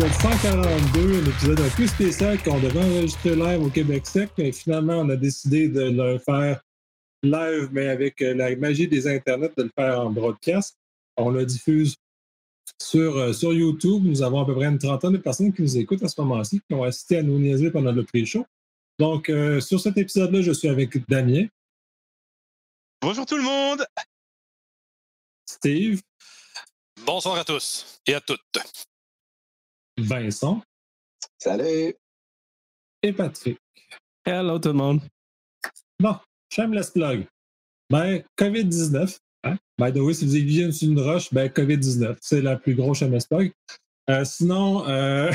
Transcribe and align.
un 0.00 0.06
épisode 0.06 0.32
142, 0.32 1.00
un 1.00 1.26
épisode 1.26 1.60
un 1.60 1.68
peu 1.70 1.86
spécial 1.86 2.42
qu'on 2.42 2.60
devait 2.60 2.78
enregistrer 2.78 3.34
live 3.34 3.62
au 3.62 3.68
Québec 3.68 4.06
sec, 4.06 4.30
mais 4.38 4.52
finalement, 4.52 4.98
on 4.98 5.08
a 5.08 5.16
décidé 5.16 5.68
de 5.68 5.90
le 5.90 6.18
faire 6.18 6.60
live, 7.22 7.68
mais 7.72 7.88
avec 7.88 8.22
euh, 8.22 8.34
la 8.34 8.54
magie 8.54 8.86
des 8.86 9.08
internets, 9.08 9.50
de 9.56 9.64
le 9.64 9.70
faire 9.76 10.00
en 10.00 10.10
broadcast. 10.10 10.76
On 11.16 11.30
le 11.30 11.44
diffuse 11.44 11.96
sur, 12.80 13.16
euh, 13.16 13.32
sur 13.32 13.52
YouTube. 13.52 14.04
Nous 14.04 14.22
avons 14.22 14.40
à 14.40 14.46
peu 14.46 14.54
près 14.54 14.66
une 14.66 14.78
trentaine 14.78 15.12
de 15.12 15.18
personnes 15.18 15.52
qui 15.52 15.62
nous 15.62 15.76
écoutent 15.76 16.02
à 16.04 16.08
ce 16.08 16.20
moment-ci, 16.20 16.60
qui 16.68 16.74
ont 16.74 16.84
assisté 16.84 17.18
à 17.18 17.22
nous 17.22 17.38
niaiser 17.38 17.70
pendant 17.72 17.92
le 17.92 18.04
pré-show. 18.04 18.46
Donc, 19.00 19.28
euh, 19.28 19.60
sur 19.60 19.80
cet 19.80 19.98
épisode-là, 19.98 20.42
je 20.42 20.52
suis 20.52 20.68
avec 20.68 21.08
Damien. 21.08 21.46
Bonjour 23.00 23.26
tout 23.26 23.36
le 23.36 23.42
monde. 23.42 23.84
Steve. 25.46 26.02
Bonsoir 27.04 27.36
à 27.36 27.44
tous 27.44 28.00
et 28.06 28.14
à 28.14 28.20
toutes. 28.20 28.58
Vincent. 29.98 30.62
Salut. 31.38 31.94
Et 33.02 33.12
Patrick. 33.12 33.58
Hello 34.24 34.58
tout 34.58 34.68
le 34.68 34.74
monde. 34.74 35.00
Bon, 36.00 36.16
shameless 36.52 36.90
plug. 36.90 37.26
Ben, 37.90 38.22
COVID-19. 38.38 39.18
Hein? 39.44 39.56
By 39.78 39.92
the 39.92 39.98
way, 39.98 40.14
si 40.14 40.26
vous 40.26 40.36
êtes 40.36 40.72
sur 40.72 40.88
une 40.88 41.00
roche, 41.00 41.32
ben, 41.32 41.48
COVID-19. 41.48 42.16
C'est 42.20 42.42
la 42.42 42.56
plus 42.56 42.74
grosse 42.74 42.98
shameless 42.98 43.26
plug. 43.26 43.52
Euh, 44.10 44.24
sinon, 44.24 44.86
euh, 44.88 45.30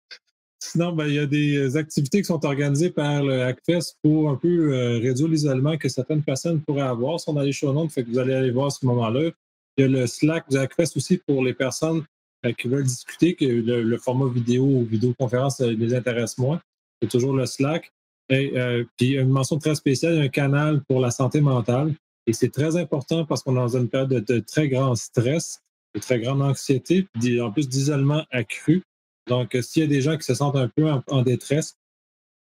sinon 0.62 0.92
ben, 0.92 1.06
il 1.06 1.14
y 1.14 1.18
a 1.18 1.26
des 1.26 1.76
activités 1.76 2.18
qui 2.18 2.26
sont 2.26 2.44
organisées 2.44 2.90
par 2.90 3.22
le 3.22 3.42
Hackfest 3.42 3.96
pour 4.02 4.30
un 4.30 4.36
peu 4.36 4.74
euh, 4.74 4.98
réduire 4.98 5.28
l'isolement 5.28 5.76
que 5.76 5.88
certaines 5.88 6.22
personnes 6.22 6.60
pourraient 6.62 6.82
avoir. 6.82 7.20
Si 7.20 7.28
on 7.28 7.36
a 7.36 7.44
les 7.44 7.52
show 7.52 7.72
notes, 7.72 7.92
fait 7.92 8.04
que 8.04 8.10
vous 8.10 8.18
allez 8.18 8.34
aller 8.34 8.50
voir 8.50 8.66
à 8.66 8.70
ce 8.70 8.84
moment-là. 8.86 9.30
Il 9.76 9.82
y 9.82 9.84
a 9.84 9.88
le 9.88 10.06
Slack 10.06 10.48
du 10.48 10.56
Hackfest 10.56 10.96
aussi 10.96 11.18
pour 11.18 11.42
les 11.42 11.52
personnes 11.54 12.04
qui 12.52 12.68
veulent 12.68 12.84
discuter, 12.84 13.34
que 13.34 13.44
le, 13.44 13.98
format 13.98 14.28
vidéo 14.28 14.64
ou 14.64 14.84
vidéoconférence 14.84 15.60
les 15.60 15.94
intéresse 15.94 16.38
moins. 16.38 16.60
C'est 17.00 17.08
toujours 17.08 17.34
le 17.34 17.46
Slack. 17.46 17.92
Et 18.28 18.52
puis 18.96 19.14
une 19.14 19.28
mention 19.28 19.58
très 19.58 19.74
spéciale, 19.74 20.18
un 20.20 20.28
canal 20.28 20.82
pour 20.88 21.00
la 21.00 21.10
santé 21.10 21.40
mentale. 21.40 21.94
Et 22.26 22.32
c'est 22.32 22.50
très 22.50 22.76
important 22.76 23.24
parce 23.24 23.42
qu'on 23.42 23.52
est 23.52 23.60
dans 23.60 23.76
une 23.76 23.88
période 23.88 24.10
de, 24.10 24.38
très 24.40 24.68
grand 24.68 24.94
stress, 24.96 25.62
de 25.94 26.00
très 26.00 26.18
grande 26.18 26.42
anxiété, 26.42 27.06
puis 27.14 27.40
en 27.40 27.52
plus 27.52 27.68
d'isolement 27.68 28.24
accru. 28.30 28.82
Donc, 29.28 29.56
s'il 29.60 29.82
y 29.82 29.84
a 29.84 29.88
des 29.88 30.00
gens 30.00 30.16
qui 30.16 30.24
se 30.24 30.34
sentent 30.34 30.56
un 30.56 30.68
peu 30.68 30.90
en, 30.90 31.22
détresse, 31.22 31.76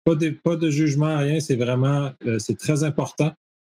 pas 0.04 0.14
de, 0.14 0.30
pas 0.30 0.56
de 0.56 0.70
jugement, 0.70 1.18
rien, 1.18 1.40
c'est 1.40 1.56
vraiment, 1.56 2.12
c'est 2.38 2.58
très 2.58 2.84
important 2.84 3.32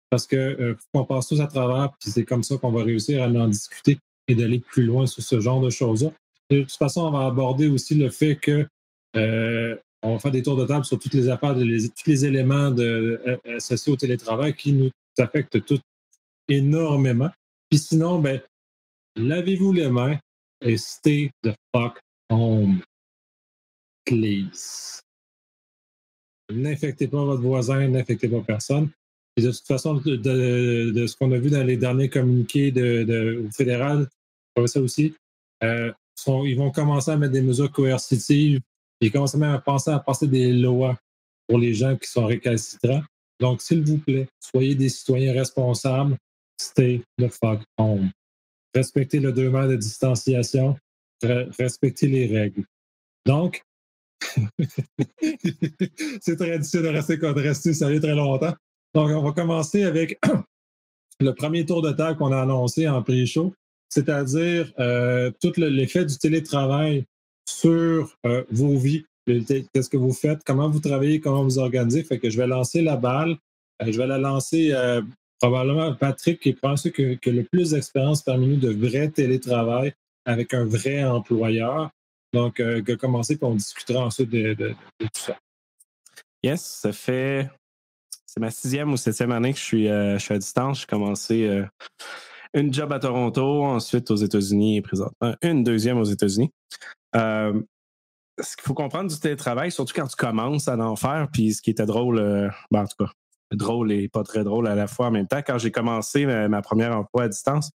parce 0.10 0.28
que 0.28 0.36
euh, 0.36 0.76
faut 0.76 1.00
qu'on 1.00 1.06
passe 1.06 1.28
tous 1.28 1.42
à 1.42 1.48
travers, 1.48 1.92
puis 2.00 2.12
c'est 2.12 2.24
comme 2.24 2.44
ça 2.44 2.58
qu'on 2.58 2.72
va 2.72 2.84
réussir 2.84 3.22
à 3.22 3.28
en 3.28 3.48
discuter 3.48 4.00
et 4.28 4.36
d'aller 4.36 4.60
plus 4.60 4.84
loin 4.84 5.06
sur 5.06 5.24
ce 5.24 5.40
genre 5.40 5.62
de 5.62 5.70
choses-là. 5.70 6.12
De 6.50 6.62
toute 6.62 6.72
façon, 6.72 7.02
on 7.02 7.12
va 7.12 7.26
aborder 7.26 7.68
aussi 7.68 7.96
le 7.96 8.10
fait 8.10 8.36
que 8.36 8.68
euh, 9.16 9.76
on 10.04 10.14
va 10.14 10.20
faire 10.20 10.32
des 10.32 10.44
tours 10.44 10.58
de 10.58 10.66
table 10.66 10.86
sur 10.86 11.00
toutes 11.00 11.14
les 11.14 11.28
tous 11.28 12.08
les 12.08 12.26
éléments 12.26 12.74
euh, 12.78 13.38
associés 13.56 13.92
au 13.92 13.96
télétravail 13.96 14.54
qui 14.54 14.74
nous 14.74 14.90
affectent 15.18 15.66
tous 15.66 15.80
énormément. 16.48 17.30
Puis 17.70 17.80
sinon, 17.80 18.20
ben, 18.20 18.42
lavez-vous 19.16 19.74
les 19.74 19.90
mains 19.90 20.18
et 20.62 20.78
stay 20.78 21.32
the 21.44 21.52
fuck 21.76 22.00
home. 22.30 22.82
Please. 24.06 25.02
N'infectez 26.50 27.08
pas 27.08 27.26
votre 27.26 27.42
voisin, 27.42 27.88
n'infectez 27.90 28.30
pas 28.30 28.42
personne. 28.42 28.90
De 29.36 29.52
toute 29.52 29.68
façon, 29.68 29.96
de, 29.96 31.06
ce 31.06 31.16
qu'on 31.16 31.32
a 31.32 31.38
vu 31.38 31.50
dans 31.50 31.64
les 31.64 31.78
derniers 31.78 32.10
communiqués 32.10 32.72
de, 32.72 33.04
de 33.04 33.48
fédéral, 33.56 34.08
ça 34.66 34.82
aussi, 34.82 35.14
euh, 35.64 35.92
ils 36.46 36.58
vont 36.58 36.72
commencer 36.72 37.12
à 37.12 37.18
mettre 37.18 37.34
des 37.34 37.42
mesures 37.42 37.72
coercitives. 37.72 38.60
Ils 39.02 39.12
commencent 39.12 39.36
même 39.36 39.52
à 39.52 39.60
penser 39.60 39.92
à 39.92 40.00
passer 40.00 40.28
des 40.28 40.52
lois 40.52 40.98
pour 41.48 41.60
les 41.60 41.74
gens 41.74 41.96
qui 41.96 42.10
sont 42.10 42.26
récalcitrants. 42.26 43.04
Donc, 43.40 43.62
s'il 43.62 43.84
vous 43.84 44.00
plaît, 44.00 44.28
soyez 44.40 44.74
des 44.74 44.90
citoyens 44.90 45.34
responsables. 45.34 46.18
Stay 46.60 47.04
the 47.20 47.28
fuck 47.28 47.62
home. 47.78 48.10
Respectez 48.74 49.20
le 49.20 49.32
deux 49.32 49.50
mètres 49.50 49.70
de 49.70 49.76
distanciation. 49.76 50.76
Respectez 51.22 52.08
les 52.08 52.26
règles. 52.26 52.66
Donc, 53.26 53.62
c'est 56.22 56.36
très 56.36 56.58
difficile 56.58 56.82
de 56.82 56.88
rester, 56.88 57.18
de 57.18 57.42
rester 57.42 57.74
sérieux 57.74 58.00
très 58.00 58.16
longtemps. 58.16 58.54
Donc, 58.96 59.10
on 59.10 59.22
va 59.22 59.32
commencer 59.32 59.84
avec 59.84 60.20
le 61.20 61.32
premier 61.34 61.66
tour 61.66 61.82
de 61.82 61.92
table 61.92 62.18
qu'on 62.18 62.32
a 62.32 62.42
annoncé 62.42 62.88
en 62.88 63.04
pré-show, 63.04 63.54
c'est-à-dire 63.90 64.72
euh, 64.80 65.32
tout 65.42 65.54
l'effet 65.58 66.06
du 66.06 66.18
télétravail 66.18 67.06
sur 67.48 68.18
euh, 68.26 68.44
vos 68.52 68.78
vies. 68.78 69.06
Qu'est-ce 69.26 69.90
que 69.90 69.98
vous 69.98 70.14
faites, 70.14 70.44
comment 70.46 70.70
vous 70.70 70.80
travaillez, 70.80 71.20
comment 71.20 71.44
vous 71.44 71.60
organisez? 71.60 72.04
Fait 72.04 72.20
que 72.20 72.30
je 72.30 72.38
vais 72.38 72.48
lancer 72.48 72.82
la 72.82 72.96
balle. 72.96 73.38
Euh, 73.82 73.92
je 73.92 73.98
vais 73.98 74.08
la 74.08 74.18
lancer 74.18 74.74
probablement 75.40 75.92
à 75.92 75.94
Patrick, 75.94 76.40
qui 76.40 76.50
est 76.50 76.92
que, 76.92 77.30
le 77.30 77.44
plus 77.44 77.72
d'expérience 77.72 78.24
parmi 78.24 78.48
nous 78.48 78.56
de 78.58 78.72
vrai 78.72 79.10
télétravail 79.10 79.94
avec 80.26 80.54
un 80.54 80.66
vrai 80.66 81.04
employeur. 81.04 81.92
Donc, 82.34 82.56
que 82.56 82.94
commencer, 82.96 83.38
puis 83.38 83.46
on 83.46 83.56
discutera 83.56 84.06
ensuite 84.06 84.30
de 84.30 84.74
tout 85.00 85.08
ça. 85.14 85.38
Yes, 86.44 86.62
ça 86.62 86.92
fait 86.92 87.50
c'est 88.38 88.42
ma 88.42 88.52
sixième 88.52 88.94
ou 88.94 88.98
septième 88.98 89.32
année 89.32 89.52
que 89.52 89.58
je 89.58 89.64
suis, 89.64 89.88
euh, 89.88 90.18
à 90.30 90.38
distance. 90.38 90.82
J'ai 90.82 90.86
commencé 90.86 91.50
une 92.58 92.74
job 92.74 92.92
à 92.92 93.00
Toronto, 93.00 93.64
ensuite 93.64 94.10
aux 94.12 94.16
États-Unis 94.16 94.78
et 94.78 94.82
présentement 94.82 95.36
une 95.42 95.64
deuxième 95.64 95.98
aux 95.98 96.04
États-Unis. 96.04 96.52
Euh, 97.16 97.62
ce 98.40 98.56
qu'il 98.56 98.66
faut 98.66 98.74
comprendre 98.74 99.10
du 99.10 99.20
télétravail, 99.20 99.72
surtout 99.72 99.94
quand 99.96 100.08
tu 100.08 100.16
commences 100.16 100.68
à 100.68 100.78
en 100.78 100.96
faire, 100.96 101.28
puis 101.32 101.54
ce 101.54 101.62
qui 101.62 101.70
était 101.70 101.86
drôle, 101.86 102.18
ben, 102.72 102.82
en 102.82 102.86
tout 102.86 103.06
cas, 103.06 103.12
drôle 103.52 103.92
et 103.92 104.10
pas 104.10 104.24
très 104.24 104.44
drôle 104.44 104.68
à 104.68 104.76
la 104.76 104.88
fois 104.88 105.08
en 105.08 105.12
même 105.12 105.28
temps, 105.28 105.42
quand 105.46 105.58
j'ai 105.58 105.72
commencé 105.72 106.26
ma, 106.26 106.62
première 106.62 106.96
emploi 106.96 107.24
à 107.24 107.28
distance, 107.30 107.72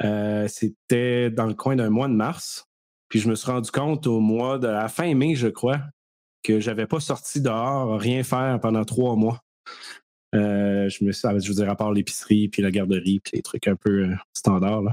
c'était 0.00 1.30
dans 1.30 1.46
le 1.46 1.54
coin 1.54 1.74
d'un 1.76 1.90
mois 1.90 2.08
de 2.08 2.14
mars. 2.14 2.64
Puis 3.08 3.20
je 3.20 3.28
me 3.28 3.34
suis 3.34 3.50
rendu 3.50 3.70
compte 3.70 4.06
au 4.06 4.20
mois 4.20 4.58
de 4.58 4.68
la 4.68 4.88
fin 4.88 5.12
mai, 5.14 5.34
je 5.34 5.48
crois, 5.48 5.80
que 6.42 6.60
j'avais 6.60 6.86
pas 6.86 7.00
sorti 7.00 7.40
dehors, 7.40 7.98
rien 7.98 8.22
faire 8.22 8.60
pendant 8.60 8.84
trois 8.84 9.16
mois. 9.16 9.40
Euh, 10.34 10.88
je 10.88 11.04
me 11.04 11.12
suis, 11.12 11.28
je 11.40 11.48
veux 11.48 11.54
dire, 11.54 11.70
à 11.70 11.76
part 11.76 11.92
l'épicerie, 11.92 12.48
puis 12.48 12.62
la 12.62 12.70
garderie, 12.70 13.20
puis 13.20 13.36
les 13.36 13.42
trucs 13.42 13.66
un 13.66 13.76
peu 13.76 14.04
euh, 14.04 14.14
standards. 14.34 14.92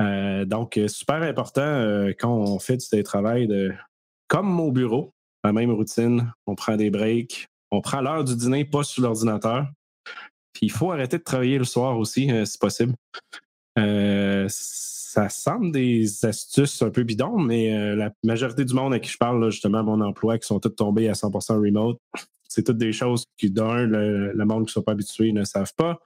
Euh, 0.00 0.44
donc, 0.44 0.78
super 0.86 1.22
important 1.22 2.06
quand 2.18 2.32
on 2.32 2.58
fait 2.58 2.76
du 2.76 2.86
télétravail, 2.86 3.46
de, 3.46 3.72
comme 4.28 4.58
au 4.60 4.72
bureau, 4.72 5.12
la 5.44 5.52
même 5.52 5.70
routine, 5.70 6.32
on 6.46 6.54
prend 6.54 6.76
des 6.76 6.90
breaks, 6.90 7.46
on 7.70 7.80
prend 7.80 8.00
l'heure 8.00 8.24
du 8.24 8.36
dîner, 8.36 8.64
pas 8.64 8.82
sur 8.82 9.02
l'ordinateur. 9.02 9.66
Puis 10.52 10.66
il 10.66 10.72
faut 10.72 10.92
arrêter 10.92 11.18
de 11.18 11.22
travailler 11.22 11.58
le 11.58 11.64
soir 11.64 11.98
aussi, 11.98 12.30
si 12.44 12.58
possible. 12.58 12.94
ça 13.76 15.28
semble 15.28 15.72
des 15.72 16.24
astuces 16.24 16.82
un 16.82 16.90
peu 16.90 17.02
bidons, 17.02 17.38
mais 17.38 17.94
la 17.96 18.12
majorité 18.22 18.64
du 18.64 18.74
monde 18.74 18.94
à 18.94 19.00
qui 19.00 19.10
je 19.10 19.18
parle, 19.18 19.50
justement, 19.50 19.82
mon 19.82 20.00
emploi, 20.00 20.38
qui 20.38 20.46
sont 20.46 20.60
tous 20.60 20.70
tombés 20.70 21.08
à 21.08 21.12
100% 21.12 21.60
remote, 21.60 21.98
c'est 22.48 22.64
toutes 22.64 22.78
des 22.78 22.92
choses 22.92 23.26
qui, 23.36 23.50
d'un, 23.50 23.84
le, 23.84 24.44
monde 24.44 24.64
qui 24.64 24.70
ne 24.70 24.72
sont 24.72 24.82
pas 24.82 24.92
habitués 24.92 25.32
ne 25.32 25.44
savent 25.44 25.74
pas. 25.76 26.00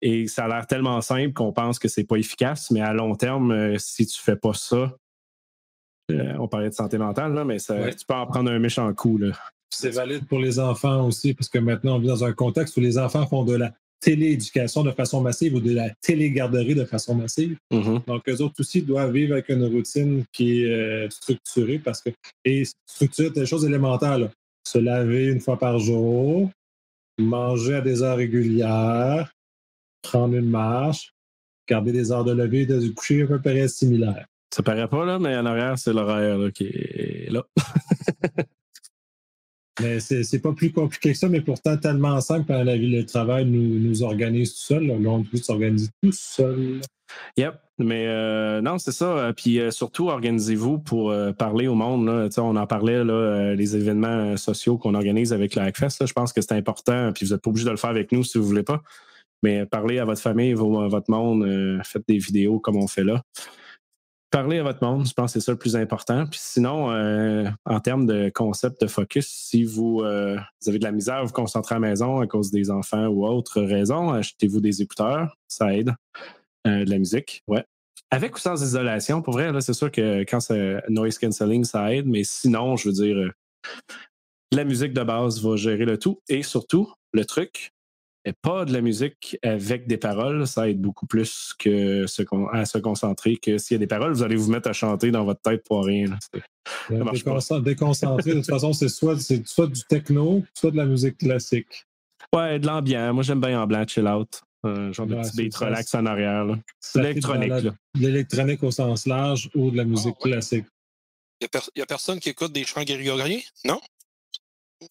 Et 0.00 0.26
ça 0.26 0.44
a 0.44 0.48
l'air 0.48 0.66
tellement 0.66 1.00
simple 1.00 1.32
qu'on 1.32 1.52
pense 1.52 1.78
que 1.78 1.88
c'est 1.88 2.04
pas 2.04 2.16
efficace, 2.16 2.70
mais 2.70 2.80
à 2.80 2.92
long 2.92 3.14
terme, 3.14 3.50
euh, 3.50 3.76
si 3.78 4.06
tu 4.06 4.20
fais 4.20 4.36
pas 4.36 4.54
ça, 4.54 4.96
euh, 6.10 6.34
on 6.38 6.48
parlait 6.48 6.70
de 6.70 6.74
santé 6.74 6.98
mentale, 6.98 7.34
là, 7.34 7.44
mais 7.44 7.58
ça, 7.58 7.90
tu 7.92 8.06
peux 8.06 8.14
en 8.14 8.26
prendre 8.26 8.50
un 8.50 8.58
méchant 8.58 8.92
coup. 8.94 9.20
C'est 9.70 9.90
valide 9.90 10.26
pour 10.26 10.38
les 10.38 10.58
enfants 10.58 11.06
aussi, 11.06 11.34
parce 11.34 11.48
que 11.48 11.58
maintenant, 11.58 11.96
on 11.96 11.98
vit 11.98 12.08
dans 12.08 12.24
un 12.24 12.32
contexte 12.32 12.76
où 12.76 12.80
les 12.80 12.96
enfants 12.96 13.26
font 13.26 13.44
de 13.44 13.56
la 13.56 13.72
télééducation 14.00 14.84
de 14.84 14.92
façon 14.92 15.20
massive 15.20 15.54
ou 15.54 15.60
de 15.60 15.74
la 15.74 15.90
télégarderie 16.00 16.74
de 16.74 16.84
façon 16.84 17.14
massive. 17.14 17.58
Mm-hmm. 17.72 18.06
Donc, 18.06 18.28
eux 18.28 18.40
autres 18.40 18.54
aussi 18.60 18.82
doivent 18.82 19.12
vivre 19.12 19.32
avec 19.32 19.48
une 19.48 19.64
routine 19.64 20.24
qui 20.32 20.62
est 20.62 20.72
euh, 20.72 21.10
structurée 21.10 21.78
parce 21.78 22.00
que, 22.00 22.10
et 22.44 22.62
structurée, 22.86 23.30
des 23.30 23.46
choses 23.46 23.64
élémentaires 23.64 24.18
se 24.68 24.78
laver 24.78 25.26
une 25.26 25.40
fois 25.40 25.58
par 25.58 25.78
jour, 25.78 26.50
manger 27.18 27.76
à 27.76 27.80
des 27.80 28.02
heures 28.02 28.18
régulières, 28.18 29.32
prendre 30.02 30.34
une 30.34 30.50
marche, 30.50 31.14
garder 31.66 31.92
des 31.92 32.12
heures 32.12 32.24
de 32.24 32.32
lever 32.32 32.62
et 32.62 32.66
de 32.66 32.88
coucher 32.88 33.22
à 33.22 33.26
peu 33.26 33.40
près 33.40 33.68
similaires. 33.68 34.26
Ça 34.54 34.62
paraît 34.62 34.88
pas, 34.88 35.04
là, 35.04 35.18
mais 35.18 35.36
en 35.36 35.46
arrière, 35.46 35.78
c'est 35.78 35.92
l'horaire 35.92 36.52
qui 36.52 36.64
est 36.66 37.30
là. 37.30 37.44
mais 39.80 40.00
c'est 40.00 40.40
pas 40.40 40.52
plus 40.52 40.72
compliqué 40.72 41.12
que 41.12 41.18
ça, 41.18 41.28
mais 41.28 41.40
pourtant 41.40 41.76
tellement 41.76 42.20
simple 42.20 42.46
quand 42.48 42.62
la 42.62 42.76
vie, 42.76 42.90
le 42.90 43.06
travail 43.06 43.46
nous, 43.46 43.78
nous 43.78 44.02
organise 44.02 44.54
tout 44.54 44.60
seul. 44.60 44.90
on 44.90 45.22
peut 45.22 45.36
s'organiser 45.38 45.88
tout 46.02 46.12
seul. 46.12 46.80
Yep. 47.36 47.54
Mais 47.78 48.06
euh, 48.08 48.60
non, 48.60 48.78
c'est 48.78 48.92
ça. 48.92 49.06
Euh, 49.06 49.32
puis 49.32 49.60
euh, 49.60 49.70
surtout, 49.70 50.08
organisez-vous 50.08 50.78
pour 50.78 51.14
parler 51.38 51.68
au 51.68 51.74
monde. 51.74 52.06
Là. 52.06 52.28
On 52.38 52.56
en 52.56 52.66
parlait, 52.66 53.04
là, 53.04 53.54
les 53.54 53.76
événements 53.76 54.36
sociaux 54.36 54.78
qu'on 54.78 54.94
organise 54.94 55.32
avec 55.32 55.54
la 55.54 55.64
Hackfest. 55.64 56.06
Je 56.06 56.12
pense 56.12 56.32
que 56.32 56.40
c'est 56.40 56.52
important. 56.52 57.12
Puis 57.12 57.26
vous 57.26 57.32
n'êtes 57.32 57.42
pas 57.42 57.50
obligé 57.50 57.66
de 57.66 57.70
le 57.70 57.76
faire 57.76 57.90
avec 57.90 58.12
nous 58.12 58.24
si 58.24 58.38
vous 58.38 58.44
ne 58.44 58.48
voulez 58.48 58.62
pas. 58.62 58.82
Mais 59.44 59.66
parlez 59.66 60.00
à 60.00 60.04
votre 60.04 60.20
famille, 60.20 60.52
à 60.52 60.54
votre 60.56 61.10
monde, 61.10 61.46
faites 61.84 62.02
des 62.08 62.18
vidéos 62.18 62.58
comme 62.58 62.76
on 62.76 62.88
fait 62.88 63.04
là. 63.04 63.22
Parlez 64.30 64.58
à 64.58 64.62
votre 64.62 64.84
monde. 64.84 65.06
Je 65.06 65.12
pense 65.12 65.32
que 65.32 65.40
c'est 65.40 65.44
ça 65.44 65.52
le 65.52 65.58
plus 65.58 65.76
important. 65.76 66.26
Puis 66.26 66.40
sinon, 66.42 66.90
euh, 66.90 67.48
en 67.64 67.80
termes 67.80 68.06
de 68.06 68.30
concept 68.34 68.82
de 68.82 68.86
focus, 68.86 69.26
si 69.26 69.64
vous, 69.64 70.00
euh, 70.02 70.36
vous, 70.62 70.68
avez 70.68 70.78
de 70.78 70.84
la 70.84 70.92
misère 70.92 71.16
à 71.16 71.24
vous 71.24 71.32
concentrer 71.32 71.74
à 71.74 71.78
la 71.78 71.88
maison 71.88 72.20
à 72.20 72.26
cause 72.26 72.50
des 72.50 72.70
enfants 72.70 73.06
ou 73.06 73.26
autre 73.26 73.62
raison, 73.62 74.10
achetez-vous 74.10 74.60
des 74.60 74.82
écouteurs. 74.82 75.36
Ça 75.48 75.74
aide. 75.74 75.94
Euh, 76.66 76.84
de 76.84 76.90
la 76.90 76.98
musique, 76.98 77.42
ouais. 77.46 77.64
Avec 78.10 78.34
ou 78.34 78.38
sans 78.38 78.62
isolation, 78.62 79.22
pour 79.22 79.34
vrai, 79.34 79.52
là, 79.52 79.60
c'est 79.60 79.74
sûr 79.74 79.90
que 79.90 80.22
quand 80.22 80.40
c'est 80.40 80.82
noise 80.88 81.18
cancelling, 81.18 81.64
ça 81.64 81.94
aide, 81.94 82.06
mais 82.06 82.24
sinon, 82.24 82.76
je 82.76 82.88
veux 82.88 82.94
dire, 82.94 83.32
la 84.50 84.64
musique 84.64 84.92
de 84.92 85.02
base 85.02 85.42
va 85.42 85.56
gérer 85.56 85.84
le 85.84 85.98
tout. 85.98 86.20
Et 86.28 86.42
surtout, 86.42 86.92
le 87.12 87.24
truc, 87.24 87.72
pas 88.32 88.64
de 88.64 88.72
la 88.72 88.80
musique 88.80 89.38
avec 89.42 89.86
des 89.86 89.96
paroles, 89.96 90.46
ça 90.46 90.68
aide 90.68 90.80
beaucoup 90.80 91.06
plus 91.06 91.54
que 91.58 92.04
à 92.52 92.64
se 92.64 92.78
concentrer 92.78 93.36
que 93.36 93.58
s'il 93.58 93.74
y 93.74 93.76
a 93.76 93.78
des 93.78 93.86
paroles, 93.86 94.12
vous 94.12 94.22
allez 94.22 94.36
vous 94.36 94.50
mettre 94.50 94.68
à 94.68 94.72
chanter 94.72 95.10
dans 95.10 95.24
votre 95.24 95.40
tête 95.40 95.64
pour 95.64 95.84
rien. 95.84 96.06
déconcentré, 96.90 98.30
de 98.30 98.36
toute 98.36 98.46
façon, 98.46 98.72
c'est 98.72 98.88
soit, 98.88 99.18
soit 99.44 99.66
du 99.66 99.82
techno, 99.88 100.44
soit 100.54 100.70
de 100.70 100.76
la 100.76 100.86
musique 100.86 101.18
classique. 101.18 101.86
Ouais, 102.34 102.58
de 102.58 102.66
l'ambiance. 102.66 103.14
Moi, 103.14 103.22
j'aime 103.22 103.40
bien 103.40 103.60
en 103.62 103.66
blanc, 103.66 103.84
chill 103.86 104.06
out. 104.06 104.42
Euh, 104.66 104.92
genre 104.92 105.06
de 105.06 105.14
petit 105.14 105.36
beat 105.36 105.54
relax 105.54 105.94
en 105.94 106.04
arrière. 106.06 106.44
L'électronique. 106.94 107.72
L'électronique 107.94 108.62
au 108.62 108.70
sens 108.70 109.06
large 109.06 109.50
ou 109.54 109.70
de 109.70 109.76
la 109.76 109.84
musique 109.84 110.16
ah, 110.20 110.22
classique. 110.22 110.66
Il 111.40 111.48
n'y 111.76 111.82
a, 111.82 111.86
personne 111.86 112.18
qui 112.18 112.30
écoute 112.30 112.52
des 112.52 112.64
chants 112.64 112.82
grégoriens, 112.82 113.40
non? 113.64 113.80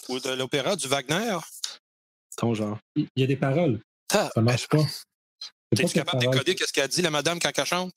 Ou 0.10 0.19
de 0.19 0.30
l'opéra, 0.30 0.75
du 0.75 0.88
Wagner? 0.88 1.38
Ton 2.38 2.54
genre? 2.54 2.78
Il 2.95 3.07
y 3.18 3.24
a 3.24 3.28
des 3.28 3.36
paroles. 3.36 3.81
ça 4.10 4.30
ça 4.34 4.42
marche 4.42 4.68
pas. 4.69 4.84
Es-tu 5.72 5.88
capable 5.88 6.22
d'écoder 6.22 6.56
qu'est-ce 6.56 6.72
qu'elle 6.72 6.88
dit, 6.88 7.01
la 7.01 7.10
madame, 7.10 7.39
quand 7.39 7.51
elle 7.56 7.66
chante? 7.66 7.94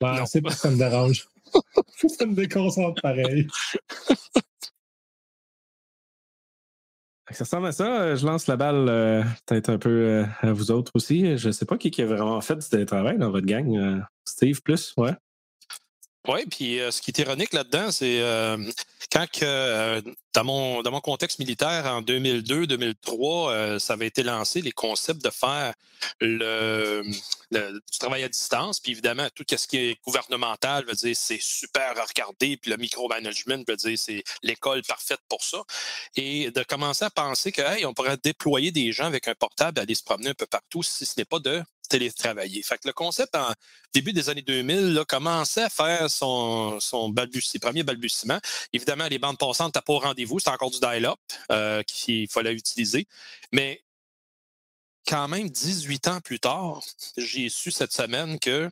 Ben, 0.00 0.24
c'est 0.26 0.40
pas 0.40 0.52
ça 0.52 0.70
me 0.70 0.76
dérange. 0.76 1.26
ça 2.18 2.26
me 2.26 2.34
déconcentre 2.34 3.02
pareil. 3.02 3.48
Ça 7.30 7.44
ressemble 7.44 7.66
à 7.66 7.72
ça. 7.72 8.14
Je 8.14 8.24
lance 8.24 8.46
la 8.46 8.56
balle 8.56 8.88
euh, 8.88 9.22
peut-être 9.46 9.68
un 9.68 9.78
peu 9.78 9.90
euh, 9.90 10.24
à 10.40 10.52
vous 10.52 10.70
autres 10.70 10.92
aussi. 10.94 11.36
Je 11.36 11.48
ne 11.48 11.52
sais 11.52 11.66
pas 11.66 11.76
qui, 11.76 11.90
qui 11.90 12.00
a 12.02 12.06
vraiment 12.06 12.40
fait 12.40 12.56
du 12.56 12.66
télétravail 12.66 13.18
dans 13.18 13.30
votre 13.30 13.46
gang. 13.46 13.76
Euh, 13.76 13.98
Steve 14.24 14.62
plus, 14.62 14.94
ouais. 14.96 15.12
Oui, 16.28 16.44
puis 16.46 16.78
ce 16.90 17.00
qui 17.00 17.10
est 17.10 17.18
ironique 17.20 17.54
là-dedans, 17.54 17.90
c'est 17.90 18.20
quand 19.10 19.26
que, 19.30 20.02
dans, 20.34 20.44
mon, 20.44 20.82
dans 20.82 20.90
mon 20.90 21.00
contexte 21.00 21.38
militaire, 21.38 21.86
en 21.86 22.02
2002-2003, 22.02 23.78
ça 23.78 23.94
avait 23.94 24.08
été 24.08 24.22
lancé, 24.22 24.60
les 24.60 24.72
concepts 24.72 25.24
de 25.24 25.30
faire 25.30 25.72
le, 26.20 27.02
du 27.50 27.98
travail 27.98 28.24
à 28.24 28.28
distance. 28.28 28.80
Puis 28.80 28.92
évidemment, 28.92 29.28
tout 29.34 29.44
ce 29.48 29.66
qui 29.66 29.78
est 29.78 29.96
gouvernemental, 30.04 30.84
veut 30.84 30.94
dire, 30.94 31.16
c'est 31.16 31.40
super 31.40 31.98
à 31.98 32.04
regarder. 32.04 32.56
Puis 32.56 32.70
le 32.70 32.76
micromanagement, 32.76 33.62
veut 33.66 33.76
dire, 33.76 33.98
c'est 33.98 34.22
l'école 34.42 34.82
parfaite 34.82 35.20
pour 35.28 35.42
ça. 35.42 35.64
Et 36.16 36.50
de 36.50 36.62
commencer 36.62 37.04
à 37.04 37.10
penser 37.10 37.52
que, 37.52 37.62
hey, 37.62 37.86
on 37.86 37.94
pourrait 37.94 38.18
déployer 38.22 38.70
des 38.70 38.92
gens 38.92 39.06
avec 39.06 39.28
un 39.28 39.34
portable, 39.34 39.80
aller 39.80 39.94
se 39.94 40.02
promener 40.02 40.30
un 40.30 40.34
peu 40.34 40.46
partout, 40.46 40.82
si 40.82 41.06
ce 41.06 41.14
n'est 41.16 41.24
pas 41.24 41.38
de 41.38 41.62
télétravailler. 41.88 42.62
Fait 42.62 42.76
que 42.76 42.86
le 42.86 42.92
concept, 42.92 43.34
en 43.34 43.52
début 43.92 44.12
des 44.12 44.28
années 44.28 44.42
2000, 44.42 44.94
là, 44.94 45.04
commençait 45.04 45.62
à 45.62 45.70
faire 45.70 46.10
son, 46.10 46.78
son 46.80 47.12
ses 47.42 47.58
premiers 47.58 47.82
balbutiements. 47.82 48.40
Évidemment, 48.72 49.06
les 49.06 49.18
bandes 49.18 49.38
passantes 49.38 49.74
n'étaient 49.74 49.84
pas 49.84 49.92
au 49.94 49.98
rendez-vous, 49.98 50.38
c'était 50.38 50.50
encore 50.50 50.70
du 50.70 50.80
dial-up 50.80 51.18
euh, 51.50 51.82
qu'il 51.82 52.28
fallait 52.28 52.52
utiliser. 52.52 53.06
Mais 53.52 53.82
quand 55.06 55.28
même, 55.28 55.48
18 55.48 56.08
ans 56.08 56.20
plus 56.20 56.40
tard, 56.40 56.82
j'ai 57.16 57.48
su 57.48 57.70
cette 57.70 57.92
semaine 57.92 58.38
que 58.38 58.70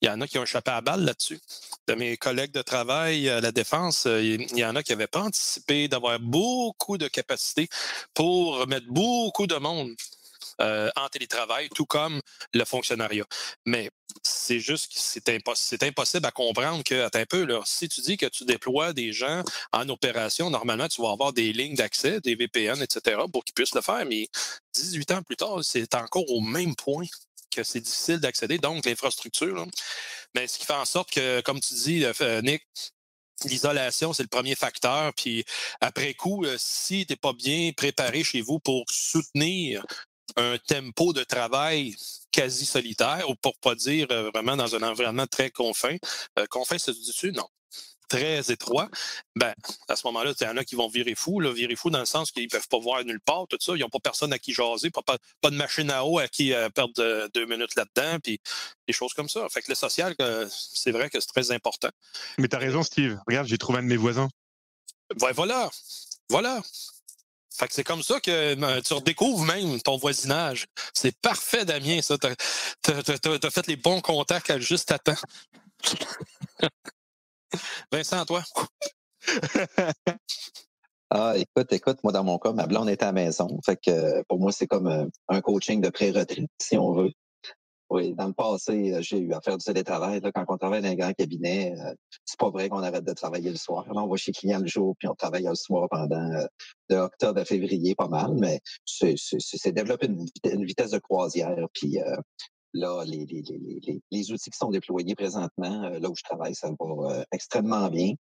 il 0.00 0.06
y 0.06 0.10
en 0.10 0.20
a 0.20 0.28
qui 0.28 0.38
ont 0.38 0.44
échappé 0.44 0.70
à 0.70 0.80
balle 0.80 1.04
là-dessus. 1.04 1.40
De 1.88 1.94
mes 1.94 2.16
collègues 2.16 2.52
de 2.52 2.62
travail 2.62 3.28
à 3.28 3.40
la 3.40 3.50
défense, 3.50 4.06
euh, 4.06 4.22
il 4.22 4.56
y 4.56 4.64
en 4.64 4.76
a 4.76 4.82
qui 4.82 4.92
n'avaient 4.92 5.08
pas 5.08 5.22
anticipé 5.22 5.88
d'avoir 5.88 6.20
beaucoup 6.20 6.98
de 6.98 7.08
capacités 7.08 7.68
pour 8.14 8.66
mettre 8.68 8.86
beaucoup 8.88 9.46
de 9.46 9.56
monde 9.56 9.94
euh, 10.60 10.90
en 10.96 11.08
télétravail, 11.08 11.68
tout 11.74 11.86
comme 11.86 12.20
le 12.52 12.64
fonctionnariat. 12.64 13.24
Mais 13.66 13.90
c'est 14.22 14.60
juste 14.60 14.92
que 14.92 14.98
c'est 15.54 15.82
impossible 15.82 16.26
à 16.26 16.30
comprendre 16.30 16.82
que, 16.82 17.02
attends 17.02 17.20
un 17.20 17.26
peu, 17.26 17.46
si 17.64 17.88
tu 17.88 18.00
dis 18.00 18.16
que 18.16 18.26
tu 18.26 18.44
déploies 18.44 18.92
des 18.92 19.12
gens 19.12 19.42
en 19.72 19.88
opération, 19.88 20.50
normalement, 20.50 20.88
tu 20.88 21.02
vas 21.02 21.10
avoir 21.10 21.32
des 21.32 21.52
lignes 21.52 21.76
d'accès, 21.76 22.20
des 22.20 22.34
VPN, 22.34 22.82
etc., 22.82 23.22
pour 23.32 23.44
qu'ils 23.44 23.54
puissent 23.54 23.74
le 23.74 23.82
faire. 23.82 24.04
Mais 24.06 24.28
18 24.74 25.10
ans 25.12 25.22
plus 25.22 25.36
tard, 25.36 25.62
c'est 25.62 25.94
encore 25.94 26.28
au 26.30 26.40
même 26.40 26.74
point 26.74 27.06
que 27.50 27.62
c'est 27.62 27.80
difficile 27.80 28.18
d'accéder, 28.18 28.58
donc 28.58 28.84
l'infrastructure. 28.84 29.66
Mais 30.34 30.46
ce 30.46 30.58
qui 30.58 30.66
fait 30.66 30.74
en 30.74 30.84
sorte 30.84 31.10
que, 31.10 31.40
comme 31.40 31.60
tu 31.60 31.74
dis, 31.74 32.04
euh, 32.04 32.42
Nick, 32.42 32.62
L'isolation, 33.44 34.12
c'est 34.12 34.24
le 34.24 34.28
premier 34.28 34.56
facteur. 34.56 35.12
Puis 35.14 35.44
après 35.80 36.14
coup, 36.14 36.44
euh, 36.44 36.56
si 36.58 37.06
tu 37.06 37.12
n'es 37.12 37.16
pas 37.16 37.32
bien 37.32 37.70
préparé 37.76 38.24
chez 38.24 38.40
vous 38.40 38.58
pour 38.58 38.84
soutenir 38.90 39.84
un 40.36 40.56
tempo 40.58 41.12
de 41.12 41.24
travail 41.24 41.94
quasi 42.32 42.66
solitaire, 42.66 43.28
ou 43.28 43.34
pour 43.34 43.56
pas 43.58 43.74
dire 43.74 44.06
euh, 44.10 44.30
vraiment 44.32 44.56
dans 44.56 44.74
un 44.74 44.82
environnement 44.82 45.26
très 45.26 45.50
confin. 45.50 45.96
Euh, 46.38 46.46
confin, 46.46 46.78
se 46.78 46.90
dit-tu? 46.90 47.32
Non 47.32 47.48
très 48.08 48.50
étroit, 48.50 48.88
ben, 49.36 49.54
à 49.86 49.94
ce 49.94 50.06
moment-là, 50.06 50.32
il 50.40 50.44
y 50.46 50.48
en 50.48 50.56
a 50.56 50.64
qui 50.64 50.76
vont 50.76 50.88
virer 50.88 51.14
fou, 51.14 51.40
là, 51.40 51.52
virer 51.52 51.76
fou 51.76 51.90
dans 51.90 51.98
le 51.98 52.06
sens 52.06 52.30
qu'ils 52.30 52.44
ne 52.44 52.48
peuvent 52.48 52.66
pas 52.66 52.78
voir 52.78 53.04
nulle 53.04 53.20
part, 53.20 53.46
tout 53.50 53.58
ça. 53.60 53.72
Ils 53.76 53.80
n'ont 53.80 53.90
pas 53.90 53.98
personne 53.98 54.32
à 54.32 54.38
qui 54.38 54.54
jaser, 54.54 54.88
pas, 54.90 55.02
pas, 55.02 55.50
de 55.50 55.56
machine 55.56 55.90
à 55.90 56.06
eau 56.06 56.18
à 56.18 56.26
qui 56.26 56.54
euh, 56.54 56.70
perdre 56.70 57.28
deux 57.34 57.44
minutes 57.44 57.74
là-dedans, 57.76 58.18
puis 58.24 58.40
des 58.86 58.94
choses 58.94 59.12
comme 59.12 59.28
ça. 59.28 59.46
Fait 59.50 59.60
que 59.60 59.68
le 59.68 59.74
social, 59.74 60.16
c'est 60.50 60.90
vrai 60.90 61.10
que 61.10 61.20
c'est 61.20 61.28
très 61.28 61.52
important. 61.52 61.90
Mais 62.38 62.48
tu 62.48 62.56
as 62.56 62.58
raison, 62.58 62.82
Steve. 62.82 63.18
Regarde, 63.26 63.46
j'ai 63.46 63.58
trouvé 63.58 63.80
un 63.80 63.82
de 63.82 63.88
mes 63.88 63.98
voisins. 63.98 64.30
Ben 65.16 65.32
voilà. 65.32 65.70
Voilà. 66.30 66.62
Fait 67.58 67.66
que 67.66 67.74
c'est 67.74 67.84
comme 67.84 68.04
ça 68.04 68.20
que 68.20 68.54
ben, 68.54 68.80
tu 68.82 68.94
redécouvres 68.94 69.44
même 69.44 69.80
ton 69.80 69.96
voisinage. 69.96 70.66
C'est 70.94 71.18
parfait, 71.20 71.64
Damien, 71.64 72.00
ça. 72.02 72.16
T'as 72.16 72.30
as, 72.92 73.50
fait 73.50 73.66
les 73.66 73.76
bons 73.76 74.00
contacts 74.00 74.58
juste 74.58 74.92
à 74.92 74.98
temps. 75.00 75.14
Vincent, 77.92 78.24
toi? 78.26 78.44
ah, 81.10 81.34
écoute, 81.36 81.72
écoute, 81.72 81.98
moi, 82.04 82.12
dans 82.12 82.22
mon 82.22 82.38
cas, 82.38 82.52
ma 82.52 82.66
blonde 82.66 82.90
était 82.90 83.02
à 83.02 83.06
la 83.06 83.12
maison. 83.12 83.58
Fait 83.66 83.76
que 83.76 84.22
pour 84.28 84.38
moi, 84.38 84.52
c'est 84.52 84.68
comme 84.68 84.86
euh, 84.86 85.06
un 85.28 85.40
coaching 85.40 85.80
de 85.80 85.88
pré-retraite, 85.88 86.48
si 86.60 86.76
on 86.76 86.92
veut. 86.92 87.12
Oui, 87.90 88.12
dans 88.14 88.26
le 88.26 88.34
passé, 88.34 88.92
euh, 88.92 89.00
j'ai 89.00 89.18
eu 89.18 89.32
à 89.32 89.40
faire 89.40 89.56
du 89.56 89.64
télétravail. 89.64 90.20
Là, 90.20 90.30
quand 90.30 90.44
on 90.48 90.58
travaille 90.58 90.82
dans 90.82 90.88
un 90.88 90.94
grand 90.94 91.12
cabinet, 91.14 91.74
euh, 91.78 91.94
c'est 92.26 92.38
pas 92.38 92.50
vrai 92.50 92.68
qu'on 92.68 92.82
arrête 92.82 93.04
de 93.04 93.12
travailler 93.14 93.48
le 93.50 93.56
soir. 93.56 93.86
Là, 93.86 94.02
on 94.02 94.08
va 94.08 94.16
chez 94.16 94.32
client 94.32 94.58
le 94.58 94.66
jour, 94.66 94.94
puis 94.98 95.08
on 95.08 95.14
travaille 95.14 95.44
le 95.44 95.54
soir 95.54 95.88
pendant 95.90 96.32
euh, 96.34 96.46
de 96.90 96.96
octobre 96.96 97.40
à 97.40 97.46
février, 97.46 97.94
pas 97.94 98.08
mal, 98.08 98.34
mais 98.34 98.60
c'est 98.84 99.72
développer 99.72 100.06
une, 100.06 100.64
vitesse 100.64 100.90
de 100.90 100.98
croisière. 100.98 101.66
Puis 101.72 101.98
là, 102.74 103.04
les, 103.06 103.24
les, 103.24 103.42
les, 103.42 104.02
les, 104.10 104.32
outils 104.32 104.50
qui 104.50 104.58
sont 104.58 104.70
déployés 104.70 105.14
présentement, 105.14 105.88
là 105.88 106.10
où 106.10 106.14
je 106.14 106.22
travaille, 106.22 106.54
ça 106.54 106.70
va 106.78 107.24
extrêmement 107.32 107.88
bien. 107.88 108.14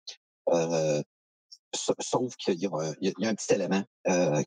sauf 1.74 2.36
qu'il 2.36 2.54
y, 2.54 2.66
y, 2.66 3.24
a 3.26 3.28
un 3.28 3.34
petit 3.34 3.52
élément 3.54 3.82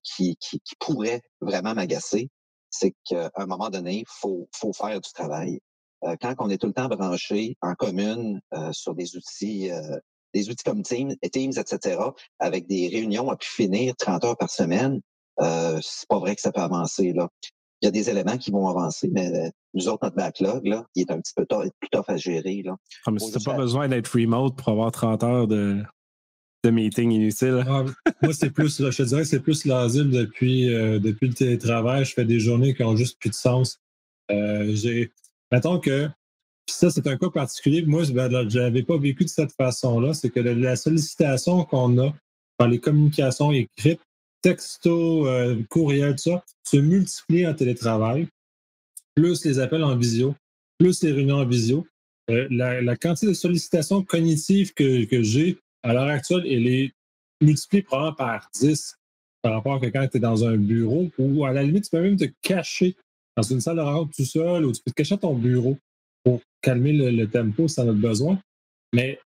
qui, 0.03 0.38
qui, 0.38 0.59
qui 0.61 0.75
pourrait 0.79 1.21
vraiment 1.41 1.73
m'agacer 1.73 2.29
c'est 2.69 2.93
qu'à 3.05 3.31
un 3.35 3.45
moment 3.45 3.69
donné, 3.69 3.99
il 3.99 4.05
faut, 4.07 4.47
faut 4.53 4.73
faire 4.73 4.99
du 4.99 5.11
travail. 5.11 5.59
Euh, 6.05 6.15
quand 6.21 6.33
on 6.39 6.49
est 6.49 6.57
tout 6.57 6.67
le 6.67 6.73
temps 6.73 6.88
branché 6.88 7.57
en 7.61 7.75
commune 7.75 8.39
euh, 8.53 8.71
sur 8.71 8.95
des 8.95 9.15
outils, 9.15 9.69
euh, 9.71 9.97
des 10.33 10.49
outils 10.49 10.63
comme 10.63 10.81
Teams, 10.81 11.15
Teams, 11.31 11.53
etc., 11.57 11.99
avec 12.39 12.67
des 12.67 12.88
réunions 12.88 13.29
à 13.29 13.35
pu 13.35 13.47
finir 13.49 13.95
30 13.97 14.23
heures 14.23 14.38
par 14.38 14.49
semaine, 14.49 15.01
c'est 15.81 16.07
pas 16.09 16.19
vrai 16.19 16.35
que 16.35 16.41
ça 16.41 16.51
peut 16.51 16.61
avancer. 16.61 17.13
Là. 17.13 17.29
Il 17.81 17.85
y 17.85 17.88
a 17.88 17.91
des 17.91 18.09
éléments 18.09 18.38
qui 18.38 18.51
vont 18.51 18.67
avancer, 18.67 19.09
mais 19.09 19.31
nous 19.73 19.88
autres, 19.88 19.99
notre 20.03 20.17
backlog, 20.17 20.67
là, 20.67 20.85
il 20.95 21.03
est 21.03 21.11
un 21.11 21.19
petit 21.21 21.31
peu 21.33 21.45
plus 21.45 21.89
tough 21.89 22.03
à 22.09 22.17
gérer. 22.17 22.61
Là. 22.63 22.75
Ah, 23.05 23.11
mais 23.11 23.19
pas 23.45 23.53
besoin 23.53 23.88
d'être 23.88 24.09
remote 24.09 24.57
pour 24.57 24.67
avoir 24.67 24.91
30 24.91 25.23
heures 25.23 25.47
de, 25.47 25.81
de 26.63 26.71
meeting 26.71 27.11
inutile. 27.11 27.63
Ah, 27.67 27.85
moi, 28.21 28.33
c'est 28.33 28.49
plus, 28.49 28.77
je 28.79 28.97
te 28.97 29.03
dirais 29.03 29.21
que 29.21 29.27
c'est 29.27 29.39
plus 29.39 29.65
l'asile 29.65 30.09
depuis, 30.09 30.73
euh, 30.73 30.99
depuis 30.99 31.27
le 31.27 31.33
télétravail. 31.33 32.05
Je 32.05 32.13
fais 32.13 32.25
des 32.25 32.39
journées 32.39 32.73
qui 32.73 32.83
ont 32.83 32.95
juste 32.95 33.17
plus 33.19 33.29
de 33.29 33.35
sens. 33.35 33.79
Euh, 34.31 34.71
j'ai, 34.73 35.11
mettons 35.51 35.79
que, 35.79 36.09
ça, 36.69 36.89
c'est 36.91 37.07
un 37.07 37.17
cas 37.17 37.29
particulier. 37.29 37.83
Moi, 37.83 38.03
je 38.03 38.13
n'avais 38.13 38.83
pas 38.83 38.97
vécu 38.97 39.23
de 39.23 39.29
cette 39.29 39.53
façon-là. 39.53 40.13
C'est 40.13 40.29
que 40.29 40.39
la 40.39 40.75
sollicitation 40.75 41.63
qu'on 41.63 41.97
a 41.99 42.13
par 42.57 42.67
les 42.67 42.79
communications 42.79 43.51
écrites, 43.51 44.01
texto, 44.41 45.27
euh, 45.27 45.61
courriel, 45.69 46.15
tout 46.15 46.31
ça, 46.31 46.43
se 46.63 46.77
multiplie 46.77 47.47
en 47.47 47.53
télétravail, 47.53 48.27
plus 49.15 49.45
les 49.45 49.59
appels 49.59 49.83
en 49.83 49.95
visio, 49.95 50.35
plus 50.77 51.01
les 51.03 51.11
réunions 51.11 51.37
en 51.37 51.45
visio. 51.45 51.87
la, 52.27 52.95
quantité 52.97 53.27
de 53.27 53.33
sollicitations 53.33 54.03
cognitives 54.03 54.73
que 54.73 55.23
j'ai 55.23 55.57
à 55.83 55.93
l'heure 55.93 56.09
actuelle, 56.09 56.45
elle 56.45 56.67
est 56.67 56.91
multipliée 57.41 57.83
probablement 57.83 58.15
par 58.15 58.50
10 58.53 58.95
par 59.41 59.53
rapport 59.53 59.75
à 59.75 59.79
quand 59.79 60.07
tu 60.07 60.17
es 60.17 60.19
dans 60.19 60.45
un 60.45 60.57
bureau 60.57 61.09
ou 61.17 61.45
à 61.45 61.53
la 61.53 61.63
limite, 61.63 61.86
tu 61.86 61.89
peux 61.91 62.01
même 62.01 62.17
te 62.17 62.25
cacher 62.41 62.95
dans 63.38 63.43
une 63.43 63.62
salle 63.62 63.77
de 63.77 63.81
rencontre 63.81 64.15
tout 64.15 64.25
seul 64.25 64.65
ou 64.65 64.71
tu 64.71 64.81
peux 64.81 64.91
te 64.91 64.95
cacher 64.95 65.15
à 65.15 65.17
ton 65.17 65.33
bureau 65.33 65.77
pour 66.24 66.41
calmer 66.62 66.91
le, 66.91 67.25
tempo 67.25 67.67
si 67.67 67.79
on 67.79 67.89
a 67.89 67.93
besoin. 67.93 68.39
Mais 68.93 69.19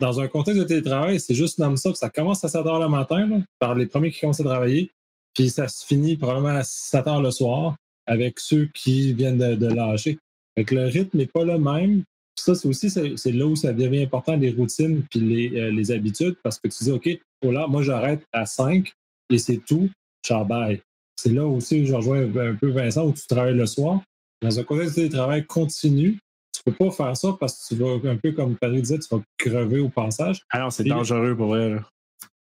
dans 0.00 0.20
un 0.20 0.28
contexte 0.28 0.60
de 0.60 0.66
télétravail, 0.66 1.18
c'est 1.18 1.34
juste 1.34 1.56
comme 1.56 1.76
ça. 1.76 1.94
Ça 1.94 2.10
commence 2.10 2.44
à 2.44 2.48
7 2.48 2.66
heures 2.66 2.80
le 2.80 2.88
matin, 2.88 3.42
par 3.58 3.74
les 3.74 3.86
premiers 3.86 4.10
qui 4.10 4.20
commencent 4.20 4.40
à 4.40 4.44
travailler, 4.44 4.90
puis 5.34 5.48
ça 5.48 5.68
se 5.68 5.86
finit 5.86 6.16
probablement 6.16 6.58
à 6.58 6.64
7 6.64 7.06
heures 7.06 7.22
le 7.22 7.30
soir 7.30 7.76
avec 8.06 8.38
ceux 8.38 8.66
qui 8.74 9.14
viennent 9.14 9.38
de, 9.38 9.54
de 9.54 9.66
lâcher. 9.66 10.18
Fait 10.56 10.64
que 10.64 10.74
le 10.74 10.84
rythme 10.84 11.16
n'est 11.16 11.26
pas 11.26 11.44
le 11.44 11.58
même. 11.58 12.04
Ça, 12.36 12.54
c'est 12.54 12.68
aussi 12.68 12.90
c'est 12.90 13.16
c'est 13.16 13.32
là 13.32 13.46
où 13.46 13.56
ça 13.56 13.72
devient 13.72 14.02
important, 14.02 14.36
les 14.36 14.50
routines 14.50 15.02
puis 15.10 15.20
les, 15.20 15.60
euh, 15.60 15.70
les 15.70 15.90
habitudes, 15.90 16.36
parce 16.42 16.58
que 16.58 16.68
tu 16.68 16.84
dis, 16.84 16.90
OK, 16.90 17.08
oh 17.44 17.50
là, 17.52 17.66
moi, 17.66 17.82
j'arrête 17.82 18.22
à 18.32 18.44
5 18.44 18.92
et 19.30 19.38
c'est 19.38 19.58
tout, 19.58 19.88
bye. 20.30 20.82
C'est 21.16 21.32
là 21.32 21.46
aussi 21.46 21.82
où 21.82 21.86
je 21.86 21.94
rejoins 21.94 22.22
un 22.22 22.54
peu 22.54 22.70
Vincent, 22.70 23.06
où 23.06 23.12
tu 23.12 23.26
travailles 23.26 23.54
le 23.54 23.66
soir. 23.66 24.02
Dans 24.42 24.58
un 24.58 24.64
contexte 24.64 24.96
de 24.96 25.02
télétravail 25.02 25.46
continu, 25.46 26.18
tu 26.52 26.62
peux 26.64 26.72
pas 26.72 26.90
faire 26.90 27.16
ça 27.16 27.36
parce 27.38 27.68
que 27.68 27.74
tu 27.74 27.80
vas, 27.80 28.10
un 28.10 28.16
peu 28.16 28.32
comme 28.32 28.56
Paris 28.56 28.82
disait, 28.82 28.98
tu 28.98 29.08
vas 29.10 29.22
crever 29.38 29.78
au 29.78 29.88
passage. 29.88 30.40
Alors, 30.50 30.72
c'est 30.72 30.82
Puis- 30.82 30.90
dangereux 30.90 31.36
pour 31.36 31.48
vrai. 31.48 31.78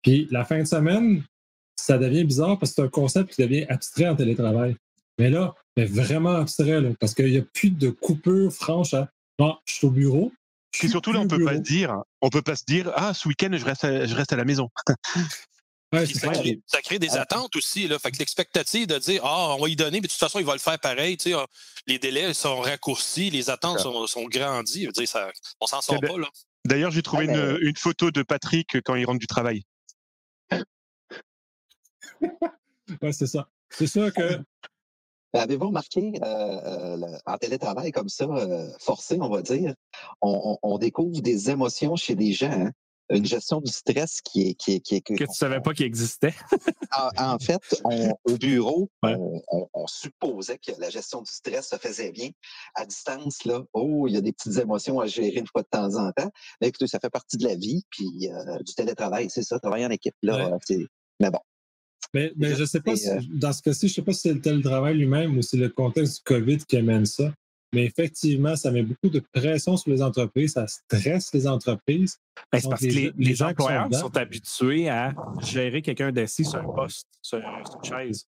Puis 0.03 0.27
la 0.31 0.45
fin 0.45 0.59
de 0.59 0.65
semaine, 0.67 1.23
ça 1.75 1.97
devient 1.97 2.23
bizarre 2.23 2.57
parce 2.59 2.71
que 2.71 2.75
c'est 2.75 2.81
un 2.83 2.89
concept 2.89 3.33
qui 3.33 3.41
devient 3.41 3.65
abstrait 3.69 4.07
en 4.07 4.15
télétravail. 4.15 4.75
Mais 5.19 5.29
là, 5.29 5.55
mais 5.75 5.85
vraiment 5.85 6.35
abstrait, 6.35 6.81
là, 6.81 6.89
parce 6.99 7.13
qu'il 7.13 7.31
n'y 7.31 7.37
a 7.37 7.41
plus 7.53 7.71
de 7.71 7.89
coupure 7.89 8.51
franche 8.51 8.93
à 8.93 9.09
non, 9.39 9.57
je 9.65 9.73
suis 9.73 9.87
au 9.87 9.91
bureau. 9.91 10.31
suis 10.73 10.89
surtout 10.89 11.11
là, 11.11 11.19
on 11.19 11.27
peut 11.27 11.43
pas 11.43 11.55
se 11.55 11.61
dire, 11.61 11.95
on 12.21 12.29
peut 12.29 12.41
pas 12.41 12.55
se 12.55 12.63
dire, 12.67 12.91
ah, 12.95 13.13
ce 13.13 13.27
week-end, 13.27 13.49
je 13.53 13.65
reste, 13.65 13.83
à, 13.83 14.05
je 14.05 14.15
reste 14.15 14.33
à 14.33 14.35
la 14.35 14.45
maison. 14.45 14.69
Ouais, 15.93 16.05
ça, 16.05 16.19
ça. 16.19 16.27
crée, 16.33 16.59
ça 16.67 16.81
crée 16.81 16.99
des 16.99 17.11
Ah. 17.15 17.21
attentes 17.21 17.55
aussi. 17.55 17.87
Là. 17.87 17.97
Fait 17.97 18.11
que 18.11 18.17
l'expectative 18.19 18.87
de 18.87 18.97
dire 18.97 19.21
Ah, 19.23 19.55
on 19.55 19.61
va 19.61 19.69
y 19.69 19.77
donner, 19.77 20.01
mais 20.01 20.07
de 20.07 20.11
toute 20.11 20.19
façon, 20.19 20.37
il 20.37 20.45
va 20.45 20.51
le 20.51 20.59
faire 20.59 20.77
pareil. 20.79 21.15
Tu 21.15 21.29
sais, 21.29 21.33
ah, 21.33 21.45
les 21.85 21.97
délais 21.97 22.33
sont 22.33 22.59
raccourcis, 22.59 23.29
les 23.29 23.49
attentes 23.49 23.77
Ça. 23.77 23.83
sont, 23.83 24.05
sont 24.05 24.25
grandies. 24.25 24.81
Je 24.81 24.87
veux 24.87 24.91
dire, 24.91 25.07
ça, 25.07 25.31
on 25.61 25.65
s'en 25.65 25.79
sort 25.79 25.95
Eh 25.97 26.01
ben, 26.01 26.11
pas. 26.11 26.17
Là. 26.19 26.27
D'ailleurs, 26.65 26.91
j'ai 26.91 27.01
trouvé 27.01 27.27
Ah, 27.29 27.31
mais- 27.31 27.37
une, 27.61 27.67
une 27.69 27.75
photo 27.77 28.11
de 28.11 28.21
Patrick 28.21 28.81
quand 28.83 28.95
il 28.95 29.05
rentre 29.05 29.19
du 29.19 29.27
travail. 29.27 29.63
Ouais, 33.01 33.13
c'est 33.13 33.27
ça. 33.27 33.47
C'est 33.69 33.87
sûr 33.87 34.13
que 34.13 34.41
Avez-vous 35.37 35.67
remarqué, 35.67 36.13
euh, 36.23 36.25
euh, 36.25 37.17
en 37.25 37.37
télétravail 37.37 37.91
comme 37.91 38.09
ça, 38.09 38.25
euh, 38.25 38.69
forcé, 38.79 39.17
on 39.21 39.29
va 39.29 39.41
dire, 39.41 39.73
on, 40.21 40.57
on- 40.63 40.73
on 40.73 40.77
découvre 40.77 41.21
des 41.21 41.49
émotions 41.49 41.95
chez 41.95 42.15
les 42.15 42.33
gens, 42.33 42.51
hein? 42.51 42.71
une 43.09 43.25
gestion 43.25 43.61
du 43.61 43.71
stress 43.71 44.19
qui 44.21 44.49
est... 44.49 44.53
Qui 44.55 44.73
est, 44.75 44.79
qui 44.81 44.95
est 44.95 45.01
Que 45.01 45.13
tu 45.23 45.33
savais 45.33 45.61
pas 45.61 45.73
qu'il 45.73 45.85
existait. 45.85 46.33
En, 47.17 47.35
en 47.35 47.39
fait, 47.39 47.61
on- 47.85 48.13
au 48.25 48.37
bureau, 48.37 48.89
Ouais. 49.03 49.15
on, 49.17 49.87
supposait 49.87 50.57
que 50.57 50.73
la 50.79 50.89
gestion 50.89 51.21
du 51.21 51.31
stress 51.31 51.69
se 51.69 51.77
faisait 51.77 52.11
bien. 52.11 52.29
À 52.75 52.85
distance, 52.85 53.45
là, 53.45 53.61
oh, 53.71 54.05
il 54.09 54.13
y 54.15 54.17
a 54.17 54.21
des 54.21 54.33
petites 54.33 54.57
émotions 54.57 54.99
à 54.99 55.07
gérer 55.07 55.37
une 55.39 55.47
fois 55.47 55.61
de 55.61 55.67
temps 55.71 55.95
en 55.95 56.11
temps. 56.11 56.29
Mais 56.59 56.67
écoutez, 56.67 56.87
ça 56.87 56.99
fait 56.99 57.09
partie 57.09 57.37
de 57.37 57.45
la 57.47 57.55
vie, 57.55 57.83
puis 57.89 58.29
du 58.65 58.73
télétravail, 58.75 59.29
c'est 59.29 59.43
ça, 59.43 59.57
travailler 59.59 59.85
en 59.85 59.89
équipe. 59.91 60.15
Là, 60.23 60.35
Ouais. 60.35 60.53
euh, 60.53 60.57
c'est- 60.65 60.85
Mais 61.21 61.31
bon, 61.31 61.39
Mais, 62.13 62.31
mais 62.37 62.55
je 62.55 62.65
sais 62.65 62.79
pas, 62.81 62.95
si- 62.95 63.09
euh, 63.09 63.19
dans 63.29 63.51
ce 63.53 63.61
cas-ci, 63.61 63.87
je 63.87 63.93
sais 63.95 64.01
pas 64.01 64.13
si 64.13 64.21
c'est 64.21 64.33
le 64.33 64.41
télétravail 64.41 64.95
lui-même 64.97 65.37
ou 65.37 65.41
c'est 65.41 65.57
le 65.57 65.69
contexte 65.69 66.17
du 66.17 66.23
COVID 66.23 66.57
qui 66.59 66.77
amène 66.77 67.05
ça. 67.05 67.33
Mais 67.73 67.83
effectivement, 67.85 68.55
ça 68.55 68.71
met 68.71 68.81
beaucoup 68.81 69.09
de 69.09 69.21
pression 69.33 69.75
sur 69.75 69.91
les 69.91 70.01
entreprises, 70.01 70.53
ça 70.53 70.65
stresse 70.67 71.33
les 71.33 71.47
entreprises. 71.47 72.17
Ben, 72.51 72.59
c'est 72.61 72.69
parce 72.69 72.79
que 72.81 72.85
les 72.87 72.91
les, 72.93 73.03
gens- 73.03 73.11
les 73.17 73.25
les 73.25 73.35
gens 73.35 73.47
qui 73.49 73.55
sont 73.57 73.63
employeurs 73.63 73.93
sont, 73.95 74.17
habitués 74.17 74.89
à 74.89 75.13
gérer 75.43 75.81
quelqu'un 75.81 76.11
d'assis 76.13 76.45
sur 76.45 76.55
un 76.59 76.63
poste, 76.63 77.05
sur, 77.21 77.39
sur 77.39 77.77
une 77.77 77.83
chaise. 77.83 78.25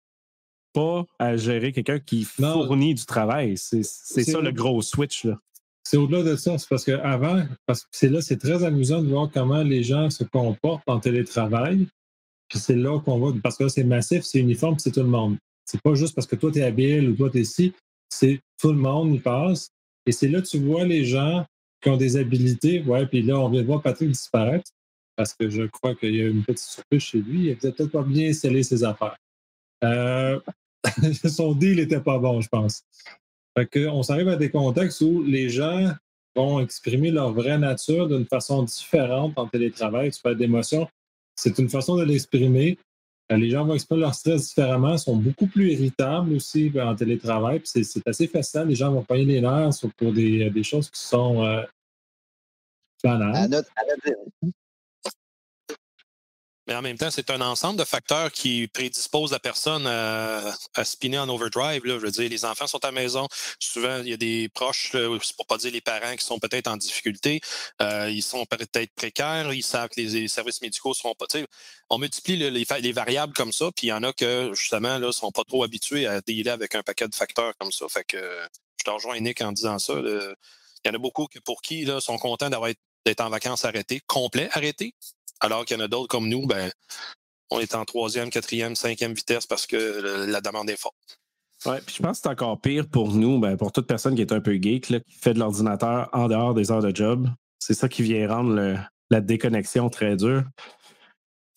Pas 0.72 1.04
à 1.18 1.36
gérer 1.36 1.72
quelqu'un 1.72 1.98
qui 1.98 2.26
Non. 2.38 2.64
fournit 2.66 2.94
du 2.94 3.04
travail. 3.04 3.56
C'est 3.58 3.82
ça 3.82 4.40
le 4.40 4.52
gros 4.52 4.80
switch. 4.82 5.24
Là. 5.24 5.38
C'est 5.84 5.96
au-delà 5.98 6.22
de 6.22 6.36
ça, 6.36 6.56
c'est 6.58 6.68
parce 6.68 6.84
qu'avant, 6.84 7.44
parce 7.66 7.82
que 7.82 7.88
c'est 7.92 8.08
là, 8.08 8.20
c'est 8.20 8.38
très 8.38 8.64
amusant 8.64 9.02
de 9.02 9.08
voir 9.08 9.30
comment 9.32 9.62
les 9.62 9.82
gens 9.82 10.10
se 10.10 10.24
comportent 10.24 10.82
en 10.86 10.98
télétravail. 10.98 11.86
Puis 12.48 12.58
c'est 12.58 12.76
là 12.76 13.00
qu'on 13.00 13.18
voit, 13.18 13.32
parce 13.42 13.56
que 13.56 13.64
là, 13.64 13.68
c'est 13.68 13.84
massif, 13.84 14.22
c'est 14.22 14.38
uniforme, 14.38 14.78
c'est 14.78 14.92
tout 14.92 15.00
le 15.00 15.08
monde. 15.08 15.36
C'est 15.64 15.80
pas 15.80 15.94
juste 15.94 16.14
parce 16.14 16.26
que 16.26 16.36
toi, 16.36 16.50
tu 16.52 16.60
es 16.60 16.62
habile 16.62 17.10
ou 17.10 17.16
toi, 17.16 17.30
tu 17.30 17.38
es 17.38 17.40
ici, 17.40 17.72
c'est 18.08 18.40
tout 18.60 18.70
le 18.70 18.78
monde 18.78 19.14
y 19.14 19.18
passe. 19.18 19.70
Et 20.06 20.12
c'est 20.12 20.28
là 20.28 20.40
que 20.40 20.46
tu 20.46 20.58
vois 20.60 20.84
les 20.84 21.04
gens 21.04 21.44
qui 21.80 21.90
ont 21.90 21.96
des 21.96 22.16
habilités. 22.16 22.82
Ouais, 22.82 23.06
puis 23.06 23.22
là, 23.22 23.38
on 23.38 23.48
vient 23.48 23.62
de 23.62 23.66
voir 23.66 23.82
Patrick 23.82 24.10
disparaître 24.10 24.70
parce 25.16 25.34
que 25.34 25.48
je 25.48 25.62
crois 25.62 25.94
qu'il 25.94 26.14
y 26.14 26.22
a 26.22 26.28
une 26.28 26.44
petite 26.44 26.66
surprise 26.66 27.02
chez 27.02 27.18
lui. 27.18 27.46
Il 27.46 27.52
a 27.52 27.56
peut-être 27.56 27.90
pas 27.90 28.02
bien 28.02 28.32
scellé 28.32 28.62
ses 28.62 28.84
affaires. 28.84 29.16
Euh, 29.82 30.38
son 31.28 31.54
deal 31.54 31.76
n'était 31.76 32.00
pas 32.00 32.18
bon, 32.18 32.40
je 32.40 32.48
pense. 32.48 32.82
Fait 33.56 33.66
que 33.66 33.88
on 33.88 34.02
s'arrive 34.02 34.28
à 34.28 34.36
des 34.36 34.50
contextes 34.50 35.00
où 35.00 35.22
les 35.22 35.48
gens 35.48 35.92
vont 36.36 36.60
exprimer 36.60 37.10
leur 37.10 37.32
vraie 37.32 37.58
nature 37.58 38.08
d'une 38.08 38.26
façon 38.26 38.62
différente 38.62 39.32
en 39.36 39.48
télétravail. 39.48 40.10
Tu 40.10 40.20
parles 40.20 40.36
d'émotion. 40.36 40.86
C'est 41.36 41.58
une 41.58 41.68
façon 41.68 41.96
de 41.96 42.02
l'exprimer. 42.04 42.78
Euh, 43.30 43.36
Les 43.36 43.50
gens 43.50 43.64
vont 43.64 43.74
exprimer 43.74 44.00
leur 44.02 44.14
stress 44.14 44.48
différemment, 44.48 44.96
sont 44.98 45.16
beaucoup 45.16 45.46
plus 45.46 45.72
irritables 45.72 46.32
aussi 46.32 46.70
ben, 46.70 46.88
en 46.88 46.94
télétravail. 46.96 47.60
C'est 47.64 47.84
assez 48.06 48.26
facile. 48.26 48.62
Les 48.68 48.74
gens 48.74 48.92
vont 48.92 49.02
payer 49.04 49.24
les 49.24 49.40
nerfs 49.40 49.70
pour 49.96 50.12
des, 50.12 50.48
des 50.50 50.62
choses 50.62 50.88
qui 50.90 51.00
sont 51.00 51.44
euh, 51.44 51.62
banales. 53.02 53.50
notre- 53.50 53.70
Mais 56.66 56.74
en 56.74 56.82
même 56.82 56.98
temps, 56.98 57.10
c'est 57.10 57.30
un 57.30 57.40
ensemble 57.40 57.78
de 57.78 57.84
facteurs 57.84 58.32
qui 58.32 58.66
prédisposent 58.66 59.30
la 59.30 59.38
personne 59.38 59.86
à, 59.86 60.52
à 60.74 60.84
spinner 60.84 61.18
en 61.18 61.28
overdrive. 61.28 61.84
Là. 61.84 61.94
Je 61.94 62.06
veux 62.06 62.10
dire, 62.10 62.28
les 62.28 62.44
enfants 62.44 62.66
sont 62.66 62.84
à 62.84 62.88
la 62.88 62.92
maison. 62.92 63.28
Souvent, 63.60 63.98
il 63.98 64.08
y 64.08 64.12
a 64.12 64.16
des 64.16 64.48
proches, 64.48 64.96
pour 65.36 65.46
pas 65.46 65.58
dire 65.58 65.70
les 65.72 65.80
parents, 65.80 66.16
qui 66.16 66.24
sont 66.24 66.40
peut-être 66.40 66.66
en 66.66 66.76
difficulté. 66.76 67.40
Euh, 67.80 68.10
ils 68.10 68.22
sont 68.22 68.44
peut-être 68.46 68.92
précaires. 68.94 69.52
Ils 69.52 69.62
savent 69.62 69.90
que 69.90 70.00
les, 70.00 70.28
services 70.28 70.60
médicaux 70.60 70.92
seront 70.92 71.14
pas. 71.14 71.26
On 71.88 71.98
multiplie 71.98 72.36
le- 72.36 72.48
les, 72.48 72.92
variables 72.92 73.32
comme 73.32 73.52
ça, 73.52 73.70
puis 73.74 73.86
il 73.86 73.90
y 73.90 73.92
en 73.92 74.02
a 74.02 74.12
que, 74.12 74.50
justement, 74.54 74.98
là, 74.98 75.12
sont 75.12 75.30
pas 75.30 75.44
trop 75.44 75.62
habitués 75.62 76.06
à 76.06 76.20
dealer 76.20 76.50
avec 76.50 76.74
un 76.74 76.82
paquet 76.82 77.06
de 77.06 77.14
facteurs 77.14 77.52
comme 77.58 77.70
ça. 77.70 77.86
Fait 77.88 78.04
que 78.04 78.16
euh, 78.16 78.46
je 78.78 78.84
te 78.84 78.90
rejoins, 78.90 79.20
Nick, 79.20 79.40
en 79.40 79.52
disant 79.52 79.78
ça. 79.78 79.94
Il 79.94 80.88
y 80.88 80.90
en 80.90 80.94
a 80.94 80.98
beaucoup 80.98 81.26
que, 81.26 81.38
pour 81.38 81.62
qui 81.62 81.84
là, 81.84 82.00
sont 82.00 82.18
contents 82.18 82.50
d'avoir 82.50 82.70
d'être 83.04 83.20
en 83.20 83.30
vacances 83.30 83.64
arrêtées, 83.64 84.00
complet 84.06 84.48
arrêtés. 84.52 84.94
Alors 85.40 85.64
qu'il 85.64 85.76
y 85.76 85.80
en 85.80 85.84
a 85.84 85.88
d'autres 85.88 86.08
comme 86.08 86.28
nous, 86.28 86.46
ben, 86.46 86.70
on 87.50 87.60
est 87.60 87.74
en 87.74 87.84
troisième, 87.84 88.30
quatrième, 88.30 88.74
cinquième 88.74 89.12
vitesse 89.12 89.46
parce 89.46 89.66
que 89.66 89.76
le- 89.76 90.26
la 90.26 90.40
demande 90.40 90.68
est 90.70 90.80
forte. 90.80 90.94
Ouais, 91.64 91.80
puis 91.84 91.94
je 91.98 92.02
pense 92.02 92.18
que 92.18 92.22
c'est 92.24 92.28
encore 92.28 92.60
pire 92.60 92.86
pour 92.88 93.12
nous, 93.14 93.38
ben, 93.38 93.56
pour 93.56 93.72
toute 93.72 93.86
personne 93.86 94.14
qui 94.14 94.20
est 94.20 94.32
un 94.32 94.40
peu 94.40 94.54
geek, 94.60 94.90
là, 94.90 95.00
qui 95.00 95.12
fait 95.18 95.34
de 95.34 95.38
l'ordinateur 95.38 96.08
en 96.12 96.28
dehors 96.28 96.54
des 96.54 96.70
heures 96.70 96.82
de 96.82 96.94
job. 96.94 97.28
C'est 97.58 97.74
ça 97.74 97.88
qui 97.88 98.02
vient 98.02 98.28
rendre 98.28 98.54
le- 98.54 98.76
la 99.10 99.20
déconnexion 99.20 99.88
très 99.88 100.16
dure. 100.16 100.44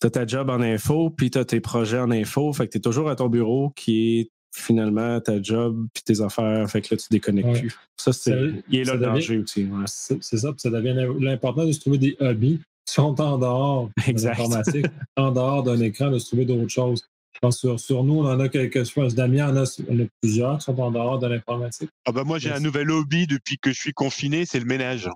Tu 0.00 0.06
as 0.06 0.10
ta 0.10 0.26
job 0.26 0.48
en 0.48 0.60
info, 0.60 1.10
puis 1.10 1.30
tu 1.30 1.38
as 1.38 1.44
tes 1.44 1.60
projets 1.60 1.98
en 1.98 2.10
info. 2.10 2.52
Fait 2.52 2.66
que 2.66 2.72
tu 2.72 2.78
es 2.78 2.80
toujours 2.80 3.10
à 3.10 3.16
ton 3.16 3.28
bureau 3.28 3.70
qui 3.76 4.20
est 4.20 4.30
finalement 4.54 5.20
ta 5.20 5.40
job 5.42 5.86
puis 5.92 6.02
tes 6.02 6.20
affaires. 6.22 6.68
Fait 6.70 6.80
que 6.80 6.94
là, 6.94 6.98
tu 6.98 7.06
déconnectes 7.10 7.48
Ouais. 7.48 7.60
plus. 7.60 7.78
Ça, 7.98 8.12
c'est. 8.12 8.30
Ça- 8.30 8.56
Il 8.70 8.78
est 8.80 8.84
là 8.84 8.86
ça 8.86 8.92
le 8.94 8.98
devient- 9.00 9.12
danger 9.12 9.38
aussi. 9.38 9.64
ouais. 9.64 9.84
C'est 9.86 10.38
ça, 10.38 10.52
puis 10.52 10.60
ça 10.60 10.70
devient 10.70 10.94
l'important 11.20 11.66
de 11.66 11.72
se 11.72 11.80
trouver 11.80 11.98
des 11.98 12.16
hobbies 12.20 12.60
sont 12.90 13.20
en 13.20 13.38
dehors 13.38 13.90
de 14.06 14.12
l'informatique, 14.24 14.86
en 15.16 15.30
dehors 15.32 15.62
d'un 15.62 15.80
écran, 15.80 16.10
de 16.10 16.18
se 16.18 16.26
trouver 16.28 16.44
d'autres 16.44 16.68
choses. 16.68 17.04
Je 17.42 17.50
sur, 17.50 17.80
sur 17.80 18.04
nous, 18.04 18.18
on 18.18 18.26
en 18.26 18.38
a 18.40 18.48
quelques 18.48 18.84
je 18.84 18.92
pense, 18.92 19.14
Damien 19.14 19.48
en 19.50 19.56
a, 19.56 19.62
en 19.90 20.00
a 20.00 20.06
plusieurs 20.20 20.58
qui 20.58 20.64
sont 20.64 20.78
en 20.78 20.90
dehors 20.90 21.18
de 21.18 21.26
l'informatique. 21.26 21.90
Ah 22.04 22.12
bah 22.12 22.24
moi, 22.24 22.38
j'ai 22.38 22.50
un 22.52 22.60
nouvel 22.60 22.90
hobby 22.90 23.26
depuis 23.26 23.56
que 23.58 23.72
je 23.72 23.80
suis 23.80 23.92
confiné, 23.94 24.44
c'est 24.44 24.58
le 24.60 24.66
ménage. 24.66 25.08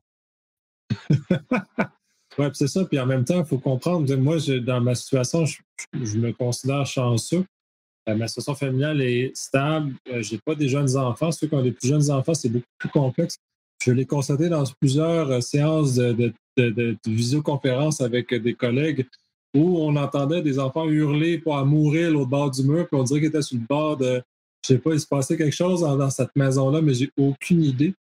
Oui, 2.39 2.47
c'est 2.53 2.67
ça. 2.67 2.85
Puis 2.85 2.99
en 2.99 3.07
même 3.07 3.25
temps, 3.25 3.39
il 3.39 3.45
faut 3.47 3.59
comprendre, 3.59 4.13
moi, 4.17 4.39
je- 4.39 4.55
dans 4.55 4.81
ma 4.81 4.95
situation, 4.97 5.47
je, 5.47 5.59
je 5.93 6.19
me 6.19 6.33
considère 6.33 6.85
chanceux. 6.85 7.45
Euh, 8.09 8.17
ma 8.17 8.27
situation 8.27 8.55
familiale 8.57 9.01
est 9.03 9.31
stable. 9.37 9.95
Euh, 10.13 10.21
j'ai 10.21 10.39
pas 10.39 10.55
des 10.55 10.69
jeunes 10.69 10.97
enfants. 10.97 11.31
Ceux 11.31 11.47
qui 11.47 11.55
ont 11.55 11.63
des 11.63 11.73
plus 11.73 11.89
jeunes 11.89 12.11
enfants, 12.11 12.35
c'est 12.35 12.49
beaucoup 12.49 12.67
plus 12.79 12.89
complexe. 12.89 13.39
Je 13.83 13.93
l'ai 13.93 14.07
constaté 14.07 14.49
dans 14.49 14.65
plusieurs 14.81 15.31
euh, 15.31 15.41
séances 15.41 15.95
de, 15.95 16.13
de, 16.13 16.33
de- 16.57 16.71
de- 16.71 16.93
de 17.05 17.11
visioconférence 17.11 18.01
avec 18.01 18.33
euh, 18.33 18.39
des 18.39 18.55
collègues 18.55 19.07
où 19.55 19.79
on 19.81 19.95
entendait 19.97 20.43
des 20.43 20.59
enfants 20.59 20.89
hurler 20.89 21.39
pour 21.39 21.57
à 21.57 21.65
mourir 21.65 22.11
l'autre 22.11 22.31
bord 22.31 22.51
du 22.51 22.63
mur, 22.65 22.89
puis 22.89 22.99
on 22.99 23.05
dirait 23.05 23.21
qu'ils 23.21 23.29
étaient 23.29 23.43
sur 23.43 23.57
le 23.59 23.65
bord 23.69 23.97
de. 23.97 24.23
Je 24.67 24.69
sais 24.75 24.79
pas, 24.79 24.95
il 24.95 25.01
se 25.01 25.07
passait 25.07 25.37
quelque 25.37 25.55
chose 25.55 25.83
dans, 25.83 25.97
dans 25.97 26.09
cette 26.11 26.35
maison-là, 26.35 26.81
mais 26.81 26.95
j'ai 26.95 27.11
aucune 27.19 27.63
idée. 27.63 27.95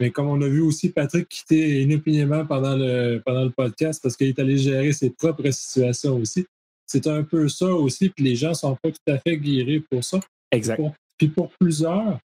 Mais 0.00 0.10
comme 0.10 0.28
on 0.28 0.40
a 0.42 0.48
vu 0.48 0.60
aussi 0.60 0.88
Patrick 0.90 1.28
quitter 1.28 1.82
inopinément 1.82 2.46
pendant 2.46 2.76
le, 2.76 3.20
pendant 3.24 3.44
le 3.44 3.50
podcast 3.50 4.00
parce 4.02 4.16
qu'il 4.16 4.28
est 4.28 4.38
allé 4.38 4.56
gérer 4.56 4.92
ses 4.92 5.10
propres 5.10 5.50
situations 5.50 6.16
aussi. 6.16 6.46
C'est 6.86 7.06
un 7.06 7.22
peu 7.22 7.48
ça 7.48 7.66
aussi, 7.66 8.10
puis 8.10 8.24
les 8.24 8.36
gens 8.36 8.54
sont 8.54 8.76
pas 8.82 8.90
tout 8.90 9.12
à 9.12 9.18
fait 9.18 9.36
guéris 9.36 9.80
pour 9.90 10.04
ça. 10.04 10.20
Exact. 10.52 10.76
Pour- 10.76 10.94
puis 11.18 11.28
pour 11.28 11.50
plusieurs, 11.60 12.18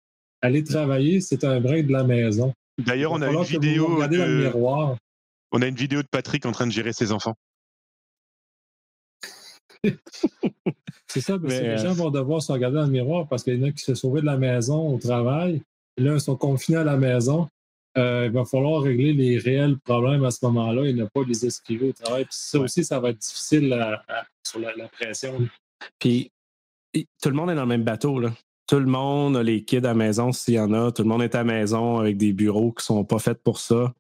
aller 0.42 0.62
travailler, 0.64 1.20
c'est 1.20 1.44
un 1.44 1.60
brin 1.60 1.82
de 1.82 1.92
la 1.92 2.04
maison. 2.04 2.52
D'ailleurs, 2.78 3.12
Il 3.12 3.18
on 3.18 3.22
a 3.22 3.26
une 3.30 3.42
vidéo 3.44 4.06
de, 4.08 4.50
on 5.52 5.62
a 5.62 5.66
une 5.66 5.74
vidéo 5.74 6.02
de 6.02 6.08
Patrick 6.08 6.44
en 6.46 6.52
train 6.52 6.66
de 6.66 6.72
gérer 6.72 6.92
ses 6.92 7.12
enfants. 7.12 7.34
C'est 11.08 11.20
ça, 11.20 11.38
parce 11.38 11.54
que 11.54 11.60
les 11.62 11.68
euh, 11.68 11.76
gens 11.78 11.92
vont 11.94 12.10
devoir 12.10 12.42
se 12.42 12.50
regarder 12.52 12.76
dans 12.76 12.84
le 12.86 12.90
miroir 12.90 13.26
parce 13.28 13.42
qu'il 13.42 13.58
y 13.58 13.64
en 13.64 13.68
a 13.68 13.72
qui 13.72 13.82
se 13.84 13.94
sauvaient 13.94 14.20
de 14.20 14.26
la 14.26 14.36
maison 14.36 14.94
au 14.94 14.98
travail. 14.98 15.62
Et 15.96 16.02
là, 16.02 16.14
ils 16.14 16.20
sont 16.20 16.36
confinés 16.36 16.78
à 16.78 16.84
la 16.84 16.96
maison. 16.96 17.48
euh, 17.96 18.26
il 18.26 18.32
va 18.32 18.44
falloir 18.44 18.82
régler 18.82 19.12
les 19.14 19.38
réels 19.38 19.78
problèmes 19.78 20.24
à 20.24 20.30
ce 20.30 20.44
moment-là 20.46 20.84
et 20.84 20.92
ne 20.92 21.04
pas 21.06 21.22
les 21.26 21.46
esquiver 21.46 21.88
au 21.88 21.92
travail. 21.92 22.24
Puis 22.24 22.34
ça 22.38 22.58
aussi, 22.58 22.84
ça 22.84 23.00
va 23.00 23.10
être 23.10 23.18
difficile 23.18 23.72
à- 23.72 24.04
à- 24.08 24.26
sur 24.46 24.58
la, 24.58 24.74
la 24.76 24.88
pression. 24.88 25.38
Puis 25.98 26.30
tout 26.92 27.28
le 27.30 27.34
monde 27.34 27.50
est 27.50 27.54
dans 27.54 27.62
le 27.62 27.68
même 27.68 27.84
bateau. 27.84 28.18
Là. 28.18 28.32
Tout 28.66 28.80
le 28.80 28.86
monde 28.86 29.36
a 29.36 29.42
les 29.42 29.64
kids 29.64 29.78
à 29.78 29.80
la 29.80 29.94
maison 29.94 30.32
s'il 30.32 30.54
y 30.54 30.60
en 30.60 30.72
a. 30.72 30.90
Tout 30.90 31.02
le 31.02 31.08
monde 31.08 31.22
est 31.22 31.34
à 31.34 31.38
la 31.38 31.44
maison 31.44 31.98
avec 31.98 32.16
des 32.16 32.32
bureaux 32.32 32.72
qui 32.72 32.84
sont 32.84 33.04
pas 33.04 33.18
faits 33.18 33.42
pour 33.42 33.58
ça. 33.58 33.92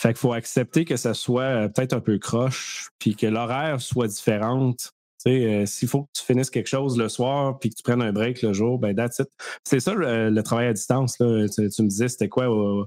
Fait 0.00 0.08
qu'il 0.08 0.18
faut 0.18 0.32
accepter 0.32 0.86
que 0.86 0.96
ça 0.96 1.12
soit 1.12 1.42
euh, 1.42 1.68
peut-être 1.68 1.92
un 1.92 2.00
peu 2.00 2.18
croche, 2.18 2.88
puis 2.98 3.14
que 3.14 3.26
l'horaire 3.26 3.82
soit 3.82 4.08
différente. 4.08 4.92
Tu 5.22 5.30
sais, 5.30 5.44
euh, 5.44 5.66
s'il 5.66 5.88
faut 5.88 6.04
que 6.04 6.08
tu 6.14 6.24
finisses 6.24 6.48
quelque 6.48 6.68
chose 6.68 6.96
le 6.96 7.10
soir 7.10 7.58
puis 7.58 7.68
que 7.68 7.74
tu 7.74 7.82
prennes 7.82 8.00
un 8.00 8.10
break 8.10 8.40
le 8.40 8.54
jour, 8.54 8.78
ben 8.78 8.96
that's 8.96 9.18
it. 9.18 9.28
C'est 9.62 9.80
ça 9.80 9.92
le, 9.92 10.30
le 10.30 10.42
travail 10.42 10.68
à 10.68 10.72
distance. 10.72 11.18
Tu, 11.18 11.24
me 11.24 11.88
disais, 11.88 12.08
c'était 12.08 12.30
quoi 12.30 12.44
euh, 12.44 12.86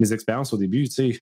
mes 0.00 0.12
expériences 0.12 0.52
au 0.52 0.58
début? 0.58 0.86
Tu 0.86 1.14
sais, 1.14 1.20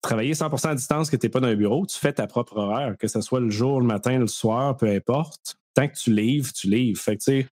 travailler 0.00 0.34
100% 0.34 0.68
à 0.68 0.74
distance, 0.76 1.10
que 1.10 1.16
tu 1.16 1.26
n'es 1.26 1.30
pas 1.30 1.40
dans 1.40 1.48
un 1.48 1.56
bureau, 1.56 1.84
tu 1.84 1.98
fais 1.98 2.12
ta 2.12 2.28
propre 2.28 2.56
horaire, 2.58 2.96
que 2.96 3.08
ce 3.08 3.20
soit 3.20 3.40
le 3.40 3.50
jour, 3.50 3.80
le 3.80 3.86
matin, 3.86 4.18
le 4.18 4.28
soir, 4.28 4.76
peu 4.76 4.86
importe. 4.86 5.56
Tant 5.74 5.88
que 5.88 5.96
tu 5.96 6.12
livres, 6.12 6.52
tu 6.52 6.68
livres. 6.68 7.00
Fait 7.00 7.16
que, 7.16 7.24
tu 7.24 7.42
sais, 7.42 7.46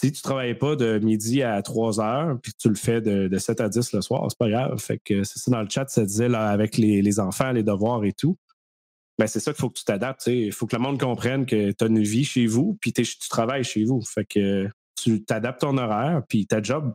si 0.00 0.12
tu 0.12 0.22
travailles 0.22 0.54
pas 0.54 0.76
de 0.76 1.00
midi 1.00 1.42
à 1.42 1.60
3 1.60 2.00
heures, 2.00 2.38
puis 2.40 2.52
tu 2.56 2.68
le 2.68 2.76
fais 2.76 3.00
de, 3.00 3.26
de 3.26 3.38
7 3.38 3.60
à 3.60 3.68
10 3.68 3.94
le 3.94 4.00
soir, 4.00 4.24
c'est 4.28 4.38
pas 4.38 4.48
grave. 4.48 4.78
Fait 4.78 5.00
que 5.04 5.24
c'est 5.24 5.40
ça 5.40 5.50
dans 5.50 5.62
le 5.62 5.68
chat, 5.68 5.88
ça 5.88 6.04
disait 6.04 6.28
là, 6.28 6.50
avec 6.50 6.76
les, 6.76 7.02
les 7.02 7.18
enfants, 7.18 7.50
les 7.50 7.64
devoirs 7.64 8.04
et 8.04 8.12
tout. 8.12 8.36
Ben, 9.18 9.26
c'est 9.26 9.40
ça 9.40 9.52
qu'il 9.52 9.60
faut 9.60 9.68
que 9.68 9.78
tu 9.78 9.84
t'adaptes. 9.84 10.28
Il 10.28 10.52
faut 10.52 10.66
que 10.66 10.76
le 10.76 10.82
monde 10.82 11.00
comprenne 11.00 11.46
que 11.46 11.72
tu 11.72 11.84
as 11.84 11.88
une 11.88 12.00
vie 12.00 12.24
chez 12.24 12.46
vous, 12.46 12.78
puis 12.80 12.92
tu 12.92 13.04
travailles 13.28 13.64
chez 13.64 13.84
vous. 13.84 14.00
Fait 14.02 14.24
que 14.24 14.68
tu 14.94 15.24
t'adaptes 15.24 15.62
ton 15.62 15.76
horaire, 15.76 16.22
puis 16.28 16.46
ta 16.46 16.62
job, 16.62 16.92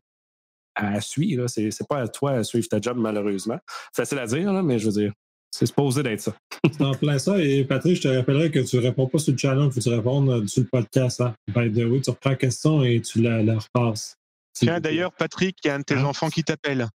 à 0.75 1.01
suivre. 1.01 1.47
C'est 1.47 1.71
c'est 1.71 1.87
pas 1.87 1.99
à 1.99 2.07
toi 2.07 2.31
à 2.31 2.43
suivre 2.45 2.69
ta 2.69 2.79
job, 2.79 2.97
malheureusement. 2.97 3.59
Facile 3.93 4.19
à 4.19 4.27
dire, 4.27 4.53
là, 4.53 4.63
mais 4.63 4.79
je 4.79 4.85
veux 4.85 4.93
dire, 4.93 5.13
c'est 5.55 5.65
supposé 5.67 6.01
d'être 6.03 6.19
ça. 6.21 6.35
C'est 6.71 6.81
en 6.81 6.93
plein 6.95 7.19
ça. 7.19 7.37
Et 7.39 7.63
Patrick, 7.63 7.95
je 7.97 8.01
te 8.01 8.07
rappellerai 8.07 8.49
que 8.51 8.59
tu 8.59 8.75
ne 8.77 8.81
réponds 8.81 9.07
pas 9.07 9.19
sur 9.19 9.31
le 9.33 9.37
channel, 9.37 9.65
il 9.65 9.71
faut 9.71 9.79
que 9.79 9.83
tu 9.83 9.89
répondes 9.89 10.29
euh, 10.29 10.47
sur 10.47 10.63
le 10.63 10.67
podcast. 10.67 11.21
Hein. 11.21 11.35
By 11.47 11.71
the 11.71 11.85
way, 11.85 12.01
tu 12.01 12.09
reprends 12.09 12.31
la 12.31 12.35
question 12.35 12.83
et 12.83 13.01
tu 13.01 13.21
la, 13.21 13.43
la 13.43 13.59
repasses. 13.59 14.15
Tiens, 14.53 14.79
d'ailleurs, 14.79 15.11
Patrick, 15.13 15.57
il 15.63 15.67
y 15.67 15.71
a 15.71 15.75
un 15.75 15.79
de 15.79 15.83
tes 15.83 15.93
Hein? 15.95 16.05
enfants 16.05 16.29
qui 16.29 16.43
t'appelle. 16.43 16.87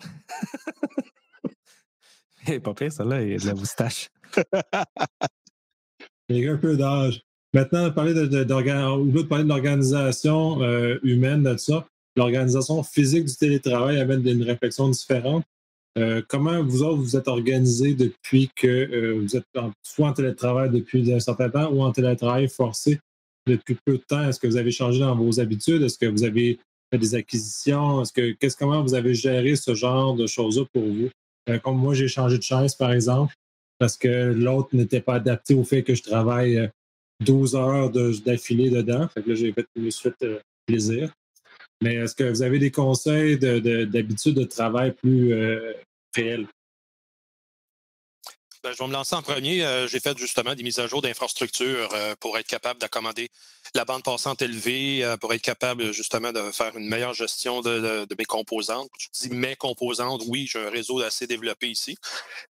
Hey, 2.48 2.60
pas 2.60 2.74
pire, 2.74 2.92
celle-là, 2.92 3.22
il 3.22 3.30
y 3.30 3.34
a 3.34 3.38
de 3.38 3.46
la 3.46 3.54
moustache. 3.54 4.08
Il 6.28 6.38
y 6.38 6.48
a 6.48 6.52
un 6.52 6.56
peu 6.56 6.76
d'âge. 6.76 7.22
Maintenant, 7.54 7.90
parler 7.92 8.12
de, 8.14 8.26
de, 8.26 8.44
d'organ- 8.44 8.86
au 8.98 9.04
lieu 9.04 9.22
de 9.22 9.28
parler 9.28 9.42
de 9.44 9.48
l'organisation 9.48 10.60
euh, 10.62 10.98
humaine, 11.02 11.42
de 11.44 11.56
ça, 11.56 11.86
l'organisation 12.16 12.82
physique 12.82 13.24
du 13.26 13.34
télétravail 13.36 13.98
amène 14.00 14.26
une 14.26 14.42
réflexion 14.42 14.88
différente. 14.88 15.44
Euh, 15.96 16.20
comment 16.28 16.62
vous 16.62 16.82
autres 16.82 17.00
vous 17.00 17.16
êtes 17.16 17.28
organisés 17.28 17.94
depuis 17.94 18.50
que 18.54 18.66
euh, 18.66 19.18
vous 19.18 19.36
êtes 19.36 19.46
soit 19.82 20.08
en 20.08 20.12
télétravail 20.12 20.70
depuis 20.70 21.10
un 21.12 21.20
certain 21.20 21.48
temps 21.48 21.70
ou 21.72 21.82
en 21.82 21.90
télétravail 21.90 22.48
forcé 22.48 23.00
depuis 23.46 23.78
peu 23.84 23.92
de 23.92 24.02
temps? 24.06 24.28
Est-ce 24.28 24.38
que 24.38 24.46
vous 24.46 24.58
avez 24.58 24.70
changé 24.70 25.00
dans 25.00 25.16
vos 25.16 25.40
habitudes? 25.40 25.82
Est-ce 25.82 25.98
que 25.98 26.06
vous 26.06 26.24
avez 26.24 26.58
fait 26.92 26.98
des 26.98 27.14
acquisitions? 27.14 28.02
Est-ce 28.02 28.12
que 28.12 28.32
qu'est-ce 28.32 28.56
comment 28.56 28.82
vous 28.82 28.94
avez 28.94 29.14
géré 29.14 29.56
ce 29.56 29.74
genre 29.74 30.14
de 30.14 30.26
choses-là 30.26 30.64
pour 30.72 30.84
vous? 30.84 31.08
Euh, 31.48 31.58
comme 31.58 31.78
moi, 31.78 31.94
j'ai 31.94 32.08
changé 32.08 32.36
de 32.36 32.42
chaise, 32.42 32.74
par 32.74 32.92
exemple, 32.92 33.34
parce 33.78 33.96
que 33.96 34.32
l'autre 34.32 34.68
n'était 34.72 35.00
pas 35.00 35.14
adapté 35.14 35.54
au 35.54 35.64
fait 35.64 35.82
que 35.82 35.94
je 35.94 36.02
travaille 36.02 36.58
euh, 36.58 36.68
12 37.24 37.54
heures 37.54 37.90
d'affilée 37.90 38.68
dedans. 38.68 39.08
Fait 39.08 39.26
là, 39.26 39.34
j'ai 39.34 39.52
fait, 39.52 39.66
je 39.74 39.80
me 39.80 39.90
suis 39.90 40.10
fait 40.10 40.40
plaisir. 40.66 41.12
Mais 41.82 41.94
est-ce 41.96 42.14
que 42.14 42.24
vous 42.24 42.42
avez 42.42 42.58
des 42.58 42.70
conseils 42.70 43.38
de- 43.38 43.58
de- 43.58 43.84
d'habitude 43.84 44.34
de, 44.34 44.44
travail 44.44 44.92
plus 44.92 45.32
euh, 45.32 45.72
réels? 46.14 46.46
Ben, 48.62 48.72
je 48.72 48.78
vais 48.78 48.88
me 48.88 48.92
lancer 48.92 49.14
en 49.14 49.22
premier. 49.22 49.64
Euh, 49.64 49.86
J'ai 49.86 50.00
fait 50.00 50.16
justement 50.18 50.54
des 50.54 50.62
mises 50.62 50.78
à 50.78 50.86
jour 50.86 51.02
d'infrastructures 51.02 51.90
euh, 51.94 52.14
pour 52.18 52.36
être 52.38 52.48
capable 52.48 52.80
d'accommoder 52.80 53.28
la 53.74 53.84
bande 53.84 54.02
passante 54.02 54.42
élevée, 54.42 55.04
euh, 55.04 55.16
pour 55.16 55.32
être 55.34 55.42
capable 55.42 55.92
justement 55.92 56.32
de 56.32 56.50
faire 56.50 56.76
une 56.76 56.88
meilleure 56.88 57.14
gestion 57.14 57.60
de, 57.60 58.06
mes 58.18 58.24
composantes. 58.24 58.90
Je 58.98 59.08
dis 59.12 59.34
mes 59.34 59.56
composantes, 59.56 60.22
oui, 60.26 60.48
j'ai 60.50 60.58
un 60.58 60.70
réseau 60.70 61.00
assez 61.00 61.26
développé 61.26 61.68
ici. 61.68 61.96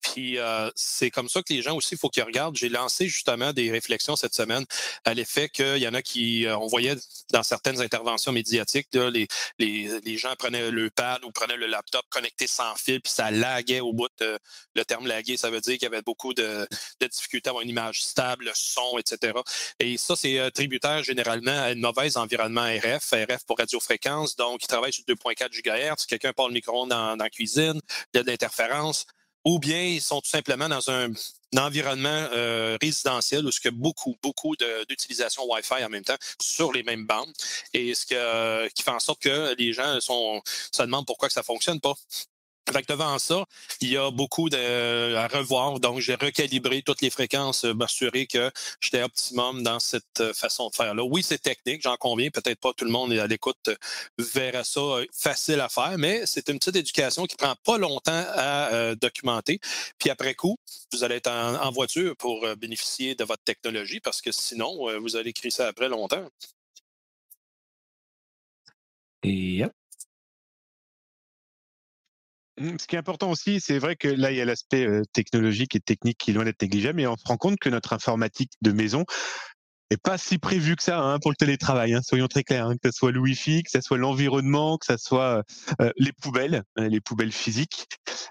Puis 0.01 0.39
euh, 0.39 0.71
c'est 0.75 1.11
comme 1.11 1.29
ça 1.29 1.43
que 1.43 1.53
les 1.53 1.63
gens 1.63 1.77
aussi, 1.77 1.95
il 1.95 1.99
faut 1.99 2.09
qu'ils 2.09 2.23
regardent. 2.23 2.57
J'ai 2.57 2.69
lancé 2.69 3.09
justement 3.09 3.53
des 3.53 3.71
réflexions 3.71 4.17
cette 4.17 4.35
semaine 4.35 4.65
à 5.05 5.15
l'effet 5.15 5.49
qu'il 5.49 5.79
y 5.79 5.89
en 5.89 5.95
a 5.95 6.03
qui, 6.03 6.47
euh, 6.47 6.57
on 6.57 6.67
voyait 6.67 6.97
dans 7.33 7.43
certaines 7.43 7.81
interventions 7.81 8.33
médiatiques, 8.33 8.89
les, 8.95 9.29
les, 9.59 10.01
les 10.01 10.17
gens 10.17 10.35
prenaient 10.37 10.71
le 10.71 10.91
pad 10.91 11.25
ou 11.25 11.31
prenaient 11.31 11.57
le 11.57 11.67
laptop 11.67 12.05
connecté 12.09 12.47
sans 12.47 12.75
fil, 12.77 13.01
puis 13.01 13.13
ça 13.13 13.31
laguait 13.31 13.81
au 13.81 13.93
bout. 13.93 14.09
de- 14.19 14.39
le 14.75 14.85
terme 14.85 15.07
laguer, 15.07 15.37
ça 15.37 15.51
veut 15.51 15.61
dire 15.61 15.75
qu'il 15.75 15.83
y 15.83 15.87
avait 15.87 16.03
beaucoup 16.03 16.33
de, 16.35 16.67
de 17.01 17.07
difficultés 17.07 17.49
à 17.49 17.51
avoir 17.51 17.63
une 17.63 17.71
image 17.71 18.03
stable, 18.03 18.47
le 18.47 18.53
son, 18.55 18.99
etc. 18.99 19.39
Et 19.79 19.97
ça, 19.97 20.17
c'est 20.17 20.39
euh, 20.39 20.51
tributaire 21.01 21.05
généralement 21.05 21.63
à 21.63 21.73
une 21.73 21.81
mauvaise 21.81 22.17
environnement 22.17 22.63
RF, 22.63 23.13
RF 23.13 23.45
pour 23.47 23.59
radiofréquence, 23.59 24.37
donc 24.37 24.63
ils 24.63 24.67
travaillent 24.67 24.93
sur 24.93 25.05
2.4 25.05 25.51
GHz. 25.51 26.07
Quelqu'un 26.07 26.33
parle 26.33 26.51
le 26.51 26.55
micro 26.55 26.87
dans, 26.87 27.17
la 27.17 27.31
cuisine, 27.31 27.81
il 28.15 28.19
y 28.19 28.21
a 28.21 28.23
de 28.23 28.31
l'interférence, 28.31 29.07
ou 29.45 29.59
bien 29.59 29.83
ils 29.83 30.03
sont 30.03 30.21
tout 30.21 30.29
simplement 30.29 30.69
dans 30.69 30.91
un, 30.91 31.11
un 31.55 31.59
environnement 31.59 32.29
euh, 32.33 32.77
résidentiel 32.81 33.45
où 33.45 33.49
il 33.49 33.65
y 33.65 33.69
a 33.69 33.71
beaucoup, 33.71 34.17
beaucoup 34.23 34.55
d'utilisation 34.89 35.45
Wi-Fi 35.51 35.85
en 35.85 35.89
même 35.89 36.05
temps 36.05 36.19
sur 36.41 36.73
les 36.73 36.83
mêmes 36.83 37.07
bandes, 37.07 37.33
et 37.73 37.95
ce 37.95 38.07
qui 38.07 38.83
fait 38.83 38.91
en 38.91 39.01
sorte 39.01 39.23
que 39.23 39.55
les 39.59 39.73
gens 39.73 40.01
sont, 40.01 40.43
se 40.45 40.83
demandent 40.83 41.07
pourquoi 41.07 41.29
que 41.29 41.35
ça 41.35 41.43
fonctionne 41.43 41.81
pas. 41.81 41.95
Que 42.71 42.93
devant 42.93 43.19
ça, 43.19 43.45
il 43.81 43.91
y 43.91 43.97
a 43.97 44.11
beaucoup 44.11 44.49
de, 44.49 45.15
à 45.15 45.27
revoir. 45.27 45.81
Donc, 45.81 46.01
j'ai 46.01 46.15
recalibré 46.15 46.83
toutes 46.83 47.01
les 47.01 47.11
fréquences, 47.11 47.65
euh, 47.65 47.75
m'assurer 47.75 48.27
que 48.27 48.51
j'étais 48.81 49.03
optimum 49.03 49.63
dans 49.63 49.81
cette 49.81 50.21
euh, 50.21 50.33
façon 50.33 50.69
de 50.69 50.75
faire-là. 50.75 51.03
Oui, 51.03 51.23
c'est 51.23 51.39
technique, 51.39 51.83
j'en 51.83 51.97
conviens. 51.97 52.31
Peut-être 52.31 52.61
pas 52.61 52.73
tout 52.73 52.85
le 52.85 52.91
monde 52.91 53.13
à 53.13 53.27
l'écoute 53.27 53.69
euh, 53.69 53.77
verra 54.19 54.65
ça 54.65 54.81
facile 55.13 55.61
à 55.61 55.69
faire, 55.69 55.97
mais 55.99 56.27
c'est 56.27 56.49
une 56.49 56.59
petite 56.59 56.77
éducation 56.77 57.27
qui 57.27 57.37
prend 57.37 57.55
pas 57.65 57.79
longtemps 57.79 58.25
à 58.35 58.73
euh, 58.73 58.95
documenter. 58.95 59.61
Puis 59.99 60.11
après 60.11 60.35
coup, 60.35 60.57
vous 60.93 61.05
allez 61.05 61.17
être 61.17 61.31
en, 61.31 61.71
voiture 61.71 62.17
pour 62.17 62.47
bénéficier 62.57 63.15
de 63.15 63.25
votre 63.25 63.43
technologie 63.45 64.01
parce 64.01 64.21
que 64.21 64.33
sinon, 64.33 64.89
euh, 64.89 64.99
vous 64.99 65.17
allez 65.17 65.33
crier 65.33 65.51
ça 65.51 65.69
après 65.69 65.89
longtemps. 65.89 66.29
Yep. 69.23 69.80
Mm, 72.61 72.77
Ce 72.79 72.87
qui 72.87 72.95
est 72.95 72.99
important 72.99 73.31
aussi, 73.31 73.59
c'est 73.61 73.79
vrai 73.79 73.97
que 73.97 74.07
là, 74.07 74.31
il 74.31 74.37
y 74.37 74.41
a 74.41 74.45
l'aspect 74.45 74.87
euh, 74.87 75.03
technologique 75.13 75.75
et 75.75 75.81
technique 75.81 76.19
qui 76.19 76.31
est 76.31 76.35
loin 76.35 76.45
d'être 76.45 76.61
négligeable, 76.63 76.97
mais 76.97 77.07
on 77.07 77.17
se 77.17 77.25
rend 77.27 77.39
compte 77.39 77.59
que 77.59 77.71
notre 77.71 77.95
informatique 77.95 78.53
de 78.61 78.73
maison 78.73 79.05
est 79.91 80.03
pas 80.03 80.19
si 80.19 80.39
prévue 80.39 80.77
que 80.77 80.83
ça 80.83 81.01
hein, 81.01 81.19
pour 81.19 81.31
le 81.31 81.37
télétravail. 81.37 81.95
hein, 81.95 82.01
soyons 82.03 82.29
très 82.29 82.45
clairs, 82.45 82.67
hein, 82.67 82.77
que 82.83 82.91
ce 82.91 82.97
soit 82.97 83.13
le 83.13 83.21
Wi-Fi, 83.21 83.63
que 83.63 83.71
ce 83.71 83.81
soit 83.81 83.99
l'environnement, 83.99 84.79
que 84.79 84.87
ce 84.87 84.97
soit 84.97 85.43
euh, 85.81 85.91
les 85.97 86.13
poubelles, 86.13 86.63
euh, 86.79 86.89
les 86.89 87.01
poubelles 87.01 87.33
physiques. 87.33 87.87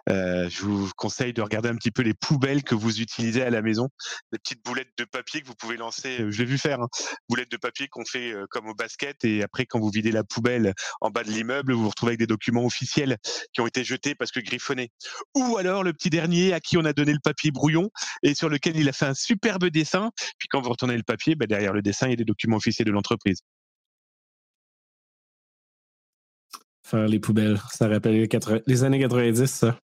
Euh, 0.09 0.49
je 0.49 0.63
vous 0.63 0.89
conseille 0.95 1.33
de 1.33 1.41
regarder 1.41 1.69
un 1.69 1.75
petit 1.75 1.91
peu 1.91 2.01
les 2.01 2.13
poubelles 2.13 2.63
que 2.63 2.75
vous 2.75 3.01
utilisez 3.01 3.41
à 3.41 3.49
la 3.49 3.61
maison, 3.61 3.89
les 4.31 4.39
petites 4.39 4.63
boulettes 4.63 4.93
de 4.97 5.03
papier 5.03 5.41
que 5.41 5.47
vous 5.47 5.55
pouvez 5.55 5.77
lancer. 5.77 6.21
euh, 6.21 6.31
Je 6.31 6.39
l'ai 6.39 6.45
vu 6.45 6.57
faire, 6.57 6.79
boulettes 7.27 7.51
de 7.51 7.57
papier 7.57 7.87
qu'on 7.89 8.05
fait 8.05 8.31
euh, 8.33 8.45
comme 8.49 8.67
au 8.67 8.73
basket, 8.73 9.23
et 9.25 9.43
après 9.43 9.65
quand 9.65 9.79
vous 9.79 9.89
videz 9.89 10.11
la 10.11 10.23
poubelle 10.23 10.73
en 11.01 11.09
bas 11.09 11.23
de 11.23 11.29
l'immeuble, 11.29 11.73
vous 11.73 11.83
vous 11.83 11.89
retrouvez 11.89 12.11
avec 12.11 12.19
des 12.19 12.27
documents 12.27 12.65
officiels 12.65 13.17
qui 13.53 13.61
ont 13.61 13.67
été 13.67 13.83
jetés 13.83 14.15
parce 14.15 14.31
que 14.31 14.39
griffonnés. 14.39 14.89
Ou 15.35 15.57
alors 15.57 15.83
le 15.83 15.93
petit 15.93 16.09
dernier 16.09 16.53
à 16.53 16.59
qui 16.59 16.77
on 16.77 16.85
a 16.85 16.93
donné 16.93 17.11
le 17.13 17.19
papier 17.23 17.51
brouillon 17.51 17.89
et 18.23 18.33
sur 18.33 18.49
lequel 18.49 18.77
il 18.77 18.87
a 18.89 18.93
fait 18.93 19.05
un 19.05 19.13
superbe 19.13 19.65
dessin. 19.67 20.11
Puis 20.37 20.47
quand 20.49 20.61
vous 20.61 20.69
retournez 20.69 20.95
le 20.97 21.03
papier, 21.03 21.35
ben, 21.35 21.48
derrière 21.49 21.73
le 21.73 21.81
dessin, 21.81 22.07
il 22.07 22.11
y 22.11 22.13
a 22.13 22.15
des 22.15 22.23
documents 22.25 22.57
officiels 22.57 22.85
de 22.87 22.91
l'entreprise. 22.93 23.39
Faire 26.83 27.07
les 27.07 27.19
poubelles. 27.19 27.59
Ça 27.73 27.87
rappelle 27.87 28.13
les, 28.19 28.27
80 28.27 28.59
les 28.65 28.83
années 28.83 28.99
90, 28.99 29.45
ça. 29.45 29.77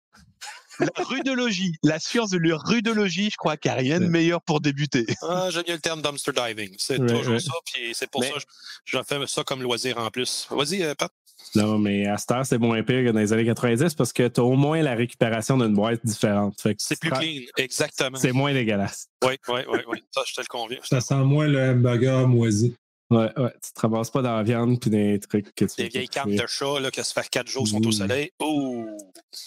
La 0.81 1.05
rudologie, 1.05 1.75
la 1.83 1.99
science 2.01 2.31
de 2.31 2.39
la 2.39 2.57
rudologie, 2.57 3.29
je 3.31 3.37
crois 3.37 3.57
qu'il 3.57 3.71
n'y 3.71 3.77
a 3.77 3.81
rien 3.81 4.01
de 4.01 4.07
meilleur 4.07 4.41
pour 4.43 4.61
débuter. 4.61 5.05
Ah, 5.23 5.49
J'aime 5.51 5.65
bien 5.65 5.75
le 5.75 5.81
terme 5.81 6.01
dumpster 6.03 6.33
diving. 6.33 6.75
C'est 6.79 6.99
Ouais, 6.99 7.07
toujours 7.07 7.35
ouais. 7.35 7.41
ça, 7.41 7.53
puis 7.67 7.93
c'est 7.95 8.11
pour 8.11 8.21
Mais- 8.23 8.29
ça 8.29 8.35
que 8.35 8.41
je 8.87 8.99
je 8.99 9.03
fais 9.05 9.27
ça 9.27 9.45
comme 9.45 9.63
loisir 9.63 9.99
en 9.99 10.11
plus. 10.11 10.47
Vas-y, 10.51 10.83
euh, 10.83 10.95
Pat. 10.95 11.13
Non, 11.55 11.79
mais 11.79 12.07
à 12.07 12.17
cette 12.17 12.31
heure, 12.31 12.47
c'est 12.47 12.59
moins 12.59 12.83
pire 12.83 13.05
que 13.05 13.11
dans 13.11 13.19
les 13.21 13.33
années 13.33 13.45
90 13.45 13.95
parce 13.95 14.13
que 14.13 14.29
tu 14.29 14.41
as 14.41 14.45
au 14.45 14.55
moins 14.57 14.81
la 14.83 14.95
récupération 14.95 15.59
d'une 15.59 15.75
boîte 15.75 16.01
différente. 16.05 16.61
Fait 16.61 16.75
que 16.75 16.83
C'est 16.83 16.99
plus 16.99 17.11
clean, 17.11 17.43
exactement. 17.57 18.17
C'est 18.19 18.33
moins 18.33 18.53
dégueulasse. 18.53 19.09
Oui, 19.25 19.35
oui, 19.49 19.61
oui, 19.71 19.79
oui. 19.89 20.03
Ça, 20.11 20.23
je 20.27 20.35
te 20.35 20.41
le 20.41 20.47
conviens. 20.49 20.79
Ça 20.83 21.01
sent 21.01 21.15
moins 21.25 21.47
le 21.49 21.71
hamburger 21.71 22.27
moisi. 22.27 22.75
Ouais, 23.11 23.31
ouais. 23.39 23.53
Tu 23.63 23.73
te 23.75 23.81
ramasses 23.81 24.11
pas 24.11 24.23
dans 24.23 24.37
la 24.37 24.43
viande 24.43 24.81
puis 24.81 24.89
des 24.89 25.21
trucs 25.21 25.55
que 25.55 25.67
tu 25.67 25.77
Des 25.83 25.89
vieilles 25.89 26.09
cannes 26.09 26.35
de 26.35 26.47
chat 26.47 26.81
là, 26.81 26.91
qui 26.91 27.05
se 27.05 27.13
fait 27.13 27.29
quatre 27.29 27.49
jours 27.49 27.69
sont 27.69 27.85
au 27.85 27.89
Mmh. 27.89 27.93
soleil. 27.93 28.31
Ouh! 28.41 28.87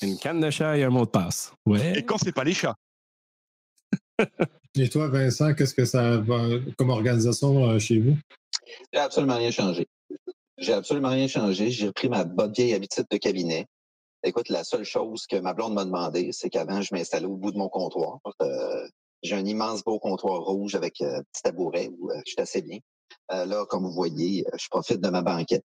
Une 0.04 0.20
canne 0.20 0.40
de 0.40 0.52
chat 0.52 0.78
et 0.78 0.84
un 0.84 0.92
mot 0.92 1.06
de 1.06 1.10
passe. 1.10 1.52
Ouais. 1.66 1.98
Et 1.98 2.04
quand 2.04 2.20
c'est 2.20 2.32
pas 2.32 2.44
les 2.44 2.54
chats? 2.54 2.76
Et 4.78 4.90
toi, 4.90 5.08
Vincent, 5.08 5.54
qu'est-ce 5.54 5.74
que 5.74 5.86
ça 5.86 6.18
va 6.18 6.44
comme 6.78 6.90
organisation 6.90 7.70
euh, 7.70 7.80
chez 7.80 7.98
vous? 8.00 8.18
J'ai 8.94 9.00
absolument 9.00 9.38
rien 9.38 9.50
changé. 9.50 9.88
J'ai 10.58 10.74
absolument 10.74 11.10
rien 11.10 11.28
changé. 11.28 11.70
J'ai 11.70 11.88
repris 11.88 12.10
ma 12.10 12.24
bonne 12.24 12.54
vieille 12.54 12.74
habitude 12.74 13.06
de 13.10 13.18
cabinet. 13.18 13.66
Écoute, 14.24 14.50
la 14.50 14.64
seule 14.64 14.86
chose 14.86 15.28
que 15.28 15.36
ma 15.36 15.54
blonde 15.54 15.74
m'a 15.74 15.86
demandé, 15.86 16.32
c'est 16.32 16.50
qu'avant, 16.50 16.82
je 16.82 16.94
m'installais 16.94 17.26
au 17.28 17.36
bout 17.36 17.52
de 17.52 17.58
mon 17.58 17.70
comptoir. 17.70 18.20
Euh, 18.42 18.88
j'ai 19.22 19.36
un 19.36 19.46
immense 19.46 19.84
beau 19.84 20.00
comptoir 20.00 20.42
rouge 20.42 20.76
avec 20.76 21.02
un 21.02 21.22
petit 21.24 21.42
tabouret 21.44 21.90
où 22.00 22.10
je 22.26 22.32
suis 22.32 22.42
assez 22.42 22.62
bien. 22.62 22.80
là, 23.30 23.66
comme 23.66 23.84
vous 23.84 23.92
voyez, 23.92 24.46
je 24.58 24.68
profite 24.70 25.02
de 25.02 25.10
ma 25.10 25.22
banquette 25.22 25.66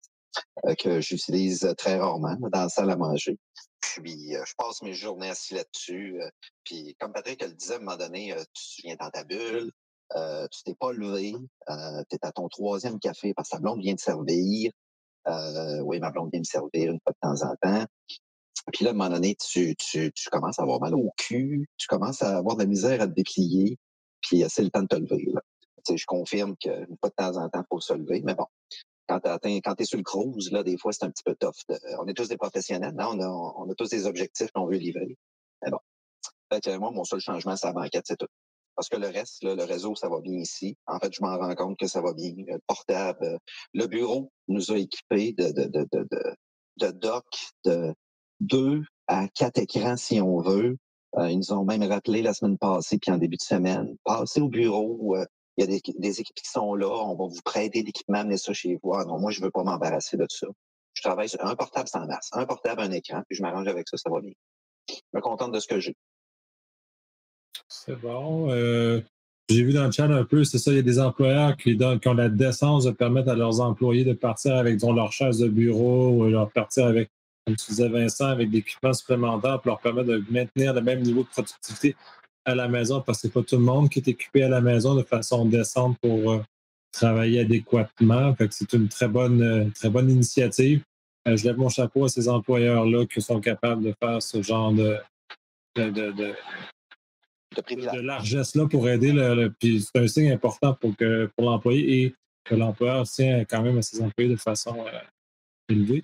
que 0.78 1.00
j'utilise 1.00 1.72
très 1.76 1.98
rarement 1.98 2.36
dans 2.40 2.62
la 2.62 2.68
salle 2.68 2.90
à 2.90 2.96
manger. 2.96 3.38
Puis, 3.80 4.32
je 4.32 4.54
passe 4.56 4.82
mes 4.82 4.94
journées 4.94 5.30
assis 5.30 5.54
là-dessus. 5.54 6.20
puis, 6.64 6.96
comme 6.98 7.12
Patrick 7.12 7.42
le 7.42 7.52
disait 7.52 7.74
à 7.74 7.76
un 7.76 7.80
moment 7.80 7.96
donné, 7.96 8.34
tu 8.54 8.82
viens 8.82 8.96
dans 8.98 9.10
ta 9.10 9.24
bulle, 9.24 9.72
euh, 10.16 10.46
tu 10.50 10.62
t'es 10.64 10.74
pas 10.74 10.92
levé, 10.92 11.34
euh, 11.68 12.02
tu 12.08 12.16
es 12.16 12.18
à 12.22 12.32
ton 12.32 12.48
troisième 12.48 12.98
café 12.98 13.32
parce 13.34 13.48
que 13.48 13.56
ta 13.56 13.60
blonde 13.60 13.80
vient 13.80 13.94
te 13.94 14.00
servir. 14.00 14.72
Euh, 15.28 15.80
oui, 15.80 16.00
ma 16.00 16.10
blonde 16.10 16.30
vient 16.32 16.40
me 16.40 16.44
servir 16.44 16.90
une 16.90 16.98
fois 17.02 17.12
de 17.12 17.18
temps 17.20 17.46
en 17.46 17.54
temps. 17.56 17.86
Puis 18.72 18.84
là, 18.84 18.90
à 18.90 18.94
un 18.94 18.96
moment 18.96 19.10
donné, 19.10 19.36
tu, 19.36 19.74
tu, 19.76 20.12
tu 20.12 20.30
commences 20.30 20.58
à 20.58 20.62
avoir 20.62 20.80
mal 20.80 20.94
au 20.94 21.10
cul, 21.16 21.66
tu 21.76 21.86
commences 21.86 22.22
à 22.22 22.38
avoir 22.38 22.56
de 22.56 22.62
la 22.62 22.68
misère 22.68 23.00
à 23.00 23.06
te 23.06 23.12
déplier, 23.12 23.78
puis 24.20 24.44
c'est 24.48 24.62
le 24.62 24.70
temps 24.70 24.82
de 24.82 24.88
te 24.88 24.96
lever. 24.96 25.24
Là. 25.32 25.40
Tu 25.84 25.92
sais, 25.92 25.96
je 25.96 26.06
confirme 26.06 26.56
qu'une 26.56 26.96
fois 27.00 27.10
de 27.10 27.14
temps 27.14 27.36
en 27.36 27.48
temps, 27.48 27.64
faut 27.70 27.80
se 27.80 27.94
lever, 27.94 28.22
mais 28.24 28.34
bon, 28.34 28.46
quand 29.18 29.20
tu 29.20 29.82
es 29.82 29.84
sur 29.84 29.98
le 29.98 30.04
cruise, 30.04 30.50
là, 30.52 30.62
des 30.62 30.76
fois, 30.76 30.92
c'est 30.92 31.04
un 31.04 31.10
petit 31.10 31.24
peu 31.24 31.34
tough. 31.34 31.64
on 31.98 32.06
est 32.06 32.14
tous 32.14 32.28
des 32.28 32.36
professionnels, 32.36 32.94
non? 32.94 33.10
On 33.14 33.20
a, 33.20 33.28
on 33.28 33.70
a 33.70 33.74
tous 33.74 33.88
des 33.88 34.06
objectifs 34.06 34.50
qu'on 34.52 34.66
veut 34.66 34.76
livrer. 34.76 35.16
Mais 35.62 35.70
bon. 35.70 35.78
Fait 36.52 36.78
moi, 36.78 36.90
mon 36.90 37.04
seul 37.04 37.20
changement, 37.20 37.56
c'est 37.56 37.66
la 37.66 37.72
banquette, 37.72 38.04
c'est 38.06 38.16
tout. 38.16 38.26
Parce 38.76 38.88
que 38.88 38.96
le 38.96 39.08
reste, 39.08 39.42
le 39.42 39.62
réseau, 39.64 39.94
ça 39.94 40.08
va 40.08 40.20
bien 40.20 40.38
ici. 40.38 40.76
En 40.86 40.98
fait, 40.98 41.12
je 41.12 41.22
m'en 41.22 41.36
rends 41.36 41.54
compte 41.54 41.78
que 41.78 41.86
ça 41.86 42.00
va 42.00 42.12
bien. 42.12 42.32
Le 42.36 42.58
portable, 42.66 43.24
euh, 43.24 43.38
le 43.74 43.86
bureau 43.86 44.32
nous 44.48 44.72
a 44.72 44.78
équipés 44.78 45.32
de, 45.32 45.50
de, 45.52 45.64
de, 45.64 45.86
de, 45.92 46.34
de 46.78 46.90
docks 46.92 47.50
de 47.64 47.94
deux 48.40 48.82
à 49.06 49.28
quatre 49.28 49.58
écrans 49.58 49.96
si 49.96 50.20
on 50.20 50.40
veut. 50.40 50.76
Euh, 51.16 51.30
ils 51.30 51.38
nous 51.38 51.52
ont 51.52 51.64
même 51.64 51.82
rappelé 51.82 52.22
la 52.22 52.32
semaine 52.32 52.56
passée, 52.56 52.98
puis 52.98 53.10
en 53.10 53.18
début 53.18 53.36
de 53.36 53.42
semaine, 53.42 53.96
passez 54.04 54.40
au 54.40 54.48
bureau, 54.48 55.16
euh, 55.16 55.24
il 55.56 55.64
y 55.64 55.64
a 55.64 55.66
des, 55.98 56.20
équipes 56.20 56.36
qui 56.36 56.48
sont 56.48 56.74
là, 56.74 56.88
on 56.88 57.16
va 57.16 57.26
vous 57.26 57.42
prêter 57.44 57.82
l'équipement, 57.82 58.20
amener 58.20 58.38
ça 58.38 58.52
chez 58.52 58.78
vous. 58.82 58.94
Ah 58.94 59.04
non, 59.04 59.18
moi, 59.18 59.30
je 59.30 59.42
veux 59.42 59.50
pas 59.50 59.64
m'embarrasser 59.64 60.16
de 60.16 60.26
ça. 60.30 60.46
Je 60.94 61.02
travaille 61.02 61.28
sur 61.28 61.44
un 61.44 61.54
portable 61.56 61.88
sans 61.88 62.06
masse, 62.06 62.30
un 62.32 62.46
portable, 62.46 62.80
un 62.80 62.92
écran, 62.92 63.22
puis 63.28 63.36
je 63.36 63.42
m'arrange 63.42 63.66
avec 63.66 63.88
ça, 63.88 63.96
ça 63.96 64.08
va 64.08 64.20
bien. 64.20 64.32
Je 64.88 64.94
me 65.12 65.20
contente 65.20 65.52
de 65.52 65.60
ce 65.60 65.66
que 65.66 65.80
j'ai. 65.80 65.96
C'est 67.86 67.98
bon. 67.98 68.50
Euh, 68.50 69.00
j'ai 69.48 69.64
vu 69.64 69.72
dans 69.72 69.86
le 69.86 69.90
chat 69.90 70.04
un 70.04 70.24
peu, 70.24 70.44
c'est 70.44 70.58
ça, 70.58 70.70
il 70.70 70.76
y 70.76 70.80
a 70.80 70.82
des 70.82 71.00
employeurs 71.00 71.56
qui, 71.56 71.78
ont 71.80 72.14
la 72.14 72.28
décence 72.28 72.84
de 72.84 72.90
permettre 72.90 73.30
à 73.30 73.34
leurs 73.34 73.60
employés 73.62 74.04
de 74.04 74.12
partir 74.12 74.56
avec 74.56 74.82
leur 74.82 75.12
chaise 75.12 75.38
de 75.38 75.48
bureau 75.48 76.10
ou 76.10 76.28
leur 76.28 76.50
partir 76.50 76.84
avec, 76.86 77.08
comme 77.46 77.56
tu 77.56 77.70
disais 77.70 77.88
Vincent, 77.88 78.26
avec 78.26 78.50
des 78.50 78.58
équipements 78.58 78.92
supplémentaires 78.92 79.60
pour 79.60 79.70
leur 79.70 79.80
permettre 79.80 80.08
de 80.08 80.22
maintenir 80.30 80.74
le 80.74 80.82
même 80.82 81.00
niveau 81.00 81.22
de 81.22 81.28
productivité 81.28 81.96
à 82.44 82.54
la 82.54 82.68
maison 82.68 83.00
parce 83.00 83.22
que 83.22 83.28
c'est 83.28 83.32
pas 83.32 83.42
tout 83.42 83.56
le 83.56 83.62
monde 83.62 83.88
qui 83.88 84.00
est 84.00 84.08
équipé 84.08 84.42
à 84.42 84.50
la 84.50 84.60
maison 84.60 84.94
de 84.94 85.02
façon 85.02 85.46
décente 85.46 85.96
pour 86.02 86.32
euh, 86.32 86.42
travailler 86.92 87.40
adéquatement. 87.40 88.36
C'est 88.50 88.74
une 88.74 88.88
très 88.88 89.08
bonne, 89.08 89.42
euh, 89.42 89.64
très 89.74 89.88
bonne 89.88 90.10
initiative. 90.10 90.82
je 91.24 91.44
lève 91.44 91.56
mon 91.56 91.70
chapeau 91.70 92.04
à 92.04 92.08
ces 92.10 92.28
employeurs-là 92.28 93.06
qui 93.06 93.22
sont 93.22 93.40
capables 93.40 93.82
de 93.82 93.94
faire 93.98 94.20
ce 94.20 94.42
genre 94.42 94.70
de, 94.70 94.98
de 95.76 95.90
de, 95.90 96.34
largesse 98.02 98.54
là 98.54 98.66
pour 98.66 98.88
aider. 98.88 99.12
Le, 99.12 99.52
puis 99.58 99.82
c'est 99.82 100.00
un 100.00 100.06
signe 100.06 100.32
important 100.32 100.74
pour, 100.74 100.96
que, 100.96 101.30
pour 101.36 101.46
l'employé 101.46 102.02
et 102.02 102.14
que 102.44 102.54
l'employeur 102.54 103.06
tient 103.08 103.44
quand 103.44 103.62
même 103.62 103.78
à 103.78 103.82
ses 103.82 104.00
employés 104.00 104.30
de 104.30 104.36
façon 104.36 104.84
euh, 104.86 104.98
élevée. 105.68 106.02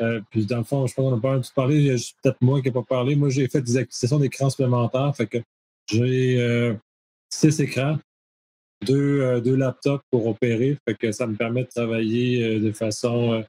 Euh, 0.00 0.20
puis 0.30 0.46
dans 0.46 0.58
le 0.58 0.64
fond, 0.64 0.86
je 0.86 0.94
pense 0.94 1.04
qu'on 1.04 1.16
n'a 1.16 1.20
pas 1.20 1.38
tout 1.40 1.50
parlé. 1.54 1.76
Il 1.76 1.86
y 1.86 1.90
a 1.90 1.96
peut-être 2.22 2.40
moi 2.40 2.60
qui 2.60 2.68
n'ai 2.68 2.72
pas 2.72 2.82
parlé. 2.82 3.14
Moi, 3.14 3.28
j'ai 3.28 3.48
fait 3.48 3.60
des 3.60 3.76
acquisitions 3.76 4.18
d'écrans 4.18 4.50
supplémentaires. 4.50 5.14
Fait 5.16 5.26
que 5.26 5.38
j'ai 5.90 6.40
euh, 6.40 6.74
six 7.30 7.60
écrans, 7.60 7.98
deux, 8.84 9.40
deux, 9.40 9.56
laptops 9.56 10.04
pour 10.10 10.26
opérer. 10.26 10.76
Fait 10.86 10.94
que 10.94 11.12
ça 11.12 11.26
me 11.26 11.36
permet 11.36 11.64
de 11.64 11.68
travailler 11.68 12.58
de 12.58 12.72
façon 12.72 13.44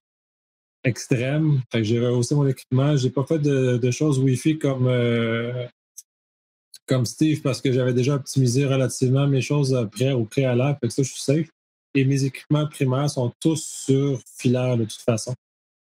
extrême. 0.83 1.61
Fait 1.71 1.79
que 1.79 1.85
j'ai 1.85 1.99
rehaussé 1.99 2.35
mon 2.35 2.47
équipement. 2.47 2.95
J'ai 2.97 3.09
pas 3.09 3.25
fait 3.25 3.39
de, 3.39 3.77
de 3.77 3.91
choses 3.91 4.19
Wi-Fi 4.19 4.59
comme 4.59 4.87
comme 6.87 7.05
Steve 7.05 7.41
parce 7.41 7.61
que 7.61 7.71
j'avais 7.71 7.93
déjà 7.93 8.15
optimisé 8.15 8.65
relativement 8.65 9.27
mes 9.27 9.41
choses 9.41 9.87
près 9.91 10.11
au 10.11 10.25
préalable. 10.25 10.77
Fait 10.81 10.87
que 10.87 10.93
ça, 10.93 11.03
je 11.03 11.09
suis 11.09 11.21
safe. 11.21 11.49
Et 11.95 12.05
mes 12.05 12.23
équipements 12.23 12.67
primaires 12.67 13.09
sont 13.09 13.31
tous 13.39 13.63
sur 13.63 14.19
filaire 14.37 14.77
de 14.77 14.85
toute 14.85 15.01
façon. 15.01 15.33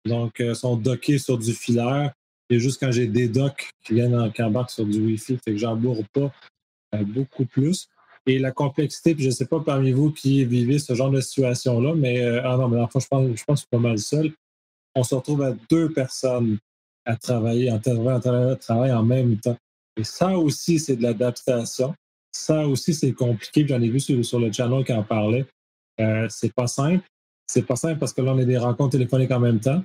Donc, 0.06 0.42
euh, 0.42 0.54
sont 0.54 0.76
dockés 0.76 1.18
sur 1.18 1.38
du 1.38 1.54
filaire. 1.54 2.14
Et 2.50 2.60
juste 2.60 2.80
quand 2.80 2.92
j'ai 2.92 3.08
des 3.08 3.28
docks 3.28 3.70
qui 3.86 3.94
viennent 3.94 4.16
en 4.16 4.32
embarquent 4.44 4.72
sur 4.72 4.86
du 4.86 5.00
Wi-Fi, 5.00 5.38
fait 5.38 5.54
que 5.54 5.58
j'en 5.58 5.76
bourre 5.76 6.04
pas 6.14 6.32
euh, 6.94 7.04
beaucoup 7.04 7.46
plus. 7.46 7.88
Et 8.26 8.40
la 8.40 8.52
complexité, 8.52 9.16
puis 9.16 9.24
je 9.24 9.30
ne 9.30 9.34
sais 9.34 9.46
pas 9.46 9.60
parmi 9.60 9.92
vous 9.92 10.12
qui 10.12 10.46
vivez 10.46 10.80
ce 10.80 10.94
genre 10.94 11.10
de 11.10 11.20
situation-là, 11.20 11.94
mais 11.96 12.22
euh, 12.22 12.42
ah 12.44 12.58
non, 12.58 12.70
mais 12.70 12.80
enfin, 12.80 13.00
je 13.00 13.08
pense, 13.08 13.26
que 13.28 13.36
je 13.36 13.56
suis 13.56 13.68
pas 13.70 13.80
mal 13.80 13.98
seul. 13.98 14.32
On 14.96 15.04
se 15.04 15.16
retrouve 15.16 15.42
à 15.42 15.54
deux 15.70 15.92
personnes 15.92 16.58
à 17.06 17.16
travailler, 17.16 17.72
en 17.72 17.80
travail 17.80 18.94
en 18.94 19.04
même 19.04 19.38
temps. 19.38 19.58
Et 19.98 20.04
ça 20.04 20.38
aussi, 20.38 20.80
c'est 20.80 20.96
de 20.96 21.04
l'adaptation. 21.04 21.94
Ça 22.32 22.68
aussi, 22.68 22.94
c'est 22.94 23.14
compliqué. 23.14 23.66
J'en 23.68 23.82
ai 23.82 23.90
vu 23.90 24.00
sur, 24.00 24.40
le 24.40 24.52
channel 24.52 24.84
qui 24.84 24.94
en 24.94 25.04
parlait. 25.04 25.46
Euh, 26.00 26.28
c'est 26.30 26.54
pas 26.54 26.68
simple. 26.68 27.06
C'est 27.46 27.64
pas 27.64 27.76
simple 27.76 28.00
parce 28.00 28.14
que 28.14 28.22
là, 28.22 28.34
on 28.34 28.40
a 28.40 28.46
des 28.46 28.58
rencontres 28.58 28.94
téléphoniques 28.94 29.32
en 29.32 29.40
même 29.40 29.60
temps. 29.60 29.84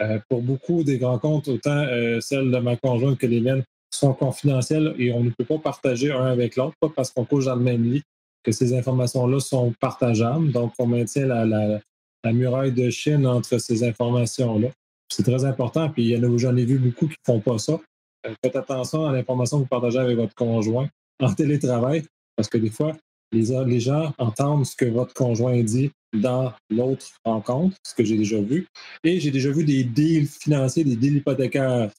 Euh, 0.00 0.20
pour 0.28 0.42
beaucoup 0.42 0.84
des 0.84 1.04
rencontres, 1.04 1.50
autant 1.50 1.84
euh, 1.88 2.20
celles 2.20 2.52
de 2.52 2.58
ma 2.58 2.76
conjointe 2.76 3.18
que 3.18 3.26
les 3.26 3.40
miennes, 3.40 3.64
sont 3.90 4.12
confidentielles 4.12 4.94
et 4.98 5.10
on 5.12 5.24
ne 5.24 5.30
peut 5.30 5.44
pas 5.44 5.58
partager 5.58 6.12
un 6.12 6.26
avec 6.26 6.56
l'autre, 6.56 6.76
pas 6.78 6.90
parce 6.94 7.10
qu'on 7.10 7.24
couche 7.24 7.46
dans 7.46 7.56
le 7.56 7.62
même 7.62 7.82
lit 7.90 8.02
que 8.44 8.52
ces 8.52 8.76
informations-là 8.76 9.40
sont 9.40 9.74
partageables. 9.80 10.52
Donc, 10.52 10.74
on 10.78 10.86
maintient 10.86 11.26
la, 11.26 11.80
la 12.24 12.32
muraille 12.32 12.72
de 12.72 12.90
Chine 12.90 13.26
entre 13.26 13.58
ces 13.58 13.82
informations-là. 13.82 14.68
C'est 15.10 15.22
très 15.22 15.44
important. 15.44 15.88
Puis, 15.90 16.14
j'en 16.36 16.56
ai 16.56 16.64
vu 16.64 16.78
beaucoup 16.78 17.06
qui 17.06 17.16
ne 17.26 17.32
font 17.32 17.40
pas 17.40 17.58
ça. 17.58 17.80
Euh, 18.26 18.34
faites 18.42 18.56
attention 18.56 19.06
à 19.06 19.12
l'information 19.12 19.58
que 19.58 19.62
vous 19.62 19.68
partagez 19.68 19.98
avec 19.98 20.16
votre 20.16 20.34
conjoint 20.34 20.88
en 21.20 21.32
télétravail, 21.32 22.04
parce 22.36 22.48
que 22.48 22.58
des 22.58 22.70
fois, 22.70 22.96
les, 23.32 23.80
gens 23.80 24.14
entendent 24.18 24.64
ce 24.64 24.76
que 24.76 24.86
votre 24.86 25.12
conjoint 25.14 25.62
dit 25.62 25.90
dans 26.12 26.52
l'autre 26.70 27.06
rencontre, 27.24 27.76
ce 27.84 27.94
que 27.94 28.04
j'ai 28.04 28.16
déjà 28.16 28.40
vu. 28.40 28.66
Et 29.04 29.20
j'ai 29.20 29.30
déjà 29.30 29.50
vu 29.50 29.64
des 29.64 29.84
deals 29.84 30.26
financiers, 30.26 30.84
des 30.84 30.96
deals 30.96 31.18
hypothécaires 31.18 31.90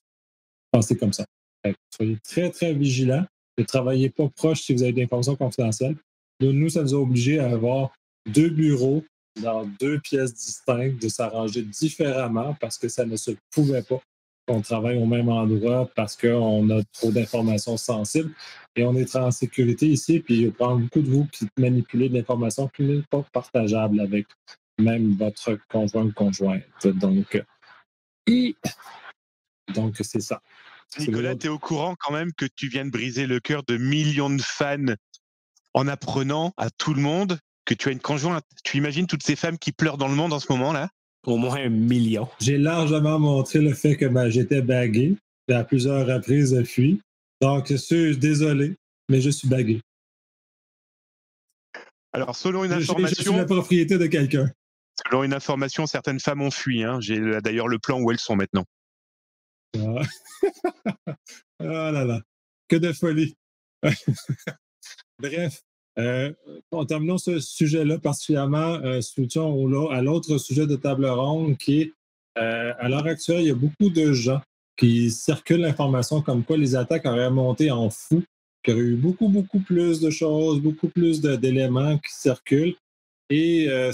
passer 0.71 0.97
comme 0.97 1.13
ça. 1.13 1.25
soyez 1.95 2.17
très, 2.23 2.49
très 2.49 2.73
vigilants. 2.73 3.25
Ne 3.57 3.63
travaillez 3.63 4.09
pas 4.09 4.29
proche 4.29 4.61
si 4.61 4.73
vous 4.73 4.83
avez 4.83 4.93
des 4.93 5.03
informations 5.03 5.35
confidentielles. 5.35 5.95
Nous, 6.39 6.69
ça 6.69 6.81
nous 6.81 6.95
a 6.95 6.97
obligés 6.97 7.39
à 7.39 7.49
avoir 7.51 7.91
deux 8.25 8.49
bureaux 8.49 9.03
dans 9.41 9.65
deux 9.79 9.99
pièces 9.99 10.33
distinctes, 10.33 11.01
de 11.01 11.09
s'arranger 11.09 11.61
différemment 11.61 12.55
parce 12.59 12.77
que 12.77 12.87
ça 12.87 13.05
ne 13.05 13.15
se 13.15 13.31
pouvait 13.51 13.83
pas 13.83 14.01
on 14.49 14.61
travaille 14.61 14.97
au 14.97 15.05
même 15.05 15.29
endroit 15.29 15.89
parce 15.95 16.15
qu'on 16.15 16.69
a 16.69 16.83
trop 16.93 17.11
d'informations 17.11 17.77
sensibles. 17.77 18.31
Et 18.75 18.83
on 18.83 18.95
est 18.95 19.15
en 19.15 19.31
sécurité 19.31 19.87
ici, 19.87 20.19
puis 20.19 20.41
il 20.41 20.51
prend 20.51 20.77
beaucoup 20.77 21.01
de 21.01 21.09
vous 21.09 21.27
qui 21.31 21.47
manipulez 21.57 22.09
de 22.09 22.15
l'information 22.15 22.67
qui 22.67 22.83
n'est 22.83 23.03
pas 23.09 23.23
partageable 23.33 23.99
avec 23.99 24.27
même 24.79 25.15
votre 25.17 25.57
conjoint 25.69 26.05
ou 26.05 26.11
conjointe. 26.13 26.87
Donc, 26.87 27.43
donc 29.73 29.95
c'est 30.01 30.21
ça. 30.21 30.41
Nicolas, 30.97 31.35
tu 31.35 31.47
es 31.47 31.49
au 31.49 31.59
courant 31.59 31.95
quand 31.99 32.13
même 32.13 32.31
que 32.33 32.45
tu 32.45 32.67
viens 32.67 32.85
de 32.85 32.89
briser 32.89 33.27
le 33.27 33.39
cœur 33.39 33.63
de 33.63 33.77
millions 33.77 34.29
de 34.29 34.41
fans 34.41 34.95
en 35.73 35.87
apprenant 35.87 36.53
à 36.57 36.69
tout 36.69 36.93
le 36.93 37.01
monde 37.01 37.39
que 37.65 37.73
tu 37.73 37.89
as 37.89 37.91
une 37.91 37.99
conjointe. 37.99 38.43
Tu 38.63 38.77
imagines 38.77 39.05
toutes 39.05 39.23
ces 39.23 39.35
femmes 39.35 39.59
qui 39.59 39.71
pleurent 39.71 39.97
dans 39.97 40.07
le 40.07 40.15
monde 40.15 40.33
en 40.33 40.39
ce 40.39 40.51
moment-là? 40.51 40.89
Au 41.25 41.37
moins 41.37 41.57
un 41.57 41.69
million. 41.69 42.27
J'ai 42.39 42.57
largement 42.57 43.19
montré 43.19 43.59
le 43.59 43.73
fait 43.73 43.95
que 43.95 44.05
ben, 44.05 44.29
j'étais 44.29 44.61
bagué. 44.61 45.15
Et 45.47 45.53
à 45.53 45.63
plusieurs 45.63 46.05
reprises, 46.05 46.55
je 46.55 46.63
fuis. 46.63 47.01
Donc, 47.41 47.69
je 47.69 47.75
suis 47.75 48.17
désolé, 48.17 48.75
mais 49.09 49.21
je 49.21 49.29
suis 49.29 49.47
bagué. 49.47 49.81
Alors, 52.13 52.35
selon 52.35 52.63
une 52.63 52.73
information. 52.73 53.23
Je, 53.23 53.29
suis 53.29 53.35
la 53.35 53.45
propriété 53.45 53.97
de 53.97 54.07
quelqu'un. 54.07 54.51
Selon 55.05 55.23
une 55.23 55.33
information, 55.33 55.87
certaines 55.87 56.19
femmes 56.19 56.41
ont 56.41 56.51
fui. 56.51 56.83
Hein. 56.83 56.99
J'ai 57.01 57.19
d'ailleurs 57.41 57.67
le 57.67 57.79
plan 57.79 57.99
où 57.99 58.11
elles 58.11 58.19
sont 58.19 58.35
maintenant. 58.35 58.65
Ah. 59.77 60.01
oh 61.59 61.63
là 61.63 62.03
là. 62.03 62.21
Que 62.67 62.75
de 62.75 62.91
folie. 62.91 63.35
Bref, 65.19 65.61
euh, 65.97 66.31
en 66.71 66.85
terminant 66.85 67.17
ce 67.17 67.39
sujet-là 67.39 67.97
particulièrement, 67.99 68.79
euh, 68.83 69.01
à 69.91 70.01
l'autre 70.01 70.37
sujet 70.37 70.67
de 70.67 70.75
table 70.75 71.05
ronde 71.05 71.57
qui 71.57 71.81
est, 71.81 71.93
euh, 72.37 72.73
à 72.77 72.89
l'heure 72.89 73.07
actuelle, 73.07 73.41
il 73.41 73.47
y 73.47 73.51
a 73.51 73.55
beaucoup 73.55 73.89
de 73.89 74.13
gens 74.13 74.41
qui 74.77 75.11
circulent 75.11 75.61
l'information 75.61 76.21
comme 76.21 76.43
quoi 76.43 76.57
les 76.57 76.75
attaques 76.75 77.05
auraient 77.05 77.29
monté 77.29 77.69
en 77.69 77.89
fou, 77.89 78.23
qu'il 78.63 78.73
y 78.73 78.77
aurait 78.77 78.85
eu 78.85 78.95
beaucoup, 78.95 79.27
beaucoup 79.27 79.59
plus 79.59 79.99
de 79.99 80.09
choses, 80.09 80.61
beaucoup 80.61 80.87
plus 80.87 81.19
d'éléments 81.21 81.97
qui 81.97 82.13
circulent. 82.13 82.75
Et 83.29 83.67
euh, 83.69 83.91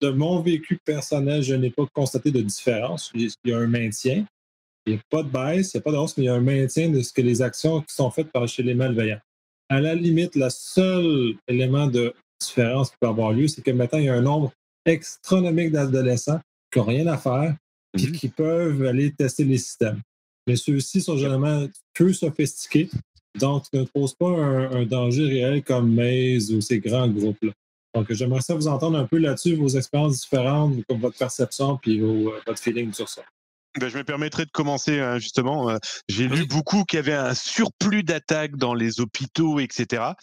de 0.00 0.10
mon 0.10 0.40
vécu 0.40 0.78
personnel, 0.84 1.42
je 1.42 1.54
n'ai 1.54 1.70
pas 1.70 1.84
constaté 1.92 2.30
de 2.30 2.40
différence. 2.40 3.10
Il 3.14 3.28
y 3.44 3.52
a 3.52 3.58
un 3.58 3.66
maintien. 3.66 4.24
Il 4.86 4.94
n'y 4.94 4.98
a 4.98 5.02
pas 5.10 5.22
de 5.22 5.28
baisse, 5.28 5.74
il 5.74 5.76
n'y 5.76 5.80
a 5.80 5.82
pas 5.82 5.92
de 5.92 5.96
hausse, 5.96 6.16
mais 6.16 6.24
il 6.24 6.26
y 6.26 6.30
a 6.30 6.34
un 6.34 6.40
maintien 6.40 6.88
de 6.88 7.02
ce 7.02 7.12
que 7.12 7.20
les 7.20 7.42
actions 7.42 7.82
qui 7.82 7.94
sont 7.94 8.10
faites 8.10 8.32
par 8.32 8.48
chez 8.48 8.62
les 8.62 8.74
malveillants. 8.74 9.20
À 9.70 9.80
la 9.80 9.94
limite, 9.94 10.34
le 10.34 10.48
seul 10.50 11.36
élément 11.46 11.86
de 11.86 12.12
différence 12.40 12.90
qui 12.90 12.96
peut 13.00 13.06
avoir 13.06 13.32
lieu, 13.32 13.46
c'est 13.46 13.62
que 13.62 13.70
maintenant, 13.70 14.00
il 14.00 14.06
y 14.06 14.08
a 14.08 14.14
un 14.14 14.20
nombre 14.20 14.52
astronomique 14.84 15.70
d'adolescents 15.70 16.40
qui 16.72 16.80
n'ont 16.80 16.86
rien 16.86 17.06
à 17.06 17.16
faire 17.16 17.54
et 17.96 18.06
mhm. 18.06 18.12
qui 18.12 18.28
peuvent 18.28 18.82
aller 18.84 19.12
tester 19.12 19.44
les 19.44 19.58
systèmes. 19.58 20.00
Mais 20.48 20.56
ceux-ci 20.56 21.00
sont 21.00 21.16
généralement 21.16 21.68
peu 21.94 22.12
sophistiqués, 22.12 22.90
donc 23.38 23.64
ne 23.72 23.84
posent 23.84 24.14
pas 24.14 24.30
un, 24.30 24.84
danger 24.86 25.26
réel 25.26 25.62
comme 25.62 25.94
Maze 25.94 26.52
ou 26.52 26.60
ces 26.60 26.80
grands 26.80 27.08
groupes-là. 27.08 27.52
Donc, 27.94 28.12
j'aimerais 28.12 28.40
ça 28.40 28.56
vous 28.56 28.66
entendre 28.66 28.98
un 28.98 29.06
peu 29.06 29.18
là-dessus, 29.18 29.54
vos 29.54 29.68
expériences 29.68 30.20
différentes, 30.20 30.74
votre 30.88 31.16
perception, 31.16 31.76
puis 31.76 32.00
euh, 32.00 32.30
votre 32.44 32.60
feeling 32.60 32.92
sur 32.92 33.08
ça. 33.08 33.22
Ben, 33.78 33.88
je 33.88 33.96
me 33.96 34.04
permettrai 34.04 34.46
de 34.46 34.50
commencer 34.50 34.98
hein, 34.98 35.18
justement. 35.18 35.70
Euh, 35.70 35.78
j'ai 36.08 36.26
lu 36.26 36.44
beaucoup 36.46 36.84
qu'il 36.84 36.96
y 36.96 37.00
avait 37.00 37.14
un 37.14 37.34
surplus 37.34 38.02
d'attaques 38.02 38.56
dans 38.56 38.74
les 38.74 39.00
hôpitaux, 39.00 39.60
etc. 39.60 40.14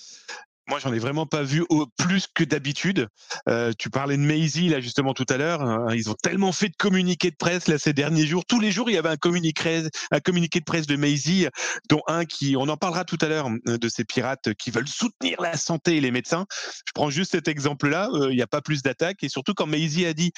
Moi, 0.70 0.80
j'en 0.80 0.92
ai 0.92 1.00
vraiment 1.00 1.26
pas 1.26 1.44
vu 1.44 1.64
au, 1.70 1.86
plus 1.98 2.28
que 2.28 2.44
d'habitude. 2.44 3.08
Euh, 3.48 3.72
tu 3.80 3.90
parlais 3.90 4.18
de 4.18 4.22
Maisie 4.22 4.68
là 4.68 4.82
justement 4.82 5.14
tout 5.14 5.26
à 5.30 5.38
l'heure. 5.38 5.62
Hein, 5.62 5.88
ils 5.96 6.10
ont 6.10 6.16
tellement 6.22 6.52
fait 6.52 6.68
de 6.68 6.76
communiqués 6.76 7.32
de 7.32 7.38
presse 7.38 7.70
là 7.70 7.78
ces 7.78 7.94
derniers 7.94 8.28
jours. 8.28 8.44
Tous 8.46 8.60
les 8.60 8.70
jours, 8.70 8.90
il 8.90 8.94
y 8.96 8.98
avait 8.98 9.08
un 9.08 9.16
communiqué, 9.16 9.88
un 10.12 10.20
communiqué 10.20 10.60
de 10.60 10.66
presse 10.66 10.86
de 10.86 10.98
Maisie, 10.98 11.48
dont 11.90 12.02
un 12.08 12.26
qui, 12.26 12.58
on 12.58 12.68
en 12.68 12.76
parlera 12.76 13.06
tout 13.06 13.18
à 13.22 13.30
l'heure, 13.30 13.50
euh, 13.70 13.78
de 13.78 13.88
ces 13.88 14.04
pirates 14.04 14.54
qui 14.56 14.72
veulent 14.72 14.90
soutenir 14.90 15.42
la 15.42 15.56
santé 15.56 15.96
et 15.96 16.02
les 16.02 16.12
médecins. 16.12 16.46
Je 16.86 16.92
prends 16.94 17.10
juste 17.10 17.32
cet 17.32 17.48
exemple-là. 17.48 18.10
Il 18.30 18.36
n'y 18.36 18.42
a 18.42 18.48
pas 18.48 18.62
plus 18.62 18.82
d'attaques 18.82 19.24
et 19.24 19.30
surtout 19.30 19.54
quand 19.54 19.68
Maisie 19.68 20.06
a 20.06 20.14
dit 20.14 20.34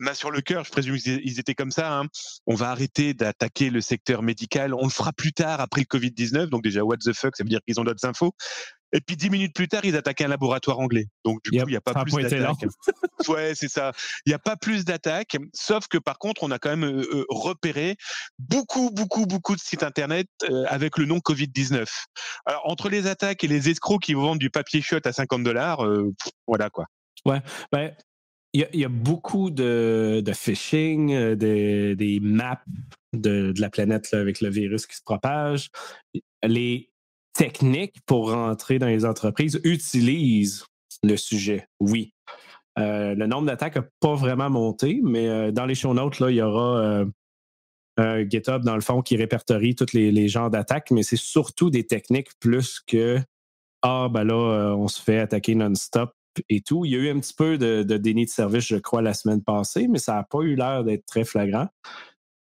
main 0.00 0.14
sur 0.14 0.30
le 0.30 0.40
cœur, 0.40 0.64
je 0.64 0.70
présume 0.70 0.96
qu'ils 0.98 1.38
étaient 1.38 1.54
comme 1.54 1.70
ça. 1.70 1.98
Hein. 1.98 2.06
On 2.46 2.54
va 2.54 2.70
arrêter 2.70 3.14
d'attaquer 3.14 3.70
le 3.70 3.80
secteur 3.80 4.22
médical. 4.22 4.74
On 4.74 4.84
le 4.84 4.90
fera 4.90 5.12
plus 5.12 5.32
tard 5.32 5.60
après 5.60 5.82
le 5.82 5.98
Covid-19. 5.98 6.46
Donc 6.46 6.62
déjà, 6.62 6.82
what 6.82 6.96
the 6.96 7.12
fuck, 7.12 7.36
ça 7.36 7.44
veut 7.44 7.50
dire 7.50 7.60
qu'ils 7.66 7.78
ont 7.80 7.84
d'autres 7.84 8.06
infos. 8.06 8.34
Et 8.92 9.00
puis 9.00 9.16
dix 9.16 9.30
minutes 9.30 9.54
plus 9.54 9.68
tard, 9.68 9.84
ils 9.84 9.96
attaquaient 9.96 10.24
un 10.24 10.28
laboratoire 10.28 10.80
anglais. 10.80 11.06
Donc 11.24 11.42
du 11.44 11.50
coup, 11.50 11.64
il 11.66 11.70
n'y 11.70 11.76
a 11.76 11.80
pas 11.80 11.94
plus 12.02 12.12
d'attaques. 12.12 12.56
ouais, 13.28 13.54
c'est 13.54 13.68
ça. 13.68 13.92
Il 14.26 14.30
n'y 14.30 14.34
a 14.34 14.38
pas 14.38 14.56
plus 14.56 14.84
d'attaques. 14.84 15.36
Sauf 15.54 15.86
que 15.86 15.98
par 15.98 16.18
contre, 16.18 16.42
on 16.42 16.50
a 16.50 16.58
quand 16.58 16.70
même 16.70 16.84
euh, 16.84 17.06
euh, 17.12 17.24
repéré 17.28 17.96
beaucoup, 18.38 18.90
beaucoup, 18.90 19.26
beaucoup 19.26 19.54
de 19.54 19.60
sites 19.60 19.84
internet 19.84 20.26
euh, 20.50 20.64
avec 20.66 20.98
le 20.98 21.04
nom 21.04 21.18
Covid-19. 21.18 21.86
Alors 22.46 22.62
entre 22.64 22.88
les 22.88 23.06
attaques 23.06 23.44
et 23.44 23.48
les 23.48 23.68
escrocs 23.68 24.02
qui 24.02 24.14
vous 24.14 24.22
vendent 24.22 24.38
du 24.38 24.50
papier 24.50 24.82
shot 24.82 24.98
à 25.04 25.12
50 25.12 25.44
dollars, 25.44 25.86
voilà 26.46 26.68
quoi. 26.70 26.86
Ouais. 27.24 27.40
Ben, 27.70 27.94
il 28.52 28.66
y, 28.72 28.84
a, 28.84 28.88
beaucoup 28.88 29.50
de, 29.50 30.22
phishing, 30.34 31.12
euh, 31.12 31.34
des 31.36 32.18
maps 32.20 32.62
de, 33.12 33.52
la 33.56 33.70
planète 33.70 34.12
avec 34.12 34.40
le 34.40 34.48
virus 34.48 34.86
qui 34.86 34.96
se 34.96 35.02
propage. 35.02 35.70
Les 36.42 36.90
techniques 37.32 38.00
pour 38.06 38.32
rentrer 38.32 38.78
dans 38.78 38.88
les 38.88 39.04
entreprises 39.04 39.60
utilisent 39.62 40.64
le 41.04 41.16
sujet, 41.16 41.68
oui. 41.78 42.12
Euh, 42.78 43.14
le 43.14 43.26
nombre 43.26 43.46
d'attaques 43.46 43.76
n'a 43.76 43.86
pas 44.00 44.14
vraiment 44.14 44.50
monté, 44.50 45.00
mais 45.02 45.28
euh, 45.28 45.52
dans 45.52 45.66
les 45.66 45.74
show 45.74 45.94
notes, 45.94 46.18
il 46.20 46.36
y 46.36 46.42
aura 46.42 47.04
un 47.96 48.28
GitHub, 48.28 48.62
dans 48.62 48.74
le 48.74 48.80
fond, 48.80 49.02
qui 49.02 49.16
répertorie 49.16 49.74
tous 49.76 49.92
les, 49.92 50.10
les 50.10 50.28
genres 50.28 50.50
d'attaques, 50.50 50.90
mais 50.90 51.02
c'est 51.02 51.16
surtout 51.16 51.70
des 51.70 51.86
techniques 51.86 52.30
plus 52.40 52.80
que 52.80 53.18
Ah, 53.82 54.08
ben 54.10 54.24
là, 54.24 54.74
on 54.76 54.88
se 54.88 55.00
fait 55.00 55.18
attaquer 55.18 55.54
non-stop 55.54 56.12
et 56.48 56.60
tout. 56.60 56.84
Il 56.84 56.92
y 56.92 56.96
a 56.96 56.98
eu 56.98 57.10
un 57.10 57.20
petit 57.20 57.34
peu 57.34 57.58
de, 57.58 57.82
déni 57.82 58.24
de 58.24 58.30
service, 58.30 58.66
je 58.66 58.76
crois, 58.76 59.02
la 59.02 59.14
semaine 59.14 59.42
passée, 59.42 59.88
mais 59.88 59.98
ça 59.98 60.14
n'a 60.14 60.22
pas 60.22 60.40
eu 60.40 60.54
l'air 60.54 60.84
d'être 60.84 61.06
très 61.06 61.24
flagrant. 61.24 61.68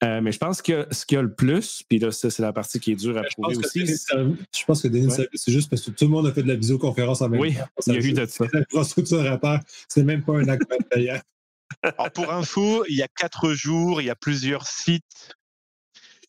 Euh, 0.02 0.22
mais 0.22 0.32
je 0.32 0.38
pense 0.38 0.62
que 0.62 0.88
ce 0.92 1.06
qu'il 1.06 1.16
y 1.18 1.20
a 1.20 1.22
le 1.22 1.34
plus, 1.34 1.84
puis 1.90 2.00
là, 2.00 2.12
ça, 2.12 2.30
c'est 2.30 2.42
la 2.42 2.54
partie 2.54 2.80
qui 2.80 2.94
est 2.94 2.96
dure 2.96 3.18
à 3.18 3.24
prouver 3.24 3.58
aussi. 3.58 3.86
je 3.86 4.66
pense 4.66 4.82
que 4.82 4.88
déni 4.88 5.08
de 5.08 5.12
service, 5.12 5.42
c'est 5.44 5.52
juste 5.52 5.70
parce 5.70 5.82
que 5.82 5.92
tout 5.92 6.06
le 6.06 6.12
monde 6.12 6.26
a 6.26 6.32
fait 6.32 6.44
de 6.44 6.48
la 6.48 6.56
visioconférence 6.56 7.22
en 7.22 7.28
même 7.28 7.42
oui, 7.42 7.56
temps. 7.56 7.66
Oui, 7.78 7.84
il 7.88 7.94
y 7.94 7.98
a 7.98 8.10
eu 8.10 8.14
de 8.14 8.26
ça. 8.26 8.46
L'infrastructure 8.54 9.30
à 9.30 9.38
part, 9.38 9.60
c'est 9.90 10.04
même 10.04 10.24
pas 10.24 10.38
un 10.38 10.48
acte 10.48 10.72
payant. 10.90 11.20
pour 12.14 12.32
info, 12.32 12.86
il 12.88 12.96
y 12.96 13.02
a 13.02 13.08
quatre 13.08 13.52
jours, 13.54 14.02
il 14.02 14.06
y 14.06 14.10
a 14.10 14.16
plusieurs 14.16 14.68
sites 14.68 15.36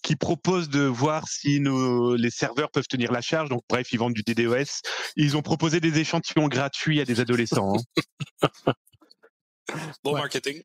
qui 0.03 0.17
propose 0.17 0.69
de 0.69 0.81
voir 0.81 1.29
si 1.29 1.61
nos, 1.61 2.17
les 2.17 2.31
serveurs 2.31 2.71
peuvent 2.71 2.89
tenir 2.89 3.13
la 3.13 3.21
charge. 3.21 3.49
Donc, 3.49 3.63
bref, 3.69 3.93
ils 3.93 3.99
vendent 3.99 4.15
du 4.15 4.23
DDoS. 4.23 4.83
Ils 5.17 5.37
ont 5.37 5.43
proposé 5.43 5.81
des 5.81 5.99
échantillons 5.99 6.49
gratuits 6.49 7.01
à 7.01 7.05
des 7.05 7.21
adolescents. 7.21 7.75
Hein. 7.77 8.73
bon 10.05 10.15
marketing. 10.15 10.63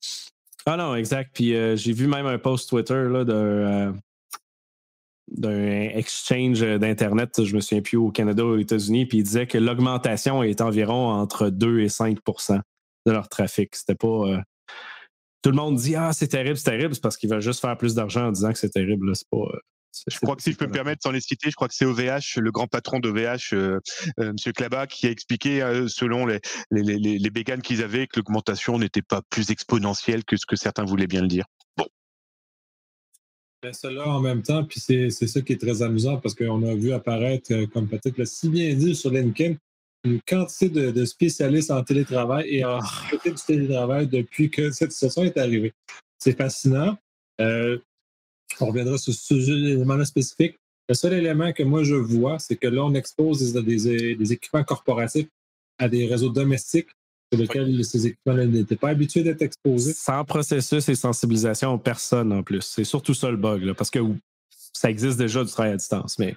Ah 0.65 0.77
non, 0.77 0.95
exact. 0.95 1.31
Puis 1.33 1.55
euh, 1.55 1.75
j'ai 1.75 1.93
vu 1.93 2.07
même 2.07 2.25
un 2.25 2.39
post 2.39 2.69
Twitter 2.69 3.07
là, 3.09 3.23
d'un, 3.23 3.35
euh, 3.35 3.93
d'un 5.27 5.81
exchange 5.81 6.61
d'Internet, 6.61 7.43
je 7.43 7.55
me 7.55 7.61
souviens 7.61 7.81
plus, 7.81 7.97
au 7.97 8.11
Canada 8.11 8.43
ou 8.43 8.49
aux 8.49 8.57
États-Unis, 8.57 9.05
puis 9.05 9.19
il 9.19 9.23
disait 9.23 9.47
que 9.47 9.57
l'augmentation 9.57 10.43
est 10.43 10.61
environ 10.61 11.09
entre 11.09 11.49
2 11.49 11.81
et 11.81 11.87
5% 11.87 12.59
de 13.05 13.11
leur 13.11 13.29
trafic. 13.29 13.75
C'était 13.75 13.95
pas. 13.95 14.07
Euh, 14.07 14.41
tout 15.45 15.51
le 15.51 15.57
monde 15.57 15.75
dit 15.75 15.95
Ah, 15.95 16.11
c'est 16.11 16.27
terrible, 16.27 16.57
c'est 16.57 16.71
terrible, 16.71 16.95
c'est 16.95 17.03
parce 17.03 17.17
qu'ils 17.17 17.29
veulent 17.29 17.39
juste 17.39 17.61
faire 17.61 17.77
plus 17.77 17.93
d'argent 17.93 18.29
en 18.29 18.31
disant 18.31 18.51
que 18.51 18.57
c'est 18.57 18.71
terrible. 18.71 19.15
C'est 19.15 19.29
pas. 19.29 19.37
Euh, 19.37 19.59
je 20.07 20.17
crois 20.17 20.35
que 20.35 20.41
si 20.41 20.51
je 20.51 20.57
peux 20.57 20.65
me 20.65 20.71
permettre, 20.71 21.03
sans 21.03 21.11
les 21.11 21.21
citer, 21.21 21.51
je 21.51 21.55
crois 21.55 21.67
que 21.67 21.75
c'est 21.75 21.85
OVH, 21.85 22.37
le 22.37 22.51
grand 22.51 22.65
patron 22.65 22.99
d'OVH, 22.99 23.53
euh, 23.53 23.79
euh, 24.19 24.31
M. 24.31 24.35
Klaba, 24.53 24.87
qui 24.87 25.05
a 25.05 25.11
expliqué, 25.11 25.59
selon 25.87 26.25
les, 26.25 26.39
les, 26.71 26.81
les, 26.81 27.19
les 27.19 27.29
béganes 27.29 27.61
qu'ils 27.61 27.83
avaient, 27.83 28.07
que 28.07 28.19
l'augmentation 28.19 28.79
n'était 28.79 29.03
pas 29.03 29.21
plus 29.29 29.51
exponentielle 29.51 30.25
que 30.25 30.35
ce 30.35 30.47
que 30.47 30.55
certains 30.55 30.83
voulaient 30.83 31.07
bien 31.07 31.21
le 31.21 31.27
dire. 31.27 31.45
Bon. 31.77 31.85
Ben, 33.61 33.71
cela 33.71 34.07
en 34.07 34.19
même 34.19 34.41
temps, 34.41 34.65
puis 34.65 34.79
c'est 34.79 35.09
ça 35.11 35.41
qui 35.41 35.53
est 35.53 35.61
très 35.61 35.83
amusant 35.83 36.17
parce 36.17 36.33
qu'on 36.33 36.63
a 36.63 36.73
vu 36.73 36.91
apparaître, 36.91 37.65
comme 37.65 37.87
peut-être 37.87 38.17
le 38.17 38.25
si 38.25 38.49
bien 38.49 38.73
dit 38.73 38.95
sur 38.95 39.11
LinkedIn, 39.11 39.55
une 40.05 40.21
quantité 40.21 40.69
de, 40.69 41.05
spécialistes 41.05 41.71
en 41.71 41.83
télétravail 41.83 42.45
et 42.49 42.63
en 42.63 42.79
côté 43.09 43.31
du 43.31 43.41
télétravail 43.45 44.07
depuis 44.07 44.49
que 44.49 44.71
cette 44.71 44.91
situation 44.91 45.23
est 45.23 45.37
arrivée. 45.37 45.73
C'est 46.19 46.37
fascinant. 46.37 46.97
Euh, 47.41 47.77
on 48.61 48.67
reviendra 48.67 48.97
sur 48.97 49.13
ce 49.13 49.33
élément 49.33 50.03
spécifique. 50.05 50.57
Le 50.87 50.93
seul 50.93 51.13
élément 51.13 51.51
que 51.51 51.63
moi 51.63 51.83
je 51.83 51.95
vois, 51.95 52.37
c'est 52.39 52.55
que 52.55 52.67
là, 52.67 52.83
on 52.83 52.93
expose 52.93 53.53
des, 53.53 54.31
équipements 54.31 54.63
corporatifs 54.63 55.27
à 55.79 55.89
des 55.89 56.05
réseaux 56.05 56.29
domestiques 56.29 56.89
sur 57.31 57.41
lesquels 57.41 57.83
ces 57.83 58.07
équipements 58.07 58.35
n'étaient 58.35 58.75
pas 58.75 58.89
habitués 58.89 59.23
d'être 59.23 59.41
exposés. 59.41 59.93
Sans 59.93 60.23
processus 60.23 60.87
et 60.87 60.95
sensibilisation 60.95 61.73
aux 61.73 61.79
personnes 61.79 62.31
en 62.31 62.43
plus. 62.43 62.61
C'est 62.61 62.83
surtout 62.83 63.15
ça 63.15 63.31
le 63.31 63.37
bug, 63.37 63.73
parce 63.73 63.89
que 63.89 63.99
ça 64.73 64.89
existe 64.89 65.17
déjà 65.17 65.43
du 65.43 65.51
travail 65.51 65.73
à 65.73 65.77
distance, 65.77 66.19
mais 66.19 66.35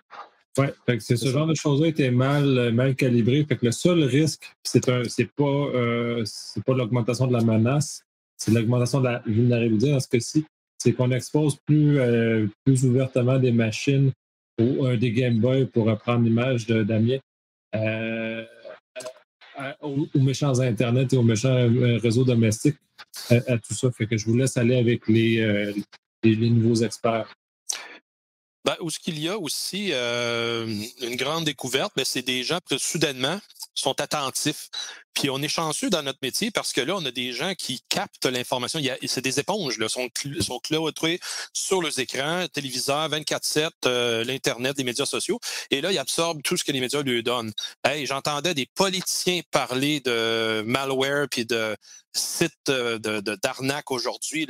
oui, 0.57 0.67
ce 1.01 1.15
genre 1.31 1.47
de 1.47 1.55
choses-là 1.55 1.89
était 1.89 2.11
mal, 2.11 2.59
euh, 2.59 2.73
mal 2.73 2.95
calibré. 2.97 3.45
Fait 3.45 3.57
que 3.57 3.67
le 3.67 3.73
seul 3.73 4.03
risque, 4.05 4.51
c'est 4.65 4.81
pas, 4.81 5.45
euh, 5.45 6.25
pas 6.67 6.75
l'augmentation 6.75 7.27
de 7.27 7.33
la 7.33 7.43
menace, 7.43 8.03
c'est 8.37 8.53
l'augmentation 8.53 9.01
de 9.01 9.05
la 9.05 9.23
vulnérabilité 9.27 9.93
dans 9.93 10.01
ce 10.01 10.09
cas-ci. 10.09 10.45
C'est 10.79 10.93
qu'on 10.93 11.11
expose 11.11 11.57
plus, 11.67 11.99
euh, 11.99 12.47
plus 12.65 12.85
ouvertement 12.85 13.39
des 13.39 13.53
machines 13.53 14.13
ou 14.61 14.89
des 14.97 15.13
Game 15.13 15.39
Boy, 15.39 15.67
pour 15.67 15.87
reprendre 15.87 16.25
l'image 16.25 16.67
de 16.67 16.83
Damien, 16.83 17.19
aux, 19.81 20.09
méchants 20.17 20.59
Internet 20.59 21.13
et 21.13 21.17
aux 21.17 21.23
méchants 21.23 21.69
réseaux 22.03 22.25
domestiques, 22.25 22.77
à, 23.31 23.57
tout 23.59 23.75
ça. 23.75 23.93
Fait 23.93 24.09
que 24.09 24.17
je 24.17 24.27
vous 24.27 24.37
laisse 24.37 24.57
aller 24.57 24.77
avec 24.77 25.07
les, 25.07 25.73
les 26.25 26.51
nouveaux 26.51 26.83
experts. 26.83 27.33
Ben, 28.69 28.77
où 28.81 28.91
ce 28.91 28.99
qu'il 28.99 29.19
y 29.19 29.31
a 29.31 29.39
aussi 29.39 29.93
euh, 29.93 30.67
une 31.01 31.17
grande 31.17 31.47
découverte, 31.47 31.91
ben, 31.97 32.05
c'est 32.05 32.21
des 32.21 32.43
gens 32.43 32.59
qui 32.69 32.79
soudainement 32.79 33.41
sont 33.75 33.99
attentifs. 33.99 34.69
Puis 35.15 35.31
on 35.31 35.41
est 35.41 35.49
chanceux 35.49 35.89
dans 35.89 36.03
notre 36.03 36.19
métier 36.21 36.51
parce 36.51 36.75
que 36.75 36.83
là, 36.83 36.95
on 36.95 37.05
a 37.07 37.11
des 37.11 37.33
gens 37.33 37.55
qui 37.55 37.81
captent 37.89 38.27
l'information. 38.27 38.79
C'est 39.07 39.23
des 39.23 39.41
éponges, 39.41 39.79
là, 39.79 39.89
sont, 39.89 40.07
sont 40.41 40.59
cloîtrés 40.59 41.19
sur 41.55 41.81
les 41.81 41.99
écrans, 41.99 42.47
téléviseurs, 42.53 43.09
24-7, 43.09 43.71
euh, 43.87 44.23
l'Internet, 44.25 44.77
les 44.77 44.85
médias 44.85 45.07
sociaux. 45.07 45.41
Et 45.71 45.81
là, 45.81 45.91
ils 45.91 45.99
absorbent 45.99 46.43
tout 46.43 46.59
ce 46.59 46.65
que 46.65 46.73
les 46.73 46.81
médias 46.81 47.01
lui 47.01 47.23
donnent. 47.23 47.55
Hey, 47.85 48.05
j'entendais 48.05 48.53
des 48.53 48.67
politiciens 48.67 49.41
parler 49.51 50.01
de 50.01 50.63
malware 50.67 51.27
puis 51.31 51.47
de 51.47 51.75
sites 52.13 52.69
euh, 52.69 52.99
d'arnaque 52.99 53.89
de, 53.89 53.95
aujourd'hui. 53.95 54.47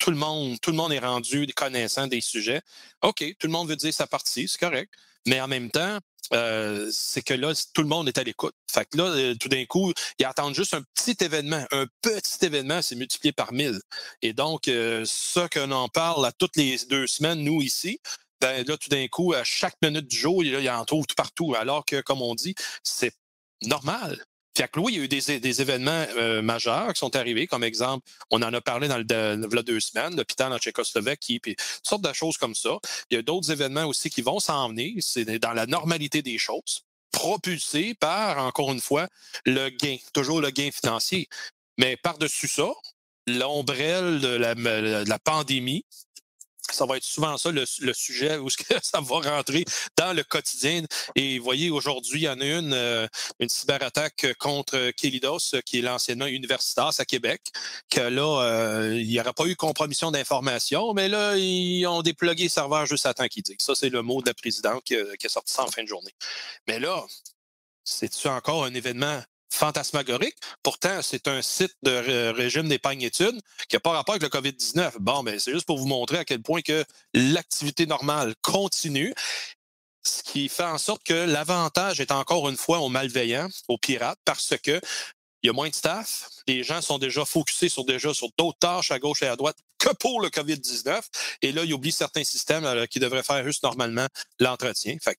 Tout 0.00 0.10
le 0.10 0.16
monde, 0.16 0.58
tout 0.60 0.70
le 0.70 0.76
monde 0.76 0.92
est 0.92 0.98
rendu 0.98 1.46
connaissant 1.54 2.06
des 2.06 2.20
sujets. 2.20 2.62
OK, 3.02 3.22
tout 3.38 3.46
le 3.46 3.52
monde 3.52 3.68
veut 3.68 3.76
dire 3.76 3.94
sa 3.94 4.06
partie, 4.06 4.48
c'est 4.48 4.58
correct. 4.58 4.92
Mais 5.26 5.40
en 5.40 5.46
même 5.46 5.70
temps, 5.70 5.98
euh, 6.32 6.88
c'est 6.92 7.22
que 7.22 7.34
là, 7.34 7.52
tout 7.74 7.82
le 7.82 7.88
monde 7.88 8.08
est 8.08 8.18
à 8.18 8.22
l'écoute. 8.22 8.54
Fait 8.70 8.86
que 8.86 8.96
là, 8.96 9.04
euh, 9.04 9.34
tout 9.34 9.48
d'un 9.48 9.64
coup, 9.66 9.92
ils 10.18 10.24
attendent 10.24 10.54
juste 10.54 10.74
un 10.74 10.82
petit 10.94 11.16
événement. 11.22 11.64
Un 11.72 11.86
petit 12.00 12.44
événement, 12.46 12.82
c'est 12.82 12.94
multiplié 12.94 13.32
par 13.32 13.52
mille. 13.52 13.78
Et 14.22 14.32
donc, 14.32 14.68
euh, 14.68 15.04
ça 15.06 15.48
qu'on 15.48 15.70
en 15.72 15.88
parle 15.88 16.24
à 16.24 16.32
toutes 16.32 16.56
les 16.56 16.78
deux 16.88 17.06
semaines, 17.06 17.42
nous 17.42 17.60
ici, 17.62 18.00
ben 18.40 18.64
là, 18.66 18.76
tout 18.78 18.88
d'un 18.88 19.06
coup, 19.08 19.34
à 19.34 19.44
chaque 19.44 19.76
minute 19.82 20.06
du 20.06 20.16
jour, 20.16 20.42
il 20.42 20.50
y 20.52 20.70
en 20.70 20.84
trouve 20.84 21.06
tout 21.06 21.14
partout. 21.14 21.54
Alors 21.54 21.84
que, 21.84 22.00
comme 22.00 22.22
on 22.22 22.34
dit, 22.34 22.54
c'est 22.82 23.12
normal. 23.62 24.24
Fait 24.56 24.68
que 24.68 24.80
il 24.88 24.96
y 24.96 25.00
a 25.00 25.04
eu 25.04 25.08
des, 25.08 25.60
événements 25.60 26.06
euh, 26.16 26.42
majeurs 26.42 26.92
qui 26.92 26.98
sont 26.98 27.14
arrivés, 27.16 27.46
comme 27.46 27.64
exemple, 27.64 28.06
on 28.30 28.42
en 28.42 28.52
a 28.52 28.60
parlé 28.60 28.88
dans 28.88 28.98
le, 28.98 29.62
deux 29.62 29.80
semaines, 29.80 30.16
l'hôpital 30.16 30.52
en 30.52 30.58
Tchécoslovaquie, 30.58 31.38
puis 31.38 31.54
toutes 31.56 31.86
sortes 31.86 32.02
de 32.02 32.12
choses 32.12 32.36
comme 32.36 32.54
ça. 32.54 32.78
Il 33.10 33.14
y 33.14 33.18
a 33.18 33.22
d'autres 33.22 33.50
événements 33.50 33.84
aussi 33.84 34.10
qui 34.10 34.22
vont 34.22 34.40
s'en 34.40 34.68
venir. 34.68 34.94
C'est 35.00 35.24
dans 35.38 35.52
la 35.52 35.66
normalité 35.66 36.22
des 36.22 36.36
choses, 36.36 36.84
propulsés 37.12 37.94
par, 37.94 38.44
encore 38.44 38.72
une 38.72 38.80
fois, 38.80 39.08
le 39.46 39.70
gain, 39.70 39.96
toujours 40.12 40.40
le 40.40 40.50
gain 40.50 40.70
financier. 40.72 41.28
Mais 41.78 41.96
par-dessus 41.96 42.48
ça, 42.48 42.70
l'ombrelle 43.26 44.20
de 44.20 45.08
la 45.08 45.18
pandémie, 45.20 45.84
ça 46.74 46.86
va 46.86 46.96
être 46.96 47.04
souvent 47.04 47.36
ça 47.38 47.50
le, 47.50 47.64
sujet 47.92 48.36
où 48.36 48.48
ça 48.82 49.00
va 49.00 49.20
rentrer 49.20 49.64
dans 49.96 50.12
le 50.12 50.22
quotidien. 50.22 50.82
Et 51.16 51.38
vous 51.38 51.44
voyez, 51.44 51.70
aujourd'hui, 51.70 52.20
il 52.20 52.24
y 52.24 52.28
en 52.28 52.40
a 52.40 52.44
une, 52.44 52.72
euh, 52.72 53.06
une 53.38 53.48
cyberattaque 53.48 54.26
contre 54.38 54.90
Kelidos, 54.92 55.60
qui 55.64 55.78
est 55.78 55.82
l'anciennement 55.82 56.26
universitaire 56.26 56.90
à 56.98 57.04
Québec, 57.04 57.42
que 57.90 58.00
là, 58.00 58.42
euh, 58.42 58.98
il 59.00 59.08
n'y 59.08 59.20
aura 59.20 59.32
pas 59.32 59.46
eu 59.46 59.56
compromission 59.56 60.10
d'information, 60.10 60.94
mais 60.94 61.08
là, 61.08 61.36
ils 61.36 61.86
ont 61.86 62.02
déplugué 62.02 62.44
le 62.44 62.48
serveur 62.48 62.86
juste 62.86 63.06
à 63.06 63.14
temps 63.14 63.28
qu'ils 63.28 63.42
disent. 63.42 63.56
Ça, 63.60 63.74
c'est 63.74 63.90
le 63.90 64.02
mot 64.02 64.22
de 64.22 64.28
la 64.28 64.34
présidente 64.34 64.82
qui, 64.84 64.94
qui 65.18 65.26
est 65.26 65.30
sorti 65.30 65.52
ça 65.52 65.64
en 65.64 65.70
fin 65.70 65.82
de 65.82 65.88
journée. 65.88 66.14
Mais 66.66 66.78
là, 66.78 67.04
c'est-tu 67.84 68.28
encore 68.28 68.64
un 68.64 68.74
événement 68.74 69.20
fantasmagorique. 69.50 70.36
Pourtant, 70.62 71.02
c'est 71.02 71.28
un 71.28 71.42
site 71.42 71.74
de 71.82 72.30
régime 72.30 72.68
d'épargne-études 72.68 73.40
qui 73.68 73.76
n'a 73.76 73.80
pas 73.80 73.90
rapport 73.90 74.14
avec 74.14 74.22
le 74.22 74.28
COVID-19. 74.28 74.98
Bon, 75.00 75.22
mais 75.22 75.32
ben, 75.32 75.40
c'est 75.40 75.52
juste 75.52 75.66
pour 75.66 75.78
vous 75.78 75.86
montrer 75.86 76.18
à 76.18 76.24
quel 76.24 76.42
point 76.42 76.62
que 76.62 76.84
l'activité 77.14 77.86
normale 77.86 78.34
continue. 78.42 79.14
Ce 80.02 80.22
qui 80.22 80.48
fait 80.48 80.64
en 80.64 80.78
sorte 80.78 81.02
que 81.02 81.12
l'avantage 81.12 82.00
est 82.00 82.10
encore 82.10 82.48
une 82.48 82.56
fois 82.56 82.78
aux 82.78 82.88
malveillants, 82.88 83.48
aux 83.68 83.76
pirates, 83.76 84.18
parce 84.24 84.54
que 84.62 84.80
il 85.42 85.46
y 85.46 85.50
a 85.50 85.52
moins 85.52 85.68
de 85.68 85.74
staff. 85.74 86.28
Les 86.46 86.62
gens 86.62 86.82
sont 86.82 86.98
déjà 86.98 87.24
focusés 87.24 87.68
sur 87.68 87.84
déjà 87.84 88.12
sur 88.12 88.28
d'autres 88.36 88.58
tâches 88.58 88.90
à 88.90 88.98
gauche 88.98 89.22
et 89.22 89.26
à 89.26 89.36
droite 89.36 89.56
que 89.78 89.88
pour 89.94 90.20
le 90.20 90.28
COVID-19. 90.28 91.00
Et 91.42 91.52
là, 91.52 91.64
ils 91.64 91.72
oublient 91.72 91.92
certains 91.92 92.24
systèmes 92.24 92.64
euh, 92.64 92.86
qui 92.86 93.00
devraient 93.00 93.22
faire 93.22 93.44
juste 93.44 93.62
normalement 93.62 94.06
l'entretien. 94.38 94.96
Fait 95.02 95.16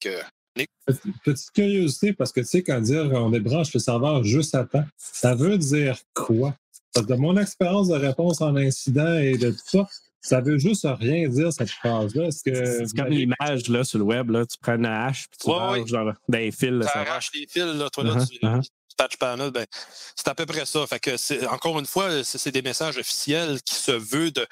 Petite 1.24 1.50
curiosité, 1.52 2.12
parce 2.12 2.32
que 2.32 2.40
tu 2.40 2.46
sais, 2.46 2.62
quand 2.62 2.80
dire 2.80 3.10
on 3.12 3.30
débranche 3.30 3.72
le 3.72 3.80
serveur 3.80 4.24
juste 4.24 4.54
à 4.54 4.64
temps, 4.64 4.84
ça 4.96 5.34
veut 5.34 5.58
dire 5.58 5.98
quoi? 6.14 6.54
Parce 6.92 7.06
que 7.06 7.12
de 7.12 7.18
mon 7.18 7.36
expérience 7.36 7.88
de 7.88 7.94
réponse 7.94 8.40
en 8.40 8.54
incident 8.56 9.16
et 9.18 9.38
de 9.38 9.50
tout 9.50 9.58
ça, 9.64 9.86
ça 10.20 10.40
veut 10.40 10.58
juste 10.58 10.86
rien 10.86 11.28
dire, 11.28 11.52
cette 11.52 11.70
phrase-là. 11.70 12.30
C'est 12.30 12.86
comme 12.96 13.08
l'image 13.08 13.68
là, 13.68 13.82
sur 13.82 13.98
le 13.98 14.04
web, 14.04 14.30
là, 14.30 14.46
tu 14.46 14.56
prends 14.60 14.76
une 14.76 14.86
hache 14.86 15.26
puis 15.30 15.38
tu 15.42 15.50
ouais, 15.50 15.86
genre 15.86 16.12
dans 16.28 16.38
les 16.38 16.52
fils. 16.52 16.86
Tu 16.92 16.98
arraches 16.98 17.30
les 17.34 17.46
fils, 17.48 17.64
là, 17.64 17.90
toi, 17.90 18.04
là, 18.04 18.16
uh-huh, 18.16 18.28
tu 18.28 18.38
uh-huh. 18.38 18.68
patch 18.96 19.16
panel, 19.16 19.50
ben, 19.50 19.66
c'est 20.14 20.28
à 20.28 20.34
peu 20.34 20.46
près 20.46 20.64
ça. 20.66 20.86
Fait 20.86 21.00
que 21.00 21.46
encore 21.46 21.78
une 21.78 21.86
fois, 21.86 22.22
c'est 22.22 22.52
des 22.52 22.62
messages 22.62 22.98
officiels 22.98 23.60
qui 23.62 23.74
se 23.74 23.92
veulent 23.92 24.32
de 24.32 24.46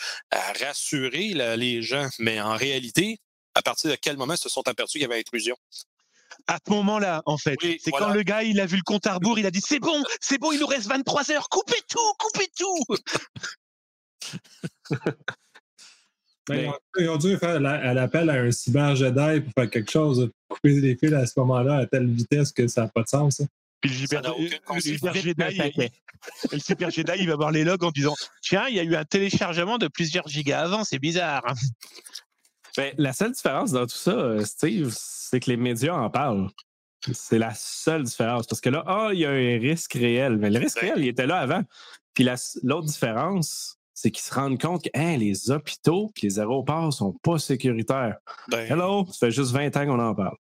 rassurer 0.61 1.35
les 1.57 1.83
gens, 1.83 2.09
mais 2.19 2.41
en 2.41 2.57
réalité, 2.57 3.19
à 3.55 3.63
partir 3.63 3.91
de 3.91 3.97
quel 3.97 4.17
moment 4.17 4.37
se 4.37 4.49
sont 4.49 4.67
aperçus 4.67 4.99
qu'il 4.99 5.03
y 5.03 5.05
avait 5.05 5.21
intrusion? 5.21 5.57
À 6.47 6.59
ce 6.65 6.71
moment-là, 6.73 7.23
en 7.27 7.39
fait. 7.39 7.57
c'est 7.61 7.91
quand 7.91 8.11
le 8.11 8.23
gars, 8.23 8.43
il 8.43 8.61
a 8.61 8.67
vu 8.67 8.77
le 8.77 8.83
compte 8.83 9.07
à 9.07 9.15
rebours, 9.15 9.39
il 9.39 9.47
a 9.47 9.51
dit 9.51 9.61
c'est 9.65 9.81
bon, 9.81 10.03
c'est 10.21 10.39
bon, 10.39 10.53
il 10.53 10.61
nous 10.61 10.67
reste 10.67 10.89
23 10.89 11.31
heures, 11.33 11.49
coupez 11.49 11.81
tout, 11.89 11.99
coupez 12.19 12.49
tout. 12.57 12.85
Ben, 16.49 16.73
ils 16.99 17.09
ont 17.09 17.17
dû 17.17 17.37
faire 17.37 17.61
l'appel 17.61 18.29
à 18.29 18.35
un 18.35 18.51
cyber 18.51 18.97
Jedi 18.97 19.41
pour 19.41 19.53
faire 19.53 19.71
quelque 19.71 19.91
chose, 19.91 20.31
couper 20.49 20.81
les 20.81 20.97
fils 20.97 21.13
à 21.13 21.27
ce 21.27 21.39
moment-là 21.39 21.77
à 21.77 21.87
telle 21.87 22.09
vitesse 22.09 22.51
que 22.51 22.67
ça 22.67 22.83
n'a 22.83 22.89
pas 22.89 23.03
de 23.03 23.09
sens. 23.09 23.41
Hein. 23.41 23.47
Puis 23.81 23.91
le 23.91 23.97
super, 24.81 25.15
Jedi, 25.15 25.91
le 26.53 26.59
super 26.59 26.91
Jedi, 26.91 27.13
il 27.19 27.29
va 27.29 27.37
voir 27.37 27.51
les 27.51 27.65
logs 27.65 27.85
en 27.85 27.91
disant 27.91 28.15
Tiens, 28.43 28.67
il 28.69 28.75
y 28.75 28.81
a 28.81 28.83
eu 28.83 28.95
un 28.95 29.05
téléchargement 29.05 29.79
de 29.79 29.89
plusieurs 29.89 30.29
gigas 30.29 30.63
avant, 30.63 30.85
c'est 30.85 30.99
bizarre. 30.99 31.43
Ben, 32.77 32.95
la 32.99 33.13
seule 33.13 33.33
différence 33.33 33.73
dans 33.73 33.87
tout 33.87 33.97
ça, 33.97 34.13
euh, 34.13 34.45
Steve, 34.45 34.95
c'est 34.97 35.41
que 35.41 35.51
les 35.51 35.57
médias 35.57 35.95
en 35.95 36.11
parlent. 36.11 36.49
C'est 37.13 37.39
la 37.39 37.55
seule 37.55 38.05
différence. 38.05 38.47
Parce 38.47 38.61
que 38.61 38.69
là, 38.69 38.85
ah, 38.87 39.11
il 39.13 39.21
y 39.21 39.25
a 39.25 39.31
un 39.31 39.59
risque 39.59 39.95
réel. 39.95 40.37
Mais 40.37 40.51
le 40.51 40.59
risque 40.59 40.81
réel, 40.81 40.99
il 40.99 41.09
était 41.09 41.27
là 41.27 41.39
avant. 41.39 41.63
Puis 42.15 42.29
l'autre 42.63 42.87
différence, 42.87 43.79
c'est 43.95 44.11
qu'ils 44.11 44.25
se 44.25 44.35
rendent 44.35 44.61
compte 44.61 44.85
que 44.85 44.91
hein, 44.95 45.17
les 45.17 45.51
hôpitaux 45.51 46.11
et 46.17 46.27
les 46.27 46.39
aéroports 46.39 46.93
sont 46.93 47.13
pas 47.23 47.39
sécuritaires. 47.39 48.17
Ben, 48.49 48.71
Hello, 48.71 49.07
ça 49.07 49.27
fait 49.27 49.31
juste 49.31 49.53
20 49.53 49.77
ans 49.77 49.87
qu'on 49.87 50.01
en 50.01 50.15
parle. 50.15 50.37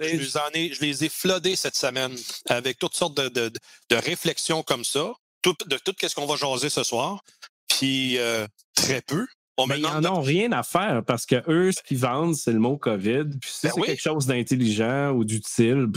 je, 0.00 0.54
les 0.54 0.74
je 0.74 0.80
les 0.80 1.04
ai 1.04 1.08
flodés 1.08 1.56
cette 1.56 1.76
semaine 1.76 2.14
avec 2.48 2.78
toutes 2.78 2.94
sortes 2.94 3.16
de, 3.16 3.28
de, 3.28 3.52
de 3.90 3.96
réflexions 3.96 4.62
comme 4.62 4.84
ça, 4.84 5.12
de 5.44 5.76
tout 5.78 5.94
ce 6.00 6.14
qu'on 6.14 6.26
va 6.26 6.36
jaser 6.36 6.68
ce 6.68 6.82
soir. 6.82 7.22
Puis 7.68 8.18
euh, 8.18 8.46
très 8.74 9.00
peu 9.02 9.26
mais 9.66 9.78
ils 9.78 9.82
n'en 9.82 10.16
ont 10.16 10.20
rien 10.20 10.52
à 10.52 10.62
faire 10.62 11.02
parce 11.04 11.26
que 11.26 11.42
eux, 11.48 11.72
ce 11.72 11.82
qu'ils 11.82 11.98
vendent, 11.98 12.36
c'est 12.36 12.52
le 12.52 12.58
mot 12.58 12.76
COVID. 12.76 13.24
Puis 13.40 13.50
si 13.50 13.66
ben 13.66 13.72
c'est 13.74 13.80
quelque 13.82 14.02
chose 14.02 14.26
d'intelligent 14.26 15.10
ou 15.10 15.24
d'utile, 15.24 15.88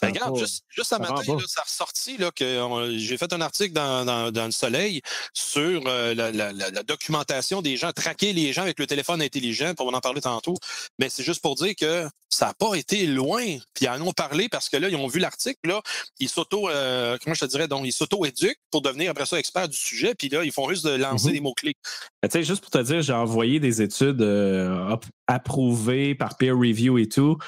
ben, 0.00 0.08
regarde, 0.08 0.38
juste, 0.38 0.64
juste 0.68 0.90
ce 0.90 0.96
matin, 0.96 1.38
ça 1.46 1.60
a 1.60 1.64
ressorti 1.64 2.16
là, 2.16 2.30
que 2.30 2.96
j'ai 2.96 3.16
fait 3.16 3.32
un 3.32 3.40
article 3.40 3.72
dans, 3.72 4.04
dans, 4.04 4.30
dans 4.30 4.44
le 4.44 4.50
Soleil 4.50 5.00
sur 5.32 5.82
euh, 5.86 6.14
la, 6.14 6.30
la, 6.30 6.52
la, 6.52 6.82
documentation 6.82 7.62
des 7.62 7.76
gens, 7.76 7.92
traquer 7.92 8.32
les 8.32 8.52
gens 8.52 8.62
avec 8.62 8.78
le 8.78 8.86
téléphone 8.86 9.22
intelligent, 9.22 9.74
pour 9.74 9.92
en 9.92 10.00
parler 10.00 10.20
tantôt. 10.20 10.54
Mais 10.98 11.08
c'est 11.08 11.22
juste 11.22 11.42
pour 11.42 11.54
dire 11.54 11.74
que 11.74 12.08
ça 12.30 12.46
n'a 12.46 12.54
pas 12.54 12.74
été 12.74 13.06
loin. 13.06 13.44
Puis 13.74 13.86
ils 13.86 13.88
en 13.88 14.00
ont 14.02 14.12
parlé 14.12 14.48
parce 14.48 14.68
que 14.68 14.76
là, 14.76 14.88
ils 14.88 14.96
ont 14.96 15.06
vu 15.06 15.18
l'article, 15.18 15.58
là, 15.64 15.80
ils 16.20 16.28
s'auto, 16.28 16.68
euh, 16.68 17.16
comment 17.22 17.34
je 17.34 17.40
te 17.40 17.46
dirais, 17.46 17.68
donc 17.68 17.86
ils 17.86 17.92
s'auto-éduquent 17.92 18.60
pour 18.70 18.82
devenir 18.82 19.10
après 19.10 19.26
ça 19.26 19.38
experts 19.38 19.68
du 19.68 19.76
sujet. 19.76 20.14
Puis 20.14 20.28
là, 20.28 20.44
ils 20.44 20.52
font 20.52 20.68
juste 20.68 20.84
de 20.84 20.90
lancer 20.90 21.28
mm-hmm. 21.28 21.32
des 21.32 21.40
mots-clés. 21.40 21.76
Tu 22.22 22.30
sais, 22.30 22.42
juste 22.42 22.60
pour 22.60 22.70
te 22.70 22.78
dire, 22.78 22.97
j'ai 23.00 23.12
envoyé 23.12 23.60
des 23.60 23.82
études 23.82 24.22
euh, 24.22 24.96
approuvées 25.26 26.14
par 26.14 26.36
peer 26.36 26.56
review 26.56 26.98
et 26.98 27.08
tout 27.08 27.38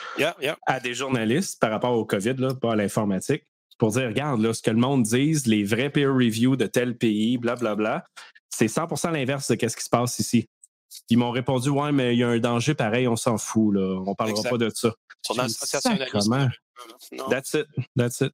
à 0.66 0.80
des 0.80 0.94
journalistes 0.94 1.60
par 1.60 1.70
rapport 1.70 1.92
au 1.92 2.04
COVID, 2.04 2.34
là, 2.38 2.54
pas 2.54 2.72
à 2.72 2.76
l'informatique, 2.76 3.44
pour 3.78 3.92
dire, 3.92 4.08
regarde, 4.08 4.40
là, 4.40 4.52
ce 4.52 4.62
que 4.62 4.70
le 4.70 4.76
monde 4.76 5.02
dise, 5.02 5.46
les 5.46 5.64
vrais 5.64 5.90
peer 5.90 6.12
review 6.12 6.56
de 6.56 6.66
tel 6.66 6.96
pays, 6.96 7.38
blablabla, 7.38 7.74
bla, 7.74 7.98
bla, 7.98 8.06
c'est 8.48 8.68
100 8.68 9.10
l'inverse 9.10 9.50
de 9.50 9.56
ce 9.56 9.76
qui 9.76 9.84
se 9.84 9.88
passe 9.88 10.18
ici. 10.18 10.48
Ils 11.08 11.18
m'ont 11.18 11.30
répondu, 11.30 11.70
ouais, 11.70 11.92
mais 11.92 12.14
il 12.14 12.18
y 12.18 12.24
a 12.24 12.28
un 12.28 12.38
danger 12.38 12.74
pareil, 12.74 13.08
on 13.08 13.16
s'en 13.16 13.38
fout, 13.38 13.74
là. 13.74 14.02
On 14.06 14.14
parlera 14.14 14.42
pas 14.42 14.58
de 14.58 14.70
ça. 14.74 14.92
Sur 15.22 15.36
l'association 15.36 15.96
That's 17.28 17.54
it. 17.54 17.66
That's 17.96 18.20
it. 18.20 18.32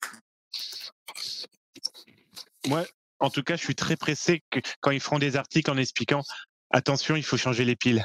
Moi, 2.69 2.85
en 3.19 3.31
tout 3.31 3.43
cas, 3.43 3.57
je 3.57 3.63
suis 3.63 3.75
très 3.75 3.97
pressé 3.97 4.43
que 4.51 4.61
quand 4.81 4.91
ils 4.91 5.01
feront 5.01 5.19
des 5.19 5.37
articles 5.37 5.71
en 5.71 5.77
expliquant 5.77 6.23
Attention, 6.71 7.17
il 7.17 7.23
faut 7.23 7.37
changer 7.37 7.65
les 7.65 7.77
piles. 7.77 8.05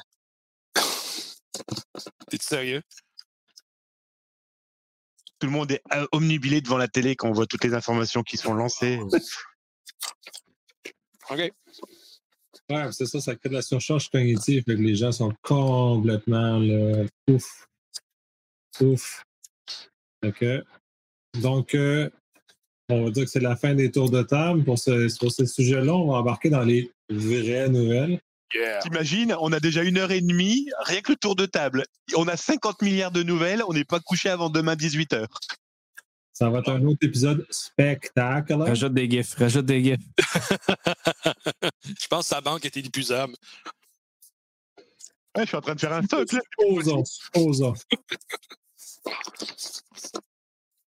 T'es 2.29 2.37
sérieux? 2.39 2.81
Tout 5.39 5.47
le 5.47 5.53
monde 5.53 5.71
est 5.71 5.81
euh, 5.93 6.05
omnibilé 6.11 6.61
devant 6.61 6.77
la 6.77 6.87
télé 6.87 7.15
quand 7.15 7.27
on 7.27 7.33
voit 7.33 7.47
toutes 7.47 7.63
les 7.63 7.73
informations 7.73 8.21
qui 8.21 8.37
sont 8.37 8.53
lancées. 8.53 8.99
OK. 11.29 11.51
Ouais, 12.69 12.91
c'est 12.91 13.05
ça, 13.05 13.19
ça 13.19 13.35
crée 13.35 13.49
de 13.49 13.55
la 13.55 13.61
surcharge 13.61 14.09
cognitive. 14.09 14.63
que 14.63 14.71
les 14.71 14.95
gens 14.95 15.11
sont 15.11 15.33
complètement 15.41 16.59
là, 16.59 17.05
ouf. 17.27 17.67
Ouf. 18.79 19.23
OK. 20.25 20.45
Donc, 21.39 21.75
euh, 21.75 22.09
on 22.89 23.05
va 23.05 23.11
dire 23.11 23.23
que 23.25 23.29
c'est 23.29 23.39
la 23.39 23.55
fin 23.55 23.73
des 23.73 23.91
tours 23.91 24.11
de 24.11 24.21
table. 24.21 24.63
Pour 24.63 24.77
ce, 24.77 25.17
pour 25.17 25.31
ce 25.31 25.45
sujet-là, 25.45 25.93
on 25.93 26.11
va 26.11 26.19
embarquer 26.19 26.49
dans 26.49 26.63
les 26.63 26.91
vraies 27.09 27.69
nouvelles. 27.69 28.21
T'imagines, 28.81 29.35
on 29.39 29.51
a 29.51 29.59
déjà 29.59 29.83
une 29.83 29.97
heure 29.97 30.11
et 30.11 30.21
demie, 30.21 30.67
rien 30.85 31.01
que 31.01 31.11
le 31.11 31.17
tour 31.17 31.35
de 31.35 31.45
table. 31.45 31.85
On 32.15 32.27
a 32.27 32.37
50 32.37 32.81
milliards 32.81 33.11
de 33.11 33.23
nouvelles, 33.23 33.63
on 33.67 33.73
n'est 33.73 33.85
pas 33.85 33.99
couché 33.99 34.29
avant 34.29 34.49
demain 34.49 34.75
18h. 34.75 35.27
Ça 36.33 36.49
va 36.49 36.59
être 36.59 36.71
un 36.71 36.83
autre 36.85 36.99
épisode 37.01 37.45
spectacle. 37.49 38.53
Rajoute 38.53 38.93
des 38.93 39.09
gifs, 39.09 39.35
rajoute 39.35 39.65
des 39.65 39.83
gifs. 39.83 39.99
je 41.83 42.07
pense 42.09 42.23
que 42.23 42.35
sa 42.35 42.41
banque 42.41 42.65
est 42.65 42.75
inépuisable. 42.75 43.35
Ouais, 45.35 45.43
je 45.43 45.47
suis 45.47 45.57
en 45.57 45.61
train 45.61 45.75
de 45.75 45.79
faire 45.79 45.93
un 45.93 46.03
stock. 46.03 46.27
Supposons, 46.29 47.05
supposons. 47.05 47.73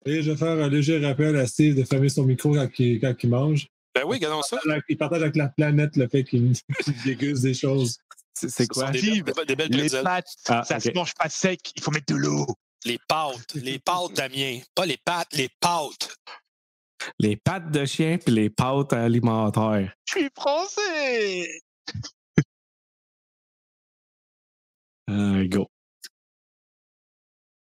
Et 0.04 0.22
je 0.22 0.30
vais 0.30 0.36
faire 0.36 0.62
un 0.64 0.68
léger 0.68 1.04
rappel 1.04 1.36
à 1.36 1.46
Steve 1.46 1.76
de 1.76 1.84
fermer 1.84 2.08
son 2.08 2.24
micro 2.24 2.54
quand 2.54 2.68
il, 2.78 3.00
quand 3.00 3.14
il 3.22 3.30
mange. 3.30 3.68
Ben 3.98 4.04
oui, 4.06 4.18
regardons 4.18 4.42
ça. 4.42 4.60
Il 4.88 4.96
partage 4.96 5.22
avec 5.22 5.34
la 5.34 5.48
planète 5.48 5.96
le 5.96 6.06
fait 6.06 6.22
qu'il 6.22 6.52
déguste 7.04 7.42
des 7.42 7.54
choses. 7.54 7.98
C'est 8.32 8.68
quoi? 8.68 8.92
Des, 8.92 9.00
des 9.00 9.56
belles 9.56 9.70
les 9.72 9.90
pâtes, 9.90 10.28
ah, 10.46 10.62
ça 10.62 10.78
se 10.78 10.90
mange 10.94 11.14
pas 11.14 11.28
sec, 11.28 11.72
il 11.74 11.82
faut 11.82 11.90
mettre 11.90 12.14
de 12.14 12.20
l'eau. 12.20 12.46
Les 12.84 13.00
pâtes, 13.08 13.54
les 13.54 13.80
pâtes, 13.80 14.12
Damien. 14.14 14.60
Pas 14.76 14.86
les 14.86 14.98
pâtes, 14.98 15.32
les 15.32 15.48
pâtes. 15.58 16.16
Les 17.18 17.34
pâtes 17.34 17.72
de 17.72 17.84
chien 17.86 18.18
puis 18.18 18.32
les 18.32 18.50
pâtes 18.50 18.92
alimentaires. 18.92 19.92
Je 20.04 20.18
suis 20.18 20.30
français! 20.32 21.48
euh, 25.10 25.48
go. 25.48 25.68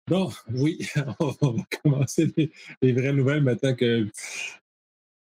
Bon, 0.09 0.33
oui, 0.49 0.85
on 1.21 1.53
va 1.53 1.65
commencer 1.81 2.29
les, 2.37 2.51
les 2.83 2.93
vraies 2.93 3.13
nouvelles 3.13 3.45
maintenant 3.45 3.77
que 3.77 4.11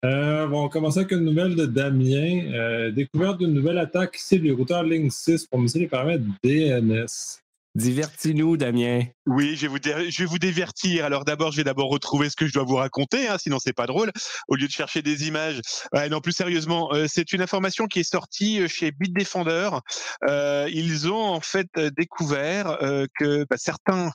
Euh, 0.06 0.48
bon, 0.48 0.60
on 0.60 0.64
va 0.64 0.70
commencer 0.70 1.00
avec 1.00 1.12
une 1.12 1.26
nouvelle 1.26 1.56
de 1.56 1.66
Damien. 1.66 2.52
Euh, 2.54 2.92
découverte 2.92 3.40
d'une 3.40 3.54
nouvelle 3.54 3.80
attaque 3.80 4.16
cible 4.16 4.46
les 4.46 4.52
routeurs 4.52 4.84
Link 4.84 5.12
6 5.12 5.48
pour 5.48 5.60
miser 5.60 5.80
les 5.80 5.88
paramètres 5.88 6.24
DNS. 6.44 7.08
Divertis-nous, 7.78 8.58
Damien. 8.58 9.04
Oui, 9.28 9.56
je 9.56 9.62
vais, 9.62 9.68
vous, 9.68 9.78
je 9.78 10.24
vais 10.24 10.26
vous 10.26 10.40
divertir. 10.40 11.06
Alors 11.06 11.26
d'abord, 11.26 11.52
je 11.52 11.58
vais 11.58 11.64
d'abord 11.64 11.90
retrouver 11.90 12.28
ce 12.28 12.36
que 12.36 12.48
je 12.48 12.54
dois 12.54 12.64
vous 12.64 12.78
raconter, 12.78 13.28
hein, 13.28 13.38
sinon 13.38 13.60
c'est 13.60 13.72
pas 13.72 13.86
drôle. 13.86 14.12
Au 14.48 14.56
lieu 14.56 14.66
de 14.66 14.72
chercher 14.72 15.04
des 15.04 15.28
images. 15.28 15.62
non, 16.10 16.20
plus 16.20 16.32
sérieusement, 16.32 16.92
euh, 16.94 17.06
c'est 17.08 17.34
une 17.34 17.42
information 17.42 17.86
qui 17.86 18.00
est 18.00 18.12
sortie 18.12 18.62
euh, 18.62 18.68
chez 18.68 18.92
Bitdefender. 18.92 19.70
Euh, 20.28 20.68
ils 20.74 21.08
ont 21.08 21.24
en 21.24 21.40
fait 21.40 21.68
découvert 21.96 22.80
que 23.20 23.46
bah, 23.48 23.58
certains 23.58 24.12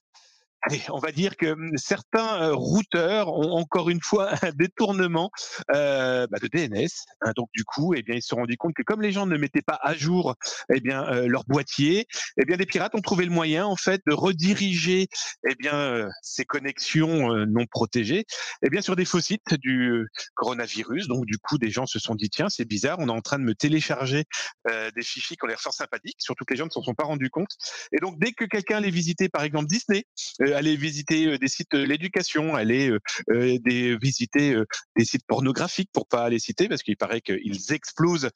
on 0.90 0.98
va 0.98 1.12
dire 1.12 1.36
que 1.36 1.46
hum, 1.46 1.72
certains 1.76 2.42
euh, 2.42 2.54
routeurs 2.54 3.32
ont 3.32 3.52
encore 3.52 3.90
une 3.90 4.00
fois 4.00 4.32
un 4.42 4.52
détournement 4.52 5.30
euh, 5.74 6.26
bah, 6.30 6.38
de 6.40 6.48
DNS. 6.48 6.88
Hein. 7.22 7.32
donc 7.36 7.48
du 7.54 7.64
coup, 7.64 7.94
eh 7.94 8.02
bien, 8.02 8.14
ils 8.14 8.22
se 8.22 8.28
sont 8.28 8.36
rendus 8.36 8.56
compte 8.56 8.74
que 8.74 8.82
comme 8.82 9.02
les 9.02 9.12
gens 9.12 9.26
ne 9.26 9.36
mettaient 9.36 9.62
pas 9.62 9.78
à 9.82 9.94
jour, 9.94 10.36
eh 10.72 10.80
bien, 10.80 11.04
euh, 11.08 11.26
leur 11.26 11.44
boîtier, 11.44 12.06
eh 12.40 12.44
bien, 12.44 12.56
des 12.56 12.66
pirates 12.66 12.94
ont 12.94 13.00
trouvé 13.00 13.24
le 13.24 13.30
moyen 13.30 13.66
en 13.66 13.76
fait 13.76 14.02
de 14.06 14.12
rediriger, 14.12 15.08
eh 15.48 15.54
bien, 15.56 16.08
ces 16.22 16.44
connexions 16.44 17.46
non 17.46 17.66
protégées, 17.66 18.24
eh 18.62 18.70
bien, 18.70 18.80
sur 18.80 18.96
des 18.96 19.04
faux 19.04 19.20
sites 19.20 19.54
du 19.54 20.06
coronavirus. 20.34 21.08
Donc 21.08 21.26
du 21.26 21.38
coup, 21.38 21.58
des 21.58 21.70
gens 21.70 21.86
se 21.86 21.98
sont 21.98 22.14
dit 22.14 22.30
tiens, 22.30 22.48
c'est 22.48 22.64
bizarre, 22.64 22.98
on 23.00 23.08
est 23.08 23.12
en 23.12 23.20
train 23.20 23.38
de 23.38 23.44
me 23.44 23.54
télécharger 23.54 24.24
des 24.68 25.02
fichiers 25.02 25.36
qui 25.36 25.44
ont 25.44 25.48
l'air 25.48 25.60
fort 25.60 25.74
sympathiques, 25.74 26.16
surtout 26.18 26.44
que 26.44 26.54
les 26.54 26.58
gens 26.58 26.66
ne 26.66 26.70
s'en 26.70 26.82
sont 26.82 26.94
pas 26.94 27.04
rendus 27.04 27.30
compte. 27.30 27.50
Et 27.92 28.00
donc 28.00 28.18
dès 28.18 28.32
que 28.32 28.44
quelqu'un 28.44 28.78
allait 28.78 28.90
visiter, 28.90 29.28
par 29.28 29.42
exemple 29.42 29.66
Disney, 29.66 30.04
aller 30.52 30.76
visiter 30.76 31.26
euh, 31.26 31.38
des 31.38 31.48
sites 31.48 31.70
de 31.72 31.82
l'éducation, 31.82 32.54
aller 32.54 32.90
euh, 32.90 32.98
euh, 33.30 33.58
des, 33.60 33.96
visiter 33.96 34.56
des 34.96 35.04
sites 35.04 35.26
pornographiques 35.26 35.90
pour 35.92 36.06
pas 36.06 36.28
les 36.28 36.38
citer 36.38 36.68
parce 36.68 36.82
qu'il 36.82 36.96
paraît 36.96 37.20
qu'ils 37.20 37.72
explosent 37.72 38.30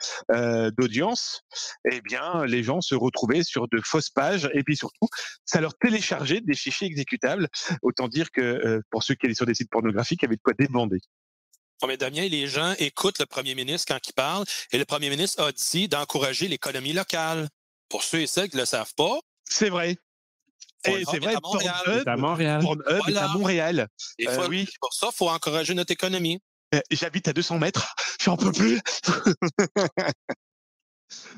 d'audience. 0.77 1.43
Eh 1.91 2.01
bien, 2.01 2.45
les 2.47 2.63
gens 2.63 2.81
se 2.81 2.95
retrouvaient 2.95 3.43
sur 3.43 3.69
de 3.69 3.81
fausses 3.85 4.11
pages 4.11 4.49
et 4.55 4.63
puis 4.63 4.77
surtout, 4.77 5.09
ça 5.45 5.61
leur 5.61 5.77
téléchargeait 5.77 6.41
des 6.41 6.55
fichiers 6.55 6.87
exécutables. 6.87 7.49
Autant 7.83 8.09
dire 8.09 8.31
que 8.31 8.81
pour 8.91 9.03
ceux 9.03 9.15
qui 9.15 9.27
allaient 9.27 9.35
sur 9.35 9.47
des 9.47 9.55
sites 9.55 9.71
pornographiques, 9.71 10.21
il 10.23 10.27
y 10.27 10.29
avait 10.29 10.37
de 10.37 10.43
quoi 10.43 10.55
débander. 10.59 10.99
Mais 11.87 11.97
Damien, 11.97 12.29
les 12.29 12.47
gens 12.47 12.75
écoutent 12.79 13.19
le 13.19 13.27
premier 13.27 13.55
ministre 13.55 13.93
quand 13.93 14.01
il 14.09 14.13
parle 14.13 14.45
et 14.73 14.79
le 14.79 14.85
premier 14.85 15.11
ministre 15.11 15.43
a 15.43 15.53
dit 15.53 15.89
d'encourager 15.89 16.49
l'économie 16.49 16.93
locale. 16.93 17.49
Pour 17.89 18.03
ceux 18.03 18.21
et 18.21 18.27
celles 18.27 18.49
qui 18.49 18.57
ne 18.57 18.63
le 18.63 18.67
savent 18.67 18.95
pas, 18.97 19.21
c'est 19.45 19.71
vrai 19.71 19.97
c'est 21.11 21.19
vrai, 21.19 21.35
Pornhub 21.43 22.09
à 22.09 22.17
Montréal. 22.17 22.63
est 23.09 23.17
à 23.17 23.29
Montréal. 23.29 23.89
Et 24.19 24.29
euh, 24.29 24.49
oui. 24.49 24.69
Pour 24.81 24.93
ça, 24.93 25.09
il 25.13 25.17
faut 25.17 25.29
encourager 25.29 25.75
notre 25.75 25.93
économie. 25.93 26.41
Euh, 26.75 26.81
j'habite 26.91 27.29
à 27.29 27.33
200 27.33 27.59
mètres, 27.59 27.95
j'en 28.21 28.37
peux 28.37 28.53
plus. 28.53 28.81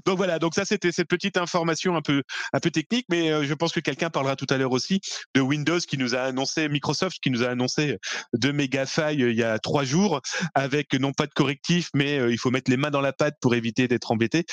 donc 0.04 0.16
voilà, 0.16 0.38
donc 0.38 0.54
ça 0.54 0.64
c'était 0.64 0.92
cette 0.92 1.08
petite 1.08 1.36
information 1.36 1.96
un 1.96 2.02
peu 2.02 2.22
technique, 2.70 3.06
mais 3.10 3.30
euh, 3.30 3.44
je 3.44 3.54
pense 3.54 3.72
que 3.72 3.80
quelqu'un 3.80 4.10
parlera 4.10 4.36
tout 4.36 4.46
à 4.50 4.56
l'heure 4.56 4.72
aussi 4.72 5.00
de 5.34 5.40
Windows 5.40 5.78
qui 5.78 5.98
nous 5.98 6.14
a 6.14 6.20
annoncé 6.20 6.68
Microsoft 6.68 7.18
qui 7.22 7.30
nous 7.30 7.42
a 7.42 7.48
annoncé 7.48 7.98
deux 8.34 8.52
méga 8.52 8.86
failles 8.86 9.20
il 9.20 9.36
y 9.36 9.42
a 9.42 9.58
trois 9.58 9.84
jours 9.84 10.20
avec 10.54 10.94
non 10.94 11.12
pas 11.12 11.26
de 11.26 11.32
correctif, 11.32 11.88
mais 11.94 12.16
il 12.30 12.38
faut 12.38 12.50
mettre 12.50 12.70
les 12.70 12.76
mains 12.76 12.90
dans 12.90 13.00
la 13.00 13.12
pâte 13.12 13.34
pour 13.40 13.54
éviter 13.54 13.88
d'être 13.88 14.10
embêté. 14.10 14.44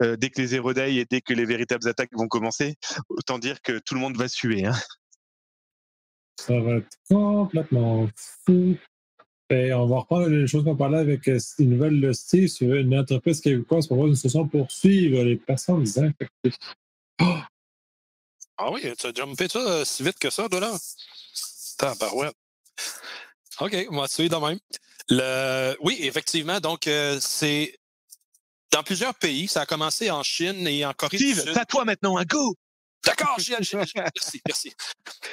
dès 0.00 0.30
que 0.30 0.40
les 0.40 0.48
zero 0.48 0.72
day 0.72 0.96
et 0.96 1.06
dès 1.10 1.20
que 1.20 1.32
les 1.32 1.44
véritables 1.44 1.88
attaques 1.88 2.10
vont 2.12 2.28
commencer, 2.28 2.76
autant 3.08 3.38
dire 3.38 3.60
que 3.62 3.78
tout 3.78 3.94
le 3.94 4.00
monde 4.00 4.16
va 4.16 4.28
suer. 4.28 4.66
Hein. 4.66 4.74
Ça 6.38 6.58
va 6.60 6.76
être 6.76 6.88
complètement 7.10 8.08
fou. 8.46 8.76
Et 9.50 9.72
on 9.72 9.86
va 9.86 10.00
reprendre 10.00 10.28
les 10.28 10.46
choses 10.46 10.64
qu'on 10.64 10.76
parlait 10.76 10.98
avec 10.98 11.26
euh, 11.28 11.38
une 11.58 11.70
nouvelle 11.70 12.00
de 12.00 12.12
Steve 12.12 12.48
sur 12.48 12.74
une 12.74 12.98
entreprise 12.98 13.40
qui 13.40 13.62
quoi 13.64 13.80
pour 13.88 14.06
une 14.06 14.14
solution 14.14 14.46
pour 14.46 14.70
suivre 14.70 15.22
les 15.22 15.36
personnes 15.36 15.86
infectées. 15.96 16.52
Oh! 17.22 17.38
Ah 18.58 18.70
oui, 18.72 18.82
tu 18.98 19.06
as 19.06 19.12
jumpé 19.14 19.48
ça 19.48 19.60
euh, 19.60 19.84
si 19.84 20.02
vite 20.02 20.18
que 20.18 20.30
ça, 20.30 20.48
toi 20.48 20.60
là? 20.60 20.76
Tabarouette. 21.78 22.34
OK, 23.60 23.86
on 23.90 24.00
va 24.00 24.08
suivre 24.08 24.38
de 24.38 24.46
même. 24.46 24.58
Le... 25.08 25.76
Oui, 25.80 25.96
effectivement, 26.00 26.60
donc 26.60 26.86
euh, 26.86 27.18
c'est 27.20 27.78
dans 28.72 28.82
plusieurs 28.82 29.14
pays. 29.14 29.48
Ça 29.48 29.62
a 29.62 29.66
commencé 29.66 30.10
en 30.10 30.22
Chine 30.22 30.66
et 30.66 30.84
en 30.84 30.92
Corée 30.92 31.16
du 31.16 31.34
Sud. 31.34 31.44
c'est 31.44 31.58
à 31.58 31.64
toi 31.64 31.84
maintenant, 31.84 32.18
un 32.18 32.24
go! 32.24 32.54
D'accord, 33.04 33.36
merci, 33.48 34.40
merci. 34.46 34.72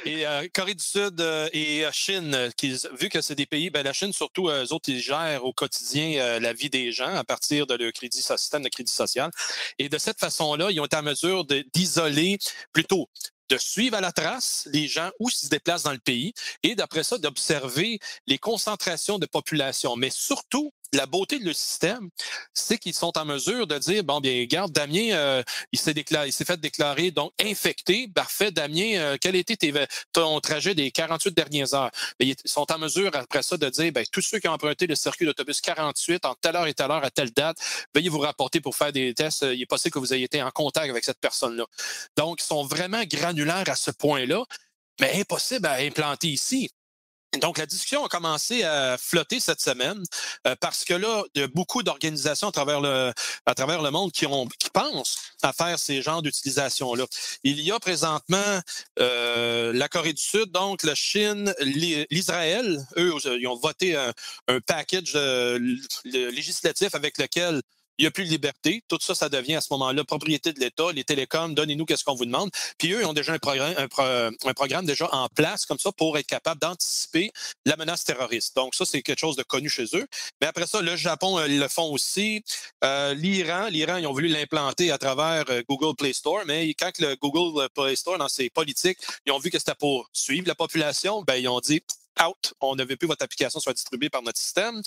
Et 0.05 0.25
euh, 0.25 0.47
Corée 0.53 0.75
du 0.75 0.83
Sud 0.83 1.19
euh, 1.19 1.49
et 1.51 1.85
euh, 1.85 1.91
Chine, 1.91 2.51
vu 2.97 3.09
que 3.09 3.21
c'est 3.21 3.35
des 3.35 3.45
pays, 3.45 3.69
ben, 3.69 3.83
la 3.83 3.93
Chine 3.93 4.13
surtout, 4.13 4.49
eux 4.49 4.71
autres, 4.71 4.89
ils 4.89 5.01
gèrent 5.01 5.43
au 5.43 5.53
quotidien 5.53 6.39
la 6.39 6.53
vie 6.53 6.69
des 6.69 6.91
gens 6.91 7.13
à 7.15 7.23
partir 7.23 7.67
de 7.67 7.75
leur 7.75 7.91
crédit, 7.91 8.21
système 8.21 8.63
de 8.63 8.69
crédit 8.69 8.91
social. 8.91 9.31
Et 9.79 9.89
de 9.89 9.97
cette 9.97 10.19
façon-là, 10.19 10.69
ils 10.71 10.79
ont 10.79 10.85
été 10.85 10.95
en 10.95 11.03
mesure 11.03 11.45
d'isoler 11.73 12.37
plutôt 12.71 13.09
de 13.49 13.57
suivre 13.57 13.97
à 13.97 14.01
la 14.01 14.11
trace 14.11 14.67
les 14.71 14.87
gens 14.87 15.09
où 15.19 15.29
ils 15.29 15.35
se 15.35 15.47
déplacent 15.47 15.83
dans 15.83 15.91
le 15.91 15.99
pays 15.99 16.33
et 16.63 16.75
d'après 16.75 17.03
ça 17.03 17.17
d'observer 17.17 17.99
les 18.27 18.37
concentrations 18.37 19.19
de 19.19 19.25
population, 19.25 19.95
mais 19.95 20.09
surtout 20.09 20.73
la 20.93 21.05
beauté 21.05 21.39
de 21.39 21.45
le 21.45 21.53
système, 21.53 22.09
c'est 22.53 22.77
qu'ils 22.77 22.93
sont 22.93 23.17
en 23.17 23.25
mesure 23.25 23.67
de 23.67 23.77
dire 23.77 24.03
bon 24.03 24.19
bien, 24.19 24.39
regarde, 24.39 24.71
Damien, 24.71 25.11
euh, 25.11 25.43
il 25.71 25.79
s'est 25.79 26.45
fait 26.45 26.59
déclarer 26.59 27.11
donc 27.11 27.33
infecté. 27.41 28.07
Parfait, 28.07 28.51
Damien, 28.51 28.97
euh, 28.97 29.17
quel 29.19 29.35
était 29.35 29.57
ton 30.13 30.39
trajet 30.39 30.75
des 30.75 30.91
48 30.91 31.35
dernières 31.35 31.73
heures? 31.73 31.91
Ils 32.19 32.35
sont 32.45 32.71
en 32.71 32.77
mesure 32.77 33.11
après 33.13 33.43
ça 33.43 33.57
de 33.57 33.69
dire 33.69 33.91
ben, 33.91 34.05
tous 34.11 34.21
ceux 34.21 34.39
qui 34.39 34.47
ont 34.47 34.53
emprunté 34.53 34.87
le 34.87 34.95
circuit 34.95 35.25
d'autobus 35.25 35.61
48 35.61 36.25
en 36.25 36.35
telle 36.35 36.55
heure 36.55 36.67
et 36.67 36.73
telle 36.73 36.91
heure 36.91 37.03
à 37.03 37.11
telle 37.11 37.31
date, 37.31 37.57
veuillez 37.93 38.09
vous 38.09 38.19
rapporter 38.19 38.61
pour 38.61 38.75
faire 38.75 38.91
des 38.91 39.13
tests. 39.13 39.45
Il 39.49 39.61
est 39.61 39.65
possible 39.65 39.93
que 39.93 39.99
vous 39.99 40.13
ayez 40.13 40.25
été 40.25 40.41
en 40.41 40.51
contact 40.51 40.89
avec 40.89 41.03
cette 41.03 41.19
personne-là. 41.19 41.65
Donc, 42.17 42.41
ils 42.41 42.45
sont 42.45 42.65
vraiment 42.65 43.03
granulaires 43.03 43.67
à 43.67 43.75
ce 43.75 43.91
point-là, 43.91 44.43
mais 44.99 45.19
impossible 45.19 45.65
à 45.65 45.75
implanter 45.75 46.29
ici. 46.29 46.69
Donc, 47.41 47.57
la 47.57 47.65
discussion 47.65 48.05
a 48.05 48.09
commencé 48.09 48.63
à 48.63 48.97
flotter 48.97 49.39
cette 49.39 49.61
semaine 49.61 50.01
euh, 50.47 50.55
parce 50.59 50.85
que 50.85 50.93
là, 50.93 51.23
il 51.33 51.41
y 51.41 51.43
a 51.43 51.47
beaucoup 51.47 51.83
d'organisations 51.83 52.47
à 52.47 52.51
travers 52.51 52.79
le 52.79 53.11
à 53.45 53.53
travers 53.53 53.81
le 53.81 53.91
monde 53.91 54.11
qui 54.11 54.25
ont 54.25 54.47
qui 54.57 54.69
pensent 54.69 55.17
à 55.41 55.51
faire 55.51 55.77
ces 55.77 56.01
genres 56.01 56.21
d'utilisation-là. 56.21 57.05
Il 57.43 57.59
y 57.59 57.71
a 57.71 57.79
présentement 57.79 58.59
euh, 58.99 59.73
la 59.73 59.87
Corée 59.89 60.13
du 60.13 60.21
Sud, 60.21 60.51
donc 60.51 60.83
la 60.83 60.95
Chine, 60.95 61.53
l'Israël. 62.09 62.85
Eux, 62.97 63.13
ils 63.25 63.47
ont 63.47 63.57
voté 63.57 63.95
un, 63.95 64.13
un 64.47 64.59
package 64.61 65.13
euh, 65.15 65.59
législatif 66.05 66.95
avec 66.95 67.17
lequel 67.17 67.61
il 67.97 68.03
n'y 68.03 68.07
a 68.07 68.11
plus 68.11 68.25
de 68.25 68.29
liberté. 68.29 68.83
Tout 68.87 68.97
ça, 69.01 69.15
ça 69.15 69.29
devient 69.29 69.55
à 69.55 69.61
ce 69.61 69.67
moment-là 69.71 70.03
propriété 70.03 70.53
de 70.53 70.59
l'État. 70.59 70.91
Les 70.93 71.03
télécoms, 71.03 71.53
donnez-nous 71.53 71.85
qu'est-ce 71.85 72.03
qu'on 72.03 72.15
vous 72.15 72.25
demande. 72.25 72.49
Puis 72.77 72.91
eux, 72.93 73.01
ils 73.01 73.05
ont 73.05 73.13
déjà 73.13 73.33
un 73.33 73.39
programme, 73.39 73.73
un, 73.77 74.53
programme 74.53 74.85
déjà 74.85 75.09
en 75.13 75.27
place 75.29 75.65
comme 75.65 75.79
ça 75.79 75.91
pour 75.91 76.17
être 76.17 76.27
capable 76.27 76.61
d'anticiper 76.61 77.31
la 77.65 77.75
menace 77.77 78.03
terroriste. 78.03 78.55
Donc 78.55 78.75
ça, 78.75 78.85
c'est 78.85 79.01
quelque 79.01 79.19
chose 79.19 79.35
de 79.35 79.43
connu 79.43 79.69
chez 79.69 79.85
eux. 79.93 80.07
Mais 80.41 80.47
après 80.47 80.67
ça, 80.67 80.81
le 80.81 80.95
Japon 80.95 81.39
euh, 81.39 81.47
le 81.47 81.67
font 81.67 81.91
aussi. 81.91 82.43
Euh, 82.83 83.13
L'Iran, 83.13 83.67
l'Iran, 83.67 83.97
ils 83.97 84.07
ont 84.07 84.13
voulu 84.13 84.27
l'implanter 84.27 84.91
à 84.91 84.97
travers 84.97 85.45
euh, 85.49 85.61
Google 85.69 85.95
Play 85.95 86.13
Store, 86.13 86.41
mais 86.45 86.73
quand 86.73 86.91
le 86.99 87.15
Google 87.15 87.67
Play 87.73 87.95
Store, 87.95 88.17
dans 88.17 88.29
ses 88.29 88.49
politiques, 88.49 88.99
ils 89.25 89.31
ont 89.31 89.39
vu 89.39 89.49
que 89.49 89.59
c'était 89.59 89.75
pour 89.75 90.09
suivre 90.13 90.47
la 90.47 90.55
population, 90.55 91.21
ben 91.23 91.35
ils 91.35 91.47
ont 91.47 91.59
dit 91.59 91.81
out. 92.23 92.53
On 92.61 92.75
ne 92.75 92.83
veut 92.83 92.95
plus 92.95 93.07
votre 93.07 93.23
application 93.23 93.59
soit 93.59 93.73
distribuée 93.73 94.09
par 94.09 94.21
notre 94.21 94.39
système. 94.39 94.81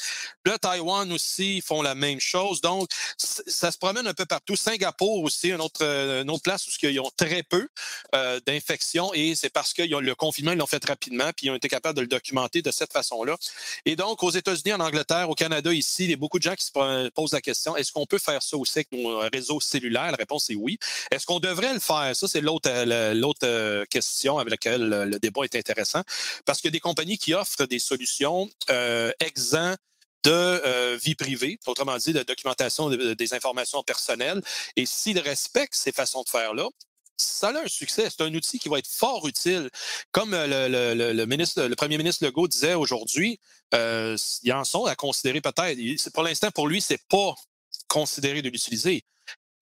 Le 0.44 0.58
Taïwan 0.58 1.10
aussi, 1.12 1.60
font 1.60 1.82
la 1.82 1.94
même 1.94 2.20
chose. 2.20 2.60
Donc, 2.60 2.90
ça 3.16 3.70
se 3.70 3.78
promène 3.78 4.06
un 4.06 4.14
peu 4.14 4.26
partout. 4.26 4.56
Singapour 4.56 5.22
aussi, 5.22 5.50
une 5.50 5.60
autre, 5.60 5.82
euh, 5.82 6.22
une 6.22 6.30
autre 6.30 6.42
place 6.42 6.66
où 6.66 6.70
ils 6.82 7.00
ont 7.00 7.10
très 7.16 7.42
peu 7.42 7.68
euh, 8.14 8.40
d'infections 8.46 9.12
et 9.14 9.34
c'est 9.34 9.50
parce 9.50 9.72
que 9.72 9.82
le 9.82 10.14
confinement, 10.14 10.52
ils 10.52 10.58
l'ont 10.58 10.66
fait 10.66 10.84
rapidement 10.84 11.30
puis 11.36 11.46
ils 11.46 11.50
ont 11.50 11.54
été 11.54 11.68
capables 11.68 11.96
de 11.96 12.02
le 12.02 12.06
documenter 12.06 12.62
de 12.62 12.70
cette 12.70 12.92
façon-là. 12.92 13.36
Et 13.84 13.96
donc, 13.96 14.22
aux 14.22 14.30
États-Unis, 14.30 14.74
en 14.74 14.80
Angleterre, 14.80 15.28
au 15.30 15.34
Canada, 15.34 15.72
ici, 15.72 16.04
il 16.04 16.10
y 16.10 16.14
a 16.14 16.16
beaucoup 16.16 16.38
de 16.38 16.44
gens 16.44 16.54
qui 16.54 16.64
se 16.64 17.08
posent 17.10 17.32
la 17.32 17.40
question, 17.40 17.76
est-ce 17.76 17.92
qu'on 17.92 18.06
peut 18.06 18.18
faire 18.18 18.42
ça 18.42 18.56
aussi 18.56 18.78
avec 18.78 18.92
nos 18.92 19.18
réseaux 19.32 19.60
cellulaires? 19.60 20.10
La 20.10 20.16
réponse 20.16 20.50
est 20.50 20.54
oui. 20.54 20.78
Est-ce 21.10 21.26
qu'on 21.26 21.40
devrait 21.40 21.74
le 21.74 21.80
faire? 21.80 22.14
Ça, 22.14 22.28
c'est 22.28 22.40
l'autre, 22.40 22.70
euh, 22.70 23.14
l'autre 23.14 23.84
question 23.86 24.38
avec 24.38 24.50
laquelle 24.50 24.88
le 24.88 25.18
débat 25.18 25.42
est 25.44 25.56
intéressant 25.56 26.02
parce 26.44 26.60
que 26.60 26.68
des 26.68 26.80
compagnies 26.80 27.17
qui 27.18 27.34
offrent 27.34 27.66
des 27.66 27.78
solutions 27.78 28.48
euh, 28.70 29.12
exemptes 29.20 29.78
de 30.24 30.30
euh, 30.30 30.98
vie 31.00 31.14
privée, 31.14 31.58
autrement 31.66 31.96
dit, 31.96 32.12
de 32.12 32.22
documentation 32.22 32.90
des 32.90 33.34
informations 33.34 33.82
personnelles. 33.82 34.42
Et 34.76 34.84
s'ils 34.86 35.18
respectent 35.18 35.76
ces 35.76 35.92
façons 35.92 36.22
de 36.22 36.28
faire-là, 36.28 36.68
ça 37.16 37.48
a 37.48 37.62
un 37.62 37.68
succès. 37.68 38.08
C'est 38.10 38.22
un 38.22 38.34
outil 38.34 38.58
qui 38.58 38.68
va 38.68 38.78
être 38.78 38.88
fort 38.88 39.26
utile. 39.26 39.70
Comme 40.12 40.34
euh, 40.34 40.68
le 40.94 41.74
premier 41.74 41.98
ministre 41.98 42.24
Legault 42.24 42.48
disait 42.48 42.74
aujourd'hui, 42.74 43.40
euh, 43.74 44.16
ils 44.42 44.52
en 44.52 44.64
sont 44.64 44.86
à 44.86 44.94
considérer 44.94 45.40
peut-être. 45.40 46.10
Pour 46.12 46.22
l'instant, 46.22 46.50
pour 46.50 46.68
lui, 46.68 46.80
c'est 46.80 47.02
pas 47.08 47.34
considéré 47.88 48.42
de 48.42 48.48
l'utiliser. 48.48 49.04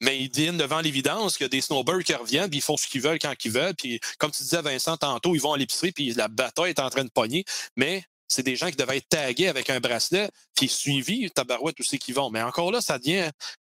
Mais 0.01 0.20
ils 0.20 0.30
viennent 0.30 0.59
devant 0.59 0.80
l'évidence 0.80 1.36
qu'il 1.36 1.44
y 1.44 1.47
a 1.47 1.49
des 1.49 1.61
snowbirds 1.61 2.05
qui 2.05 2.14
reviennent, 2.14 2.51
puis 2.51 2.59
ils 2.59 2.62
font 2.62 2.76
ce 2.76 2.86
qu'ils 2.86 3.01
veulent 3.01 3.18
quand 3.18 3.32
ils 3.44 3.51
veulent. 3.51 3.74
Puis, 3.74 4.01
comme 4.18 4.30
tu 4.30 4.42
disais, 4.42 4.61
Vincent, 4.61 4.97
tantôt, 4.97 5.34
ils 5.34 5.40
vont 5.40 5.55
à 5.55 5.57
l'épicerie, 5.57 5.92
puis 5.92 6.12
la 6.12 6.28
bataille 6.28 6.70
est 6.70 6.80
en 6.80 6.90
train 6.90 7.05
de 7.05 7.11
pogner. 7.11 7.44
Mais 7.76 8.05
c'est 8.28 8.42
des 8.42 8.57
gens 8.57 8.68
qui 8.70 8.76
devaient 8.76 8.99
être 8.99 9.09
tagués 9.09 9.49
avec 9.49 9.70
un 9.70 9.80
bracelet, 9.80 10.30
puis 10.55 10.68
suivis, 10.68 11.30
tabarouette, 11.30 11.76
tous 11.76 11.84
ceux 11.84 11.99
qui 11.99 12.12
vont. 12.12 12.30
Mais 12.30 12.42
encore 12.42 12.72
là, 12.72 12.80
ça 12.80 12.99
vient 12.99 13.30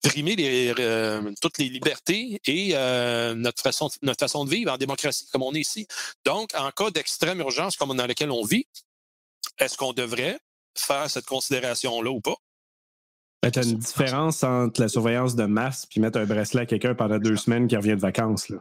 brimer 0.05 0.37
les, 0.37 0.75
euh, 0.79 1.33
toutes 1.41 1.59
les 1.59 1.69
libertés 1.69 2.41
et 2.45 2.71
euh, 2.75 3.35
notre, 3.35 3.63
façon, 3.63 3.91
notre 4.03 4.21
façon 4.21 4.45
de 4.45 4.51
vivre 4.51 4.73
en 4.73 4.77
démocratie, 4.77 5.27
comme 5.33 5.43
on 5.43 5.55
est 5.55 5.61
ici. 5.61 5.87
Donc, 6.25 6.55
en 6.55 6.71
cas 6.71 6.91
d'extrême 6.91 7.41
urgence 7.41 7.77
comme 7.77 7.95
dans 7.97 8.07
lequel 8.07 8.31
on 8.31 8.45
vit, 8.45 8.67
est-ce 9.59 9.77
qu'on 9.77 9.93
devrait 9.93 10.39
faire 10.77 11.11
cette 11.11 11.27
considération-là 11.27 12.11
ou 12.11 12.21
pas? 12.21 12.37
Tu 13.51 13.59
as 13.59 13.65
une 13.65 13.79
différence 13.79 14.43
entre 14.45 14.81
la 14.81 14.89
surveillance 14.89 15.37
de 15.37 15.45
masse 15.45 15.87
puis 15.87 16.01
mettre 16.01 16.19
un 16.19 16.25
bracelet 16.25 16.63
à 16.63 16.67
quelqu'un 16.67 16.95
pendant 16.95 17.19
deux 17.19 17.37
semaines 17.37 17.67
qui 17.67 17.77
revient 17.77 17.97
de 17.97 18.01
vacances. 18.01 18.49
Là. 18.49 18.59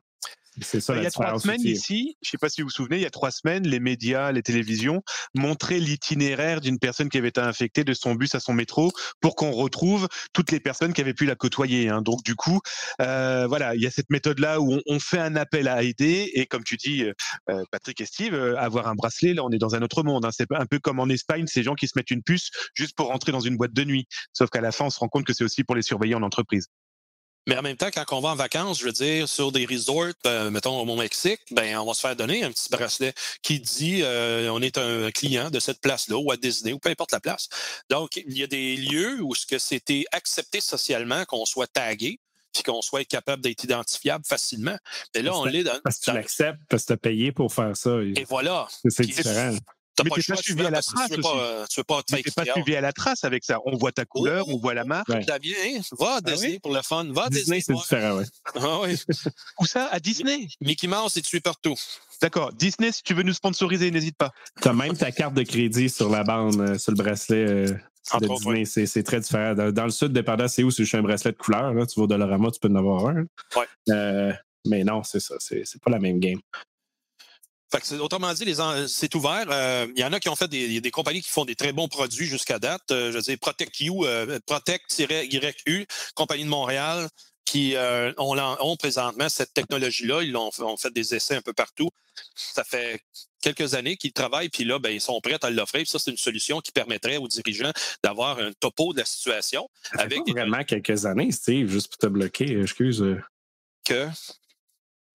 C'est 0.62 0.80
ça, 0.80 0.95
il 0.95 1.03
y 1.03 1.06
a 1.06 1.12
trois 1.12 1.39
semaines 1.39 1.62
ici, 1.62 2.18
je 2.22 2.28
ne 2.28 2.32
sais 2.32 2.38
pas 2.38 2.49
si 2.49 2.62
vous 2.62 2.68
vous 2.68 2.72
souvenez, 2.72 2.97
il 2.97 3.01
y 3.01 3.06
a 3.06 3.12
trois 3.12 3.32
semaines, 3.32 3.68
les 3.68 3.80
médias, 3.80 4.32
les 4.32 4.41
télévisions 4.41 5.03
montraient 5.34 5.80
l'itinéraire 5.80 6.62
d'une 6.62 6.80
personne 6.80 7.10
qui 7.10 7.18
avait 7.18 7.30
été 7.30 7.41
infectée 7.41 7.84
de 7.84 7.93
son 7.93 8.16
bus 8.16 8.36
à 8.36 8.39
son 8.39 8.53
métro 8.53 8.91
pour 9.22 9.36
qu'on 9.36 9.51
retrouve 9.51 10.08
toutes 10.34 10.51
les 10.51 10.60
personnes 10.60 10.93
qui 10.93 11.01
avaient 11.01 11.14
pu 11.14 11.26
la 11.26 11.36
côtoyer. 11.36 11.89
Hein. 11.89 12.01
Donc 12.01 12.24
du 12.24 12.36
coup, 12.36 12.60
euh, 13.01 13.45
voilà, 13.47 13.76
il 13.76 13.82
y 13.82 13.88
a 13.88 13.91
cette 13.91 14.10
méthode-là 14.10 14.62
où 14.62 14.80
on, 14.86 14.99
fait 14.99 15.20
un 15.20 15.36
appel 15.36 15.68
à 15.68 15.84
aider 15.84 16.32
et 16.34 16.45
comme 16.45 16.64
tu 16.64 16.78
dis, 16.78 17.03
euh, 17.49 17.64
Patrick 17.72 17.99
et 18.01 18.06
Steve, 18.06 18.34
euh, 18.34 18.58
avoir 18.58 18.88
un 18.88 18.95
bracelet, 18.95 19.34
là, 19.34 19.43
on 19.43 19.51
est 19.51 19.58
dans 19.58 19.76
un 19.76 19.82
autre 19.82 20.03
monde. 20.03 20.26
Hein. 20.26 20.32
C'est 20.32 20.47
un 20.51 20.66
peu 20.66 20.80
comme 20.80 20.99
en 20.99 21.10
Espagne, 21.10 21.47
ces 21.47 21.64
gens 21.64 21.76
qui 21.76 21.88
se 21.88 21.93
mettent 21.95 22.12
une 22.12 22.24
puce 22.24 22.49
juste 22.74 22.95
pour 22.95 23.08
rentrer 23.08 23.32
dans 23.32 23.41
une 23.41 23.58
boîte 23.58 23.74
de 23.74 23.84
nuit. 23.84 24.08
Sauf 24.34 24.49
qu'à 24.49 24.62
la 24.62 24.72
fin, 24.72 24.86
on 24.86 24.89
se 24.89 24.99
rend 24.99 25.10
compte 25.10 25.26
que 25.26 25.34
c'est 25.34 25.43
aussi 25.43 25.64
pour 25.64 25.76
les 25.76 25.82
surveiller 25.82 26.16
en 26.16 26.24
entreprise. 26.24 26.68
Mais 27.48 27.58
en 27.58 27.62
même 27.62 27.78
temps, 27.78 27.89
quand 27.93 28.06
on 28.12 28.22
va 28.22 28.30
en 28.30 28.36
vacances, 28.36 28.80
je 28.80 28.86
veux 28.86 28.91
dire, 28.91 29.30
sur 29.30 29.52
des 29.52 29.66
resorts, 29.66 30.14
euh, 30.26 30.50
mettons 30.50 30.80
au 30.80 30.96
Mexique, 30.96 31.41
ben 31.52 31.78
on 31.78 31.86
va 31.86 31.93
se 31.93 32.02
faire 32.02 32.16
donner 32.16 32.43
un 32.43 32.52
petit 32.52 32.70
bracelet 32.70 33.14
qui 33.43 33.60
dit 33.60 34.02
euh, 34.02 34.50
on 34.52 34.62
est 34.62 34.78
un 34.78 35.12
client 35.12 35.52
de 35.52 35.60
cette 35.60 35.80
place-là, 35.80 36.18
ou 36.18 36.32
à 36.32 36.38
Disney, 36.38 36.74
ou 36.74 36.80
peu 36.80 36.89
importe 36.89 37.12
la 37.12 37.20
place. 37.20 37.48
Donc, 37.89 38.16
il 38.18 38.38
y 38.38 38.43
a 38.43 38.48
des 38.48 38.76
lieux 38.76 39.22
où 39.22 39.36
ce 39.36 39.46
que 39.46 39.60
c'était 39.60 40.06
accepté 40.12 40.60
socialement 40.60 41.24
qu'on 41.26 41.46
soit 41.46 41.68
tagué, 41.68 42.20
puis 42.54 42.64
qu'on 42.64 42.82
soit 42.82 43.06
capable 43.06 43.43
d'être 43.43 43.64
identifiable 43.64 44.26
facilement. 44.26 44.78
Mais 45.14 45.22
là, 45.22 45.36
on 45.36 45.46
l'est 45.46 45.64
dans. 45.64 45.80
Parce 45.84 46.00
que 46.00 46.06
tu 46.06 46.14
l'acceptes, 46.14 46.60
parce 46.70 46.84
que 46.84 46.88
tu 46.88 46.93
as 46.93 46.98
payé 46.98 47.32
pour 47.32 47.54
faire 47.54 47.76
ça. 47.76 47.91
Et, 48.02 48.24
voilà. 48.28 48.68
C'est 48.88 49.04
différent. 49.04 49.56
T'as 49.96 50.04
pas, 50.04 50.16
pas 50.16 50.36
suivi 50.36 50.66
à 50.66 50.70
la 50.70 50.82
trace 50.82 51.10
tu 51.10 51.16
veux 51.16 51.22
pas, 51.22 51.66
tu 51.70 51.80
veux 51.80 51.84
pas 51.84 52.04
te 52.04 52.32
pas 52.32 52.46
suivi 52.52 52.76
à 52.76 52.82
la 52.82 52.91
trace 52.91 53.24
avec 53.24 53.43
ça. 53.43 53.60
On 53.66 53.78
voit 53.78 53.91
ta 53.91 54.06
couleur, 54.06 54.48
on 54.50 54.58
voit 54.58 54.74
la 54.74 54.84
marque. 54.84 55.10
Damien, 55.26 55.80
va 55.98 56.16
à 56.16 56.18
ah 56.18 56.22
Disney 56.22 56.60
pour 56.60 56.74
le 56.74 56.82
fun. 56.82 57.06
Va 57.12 57.26
à 57.26 57.30
Disney. 57.30 57.62
C'est 57.62 57.74
différent, 57.74 58.18
ouais. 58.18 58.26
Ah, 58.56 58.80
oui. 58.82 58.98
Où 59.60 59.66
ça? 59.66 59.88
À 59.91 60.00
Disney? 60.00 60.48
Mickey 60.62 60.88
Mouse 60.88 61.16
est 61.18 61.22
tué 61.22 61.39
partout. 61.39 61.76
D'accord. 62.22 62.52
Disney, 62.54 62.91
si 62.91 63.04
tu 63.04 63.14
veux 63.14 63.24
nous 63.24 63.34
sponsoriser, 63.34 63.91
n'hésite 63.91 64.18
pas. 64.18 64.32
Tu 64.62 64.68
as 64.68 64.74
même 64.74 64.98
ta 64.98 65.12
carte 65.12 65.34
de 65.34 65.43
crédit 65.43 65.89
sur 65.89 66.10
la 66.10 66.24
bande, 66.24 66.60
euh, 66.60 66.78
sur 66.78 66.91
le 66.91 66.98
bracelet. 66.98 67.46
Euh, 67.48 67.68
de 68.20 68.28
Disney, 68.28 68.60
ouais. 68.60 68.86
c'est 68.86 69.04
très 69.04 69.20
différent. 69.20 69.56
Dans, 69.56 69.72
dans, 69.72 69.86
le 69.86 69.89
sud, 69.89 70.14
dépendant 70.14 70.48
c'est 70.48 70.64
où, 70.64 70.70
c'est 70.70 70.84
juste 70.84 70.96
un 70.96 71.02
bracelet 71.02 71.32
de 71.32 71.38
couleur. 71.38 71.74
Là. 71.74 71.86
Tu 71.86 72.00
vas 72.00 72.04
au 72.04 72.08
Dollarama, 72.08 72.52
tu 72.52 72.60
peux 72.60 72.70
en 72.70 72.76
avoir 72.76 73.08
un. 73.08 73.26
Ouais. 73.56 73.66
Euh, 73.89 74.32
mais 74.68 74.84
non, 74.84 75.04
c'est 75.04 75.20
ça. 75.20 75.36
C'est 75.39 75.82
pas 75.82 75.91
la 75.91 76.00
même 76.00 76.20
game. 76.20 76.39
Fait 77.72 77.82
que 77.82 77.95
autrement 77.95 78.34
dit, 78.34 78.55
c'est 78.88 79.16
ouvert. 79.16 79.45
Euh, 79.49 79.88
il 79.95 79.99
y 79.99 80.03
en 80.03 80.13
a 80.13 80.20
qui 80.20 80.30
ont 80.30 80.36
fait 80.36 80.47
des, 80.47 80.82
des, 80.82 80.91
compagnies 80.91 81.22
qui 81.22 81.30
font 81.30 81.45
des 81.45 81.55
très 81.55 81.74
bons 81.74 81.88
produits 81.88 82.28
jusqu'à 82.28 82.59
date. 82.59 82.84
Euh, 82.91 83.11
je 83.11 83.18
veux 83.18 83.24
dire, 83.24 83.38
Protect 83.39 83.80
You, 83.80 84.05
euh, 84.05 84.39
Protect-YU, 84.45 85.86
compagnie 86.13 86.43
de 86.43 86.49
Montréal, 86.49 87.09
qui 87.43 87.76
euh, 87.76 88.11
ont, 88.18 88.38
ont, 88.38 88.76
présentement 88.76 89.30
cette 89.30 89.53
technologie-là. 89.53 90.24
Ils 90.24 90.36
ont, 90.36 90.49
ont, 90.59 90.78
fait 90.78 90.91
des 90.91 91.16
essais 91.16 91.36
un 91.36 91.41
peu 91.41 91.53
partout. 91.53 91.89
Ça 92.36 92.63
fait 92.63 93.01
quelques 93.41 93.74
années 93.74 93.97
qu'ils 93.97 94.13
travaillent, 94.13 94.49
puis 94.49 94.63
là, 94.63 94.80
ben, 94.80 94.89
ils 94.89 95.01
sont 95.01 95.20
prêts 95.22 95.38
à 95.41 95.49
l'offrir. 95.49 95.88
Ça, 95.88 95.99
c'est 95.99 96.11
une 96.11 96.18
solution 96.18 96.59
qui 96.59 96.72
permettrait 96.72 97.18
aux 97.18 97.28
dirigeants 97.28 97.72
d'avoir 98.03 98.39
un 98.39 98.51
topo 98.59 98.93
de 98.93 98.99
la 98.99 99.05
situation. 99.05 99.70
Ça 99.84 100.01
avec 100.01 100.22
fait 100.26 100.32
vraiment 100.32 100.63
quelques 100.63 101.05
années, 101.05 101.32
Steve, 101.32 101.72
juste 101.72 101.88
pour 101.88 101.97
te 101.97 102.07
bloquer, 102.07 102.59
excuse. 102.59 103.03
Que? 103.84 104.07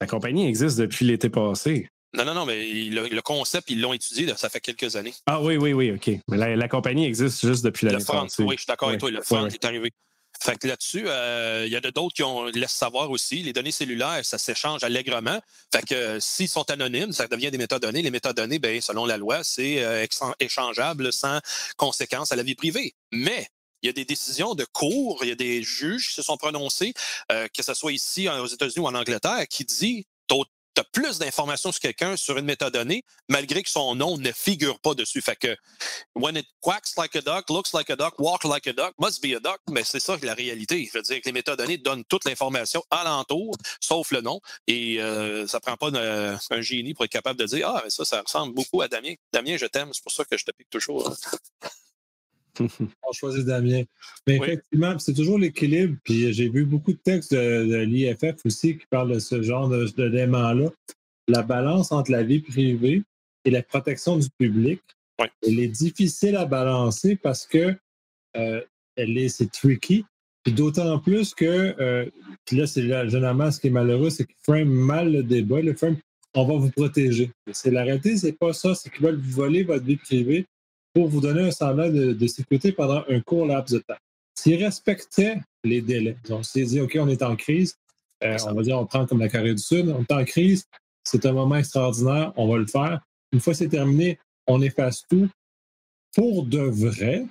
La 0.00 0.06
compagnie 0.06 0.46
existe 0.46 0.78
depuis 0.78 1.04
l'été 1.04 1.28
passé. 1.28 1.88
Non, 2.12 2.24
non, 2.24 2.34
non, 2.34 2.44
mais 2.44 2.64
le, 2.64 3.20
concept, 3.20 3.70
ils 3.70 3.80
l'ont 3.80 3.92
étudié, 3.92 4.26
ça 4.36 4.48
fait 4.48 4.60
quelques 4.60 4.96
années. 4.96 5.14
Ah 5.26 5.40
oui, 5.40 5.56
oui, 5.56 5.72
oui, 5.72 5.92
OK. 5.92 6.10
Mais 6.28 6.36
la, 6.36 6.56
la 6.56 6.68
compagnie 6.68 7.04
existe 7.04 7.46
juste 7.46 7.64
depuis 7.64 7.86
l'année 7.86 8.04
passée. 8.04 8.42
Oui, 8.42 8.56
je 8.56 8.62
suis 8.62 8.66
d'accord 8.66 8.88
avec 8.88 9.00
toi. 9.00 9.10
Le 9.10 9.22
front 9.22 9.46
est 9.46 9.64
arrivé. 9.64 9.92
Fait 10.42 10.56
que 10.56 10.66
là-dessus, 10.66 11.04
euh, 11.06 11.64
il 11.66 11.72
y 11.72 11.76
a 11.76 11.80
d'autres 11.80 12.14
qui 12.14 12.22
ont 12.22 12.46
laissent 12.46 12.72
savoir 12.72 13.10
aussi. 13.10 13.42
Les 13.42 13.52
données 13.52 13.72
cellulaires, 13.72 14.24
ça 14.24 14.38
s'échange 14.38 14.82
allègrement. 14.82 15.38
Fait 15.72 15.84
que 15.84 15.94
euh, 15.94 16.20
s'ils 16.20 16.48
sont 16.48 16.68
anonymes, 16.70 17.12
ça 17.12 17.28
devient 17.28 17.50
des 17.50 17.58
métadonnées. 17.58 18.00
Les 18.00 18.10
métadonnées, 18.10 18.58
ben, 18.58 18.80
selon 18.80 19.04
la 19.04 19.18
loi, 19.18 19.44
c'est 19.44 19.84
euh, 19.84 20.06
échangeable 20.38 21.12
sans 21.12 21.40
conséquence 21.76 22.32
à 22.32 22.36
la 22.36 22.42
vie 22.42 22.54
privée. 22.54 22.94
Mais 23.12 23.48
il 23.82 23.86
y 23.86 23.90
a 23.90 23.92
des 23.92 24.06
décisions 24.06 24.54
de 24.54 24.64
cours, 24.64 25.18
il 25.24 25.28
y 25.28 25.32
a 25.32 25.36
des 25.36 25.62
juges 25.62 26.08
qui 26.08 26.14
se 26.14 26.22
sont 26.22 26.36
prononcés, 26.36 26.92
que 27.30 27.62
ce 27.62 27.72
soit 27.72 27.92
ici 27.92 28.28
aux 28.28 28.46
États-Unis 28.46 28.84
ou 28.84 28.86
en 28.86 28.94
Angleterre, 28.94 29.48
qui 29.48 29.64
dit 29.64 30.06
plus 30.84 31.18
d'informations 31.18 31.72
sur 31.72 31.80
quelqu'un 31.80 32.16
sur 32.16 32.38
une 32.38 32.44
métadonnée, 32.44 33.04
malgré 33.28 33.62
que 33.62 33.70
son 33.70 33.94
nom 33.94 34.16
ne 34.16 34.32
figure 34.32 34.78
pas 34.80 34.94
dessus. 34.94 35.22
Fait 35.22 35.36
que 35.36 35.56
when 36.14 36.36
it 36.36 36.46
quacks 36.60 36.96
like 36.96 37.16
a 37.16 37.20
duck, 37.20 37.48
looks 37.50 37.72
like 37.72 37.90
a 37.90 37.96
duck, 37.96 38.18
walks 38.18 38.44
like 38.44 38.66
a 38.66 38.72
duck, 38.72 38.94
must 38.98 39.22
be 39.22 39.34
a 39.34 39.40
duck, 39.40 39.60
mais 39.70 39.84
c'est 39.84 40.00
ça 40.00 40.16
la 40.22 40.34
réalité. 40.34 40.88
Je 40.92 40.98
veux 40.98 41.02
dire 41.02 41.20
que 41.20 41.26
les 41.26 41.32
métadonnées 41.32 41.78
donnent 41.78 42.04
toute 42.04 42.24
l'information 42.24 42.82
alentour, 42.90 43.54
sauf 43.80 44.10
le 44.10 44.20
nom, 44.20 44.40
et 44.66 45.00
euh, 45.00 45.46
ça 45.46 45.60
prend 45.60 45.76
pas 45.76 45.90
un 45.90 46.60
génie 46.60 46.94
pour 46.94 47.04
être 47.04 47.10
capable 47.10 47.38
de 47.38 47.46
dire 47.46 47.68
Ah, 47.68 47.80
mais 47.84 47.90
ça, 47.90 48.04
ça 48.04 48.22
ressemble 48.22 48.54
beaucoup 48.54 48.82
à 48.82 48.88
Damien. 48.88 49.14
Damien, 49.32 49.56
je 49.56 49.66
t'aime, 49.66 49.90
c'est 49.92 50.02
pour 50.02 50.12
ça 50.12 50.24
que 50.24 50.36
je 50.36 50.44
te 50.44 50.50
pique 50.52 50.70
toujours. 50.70 51.14
On 52.60 53.12
choisit 53.12 53.44
Damien. 53.44 53.82
Mais 54.26 54.36
effectivement, 54.36 54.98
c'est 54.98 55.14
toujours 55.14 55.38
l'équilibre. 55.38 55.96
Puis 56.04 56.32
j'ai 56.32 56.48
vu 56.48 56.64
beaucoup 56.64 56.92
de 56.92 56.98
textes 56.98 57.32
de, 57.32 57.76
l'IFF 57.82 58.44
aussi 58.44 58.78
qui 58.78 58.86
parlent 58.86 59.12
de 59.12 59.18
ce 59.18 59.42
genre 59.42 59.68
d'éléments-là. 59.68 60.70
La 61.28 61.42
balance 61.42 61.92
entre 61.92 62.10
la 62.10 62.22
vie 62.22 62.40
privée 62.40 63.02
et 63.44 63.50
la 63.50 63.62
protection 63.62 64.16
du 64.16 64.28
public, 64.38 64.80
elle 65.46 65.60
est 65.60 65.68
difficile 65.68 66.36
à 66.36 66.46
balancer 66.46 67.16
parce 67.16 67.46
que 67.46 67.74
euh, 68.36 68.60
elle 68.96 69.16
est, 69.18 69.28
c'est 69.28 69.50
tricky. 69.50 70.04
Puis 70.42 70.54
d'autant 70.54 70.98
plus 70.98 71.34
que, 71.34 71.74
euh, 71.80 72.06
puis 72.46 72.56
là, 72.56 72.66
c'est 72.66 72.82
généralement 72.82 73.50
ce 73.50 73.60
qui 73.60 73.66
est 73.66 73.70
malheureux, 73.70 74.10
c'est 74.10 74.24
qu'ils 74.24 74.36
frame 74.42 74.68
mal 74.68 75.12
le 75.12 75.22
débat. 75.22 75.60
Le 75.60 75.74
frame, 75.74 75.96
on 76.34 76.46
va 76.46 76.54
vous 76.54 76.70
protéger. 76.70 77.30
C'est 77.52 77.70
la 77.70 77.82
réalité, 77.82 78.16
c'est 78.16 78.32
pas 78.32 78.52
ça, 78.52 78.74
c'est 78.74 78.90
qu'ils 78.90 79.04
veulent 79.04 79.20
vous 79.20 79.32
voler 79.32 79.62
votre 79.62 79.84
vie 79.84 79.96
privée 79.96 80.46
pour 80.92 81.08
vous 81.08 81.20
donner 81.20 81.42
un 81.42 81.50
semblant 81.50 81.88
de, 81.88 82.26
sécurité 82.26 82.72
pendant 82.72 83.04
un 83.08 83.20
court 83.20 83.46
laps 83.46 83.72
de 83.72 83.78
temps. 83.78 83.98
S'ils 84.34 84.62
respectaient 84.62 85.40
les 85.64 85.80
délais, 85.80 86.16
donc 86.28 86.44
s'ils 86.44 86.66
dit 86.66 86.80
OK, 86.80 86.96
on 86.98 87.08
est 87.08 87.22
en 87.22 87.36
crise, 87.36 87.76
euh, 88.24 88.36
on 88.46 88.54
va 88.54 88.62
dire, 88.62 88.78
on 88.78 88.86
prend 88.86 89.06
comme 89.06 89.20
la 89.20 89.28
Corée 89.28 89.54
du 89.54 89.62
Sud, 89.62 89.88
on 89.88 90.02
est 90.02 90.12
en 90.12 90.24
crise, 90.24 90.64
c'est 91.04 91.24
un 91.26 91.32
moment 91.32 91.56
extraordinaire, 91.56 92.32
on 92.36 92.48
va 92.48 92.58
le 92.58 92.66
faire. 92.66 93.00
Une 93.32 93.40
fois 93.40 93.54
c'est 93.54 93.68
terminé, 93.68 94.18
on 94.46 94.60
efface 94.62 95.04
tout. 95.08 95.28
Pour 96.14 96.44
de 96.44 96.58
vrai, 96.58 97.26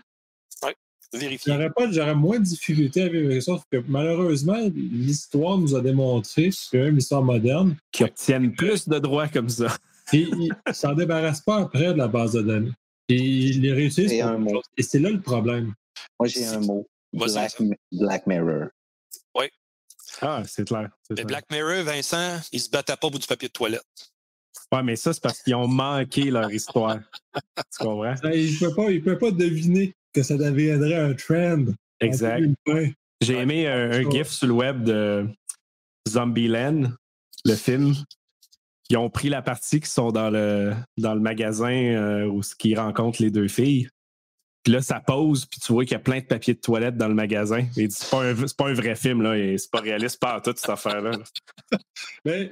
J'aurais, 1.46 2.14
moins 2.14 2.40
de 2.40 2.44
difficultés 2.44 3.04
à 3.04 3.08
vivre 3.08 3.40
ça, 3.40 3.54
parce 3.54 3.66
que 3.72 3.84
malheureusement, 3.88 4.60
l'histoire 4.76 5.58
nous 5.58 5.76
a 5.76 5.82
démontré, 5.82 6.52
même 6.74 6.96
l'histoire 6.96 7.24
moderne, 7.24 7.76
qui 7.92 8.04
obtiennent 8.04 8.54
plus 8.54 8.88
de 8.88 9.00
droits 9.00 9.28
comme 9.28 9.50
ça. 9.50 9.76
Et 10.14 10.22
ils 10.22 10.54
ne 10.68 10.74
s'en 10.74 10.94
débarrassent 10.94 11.42
pas 11.42 11.58
après 11.58 11.94
de 11.94 11.98
la 11.98 12.08
base 12.08 12.34
de 12.34 12.42
données. 12.42 12.72
Et 13.10 13.16
ils 13.16 13.62
les 13.62 13.74
réussissent. 13.74 14.12
Et 14.12 14.84
c'est 14.84 15.00
là 15.00 15.10
le 15.10 15.22
problème. 15.22 15.74
Moi, 16.20 16.28
j'ai 16.28 16.46
un 16.46 16.60
mot. 16.60 16.88
Black, 17.12 18.28
Mirror. 18.28 18.68
Oui. 19.36 19.46
Ah, 20.22 20.44
c'est 20.46 20.68
clair. 20.68 20.90
Les 21.10 21.24
Black 21.24 21.46
Mirror, 21.52 21.84
Vincent, 21.84 22.40
ils 22.52 22.60
se 22.60 22.70
battaient 22.70 22.96
pas 22.96 23.08
au 23.08 23.10
bout 23.10 23.20
du 23.20 23.28
papier 23.28 23.48
de 23.48 23.54
toilette. 23.54 23.82
Ouais, 24.72 24.84
mais 24.84 24.96
ça, 24.96 25.14
c'est 25.14 25.24
parce 25.24 25.42
qu'ils 25.42 25.56
ont 25.56 25.68
manqué 25.68 26.30
leur 26.30 26.52
histoire. 26.52 27.00
tu 27.34 27.42
comprends? 27.80 28.14
Ils 28.32 28.54
ne 28.54 29.00
peuvent, 29.00 29.18
pas, 29.18 29.32
pas 29.32 29.32
deviner 29.32 29.96
que 30.14 30.22
ça 30.22 30.38
deviendrait 30.38 30.96
un 30.96 31.14
trend. 31.14 31.66
Exact. 32.00 32.44
J'ai 33.22 33.38
aimé 33.38 33.68
un, 33.68 33.92
un, 33.92 34.10
GIF 34.10 34.28
sur 34.28 34.48
le 34.48 34.54
web 34.54 34.84
de 34.84 35.28
Zombieland, 36.08 36.92
le 37.44 37.56
film, 37.56 37.96
ils 38.90 38.98
ont 38.98 39.10
pris 39.10 39.30
la 39.30 39.42
partie 39.42 39.80
qui 39.80 39.90
sont 39.90 40.12
dans 40.12 40.30
le, 40.30 40.74
dans 40.98 41.14
le 41.14 41.20
magasin 41.20 41.72
euh, 41.72 42.26
où 42.26 42.42
qui 42.58 42.76
rencontrent 42.76 43.22
les 43.22 43.30
deux 43.30 43.48
filles. 43.48 43.88
Puis 44.64 44.74
là, 44.74 44.82
ça 44.82 45.00
pose, 45.00 45.46
puis 45.46 45.60
tu 45.60 45.72
vois 45.72 45.84
qu'il 45.86 45.94
y 45.94 45.96
a 45.96 46.00
plein 46.00 46.20
de 46.20 46.26
papiers 46.26 46.54
de 46.54 46.60
toilette 46.60 46.98
dans 46.98 47.08
le 47.08 47.14
magasin. 47.14 47.66
Et 47.78 47.88
c'est 47.90 48.10
pas, 48.10 48.24
un, 48.24 48.36
pas 48.58 48.68
un 48.68 48.74
vrai 48.74 48.96
film, 48.96 49.22
là, 49.22 49.38
et 49.38 49.58
c'est 49.58 49.72
pas 49.72 49.80
réaliste 49.80 50.20
pas 50.20 50.34
à 50.36 50.42
toute 50.42 50.58
cette 50.58 50.70
affaire-là. 50.70 51.12
Mais 52.26 52.52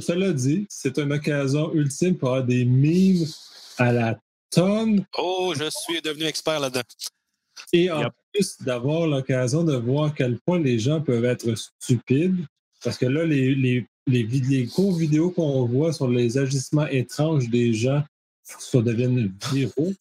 cela 0.00 0.32
dit, 0.32 0.66
c'est 0.70 0.98
une 0.98 1.12
occasion 1.12 1.74
ultime 1.74 2.16
pour 2.16 2.30
avoir 2.30 2.44
des 2.44 2.64
mimes 2.64 3.26
à 3.76 3.92
la 3.92 4.18
tonne. 4.50 5.04
Oh, 5.18 5.52
je 5.56 5.68
suis 5.70 6.00
devenu 6.00 6.24
expert 6.24 6.60
là-dedans. 6.60 6.82
Et 7.72 7.90
en 7.90 8.08
plus 8.32 8.56
d'avoir 8.62 9.06
l'occasion 9.06 9.64
de 9.64 9.74
voir 9.74 10.06
à 10.06 10.10
quel 10.10 10.38
point 10.40 10.60
les 10.60 10.78
gens 10.78 11.00
peuvent 11.00 11.24
être 11.24 11.54
stupides, 11.80 12.46
parce 12.82 12.96
que 12.96 13.06
là, 13.06 13.24
les, 13.24 13.54
les 13.54 13.86
les, 14.08 14.24
les 14.24 14.66
courts 14.66 14.96
vidéos 14.96 15.30
qu'on 15.30 15.66
voit 15.66 15.92
sur 15.92 16.08
les 16.08 16.38
agissements 16.38 16.86
étranges 16.86 17.48
des 17.48 17.72
gens 17.72 18.02
ça 18.58 18.80
devienne 18.80 19.32
viraux, 19.52 19.92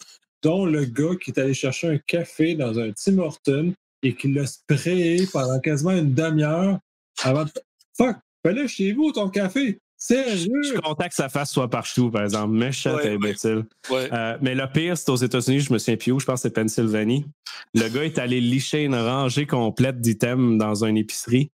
dont 0.43 0.65
le 0.65 0.85
gars 0.85 1.15
qui 1.21 1.31
est 1.31 1.39
allé 1.39 1.53
chercher 1.53 1.87
un 1.89 1.97
café 1.97 2.55
dans 2.55 2.79
un 2.79 2.91
Tim 2.91 3.17
Horton 3.19 3.73
et 4.03 4.15
qui 4.15 4.31
l'a 4.31 4.45
sprayé 4.45 5.27
pendant 5.31 5.59
quasiment 5.59 5.91
une 5.91 6.13
demi-heure 6.13 6.79
avant 7.23 7.45
de... 7.45 7.51
Fuck, 7.97 8.17
fallait 8.45 8.67
chez 8.67 8.93
vous 8.93 9.11
ton 9.11 9.29
café. 9.29 9.79
Sérieux? 9.99 10.61
Je 10.61 10.69
suis 10.69 10.77
content 10.77 11.07
que 11.07 11.15
sa 11.15 11.27
face 11.27 11.51
soit 11.51 11.69
partout, 11.69 12.11
par 12.11 12.23
exemple. 12.23 12.53
Méchant 12.53 12.95
Ouais, 12.95 13.15
imbécile. 13.15 13.65
Ouais. 13.89 14.07
Euh, 14.13 14.37
mais 14.41 14.53
le 14.53 14.71
pire, 14.71 14.95
c'est 14.95 15.09
aux 15.09 15.15
États-Unis, 15.15 15.61
je 15.61 15.73
me 15.73 15.79
souviens 15.79 15.97
plus 15.97 16.11
où, 16.11 16.19
je 16.19 16.25
pense 16.25 16.43
que 16.43 16.49
c'est 16.49 16.53
Pennsylvanie. 16.53 17.25
Le 17.73 17.89
gars 17.89 18.05
est 18.05 18.19
allé 18.19 18.39
licher 18.39 18.83
une 18.83 18.95
rangée 18.95 19.47
complète 19.47 19.99
d'items 19.99 20.59
dans 20.59 20.85
une 20.85 20.97
épicerie. 20.97 21.49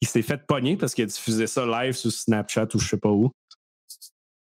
Il 0.00 0.08
s'est 0.08 0.22
fait 0.22 0.46
pogner 0.46 0.76
parce 0.76 0.94
qu'il 0.94 1.04
a 1.04 1.06
diffusé 1.06 1.46
ça 1.46 1.66
live 1.66 1.92
sur 1.94 2.10
Snapchat 2.10 2.68
ou 2.74 2.78
je 2.78 2.88
sais 2.88 2.96
pas 2.96 3.10
où. 3.10 3.30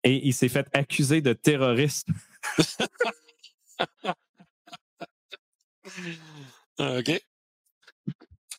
Et 0.03 0.27
il 0.27 0.33
s'est 0.33 0.49
fait 0.49 0.67
accuser 0.73 1.21
de 1.21 1.33
terroriste. 1.33 2.07
Ah, 6.77 6.97
OK. 6.99 7.21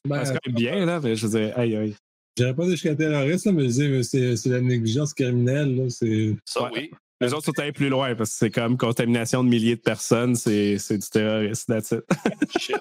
Ben, 0.05 0.25
C'est 0.25 0.33
quand 0.33 0.47
même 0.47 0.55
bien, 0.55 0.87
là, 0.87 1.01
mais 1.01 1.17
je 1.17 1.27
veux 1.27 1.39
dire, 1.39 1.59
aïe, 1.59 1.77
aïe. 1.77 1.97
J'irais 2.39 2.55
pas 2.55 2.69
jusqu'à 2.69 2.95
terroriste, 2.95 3.47
là, 3.47 3.53
mais 3.53 3.65
je 3.65 3.69
dis, 3.69 3.89
mais 3.89 4.03
c'est 4.03 4.37
c'est 4.37 4.49
la 4.51 4.61
négligence 4.61 5.13
criminelle. 5.15 5.75
là, 5.77 5.91
Ça, 5.91 6.07
Ouais. 6.07 6.71
oui. 6.73 6.91
Les 7.21 7.33
autres 7.33 7.47
sont 7.47 7.59
allés 7.59 7.73
plus 7.73 7.89
loin 7.89 8.15
parce 8.15 8.31
que 8.31 8.37
c'est 8.37 8.51
comme 8.51 8.77
contamination 8.77 9.43
de 9.43 9.49
milliers 9.49 9.77
de 9.77 9.81
personnes, 9.81 10.35
c'est 10.37 10.79
c'est 10.79 10.99
du 10.99 11.09
terrorisme, 11.09 11.73
that's 11.75 11.91
it. 11.93 12.05
Shit. 12.61 12.77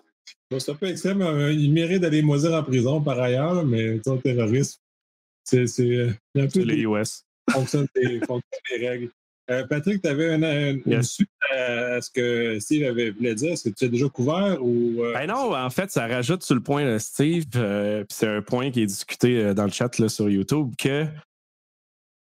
Bon, 0.52 0.60
c'est 0.60 0.72
un 0.72 0.76
peu 0.76 0.88
extrême. 0.88 1.22
euh, 1.22 1.52
Il 1.52 1.72
mérite 1.74 2.02
d'aller 2.02 2.22
moisir 2.22 2.54
en 2.54 2.64
prison 2.64 3.02
par 3.02 3.20
ailleurs, 3.20 3.66
mais 3.66 4.00
ton 4.00 4.18
terrorisme, 4.18 4.80
c'est 5.44 5.68
c'est, 5.68 5.84
euh, 5.84 6.12
un 6.36 6.48
les 6.56 6.82
US. 6.84 7.24
fonctionne 7.52 7.88
des, 7.96 8.20
fonctionne 8.20 8.42
des 8.78 8.88
règles. 8.88 9.10
Euh, 9.52 9.64
Patrick, 9.68 10.02
tu 10.02 10.08
avais 10.10 10.34
un, 10.34 10.42
un- 10.42 10.72
une 10.74 10.82
Yes. 10.88 11.12
suite 11.12 11.30
à, 11.52 11.96
à 11.96 12.02
ce 12.02 12.10
que 12.10 12.58
Steve 12.60 12.84
avait 12.88 13.12
voulu 13.12 13.36
dire? 13.36 13.52
Est-ce 13.52 13.70
que 13.70 13.76
tu 13.76 13.86
as 13.86 13.90
déjà 13.90 14.10
couvert 14.10 14.58
ou. 14.60 15.04
euh, 15.04 15.14
Ben 15.14 15.28
non, 15.28 15.56
en 15.56 15.70
fait, 15.70 15.92
ça 15.92 16.08
rajoute 16.08 16.42
sur 16.42 16.56
le 16.56 16.62
point 16.62 16.84
de 16.84 16.98
Steve, 16.98 17.44
euh, 17.56 18.00
puis 18.06 18.16
c'est 18.18 18.28
un 18.28 18.42
point 18.42 18.72
qui 18.72 18.82
est 18.82 18.86
discuté 18.88 19.38
euh, 19.38 19.54
dans 19.54 19.66
le 19.66 19.72
chat 19.72 20.00
là, 20.00 20.10
sur 20.10 20.30
YouTube, 20.32 20.74
que 20.80 21.06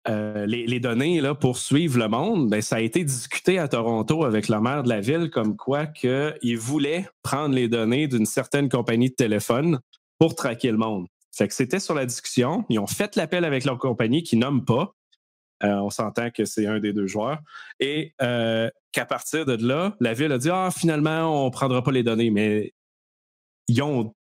euh, 0.10 0.46
les, 0.46 0.80
données 0.80 1.20
là, 1.22 1.36
pour 1.36 1.58
suivre 1.58 2.00
le 2.00 2.08
monde, 2.08 2.50
ben, 2.50 2.62
ça 2.62 2.78
a 2.78 2.80
été 2.80 3.04
discuté 3.04 3.60
à 3.60 3.68
Toronto 3.68 4.24
avec 4.24 4.48
le 4.48 4.60
maire 4.62 4.84
de 4.84 4.90
la 4.90 5.02
ville, 5.02 5.30
comme 5.30 5.58
quoi 5.58 5.86
qu'il 5.86 6.58
voulait 6.58 7.08
prendre 7.24 7.54
les 7.54 7.68
données 7.68 8.08
d'une 8.08 8.26
certaine 8.26 8.70
compagnie 8.70 9.10
de 9.10 9.16
téléphone 9.16 9.80
pour 10.18 10.36
traquer 10.36 10.72
le 10.72 10.78
monde. 10.78 11.08
Fait 11.36 11.48
que 11.48 11.54
c'était 11.54 11.80
sur 11.80 11.94
la 11.94 12.06
discussion. 12.06 12.66
Ils 12.70 12.80
ont 12.80 12.88
fait 12.88 13.16
l'appel 13.16 13.46
avec 13.46 13.66
leur 13.66 13.78
compagnie 13.78 14.24
qui 14.24 14.38
nomme 14.38 14.66
pas. 14.66 14.96
Euh, 15.64 15.76
on 15.76 15.90
s'entend 15.90 16.30
que 16.30 16.46
c'est 16.46 16.68
un 16.68 16.80
des 16.80 16.94
deux 16.94 17.08
joueurs. 17.08 17.40
Et 17.80 18.14
euh, 18.22 18.70
qu'à 18.92 19.06
partir 19.06 19.46
de 19.46 19.56
là, 19.66 19.96
la 20.00 20.14
ville 20.14 20.32
a 20.32 20.38
dit 20.38 20.50
Ah, 20.52 20.70
finalement, 20.76 21.44
on 21.44 21.46
ne 21.46 21.52
prendra 21.52 21.84
pas 21.84 21.92
les 21.92 22.04
données. 22.04 22.32
Mais 22.32 22.74
ils 23.68 23.82
ont, 23.82 24.16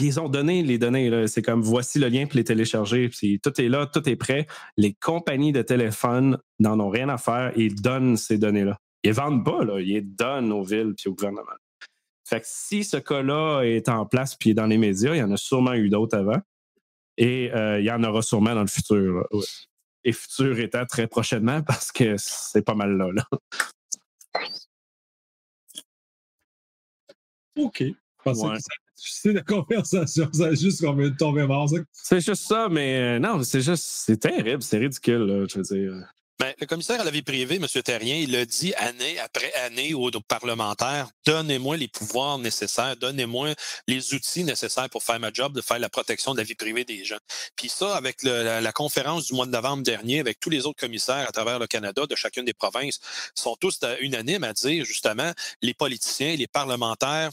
ils 0.00 0.20
ont 0.20 0.28
donné 0.28 0.62
les 0.62 0.78
données. 0.78 1.10
là. 1.10 1.26
C'est 1.26 1.42
comme 1.42 1.62
voici 1.62 1.98
le 1.98 2.08
lien 2.08 2.26
pour 2.26 2.36
les 2.36 2.44
télécharger. 2.44 3.08
Puis 3.08 3.40
tout 3.40 3.58
est 3.60 3.68
là, 3.68 3.86
tout 3.86 4.08
est 4.08 4.16
prêt. 4.16 4.46
Les 4.76 4.94
compagnies 4.94 5.52
de 5.52 5.62
téléphone 5.62 6.38
n'en 6.58 6.78
ont 6.80 6.88
rien 6.90 7.08
à 7.08 7.18
faire. 7.18 7.52
Ils 7.56 7.74
donnent 7.80 8.16
ces 8.16 8.38
données-là. 8.38 8.78
Ils 9.02 9.10
ne 9.10 9.14
vendent 9.14 9.44
pas, 9.44 9.64
là. 9.64 9.80
ils 9.80 9.88
les 9.94 10.00
donnent 10.02 10.52
aux 10.52 10.62
villes 10.62 10.94
puis 10.96 11.08
au 11.08 11.14
gouvernement. 11.14 11.46
Fait 12.28 12.40
que 12.40 12.46
si 12.48 12.84
ce 12.84 12.96
cas-là 12.98 13.62
est 13.62 13.88
en 13.88 14.06
place 14.06 14.36
puis 14.36 14.50
est 14.50 14.54
dans 14.54 14.66
les 14.66 14.78
médias, 14.78 15.14
il 15.14 15.18
y 15.18 15.22
en 15.22 15.32
a 15.32 15.36
sûrement 15.36 15.72
eu 15.74 15.88
d'autres 15.88 16.16
avant. 16.16 16.40
Et 17.16 17.50
euh, 17.52 17.80
il 17.80 17.86
y 17.86 17.90
en 17.90 18.02
aura 18.04 18.22
sûrement 18.22 18.54
dans 18.54 18.60
le 18.60 18.66
futur. 18.68 19.26
Ouais. 19.32 19.40
Et 20.04 20.12
futur 20.12 20.58
étant 20.60 20.86
très 20.86 21.06
prochainement 21.08 21.60
parce 21.62 21.90
que 21.92 22.14
c'est 22.18 22.62
pas 22.62 22.74
mal 22.74 22.96
là. 22.96 23.08
là. 23.12 23.24
OK. 27.58 27.82
Je 27.82 27.92
pensais 28.22 28.46
Ouais. 28.46 28.56
que 28.56 28.60
ça- 28.62 28.68
c'est 29.04 29.32
la 29.32 29.42
conversation, 29.42 30.28
ça 30.32 30.46
a 30.46 30.54
juste 30.54 30.80
qu'on 30.84 30.94
veut 30.94 31.14
tomber 31.16 31.46
mort. 31.46 31.68
ça. 31.68 31.76
C'est 31.92 32.20
juste 32.20 32.46
ça, 32.46 32.68
mais 32.70 32.96
euh, 32.98 33.18
non, 33.18 33.42
c'est 33.42 33.62
juste, 33.62 33.84
c'est 33.84 34.18
terrible, 34.18 34.62
c'est 34.62 34.78
ridicule, 34.78 35.18
là, 35.26 35.46
je 35.48 35.58
veux 35.58 35.64
dire. 35.64 35.92
Ben, 36.38 36.54
le 36.58 36.64
commissaire 36.66 36.98
à 36.98 37.04
la 37.04 37.10
vie 37.10 37.20
privée, 37.20 37.56
M. 37.56 37.66
Terrien, 37.84 38.16
il 38.16 38.34
a 38.34 38.46
dit 38.46 38.72
année 38.76 39.18
après 39.18 39.52
année 39.56 39.92
aux 39.92 40.08
aux 40.08 40.20
parlementaires, 40.22 41.10
donnez-moi 41.26 41.76
les 41.76 41.86
pouvoirs 41.88 42.38
nécessaires, 42.38 42.96
donnez-moi 42.96 43.50
les 43.86 44.14
outils 44.14 44.42
nécessaires 44.44 44.88
pour 44.88 45.02
faire 45.02 45.20
ma 45.20 45.30
job, 45.34 45.52
de 45.52 45.60
faire 45.60 45.78
la 45.78 45.90
protection 45.90 46.32
de 46.32 46.38
la 46.38 46.44
vie 46.44 46.54
privée 46.54 46.84
des 46.86 47.04
gens. 47.04 47.18
Puis 47.56 47.68
ça, 47.68 47.94
avec 47.94 48.22
le- 48.22 48.42
la, 48.42 48.62
la 48.62 48.72
conférence 48.72 49.26
du 49.26 49.34
mois 49.34 49.44
de 49.44 49.50
novembre 49.50 49.82
dernier, 49.82 50.18
avec 50.20 50.40
tous 50.40 50.48
les 50.48 50.64
autres 50.64 50.80
commissaires 50.80 51.28
à 51.28 51.30
travers 51.32 51.58
le 51.58 51.66
Canada, 51.66 52.06
de 52.06 52.14
chacune 52.16 52.46
des 52.46 52.54
provinces, 52.54 53.00
sont 53.34 53.54
tous 53.60 53.78
euh, 53.84 53.96
unanimes 54.00 54.44
à 54.44 54.54
dire, 54.54 54.86
justement, 54.86 55.32
les 55.60 55.74
politiciens, 55.74 56.36
les 56.36 56.46
parlementaires 56.46 57.28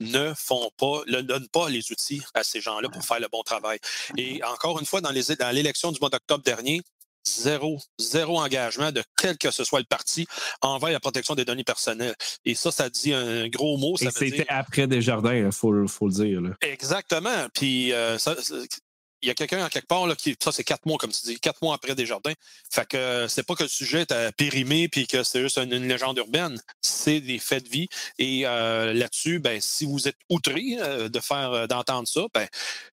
ne 0.00 0.32
font 0.36 0.70
pas, 0.76 1.02
ne 1.06 1.20
donnent 1.20 1.48
pas 1.48 1.68
les 1.68 1.90
outils 1.92 2.22
à 2.34 2.42
ces 2.44 2.60
gens-là 2.60 2.88
pour 2.88 3.04
faire 3.04 3.20
le 3.20 3.28
bon 3.30 3.42
travail. 3.42 3.78
Et 4.16 4.42
encore 4.44 4.78
une 4.80 4.86
fois, 4.86 5.00
dans 5.00 5.10
les- 5.10 5.36
dans 5.36 5.50
l'élection 5.54 5.92
du 5.92 6.00
mois 6.00 6.10
d'octobre 6.10 6.42
dernier, 6.44 6.82
zéro, 7.26 7.80
zéro 7.98 8.38
engagement 8.38 8.92
de 8.92 9.02
quel 9.16 9.38
que 9.38 9.50
ce 9.50 9.64
soit 9.64 9.78
le 9.78 9.86
parti 9.86 10.26
envers 10.60 10.90
la 10.90 11.00
protection 11.00 11.34
des 11.34 11.46
données 11.46 11.64
personnelles. 11.64 12.14
Et 12.44 12.54
ça, 12.54 12.70
ça 12.70 12.90
dit 12.90 13.14
un 13.14 13.48
gros 13.48 13.78
mot. 13.78 13.96
Ça 13.96 14.06
Et 14.06 14.10
c'était 14.10 14.30
dire... 14.38 14.44
après 14.50 14.86
Desjardins, 14.86 15.34
il 15.34 15.50
faut, 15.52 15.72
le- 15.72 15.86
faut 15.86 16.06
le 16.08 16.12
dire. 16.12 16.40
Là. 16.42 16.50
Exactement. 16.60 17.46
Puis 17.54 17.92
euh, 17.94 18.18
ça- 18.18 18.36
il 19.24 19.28
y 19.28 19.30
a 19.30 19.34
quelqu'un 19.34 19.64
en 19.64 19.68
quelque 19.68 19.86
part 19.86 20.06
qui 20.16 20.36
ça 20.38 20.52
c'est 20.52 20.64
quatre 20.64 20.84
mois 20.84 20.98
comme 20.98 21.10
tu 21.10 21.22
dis, 21.24 21.40
quatre 21.40 21.62
mois 21.62 21.74
après 21.74 21.94
Desjardins. 21.94 22.34
Fait 22.70 22.86
que 22.86 22.96
euh, 22.96 23.28
c'est 23.28 23.42
pas 23.42 23.54
que 23.54 23.62
le 23.62 23.68
sujet 23.68 24.02
est 24.02 24.32
périmé 24.36 24.88
puis 24.88 25.06
que 25.06 25.22
c'est 25.22 25.40
juste 25.40 25.58
une, 25.58 25.88
légende 25.88 26.18
urbaine, 26.18 26.60
c'est 26.82 27.20
des 27.20 27.38
faits 27.38 27.64
de 27.64 27.68
vie. 27.68 27.88
Et 28.18 28.46
euh, 28.46 28.92
là-dessus, 28.92 29.38
ben 29.38 29.60
si 29.60 29.86
vous 29.86 30.08
êtes 30.08 30.18
outré 30.28 30.76
euh, 30.78 31.08
de 31.08 31.20
faire 31.20 31.66
d'entendre 31.68 32.06
ça, 32.06 32.22
ben 32.34 32.46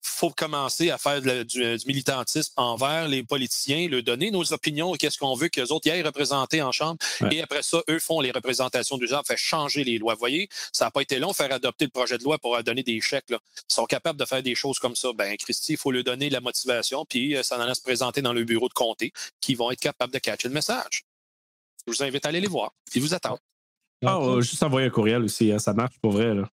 faut 0.07 0.31
commencer 0.31 0.91
à 0.91 0.99
faire 0.99 1.21
de 1.23 1.27
la- 1.27 1.45
du, 1.45 1.59
du 1.79 1.87
militantisme 1.87 2.53
envers 2.57 3.09
les 3.09 3.23
politiciens, 3.23 3.89
leur 3.89 4.03
donner 4.03 4.31
nos 4.31 4.53
opinions, 4.53 4.93
qu'est-ce 4.93 5.19
qu'on 5.19 5.35
veut 5.35 5.49
que 5.49 5.61
les 5.61 5.73
autres 5.73 5.87
y 5.87 5.91
aillent 5.91 6.03
représentés 6.03 6.63
en 6.63 6.73
chambre. 6.73 6.99
Ouais. 7.21 7.37
Et 7.37 7.43
après 7.43 7.63
ça, 7.63 7.83
eux 7.89 7.99
font 7.99 8.21
les 8.21 8.31
représentations 8.31 8.99
du 8.99 9.07
genre, 9.07 9.23
fait 9.27 9.37
changer 9.37 9.83
les 9.85 9.99
lois. 9.99 10.15
Vous 10.15 10.19
voyez, 10.21 10.49
ça 10.73 10.85
n'a 10.85 10.91
pas 10.91 11.01
été 11.03 11.19
long 11.19 11.33
faire 11.33 11.53
adopter 11.53 11.87
le 11.87 11.91
projet 11.91 12.19
de 12.19 12.25
loi 12.25 12.39
pour 12.39 12.55
euh, 12.55 12.63
donner 12.63 12.83
des 12.83 13.01
chèques. 13.01 13.31
Là. 13.31 13.39
Ils 13.71 13.75
sont 13.75 13.87
capables 13.87 14.19
de 14.19 14.25
faire 14.25 14.43
des 14.43 14.55
choses 14.55 14.79
comme 14.79 14.95
ça. 14.95 15.13
Ben, 15.15 15.37
Christy, 15.37 15.73
il 15.73 15.79
faut 15.79 15.91
leur 15.91 16.05
donner 16.05 16.31
la 16.31 16.41
motivation, 16.41 17.05
puis 17.05 17.37
euh, 17.37 17.43
ça 17.43 17.57
en 17.57 17.61
allait 17.61 17.75
se 17.75 17.83
présenter 17.83 18.21
dans 18.23 18.33
le 18.33 18.45
bureau 18.45 18.69
de 18.69 18.75
comté, 18.75 19.13
qui 19.41 19.55
vont 19.55 19.71
être 19.71 19.81
capables 19.81 20.13
de 20.13 20.19
catcher 20.19 20.49
le 20.49 20.55
message. 20.55 21.05
Je 21.87 21.93
vous 21.93 22.03
invite 22.03 22.25
à 22.27 22.29
aller 22.29 22.41
les 22.41 22.47
voir. 22.47 22.73
Ils 22.95 23.03
vous 23.03 23.15
attendent. 23.15 23.39
Ah, 24.05 24.19
euh, 24.19 24.41
juste 24.43 24.63
envoyer 24.63 24.87
un 24.87 24.91
courriel 24.91 25.23
aussi, 25.23 25.51
hein, 25.51 25.59
ça 25.59 25.73
marche 25.73 25.99
pour 26.03 26.13
vrai. 26.13 26.35
Là. 26.35 26.49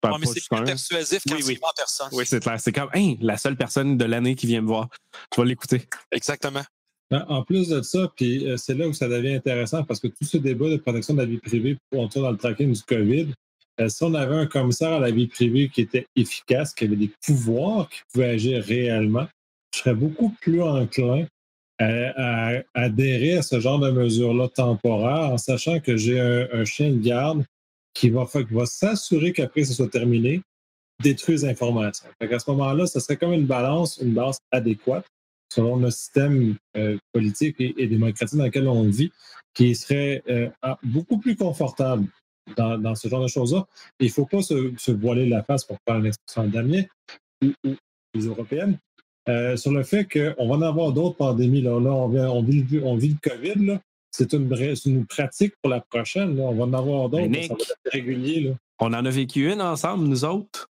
Pas- 0.00 0.10
Ah, 0.14 0.16
mais 0.20 0.26
c'est 0.26 0.46
plus 0.46 0.58
un. 0.58 0.64
persuasif 0.64 1.22
quand 1.28 1.34
Oui, 1.36 1.42
c'est 1.42 1.48
oui. 1.52 1.58
en 1.62 1.70
personne. 1.76 2.08
Oui, 2.12 2.24
c'est 2.26 2.40
clair. 2.40 2.60
C'est 2.60 2.72
comme, 2.72 2.90
hey, 2.92 3.16
la 3.20 3.36
seule 3.36 3.56
personne 3.56 3.96
de 3.96 4.04
l'année 4.04 4.34
qui 4.34 4.46
vient 4.46 4.60
me 4.60 4.66
voir. 4.66 4.88
Je 5.34 5.40
vais 5.40 5.48
l'écouter. 5.48 5.82
Exactement. 6.12 6.62
Ben, 7.10 7.24
En 7.28 7.42
plus 7.44 7.68
de 7.68 7.82
ça, 7.82 8.10
puis 8.16 8.48
euh, 8.48 8.56
c'est 8.56 8.74
là 8.74 8.88
où 8.88 8.92
ça 8.92 9.08
devient 9.08 9.34
intéressant 9.34 9.84
parce 9.84 10.00
que 10.00 10.08
tout 10.08 10.24
ce 10.24 10.36
débat 10.38 10.68
de 10.68 10.76
protection 10.76 11.14
de 11.14 11.20
la 11.20 11.26
vie 11.26 11.38
privée 11.38 11.76
pour 11.90 12.02
entrer 12.02 12.20
dans 12.20 12.30
le 12.32 12.36
tracking 12.36 12.72
du 12.72 12.82
COVID, 12.82 13.28
euh, 13.80 13.88
si 13.88 14.02
on 14.02 14.12
avait 14.14 14.34
un 14.36 14.46
commissaire 14.46 14.92
à 14.92 14.98
la 15.00 15.10
vie 15.10 15.26
privée 15.28 15.68
qui 15.68 15.82
était 15.82 16.06
efficace, 16.16 16.74
qui 16.74 16.84
avait 16.84 16.96
des 16.96 17.10
pouvoirs, 17.24 17.88
qui 17.88 18.00
pouvait 18.12 18.30
agir 18.30 18.62
réellement, 18.64 19.26
je 19.74 19.80
serais 19.80 19.94
beaucoup 19.94 20.30
plus 20.40 20.60
enclin 20.62 21.26
à, 21.78 21.86
à- 21.86 22.56
à 22.58 22.62
adhérer 22.74 23.36
à 23.38 23.42
ce 23.42 23.60
genre 23.60 23.78
de 23.78 23.90
mesures-là 23.90 24.48
temporaires 24.48 25.30
en 25.30 25.38
sachant 25.38 25.78
que 25.80 25.96
j'ai 25.96 26.18
un, 26.20 26.48
un 26.52 26.64
chien 26.64 26.90
de 26.90 26.98
garde 26.98 27.44
qui 27.96 28.10
va, 28.10 28.26
s'assurer 28.66 29.32
qu'après 29.32 29.64
ce 29.64 29.72
soit 29.72 29.88
terminé, 29.88 30.42
détruire 31.02 31.38
les 31.38 31.44
informations. 31.46 32.08
Qu'à 32.20 32.38
ce 32.38 32.50
moment-là, 32.50 32.86
ce 32.86 33.00
serait 33.00 33.16
comme 33.16 33.32
une 33.32 33.46
balance, 33.46 33.98
une 33.98 34.12
balance 34.12 34.38
adéquate 34.52 35.06
selon 35.52 35.76
le 35.76 35.90
système 35.90 36.56
euh, 36.76 36.98
politique 37.12 37.56
et, 37.60 37.86
démocratique 37.86 38.36
dans 38.36 38.44
lequel 38.44 38.68
on 38.68 38.82
vit, 38.88 39.12
qui 39.54 39.74
serait 39.74 40.22
euh, 40.28 40.50
beaucoup 40.82 41.18
plus 41.18 41.36
confortable 41.36 42.06
dans, 42.56 42.94
ce 42.94 43.08
genre 43.08 43.22
de 43.22 43.28
choses-là. 43.28 43.66
Il 44.00 44.06
ne 44.06 44.12
faut 44.12 44.26
pas 44.26 44.42
se, 44.42 44.90
voiler 44.90 45.26
la 45.26 45.42
face 45.42 45.64
pour 45.64 45.78
faire 45.86 45.98
une 45.98 46.06
expression 46.06 46.44
de 46.44 46.52
Damien 46.52 46.82
ou, 47.42 47.74
les 48.14 48.26
européennes 48.26 48.78
euh, 49.28 49.56
sur 49.56 49.72
le 49.72 49.82
fait 49.82 50.04
qu'on 50.04 50.48
va 50.48 50.56
en 50.56 50.62
avoir 50.62 50.92
d'autres 50.92 51.16
pandémies. 51.16 51.62
Là, 51.62 51.72
on, 51.72 52.42
vit, 52.42 52.64
le- 52.70 53.20
COVID. 53.20 53.78
C'est 54.16 54.32
une, 54.32 55.06
pratique 55.06 55.52
pour 55.60 55.70
la 55.70 55.80
prochaine. 55.80 56.36
là. 56.36 56.44
On 56.44 56.54
va 56.54 56.64
en 56.64 56.72
avoir 56.72 57.08
d'autres. 57.08 57.26
Mais 57.28 57.42
là. 57.42 57.48
Ça 57.48 57.54
va 57.54 57.58
Nick- 57.58 57.70
être 57.70 57.92
régulier. 57.92 58.40
Là. 58.40 58.54
On 58.80 58.86
en 58.94 59.04
a 59.04 59.10
vécu 59.10 59.50
une 59.52 59.60
ensemble, 59.60 60.04
nous 60.04 60.24
autres. 60.24 60.68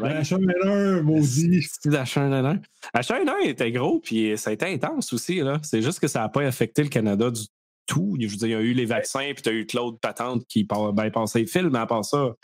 Ben, 0.00 0.20
H1N1, 0.22 1.02
maudit. 1.02 1.62
C'est 1.62 1.90
H1N1. 1.90 2.60
H1N1 2.94 3.46
était 3.48 3.70
gros, 3.70 4.00
puis 4.00 4.36
ça 4.38 4.50
a 4.50 4.52
été 4.54 4.66
intense 4.66 5.12
aussi. 5.12 5.40
là. 5.40 5.58
C'est 5.62 5.82
juste 5.82 6.00
que 6.00 6.08
ça 6.08 6.20
n'a 6.20 6.28
pas 6.28 6.42
affecté 6.42 6.82
le 6.82 6.88
Canada 6.88 7.30
du 7.30 7.42
tout. 7.86 8.16
Je 8.18 8.26
veux 8.26 8.36
dire, 8.36 8.46
il 8.48 8.52
y 8.52 8.54
a 8.54 8.60
eu 8.60 8.72
les 8.72 8.86
vaccins, 8.86 9.30
puis 9.34 9.42
tu 9.42 9.48
as 9.48 9.52
eu 9.52 9.66
Claude 9.66 10.00
Patente 10.00 10.44
qui 10.46 10.64
bypassait 10.64 11.40
le 11.40 11.46
fil, 11.46 11.68
mais 11.70 11.80
à 11.80 11.86
part 11.86 12.04
ça, 12.04 12.34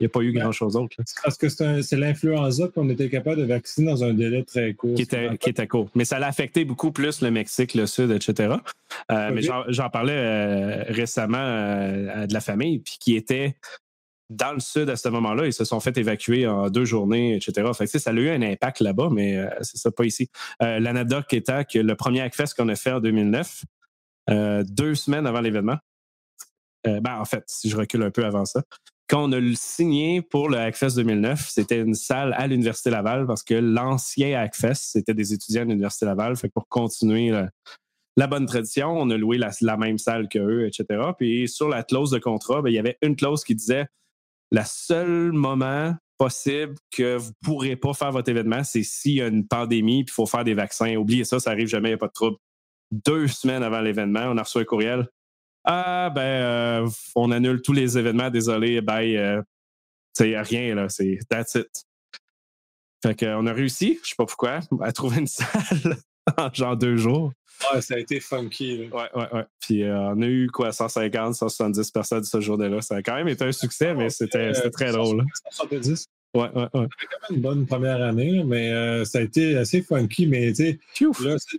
n'y 0.00 0.06
a 0.06 0.08
pas 0.08 0.20
eu 0.20 0.32
grand-chose 0.32 0.74
d'autre. 0.74 0.96
Parce 1.22 1.38
que 1.38 1.48
c'est 1.48 1.96
l'influenza 1.96 2.68
qu'on 2.68 2.88
était 2.88 3.08
capable 3.08 3.40
de 3.40 3.46
vacciner 3.46 3.86
dans 3.86 4.04
un 4.04 4.12
délai 4.12 4.42
très 4.42 4.74
court. 4.74 4.94
Qui 4.94 5.02
était, 5.02 5.36
qui 5.38 5.50
était 5.50 5.68
court. 5.68 5.88
Mais 5.94 6.04
ça 6.04 6.18
l'a 6.18 6.26
affecté 6.26 6.64
beaucoup 6.64 6.92
plus 6.92 7.20
le 7.20 7.30
Mexique, 7.30 7.74
le 7.74 7.86
Sud, 7.86 8.10
etc. 8.10 8.56
Euh, 9.10 9.30
mais 9.32 9.42
j'en 9.42 9.90
parlais 9.90 10.12
euh, 10.12 10.84
récemment 10.88 11.38
euh, 11.38 12.26
de 12.26 12.32
la 12.32 12.40
famille, 12.40 12.80
puis 12.80 12.96
qui 12.98 13.14
était 13.14 13.56
dans 14.30 14.52
le 14.52 14.60
Sud 14.60 14.90
à 14.90 14.96
ce 14.96 15.08
moment-là. 15.10 15.46
Ils 15.46 15.52
se 15.52 15.64
sont 15.64 15.78
fait 15.78 15.96
évacuer 15.96 16.46
en 16.46 16.70
deux 16.70 16.84
journées, 16.84 17.36
etc. 17.36 17.70
Fait 17.76 17.86
ça 17.86 18.10
a 18.10 18.14
eu 18.14 18.30
un 18.30 18.42
impact 18.42 18.80
là-bas, 18.80 19.10
mais 19.12 19.38
c'est 19.60 19.76
ça, 19.76 19.92
pas 19.92 20.04
ici. 20.04 20.28
L'anecdote 20.60 21.32
étant 21.32 21.62
que 21.62 21.78
le 21.78 21.94
premier 21.94 22.22
Hackfest 22.22 22.54
qu'on 22.56 22.68
a 22.68 22.74
fait 22.74 22.92
en 22.92 23.00
2009, 23.00 23.64
deux 24.64 24.94
semaines 24.94 25.26
avant 25.26 25.42
l'événement, 25.42 25.76
ben, 26.84 27.18
en 27.18 27.24
fait, 27.26 27.44
si 27.46 27.68
je 27.68 27.76
recule 27.76 28.02
un 28.02 28.10
peu 28.10 28.24
avant 28.24 28.46
ça, 28.46 28.62
quand 29.14 29.28
on 29.28 29.32
a 29.32 29.40
signé 29.54 30.22
pour 30.22 30.48
le 30.48 30.58
Hackfest 30.58 30.96
2009, 30.96 31.48
c'était 31.48 31.80
une 31.80 31.94
salle 31.94 32.34
à 32.36 32.48
l'Université 32.48 32.90
Laval 32.90 33.28
parce 33.28 33.44
que 33.44 33.54
l'ancien 33.54 34.36
Hackfest, 34.40 34.74
c'était 34.74 35.14
des 35.14 35.32
étudiants 35.32 35.62
de 35.62 35.68
l'Université 35.68 36.04
Laval. 36.04 36.34
Pour 36.52 36.66
continuer 36.68 37.30
la, 38.16 38.26
bonne 38.26 38.44
tradition, 38.46 38.88
on 38.88 39.08
a 39.10 39.16
loué 39.16 39.38
la, 39.38 39.76
même 39.76 39.98
salle 39.98 40.28
qu'eux, 40.28 40.66
etc. 40.66 41.00
Puis 41.16 41.48
sur 41.48 41.68
la 41.68 41.84
clause 41.84 42.10
de 42.10 42.18
contrat, 42.18 42.60
ben, 42.60 42.70
il 42.70 42.74
y 42.74 42.78
avait 42.80 42.98
une 43.02 43.14
clause 43.14 43.44
qui 43.44 43.54
disait 43.54 43.86
le 44.50 44.62
seul 44.64 45.30
moment 45.30 45.94
possible 46.18 46.74
que 46.90 47.16
vous 47.16 47.28
ne 47.28 47.46
pourrez 47.46 47.76
pas 47.76 47.92
faire 47.92 48.10
votre 48.10 48.28
événement, 48.28 48.64
c'est 48.64 48.82
s'il 48.82 49.14
y 49.14 49.22
a 49.22 49.28
une 49.28 49.46
pandémie 49.46 50.00
et 50.00 50.04
il 50.08 50.10
faut 50.10 50.26
faire 50.26 50.42
des 50.42 50.54
vaccins. 50.54 50.96
Oubliez 50.96 51.22
ça, 51.22 51.38
ça 51.38 51.52
arrive 51.52 51.68
jamais, 51.68 51.90
il 51.90 51.92
n'y 51.92 51.96
a 51.96 51.98
pas 51.98 52.08
de 52.08 52.12
trouble. 52.12 52.36
Deux 52.90 53.28
semaines 53.28 53.62
avant 53.62 53.80
l'événement, 53.80 54.24
on 54.26 54.38
a 54.38 54.42
reçu 54.42 54.58
un 54.58 54.64
courriel. 54.64 55.06
Ah, 55.64 56.10
ben, 56.14 56.20
euh, 56.20 56.88
on 57.14 57.30
annule 57.30 57.62
tous 57.62 57.72
les 57.72 57.96
événements, 57.96 58.30
désolé, 58.30 58.80
bye. 58.80 59.16
Euh, 59.16 59.42
c'est 60.12 60.38
rien, 60.38 60.74
là, 60.74 60.88
c'est 60.88 61.18
that's 61.28 61.54
it. 61.54 61.84
Fait 63.02 63.18
qu'on 63.18 63.46
a 63.46 63.52
réussi, 63.52 63.98
je 64.02 64.10
sais 64.10 64.14
pas 64.16 64.26
pourquoi, 64.26 64.60
à 64.82 64.92
trouver 64.92 65.20
une 65.20 65.26
salle 65.26 65.96
en 66.36 66.52
genre 66.52 66.76
deux 66.76 66.96
jours. 66.96 67.32
Ouais, 67.72 67.80
ça 67.80 67.94
a 67.94 67.98
été 67.98 68.20
funky. 68.20 68.78
Là. 68.78 68.96
Ouais, 68.96 69.08
ouais, 69.14 69.34
ouais. 69.34 69.44
Puis 69.60 69.82
euh, 69.82 70.12
on 70.14 70.22
a 70.22 70.26
eu 70.26 70.48
quoi, 70.48 70.72
150, 70.72 71.34
170 71.34 71.90
personnes 71.90 72.24
ce 72.24 72.40
jour-là. 72.40 72.80
Ça 72.80 72.96
a 72.96 73.02
quand 73.02 73.14
même 73.14 73.28
été 73.28 73.44
un 73.44 73.52
succès, 73.52 73.94
mais 73.94 74.10
c'était 74.10 74.52
très 74.70 74.92
drôle. 74.92 75.24
170? 75.50 76.06
Ouais, 76.34 76.50
ouais, 76.54 76.68
ouais. 76.74 76.88
C'était 76.98 77.06
quand 77.12 77.30
même 77.30 77.36
une 77.36 77.40
bonne 77.40 77.66
première 77.66 78.02
année, 78.02 78.42
mais 78.44 78.72
euh, 78.72 79.04
ça 79.04 79.18
a 79.18 79.20
été 79.22 79.56
assez 79.56 79.82
funky. 79.82 80.26
Mais 80.26 80.52
tu 80.52 80.78
sais, 81.00 81.08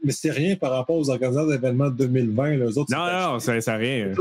mais 0.03 0.11
c'est 0.11 0.31
rien 0.31 0.55
par 0.57 0.71
rapport 0.71 0.97
aux 0.97 1.09
organisateurs 1.09 1.49
d'événements 1.49 1.89
de 1.89 2.05
2020. 2.05 2.57
Là. 2.57 2.65
autres, 2.65 2.91
non, 2.91 3.31
non, 3.33 3.39
ça, 3.39 3.59
ça 3.61 3.75
rien. 3.77 4.13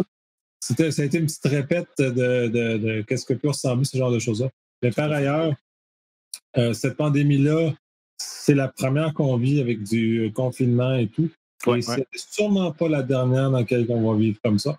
C'était, 0.60 0.92
ça 0.92 1.02
a 1.02 1.04
été 1.04 1.18
une 1.18 1.26
petite 1.26 1.44
répète 1.44 1.88
de, 1.98 2.08
de, 2.48 2.78
de 2.78 3.02
qu'est-ce 3.02 3.26
que 3.26 3.34
peut 3.34 3.48
ressembler 3.48 3.84
ce 3.84 3.98
genre 3.98 4.12
de 4.12 4.18
choses-là. 4.18 4.48
Mais 4.82 4.92
par 4.92 5.10
ailleurs, 5.10 5.52
euh, 6.56 6.72
cette 6.72 6.96
pandémie-là, 6.96 7.74
c'est 8.16 8.54
la 8.54 8.68
première 8.68 9.12
qu'on 9.12 9.36
vit 9.36 9.60
avec 9.60 9.82
du 9.82 10.32
confinement 10.34 10.94
et 10.94 11.08
tout. 11.08 11.30
et 11.74 11.82
c'est 11.82 12.06
sûrement 12.14 12.70
pas 12.72 12.88
la 12.88 13.02
dernière 13.02 13.50
dans 13.50 13.58
laquelle 13.58 13.86
on 13.88 14.12
va 14.12 14.18
vivre 14.18 14.38
comme 14.42 14.58
ça. 14.58 14.78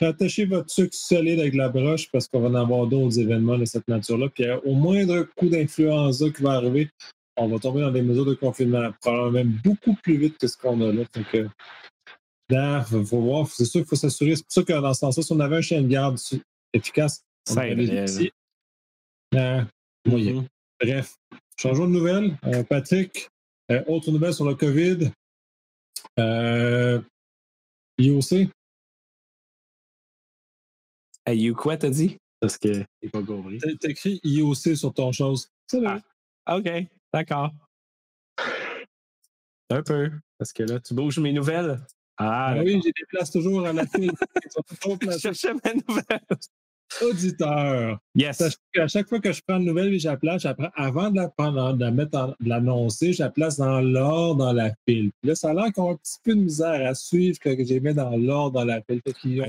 Attachez 0.00 0.44
votre 0.44 0.70
sucre 0.70 0.94
solide 0.94 1.40
avec 1.40 1.54
la 1.54 1.68
broche 1.68 2.10
parce 2.10 2.28
qu'on 2.28 2.40
va 2.40 2.48
en 2.48 2.54
avoir 2.54 2.86
d'autres 2.86 3.18
événements 3.18 3.58
de 3.58 3.64
cette 3.64 3.88
nature-là. 3.88 4.28
Puis 4.28 4.44
au 4.64 4.74
moindre 4.74 5.26
coup 5.36 5.48
d'influenza 5.48 6.30
qui 6.30 6.42
va 6.42 6.52
arriver, 6.52 6.90
on 7.36 7.48
va 7.48 7.58
tomber 7.58 7.80
dans 7.80 7.90
des 7.90 8.02
mesures 8.02 8.26
de 8.26 8.34
confinement, 8.34 8.90
probablement 9.00 9.30
même 9.30 9.60
beaucoup 9.64 9.94
plus 10.02 10.16
vite 10.16 10.38
que 10.38 10.46
ce 10.46 10.56
qu'on 10.56 10.80
a 10.80 10.92
là. 10.92 11.04
Donc, 11.14 12.86
il 12.92 13.06
faut 13.06 13.20
voir, 13.20 13.46
c'est 13.46 13.64
sûr 13.64 13.80
qu'il 13.80 13.88
faut 13.88 13.96
s'assurer. 13.96 14.36
C'est 14.36 14.42
pour 14.42 14.52
ça 14.52 14.62
que 14.62 14.72
dans 14.72 14.92
ce 14.92 15.00
sens-là, 15.00 15.22
si 15.22 15.32
on 15.32 15.40
avait 15.40 15.56
un 15.56 15.62
chien 15.62 15.80
de 15.80 15.88
garde 15.88 16.18
efficace, 16.72 17.24
ça 17.46 17.66
irait. 17.66 18.04
Euh, 19.34 19.62
moyen. 20.04 20.44
Bref, 20.80 21.16
changeons 21.56 21.86
de 21.86 21.92
nouvelles. 21.92 22.36
Euh, 22.44 22.62
Patrick, 22.64 23.30
euh, 23.70 23.82
autre 23.86 24.10
nouvelle 24.10 24.34
sur 24.34 24.44
le 24.44 24.54
COVID. 24.54 25.10
IOC, 27.98 28.48
you 31.28 31.54
quoi, 31.54 31.76
t'as 31.76 31.90
dit? 31.90 32.18
Parce 32.40 32.58
que 32.58 32.84
j'ai 33.02 33.08
pas 33.08 33.22
compris. 33.22 33.58
T'as 33.58 33.88
écrit 33.88 34.20
IOC 34.24 34.76
sur 34.76 34.92
ton 34.92 35.12
chose. 35.12 35.48
C'est 35.66 35.80
ah, 36.44 36.58
OK, 36.58 36.68
d'accord. 37.12 37.50
Un 39.70 39.82
peu. 39.82 40.10
Parce 40.38 40.52
que 40.52 40.64
là, 40.64 40.80
tu 40.80 40.92
bouges 40.92 41.18
mes 41.18 41.32
nouvelles. 41.32 41.78
Ah, 42.18 42.48
ah 42.48 42.62
oui, 42.62 42.80
j'ai 42.84 42.90
des 42.90 43.06
places 43.08 43.30
toujours 43.30 43.66
à 43.66 43.72
la 43.72 43.86
file. 43.86 44.12
Je 45.02 45.18
cherchais 45.18 45.54
mes 45.54 45.74
nouvelles. 45.88 46.38
Auditeur. 47.00 47.98
Yes. 48.14 48.42
À 48.76 48.86
chaque 48.86 49.08
fois 49.08 49.20
que 49.20 49.32
je 49.32 49.40
prends 49.46 49.58
une 49.58 49.64
nouvelle 49.64 49.92
et 49.92 49.98
je 49.98 50.08
la 50.08 50.16
place, 50.16 50.46
avant 50.74 51.10
de 51.10 51.16
la, 51.16 51.28
prendre, 51.28 51.72
de 51.74 51.80
la 51.80 51.90
mettre 51.90 52.36
de 52.40 52.48
l'annoncer, 52.48 53.12
je 53.12 53.22
la 53.22 53.30
place 53.30 53.56
dans 53.56 53.80
l'ordre 53.80 54.44
dans 54.44 54.52
la 54.52 54.72
file. 54.86 55.10
là, 55.22 55.34
ça 55.34 55.50
a 55.50 55.54
l'air 55.54 55.72
qu'on 55.72 55.90
a 55.90 55.92
un 55.92 55.96
petit 55.96 56.18
peu 56.22 56.34
de 56.34 56.40
misère 56.40 56.86
à 56.88 56.94
suivre 56.94 57.38
que 57.38 57.64
j'ai 57.64 57.80
mis 57.80 57.94
dans 57.94 58.16
l'ordre 58.16 58.60
dans 58.60 58.64
la 58.64 58.82
file. 58.82 59.00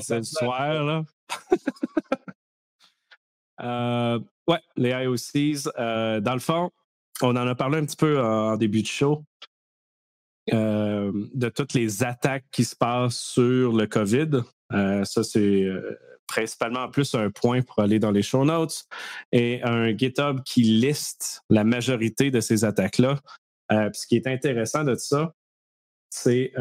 C'est 0.01 0.17
le 0.17 0.23
soir, 0.23 0.83
là. 0.83 1.03
Euh, 3.61 4.19
ouais, 4.47 4.59
les 4.75 4.89
IOCs. 4.89 5.71
Euh, 5.77 6.19
dans 6.19 6.33
le 6.33 6.39
fond, 6.39 6.71
on 7.21 7.35
en 7.35 7.47
a 7.47 7.55
parlé 7.55 7.77
un 7.77 7.85
petit 7.85 7.95
peu 7.95 8.21
en 8.21 8.57
début 8.57 8.81
de 8.81 8.87
show. 8.87 9.23
Euh, 10.51 11.11
de 11.33 11.47
toutes 11.47 11.73
les 11.73 12.03
attaques 12.03 12.43
qui 12.51 12.65
se 12.65 12.75
passent 12.75 13.17
sur 13.17 13.71
le 13.71 13.85
COVID. 13.85 14.41
ça, 15.05 15.23
c'est 15.23 15.69
principalement 16.33 16.89
plus 16.89 17.13
un 17.15 17.29
point 17.29 17.61
pour 17.61 17.79
aller 17.79 17.99
dans 17.99 18.11
les 18.11 18.23
show 18.23 18.43
notes 18.43 18.85
et 19.31 19.61
un 19.63 19.95
GitHub 19.95 20.41
qui 20.43 20.63
liste 20.63 21.43
la 21.49 21.63
majorité 21.63 22.31
de 22.31 22.39
ces 22.39 22.65
attaques-là. 22.65 23.19
ce 23.69 24.07
qui 24.07 24.15
est 24.15 24.27
intéressant 24.27 24.83
de 24.83 24.95
ça, 24.95 25.33
c'est 26.09 26.53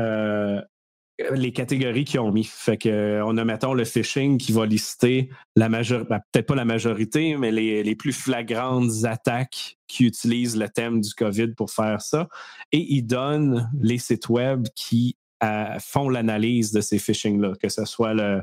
les 1.35 1.53
catégories 1.53 2.05
qu'ils 2.05 2.21
ont 2.21 2.33
mis. 2.33 2.45
Fait 2.45 2.87
euh, 2.87 3.23
on 3.25 3.37
a, 3.37 3.45
mettons, 3.45 3.75
le 3.75 3.85
phishing 3.85 4.39
qui 4.39 4.53
va 4.53 4.67
lister 4.67 5.31
la 5.57 5.69
majorité, 5.69 6.09
ben, 6.09 6.21
peut-être 6.33 6.47
pas 6.47 6.55
la 6.55 6.65
majorité, 6.65 7.37
mais 7.37 7.53
les, 7.53 7.95
plus 7.95 8.13
flagrantes 8.13 9.05
attaques 9.05 9.79
qui 9.87 10.05
utilisent 10.05 10.57
le 10.57 10.69
thème 10.69 11.01
du 11.01 11.13
COVID 11.15 11.55
pour 11.55 11.71
faire 11.71 12.01
ça. 12.01 12.29
Et 12.73 12.95
ils 12.95 13.03
donnent 13.03 13.71
les 13.81 13.99
sites 13.99 14.29
web 14.29 14.67
qui 14.75 15.17
euh, 15.45 15.79
font 15.81 16.09
l'analyse 16.09 16.73
de 16.73 16.81
ces 16.81 16.99
phishing-là, 16.99 17.53
que 17.61 17.69
ce 17.69 17.85
soit 17.85 18.15
le. 18.15 18.43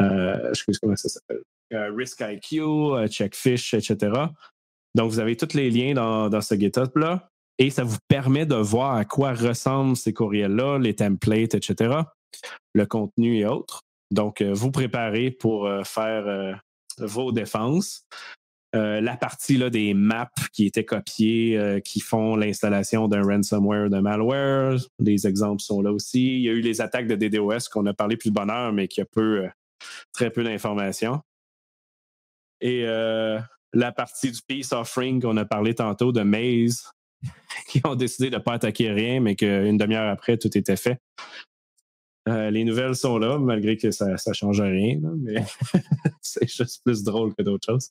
Euh, 0.00 0.52
sais 0.54 0.72
comment 0.80 0.96
ça 0.96 1.08
s'appelle? 1.08 1.42
Risk 1.70 2.20
IQ, 2.20 3.08
Checkfish, 3.08 3.74
etc. 3.74 4.12
Donc, 4.94 5.10
vous 5.10 5.18
avez 5.18 5.36
tous 5.36 5.54
les 5.54 5.70
liens 5.70 5.92
dans, 5.94 6.40
ce 6.40 6.54
GitHub-là 6.54 7.28
et 7.58 7.70
ça 7.70 7.84
vous 7.84 7.98
permet 8.08 8.46
de 8.46 8.54
voir 8.54 8.94
à 8.94 9.04
quoi 9.04 9.32
ressemblent 9.32 9.96
ces 9.96 10.12
courriels-là, 10.12 10.78
les 10.78 10.94
templates, 10.94 11.54
etc., 11.54 12.00
le 12.74 12.86
contenu 12.86 13.38
et 13.38 13.46
autres. 13.46 13.82
Donc, 14.10 14.40
euh, 14.40 14.52
vous 14.52 14.70
préparez 14.70 15.30
pour 15.30 15.66
euh, 15.66 15.82
faire 15.84 16.26
euh, 16.26 16.52
vos 16.98 17.32
défenses. 17.32 18.06
la 18.74 19.16
partie 19.16 19.56
là, 19.56 19.70
des 19.70 19.94
maps 19.94 20.28
qui 20.52 20.66
étaient 20.66 20.84
copiées, 20.84 21.80
qui 21.82 22.00
font 22.00 22.36
l'installation 22.36 23.08
d'un 23.08 23.22
ransomware, 23.22 23.88
d'un 23.88 24.02
malware. 24.02 24.76
Les 24.98 25.26
exemples 25.26 25.62
sont 25.62 25.80
là 25.80 25.92
aussi. 25.92 26.36
Il 26.36 26.42
y 26.42 26.50
a 26.50 26.52
eu 26.52 26.60
les 26.60 26.82
attaques 26.82 27.06
de 27.06 27.16
DDoS 27.16 27.70
qu'on 27.72 27.86
a 27.86 27.94
parlé 27.94 28.18
plus 28.18 28.28
de 28.28 28.34
bonheur, 28.34 28.74
mais 28.74 28.86
qui 28.86 29.00
a 29.00 29.06
peu, 29.06 29.48
très 30.12 30.30
peu 30.30 30.44
d'informations. 30.44 31.20
Et 32.60 32.84
la 33.72 33.92
partie 33.92 34.30
du 34.30 34.40
peace 34.46 34.72
offering 34.72 35.20
qu'on 35.20 35.36
a 35.36 35.44
parlé 35.44 35.74
tantôt 35.74 36.12
de 36.12 36.22
Maze, 36.22 36.90
qui 37.68 37.80
ont 37.84 37.94
décidé 37.94 38.30
de 38.30 38.36
ne 38.36 38.40
pas 38.40 38.54
attaquer 38.54 38.90
rien, 38.90 39.20
mais 39.20 39.36
qu'une 39.36 39.76
demi-heure 39.76 40.10
après, 40.10 40.36
tout 40.36 40.56
était 40.56 40.76
fait. 40.76 40.98
Euh, 42.28 42.50
les 42.50 42.64
nouvelles 42.64 42.96
sont 42.96 43.18
là, 43.18 43.38
malgré 43.38 43.76
que 43.76 43.92
ça 43.92 44.16
ne 44.26 44.32
change 44.32 44.60
rien, 44.60 44.98
mais 45.18 45.44
c'est 46.20 46.48
juste 46.48 46.82
plus 46.84 47.04
drôle 47.04 47.34
que 47.34 47.42
d'autres 47.42 47.66
choses. 47.66 47.90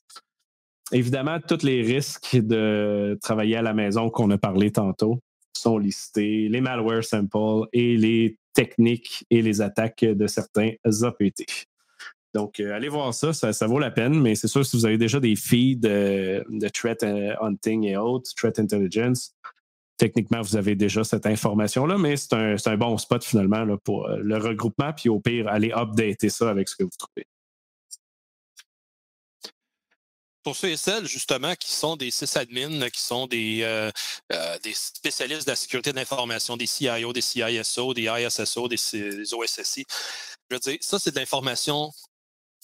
Évidemment, 0.92 1.40
tous 1.40 1.64
les 1.64 1.82
risques 1.82 2.36
de 2.36 3.18
travailler 3.22 3.56
à 3.56 3.62
la 3.62 3.72
maison 3.72 4.10
qu'on 4.10 4.30
a 4.30 4.38
parlé 4.38 4.70
tantôt 4.70 5.20
sont 5.56 5.78
listés, 5.78 6.48
les 6.48 6.60
malware 6.60 7.02
samples 7.02 7.66
et 7.72 7.96
les 7.96 8.36
techniques 8.52 9.24
et 9.30 9.40
les 9.40 9.62
attaques 9.62 10.04
de 10.04 10.26
certains 10.26 10.72
APT. 10.84 11.44
Donc, 12.36 12.60
euh, 12.60 12.74
allez 12.74 12.90
voir 12.90 13.14
ça, 13.14 13.32
ça, 13.32 13.66
vaut 13.66 13.78
la 13.78 13.90
peine, 13.90 14.20
mais 14.20 14.34
c'est 14.34 14.46
sûr, 14.46 14.64
si 14.66 14.76
vous 14.76 14.84
avez 14.84 14.98
déjà 14.98 15.18
des 15.20 15.36
feeds 15.36 15.80
de, 15.80 16.68
threat 16.68 17.02
euh, 17.02 17.34
hunting 17.40 17.84
et 17.84 17.96
autres, 17.96 18.30
threat 18.36 18.58
intelligence, 18.58 19.34
techniquement, 19.96 20.42
vous 20.42 20.54
avez 20.54 20.74
déjà 20.74 21.02
cette 21.02 21.24
information-là, 21.24 21.96
mais 21.96 22.18
c'est 22.18 22.34
un, 22.34 22.76
bon 22.76 22.98
spot 22.98 23.24
finalement 23.24 23.64
pour 23.78 24.06
euh, 24.06 24.18
le 24.22 24.36
regroupement, 24.36 24.92
puis 24.92 25.08
au 25.08 25.18
pire, 25.18 25.48
allez 25.48 25.72
updater 25.72 26.28
ça 26.28 26.50
avec 26.50 26.68
ce 26.68 26.76
que 26.76 26.82
vous 26.82 26.90
trouvez. 26.98 27.24
Pour 30.42 30.56
ceux 30.56 30.68
et 30.68 30.76
celles, 30.76 31.06
justement, 31.06 31.54
qui 31.54 31.72
sont 31.72 31.96
des 31.96 32.10
sysadmins, 32.10 32.90
qui 32.90 33.00
sont 33.00 33.26
des, 33.26 33.90
des 34.62 34.74
spécialistes 34.74 35.46
de 35.46 35.52
la 35.52 35.56
sécurité 35.56 35.90
de 35.90 35.96
l'information, 35.96 36.58
des 36.58 36.66
CIO, 36.66 37.14
des 37.14 37.22
CISO, 37.22 37.94
des 37.94 38.02
ISSO, 38.02 38.68
des, 38.68 38.76
des 38.92 39.34
OSSI, 39.34 39.86
je 40.50 40.54
veux 40.54 40.60
dire, 40.60 40.78
ça, 40.80 40.98
c'est 40.98 41.10
de 41.10 41.18
l'information 41.18 41.90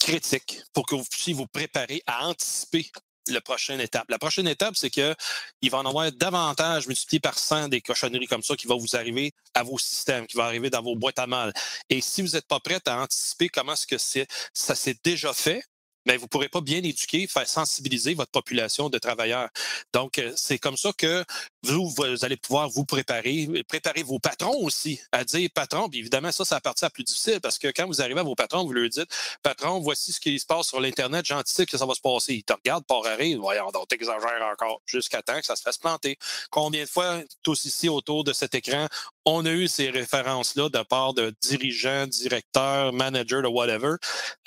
critique 0.02 0.60
pour 0.72 0.86
que 0.86 0.94
vous 0.94 1.04
puissiez 1.04 1.32
vous 1.32 1.46
préparer 1.46 2.02
à 2.06 2.26
anticiper 2.26 2.90
la 3.28 3.40
prochaine 3.40 3.80
étape. 3.80 4.06
La 4.08 4.18
prochaine 4.18 4.48
étape, 4.48 4.74
c'est 4.76 4.90
que 4.90 5.14
il 5.60 5.70
va 5.70 5.78
en 5.78 5.86
avoir 5.86 6.10
davantage 6.10 6.88
multiplié 6.88 7.20
par 7.20 7.38
100 7.38 7.68
des 7.68 7.80
cochonneries 7.80 8.26
comme 8.26 8.42
ça 8.42 8.56
qui 8.56 8.66
vont 8.66 8.78
vous 8.78 8.96
arriver 8.96 9.32
à 9.54 9.62
vos 9.62 9.78
systèmes, 9.78 10.26
qui 10.26 10.36
vont 10.36 10.42
arriver 10.42 10.70
dans 10.70 10.82
vos 10.82 10.96
boîtes 10.96 11.20
à 11.20 11.28
mal. 11.28 11.52
Et 11.88 12.00
si 12.00 12.20
vous 12.20 12.30
n'êtes 12.30 12.48
pas 12.48 12.58
prêt 12.58 12.80
à 12.86 13.00
anticiper 13.00 13.48
comment 13.48 13.76
ce 13.76 13.86
que 13.86 13.98
c'est, 13.98 14.26
ça 14.52 14.74
s'est 14.74 14.96
déjà 15.04 15.32
fait, 15.32 15.62
mais 16.04 16.16
vous 16.16 16.24
ne 16.24 16.28
pourrez 16.28 16.48
pas 16.48 16.60
bien 16.60 16.82
éduquer, 16.82 17.28
faire 17.28 17.48
sensibiliser 17.48 18.14
votre 18.14 18.32
population 18.32 18.90
de 18.90 18.98
travailleurs. 18.98 19.50
Donc, 19.92 20.18
euh, 20.18 20.32
c'est 20.36 20.58
comme 20.58 20.76
ça 20.76 20.92
que 20.98 21.24
vous, 21.64 21.88
vous 21.88 22.24
allez 22.24 22.36
pouvoir 22.36 22.68
vous 22.68 22.84
préparer, 22.84 23.48
préparer 23.68 24.02
vos 24.02 24.18
patrons 24.18 24.64
aussi 24.64 25.00
à 25.12 25.24
dire 25.24 25.48
patron. 25.54 25.88
Puis 25.88 26.00
évidemment, 26.00 26.32
ça, 26.32 26.44
c'est 26.44 26.54
la 26.54 26.60
partie 26.60 26.84
la 26.84 26.90
plus 26.90 27.04
difficile 27.04 27.40
parce 27.40 27.58
que 27.58 27.68
quand 27.68 27.86
vous 27.86 28.00
arrivez 28.00 28.20
à 28.20 28.24
vos 28.24 28.34
patrons, 28.34 28.64
vous 28.64 28.72
leur 28.72 28.88
dites 28.88 29.08
patron, 29.42 29.80
voici 29.80 30.12
ce 30.12 30.20
qui 30.20 30.38
se 30.38 30.46
passe 30.46 30.68
sur 30.68 30.80
l'Internet, 30.80 31.24
j'anticipe 31.24 31.70
que 31.70 31.78
ça 31.78 31.86
va 31.86 31.94
se 31.94 32.00
passer. 32.00 32.34
Ils 32.34 32.44
te 32.44 32.52
regardent, 32.52 32.86
par 32.86 33.06
arrêt, 33.06 33.34
voyons 33.34 33.70
donc, 33.70 33.88
t'exagères 33.88 34.50
encore, 34.52 34.80
jusqu'à 34.86 35.22
temps 35.22 35.38
que 35.38 35.46
ça 35.46 35.56
se 35.56 35.62
fasse 35.62 35.78
planter. 35.78 36.18
Combien 36.50 36.84
de 36.84 36.88
fois, 36.88 37.20
tous 37.42 37.64
ici 37.64 37.88
autour 37.88 38.24
de 38.24 38.32
cet 38.32 38.54
écran, 38.54 38.88
on 39.24 39.46
a 39.46 39.50
eu 39.50 39.68
ces 39.68 39.90
références-là 39.90 40.68
de 40.68 40.82
part 40.82 41.14
de 41.14 41.32
dirigeants, 41.42 42.06
directeurs, 42.06 42.92
managers, 42.92 43.42
de 43.42 43.48
whatever, 43.48 43.94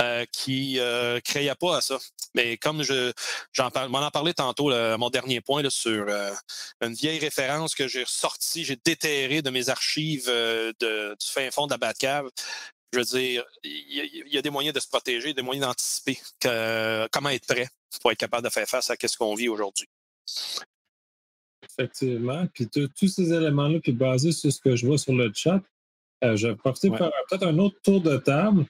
euh, 0.01 0.25
qui 0.31 0.79
euh, 0.79 1.19
créaient 1.21 1.55
pas 1.55 1.77
à 1.77 1.81
ça. 1.81 1.97
Mais 2.33 2.57
comme 2.57 2.83
je 2.83 3.13
j'en 3.53 3.69
m'en 3.89 3.99
en 3.99 4.11
parlais 4.11 4.33
tantôt, 4.33 4.69
mon 4.97 5.09
dernier 5.09 5.39
point 5.39 5.61
là, 5.61 5.69
sur 5.69 6.05
euh, 6.07 6.33
une 6.81 6.93
vieille 6.93 7.04
référence 7.09 7.75
que 7.75 7.87
j'ai 7.87 8.03
sortie, 8.05 8.63
j'ai 8.63 8.77
déterré 8.83 9.41
de 9.41 9.49
mes 9.49 9.69
archives 9.69 10.27
euh, 10.27 10.71
de, 10.79 11.15
du 11.19 11.27
fin 11.27 11.49
fond 11.51 11.67
de 11.67 11.71
la 11.71 11.77
Batcave. 11.77 12.29
Je 12.93 12.99
veux 12.99 13.05
dire, 13.05 13.43
il 13.63 14.23
y, 14.31 14.37
a 14.37 14.41
des 14.41 14.49
moyens 14.49 14.73
de 14.73 14.79
se 14.79 14.87
protéger, 14.87 15.33
des 15.33 15.41
moyens 15.41 15.67
d'anticiper 15.67 16.17
comment 17.11 17.29
être 17.29 17.45
prêt 17.45 17.67
pour 18.01 18.11
être 18.11 18.17
capable 18.17 18.45
de 18.45 18.49
faire 18.49 18.67
face 18.67 18.89
à 18.89 18.95
ce 18.95 19.17
qu'on 19.17 19.35
vit 19.35 19.49
aujourd'hui. 19.49 19.87
Effectivement. 21.65 22.47
Puis 22.53 22.69
tous 22.69 23.07
ces 23.07 23.33
éléments-là, 23.33 23.79
puis 23.79 23.91
basés 23.91 24.31
sur 24.31 24.51
ce 24.51 24.61
que 24.61 24.75
je 24.75 24.85
vois 24.85 24.97
sur 24.97 25.13
le 25.13 25.31
chat, 25.33 25.61
euh, 26.23 26.35
je 26.35 26.47
vais 26.47 26.55
profiter 26.55 26.89
pour 26.89 26.97
faire 26.97 27.11
peut-être 27.29 27.47
un 27.47 27.57
autre 27.59 27.77
tour 27.83 28.01
de 28.01 28.17
table. 28.17 28.65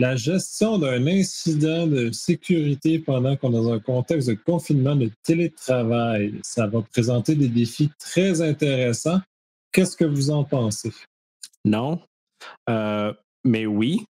La 0.00 0.16
gestion 0.16 0.78
d'un 0.78 1.06
incident 1.06 1.86
de 1.86 2.10
sécurité 2.10 3.00
pendant 3.00 3.36
qu'on 3.36 3.50
est 3.50 3.52
dans 3.52 3.70
un 3.70 3.80
contexte 3.80 4.30
de 4.30 4.34
confinement 4.34 4.96
de 4.96 5.10
télétravail, 5.22 6.32
ça 6.42 6.66
va 6.66 6.80
présenter 6.80 7.34
des 7.34 7.48
défis 7.48 7.90
très 7.98 8.40
intéressants. 8.40 9.20
Qu'est-ce 9.72 9.98
que 9.98 10.06
vous 10.06 10.30
en 10.30 10.42
pensez? 10.42 10.90
Non, 11.66 12.00
euh, 12.70 13.12
mais 13.44 13.66
oui, 13.66 14.06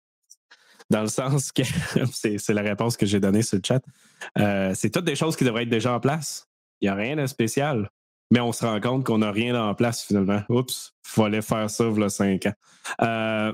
dans 0.90 1.04
le 1.04 1.08
sens 1.08 1.54
que 1.54 1.64
c'est 2.12 2.50
la 2.50 2.64
réponse 2.64 2.98
que 2.98 3.06
j'ai 3.06 3.22
donnée 3.22 3.42
sur 3.42 3.56
le 3.56 3.64
chat. 3.66 3.82
Euh, 4.40 4.74
c'est 4.76 4.90
toutes 4.90 5.06
des 5.06 5.16
choses 5.16 5.38
qui 5.38 5.46
devraient 5.46 5.64
être 5.64 5.70
déjà 5.70 5.94
en 5.94 6.02
place. 6.02 6.50
Il 6.82 6.88
n'y 6.88 6.90
a 6.90 6.96
rien 6.96 7.16
de 7.16 7.26
spécial. 7.28 7.90
Mais 8.30 8.42
on 8.42 8.52
se 8.52 8.66
rend 8.66 8.82
compte 8.82 9.06
qu'on 9.06 9.20
n'a 9.20 9.32
rien 9.32 9.58
en 9.58 9.74
place 9.74 10.04
finalement. 10.04 10.42
Oups, 10.50 10.92
il 11.06 11.10
fallait 11.10 11.42
faire 11.42 11.70
ça 11.70 11.86
il 11.86 12.10
cinq 12.10 12.46
ans. 12.46 12.54
Euh, 13.04 13.54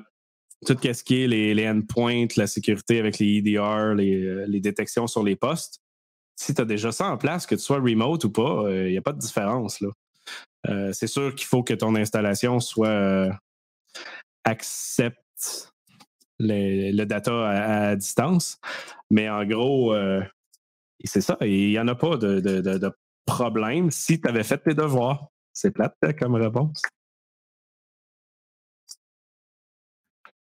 tout 0.63 0.77
ce 0.81 1.03
qui 1.03 1.23
est 1.23 1.27
les, 1.27 1.67
endpoints, 1.67 2.27
la 2.37 2.47
sécurité 2.47 2.99
avec 2.99 3.19
les 3.19 3.37
EDR, 3.37 3.93
les, 3.95 4.45
les 4.47 4.59
détections 4.59 5.07
sur 5.07 5.23
les 5.23 5.35
postes, 5.35 5.79
si 6.35 6.53
tu 6.53 6.61
as 6.61 6.65
déjà 6.65 6.91
ça 6.91 7.07
en 7.07 7.17
place, 7.17 7.45
que 7.45 7.55
tu 7.55 7.61
sois 7.61 7.79
remote 7.79 8.23
ou 8.23 8.31
pas, 8.31 8.65
il 8.69 8.91
n'y 8.91 8.97
a 8.97 9.01
pas 9.01 9.13
de 9.13 9.19
différence. 9.19 9.81
là. 9.81 9.89
c'est 10.93 11.07
sûr 11.07 11.35
qu'il 11.35 11.47
faut 11.47 11.63
que 11.63 11.73
ton 11.73 11.95
installation 11.95 12.59
soit 12.59 13.29
accepte 14.43 15.73
le 16.39 17.05
data 17.05 17.49
à, 17.49 17.95
distance. 17.95 18.59
Mais 19.09 19.29
en 19.29 19.45
gros, 19.45 19.93
euh, 19.93 20.21
c'est 21.03 21.21
ça. 21.21 21.37
Il 21.41 21.69
n'y 21.69 21.79
en 21.79 21.87
a 21.87 21.95
pas 21.95 22.17
de, 22.17 22.39
de, 22.39 22.91
problème 23.25 23.89
si 23.89 24.19
tu 24.19 24.27
avais 24.27 24.43
fait 24.43 24.57
tes 24.57 24.73
devoirs. 24.73 25.27
C'est 25.53 25.71
plate 25.71 25.95
hein, 26.03 26.11
comme 26.13 26.35
réponse. 26.35 26.81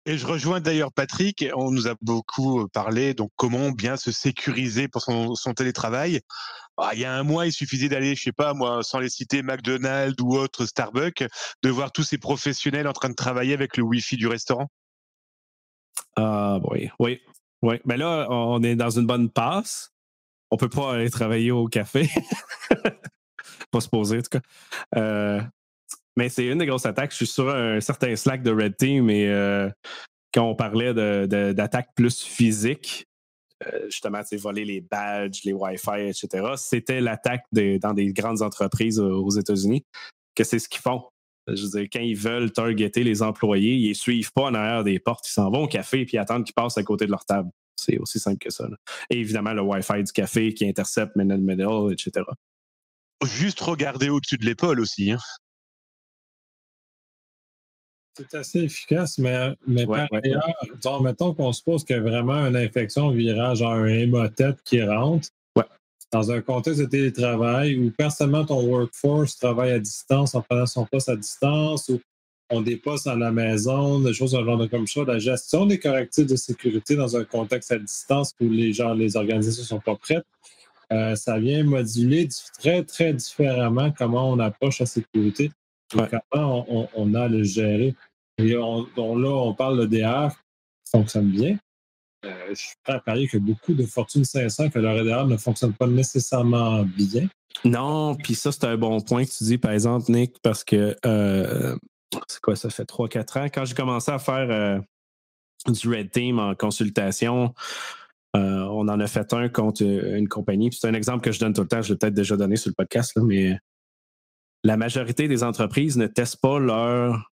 Et 0.04 0.18
je 0.18 0.26
rejoins 0.26 0.60
d'ailleurs 0.60 0.92
Patrick. 0.92 1.44
On 1.54 1.70
nous 1.70 1.86
a 1.86 1.94
beaucoup 2.00 2.66
parlé 2.68 3.14
donc 3.14 3.30
comment 3.36 3.70
bien 3.70 3.96
se 3.96 4.10
sécuriser 4.10 4.88
pour 4.88 5.02
son, 5.02 5.54
télétravail. 5.54 6.20
Ah, 6.76 6.90
il 6.94 7.00
y 7.00 7.04
a 7.04 7.14
un 7.14 7.22
mois, 7.22 7.46
il 7.46 7.52
suffisait 7.52 7.88
d'aller, 7.88 8.16
je 8.16 8.22
sais 8.22 8.32
pas 8.32 8.54
moi, 8.54 8.82
sans 8.82 8.98
les 8.98 9.10
citer 9.10 9.42
McDonald's 9.42 10.20
ou 10.20 10.36
autre 10.36 10.66
Starbucks, 10.66 11.24
de 11.62 11.70
voir 11.70 11.92
tous 11.92 12.02
ces 12.02 12.18
professionnels 12.18 12.88
en 12.88 12.92
train 12.92 13.10
de 13.10 13.14
travailler 13.14 13.54
avec 13.54 13.76
le 13.76 13.84
Wi-Fi 13.84 14.16
du 14.16 14.26
restaurant. 14.26 14.68
Ah 16.16 16.58
oui, 16.70 16.90
oui, 16.98 17.20
oui. 17.62 17.80
Mais 17.84 17.96
là, 17.96 18.26
on 18.30 18.62
est 18.62 18.74
dans 18.74 18.90
une 18.90 19.06
bonne 19.06 19.30
passe. 19.30 19.92
On 20.50 20.56
peut 20.56 20.68
pas 20.68 20.94
aller 20.94 21.10
travailler 21.10 21.50
au 21.52 21.68
café. 21.68 22.10
pas 23.70 23.80
se 23.80 23.88
poser, 23.88 24.18
en 24.18 24.22
tout 24.22 24.38
cas. 24.38 24.40
Euh, 24.96 25.40
mais 26.16 26.28
c'est 26.28 26.46
une 26.46 26.58
des 26.58 26.66
grosses 26.66 26.86
attaques. 26.86 27.10
Je 27.12 27.16
suis 27.16 27.26
sur 27.26 27.48
un 27.48 27.80
certain 27.80 28.14
Slack 28.16 28.42
de 28.42 28.50
Red 28.50 28.76
Team 28.76 29.10
et 29.10 29.28
euh, 29.28 29.68
quand 30.32 30.44
on 30.44 30.54
parlait 30.54 30.94
d'attaques 31.54 31.90
plus 31.94 32.22
physiques, 32.22 33.06
euh, 33.66 33.84
justement, 33.86 34.20
voler 34.32 34.64
les 34.64 34.80
badges, 34.80 35.44
les 35.44 35.52
Wi-Fi, 35.52 36.08
etc., 36.08 36.54
c'était 36.56 37.00
l'attaque 37.00 37.44
dans 37.52 37.94
des 37.94 38.12
grandes 38.12 38.42
entreprises 38.42 38.98
aux 38.98 39.30
États-Unis, 39.30 39.84
que 40.34 40.44
c'est 40.44 40.58
ce 40.58 40.68
qu'ils 40.68 40.80
font. 40.80 41.04
Je 41.48 41.62
veux 41.64 41.80
dire, 41.80 41.88
quand 41.92 42.00
ils 42.00 42.16
veulent 42.16 42.52
targeter 42.52 43.02
les 43.02 43.22
employés, 43.22 43.74
ils 43.74 43.90
ne 43.90 43.94
suivent 43.94 44.32
pas 44.32 44.42
en 44.42 44.54
arrière 44.54 44.84
des 44.84 44.98
portes. 44.98 45.28
Ils 45.28 45.32
s'en 45.32 45.50
vont 45.50 45.64
au 45.64 45.68
café 45.68 46.06
et 46.10 46.18
attendent 46.18 46.44
qu'ils 46.44 46.54
passent 46.54 46.78
à 46.78 46.84
côté 46.84 47.06
de 47.06 47.10
leur 47.10 47.24
table. 47.24 47.50
C'est 47.76 47.98
aussi 47.98 48.20
simple 48.20 48.38
que 48.38 48.50
ça. 48.50 48.68
Et 49.10 49.18
évidemment, 49.18 49.52
le 49.52 49.62
Wi-Fi 49.62 50.04
du 50.04 50.12
café 50.12 50.54
qui 50.54 50.66
intercepte 50.66 51.16
middle 51.16 51.38
middle, 51.38 51.92
etc. 51.92 52.24
Juste 53.24 53.60
regarder 53.60 54.08
au-dessus 54.08 54.38
de 54.38 54.44
l'épaule 54.44 54.80
aussi. 54.80 55.10
Hein. 55.10 55.18
C'est 58.14 58.34
assez 58.34 58.60
efficace, 58.60 59.16
mais, 59.16 59.56
mais 59.66 59.86
par 59.86 60.06
ailleurs, 60.12 61.02
mettons 61.02 61.32
qu'on 61.32 61.52
suppose 61.52 61.82
qu'il 61.84 61.96
y 61.96 61.98
a 61.98 62.02
vraiment 62.02 62.46
une 62.46 62.56
infection 62.56 63.10
virage 63.10 63.62
à 63.62 63.68
un 63.68 63.86
hémotète 63.86 64.58
qui 64.64 64.82
rentre 64.82 65.28
dans 66.12 66.30
un 66.30 66.42
contexte 66.42 66.80
de 66.80 66.86
télétravail 66.86 67.78
où 67.78 67.90
personnellement 67.90 68.44
ton 68.44 68.62
workforce 68.62 69.38
travaille 69.38 69.72
à 69.72 69.78
distance 69.78 70.34
en 70.34 70.42
prenant 70.42 70.66
son 70.66 70.84
poste 70.84 71.08
à 71.08 71.16
distance 71.16 71.88
ou 71.88 72.00
on 72.50 72.62
postes 72.84 73.06
à 73.06 73.16
la 73.16 73.32
maison, 73.32 73.98
des 73.98 74.12
choses 74.12 74.32
genre 74.32 74.70
comme 74.70 74.86
ça, 74.86 75.04
la 75.04 75.18
gestion 75.18 75.64
des 75.64 75.78
correctifs 75.78 76.26
de 76.26 76.36
sécurité 76.36 76.96
dans 76.96 77.16
un 77.16 77.24
contexte 77.24 77.72
à 77.72 77.78
distance 77.78 78.34
où 78.42 78.48
les 78.50 78.74
gens, 78.74 78.92
les 78.92 79.16
organisations 79.16 79.62
ne 79.62 79.66
sont 79.66 79.80
pas 79.80 79.96
prêtes, 79.96 80.26
euh, 80.92 81.16
ça 81.16 81.38
vient 81.38 81.64
moduler 81.64 82.28
très, 82.58 82.84
très 82.84 83.14
différemment 83.14 83.90
comment 83.96 84.30
on 84.30 84.38
approche 84.38 84.80
la 84.80 84.86
sécurité 84.86 85.50
comment 85.92 86.66
on, 86.94 87.14
a 87.14 87.22
à 87.22 87.28
le 87.28 87.42
gérer. 87.42 87.94
Et 88.38 88.56
on, 88.56 88.86
là, 88.96 89.28
on 89.28 89.54
parle 89.54 89.80
de 89.80 89.86
DR 89.86 90.30
qui 90.84 90.90
fonctionne 90.90 91.30
bien, 91.30 91.58
euh, 92.24 92.30
je 92.50 92.54
suis 92.54 92.76
prêt 92.84 92.94
à 92.94 93.00
parier 93.00 93.26
que 93.26 93.38
beaucoup 93.38 93.74
de 93.74 93.84
Fortune 93.84 94.24
500 94.24 94.70
que 94.70 94.78
leur 94.78 94.96
EDR 94.96 95.26
ne 95.26 95.36
fonctionne 95.36 95.72
pas 95.72 95.88
nécessairement 95.88 96.84
bien. 96.84 97.28
Non, 97.64 98.14
puis 98.14 98.34
ça, 98.34 98.52
c'est 98.52 98.64
un 98.64 98.76
bon 98.76 99.00
point 99.00 99.24
que 99.24 99.30
tu 99.30 99.44
dis, 99.44 99.58
par 99.58 99.72
exemple, 99.72 100.10
Nick, 100.10 100.36
parce 100.42 100.62
que 100.62 100.96
euh, 101.04 101.76
c'est 102.28 102.40
quoi, 102.40 102.54
ça 102.54 102.70
fait 102.70 102.88
3-4 102.88 103.38
ans? 103.40 103.44
Quand 103.52 103.64
j'ai 103.64 103.74
commencé 103.74 104.10
à 104.10 104.18
faire 104.18 104.50
euh, 104.50 104.80
du 105.68 105.88
Red 105.88 106.10
Team 106.10 106.38
en 106.38 106.54
consultation, 106.54 107.54
on 108.34 108.88
en 108.88 109.00
a 109.00 109.06
fait 109.06 109.32
un 109.34 109.48
contre 109.50 109.82
une 109.82 110.28
compagnie. 110.28 110.70
C'est 110.72 110.88
un 110.88 110.94
exemple 110.94 111.22
que 111.22 111.32
je 111.32 111.40
donne 111.40 111.52
tout 111.52 111.60
le 111.60 111.68
temps, 111.68 111.82
je 111.82 111.92
l'ai 111.92 111.98
peut-être 111.98 112.14
déjà 112.14 112.36
donné 112.36 112.56
sur 112.56 112.70
le 112.70 112.74
podcast, 112.74 113.12
mais 113.22 113.58
la 114.64 114.76
majorité 114.76 115.28
des 115.28 115.42
entreprises 115.42 115.96
ne 115.96 116.06
testent 116.06 116.40
pas 116.40 116.58
leur 116.58 117.32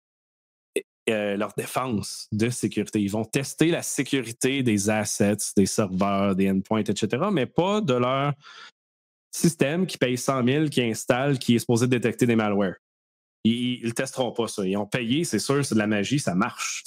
euh, 1.11 1.37
leur 1.37 1.53
défense 1.57 2.29
de 2.31 2.49
sécurité. 2.49 3.01
Ils 3.01 3.11
vont 3.11 3.25
tester 3.25 3.73
la 3.73 3.83
sécurité 3.83 4.62
des 4.62 4.89
assets, 4.89 5.53
des 5.57 5.66
serveurs, 5.66 6.37
des 6.37 6.49
endpoints, 6.49 6.79
etc., 6.79 7.25
mais 7.33 7.47
pas 7.47 7.81
de 7.81 7.95
leur 7.95 8.33
système 9.33 9.87
qui 9.87 9.99
paye 9.99 10.16
100 10.16 10.47
000, 10.47 10.66
qui 10.66 10.81
installe, 10.81 11.41
qui 11.41 11.57
est 11.57 11.59
supposé 11.59 11.89
détecter 11.89 12.25
des 12.25 12.37
malwares. 12.37 12.77
Ils 13.43 13.85
ne 13.85 13.91
testeront 13.91 14.31
pas 14.31 14.47
ça. 14.47 14.64
Ils 14.64 14.77
ont 14.77 14.87
payé, 14.87 15.25
c'est 15.25 15.41
sûr, 15.41 15.64
c'est 15.64 15.75
de 15.75 15.81
la 15.81 15.89
magie, 15.89 16.20
ça 16.20 16.37
marche. 16.37 16.85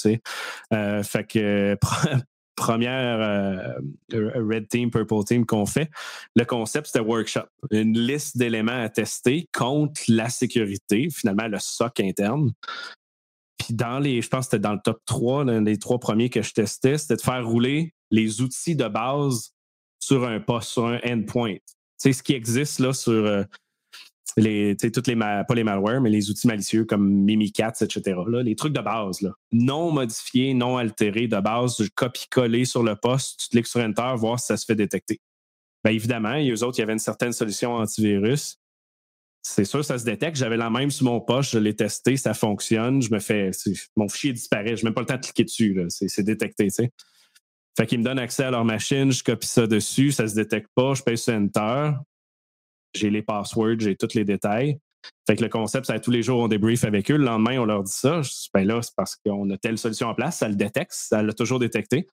Euh, 0.71 1.03
fait 1.03 1.25
que 1.25 1.77
première 2.55 3.19
euh, 3.19 3.73
Red 4.13 4.67
Team, 4.69 4.89
Purple 4.91 5.23
Team 5.25 5.45
qu'on 5.45 5.65
fait, 5.65 5.89
le 6.35 6.45
concept, 6.45 6.87
c'était 6.87 6.99
workshop. 6.99 7.47
Une 7.71 7.97
liste 7.97 8.37
d'éléments 8.37 8.83
à 8.83 8.89
tester 8.89 9.47
contre 9.53 10.01
la 10.07 10.29
sécurité, 10.29 11.09
finalement 11.09 11.47
le 11.47 11.59
SOC 11.59 11.99
interne. 12.01 12.51
Puis 13.57 13.73
dans 13.73 13.99
les, 13.99 14.21
je 14.21 14.29
pense 14.29 14.45
que 14.45 14.51
c'était 14.51 14.61
dans 14.61 14.73
le 14.73 14.81
top 14.83 14.99
3, 15.05 15.45
les 15.61 15.77
trois 15.77 15.99
premiers 15.99 16.29
que 16.29 16.41
je 16.41 16.53
testais, 16.53 16.97
c'était 16.97 17.15
de 17.15 17.21
faire 17.21 17.45
rouler 17.45 17.93
les 18.11 18.41
outils 18.41 18.75
de 18.75 18.87
base 18.87 19.53
sur 19.99 20.25
un 20.27 20.39
poste, 20.39 20.69
sur 20.69 20.85
un 20.85 20.99
endpoint. 21.05 21.53
Tu 21.53 21.59
sais, 21.97 22.13
ce 22.13 22.23
qui 22.23 22.33
existe 22.33 22.79
là 22.79 22.93
sur. 22.93 23.13
Euh, 23.13 23.43
toutes 24.35 25.07
les 25.07 25.15
pas 25.15 25.45
les 25.55 25.63
malwares, 25.63 26.01
mais 26.01 26.09
les 26.09 26.29
outils 26.29 26.47
malicieux 26.47 26.83
comme 26.85 27.09
Mimikatz, 27.23 27.81
etc. 27.81 28.17
Là, 28.27 28.43
les 28.43 28.55
trucs 28.55 28.73
de 28.73 28.81
base, 28.81 29.21
là, 29.21 29.31
non 29.51 29.91
modifiés, 29.91 30.53
non 30.53 30.77
altérés, 30.77 31.27
de 31.27 31.39
base, 31.39 31.81
copie-coller 31.95 32.65
sur 32.65 32.83
le 32.83 32.95
poste, 32.95 33.39
tu 33.39 33.49
cliques 33.49 33.67
sur 33.67 33.79
Enter, 33.79 34.13
voir 34.17 34.39
si 34.39 34.47
ça 34.47 34.57
se 34.57 34.65
fait 34.65 34.75
détecter. 34.75 35.21
Bien 35.83 35.93
évidemment, 35.93 36.37
eux 36.37 36.63
autres, 36.63 36.77
il 36.79 36.81
y 36.81 36.83
avait 36.83 36.93
une 36.93 36.99
certaine 36.99 37.31
solution 37.31 37.75
antivirus. 37.75 38.57
C'est 39.41 39.65
sûr, 39.65 39.85
ça 39.85 39.99
se 39.99 40.05
détecte. 40.05 40.37
J'avais 40.37 40.57
la 40.57 40.71
même 40.71 40.89
sur 40.89 41.05
mon 41.05 41.21
poste, 41.21 41.51
je 41.51 41.59
l'ai 41.59 41.75
testé, 41.75 42.17
ça 42.17 42.33
fonctionne. 42.33 43.03
Je 43.03 43.13
me 43.13 43.19
fais. 43.19 43.51
Mon 43.95 44.09
fichier 44.09 44.33
disparaît. 44.33 44.75
Je 44.75 44.81
n'ai 44.81 44.85
même 44.85 44.95
pas 44.95 45.01
le 45.01 45.07
temps 45.07 45.17
de 45.17 45.21
cliquer 45.21 45.43
dessus. 45.43 45.85
C'est 45.89 46.23
détecté. 46.23 46.69
Fait 47.77 47.85
qu'ils 47.85 47.99
me 47.99 48.03
donnent 48.03 48.17
accès 48.17 48.43
à 48.43 48.51
leur 48.51 48.65
machine, 48.65 49.11
je 49.11 49.23
copie 49.23 49.47
ça 49.47 49.67
dessus, 49.67 50.11
ça 50.11 50.27
se 50.27 50.33
détecte 50.33 50.69
pas, 50.73 50.93
je 50.93 51.03
paye 51.03 51.17
sur 51.17 51.33
Enter 51.33 51.91
j'ai 52.95 53.09
les 53.09 53.21
passwords, 53.21 53.79
j'ai 53.79 53.95
tous 53.95 54.13
les 54.13 54.25
détails. 54.25 54.79
Fait 55.27 55.35
que 55.35 55.43
le 55.43 55.49
concept, 55.49 55.85
c'est 55.87 55.99
tous 55.99 56.11
les 56.11 56.23
jours, 56.23 56.39
on 56.39 56.47
débrief 56.47 56.83
avec 56.83 57.11
eux. 57.11 57.17
Le 57.17 57.25
lendemain, 57.25 57.59
on 57.59 57.65
leur 57.65 57.83
dit 57.83 57.91
ça. 57.91 58.21
Je 58.21 58.31
ben 58.53 58.65
là, 58.65 58.81
c'est 58.81 58.95
parce 58.95 59.15
qu'on 59.15 59.49
a 59.49 59.57
telle 59.57 59.77
solution 59.77 60.07
en 60.07 60.15
place, 60.15 60.37
ça 60.37 60.47
le 60.47 60.55
détecte, 60.55 60.93
ça 60.93 61.21
l'a 61.21 61.33
toujours 61.33 61.59
détecté. 61.59 62.07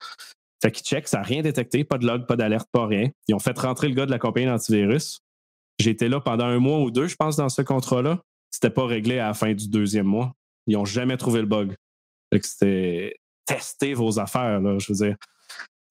Fait 0.61 0.71
qu'ils 0.71 0.85
checkent, 0.85 1.07
ça 1.07 1.17
n'a 1.17 1.23
rien 1.23 1.41
détecté, 1.41 1.83
pas 1.83 1.97
de 1.97 2.07
log, 2.07 2.25
pas 2.25 2.35
d'alerte, 2.35 2.69
pas 2.71 2.85
rien. 2.85 3.09
Ils 3.27 3.35
ont 3.35 3.39
fait 3.39 3.57
rentrer 3.57 3.89
le 3.89 3.95
gars 3.95 4.05
de 4.05 4.11
la 4.11 4.19
compagnie 4.19 4.45
d'antivirus. 4.45 5.19
J'étais 5.79 6.07
là 6.07 6.21
pendant 6.21 6.45
un 6.45 6.59
mois 6.59 6.79
ou 6.79 6.91
deux, 6.91 7.07
je 7.07 7.15
pense, 7.15 7.35
dans 7.35 7.49
ce 7.49 7.61
contrat-là. 7.61 8.21
C'était 8.51 8.69
pas 8.69 8.85
réglé 8.85 9.19
à 9.19 9.27
la 9.27 9.33
fin 9.33 9.53
du 9.53 9.67
deuxième 9.67 10.05
mois. 10.05 10.33
Ils 10.67 10.77
n'ont 10.77 10.85
jamais 10.85 11.17
trouvé 11.17 11.41
le 11.41 11.47
bug. 11.47 11.75
Fait 12.31 12.39
que 12.39 12.47
c'était 12.47 13.15
tester 13.45 13.93
vos 13.93 14.19
affaires, 14.19 14.61
là, 14.61 14.77
je 14.79 14.93
veux 14.93 15.05
dire 15.05 15.17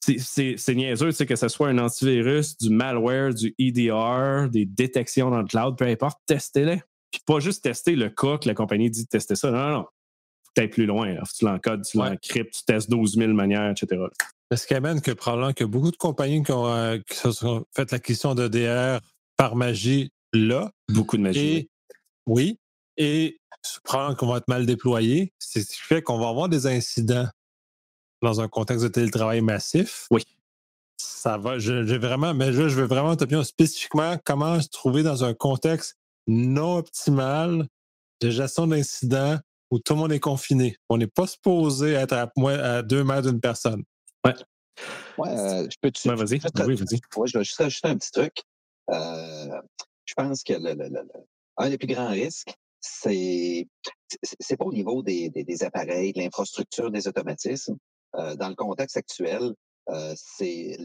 c'est 0.03 0.75
niaiseux, 0.75 1.11
tu 1.11 1.13
sais, 1.13 1.27
que 1.27 1.37
ce 1.37 1.49
soit 1.49 1.69
un 1.69 1.79
antivirus, 1.79 2.57
du 2.59 2.71
malware, 2.71 3.35
du 3.35 3.55
EDR, 3.59 4.49
des 4.51 4.67
détections 4.67 5.31
dans 5.31 5.41
le 5.41 5.47
cloud, 5.47 5.77
peu 5.79 5.87
importe, 5.87 6.19
testez-les. 6.27 6.83
Puis 7.11 7.23
pas 7.27 7.41
juste 7.41 7.63
tester 7.63 7.95
le 7.95 8.09
cas 8.09 8.39
que 8.39 8.49
la 8.49 8.55
compagnie 8.55 8.91
dit 8.91 9.05
de 9.05 9.09
tester 9.09 9.37
ça. 9.37 9.51
Non, 9.51 9.59
non, 9.59 9.71
non. 9.71 9.87
Faut 10.59 10.69
plus 10.69 10.87
loin. 10.87 11.17
Tu 11.37 11.45
l'encodes, 11.45 11.85
tu 11.85 11.97
l'encryptes, 11.97 12.55
tu 12.55 12.65
testes 12.65 12.91
12 12.91 13.17
000 13.17 13.33
manières, 13.33 13.71
etc. 13.71 14.03
Ce 14.55 14.67
qui 14.67 14.75
amène 14.75 15.01
que 15.01 15.13
probablement 15.13 15.53
que 15.53 15.65
beaucoup 15.65 15.91
de 15.91 15.97
compagnies 15.97 16.43
qui, 16.43 16.53
ont, 16.53 16.67
euh, 16.67 16.99
se 17.11 17.33
sont 17.33 17.65
fait 17.75 17.91
l'acquisition 17.91 18.35
d'EDR 18.35 19.01
par 19.37 19.57
magie 19.57 20.13
là. 20.33 20.71
Beaucoup 20.89 21.17
de 21.17 21.23
magie. 21.23 21.71
oui. 22.27 22.59
Et 22.99 23.39
probablement 23.85 24.17
qu'on 24.17 24.27
va 24.27 24.39
être 24.39 24.49
mal 24.49 24.67
déployé. 24.67 25.33
C'est 25.39 25.63
ce 25.63 25.73
qui 25.73 25.81
fait 25.81 26.03
qu'on 26.03 26.19
va 26.19 26.29
avoir 26.29 26.49
des 26.49 26.67
incidents 26.67 27.29
dans 28.23 28.41
un 28.41 28.49
contexte 28.49 28.85
de 28.85 28.89
télétravail 28.89 29.41
massif. 29.41 30.07
Oui. 30.11 30.25
Ça 30.97 31.37
va, 31.39 31.59
j'ai 31.59 31.99
vraiment, 31.99 32.35
mais 32.35 32.51
là, 32.51 32.69
je 32.69 32.75
veux 32.75 32.87
vraiment 32.87 33.11
opinion 33.11 33.43
spécifiquement 33.45 34.17
comment 34.25 34.61
se 34.61 34.69
trouver 34.69 35.03
dans 35.03 35.25
un 35.25 35.35
contexte 35.35 35.97
non 36.27 36.77
optimal 36.77 37.67
de 38.21 38.31
gestion 38.31 38.67
d'incidents 38.67 39.39
où 39.71 39.79
tout 39.79 39.95
le 39.95 40.01
monde 40.01 40.13
est 40.13 40.21
confiné. 40.21 40.77
On 40.89 40.99
n'est 40.99 41.07
pas 41.07 41.27
supposé 41.27 41.93
être 41.93 42.13
à, 42.13 42.31
à 42.47 42.83
deux 42.83 43.03
mètres 43.05 43.31
d'une 43.31 43.41
personne. 43.41 43.83
Ouais. 44.25 44.35
Ouais, 45.19 45.29
euh, 45.29 45.69
je 45.71 45.77
peux 45.81 45.91
te 45.91 46.09
ouais, 46.09 46.15
vas-y. 46.15 46.41
Oui, 46.67 46.77
vas-y. 46.77 47.01
Ouais, 47.17 47.27
je 47.27 47.39
vais 47.39 47.45
juste 47.45 47.61
ajouter 47.61 47.89
un 47.89 47.97
petit 47.97 48.11
truc. 48.11 48.43
Euh, 48.91 49.61
je 50.05 50.15
pense 50.15 50.43
que 50.43 50.53
le, 50.53 50.75
le, 50.75 50.89
le, 50.89 51.03
un 51.57 51.69
des 51.69 51.79
plus 51.79 51.89
grands 51.89 52.09
risques, 52.11 52.55
c'est 52.81 53.67
c'est 54.41 54.57
pas 54.57 54.65
au 54.65 54.73
niveau 54.73 55.03
des, 55.03 55.31
des, 55.31 55.45
des 55.45 55.63
appareils, 55.63 56.13
de 56.13 56.21
l'infrastructure, 56.21 56.91
des 56.91 57.07
automatismes, 57.09 57.77
euh, 58.17 58.37
dans 58.37 58.49
le 58.49 58.55
contexte 58.55 58.97
actuel, 58.97 59.55
euh, 59.89 60.15
c'est 60.17 60.77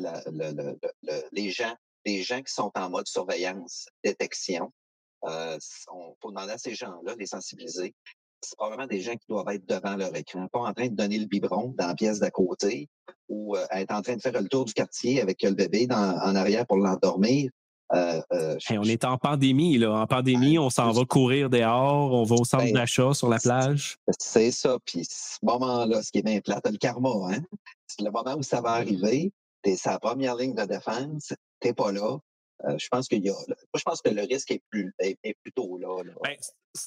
les 1.32 1.50
gens, 1.52 1.76
les 2.06 2.24
gens 2.24 2.42
qui 2.42 2.54
sont 2.54 2.72
en 2.76 2.90
mode 2.90 3.08
surveillance, 3.08 3.88
détection. 4.04 4.72
Euh, 5.26 5.58
on 5.92 6.16
faut 6.22 6.30
demander 6.30 6.54
à 6.54 6.58
ces 6.58 6.76
gens-là, 6.76 7.16
les 7.18 7.26
sensibiliser. 7.26 7.94
C'est 8.42 8.56
probablement 8.56 8.88
des 8.88 9.02
gens 9.02 9.16
qui 9.16 9.26
doivent 9.28 9.50
être 9.50 9.66
devant 9.66 9.96
leur 9.96 10.16
écran, 10.16 10.48
pas 10.48 10.60
en 10.60 10.74
train 10.74 10.88
de 10.88 10.96
donner 10.96 11.18
le 11.18 11.26
biberon 11.26 11.74
dans 11.78 11.88
la 11.88 11.96
pièce 11.96 12.20
d'à 12.20 12.30
côté 12.30 12.88
ou 13.28 13.58
être 13.58 13.92
en 13.92 14.02
train 14.02 14.16
de 14.16 14.22
faire 14.22 14.40
le 14.40 14.48
tour 14.48 14.66
du 14.66 14.74
quartier 14.74 15.22
avec 15.22 15.42
le 15.42 15.52
bébé 15.52 15.88
en 15.90 16.36
arrière 16.36 16.68
pour 16.68 16.78
l'endormir. 16.78 17.50
Euh, 17.94 18.22
euh, 18.34 18.58
on 18.72 18.84
est 18.84 19.06
en 19.06 19.18
pandémie, 19.18 19.78
là. 19.78 19.94
En 19.94 20.08
pandémie, 20.08 20.60
on 20.60 20.70
s'en 20.70 20.92
va 20.92 21.06
courir 21.06 21.50
dehors, 21.50 22.12
on 22.14 22.24
va 22.24 22.36
au 22.36 22.44
centre 22.44 22.66
ben, 22.66 22.74
d'achat 22.74 23.14
sur 23.14 23.30
la 23.30 23.40
plage. 23.40 23.98
C'est 24.20 24.52
ça. 24.52 24.78
Puis 24.86 25.06
ce 25.06 25.38
moment-là, 25.44 26.04
ce 26.04 26.12
qui 26.12 26.20
est 26.20 26.24
bien 26.24 26.42
plate, 26.42 26.70
le 26.70 26.78
karma, 26.78 27.10
hein? 27.30 27.42
C'est 27.88 28.04
le 28.04 28.12
moment 28.12 28.36
où 28.36 28.44
ça 28.44 28.60
va 28.60 28.72
arriver, 28.72 29.32
c'est 29.64 29.78
sa 29.78 30.00
première 30.00 30.36
ligne 30.36 30.54
de 30.54 30.66
défense, 30.66 31.34
t'es 31.62 31.74
pas 31.74 31.92
là. 31.92 32.18
Euh, 32.66 32.76
je 32.78 32.88
pense 32.90 33.08
qu'il 33.08 33.24
y 33.24 33.30
a. 33.30 33.36
je 33.76 33.84
pense 33.84 34.02
que 34.02 34.10
le 34.10 34.24
risque 34.24 34.52
est, 34.52 34.64
plus, 34.70 34.94
est, 35.00 35.38
plutôt 35.44 35.78
là. 35.78 36.04
Ben, 36.24 36.36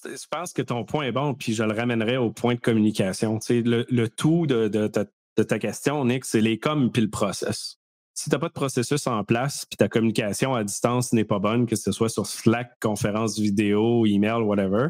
je 0.05 0.27
pense 0.31 0.53
que 0.53 0.63
ton 0.63 0.85
point 0.85 1.05
est 1.05 1.13
bon, 1.13 1.33
puis 1.35 1.55
je 1.55 1.63
le 1.63 1.73
ramènerai 1.73 2.17
au 2.17 2.31
point 2.31 2.57
de 2.57 2.61
communication. 2.61 3.39
Le, 3.49 3.87
le 3.89 4.09
tout 4.09 4.47
de, 4.47 4.69
de, 4.69 4.89
de, 4.89 5.43
ta 5.43 5.59
question, 5.59 6.05
Nick, 6.05 6.25
c'est 6.25 6.41
les 6.41 6.59
coms 6.59 6.91
puis 6.91 7.03
le 7.03 7.11
process 7.11 7.80
si 8.21 8.29
tu 8.29 8.37
n'as 8.37 8.39
pas 8.39 8.49
de 8.49 8.53
processus 8.53 9.07
en 9.07 9.25
place, 9.25 9.65
puis 9.65 9.79
ta 9.79 9.89
communication 9.89 10.55
à 10.55 10.63
distance 10.63 11.15
n'est 11.15 11.25
pas 11.25 11.39
bonne, 11.39 11.65
que 11.65 11.75
ce 11.75 11.91
soit 11.91 12.11
sur 12.11 12.27
Slack, 12.27 12.79
conférence 12.79 13.39
vidéo, 13.39 14.05
email, 14.05 14.43
whatever, 14.43 14.89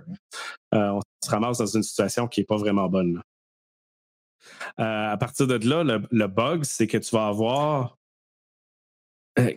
euh, 0.74 0.90
on 0.90 1.00
se 1.24 1.30
ramasse 1.30 1.58
dans 1.58 1.66
une 1.66 1.84
situation 1.84 2.26
qui 2.26 2.40
n'est 2.40 2.46
pas 2.46 2.56
vraiment 2.56 2.88
bonne. 2.88 3.22
Euh, 4.80 5.12
à 5.12 5.16
partir 5.16 5.46
de 5.46 5.54
là, 5.68 5.84
le, 5.84 6.26
bug, 6.26 6.64
c'est 6.64 6.88
que 6.88 6.98
tu 6.98 7.14
vas 7.14 7.28
avoir. 7.28 7.98
Euh, 9.38 9.54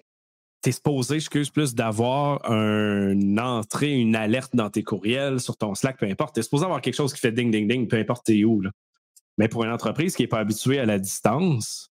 tu 0.61 0.69
es 0.69 0.71
supposé, 0.71 1.15
excuse 1.15 1.49
plus, 1.49 1.73
d'avoir 1.73 2.45
une 2.51 3.39
entrée, 3.39 3.93
une 3.93 4.15
alerte 4.15 4.55
dans 4.55 4.69
tes 4.69 4.83
courriels, 4.83 5.39
sur 5.39 5.57
ton 5.57 5.73
Slack, 5.73 5.97
peu 5.97 6.05
importe. 6.05 6.35
Tu 6.35 6.41
es 6.41 6.43
supposé 6.43 6.65
avoir 6.65 6.79
quelque 6.79 6.95
chose 6.95 7.11
qui 7.11 7.19
fait 7.19 7.31
ding, 7.31 7.49
ding, 7.49 7.67
ding, 7.67 7.87
peu 7.87 7.97
importe 7.97 8.27
t'es 8.27 8.43
où. 8.43 8.61
Mais 9.39 9.47
pour 9.47 9.63
une 9.63 9.71
entreprise 9.71 10.15
qui 10.15 10.21
n'est 10.21 10.27
pas 10.27 10.39
habituée 10.39 10.77
à 10.77 10.85
la 10.85 10.99
distance, 10.99 11.89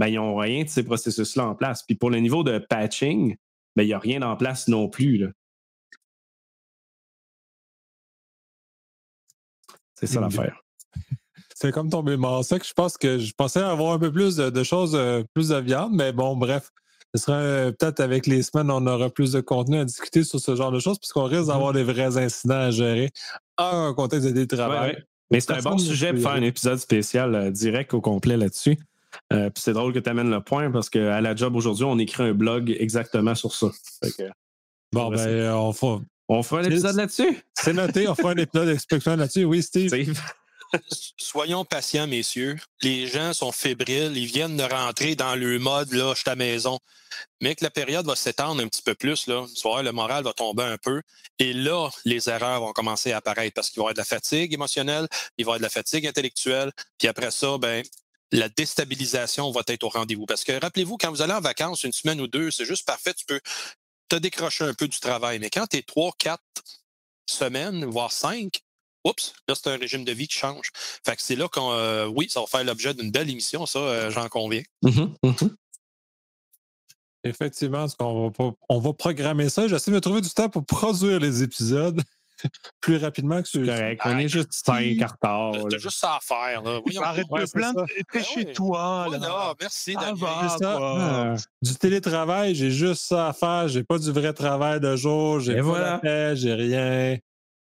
ben, 0.00 0.06
ils 0.06 0.14
n'ont 0.14 0.34
rien 0.34 0.64
de 0.64 0.68
ces 0.68 0.82
processus-là 0.82 1.48
en 1.48 1.54
place. 1.54 1.82
Puis 1.82 1.94
pour 1.94 2.08
le 2.08 2.20
niveau 2.20 2.42
de 2.42 2.58
patching, 2.58 3.36
ben, 3.76 3.82
il 3.82 3.88
n'y 3.88 3.92
a 3.92 3.98
rien 3.98 4.22
en 4.22 4.34
place 4.34 4.66
non 4.66 4.88
plus. 4.88 5.28
C'est 9.94 10.06
ça 10.06 10.22
l'affaire. 10.22 10.62
C'est 11.54 11.70
comme 11.70 11.90
tomber 11.90 12.16
mort 12.16 12.42
que 12.48 12.64
Je 12.64 12.72
pense 12.72 12.96
que 12.96 13.18
je 13.18 13.34
pensais 13.34 13.60
avoir 13.60 13.92
un 13.92 13.98
peu 13.98 14.10
plus 14.10 14.36
de, 14.36 14.62
choses, 14.62 14.94
euh, 14.94 15.22
plus 15.34 15.48
de 15.48 15.56
viande, 15.56 15.92
mais 15.92 16.12
bon, 16.12 16.34
bref. 16.34 16.70
Ce 17.14 17.20
sera 17.20 17.36
euh, 17.36 17.70
peut-être 17.70 18.00
avec 18.00 18.26
les 18.26 18.42
semaines, 18.42 18.70
on 18.70 18.86
aura 18.86 19.10
plus 19.10 19.32
de 19.32 19.42
contenu 19.42 19.80
à 19.80 19.84
discuter 19.84 20.24
sur 20.24 20.40
ce 20.40 20.56
genre 20.56 20.72
de 20.72 20.78
choses, 20.78 20.98
puisqu'on 20.98 21.24
risque 21.24 21.42
mm-hmm. 21.42 21.48
d'avoir 21.48 21.74
des 21.74 21.84
vrais 21.84 22.16
incidents 22.16 22.54
à 22.54 22.70
gérer 22.70 23.10
en 23.58 23.92
contexte 23.92 24.26
de 24.28 24.32
télétravail. 24.32 25.04
Mais 25.30 25.40
c'est 25.40 25.52
un 25.52 25.60
bon 25.60 25.76
sujet 25.76 26.14
pour 26.14 26.22
faire 26.22 26.32
un 26.32 26.42
épisode 26.42 26.78
spécial 26.78 27.34
euh, 27.34 27.50
direct 27.50 27.92
au 27.92 28.00
complet 28.00 28.38
là-dessus. 28.38 28.78
Euh, 29.32 29.50
puis 29.50 29.62
c'est 29.62 29.72
drôle 29.72 29.92
que 29.92 29.98
tu 29.98 30.08
amènes 30.08 30.30
le 30.30 30.40
point 30.40 30.70
parce 30.70 30.90
qu'à 30.90 31.20
la 31.20 31.34
job 31.34 31.56
aujourd'hui, 31.56 31.84
on 31.84 31.98
écrit 31.98 32.24
un 32.24 32.32
blog 32.34 32.74
exactement 32.78 33.34
sur 33.34 33.54
ça. 33.54 33.68
bon, 34.92 35.10
ben, 35.10 35.52
on 35.52 35.72
fera. 35.72 36.00
On 36.32 36.44
fera 36.44 36.60
un 36.60 36.64
épisode 36.64 36.94
là-dessus. 36.94 37.42
C'est 37.54 37.72
noté, 37.72 38.06
on 38.06 38.14
fera 38.14 38.30
un 38.30 38.36
épisode 38.36 38.68
d'explication 38.68 39.16
là-dessus. 39.16 39.44
Oui, 39.44 39.64
Steve. 39.64 39.90
Soyons 41.16 41.64
patients, 41.64 42.06
messieurs. 42.06 42.56
Les 42.82 43.08
gens 43.08 43.32
sont 43.32 43.50
fébriles, 43.50 44.16
ils 44.16 44.26
viennent 44.26 44.56
de 44.56 44.62
rentrer 44.62 45.16
dans 45.16 45.34
le 45.34 45.58
mode 45.58 45.92
là, 45.92 46.12
je 46.14 46.20
suis 46.20 46.30
à 46.30 46.36
maison. 46.36 46.78
Mais 47.40 47.56
que 47.56 47.64
la 47.64 47.70
période 47.70 48.06
va 48.06 48.14
s'étendre 48.14 48.62
un 48.62 48.68
petit 48.68 48.82
peu 48.82 48.94
plus, 48.94 49.26
là, 49.26 49.44
tu 49.54 49.62
vois, 49.62 49.82
le 49.82 49.90
moral 49.90 50.22
va 50.22 50.32
tomber 50.32 50.62
un 50.62 50.78
peu. 50.78 51.02
Et 51.40 51.52
là, 51.52 51.90
les 52.04 52.30
erreurs 52.30 52.60
vont 52.60 52.72
commencer 52.72 53.10
à 53.10 53.16
apparaître 53.16 53.54
parce 53.54 53.70
qu'il 53.70 53.80
va 53.80 53.82
y 53.82 53.84
avoir 53.86 53.94
de 53.94 53.98
la 53.98 54.04
fatigue 54.04 54.54
émotionnelle, 54.54 55.08
il 55.36 55.44
va 55.44 55.50
y 55.50 55.54
avoir 55.54 55.58
de 55.58 55.64
la 55.64 55.70
fatigue 55.70 56.06
intellectuelle. 56.06 56.70
Puis 56.98 57.08
après 57.08 57.32
ça, 57.32 57.58
ben, 57.58 57.82
la 58.32 58.48
déstabilisation 58.48 59.50
va 59.50 59.62
être 59.66 59.84
au 59.84 59.88
rendez-vous. 59.88 60.26
Parce 60.26 60.44
que 60.44 60.52
rappelez-vous, 60.52 60.96
quand 60.96 61.10
vous 61.10 61.22
allez 61.22 61.32
en 61.32 61.40
vacances 61.40 61.84
une 61.84 61.92
semaine 61.92 62.20
ou 62.20 62.26
deux, 62.26 62.50
c'est 62.50 62.64
juste 62.64 62.86
parfait, 62.86 63.14
tu 63.14 63.24
peux 63.24 63.40
te 64.08 64.16
décrocher 64.16 64.64
un 64.64 64.74
peu 64.74 64.88
du 64.88 64.98
travail. 65.00 65.38
Mais 65.38 65.50
quand 65.50 65.66
tu 65.66 65.78
es 65.78 65.82
trois, 65.82 66.12
quatre 66.18 66.42
semaines, 67.26 67.84
voire 67.84 68.12
cinq, 68.12 68.60
oups, 69.04 69.32
là, 69.48 69.54
c'est 69.54 69.68
un 69.68 69.76
régime 69.76 70.04
de 70.04 70.12
vie 70.12 70.28
qui 70.28 70.38
change. 70.38 70.70
Fait 71.04 71.16
que 71.16 71.22
c'est 71.22 71.36
là 71.36 71.48
qu'on, 71.48 71.72
euh, 71.72 72.06
oui, 72.06 72.28
ça 72.28 72.40
va 72.40 72.46
faire 72.46 72.64
l'objet 72.64 72.94
d'une 72.94 73.10
belle 73.10 73.30
émission, 73.30 73.66
ça, 73.66 73.78
euh, 73.78 74.10
j'en 74.10 74.28
conviens. 74.28 74.62
Mm-hmm, 74.84 75.14
mm-hmm. 75.24 75.54
Effectivement, 77.24 77.86
on 77.98 78.30
va, 78.30 78.50
on 78.68 78.78
va 78.78 78.92
programmer 78.94 79.50
ça. 79.50 79.68
J'essaie 79.68 79.90
de 79.90 79.98
trouver 79.98 80.22
du 80.22 80.30
temps 80.30 80.48
pour 80.48 80.64
produire 80.64 81.20
les 81.20 81.42
épisodes. 81.42 82.00
Plus 82.80 82.96
rapidement 82.96 83.42
que 83.42 83.48
celui 83.48 83.66
Correct, 83.66 84.00
on 84.04 84.18
est 84.18 84.28
juste 84.28 84.52
5 84.52 84.74
en 84.74 85.06
retard. 85.06 85.68
T'as 85.70 85.78
juste 85.78 85.98
ça 85.98 86.16
à 86.16 86.20
faire. 86.20 86.62
Là. 86.62 86.80
Arrête 87.02 87.26
de 87.30 87.50
plaindre, 87.52 87.86
t'es 88.12 88.22
chez 88.22 88.52
toi. 88.52 89.06
Là. 89.10 89.54
merci. 89.60 89.94
Ah, 89.96 91.34
du 91.62 91.74
télétravail, 91.76 92.54
j'ai 92.54 92.70
juste 92.70 93.02
ça 93.02 93.28
à 93.28 93.32
faire. 93.32 93.68
J'ai 93.68 93.84
pas 93.84 93.98
du 93.98 94.10
vrai 94.10 94.32
travail 94.32 94.80
de 94.80 94.96
jour. 94.96 95.40
J'ai 95.40 95.56
pas 95.56 95.62
voilà. 95.62 96.34
j'ai 96.34 96.54
rien. 96.54 97.18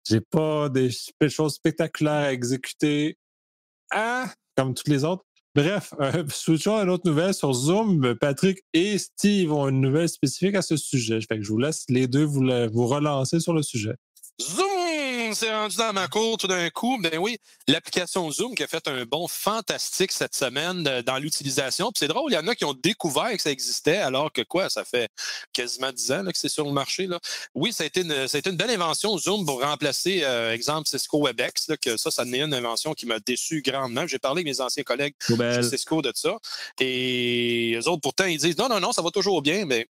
J'ai 0.07 0.21
pas 0.21 0.69
des 0.69 0.91
choses 1.29 1.55
spectaculaires 1.55 2.25
à 2.25 2.33
exécuter. 2.33 3.17
Ah, 3.91 4.25
comme 4.55 4.73
toutes 4.73 4.87
les 4.87 5.03
autres. 5.03 5.23
Bref, 5.55 5.93
euh, 6.01 6.25
switchons 6.29 6.75
à 6.75 6.83
une 6.83 6.89
autre 6.89 7.07
nouvelle 7.09 7.33
sur 7.33 7.53
Zoom. 7.53 8.15
Patrick 8.15 8.63
et 8.73 8.97
Steve 8.97 9.53
ont 9.53 9.69
une 9.69 9.79
nouvelle 9.79 10.09
spécifique 10.09 10.55
à 10.55 10.61
ce 10.61 10.75
sujet. 10.75 11.19
Fait 11.21 11.37
que 11.37 11.43
je 11.43 11.49
vous 11.49 11.57
laisse 11.57 11.85
les 11.87 12.07
deux 12.07 12.25
vous, 12.25 12.43
vous 12.71 12.87
relancer 12.87 13.39
sur 13.39 13.53
le 13.53 13.63
sujet. 13.63 13.95
Zoom! 14.41 15.33
C'est 15.33 15.53
rendu 15.53 15.77
dans 15.77 15.93
ma 15.93 16.07
cour 16.07 16.37
tout 16.37 16.47
d'un 16.47 16.69
coup. 16.69 16.97
Ben 17.01 17.17
oui, 17.17 17.37
l'application 17.67 18.29
Zoom 18.31 18.53
qui 18.53 18.63
a 18.63 18.67
fait 18.67 18.87
un 18.87 19.05
bon 19.05 19.27
fantastique 19.27 20.11
cette 20.11 20.35
semaine 20.35 20.85
euh, 20.87 21.01
dans 21.01 21.17
l'utilisation. 21.17 21.91
c'est 21.95 22.07
drôle, 22.07 22.31
il 22.31 22.35
y 22.35 22.37
en 22.37 22.47
a 22.47 22.55
qui 22.55 22.65
ont 22.65 22.73
découvert 22.73 23.31
que 23.31 23.41
ça 23.41 23.51
existait, 23.51 23.97
alors 23.97 24.31
que 24.31 24.41
quoi, 24.41 24.69
ça 24.69 24.83
fait 24.83 25.09
quasiment 25.53 25.91
dix 25.91 26.11
ans 26.11 26.23
que 26.25 26.37
c'est 26.37 26.49
sur 26.49 26.65
le 26.65 26.73
marché. 26.73 27.07
Là. 27.07 27.19
Oui, 27.53 27.71
ça 27.71 27.83
a, 27.83 27.87
été 27.87 28.01
une, 28.01 28.27
ça 28.27 28.37
a 28.37 28.39
été 28.39 28.49
une 28.49 28.57
belle 28.57 28.71
invention, 28.71 29.17
Zoom, 29.17 29.45
pour 29.45 29.61
remplacer, 29.61 30.23
euh, 30.23 30.53
exemple, 30.53 30.87
Cisco 30.87 31.25
WebEx, 31.25 31.69
là, 31.69 31.77
que 31.77 31.97
ça, 31.97 32.11
ça 32.11 32.25
n'est 32.25 32.41
une 32.41 32.53
invention 32.53 32.93
qui 32.93 33.05
m'a 33.05 33.19
déçu 33.19 33.61
grandement. 33.61 34.05
J'ai 34.05 34.19
parlé 34.19 34.41
avec 34.41 34.47
mes 34.47 34.61
anciens 34.61 34.83
collègues 34.83 35.15
de 35.29 35.61
Cisco 35.61 36.01
de 36.01 36.11
ça. 36.13 36.37
Et 36.79 37.75
eux 37.75 37.87
autres, 37.89 38.01
pourtant, 38.01 38.25
ils 38.25 38.37
disent 38.37 38.57
non, 38.57 38.67
non, 38.67 38.79
non, 38.79 38.91
ça 38.91 39.01
va 39.01 39.11
toujours 39.11 39.41
bien, 39.41 39.65
mais 39.65 39.87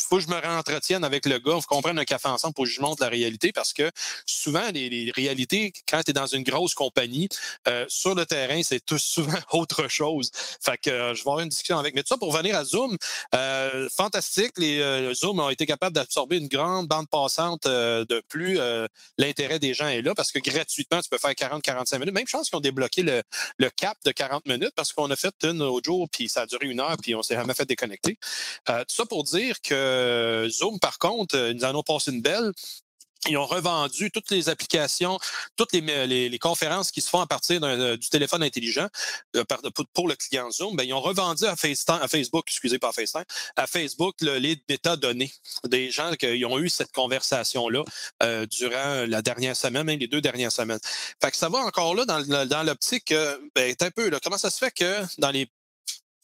faut 0.00 0.16
que 0.16 0.22
je 0.22 0.28
me 0.28 0.36
réentretienne 0.36 1.04
avec 1.04 1.26
le 1.26 1.38
gars, 1.38 1.54
faut 1.54 1.62
qu'on 1.62 1.82
prenne 1.82 1.98
un 1.98 2.04
café 2.04 2.28
ensemble 2.28 2.54
pour 2.54 2.64
que 2.64 2.70
je 2.70 2.80
montre 2.80 3.02
la 3.02 3.08
réalité 3.08 3.52
parce 3.52 3.72
que 3.72 3.90
souvent, 4.26 4.68
les, 4.72 5.10
réalités, 5.14 5.72
quand 5.88 6.02
tu 6.02 6.10
es 6.10 6.14
dans 6.14 6.26
une 6.26 6.42
grosse 6.42 6.74
compagnie, 6.74 7.28
euh, 7.68 7.84
sur 7.88 8.14
le 8.14 8.26
terrain, 8.26 8.62
c'est 8.62 8.82
souvent 8.98 9.38
autre 9.52 9.88
chose. 9.88 10.30
Fait 10.60 10.78
que 10.78 10.90
euh, 10.90 11.14
je 11.14 11.24
vais 11.24 11.30
avoir 11.30 11.40
une 11.40 11.48
discussion 11.48 11.78
avec. 11.78 11.94
Mais 11.94 12.02
tout 12.02 12.08
ça 12.08 12.16
pour 12.16 12.32
venir 12.32 12.56
à 12.56 12.64
Zoom, 12.64 12.96
euh, 13.34 13.88
fantastique. 13.94 14.52
Les 14.56 15.12
Zoom 15.14 15.40
ont 15.40 15.50
été 15.50 15.66
capables 15.66 15.94
d'absorber 15.94 16.36
une 16.38 16.48
grande 16.48 16.86
bande 16.86 17.08
passante 17.08 17.64
de 17.66 18.22
plus. 18.28 18.58
L'intérêt 19.18 19.58
des 19.58 19.74
gens 19.74 19.88
est 19.88 20.02
là 20.02 20.14
parce 20.14 20.32
que 20.32 20.38
gratuitement, 20.38 21.00
tu 21.00 21.08
peux 21.08 21.18
faire 21.18 21.32
40-45 21.32 21.98
minutes. 21.98 22.14
Même 22.14 22.26
chance 22.26 22.48
qu'ils 22.50 22.56
ont 22.56 22.60
débloqué 22.60 23.02
le, 23.02 23.22
cap 23.76 23.98
de 24.04 24.12
40 24.12 24.46
minutes 24.46 24.72
parce 24.74 24.92
qu'on 24.92 25.10
a 25.10 25.16
fait 25.16 25.34
une 25.44 25.62
autre 25.62 25.84
jour, 25.84 26.08
puis 26.10 26.28
ça 26.28 26.42
a 26.42 26.46
duré 26.46 26.66
une 26.66 26.80
heure, 26.80 26.96
puis 27.02 27.14
on 27.14 27.22
s'est 27.22 27.34
jamais 27.34 27.54
fait 27.54 27.66
déconnecter. 27.66 28.18
tout 28.66 28.84
ça 28.88 29.04
pour 29.06 29.24
dire 29.24 29.60
que 29.60 29.85
euh, 29.86 30.48
Zoom, 30.48 30.78
par 30.78 30.98
contre, 30.98 31.36
euh, 31.36 31.52
ils 31.54 31.64
en 31.64 31.74
ont 31.74 31.82
passé 31.82 32.10
une 32.10 32.22
belle. 32.22 32.52
Ils 33.28 33.36
ont 33.38 33.46
revendu 33.46 34.12
toutes 34.12 34.30
les 34.30 34.48
applications, 34.48 35.18
toutes 35.56 35.72
les, 35.72 36.38
conférences 36.38 36.92
qui 36.92 37.00
se 37.00 37.08
font 37.08 37.20
à 37.20 37.26
partir 37.26 37.60
euh, 37.64 37.96
du 37.96 38.08
téléphone 38.08 38.42
intelligent 38.42 38.86
pour, 39.94 40.06
le 40.06 40.14
client 40.14 40.48
Zoom. 40.52 40.76
Ben, 40.76 40.84
ils 40.84 40.92
ont 40.92 41.00
revendu 41.00 41.44
à, 41.44 41.56
Facebook, 41.56 42.44
excusez 42.46 42.78
pas 42.78 42.90
à 42.90 42.92
FaceTime, 42.92 43.24
à 43.56 43.66
Facebook 43.66 44.14
les 44.20 44.62
métadonnées 44.68 45.32
des 45.64 45.90
gens 45.90 46.12
qui 46.12 46.44
ont 46.44 46.58
eu 46.60 46.68
cette 46.68 46.92
conversation-là 46.92 47.82
durant 48.48 49.06
la 49.08 49.22
dernière 49.22 49.56
semaine, 49.56 49.84
même 49.84 49.98
les 49.98 50.06
deux 50.06 50.20
dernières 50.20 50.52
semaines. 50.52 50.78
Fait 51.20 51.32
que 51.32 51.36
ça 51.36 51.48
va 51.48 51.58
encore 51.60 51.96
là 51.96 52.04
dans, 52.04 52.62
l'optique, 52.62 53.12
ben, 53.56 53.74
un 53.80 53.90
peu, 53.90 54.08
comment 54.22 54.38
ça 54.38 54.50
se 54.50 54.58
fait 54.58 54.70
que 54.70 55.02
dans 55.18 55.30
les 55.30 55.50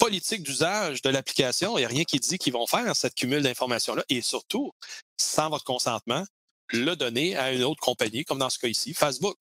politique 0.02 0.42
d'usage 0.42 1.00
de 1.02 1.10
l'application. 1.10 1.78
Il 1.78 1.82
n'y 1.82 1.84
a 1.84 1.88
rien 1.88 2.02
qui 2.02 2.18
dit 2.18 2.36
qu'ils 2.36 2.52
vont 2.52 2.66
faire 2.66 2.96
cette 2.96 3.14
cumul 3.14 3.40
d'informations-là. 3.40 4.02
Et 4.08 4.20
surtout, 4.20 4.72
sans 5.16 5.48
votre 5.48 5.62
consentement, 5.62 6.24
le 6.72 6.96
donner 6.96 7.36
à 7.36 7.52
une 7.52 7.62
autre 7.62 7.80
compagnie, 7.80 8.24
comme 8.24 8.38
dans 8.38 8.50
ce 8.50 8.58
cas 8.58 8.66
ici, 8.66 8.94
Facebook. 8.94 9.36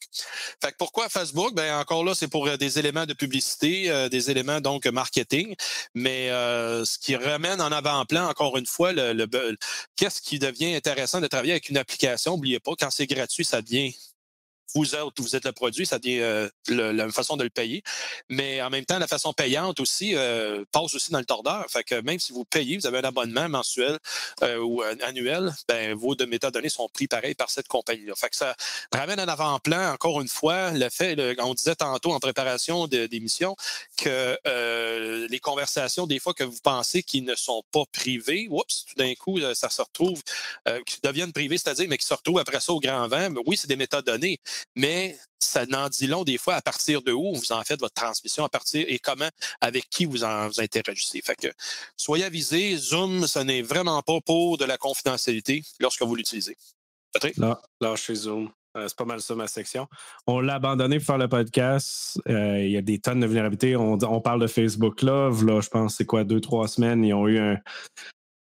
Fait 0.61 0.75
pourquoi 0.77 1.09
Facebook? 1.09 1.55
Ben 1.55 1.79
encore 1.79 2.03
là, 2.03 2.13
c'est 2.13 2.27
pour 2.27 2.45
euh, 2.45 2.57
des 2.57 2.77
éléments 2.77 3.07
de 3.07 3.13
publicité, 3.13 3.89
euh, 3.89 4.07
des 4.07 4.29
éléments 4.29 4.61
donc 4.61 4.85
marketing, 4.85 5.55
mais 5.95 6.29
euh, 6.29 6.85
ce 6.85 6.99
qui 6.99 7.15
ramène 7.15 7.59
en 7.59 7.71
avant-plan, 7.71 8.27
encore 8.27 8.57
une 8.57 8.67
fois, 8.67 8.91
le, 8.91 9.13
le 9.13 9.57
qu'est-ce 9.95 10.21
qui 10.21 10.37
devient 10.37 10.75
intéressant 10.75 11.21
de 11.21 11.27
travailler 11.27 11.53
avec 11.53 11.69
une 11.69 11.77
application? 11.77 12.33
N'oubliez 12.33 12.59
pas, 12.59 12.73
quand 12.79 12.91
c'est 12.91 13.07
gratuit, 13.07 13.45
ça 13.45 13.63
devient 13.63 13.95
vous 14.75 15.35
êtes, 15.35 15.45
le 15.45 15.51
produit, 15.51 15.85
ça 15.85 15.99
devient 15.99 16.19
euh, 16.19 16.49
la 16.67 17.09
façon 17.09 17.37
de 17.37 17.43
le 17.43 17.49
payer. 17.49 17.83
Mais 18.29 18.61
en 18.61 18.69
même 18.69 18.85
temps, 18.85 18.99
la 18.99 19.07
façon 19.07 19.33
payante 19.33 19.79
aussi 19.79 20.15
euh, 20.15 20.63
passe 20.71 20.93
aussi 20.95 21.11
dans 21.11 21.19
le 21.19 21.25
tordeur. 21.25 21.65
Fait 21.69 21.83
que 21.83 21.95
même 22.01 22.19
si 22.19 22.31
vous 22.31 22.45
payez, 22.45 22.77
vous 22.77 22.87
avez 22.87 22.99
un 22.99 23.03
abonnement 23.03 23.49
mensuel 23.49 23.97
euh, 24.43 24.57
ou 24.59 24.81
annuel, 24.81 25.53
ben, 25.67 25.93
vos 25.95 26.15
de 26.15 26.25
métadonnées 26.25 26.69
sont 26.69 26.87
pris 26.89 27.07
pareil 27.07 27.35
par 27.35 27.49
cette 27.49 27.67
compagnie-là. 27.67 28.13
Fait 28.15 28.29
que 28.29 28.35
ça 28.35 28.55
ramène 28.93 29.19
en 29.19 29.27
avant-plan, 29.27 29.93
encore 29.93 30.21
une 30.21 30.27
fois, 30.27 30.71
le 30.71 30.89
fait, 30.89 31.17
on 31.39 31.53
disait 31.53 31.75
tantôt 31.75 32.13
en 32.13 32.19
préparation 32.19 32.87
d'émission, 32.87 33.55
que 33.97 34.37
les 35.29 35.39
conversations, 35.39 36.07
des 36.07 36.19
fois 36.19 36.33
que 36.33 36.43
vous 36.43 36.59
pensez 36.63 37.03
qu'ils 37.03 37.25
ne 37.25 37.35
sont 37.35 37.63
pas 37.71 37.83
privées, 37.91 38.47
oups, 38.49 38.85
tout 38.85 38.95
d'un 38.95 39.13
coup, 39.15 39.39
ça 39.53 39.69
se 39.69 39.81
retrouve, 39.81 40.21
qui 40.85 40.99
deviennent 41.03 41.33
privées, 41.33 41.57
c'est-à-dire, 41.57 41.87
mais 41.89 41.97
qui 41.97 42.05
se 42.05 42.13
retrouvent 42.13 42.39
après 42.39 42.59
ça 42.59 42.73
au 42.73 42.79
grand 42.79 43.07
vent. 43.07 43.29
Mais 43.29 43.41
oui, 43.45 43.57
c'est 43.57 43.67
des 43.67 43.75
métadonnées, 43.75 44.39
mais 44.75 45.17
ça 45.39 45.65
n'en 45.65 45.89
dit 45.89 46.07
long 46.07 46.23
des 46.23 46.37
fois 46.37 46.55
à 46.55 46.61
partir 46.61 47.01
de 47.01 47.11
où 47.11 47.33
vous 47.33 47.51
en 47.51 47.61
faites 47.63 47.79
votre 47.79 47.93
transmission, 47.93 48.43
à 48.43 48.49
partir 48.49 48.85
et 48.87 48.99
comment, 48.99 49.29
avec 49.59 49.89
qui 49.89 50.05
vous 50.05 50.23
en 50.23 50.47
vous 50.47 50.61
interagissez. 50.61 51.21
Fait 51.21 51.35
que 51.35 51.47
soyez 51.97 52.25
avisés, 52.25 52.77
Zoom, 52.77 53.27
ce 53.27 53.39
n'est 53.39 53.61
vraiment 53.61 54.01
pas 54.01 54.21
pour 54.21 54.57
de 54.57 54.65
la 54.65 54.77
confidentialité 54.77 55.63
lorsque 55.79 56.01
vous 56.03 56.15
l'utilisez. 56.15 56.57
Là, 57.37 57.61
là, 57.81 57.95
chez 57.95 58.15
Zoom. 58.15 58.49
Euh, 58.77 58.87
c'est 58.87 58.97
pas 58.97 59.03
mal 59.03 59.21
ça 59.21 59.35
ma 59.35 59.47
section. 59.47 59.87
On 60.27 60.39
l'a 60.39 60.55
abandonné 60.55 60.97
pour 60.97 61.07
faire 61.07 61.17
le 61.17 61.27
podcast. 61.27 62.17
Euh, 62.29 62.63
il 62.63 62.71
y 62.71 62.77
a 62.77 62.81
des 62.81 62.99
tonnes 62.99 63.19
de 63.19 63.25
vulnérabilités. 63.25 63.75
On, 63.75 63.97
on 64.01 64.21
parle 64.21 64.39
de 64.39 64.47
Facebook 64.47 65.01
là. 65.01 65.29
Là, 65.43 65.59
je 65.59 65.67
pense, 65.67 65.95
c'est 65.97 66.05
quoi, 66.05 66.23
deux, 66.23 66.39
trois 66.39 66.69
semaines, 66.69 67.03
ils 67.03 67.13
ont 67.13 67.27
eu 67.27 67.37
un, 67.37 67.57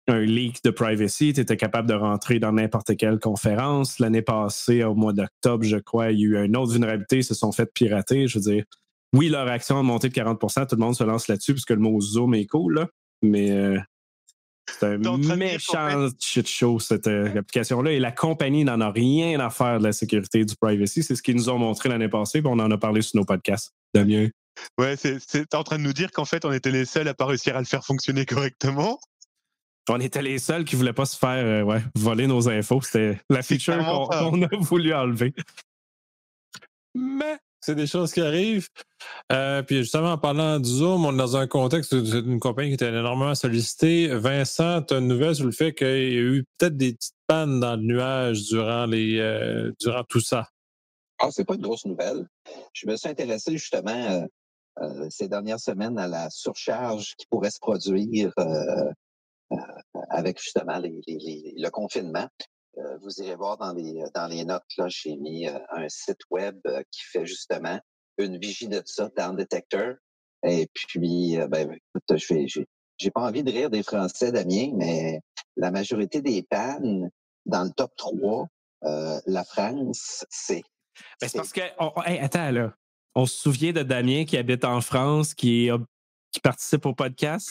un 0.07 0.19
leak 0.19 0.63
de 0.63 0.69
privacy, 0.69 1.33
tu 1.33 1.41
étais 1.41 1.57
capable 1.57 1.87
de 1.87 1.93
rentrer 1.93 2.39
dans 2.39 2.51
n'importe 2.51 2.97
quelle 2.97 3.19
conférence. 3.19 3.99
L'année 3.99 4.21
passée, 4.21 4.83
au 4.83 4.95
mois 4.95 5.13
d'octobre, 5.13 5.63
je 5.63 5.77
crois, 5.77 6.11
il 6.11 6.19
y 6.19 6.23
a 6.23 6.41
eu 6.41 6.45
une 6.45 6.57
autre 6.57 6.71
vulnérabilité, 6.71 7.17
ils 7.17 7.23
se 7.23 7.33
sont 7.33 7.51
fait 7.51 7.71
pirater. 7.73 8.27
Je 8.27 8.39
veux 8.39 8.51
dire, 8.51 8.63
oui, 9.13 9.29
leur 9.29 9.47
action 9.47 9.77
a 9.77 9.83
monté 9.83 10.09
de 10.09 10.13
40% 10.13 10.67
tout 10.67 10.75
le 10.75 10.81
monde 10.81 10.95
se 10.95 11.03
lance 11.03 11.27
là-dessus 11.27 11.53
parce 11.53 11.65
que 11.65 11.73
le 11.73 11.79
mot 11.79 12.01
Zoom 12.01 12.33
est 12.33 12.47
cool, 12.47 12.75
là, 12.75 12.87
mais 13.21 13.51
euh, 13.51 13.79
c'est 14.79 14.85
un 14.85 15.35
méchant 15.35 16.09
shit 16.19 16.47
show, 16.47 16.79
cette 16.79 17.07
euh, 17.07 17.37
application-là. 17.37 17.91
Et 17.91 17.99
la 17.99 18.11
compagnie 18.11 18.63
n'en 18.63 18.81
a 18.81 18.91
rien 18.91 19.39
à 19.39 19.49
faire 19.49 19.79
de 19.79 19.83
la 19.83 19.93
sécurité 19.93 20.39
et 20.39 20.45
du 20.45 20.55
privacy. 20.55 21.03
C'est 21.03 21.15
ce 21.15 21.21
qu'ils 21.21 21.35
nous 21.35 21.49
ont 21.49 21.59
montré 21.59 21.89
l'année 21.89 22.09
passée, 22.09 22.41
puis 22.41 22.49
on 22.51 22.59
en 22.59 22.71
a 22.71 22.77
parlé 22.77 23.01
sur 23.01 23.19
nos 23.19 23.25
podcasts. 23.25 23.73
Damien? 23.93 24.29
Ouais, 24.77 24.95
c'est 24.95 25.55
en 25.55 25.63
train 25.63 25.77
de 25.77 25.83
nous 25.83 25.93
dire 25.93 26.11
qu'en 26.11 26.25
fait, 26.25 26.45
on 26.45 26.51
était 26.51 26.71
les 26.71 26.85
seuls 26.85 27.07
à 27.07 27.13
pas 27.13 27.25
réussir 27.25 27.55
à 27.55 27.59
le 27.59 27.65
faire 27.65 27.83
fonctionner 27.83 28.25
correctement. 28.25 28.99
On 29.89 29.99
était 29.99 30.21
les 30.21 30.39
seuls 30.39 30.63
qui 30.63 30.75
ne 30.75 30.79
voulaient 30.79 30.93
pas 30.93 31.05
se 31.05 31.17
faire 31.17 31.45
euh, 31.67 31.79
voler 31.95 32.27
nos 32.27 32.47
infos. 32.47 32.81
C'était 32.81 33.19
la 33.29 33.41
feature 33.41 33.77
qu'on 33.77 34.41
a 34.43 34.55
voulu 34.57 34.93
enlever. 34.93 35.33
Mais 36.95 37.37
c'est 37.59 37.75
des 37.75 37.87
choses 37.87 38.13
qui 38.13 38.21
arrivent. 38.21 38.69
Euh, 39.31 39.61
puis 39.61 39.77
justement, 39.77 40.13
en 40.13 40.17
parlant 40.17 40.59
du 40.59 40.69
Zoom, 40.69 41.05
on 41.05 41.13
est 41.13 41.17
dans 41.17 41.35
un 41.35 41.47
contexte 41.47 41.95
d'une 41.95 42.39
compagnie 42.39 42.69
qui 42.69 42.75
était 42.75 42.89
énormément 42.89 43.35
sollicitée. 43.35 44.07
Vincent, 44.07 44.83
tu 44.83 44.93
as 44.93 44.97
une 44.99 45.07
nouvelle 45.07 45.35
sur 45.35 45.45
le 45.45 45.51
fait 45.51 45.73
qu'il 45.73 45.87
y 45.87 46.17
a 46.17 46.21
eu 46.21 46.45
peut-être 46.57 46.77
des 46.77 46.93
petites 46.93 47.15
pannes 47.27 47.59
dans 47.59 47.75
le 47.75 47.83
nuage 47.83 48.43
durant, 48.43 48.85
les, 48.85 49.17
euh, 49.19 49.71
durant 49.79 50.03
tout 50.03 50.21
ça. 50.21 50.47
Ah, 51.19 51.29
c'est 51.31 51.45
pas 51.45 51.55
une 51.55 51.61
grosse 51.61 51.85
nouvelle. 51.85 52.27
Je 52.73 52.87
me 52.87 52.95
suis 52.95 53.09
intéressé 53.09 53.51
justement 53.53 54.27
ces 55.09 55.27
dernières 55.27 55.59
semaines 55.59 55.97
à 55.99 56.07
la 56.07 56.29
surcharge 56.29 57.15
qui 57.17 57.27
pourrait 57.27 57.51
se 57.51 57.59
produire 57.59 58.31
euh, 58.39 58.91
avec 60.09 60.39
justement 60.41 60.79
le 60.79 61.69
confinement. 61.69 62.27
Euh, 62.77 62.97
vous 63.01 63.21
irez 63.21 63.35
voir 63.35 63.57
dans 63.57 63.73
les, 63.73 64.03
dans 64.15 64.27
les 64.27 64.45
notes, 64.45 64.63
là, 64.77 64.87
j'ai 64.89 65.15
mis 65.15 65.47
euh, 65.47 65.59
un 65.69 65.87
site 65.89 66.21
web 66.31 66.59
qui 66.89 67.01
fait 67.03 67.25
justement 67.25 67.79
une 68.17 68.37
vigie 68.39 68.67
de 68.67 68.81
ça, 68.85 69.09
Down 69.15 69.35
Detector. 69.35 69.95
Et 70.45 70.67
puis, 70.73 71.37
ben, 71.49 71.71
écoute, 71.71 72.17
je 72.17 72.33
vais, 72.33 72.45
j'ai 72.97 73.11
pas 73.11 73.21
envie 73.21 73.43
de 73.43 73.51
rire 73.51 73.69
des 73.69 73.83
Français, 73.83 74.31
Damien, 74.31 74.71
mais 74.75 75.19
la 75.55 75.71
majorité 75.71 76.21
des 76.21 76.43
pannes 76.43 77.09
dans 77.45 77.63
le 77.63 77.71
top 77.71 77.91
3, 77.95 78.47
la 78.81 79.43
France, 79.45 80.25
c'est. 80.29 80.63
Ben, 81.21 81.29
c'est 81.29 81.37
parce 81.37 81.53
que, 81.53 81.61
attends, 82.23 82.51
là. 82.51 82.73
On 83.15 83.27
se 83.27 83.35
souvient 83.35 83.73
de 83.73 83.83
Damien 83.83 84.25
qui 84.25 84.37
habite 84.37 84.65
en 84.65 84.81
France, 84.81 85.35
qui 85.35 85.69
a 85.69 85.77
qui 86.33 86.39
participe 86.39 86.85
au 86.85 86.93
podcast. 86.93 87.49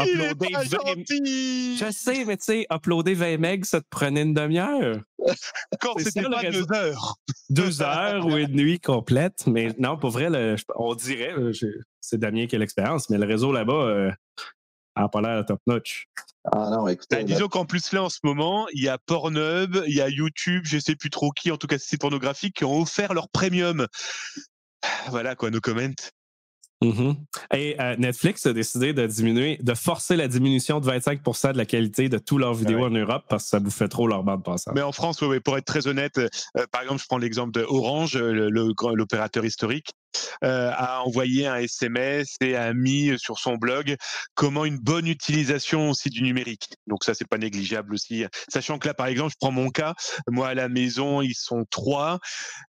Uploader 0.00 0.54
20... 0.54 1.04
Je 1.06 1.90
sais, 1.92 2.24
mais 2.24 2.36
tu 2.38 2.44
sais, 2.44 2.66
uploader 2.72 3.14
20 3.14 3.36
megs, 3.36 3.64
ça 3.64 3.80
te 3.80 3.86
prenait 3.88 4.22
une 4.22 4.34
demi-heure. 4.34 5.00
Quand 5.80 5.98
c'était 5.98 6.22
pas 6.22 6.42
deux 6.50 6.72
heures. 6.72 7.16
Deux 7.50 7.82
heures 7.82 8.26
ou 8.26 8.36
une 8.36 8.56
nuit 8.56 8.80
complète. 8.80 9.46
Mais 9.46 9.68
non, 9.78 9.98
pour 9.98 10.10
vrai, 10.10 10.56
on 10.74 10.94
dirait, 10.94 11.34
c'est 12.00 12.18
Damien 12.18 12.46
qui 12.46 12.56
a 12.56 12.58
l'expérience, 12.58 13.10
mais 13.10 13.18
le 13.18 13.26
réseau 13.26 13.52
là-bas 13.52 13.72
euh, 13.72 14.10
a 14.94 15.08
pas 15.08 15.20
l'air 15.20 15.44
top 15.44 15.60
notch. 15.66 16.08
Ah 16.50 16.70
non, 16.70 16.88
écoutez. 16.88 17.16
Ben, 17.16 17.24
disons 17.24 17.48
qu'en 17.48 17.66
plus 17.66 17.92
là, 17.92 18.02
en 18.02 18.08
ce 18.08 18.18
moment, 18.24 18.66
il 18.72 18.82
y 18.82 18.88
a 18.88 18.98
Pornhub, 18.98 19.84
il 19.86 19.94
y 19.94 20.00
a 20.00 20.08
YouTube, 20.08 20.64
je 20.64 20.78
sais 20.78 20.96
plus 20.96 21.10
trop 21.10 21.30
qui, 21.30 21.52
en 21.52 21.56
tout 21.56 21.68
cas 21.68 21.78
c'est 21.78 21.98
pornographique, 21.98 22.56
qui 22.56 22.64
ont 22.64 22.80
offert 22.80 23.14
leur 23.14 23.28
premium. 23.28 23.86
Voilà 25.10 25.36
quoi, 25.36 25.50
nos 25.50 25.60
comments. 25.60 25.94
Mm-hmm. 26.84 27.56
Et 27.56 27.76
euh, 27.80 27.96
Netflix 27.96 28.46
a 28.46 28.52
décidé 28.52 28.92
de 28.92 29.06
diminuer, 29.06 29.58
de 29.62 29.74
forcer 29.74 30.16
la 30.16 30.28
diminution 30.28 30.80
de 30.80 30.90
25% 30.90 31.52
de 31.52 31.58
la 31.58 31.64
qualité 31.64 32.08
de 32.08 32.18
tous 32.18 32.38
leurs 32.38 32.54
vidéos 32.54 32.84
en 32.84 32.90
Europe 32.90 33.24
parce 33.28 33.44
que 33.44 33.48
ça 33.50 33.60
bouffait 33.60 33.88
trop 33.88 34.06
leur 34.06 34.22
bande 34.22 34.44
passante. 34.44 34.74
Mais 34.74 34.82
en 34.82 34.92
France, 34.92 35.22
pour 35.44 35.58
être 35.58 35.64
très 35.64 35.86
honnête, 35.86 36.18
euh, 36.18 36.28
par 36.70 36.82
exemple, 36.82 37.00
je 37.00 37.06
prends 37.06 37.18
l'exemple 37.18 37.52
de 37.52 37.64
Orange, 37.68 38.16
l'opérateur 38.16 39.44
historique. 39.44 39.92
A 40.42 41.02
envoyé 41.02 41.46
un 41.46 41.56
SMS 41.56 42.36
et 42.40 42.56
a 42.56 42.72
mis 42.74 43.18
sur 43.18 43.38
son 43.38 43.56
blog 43.56 43.96
comment 44.34 44.64
une 44.64 44.78
bonne 44.78 45.06
utilisation 45.06 45.90
aussi 45.90 46.10
du 46.10 46.22
numérique. 46.22 46.68
Donc 46.86 47.04
ça, 47.04 47.14
c'est 47.14 47.28
pas 47.28 47.38
négligeable 47.38 47.94
aussi. 47.94 48.24
Sachant 48.48 48.78
que 48.78 48.88
là, 48.88 48.94
par 48.94 49.06
exemple, 49.06 49.32
je 49.32 49.36
prends 49.40 49.52
mon 49.52 49.70
cas. 49.70 49.94
Moi, 50.28 50.48
à 50.48 50.54
la 50.54 50.68
maison, 50.68 51.22
ils 51.22 51.34
sont 51.34 51.64
trois. 51.70 52.18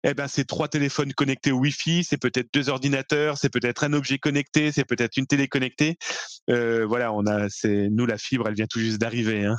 Eh 0.05 0.15
ben, 0.15 0.29
c'est 0.29 0.45
trois 0.45 0.69
téléphones 0.69 1.13
connectés 1.13 1.53
au 1.53 1.59
Wi-Fi. 1.59 2.05
C'est 2.05 2.19
peut-être 2.19 2.49
deux 2.53 2.69
ordinateurs. 2.69 3.39
C'est 3.39 3.51
peut-être 3.51 3.85
un 3.85 3.93
objet 3.93 4.19
connecté. 4.19 4.73
C'est 4.73 4.85
peut-être 4.85 5.17
une 5.17 5.27
télé 5.27 5.49
connectée. 5.49 5.97
Euh, 6.51 6.87
voilà, 6.87 7.13
on 7.13 7.27
a, 7.27 7.49
c'est 7.49 7.89
nous 7.91 8.07
la 8.07 8.19
fibre, 8.19 8.49
elle 8.49 8.55
vient 8.55 8.67
tout 8.67 8.81
juste 8.81 8.99
d'arriver. 8.99 9.45
Hein. 9.45 9.57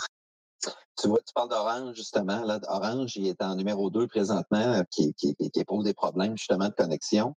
Tu 1.02 1.08
vois, 1.08 1.20
tu 1.20 1.34
parles 1.34 1.50
d'Orange, 1.50 1.96
justement. 1.96 2.44
Là, 2.44 2.60
Orange, 2.68 3.16
il 3.16 3.28
est 3.28 3.42
en 3.42 3.56
numéro 3.56 3.90
2 3.90 4.08
présentement, 4.08 4.60
euh, 4.60 4.84
qui, 4.92 5.14
qui, 5.16 5.36
qui 5.36 5.64
pose 5.64 5.86
des 5.86 5.94
problèmes, 5.94 6.38
justement, 6.38 6.68
de 6.68 6.74
connexion, 6.74 7.36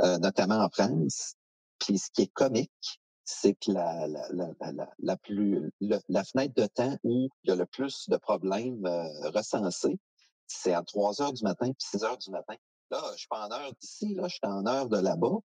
euh, 0.00 0.18
notamment 0.18 0.58
en 0.58 0.68
France. 0.70 1.34
Puis 1.78 1.98
ce 1.98 2.10
qui 2.12 2.22
est 2.22 2.32
comique, 2.32 3.00
c'est 3.24 3.54
que 3.54 3.72
la, 3.72 4.06
la, 4.06 4.28
la, 4.32 4.86
la, 4.98 5.16
plus, 5.16 5.70
la 5.80 6.24
fenêtre 6.24 6.54
de 6.56 6.66
temps 6.66 6.96
où 7.04 7.28
il 7.42 7.48
y 7.48 7.52
a 7.52 7.56
le 7.56 7.66
plus 7.66 8.08
de 8.08 8.16
problèmes 8.16 8.84
euh, 8.86 9.30
recensés, 9.30 9.98
c'est 10.46 10.74
à 10.74 10.82
3 10.82 11.22
heures 11.22 11.32
du 11.32 11.42
matin 11.42 11.66
puis 11.66 11.86
6 11.90 12.04
heures 12.04 12.18
du 12.18 12.30
matin. 12.30 12.54
Là, 12.90 13.02
je 13.12 13.18
suis 13.18 13.28
pas 13.28 13.46
en 13.46 13.50
heure 13.50 13.72
d'ici, 13.80 14.14
là, 14.14 14.28
je 14.28 14.34
suis 14.34 14.40
en 14.42 14.66
heure 14.66 14.88
de 14.88 14.98
là-bas. 14.98 15.38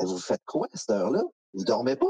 Vous 0.00 0.18
faites 0.18 0.42
quoi 0.46 0.66
à 0.72 0.76
cette 0.76 0.90
heure-là? 0.90 1.22
Vous 1.54 1.64
dormez 1.64 1.96
pas? 1.96 2.06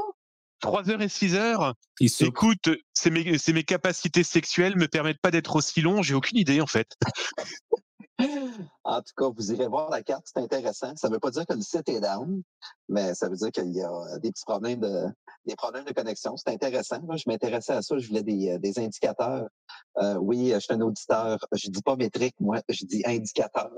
3 0.61 0.89
heures 0.89 1.01
et 1.01 1.09
6 1.09 1.35
heures? 1.35 1.75
Écoute, 1.99 2.69
c'est 2.93 3.09
mes, 3.09 3.37
mes, 3.53 3.63
capacités 3.63 4.23
sexuelles 4.23 4.75
me 4.77 4.87
permettent 4.87 5.21
pas 5.21 5.31
d'être 5.31 5.55
aussi 5.55 5.81
long. 5.81 6.01
J'ai 6.01 6.13
aucune 6.13 6.37
idée, 6.37 6.61
en 6.61 6.67
fait. 6.67 6.97
en 8.83 9.01
tout 9.01 9.13
cas, 9.15 9.29
vous 9.29 9.51
irez 9.51 9.67
voir 9.67 9.89
la 9.89 10.01
carte, 10.01 10.25
c'est 10.25 10.41
intéressant. 10.41 10.95
Ça 10.95 11.07
ne 11.07 11.13
veut 11.13 11.19
pas 11.19 11.29
dire 11.29 11.45
que 11.45 11.53
le 11.53 11.61
site 11.61 11.87
est 11.89 11.99
down, 11.99 12.41
mais 12.89 13.13
ça 13.13 13.29
veut 13.29 13.35
dire 13.35 13.51
qu'il 13.51 13.71
y 13.71 13.81
a 13.81 14.19
des 14.19 14.31
petits 14.31 14.45
problèmes 14.45 14.79
de, 14.79 15.05
des 15.45 15.55
problèmes 15.55 15.85
de 15.85 15.93
connexion. 15.93 16.35
C'est 16.35 16.49
intéressant. 16.51 16.99
Je 17.15 17.23
m'intéressais 17.27 17.73
à 17.73 17.81
ça. 17.81 17.97
Je 17.97 18.07
voulais 18.07 18.23
des, 18.23 18.57
des 18.59 18.79
indicateurs. 18.79 19.47
Euh, 19.97 20.15
oui, 20.15 20.51
je 20.53 20.59
suis 20.59 20.73
un 20.73 20.81
auditeur. 20.81 21.37
Je 21.53 21.69
dis 21.69 21.81
pas 21.81 21.95
métrique, 21.95 22.35
moi. 22.39 22.61
Je 22.69 22.85
dis 22.85 23.03
indicateur. 23.05 23.71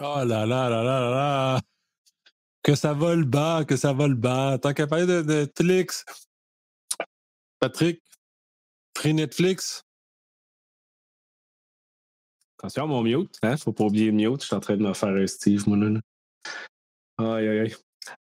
Oh 0.00 0.24
là 0.24 0.44
là 0.44 0.44
là 0.44 0.68
là 0.68 0.82
là 0.82 1.10
là! 1.10 1.60
Que 2.64 2.74
ça 2.74 2.92
vole 2.94 3.24
bas, 3.24 3.64
que 3.64 3.76
ça 3.76 3.92
vole 3.92 4.16
bas. 4.16 4.58
Tant 4.58 4.72
qu'à 4.72 4.88
parler 4.88 5.06
de 5.06 5.22
Netflix, 5.22 6.04
Patrick, 7.60 8.02
Free 8.96 9.14
Netflix? 9.14 9.83
Attention, 12.64 12.86
mon 12.86 13.02
mute, 13.02 13.38
hein? 13.42 13.58
Faut 13.58 13.74
pas 13.74 13.84
oublier 13.84 14.06
le 14.06 14.12
mute. 14.12 14.40
Je 14.40 14.46
suis 14.46 14.56
en 14.56 14.60
train 14.60 14.78
de 14.78 14.82
me 14.82 14.94
faire 14.94 15.10
un 15.10 15.26
Steve, 15.26 15.68
moi, 15.68 15.76
là. 15.76 16.00
Aïe, 17.18 17.46
aïe, 17.46 17.58
aïe. 17.58 17.74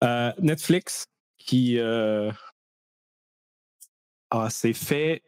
Euh, 0.03 0.33
Netflix, 0.39 1.05
qui 1.37 1.79
euh, 1.79 2.33
ah, 4.31 4.49
s'est 4.49 4.73
fait 4.73 5.23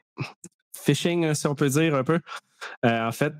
phishing, 0.75 1.35
si 1.35 1.47
on 1.47 1.55
peut 1.55 1.69
dire, 1.69 1.95
un 1.95 2.05
peu. 2.05 2.21
Euh, 2.87 3.07
en 3.07 3.13
fait, 3.13 3.35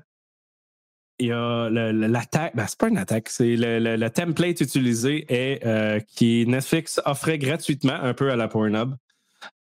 il 1.17 1.29
y 1.29 1.31
a 1.31 1.71
l'attaque, 1.71 2.55
ben, 2.55 2.67
c'est 2.67 2.77
pas 2.77 2.89
une 2.89 2.99
attaque, 2.99 3.29
c'est 3.29 3.55
le, 3.55 4.07
template 4.09 4.61
utilisé 4.61 5.25
euh, 5.65 5.99
qui 6.01 6.45
Netflix 6.45 7.01
offrait 7.03 7.39
gratuitement 7.39 7.93
un 7.93 8.13
peu 8.13 8.29
à 8.29 8.35
la 8.35 8.47
Pornhub. 8.47 8.93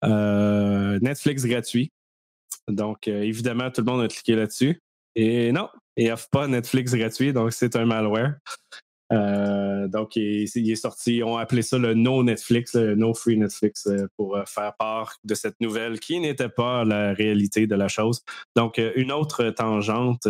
Netflix 0.03 1.45
gratuit. 1.45 1.93
Donc, 2.67 3.07
évidemment, 3.07 3.71
tout 3.71 3.83
le 3.83 3.93
monde 3.93 4.03
a 4.03 4.09
cliqué 4.09 4.35
là-dessus. 4.35 4.81
Et 5.15 5.53
non, 5.53 5.69
il 5.97 6.09
n'offre 6.09 6.29
pas 6.31 6.49
Netflix 6.49 6.95
gratuit, 6.95 7.33
donc 7.33 7.53
c'est 7.53 7.77
un 7.77 7.85
malware. 7.85 8.35
donc, 9.11 10.17
il, 10.17 10.45
est 10.71 10.75
sorti, 10.75 11.23
ont 11.23 11.37
appelé 11.37 11.63
ça 11.63 11.79
le 11.79 11.95
No 11.95 12.23
Netflix, 12.23 12.75
le 12.75 12.95
No 12.95 13.13
Free 13.13 13.37
Netflix, 13.37 13.89
pour 14.17 14.39
faire 14.47 14.75
part 14.79 15.17
de 15.25 15.35
cette 15.35 15.61
nouvelle 15.61 16.01
qui 16.01 16.19
n'était 16.19 16.49
pas 16.49 16.85
la 16.85 17.13
réalité 17.13 17.67
de 17.67 17.75
la 17.75 17.89
chose. 17.89 18.23
Donc, 18.57 18.81
une 18.97 19.13
autre 19.13 19.51
tangente 19.51 20.27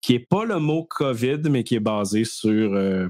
qui 0.00 0.14
n'est 0.14 0.26
pas 0.28 0.44
le 0.44 0.58
mot 0.58 0.84
COVID, 0.84 1.40
mais 1.50 1.64
qui 1.64 1.74
est 1.76 1.80
basé 1.80 2.24
sur 2.24 2.74
euh, 2.74 3.08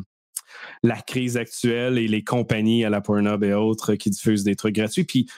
la 0.83 1.01
crise 1.01 1.37
actuelle 1.37 1.99
et 1.99 2.09
les 2.09 2.25
compagnies 2.25 2.85
à 2.85 2.91
la 2.91 3.01
Pornhub 3.01 3.45
et 3.45 3.55
autres 3.55 3.95
qui 3.95 4.11
diffusent 4.11 4.45
des 4.45 4.57
trucs 4.57 4.75
gratuits. 4.75 5.05
Puis 5.05 5.29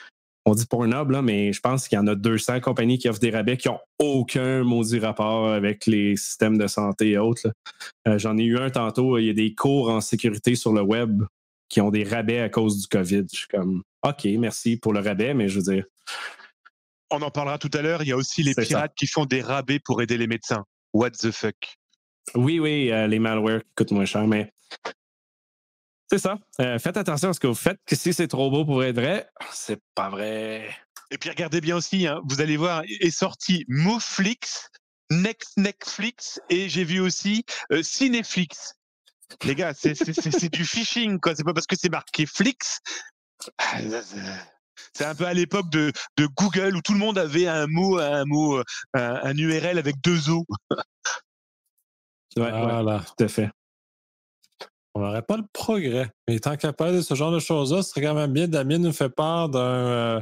on 0.45 0.53
dit 0.53 0.65
Pornhub, 0.65 1.09
là, 1.09 1.21
mais 1.21 1.53
je 1.53 1.61
pense 1.61 1.87
qu'il 1.87 1.95
y 1.95 1.99
en 1.99 2.07
a 2.07 2.15
200 2.15 2.59
compagnies 2.59 2.97
qui 2.97 3.07
offrent 3.07 3.19
des 3.19 3.31
rabais 3.31 3.57
qui 3.57 3.69
n'ont 3.69 3.79
aucun 3.99 4.63
maudit 4.63 4.99
rapport 4.99 5.49
avec 5.49 5.85
les 5.85 6.17
systèmes 6.17 6.57
de 6.57 6.67
santé 6.67 7.11
et 7.11 7.17
autres. 7.17 7.53
Euh, 8.07 8.17
j'en 8.17 8.37
ai 8.37 8.43
eu 8.43 8.57
un 8.57 8.69
tantôt, 8.69 9.17
il 9.17 9.25
y 9.25 9.29
a 9.29 9.33
des 9.33 9.55
cours 9.55 9.89
en 9.89 10.01
sécurité 10.01 10.55
sur 10.55 10.73
le 10.73 10.81
web 10.81 11.23
qui 11.69 11.79
ont 11.79 11.91
des 11.91 12.03
rabais 12.03 12.39
à 12.39 12.49
cause 12.49 12.81
du 12.81 12.87
COVID. 12.87 13.23
Je 13.31 13.37
suis 13.37 13.47
comme, 13.47 13.83
OK, 14.03 14.25
merci 14.37 14.77
pour 14.77 14.93
le 14.93 14.99
rabais, 14.99 15.33
mais 15.33 15.47
je 15.47 15.59
veux 15.59 15.73
dire. 15.73 15.85
On 17.09 17.21
en 17.21 17.31
parlera 17.31 17.57
tout 17.57 17.71
à 17.73 17.81
l'heure. 17.81 18.03
Il 18.03 18.09
y 18.09 18.11
a 18.11 18.17
aussi 18.17 18.43
les 18.43 18.53
pirates 18.53 18.93
qui 18.95 19.07
font 19.07 19.25
des 19.25 19.41
rabais 19.41 19.79
pour 19.79 20.01
aider 20.01 20.17
les 20.17 20.27
médecins. 20.27 20.65
What 20.93 21.11
the 21.11 21.31
fuck? 21.31 21.55
Oui, 22.35 22.59
oui, 22.59 22.91
euh, 22.91 23.07
les 23.07 23.19
malwares 23.19 23.61
coûtent 23.75 23.91
moins 23.91 24.05
cher, 24.05 24.27
mais 24.27 24.51
c'est 26.09 26.19
ça. 26.19 26.37
Euh, 26.59 26.79
faites 26.79 26.97
attention 26.97 27.29
à 27.29 27.33
ce 27.33 27.39
que 27.39 27.47
vous 27.47 27.55
faites, 27.55 27.79
que 27.85 27.95
si 27.95 28.13
c'est 28.13 28.27
trop 28.27 28.51
beau 28.51 28.65
pour 28.65 28.83
être 28.83 28.95
vrai, 28.95 29.29
c'est 29.51 29.81
pas 29.95 30.09
vrai. 30.09 30.69
Et 31.11 31.17
puis 31.17 31.29
regardez 31.29 31.61
bien 31.61 31.75
aussi, 31.75 32.07
hein, 32.07 32.21
vous 32.25 32.41
allez 32.41 32.57
voir, 32.57 32.83
est 32.85 33.11
sorti 33.11 33.65
Moflix, 33.67 34.69
Next 35.11 35.57
Netflix, 35.57 36.39
et 36.49 36.69
j'ai 36.69 36.83
vu 36.83 36.99
aussi 36.99 37.45
euh, 37.71 37.83
Cineflix. 37.83 38.75
Les 39.43 39.55
gars, 39.55 39.73
c'est 39.73 40.53
du 40.53 40.65
phishing, 40.65 41.19
quoi. 41.19 41.35
C'est 41.35 41.43
pas 41.43 41.53
parce 41.53 41.65
que 41.65 41.75
c'est 41.75 41.89
marqué 41.89 42.25
Flix. 42.25 42.79
C'est 44.93 45.05
un 45.05 45.15
peu 45.15 45.25
à 45.25 45.33
l'époque 45.33 45.69
de, 45.69 45.91
de, 46.17 46.27
Google 46.27 46.75
où 46.75 46.81
tout 46.81 46.93
le 46.93 46.99
monde 46.99 47.17
avait 47.17 47.47
un 47.47 47.67
mot, 47.67 47.97
un 47.97 48.25
mot, 48.25 48.57
euh, 48.57 48.63
un, 48.93 49.35
URL 49.35 49.77
avec 49.77 49.99
deux 50.01 50.29
O. 50.29 50.45
ouais, 52.37 52.51
voilà, 52.51 52.99
tout 52.99 53.23
à 53.23 53.27
fait. 53.27 53.49
On 54.95 55.01
n'aurait 55.01 55.23
pas 55.23 55.37
le 55.37 55.43
progrès. 55.51 56.11
Mais 56.27 56.39
tant 56.39 56.55
qu'à 56.55 56.71
parler 56.71 56.97
de 56.97 57.01
ce 57.01 57.15
genre 57.15 57.31
de 57.31 57.39
choses-là, 57.39 57.81
ce 57.81 57.89
serait 57.89 58.01
quand 58.01 58.13
même 58.13 58.31
bien. 58.31 58.47
Damien 58.47 58.77
nous 58.77 58.93
fait 58.93 59.09
part 59.09 59.49
d'un. 59.49 59.59
Euh... 59.59 60.21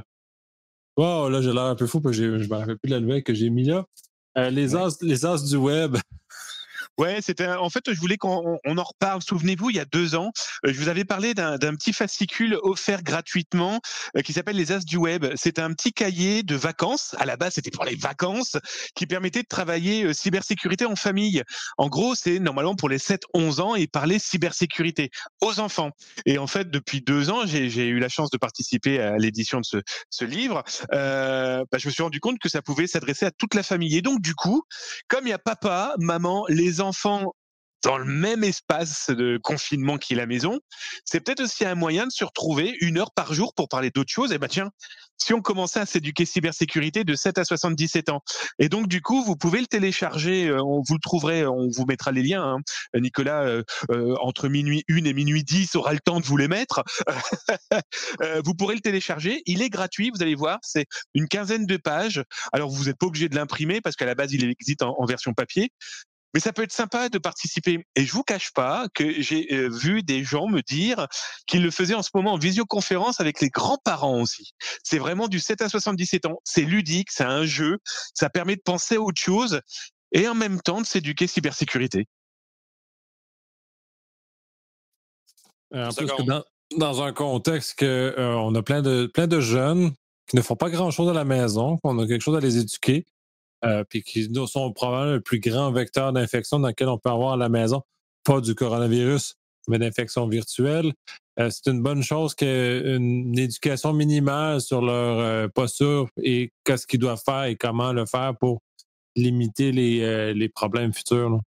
Wow, 0.97 1.29
là, 1.29 1.41
j'ai 1.41 1.51
l'air 1.51 1.63
un 1.63 1.75
peu 1.75 1.87
fou 1.87 1.99
parce 2.01 2.15
que 2.15 2.21
je 2.21 2.43
ne 2.43 2.47
me 2.47 2.55
rappelle 2.55 2.77
plus 2.77 2.89
de 2.89 2.95
la 2.95 3.01
nouvelle 3.01 3.23
que 3.23 3.33
j'ai 3.33 3.49
mis 3.49 3.65
là. 3.65 3.85
Euh, 4.37 4.49
les, 4.49 4.75
as, 4.75 5.01
les 5.01 5.25
as 5.25 5.43
du 5.43 5.57
web. 5.57 5.97
Ouais, 6.97 7.19
c'était 7.21 7.47
en 7.47 7.69
fait, 7.69 7.91
je 7.91 7.99
voulais 7.99 8.17
qu'on 8.17 8.59
en 8.65 8.83
reparle. 8.83 9.21
Souvenez-vous, 9.21 9.69
il 9.69 9.75
y 9.75 9.79
a 9.79 9.85
deux 9.85 10.15
ans, 10.15 10.31
euh, 10.65 10.73
je 10.73 10.79
vous 10.79 10.89
avais 10.89 11.05
parlé 11.05 11.33
d'un 11.33 11.57
petit 11.75 11.93
fascicule 11.93 12.57
offert 12.61 13.01
gratuitement 13.03 13.79
euh, 14.17 14.21
qui 14.21 14.33
s'appelle 14.33 14.55
les 14.55 14.71
As 14.71 14.85
du 14.85 14.97
Web. 14.97 15.25
C'est 15.35 15.59
un 15.59 15.73
petit 15.73 15.93
cahier 15.93 16.43
de 16.43 16.55
vacances. 16.55 17.15
À 17.17 17.25
la 17.25 17.37
base, 17.37 17.53
c'était 17.53 17.71
pour 17.71 17.85
les 17.85 17.95
vacances 17.95 18.57
qui 18.95 19.07
permettait 19.07 19.41
de 19.41 19.47
travailler 19.47 20.03
euh, 20.03 20.13
cybersécurité 20.13 20.85
en 20.85 20.95
famille. 20.95 21.43
En 21.77 21.87
gros, 21.87 22.15
c'est 22.15 22.39
normalement 22.39 22.75
pour 22.75 22.89
les 22.89 22.97
7-11 22.97 23.61
ans 23.61 23.75
et 23.75 23.87
parler 23.87 24.19
cybersécurité 24.19 25.09
aux 25.41 25.59
enfants. 25.59 25.91
Et 26.25 26.37
en 26.37 26.47
fait, 26.47 26.69
depuis 26.69 27.01
deux 27.01 27.29
ans, 27.29 27.45
j'ai 27.45 27.87
eu 27.87 27.99
la 27.99 28.09
chance 28.09 28.29
de 28.29 28.37
participer 28.37 28.99
à 28.99 29.17
l'édition 29.17 29.59
de 29.59 29.65
ce, 29.65 29.77
ce 30.09 30.25
livre. 30.25 30.63
Euh, 30.93 31.63
bah, 31.71 31.77
je 31.77 31.87
me 31.87 31.91
suis 31.91 32.03
rendu 32.03 32.19
compte 32.19 32.39
que 32.39 32.49
ça 32.49 32.61
pouvait 32.61 32.87
s'adresser 32.87 33.25
à 33.25 33.31
toute 33.31 33.53
la 33.53 33.63
famille. 33.63 33.95
Et 33.97 34.01
donc, 34.01 34.21
du 34.21 34.35
coup, 34.35 34.63
comme 35.07 35.25
il 35.25 35.29
y 35.29 35.33
a 35.33 35.39
papa, 35.39 35.95
maman, 35.97 36.45
les 36.49 36.80
enfants 36.81 37.33
dans 37.83 37.97
le 37.97 38.05
même 38.05 38.43
espace 38.43 39.09
de 39.09 39.39
confinement 39.41 39.97
qui 39.97 40.13
est 40.13 40.15
la 40.15 40.27
maison, 40.27 40.59
c'est 41.05 41.19
peut-être 41.19 41.41
aussi 41.41 41.65
un 41.65 41.75
moyen 41.75 42.05
de 42.05 42.11
se 42.11 42.23
retrouver 42.23 42.75
une 42.81 42.97
heure 42.97 43.11
par 43.11 43.33
jour 43.33 43.53
pour 43.55 43.69
parler 43.69 43.89
d'autres 43.89 44.11
choses. 44.11 44.31
Et 44.31 44.37
bah 44.37 44.47
tiens, 44.47 44.69
si 45.17 45.33
on 45.33 45.41
commençait 45.41 45.79
à 45.79 45.85
s'éduquer 45.85 46.25
cybersécurité 46.25 47.03
de 47.03 47.15
7 47.15 47.37
à 47.37 47.45
77 47.45 48.09
ans. 48.09 48.21
Et 48.59 48.69
donc 48.69 48.87
du 48.87 49.01
coup, 49.01 49.23
vous 49.23 49.35
pouvez 49.35 49.59
le 49.59 49.67
télécharger, 49.67 50.47
euh, 50.47 50.61
on 50.63 50.81
vous 50.87 50.93
le 50.93 50.99
trouverez, 50.99 51.45
on 51.45 51.69
vous 51.75 51.85
mettra 51.85 52.11
les 52.11 52.23
liens. 52.23 52.43
Hein. 52.43 52.57
Nicolas, 52.99 53.43
euh, 53.43 53.63
euh, 53.91 54.15
entre 54.21 54.47
minuit 54.47 54.83
1 54.89 55.05
et 55.05 55.13
minuit 55.13 55.43
10, 55.43 55.75
aura 55.75 55.93
le 55.93 55.99
temps 55.99 56.19
de 56.19 56.25
vous 56.25 56.37
les 56.37 56.47
mettre. 56.47 56.83
vous 58.45 58.53
pourrez 58.53 58.75
le 58.75 58.81
télécharger, 58.81 59.41
il 59.45 59.61
est 59.61 59.69
gratuit, 59.69 60.11
vous 60.13 60.21
allez 60.21 60.35
voir, 60.35 60.59
c'est 60.61 60.85
une 61.13 61.27
quinzaine 61.27 61.65
de 61.65 61.77
pages. 61.77 62.23
Alors 62.53 62.69
vous 62.69 62.85
n'êtes 62.85 62.97
pas 62.97 63.07
obligé 63.07 63.29
de 63.29 63.35
l'imprimer 63.35 63.81
parce 63.81 63.95
qu'à 63.95 64.05
la 64.05 64.15
base, 64.15 64.33
il 64.33 64.43
existe 64.43 64.83
en 64.83 65.05
version 65.05 65.33
papier, 65.33 65.71
mais 66.33 66.39
ça 66.39 66.53
peut 66.53 66.63
être 66.63 66.71
sympa 66.71 67.09
de 67.09 67.17
participer. 67.17 67.85
Et 67.95 68.05
je 68.05 68.13
vous 68.13 68.23
cache 68.23 68.51
pas 68.53 68.87
que 68.93 69.21
j'ai 69.21 69.47
euh, 69.53 69.69
vu 69.69 70.03
des 70.03 70.23
gens 70.23 70.47
me 70.47 70.61
dire 70.61 71.07
qu'ils 71.47 71.63
le 71.63 71.71
faisaient 71.71 71.93
en 71.93 72.03
ce 72.03 72.09
moment 72.13 72.33
en 72.33 72.37
visioconférence 72.37 73.19
avec 73.19 73.41
les 73.41 73.49
grands-parents 73.49 74.21
aussi. 74.21 74.53
C'est 74.83 74.99
vraiment 74.99 75.27
du 75.27 75.39
7 75.39 75.61
à 75.61 75.69
77 75.69 76.25
ans. 76.25 76.39
C'est 76.43 76.61
ludique, 76.61 77.11
c'est 77.11 77.23
un 77.23 77.45
jeu, 77.45 77.79
ça 78.13 78.29
permet 78.29 78.55
de 78.55 78.61
penser 78.61 78.95
à 78.95 79.01
autre 79.01 79.21
chose 79.21 79.61
et 80.11 80.27
en 80.27 80.35
même 80.35 80.61
temps 80.61 80.81
de 80.81 80.85
s'éduquer 80.85 81.27
cybersécurité. 81.27 82.07
Euh, 85.73 85.87
en 85.87 85.93
plus 85.93 86.07
que 86.07 86.43
dans, 86.77 87.01
un 87.01 87.13
contexte 87.13 87.75
que 87.79 87.85
euh, 88.17 88.35
on 88.35 88.53
a 88.55 88.61
plein 88.61 88.81
de 88.81 89.09
plein 89.13 89.27
de 89.27 89.39
jeunes 89.39 89.91
qui 90.27 90.35
ne 90.35 90.41
font 90.41 90.55
pas 90.55 90.69
grand 90.69 90.91
chose 90.91 91.09
à 91.09 91.13
la 91.13 91.25
maison, 91.25 91.77
qu'on 91.77 91.97
a 91.99 92.07
quelque 92.07 92.21
chose 92.21 92.37
à 92.37 92.39
les 92.39 92.57
éduquer. 92.57 93.05
Euh, 93.63 93.83
puis 93.87 94.01
qui 94.01 94.27
sont 94.47 94.73
probablement 94.73 95.13
le 95.13 95.21
plus 95.21 95.39
grand 95.39 95.71
vecteur 95.71 96.11
d'infection 96.13 96.59
dans 96.59 96.69
lequel 96.69 96.89
on 96.89 96.97
peut 96.97 97.09
avoir 97.09 97.33
à 97.33 97.37
la 97.37 97.49
maison. 97.49 97.83
pas 98.23 98.41
du 98.41 98.55
coronavirus, 98.55 99.35
mais 99.67 99.77
d'infection 99.77 100.27
virtuelle. 100.27 100.93
Euh, 101.39 101.49
c'est 101.49 101.71
une 101.71 101.81
bonne 101.81 102.03
chose 102.03 102.33
qu'une 102.35 103.37
éducation 103.37 103.93
minimale 103.93 104.61
sur 104.61 104.81
leur 104.81 105.19
euh, 105.19 105.47
posture 105.47 106.09
et 106.21 106.51
qu'est-ce 106.63 106.87
qu'ils 106.87 106.99
doivent 106.99 107.21
faire 107.23 107.45
et 107.45 107.55
comment 107.55 107.93
le 107.93 108.05
faire 108.05 108.35
pour 108.39 108.61
limiter 109.15 109.71
les, 109.71 110.49
problèmes 110.49 110.93
futurs. 110.93 111.39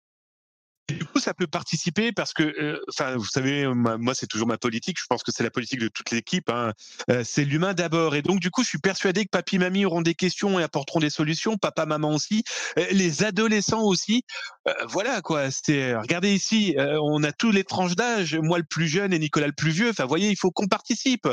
Du 0.89 1.05
coup, 1.05 1.21
ça 1.21 1.33
peut 1.33 1.47
participer 1.47 2.13
parce 2.13 2.33
que, 2.33 2.43
euh, 2.43 2.81
enfin, 2.89 3.17
vous 3.17 3.25
savez, 3.25 3.67
moi, 3.67 4.15
c'est 4.15 4.27
toujours 4.27 4.49
ma 4.49 4.59
politique. 4.59 4.99
Je 5.01 5.07
pense 5.09 5.23
que 5.23 5.31
c'est 5.33 5.45
la 5.45 5.51
politique 5.51 5.81
de 5.81 5.89
toute 5.89 6.11
l'équipe. 6.11 6.51
hein. 6.51 6.73
Euh, 7.09 7.23
c'est 7.25 7.45
l'humain 7.45 7.73
d'abord. 7.73 8.15
Et 8.17 8.23
donc, 8.23 8.41
du 8.41 8.51
coup, 8.51 8.63
je 8.63 8.69
suis 8.69 8.79
persuadé 8.79 9.25
que 9.25 9.31
papy, 9.31 9.59
mamie 9.59 9.85
auront 9.85 10.03
des 10.03 10.15
questions 10.15 10.59
et 10.59 10.63
apporteront 10.63 11.01
des 11.01 11.11
solutions. 11.11 11.57
Papa, 11.57 11.87
maman 11.87 12.15
aussi. 12.15 12.43
Euh, 12.79 12.87
les 12.91 13.23
adolescents 13.23 13.83
aussi. 13.83 14.25
Voilà 14.89 15.23
quoi. 15.23 15.51
C'est. 15.51 15.95
Regardez 15.97 16.35
ici, 16.35 16.77
on 16.79 17.23
a 17.25 17.33
tous 17.33 17.51
les 17.51 17.65
tranches 17.65 17.97
d'âge. 17.97 18.35
Moi, 18.37 18.59
le 18.59 18.65
plus 18.65 18.89
jeune 18.89 19.13
et 19.13 19.19
Nicolas 19.19 19.47
le 19.47 19.53
plus 19.53 19.71
vieux. 19.71 19.91
Enfin, 19.91 20.05
voyez, 20.07 20.31
il 20.31 20.37
faut 20.37 20.51
qu'on 20.51 20.69
participe. 20.69 21.29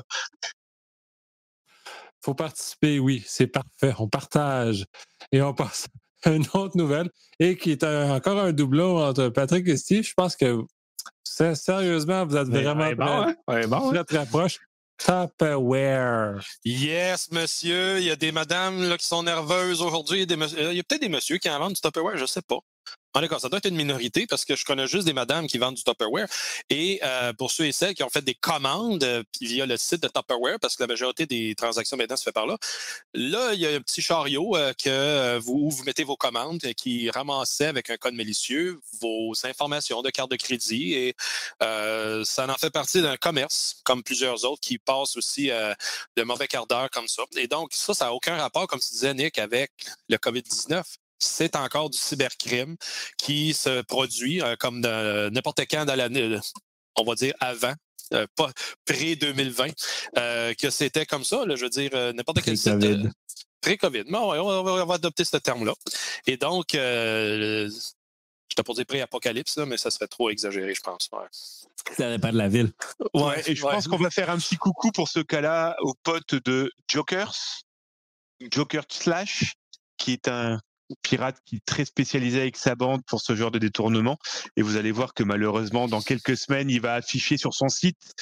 faut 2.23 2.35
participer, 2.35 2.99
oui, 2.99 3.23
c'est 3.27 3.47
parfait. 3.47 3.93
On 3.99 4.07
partage. 4.07 4.85
Et 5.31 5.41
on 5.41 5.53
passe 5.53 5.87
une 6.25 6.45
autre 6.53 6.75
nouvelle, 6.75 7.09
et 7.39 7.57
qui 7.57 7.71
est 7.71 7.83
un- 7.83 8.15
encore 8.15 8.39
un 8.39 8.51
doublon 8.51 9.03
entre 9.03 9.29
Patrick 9.29 9.67
et 9.67 9.77
Steve. 9.77 10.03
Je 10.03 10.13
pense 10.13 10.35
que, 10.35 10.59
c'est- 11.23 11.55
sérieusement, 11.55 12.25
vous 12.25 12.35
êtes 12.37 12.47
vraiment 12.49 12.91
bon, 12.93 13.05
hein? 13.05 13.35
Ouais, 13.47 13.67
bon, 13.67 13.77
hein? 13.89 14.03
très, 14.03 14.03
très 14.03 14.25
proche. 14.25 14.59
Tupperware. 14.97 16.41
Yes, 16.65 17.31
monsieur. 17.31 17.99
Il 17.99 18.03
y 18.05 18.11
a 18.11 18.15
des 18.15 18.31
madames 18.31 18.83
là, 18.89 18.97
qui 18.97 19.05
sont 19.07 19.23
nerveuses 19.23 19.81
aujourd'hui. 19.81 20.17
Il 20.17 20.19
y 20.21 20.23
a, 20.23 20.25
des 20.25 20.35
mons- 20.35 20.55
il 20.57 20.73
y 20.75 20.79
a 20.79 20.83
peut-être 20.83 21.01
des 21.01 21.09
messieurs 21.09 21.37
qui 21.37 21.49
en 21.49 21.57
vendent 21.59 21.73
du 21.73 21.81
Tupperware, 21.81 22.17
je 22.17 22.25
sais 22.25 22.41
pas. 22.41 22.59
Tout 23.13 23.27
cas, 23.27 23.39
ça 23.39 23.49
doit 23.49 23.57
être 23.57 23.67
une 23.67 23.75
minorité 23.75 24.27
parce 24.27 24.45
que 24.45 24.55
je 24.55 24.65
connais 24.65 24.87
juste 24.87 25.05
des 25.05 25.13
madames 25.13 25.47
qui 25.47 25.57
vendent 25.57 25.75
du 25.75 25.83
Tupperware. 25.83 26.27
Et 26.69 26.99
euh, 27.03 27.33
pour 27.33 27.51
ceux 27.51 27.65
et 27.65 27.71
celles 27.71 27.93
qui 27.93 28.03
ont 28.03 28.09
fait 28.09 28.21
des 28.21 28.35
commandes 28.35 29.03
euh, 29.03 29.23
via 29.41 29.65
le 29.65 29.77
site 29.77 30.01
de 30.03 30.07
Tupperware, 30.07 30.59
parce 30.59 30.75
que 30.75 30.83
la 30.83 30.87
majorité 30.87 31.25
des 31.25 31.55
transactions 31.55 31.97
maintenant 31.97 32.17
se 32.17 32.23
fait 32.23 32.31
par 32.31 32.45
là, 32.45 32.57
là, 33.13 33.53
il 33.53 33.59
y 33.59 33.67
a 33.67 33.71
un 33.71 33.81
petit 33.81 34.01
chariot 34.01 34.55
euh, 34.55 34.73
que 34.73 35.37
vous, 35.39 35.53
où 35.53 35.69
vous 35.69 35.83
mettez 35.83 36.03
vos 36.03 36.15
commandes 36.15 36.59
qui 36.77 37.09
ramassait 37.09 37.65
avec 37.65 37.89
un 37.89 37.97
code 37.97 38.13
malicieux 38.13 38.79
vos 39.01 39.33
informations 39.43 40.01
de 40.01 40.09
carte 40.09 40.31
de 40.31 40.35
crédit. 40.35 40.93
Et 40.93 41.15
ça 41.59 42.47
en 42.47 42.55
fait 42.55 42.69
partie 42.69 43.01
d'un 43.01 43.17
commerce, 43.17 43.81
comme 43.83 44.03
plusieurs 44.03 44.45
autres, 44.45 44.61
qui 44.61 44.77
passent 44.77 45.17
aussi 45.17 45.49
de 45.49 46.23
mauvais 46.23 46.47
quart 46.47 46.67
d'heure 46.67 46.89
comme 46.89 47.07
ça. 47.07 47.23
Et 47.35 47.47
donc, 47.47 47.73
ça, 47.73 47.93
ça 47.93 48.05
n'a 48.05 48.13
aucun 48.13 48.37
rapport, 48.37 48.67
comme 48.67 48.79
tu 48.79 48.89
disais, 48.91 49.13
Nick, 49.13 49.39
avec 49.39 49.71
le 50.07 50.17
COVID-19. 50.17 50.83
C'est 51.19 51.55
encore 51.55 51.89
du 51.89 51.97
cybercrime 51.97 52.75
qui 53.17 53.53
se 53.53 53.81
produit 53.81 54.41
euh, 54.41 54.55
comme 54.57 54.81
de- 54.81 55.29
n'importe 55.29 55.59
quand 55.69 55.85
dans 55.85 55.95
l'année, 55.95 56.21
euh, 56.23 56.39
on 56.95 57.03
va 57.03 57.15
dire 57.15 57.33
avant. 57.39 57.73
euh, 58.13 58.25
pas 58.35 58.49
pré-2020, 58.85 59.71
euh, 60.17 60.53
que 60.55 60.71
c'était 60.71 61.05
comme 61.05 61.23
ça, 61.23 61.45
là, 61.45 61.55
je 61.55 61.63
veux 61.65 61.69
dire, 61.69 61.91
euh, 61.93 62.11
n'importe 62.13 62.41
quel 62.41 62.57
site. 62.57 62.79
Pré-Covid. 62.79 63.05
euh, 63.05 63.11
Pré-COVID. 63.61 64.03
Bon, 64.09 64.33
on, 64.33 64.63
va, 64.63 64.83
on 64.83 64.85
va 64.87 64.95
adopter 64.95 65.23
ce 65.25 65.37
terme-là. 65.37 65.73
Et 66.25 66.35
donc, 66.37 66.73
euh, 66.73 67.69
je 67.69 68.55
t'ai 68.55 68.63
pas 68.63 68.73
dire 68.73 68.85
pré-apocalypse, 68.87 69.57
mais 69.57 69.77
ça 69.77 69.91
serait 69.91 70.07
trop 70.07 70.31
exagéré, 70.31 70.73
je 70.73 70.81
pense. 70.81 71.07
Ouais. 71.11 71.27
Ça 71.95 72.09
dépend 72.09 72.31
de 72.31 72.37
la 72.37 72.47
ville. 72.47 72.71
Ouais, 73.13 73.43
et 73.45 73.55
je 73.55 73.63
ouais. 73.63 73.73
pense 73.73 73.87
qu'on 73.87 73.97
va 73.97 74.09
faire 74.09 74.31
un 74.31 74.37
petit 74.39 74.57
coucou 74.57 74.91
pour 74.91 75.07
ce 75.07 75.19
cas-là 75.19 75.75
aux 75.81 75.93
potes 76.01 76.33
de 76.33 76.71
Jokers, 76.87 77.35
Joker 78.51 78.85
Slash, 78.89 79.53
qui 79.97 80.13
est 80.13 80.27
un 80.27 80.59
pirate 81.01 81.37
qui 81.45 81.57
est 81.57 81.65
très 81.65 81.85
spécialisé 81.85 82.41
avec 82.41 82.57
sa 82.57 82.75
bande 82.75 83.01
pour 83.05 83.21
ce 83.21 83.35
genre 83.35 83.51
de 83.51 83.59
détournement. 83.59 84.17
Et 84.55 84.61
vous 84.61 84.77
allez 84.77 84.91
voir 84.91 85.13
que 85.13 85.23
malheureusement, 85.23 85.87
dans 85.87 86.01
quelques 86.01 86.37
semaines, 86.37 86.69
il 86.69 86.81
va 86.81 86.95
afficher 86.95 87.37
sur 87.37 87.53
son 87.53 87.69
site 87.69 88.13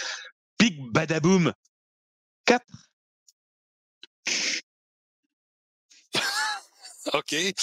Big 0.59 0.79
Badaboom 0.91 1.53
4. 2.45 2.65
OK. 7.13 7.35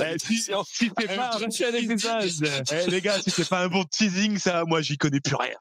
Eh, 0.00 0.16
si, 0.18 0.42
si 0.42 0.42
c'est 0.42 1.06
pas 1.06 1.36
un. 1.36 1.48
Eh, 2.72 2.90
les 2.90 3.00
gars, 3.00 3.20
si 3.20 3.30
c'est 3.30 3.48
pas 3.48 3.62
un 3.62 3.68
bon 3.68 3.84
teasing, 3.84 4.36
ça, 4.38 4.64
moi, 4.64 4.82
j'y 4.82 4.98
connais 4.98 5.20
plus 5.20 5.36
rien. 5.36 5.54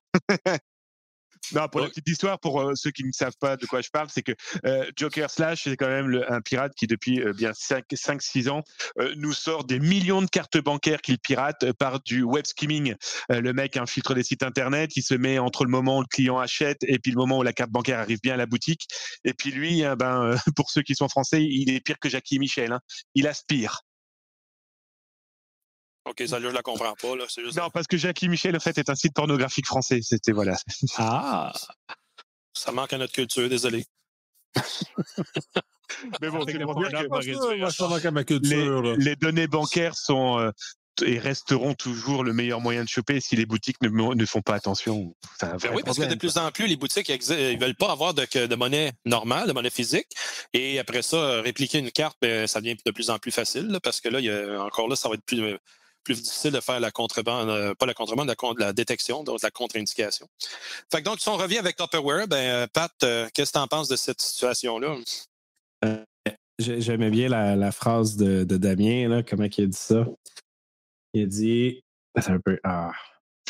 Non, 1.53 1.67
pour 1.67 1.80
la 1.81 1.85
Ouais. 1.85 1.89
petite 1.91 2.07
histoire, 2.07 2.39
pour 2.39 2.61
euh, 2.61 2.72
ceux 2.76 2.91
qui 2.91 3.03
ne 3.03 3.11
savent 3.11 3.38
pas 3.39 3.57
de 3.57 3.65
quoi 3.65 3.81
je 3.81 3.89
parle, 3.89 4.07
c'est 4.11 4.23
que 4.23 4.31
euh, 4.65 4.89
Joker 4.95 5.30
Slash, 5.30 5.63
c'est 5.65 5.77
quand 5.77 5.88
même 5.88 6.07
le- 6.07 6.31
un 6.31 6.41
pirate 6.41 6.73
qui, 6.76 6.88
depuis 6.88 7.22
euh, 7.22 7.34
bien 7.34 7.51
5-6 7.53 8.49
ans, 8.49 8.63
euh, 8.99 9.13
nous 9.17 9.34
sort 9.34 9.63
des 9.65 9.80
millions 9.80 10.22
de 10.22 10.27
cartes 10.27 10.57
bancaires 10.57 11.01
qu'il 11.01 11.19
pirate 11.19 11.63
euh, 11.63 11.73
par 11.73 12.01
du 12.01 12.23
web 12.23 12.45
skimming. 12.45 12.95
Euh, 13.31 13.41
le 13.41 13.53
mec 13.53 13.77
infiltre 13.77 14.13
des 14.13 14.23
sites 14.23 14.43
internet, 14.43 14.95
il 14.95 15.03
se 15.03 15.13
met 15.13 15.39
entre 15.39 15.65
le 15.65 15.69
moment 15.72 15.97
où 15.99 16.01
le 16.01 16.07
client 16.07 16.39
achète 16.39 16.80
et 16.84 16.99
puis 16.99 17.11
le 17.11 17.17
moment 17.17 17.38
où 17.39 17.43
la 17.43 17.53
carte 17.53 17.72
bancaire 17.72 17.99
arrive 17.99 18.19
bien 18.22 18.34
à 18.34 18.38
la 18.38 18.45
boutique. 18.45 18.88
Et 19.23 19.34
puis 19.34 19.51
lui, 19.51 19.84
hein, 19.84 19.95
ben, 19.95 20.23
euh, 20.23 20.35
pour 20.55 20.69
ceux 20.72 20.81
qui 20.81 20.95
sont 20.95 21.09
français, 21.09 21.43
il 21.43 21.69
est 21.69 21.80
pire 21.80 21.99
que 21.99 22.09
Jackie 22.09 22.39
Michel. 22.39 22.72
hein. 22.72 22.80
Il 23.13 23.27
aspire. 23.27 23.81
OK, 26.06 26.23
ça, 26.27 26.40
là, 26.40 26.49
je 26.49 26.53
la 26.53 26.61
comprends 26.61 26.94
pas. 26.94 27.15
Là. 27.15 27.26
C'est 27.27 27.44
juste... 27.44 27.57
Non, 27.57 27.69
parce 27.69 27.88
que 27.88 27.98
Jackie 27.98 28.30
Michel, 28.30 28.56
en 28.56 28.60
fait, 28.60 28.77
est 28.77 28.90
un 28.90 28.95
site 28.95 29.14
pornographique 29.14 29.65
français. 29.65 29.99
C'était, 30.02 30.32
voilà. 30.32 30.57
Ah! 30.98 31.52
Ça 32.53 32.72
manque 32.72 32.94
à 32.94 32.98
notre 32.98 33.14
culture, 33.14 33.49
désolé. 33.49 33.86
Mais 36.22 36.30
bon, 36.30 36.44
c'est 36.45 36.53
dire 36.53 36.60
que 36.61 37.07
Moi, 37.07 37.19
je 37.69 37.84
manque 37.84 38.06
à 38.06 38.11
ma 38.11 38.23
les, 38.23 38.95
les 38.98 39.15
données 39.15 39.48
bancaires 39.48 39.95
sont 39.95 40.40
euh, 40.40 40.52
et 41.03 41.19
resteront 41.19 41.73
toujours 41.73 42.23
le 42.23 42.34
meilleur 42.34 42.61
moyen 42.61 42.84
de 42.84 42.90
choper 42.90 43.19
si 43.19 43.36
les 43.36 43.45
boutiques 43.45 43.82
ne, 43.82 43.90
ne 43.90 44.26
font 44.26 44.41
pas 44.41 44.56
attention. 44.56 45.15
C'est 45.40 45.45
un 45.45 45.57
Ben 45.57 45.72
oui, 45.73 45.82
parce 45.84 45.98
que 45.98 46.06
de 46.06 46.15
plus 46.15 46.38
en 46.38 46.52
plus, 46.52 46.68
les 46.68 46.77
boutiques 46.77 47.10
exi- 47.10 47.53
ils 47.53 47.60
veulent 47.60 47.76
pas 47.76 47.91
avoir 47.91 48.14
de, 48.14 48.45
de 48.45 48.56
monnaie 48.56 48.94
normale, 49.06 49.48
de 49.48 49.53
monnaie 49.53 49.69
physique. 49.69 50.07
Et 50.53 50.80
après 50.80 51.02
ça, 51.02 51.18
euh, 51.18 51.41
répliquer 51.41 51.80
une 51.80 51.91
carte, 51.91 52.18
ben, 52.22 52.48
ça 52.48 52.61
devient 52.61 52.77
de 52.86 52.91
plus 52.91 53.10
en 53.10 53.19
plus 53.19 53.32
facile, 53.32 53.68
là, 53.68 53.80
parce 53.80 53.99
que 53.99 54.10
là, 54.10 54.19
il 54.19 54.26
y 54.26 54.32
a, 54.32 54.64
encore 54.64 54.88
là, 54.88 54.95
ça 54.95 55.10
va 55.10 55.15
être 55.15 55.26
plus, 55.26 55.41
euh, 55.41 55.57
plus 56.06 56.22
difficile 56.23 56.52
de 56.52 56.61
faire 56.61 56.80
la 56.80 56.91
contrebande, 56.91 57.49
euh, 57.49 57.73
pas 57.76 57.86
la 57.86 57.94
contrebande, 57.94 58.27
la, 58.27 58.36
la 58.65 58.72
détection, 58.73 59.23
donc 59.23 59.41
la 59.41 59.52
contre-indication. 59.52 60.27
Fait 60.91 60.99
que 60.99 61.03
donc, 61.03 61.19
si 61.19 61.27
on 61.27 61.36
revient 61.36 61.57
avec 61.57 61.76
Tupperware, 61.76 62.27
ben, 62.30 62.38
euh, 62.38 62.68
Pat, 62.72 62.91
euh, 63.03 63.27
qu'est-ce 63.34 63.52
que 63.52 63.57
tu 63.57 63.61
en 63.61 63.68
penses 63.68 63.90
de 63.90 63.98
cette 63.98 64.22
situation-là? 64.22 64.95
J'ai- 66.57 66.80
J'aimais 66.80 67.10
bien 67.10 67.27
la, 67.27 67.56
la 67.57 67.72
phrase 67.73 68.15
de, 68.15 68.45
de 68.45 68.56
Damien, 68.57 69.10
là, 69.10 69.23
comment 69.23 69.44
il 69.57 69.64
a 69.64 69.68
dit 69.68 69.77
ça? 69.77 70.06
Il 71.14 71.23
a 71.23 71.26
dit. 71.26 71.84
C'est 72.18 72.32
un 72.32 72.40
peu. 72.40 72.57
Ah. 72.64 72.91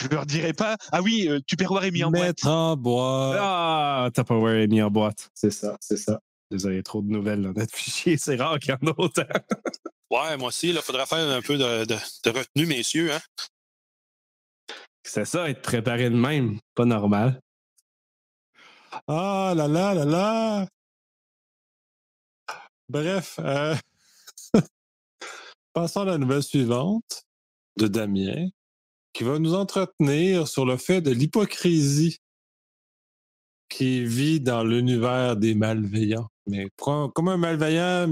Je 0.01 0.07
leur 0.07 0.25
dirai 0.25 0.53
pas. 0.53 0.75
Ah 0.91 1.01
oui, 1.01 1.27
euh, 1.29 1.39
Tupperware 1.45 1.83
est 1.83 1.91
mis 1.91 2.03
en 2.03 2.09
boîte. 2.11 2.23
Mettre 2.27 2.47
en 2.47 2.75
bois. 2.75 3.35
Ah, 3.39 4.09
Tupperware 4.13 4.55
est 4.55 4.67
mis 4.67 4.81
en 4.81 4.89
boîte. 4.89 5.29
C'est 5.35 5.51
ça, 5.51 5.77
c'est 5.79 5.97
ça. 5.97 6.19
Désolé, 6.51 6.83
trop 6.83 7.01
de 7.01 7.09
nouvelles 7.09 7.41
dans 7.41 7.53
notre 7.53 7.75
fichier. 7.75 8.17
C'est 8.17 8.35
rare 8.35 8.59
qu'il 8.59 8.71
y 8.71 8.73
en 8.73 8.91
a 8.91 8.93
autant. 8.97 9.23
Ouais, 10.11 10.37
moi 10.37 10.49
aussi, 10.49 10.69
il 10.69 10.77
faudrait 10.81 11.05
faire 11.05 11.29
un 11.29 11.41
peu 11.41 11.57
de, 11.57 11.85
de- 11.85 11.95
de 11.95 12.29
retenue, 12.37 12.65
messieurs. 12.67 13.11
Hein? 13.13 13.19
C'est 15.03 15.25
ça, 15.25 15.49
être 15.49 15.61
préparé 15.61 16.09
de 16.09 16.15
même. 16.15 16.59
Pas 16.75 16.85
normal. 16.85 17.41
Ah 19.07 19.53
là 19.55 19.67
là 19.67 19.93
là 19.93 20.05
là. 20.05 20.67
Bref, 22.87 23.39
euh, 23.39 23.75
passons 25.73 26.01
à 26.01 26.05
la 26.05 26.17
nouvelle 26.17 26.43
suivante 26.43 27.23
de 27.77 27.87
Damien, 27.87 28.47
qui 29.11 29.23
va 29.23 29.39
nous 29.39 29.53
entretenir 29.55 30.47
sur 30.47 30.65
le 30.65 30.77
fait 30.77 31.01
de 31.01 31.11
l'hypocrisie 31.11 32.17
qui 33.69 34.05
vit 34.05 34.39
dans 34.39 34.63
l'univers 34.63 35.35
des 35.35 35.55
malveillants. 35.55 36.29
Mais 36.47 36.67
comme 36.77 37.27
un 37.27 37.37
malveillant 37.37 38.07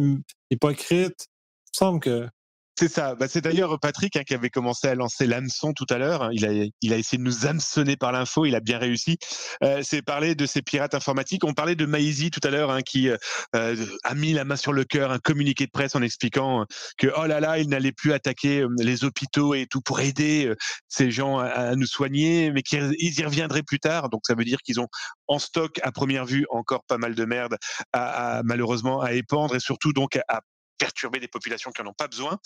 hypocrite, 0.49 1.27
il 1.27 1.69
me 1.73 1.77
semble 1.77 1.99
que 1.99 2.27
C'est 2.75 2.87
ça. 2.87 3.13
Bah, 3.13 3.27
c'est 3.27 3.41
d'ailleurs 3.41 3.79
Patrick 3.79 4.15
hein, 4.15 4.23
qui 4.25 4.33
avait 4.33 4.49
commencé 4.49 4.87
à 4.87 4.95
lancer 4.95 5.27
l'hameçon 5.27 5.73
tout 5.73 5.85
à 5.91 5.99
l'heure. 5.99 6.29
Il 6.33 6.43
a, 6.43 6.65
il 6.81 6.91
a 6.93 6.97
essayé 6.97 7.19
de 7.19 7.23
nous 7.23 7.45
hameçonner 7.45 7.97
par 7.97 8.11
l'info. 8.11 8.45
Il 8.45 8.55
a 8.55 8.61
bien 8.61 8.79
réussi. 8.79 9.17
Euh, 9.63 9.81
c'est 9.83 10.01
parler 10.01 10.33
de 10.33 10.47
ces 10.47 10.63
pirates 10.63 10.95
informatiques. 10.95 11.43
On 11.43 11.53
parlait 11.53 11.75
de 11.75 11.85
Maïzy 11.85 12.31
tout 12.31 12.39
à 12.43 12.49
l'heure 12.49 12.71
hein, 12.71 12.81
qui 12.81 13.09
euh, 13.09 13.17
euh, 13.55 13.75
a 14.03 14.15
mis 14.15 14.33
la 14.33 14.43
main 14.43 14.55
sur 14.55 14.73
le 14.73 14.85
cœur, 14.85 15.11
un 15.11 15.19
communiqué 15.19 15.67
de 15.67 15.71
presse 15.71 15.95
en 15.95 16.01
expliquant 16.01 16.61
euh, 16.61 16.65
que 16.97 17.07
oh 17.15 17.27
là 17.27 17.39
là, 17.39 17.59
il 17.59 17.69
n'allait 17.69 17.91
plus 17.91 18.11
attaquer 18.11 18.61
euh, 18.61 18.69
les 18.79 19.03
hôpitaux 19.03 19.53
et 19.53 19.67
tout 19.67 19.81
pour 19.81 19.99
aider 19.99 20.47
euh, 20.47 20.55
ces 20.87 21.11
gens 21.11 21.37
à, 21.37 21.75
nous 21.75 21.85
soigner, 21.85 22.51
mais 22.51 22.63
qu'ils 22.63 22.95
ils 22.97 23.19
y 23.19 23.23
reviendraient 23.23 23.63
plus 23.63 23.79
tard. 23.79 24.09
Donc 24.09 24.21
ça 24.25 24.33
veut 24.33 24.45
dire 24.45 24.57
qu'ils 24.63 24.79
ont 24.79 24.87
en 25.27 25.37
stock 25.37 25.79
à 25.83 25.91
première 25.91 26.25
vue 26.25 26.47
encore 26.49 26.83
pas 26.85 26.97
mal 26.97 27.13
de 27.13 27.25
merde 27.25 27.55
à, 27.91 28.37
à- 28.39 28.43
malheureusement 28.43 28.99
à 29.01 29.13
épandre 29.13 29.55
et 29.55 29.59
surtout 29.59 29.93
donc 29.93 30.17
à 30.27 30.41
perturber 30.77 31.19
des 31.19 31.27
populations 31.27 31.71
qui 31.71 31.81
n'en 31.81 31.89
ont 31.91 31.93
pas 31.93 32.07
besoin. 32.07 32.39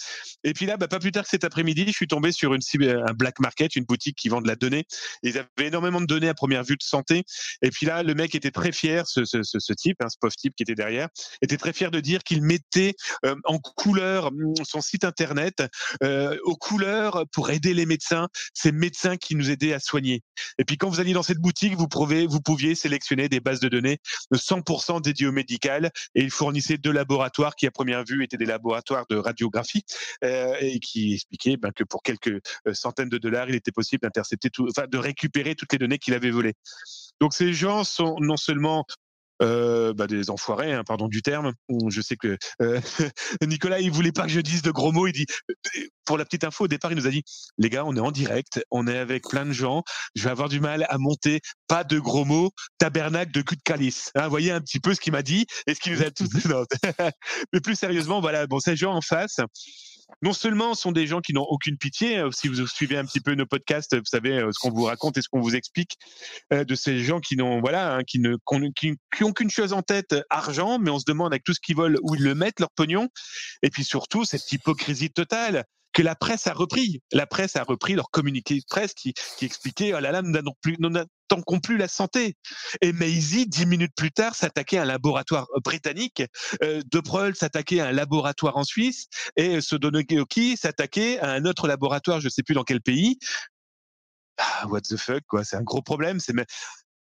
Et 0.43 0.53
puis 0.53 0.65
là, 0.65 0.77
bah, 0.77 0.87
pas 0.87 0.99
plus 0.99 1.11
tard 1.11 1.23
que 1.23 1.29
cet 1.29 1.43
après-midi, 1.43 1.85
je 1.87 1.91
suis 1.91 2.07
tombé 2.07 2.31
sur 2.31 2.53
un 2.53 3.13
black 3.13 3.39
market, 3.39 3.75
une 3.75 3.85
boutique 3.85 4.17
qui 4.17 4.29
vend 4.29 4.41
de 4.41 4.47
la 4.47 4.55
donnée. 4.55 4.85
Ils 5.23 5.37
avaient 5.37 5.67
énormément 5.67 6.01
de 6.01 6.05
données 6.05 6.29
à 6.29 6.33
première 6.33 6.63
vue 6.63 6.77
de 6.77 6.83
santé. 6.83 7.23
Et 7.61 7.69
puis 7.69 7.85
là, 7.85 8.03
le 8.03 8.13
mec 8.13 8.35
était 8.35 8.51
très 8.51 8.71
fier, 8.71 9.07
ce, 9.07 9.21
type, 9.73 9.97
hein, 10.01 10.09
ce 10.09 10.17
pauvre 10.19 10.35
type 10.35 10.55
qui 10.55 10.63
était 10.63 10.75
derrière, 10.75 11.09
était 11.41 11.57
très 11.57 11.73
fier 11.73 11.91
de 11.91 11.99
dire 11.99 12.23
qu'il 12.23 12.41
mettait 12.41 12.93
euh, 13.25 13.35
en 13.45 13.59
couleur 13.59 14.31
mm, 14.31 14.55
son 14.63 14.81
site 14.81 15.03
internet 15.03 15.63
euh, 16.03 16.37
aux 16.43 16.55
couleurs 16.55 17.25
pour 17.31 17.49
aider 17.49 17.73
les 17.73 17.85
médecins, 17.85 18.27
ces 18.53 18.71
médecins 18.71 19.17
qui 19.17 19.35
nous 19.35 19.49
aidaient 19.49 19.73
à 19.73 19.79
soigner. 19.79 20.23
Et 20.57 20.65
puis 20.65 20.77
quand 20.77 20.89
vous 20.89 20.99
alliez 20.99 21.13
dans 21.13 21.23
cette 21.23 21.39
boutique, 21.39 21.75
vous, 21.75 21.87
vous 22.29 22.41
pouviez 22.41 22.75
sélectionner 22.75 23.29
des 23.29 23.39
bases 23.39 23.59
de 23.59 23.69
données 23.69 23.99
de 24.31 24.37
100% 24.37 25.01
dédiées 25.01 25.27
au 25.27 25.31
médical 25.31 25.91
et 26.15 26.21
il 26.21 26.31
fournissait 26.31 26.77
deux 26.77 26.91
laboratoires 26.91 27.55
qui 27.55 27.67
à 27.67 27.71
première 27.71 28.03
vue 28.03 28.16
étaient 28.23 28.37
des 28.37 28.45
laboratoires 28.45 29.05
de 29.09 29.17
radiographie 29.17 29.83
euh, 30.23 30.55
et 30.59 30.79
qui 30.79 31.13
expliquaient 31.13 31.57
ben, 31.57 31.71
que 31.71 31.83
pour 31.83 32.03
quelques 32.03 32.41
euh, 32.67 32.73
centaines 32.73 33.09
de 33.09 33.17
dollars, 33.17 33.49
il 33.49 33.55
était 33.55 33.71
possible 33.71 34.01
d'intercepter 34.01 34.49
tout, 34.49 34.67
enfin 34.69 34.87
de 34.87 34.97
récupérer 34.97 35.55
toutes 35.55 35.71
les 35.73 35.79
données 35.79 35.97
qu'il 35.97 36.13
avait 36.13 36.31
volées. 36.31 36.53
Donc 37.19 37.33
ces 37.33 37.53
gens 37.53 37.83
sont 37.83 38.17
non 38.19 38.37
seulement 38.37 38.85
euh, 39.41 39.93
bah, 39.93 40.07
des 40.07 40.29
enfoirés, 40.29 40.73
hein, 40.73 40.83
pardon 40.83 41.07
du 41.07 41.21
terme. 41.21 41.53
Je 41.89 42.01
sais 42.01 42.15
que 42.15 42.37
Nicolas, 43.45 43.79
il 43.79 43.91
voulait 43.91 44.11
pas 44.11 44.23
que 44.23 44.29
je 44.29 44.41
dise 44.41 44.61
de 44.61 44.71
gros 44.71 44.91
mots. 44.91 45.07
Il 45.07 45.13
dit, 45.13 45.25
pour 46.07 46.17
la 46.17 46.25
petite 46.25 46.43
info, 46.43 46.63
au 46.63 46.67
départ, 46.67 46.91
il 46.91 46.97
nous 46.97 47.05
a 47.05 47.11
dit, 47.11 47.23
les 47.57 47.69
gars, 47.69 47.85
on 47.85 47.95
est 47.95 47.99
en 47.99 48.11
direct, 48.11 48.63
on 48.71 48.87
est 48.87 48.97
avec 48.97 49.27
plein 49.29 49.45
de 49.45 49.51
gens. 49.51 49.83
Je 50.15 50.23
vais 50.23 50.31
avoir 50.31 50.49
du 50.49 50.59
mal 50.59 50.87
à 50.89 50.97
monter. 50.97 51.41
Pas 51.67 51.83
de 51.83 51.99
gros 51.99 52.25
mots. 52.25 52.51
Tabernacle 52.79 53.31
de 53.31 53.41
cul 53.41 53.57
de 53.57 53.61
calice. 53.61 54.11
Hein, 54.15 54.27
voyez 54.29 54.51
un 54.51 54.61
petit 54.61 54.79
peu 54.79 54.95
ce 54.95 55.01
qu'il 55.01 55.11
m'a 55.11 55.21
dit 55.21 55.45
et 55.67 55.75
ce 55.75 55.79
qu'il 55.79 55.93
nous 55.93 56.01
a 56.01 56.09
tous. 56.09 56.29
Mais 57.53 57.59
plus 57.59 57.75
sérieusement, 57.75 58.21
voilà. 58.21 58.47
Bon, 58.47 58.59
ces 58.59 58.75
gens 58.75 58.93
en 58.93 59.01
face 59.01 59.39
non 60.21 60.33
seulement 60.33 60.73
sont 60.73 60.91
des 60.91 61.05
gens 61.05 61.21
qui 61.21 61.33
n'ont 61.33 61.43
aucune 61.43 61.77
pitié, 61.77 62.17
euh, 62.19 62.31
si 62.31 62.47
vous 62.47 62.65
suivez 62.65 62.97
un 62.97 63.05
petit 63.05 63.19
peu 63.19 63.35
nos 63.35 63.45
podcasts, 63.45 63.95
vous 63.95 64.05
savez 64.05 64.37
euh, 64.37 64.49
ce 64.51 64.59
qu'on 64.59 64.71
vous 64.71 64.83
raconte 64.83 65.17
et 65.17 65.21
ce 65.21 65.29
qu'on 65.29 65.41
vous 65.41 65.55
explique 65.55 65.97
euh, 66.53 66.63
de 66.63 66.75
ces 66.75 66.99
gens 67.03 67.19
qui 67.19 67.35
n'ont 67.35 67.59
voilà, 67.59 67.95
hein, 67.95 68.03
qui 68.03 68.19
ne 68.19 68.35
qui, 68.75 69.23
ont 69.23 69.33
qu'une 69.33 69.49
chose 69.49 69.73
en 69.73 69.81
tête, 69.81 70.15
argent, 70.29 70.79
mais 70.79 70.89
on 70.89 70.99
se 70.99 71.05
demande 71.05 71.33
avec 71.33 71.43
tout 71.43 71.53
ce 71.53 71.59
qu'ils 71.59 71.75
veulent 71.75 71.97
où 72.01 72.15
ils 72.15 72.23
le 72.23 72.35
mettent 72.35 72.59
leur 72.59 72.71
pognon, 72.71 73.09
et 73.61 73.69
puis 73.69 73.83
surtout 73.83 74.25
cette 74.25 74.51
hypocrisie 74.51 75.11
totale 75.11 75.65
que 75.97 76.03
la 76.03 76.15
presse 76.15 76.45
a 76.45 76.53
repris. 76.53 77.01
La 77.11 77.25
presse 77.25 77.55
a 77.55 77.63
repris 77.63 77.95
leur 77.95 78.11
communiqué 78.11 78.53
de 78.53 78.65
presse 78.69 78.93
qui, 78.93 79.15
expliquait 79.41 79.95
oh 79.95 79.99
là 79.99 80.11
là, 80.11 80.21
nous 80.21 80.29
n'attendons 80.29 81.59
plus 81.59 81.77
la 81.77 81.87
santé. 81.87 82.35
Et 82.81 82.93
Maisie, 82.93 83.47
dix 83.47 83.65
minutes 83.65 83.93
plus 83.95 84.11
tard, 84.11 84.35
s'attaquait 84.35 84.77
à 84.77 84.83
un 84.83 84.85
laboratoire 84.85 85.47
britannique. 85.63 86.21
Euh, 86.61 86.83
De 86.85 86.99
Preul 86.99 87.35
s'attaquait 87.35 87.79
à 87.79 87.87
un 87.87 87.91
laboratoire 87.93 88.57
en 88.57 88.63
Suisse. 88.63 89.07
Et 89.37 89.59
Sodonoki 89.59 90.55
s'attaquait 90.55 91.17
à 91.17 91.31
un 91.31 91.45
autre 91.45 91.67
laboratoire, 91.67 92.21
je 92.21 92.29
sais 92.29 92.43
plus 92.43 92.53
dans 92.53 92.63
quel 92.63 92.79
pays. 92.79 93.17
Ah, 94.37 94.67
what 94.67 94.81
the 94.81 94.97
fuck, 94.97 95.23
quoi. 95.27 95.43
C'est 95.43 95.55
un 95.55 95.63
gros 95.63 95.81
problème. 95.81 96.19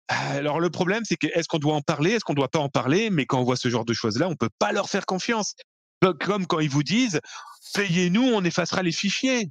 Alors 0.07 0.60
le 0.60 0.70
problème, 0.70 1.02
c'est 1.03 1.15
que 1.15 1.28
est-ce 1.34 1.48
qu'on 1.48 1.57
doit 1.57 1.74
en 1.74 1.82
parler, 1.82 2.11
est-ce 2.11 2.24
qu'on 2.26 2.36
doit 2.36 2.52
pas 2.52 2.60
en 2.60 2.70
parler 2.70 3.10
Mais 3.10 3.26
quand 3.26 3.40
on 3.40 3.44
voit 3.44 3.56
ce 3.56 3.70
genre 3.70 3.86
de 3.86 3.94
choses-là, 3.94 4.30
on 4.30 4.36
peut 4.36 4.52
pas 4.60 4.72
leur 4.72 4.88
faire 4.88 5.07
confiance. 5.07 5.56
Comme 6.19 6.47
quand 6.47 6.59
ils 6.59 6.69
vous 6.69 6.84
disent, 6.84 7.21
payez-nous, 7.73 8.23
on 8.23 8.43
effacera 8.43 8.84
les 8.84 8.91
fichiers. 8.91 9.49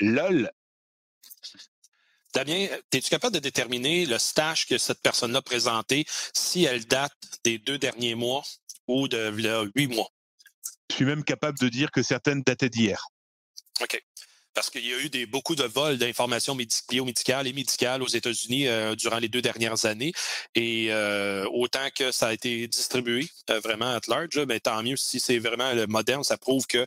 LOL. 0.00 0.50
Damien, 2.32 2.68
es-tu 2.92 3.10
capable 3.10 3.34
de 3.34 3.40
déterminer 3.40 4.06
le 4.06 4.18
stage 4.18 4.66
que 4.66 4.78
cette 4.78 5.02
personne-là 5.02 5.42
présenté, 5.42 6.06
si 6.32 6.64
elle 6.64 6.86
date 6.86 7.12
des 7.44 7.58
deux 7.58 7.76
derniers 7.78 8.14
mois 8.14 8.44
ou 8.86 9.08
de 9.08 9.30
huit 9.74 9.88
mois? 9.88 10.08
Je 10.90 10.96
suis 10.96 11.04
même 11.04 11.24
capable 11.24 11.58
de 11.58 11.68
dire 11.68 11.90
que 11.90 12.02
certaines 12.02 12.42
dataient 12.42 12.70
d'hier. 12.70 13.04
OK 13.80 14.00
parce 14.54 14.70
qu'il 14.70 14.86
y 14.86 14.92
a 14.92 14.98
eu 14.98 15.08
des, 15.08 15.26
beaucoup 15.26 15.54
de 15.54 15.64
vols 15.64 15.98
d'informations 15.98 16.56
biomédicales 16.88 17.46
et 17.46 17.52
médicales 17.52 18.02
aux 18.02 18.08
États-Unis 18.08 18.68
euh, 18.68 18.94
durant 18.94 19.18
les 19.18 19.28
deux 19.28 19.42
dernières 19.42 19.84
années. 19.84 20.12
Et 20.54 20.88
euh, 20.90 21.46
autant 21.52 21.88
que 21.94 22.12
ça 22.12 22.28
a 22.28 22.32
été 22.32 22.66
distribué 22.66 23.28
euh, 23.50 23.60
vraiment 23.60 23.86
à 23.86 24.00
large, 24.08 24.38
mais 24.48 24.60
tant 24.60 24.82
mieux 24.82 24.96
si 24.96 25.20
c'est 25.20 25.38
vraiment 25.38 25.72
moderne, 25.88 26.24
ça 26.24 26.36
prouve 26.36 26.66
que 26.66 26.86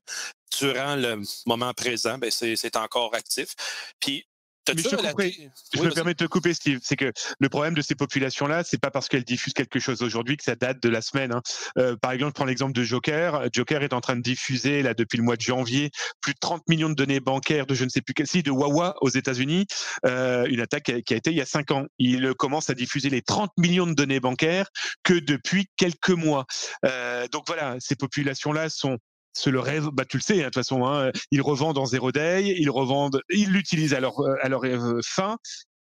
durant 0.60 0.95
le 0.95 1.22
moment 1.45 1.73
présent, 1.73 2.18
ben, 2.18 2.30
c'est 2.31 2.76
encore 2.76 3.15
actif. 3.15 3.56
Puis 3.99 4.26
je, 4.68 5.81
me 5.84 5.94
permets 5.94 6.14
de 6.14 6.18
te 6.18 6.26
couper, 6.26 6.53
Steve. 6.53 6.80
C'est 6.81 6.95
que 6.95 7.11
le 7.40 7.49
problème 7.49 7.73
de 7.73 7.81
ces 7.81 7.95
populations-là, 7.95 8.64
c'est 8.64 8.80
pas 8.80 8.91
parce 8.91 9.10
qu'elles 9.10 9.23
diffusent 9.23 9.53
quelque 9.53 9.80
chose 9.80 10.02
aujourd'hui 10.02 10.38
que 10.38 10.44
ça 10.44 10.56
date 10.56 10.81
de 10.81 10.90
la 10.90 11.02
semaine. 11.02 11.34
Hein. 11.34 11.41
Euh, 11.77 11.95
par 11.95 12.11
exemple, 12.11 12.31
je 12.31 12.35
prends 12.35 12.45
l'exemple 12.45 12.73
de 12.73 12.84
Joker. 12.84 13.48
Joker 13.52 13.84
est 13.84 13.94
en 13.94 14.02
train 14.02 14.15
de 14.15 14.22
diffuser 14.22 14.81
là 14.81 14.94
depuis 14.94 15.18
le 15.18 15.23
mois 15.23 15.35
de 15.35 15.41
janvier 15.41 15.91
plus 16.22 16.34
de 16.34 16.40
30 16.40 16.68
millions 16.69 16.90
de 16.90 16.95
données 16.95 17.19
bancaires 17.19 17.65
de 17.65 17.76
je 17.76 17.84
ne 17.84 17.90
sais 17.90 18.02
plus 18.02 18.14
quel 18.14 18.27
si 18.27 18.44
de 18.44 18.52
Wawa 18.52 18.95
aux 19.02 19.10
États-Unis. 19.10 19.65
Euh, 20.06 20.45
une 20.45 20.61
attaque 20.61 20.84
qui 21.06 21.14
a, 21.14 21.18
été 21.18 21.31
il 21.31 21.38
y 21.38 21.41
a 21.41 21.45
cinq 21.45 21.72
ans. 21.72 21.85
Il 21.98 22.34
commence 22.35 22.69
à 22.69 22.73
diffuser 22.73 23.10
les 23.10 23.22
30 23.22 23.52
millions 23.57 23.88
de 23.88 23.94
données 23.94 24.19
bancaires 24.19 24.68
que 25.03 25.14
depuis 25.14 25.68
quelques 25.77 26.10
mois. 26.10 26.45
Euh, 26.85 27.27
donc 27.31 27.44
voilà, 27.48 27.76
ces 27.80 27.95
populations-là 27.95 28.69
sont 28.69 28.98
c'est 29.34 29.51
le 29.51 29.60
rêve. 29.60 29.89
Bah, 29.93 30.05
tu 30.05 30.18
le 30.18 30.22
sais, 30.22 30.35
hein, 30.35 30.38
de 30.38 30.43
toute 30.45 30.55
façon, 30.55 30.85
hein, 30.85 31.11
ils 31.31 31.41
revendent 31.41 31.77
en 31.77 31.85
zéro 31.85 32.11
day, 32.11 32.55
ils 32.57 32.69
revendent, 32.69 33.22
ils 33.30 33.51
l'utilisent 33.51 33.93
à 33.93 33.99
leur, 33.99 34.15
à 34.41 34.49
leur 34.49 34.65
euh, 34.65 34.99
fin, 35.03 35.38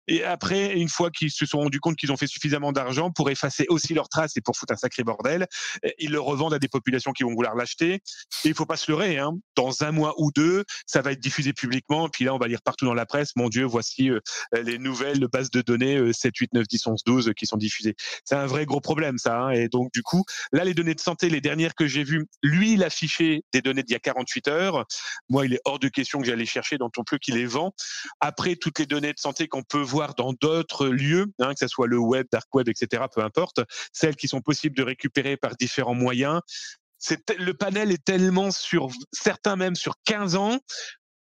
et 0.08 0.24
après, 0.24 0.74
une 0.74 0.88
fois 0.88 1.10
qu'ils 1.10 1.30
se 1.30 1.46
sont 1.46 1.58
rendus 1.58 1.80
compte 1.80 1.96
qu'ils 1.96 2.12
ont 2.12 2.16
fait 2.16 2.26
suffisamment 2.26 2.72
d'argent 2.72 3.10
pour 3.10 3.30
effacer 3.30 3.66
aussi 3.68 3.94
leurs 3.94 4.08
traces 4.08 4.36
et 4.36 4.40
pour 4.40 4.56
foutre 4.56 4.72
un 4.72 4.76
sacré 4.76 5.02
bordel, 5.02 5.46
eh, 5.82 5.94
ils 5.98 6.10
le 6.10 6.20
revendent 6.20 6.54
à 6.54 6.58
des 6.58 6.68
populations 6.68 7.12
qui 7.12 7.22
vont 7.22 7.34
vouloir 7.34 7.54
l'acheter. 7.54 7.94
Et 7.94 8.00
il 8.44 8.54
faut 8.54 8.66
pas 8.66 8.76
se 8.76 8.90
leurrer, 8.90 9.18
hein. 9.18 9.32
Dans 9.56 9.82
un 9.82 9.92
mois 9.92 10.14
ou 10.18 10.30
deux, 10.34 10.64
ça 10.86 11.02
va 11.02 11.12
être 11.12 11.20
diffusé 11.20 11.52
publiquement. 11.52 12.08
Puis 12.08 12.24
là, 12.24 12.34
on 12.34 12.38
va 12.38 12.48
lire 12.48 12.62
partout 12.62 12.84
dans 12.84 12.94
la 12.94 13.06
presse, 13.06 13.30
mon 13.36 13.48
Dieu, 13.48 13.64
voici 13.64 14.10
euh, 14.10 14.20
les 14.52 14.78
nouvelles 14.78 15.26
bases 15.28 15.50
de 15.50 15.62
données 15.62 16.12
7, 16.12 16.36
8, 16.36 16.52
9, 16.54 16.66
10, 16.68 16.86
11, 16.86 17.00
12 17.04 17.32
qui 17.36 17.46
sont 17.46 17.56
diffusées. 17.56 17.94
C'est 18.24 18.36
un 18.36 18.46
vrai 18.46 18.66
gros 18.66 18.80
problème, 18.80 19.18
ça. 19.18 19.38
Hein. 19.38 19.50
Et 19.50 19.68
donc, 19.68 19.92
du 19.92 20.02
coup, 20.02 20.24
là, 20.52 20.64
les 20.64 20.74
données 20.74 20.94
de 20.94 21.00
santé, 21.00 21.28
les 21.28 21.40
dernières 21.40 21.74
que 21.74 21.86
j'ai 21.86 22.04
vues, 22.04 22.26
lui, 22.42 22.74
il 22.74 22.82
affichait 22.82 23.42
des 23.52 23.62
données 23.62 23.82
d'il 23.82 23.92
y 23.92 23.96
a 23.96 24.00
48 24.00 24.48
heures. 24.48 24.86
Moi, 25.28 25.46
il 25.46 25.54
est 25.54 25.60
hors 25.64 25.78
de 25.78 25.88
question 25.88 26.20
que 26.20 26.26
j'allais 26.26 26.46
chercher 26.46 26.78
dans 26.78 26.90
ton 26.90 27.04
plus 27.04 27.18
qu'il 27.18 27.34
les 27.34 27.46
vend. 27.46 27.72
Après, 28.20 28.56
toutes 28.56 28.78
les 28.78 28.86
données 28.86 29.12
de 29.12 29.20
santé 29.20 29.48
qu'on 29.48 29.62
peut 29.62 29.80
voir 29.80 29.93
dans 30.16 30.32
d'autres 30.32 30.88
lieux, 30.88 31.26
hein, 31.38 31.52
que 31.52 31.60
ce 31.60 31.68
soit 31.68 31.86
le 31.86 31.98
web, 31.98 32.26
dark 32.30 32.52
web, 32.54 32.68
etc., 32.68 33.04
peu 33.14 33.22
importe, 33.22 33.60
celles 33.92 34.16
qui 34.16 34.28
sont 34.28 34.40
possibles 34.40 34.76
de 34.76 34.82
récupérer 34.82 35.36
par 35.36 35.56
différents 35.56 35.94
moyens. 35.94 36.40
Le 37.38 37.52
panel 37.52 37.92
est 37.92 38.04
tellement 38.04 38.50
sur, 38.50 38.88
certains 39.12 39.56
même 39.56 39.74
sur 39.74 39.94
15 40.04 40.36
ans, 40.36 40.58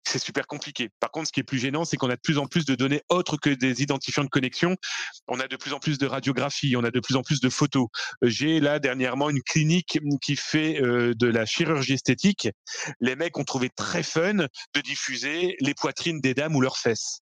c'est 0.07 0.19
super 0.19 0.47
compliqué. 0.47 0.89
Par 1.01 1.11
contre, 1.11 1.27
ce 1.27 1.33
qui 1.33 1.41
est 1.41 1.43
plus 1.43 1.59
gênant, 1.59 1.83
c'est 1.83 1.97
qu'on 1.97 2.09
a 2.09 2.15
de 2.15 2.21
plus 2.21 2.37
en 2.37 2.45
plus 2.45 2.65
de 2.65 2.75
données 2.75 3.01
autres 3.09 3.37
que 3.37 3.49
des 3.49 3.81
identifiants 3.81 4.23
de 4.23 4.29
connexion. 4.29 4.77
On 5.27 5.39
a 5.39 5.47
de 5.47 5.55
plus 5.57 5.73
en 5.73 5.79
plus 5.79 5.97
de 5.97 6.07
radiographie, 6.07 6.75
on 6.77 6.83
a 6.83 6.91
de 6.91 6.99
plus 6.99 7.17
en 7.17 7.23
plus 7.23 7.41
de 7.41 7.49
photos. 7.49 7.87
J'ai 8.21 8.59
là 8.59 8.79
dernièrement 8.79 9.29
une 9.29 9.41
clinique 9.41 9.99
qui 10.21 10.37
fait 10.37 10.81
euh, 10.81 11.13
de 11.13 11.27
la 11.27 11.45
chirurgie 11.45 11.93
esthétique. 11.93 12.47
Les 13.01 13.15
mecs 13.15 13.37
ont 13.37 13.43
trouvé 13.43 13.69
très 13.69 14.03
fun 14.03 14.33
de 14.35 14.81
diffuser 14.81 15.57
les 15.59 15.73
poitrines 15.73 16.21
des 16.21 16.33
dames 16.33 16.55
ou 16.55 16.61
leurs 16.61 16.77
fesses 16.77 17.19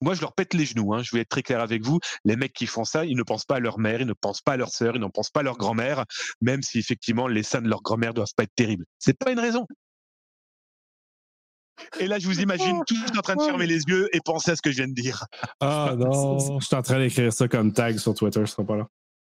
moi, 0.00 0.14
je 0.14 0.20
leur 0.20 0.32
pète 0.32 0.54
les 0.54 0.64
genoux. 0.64 0.94
Hein, 0.94 1.02
je 1.02 1.14
vais 1.14 1.22
être 1.22 1.28
très 1.28 1.42
clair 1.42 1.60
avec 1.60 1.84
vous. 1.84 1.98
Les 2.24 2.36
mecs 2.36 2.52
qui 2.52 2.66
font 2.66 2.84
ça, 2.84 3.04
ils 3.04 3.16
ne 3.16 3.22
pensent 3.22 3.44
pas 3.44 3.56
à 3.56 3.60
leur 3.60 3.78
mère, 3.78 4.00
ils 4.00 4.06
ne 4.06 4.12
pensent 4.12 4.40
pas 4.40 4.52
à 4.52 4.56
leur 4.56 4.70
sœur, 4.70 4.96
ils 4.96 5.00
ne 5.00 5.06
pensent 5.06 5.30
pas 5.30 5.40
à 5.40 5.42
leur 5.42 5.56
grand-mère, 5.56 6.04
même 6.40 6.62
si 6.62 6.78
effectivement 6.78 7.28
les 7.28 7.42
seins 7.42 7.62
de 7.62 7.68
leur 7.68 7.82
grand-mère 7.82 8.14
doivent 8.14 8.34
pas 8.36 8.44
être 8.44 8.54
terribles. 8.54 8.84
C'est 8.98 9.18
pas 9.18 9.30
une 9.30 9.40
raison. 9.40 9.66
Et 11.98 12.06
là, 12.06 12.18
je 12.18 12.26
vous 12.26 12.40
imagine 12.40 12.80
tous 12.86 13.18
en 13.18 13.22
train 13.22 13.36
de 13.36 13.42
fermer 13.42 13.66
les 13.66 13.82
yeux 13.84 14.08
et 14.14 14.20
penser 14.24 14.50
à 14.50 14.56
ce 14.56 14.62
que 14.62 14.70
je 14.70 14.76
viens 14.76 14.88
de 14.88 14.94
dire. 14.94 15.24
Ah 15.60 15.94
non, 15.98 16.58
je 16.58 16.66
suis 16.66 16.76
en 16.76 16.82
train 16.82 16.98
d'écrire 16.98 17.32
ça 17.32 17.48
comme 17.48 17.72
tag 17.72 17.96
sur 17.98 18.14
Twitter, 18.14 18.40
ce 18.40 18.52
sera 18.52 18.64
pas 18.64 18.76
là. 18.76 18.86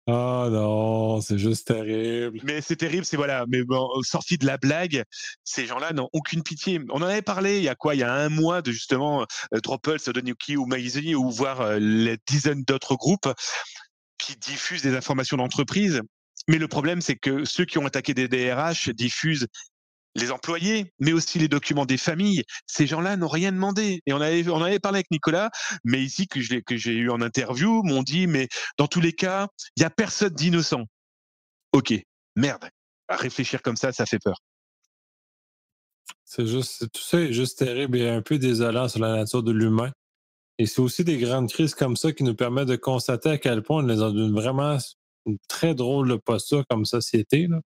Ah 0.09 0.47
non, 0.53 1.20
c'est 1.20 1.37
juste 1.37 1.66
terrible. 1.66 2.39
Mais 2.45 2.61
c'est 2.61 2.77
terrible, 2.77 3.05
c'est 3.05 3.16
voilà. 3.16 3.45
Mais 3.49 3.65
bon, 3.65 3.89
sorti 4.03 4.39
de 4.39 4.47
la 4.47 4.57
blague, 4.57 5.03
ces 5.43 5.66
gens-là 5.66 5.93
n'ont 5.93 6.09
aucune 6.12 6.45
pitié. 6.45 6.81
On 6.91 7.03
en 7.03 7.07
avait 7.07 7.23
parlé 7.23 7.59
il 7.59 7.65
y 7.65 7.69
a 7.69 7.74
quoi? 7.74 7.97
Il 7.97 7.99
y 7.99 8.05
a 8.05 8.12
un 8.12 8.28
mois 8.28 8.62
de 8.62 8.70
justement 8.70 9.27
euh, 9.53 9.99
Sodonuki 9.99 10.57
ou 10.57 10.66
Maisie 10.66 11.16
ou 11.16 11.28
voir 11.31 11.61
euh, 11.61 11.78
les 11.81 12.19
dizaines 12.28 12.62
d'autres 12.62 12.95
groupes 12.95 13.28
qui 14.19 14.37
diffusent 14.37 14.83
des 14.83 14.95
informations 14.95 15.37
d'entreprise. 15.39 16.01
Mais 16.47 16.59
le 16.59 16.69
problème, 16.69 17.01
c'est 17.01 17.16
que 17.16 17.45
ceux 17.45 17.65
qui 17.65 17.78
ont 17.78 17.87
attaqué 17.87 18.15
des 18.15 18.28
DRH 18.28 18.91
diffusent 18.91 19.49
les 20.17 20.31
employés, 20.31 20.93
mais 20.99 21.13
aussi 21.13 21.39
les 21.39 21.49
documents 21.49 21.87
des 21.87 21.97
familles. 21.97 22.43
Ces 22.67 22.87
gens-là 22.87 23.17
n'ont 23.17 23.29
rien 23.29 23.53
demandé. 23.53 24.01
Et 24.07 24.13
on 24.13 24.21
avait, 24.21 24.49
on 24.49 24.63
avait 24.63 24.79
parlé 24.79 24.99
avec 24.99 25.11
Nicolas, 25.11 25.51
mais 25.85 26.03
ici 26.03 26.27
que 26.27 26.41
j'ai, 26.41 26.93
eu 26.93 27.11
en 27.11 27.21
interview, 27.21 27.83
m'ont 27.83 28.03
dit, 28.03 28.27
mais 28.27 28.49
dans 28.79 28.87
tous 28.87 29.01
les 29.01 29.13
cas, 29.13 29.49
il 29.77 29.83
y 29.83 29.87
a 29.87 29.91
personne 29.91 30.35
d'innocent. 30.35 30.85
Ok, 31.73 31.95
merde. 32.35 32.69
À 33.09 33.17
réfléchir 33.17 33.63
comme 33.63 33.77
ça, 33.77 33.93
ça 33.93 34.07
fait 34.07 34.19
peur. 34.19 34.41
C'est 36.25 36.47
juste, 36.47 36.91
tout 36.91 37.03
ça 37.03 37.21
est 37.21 37.33
juste 37.33 37.59
terrible 37.59 37.99
et 37.99 38.09
un 38.09 38.23
peu 38.23 38.39
désolant 38.39 38.89
sur 38.89 39.01
la 39.01 39.15
nature 39.15 39.43
de 39.43 39.53
l'humain. 39.53 39.93
Et 40.59 40.67
c'est 40.67 40.81
aussi 40.81 41.05
des 41.05 41.19
grandes 41.19 41.51
crises 41.51 41.75
comme 41.75 41.97
ça 41.97 42.13
qui 42.13 42.25
nous 42.25 42.35
permettent 42.35 42.69
de 42.69 42.77
constater 42.77 43.29
à 43.29 43.39
quel 43.39 43.63
point 43.63 43.85
on 43.85 43.89
est 43.89 43.97
dans 43.97 44.11
une 44.11 44.33
vraiment 44.33 44.79
une 45.27 45.39
très 45.49 45.75
drôle 45.75 46.19
posture 46.21 46.65
comme 46.69 46.85
société. 46.85 47.47
Là. 47.47 47.61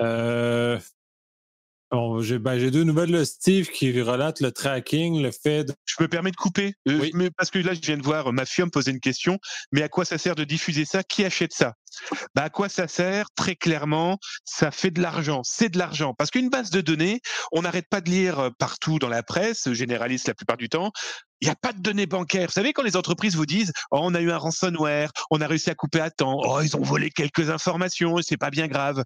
Euh, 0.00 0.78
j'ai 2.20 2.38
ben, 2.38 2.58
j'ai 2.58 2.70
deux 2.70 2.84
nouvelles 2.84 3.10
de 3.12 3.24
Steve 3.24 3.68
qui 3.68 4.00
relatent 4.02 4.40
le 4.40 4.52
tracking, 4.52 5.22
le 5.22 5.30
fait 5.30 5.64
de... 5.64 5.72
Je 5.86 5.96
me 6.00 6.08
permets 6.08 6.30
de 6.30 6.36
couper, 6.36 6.74
euh, 6.88 6.98
Oui. 7.00 7.10
mais 7.14 7.30
parce 7.30 7.50
que 7.50 7.58
là, 7.58 7.74
je 7.74 7.80
viens 7.80 7.96
de 7.96 8.02
voir 8.02 8.32
Mafia 8.32 8.64
me 8.64 8.70
poser 8.70 8.90
une 8.90 9.00
question. 9.00 9.38
Mais 9.72 9.82
à 9.82 9.88
quoi 9.88 10.04
ça 10.04 10.18
sert 10.18 10.34
de 10.34 10.44
diffuser 10.44 10.84
ça? 10.84 11.02
Qui 11.02 11.24
achète 11.24 11.52
ça? 11.52 11.74
Bah, 12.34 12.44
À 12.44 12.50
quoi 12.50 12.68
ça 12.68 12.88
sert? 12.88 13.26
Très 13.34 13.56
clairement, 13.56 14.18
ça 14.44 14.70
fait 14.70 14.90
de 14.90 15.00
l'argent. 15.00 15.40
C'est 15.44 15.70
de 15.70 15.78
l'argent. 15.78 16.14
Parce 16.14 16.30
qu'une 16.30 16.50
base 16.50 16.70
de 16.70 16.80
données, 16.80 17.20
on 17.52 17.62
n'arrête 17.62 17.88
pas 17.88 18.00
de 18.00 18.10
lire 18.10 18.38
euh, 18.38 18.50
partout 18.58 18.98
dans 18.98 19.08
la 19.08 19.22
presse, 19.22 19.72
généraliste 19.72 20.28
la 20.28 20.34
plupart 20.34 20.56
du 20.56 20.68
temps. 20.68 20.92
Il 21.40 21.46
n'y 21.46 21.52
a 21.52 21.56
pas 21.56 21.72
de 21.72 21.80
données 21.80 22.06
bancaires. 22.06 22.46
Vous 22.46 22.52
savez, 22.52 22.72
quand 22.72 22.82
les 22.82 22.96
entreprises 22.96 23.36
vous 23.36 23.46
disent 23.46 23.72
oh, 23.90 23.98
on 24.02 24.14
a 24.14 24.20
eu 24.20 24.30
un 24.30 24.38
ransomware, 24.38 25.10
on 25.30 25.40
a 25.40 25.46
réussi 25.46 25.70
à 25.70 25.74
couper 25.74 26.00
à 26.00 26.10
temps, 26.10 26.40
oh, 26.42 26.60
ils 26.60 26.76
ont 26.76 26.82
volé 26.82 27.10
quelques 27.10 27.50
informations, 27.50 28.16
c'est 28.22 28.36
pas 28.36 28.50
bien 28.50 28.66
grave. 28.66 29.04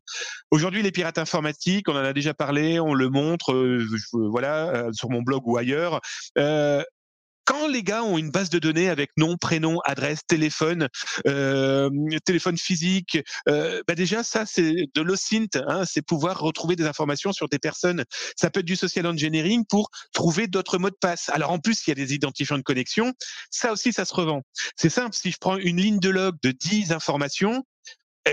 Aujourd'hui, 0.51 0.83
les 0.83 0.93
pirates 0.93 1.19
informatiques, 1.19 1.89
on 1.89 1.93
en 1.93 2.05
a 2.05 2.13
déjà 2.13 2.35
parlé, 2.35 2.81
on 2.81 2.95
le 2.95 3.11
montre, 3.11 3.53
euh, 3.53 3.87
voilà, 4.13 4.69
euh, 4.69 4.93
sur 4.93 5.11
mon 5.11 5.23
blog 5.23 5.43
ou 5.47 5.57
ailleurs. 5.57 6.01
Euh, 6.39 6.83
quand 7.53 7.69
les 7.69 7.83
gars 7.83 8.03
ont 8.03 8.17
une 8.17 8.31
base 8.31 8.49
de 8.49 8.59
données 8.59 8.89
avec 8.89 9.11
nom, 9.19 9.37
prénom, 9.37 9.79
adresse, 9.85 10.21
téléphone, 10.27 10.89
euh, 11.27 11.91
téléphone 12.25 12.57
physique, 12.57 13.19
euh, 13.47 13.83
bah 13.87 13.95
déjà 13.95 14.25
ça 14.25 14.47
c'est 14.47 14.87
de 14.95 15.03
l'OSINT, 15.03 15.59
hein, 15.69 15.85
c'est 15.85 16.01
pouvoir 16.01 16.41
retrouver 16.41 16.77
des 16.77 16.87
informations 16.87 17.31
sur 17.31 17.51
des 17.51 17.59
personnes. 17.59 18.05
Ça 18.37 18.49
peut 18.49 18.61
être 18.61 18.67
du 18.67 18.75
social 18.75 19.07
engineering 19.07 19.67
pour 19.69 19.91
trouver 20.15 20.47
d'autres 20.47 20.79
mots 20.79 20.89
de 20.89 20.97
passe. 20.99 21.29
Alors 21.29 21.51
en 21.51 21.59
plus 21.59 21.87
il 21.87 21.91
y 21.91 21.93
a 21.93 21.95
des 21.95 22.15
identifiants 22.15 22.57
de 22.57 22.63
connexion, 22.63 23.13
ça 23.51 23.71
aussi 23.71 23.93
ça 23.93 24.07
se 24.07 24.15
revend. 24.15 24.41
C'est 24.77 24.89
simple, 24.89 25.15
si 25.15 25.31
je 25.31 25.37
prends 25.39 25.59
une 25.59 25.77
ligne 25.77 26.01
de 26.01 26.09
log 26.09 26.37
de 26.43 26.53
10 26.53 26.93
informations, 26.93 27.65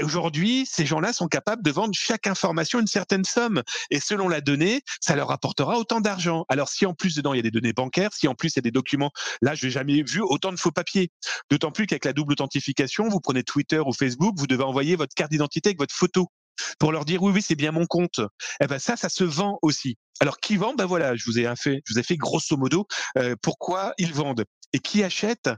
aujourd'hui, 0.03 0.65
ces 0.65 0.85
gens-là 0.85 1.13
sont 1.13 1.27
capables 1.27 1.63
de 1.63 1.71
vendre 1.71 1.93
chaque 1.93 2.27
information 2.27 2.79
une 2.79 2.87
certaine 2.87 3.23
somme. 3.25 3.63
Et 3.91 3.99
selon 3.99 4.27
la 4.27 4.41
donnée, 4.41 4.81
ça 5.01 5.15
leur 5.15 5.31
apportera 5.31 5.77
autant 5.77 6.01
d'argent. 6.01 6.45
Alors, 6.49 6.69
si 6.69 6.85
en 6.85 6.93
plus 6.93 7.15
dedans, 7.15 7.33
il 7.33 7.37
y 7.37 7.39
a 7.39 7.43
des 7.43 7.51
données 7.51 7.73
bancaires, 7.73 8.13
si 8.13 8.27
en 8.27 8.35
plus 8.35 8.53
il 8.53 8.57
y 8.57 8.59
a 8.59 8.61
des 8.61 8.71
documents, 8.71 9.11
là, 9.41 9.55
je 9.55 9.65
n'ai 9.65 9.71
jamais 9.71 10.03
vu 10.03 10.21
autant 10.21 10.51
de 10.51 10.59
faux 10.59 10.71
papiers. 10.71 11.11
D'autant 11.49 11.71
plus 11.71 11.87
qu'avec 11.87 12.05
la 12.05 12.13
double 12.13 12.33
authentification, 12.33 13.09
vous 13.09 13.19
prenez 13.19 13.43
Twitter 13.43 13.79
ou 13.79 13.93
Facebook, 13.93 14.35
vous 14.37 14.47
devez 14.47 14.63
envoyer 14.63 14.95
votre 14.95 15.13
carte 15.15 15.31
d'identité 15.31 15.69
avec 15.69 15.79
votre 15.79 15.95
photo 15.95 16.27
pour 16.77 16.91
leur 16.91 17.05
dire 17.05 17.23
oui, 17.23 17.31
oui, 17.33 17.41
c'est 17.41 17.55
bien 17.55 17.71
mon 17.71 17.85
compte. 17.85 18.19
Eh 18.61 18.67
ben 18.67 18.79
ça, 18.79 18.97
ça 18.97 19.09
se 19.09 19.23
vend 19.23 19.59
aussi. 19.61 19.97
Alors, 20.19 20.39
qui 20.39 20.57
vend? 20.57 20.73
Ben 20.73 20.85
voilà, 20.85 21.15
je 21.15 21.23
vous 21.25 21.39
ai 21.39 21.47
fait, 21.55 21.81
je 21.85 21.93
vous 21.93 21.99
ai 21.99 22.03
fait 22.03 22.17
grosso 22.17 22.57
modo 22.57 22.85
euh, 23.17 23.35
pourquoi 23.41 23.93
ils 23.97 24.13
vendent 24.13 24.43
et 24.73 24.79
qui 24.79 25.03
achète? 25.03 25.49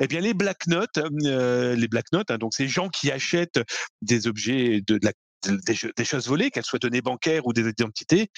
Eh 0.00 0.06
bien, 0.06 0.20
les 0.20 0.34
black 0.34 0.66
notes, 0.66 0.98
euh, 1.24 1.74
les 1.74 1.88
black 1.88 2.06
notes, 2.12 2.30
hein, 2.30 2.38
donc 2.38 2.54
ces 2.54 2.68
gens 2.68 2.88
qui 2.88 3.10
achètent 3.10 3.60
des 4.02 4.26
objets 4.26 4.82
des, 4.86 4.98
des, 5.96 6.04
choses 6.04 6.28
volées, 6.28 6.50
qu'elles 6.50 6.64
soient 6.64 6.78
données 6.78 7.02
bancaires 7.02 7.46
ou 7.46 7.52
des 7.52 7.68
identités, 7.68 8.30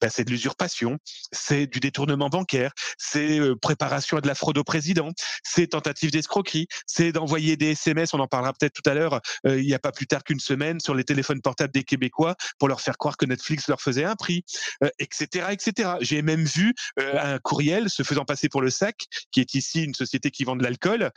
ben 0.00 0.10
c'est 0.10 0.24
de 0.24 0.30
l'usurpation, 0.30 0.98
c'est 1.32 1.66
du 1.66 1.80
détournement 1.80 2.28
bancaire, 2.28 2.72
c'est 2.98 3.38
euh, 3.38 3.56
préparation 3.56 4.16
à 4.16 4.20
de 4.20 4.26
la 4.26 4.34
fraude 4.34 4.58
au 4.58 4.64
président, 4.64 5.10
c'est 5.42 5.68
tentative 5.68 6.10
d'escroquerie, 6.10 6.66
c'est 6.86 7.12
d'envoyer 7.12 7.56
des 7.56 7.72
SMS, 7.72 8.14
on 8.14 8.20
en 8.20 8.26
parlera 8.26 8.52
peut-être 8.52 8.72
tout 8.72 8.88
à 8.88 8.94
l'heure, 8.94 9.20
euh, 9.46 9.60
il 9.60 9.66
n'y 9.66 9.74
a 9.74 9.78
pas 9.78 9.92
plus 9.92 10.06
tard 10.06 10.24
qu'une 10.24 10.40
semaine, 10.40 10.80
sur 10.80 10.94
les 10.94 11.04
téléphones 11.04 11.40
portables 11.40 11.72
des 11.72 11.84
Québécois 11.84 12.36
pour 12.58 12.68
leur 12.68 12.80
faire 12.80 12.98
croire 12.98 13.16
que 13.16 13.26
Netflix 13.26 13.68
leur 13.68 13.80
faisait 13.80 14.04
un 14.04 14.16
prix, 14.16 14.44
euh, 14.82 14.90
etc., 14.98 15.46
etc. 15.50 15.92
J'ai 16.00 16.22
même 16.22 16.44
vu 16.44 16.74
euh, 16.98 17.34
un 17.34 17.38
courriel 17.38 17.90
se 17.90 18.02
faisant 18.02 18.24
passer 18.24 18.48
pour 18.48 18.62
le 18.62 18.70
SAC, 18.70 19.06
qui 19.30 19.40
est 19.40 19.54
ici 19.54 19.84
une 19.84 19.94
société 19.94 20.30
qui 20.30 20.44
vend 20.44 20.56
de 20.56 20.62
l'alcool, 20.62 21.10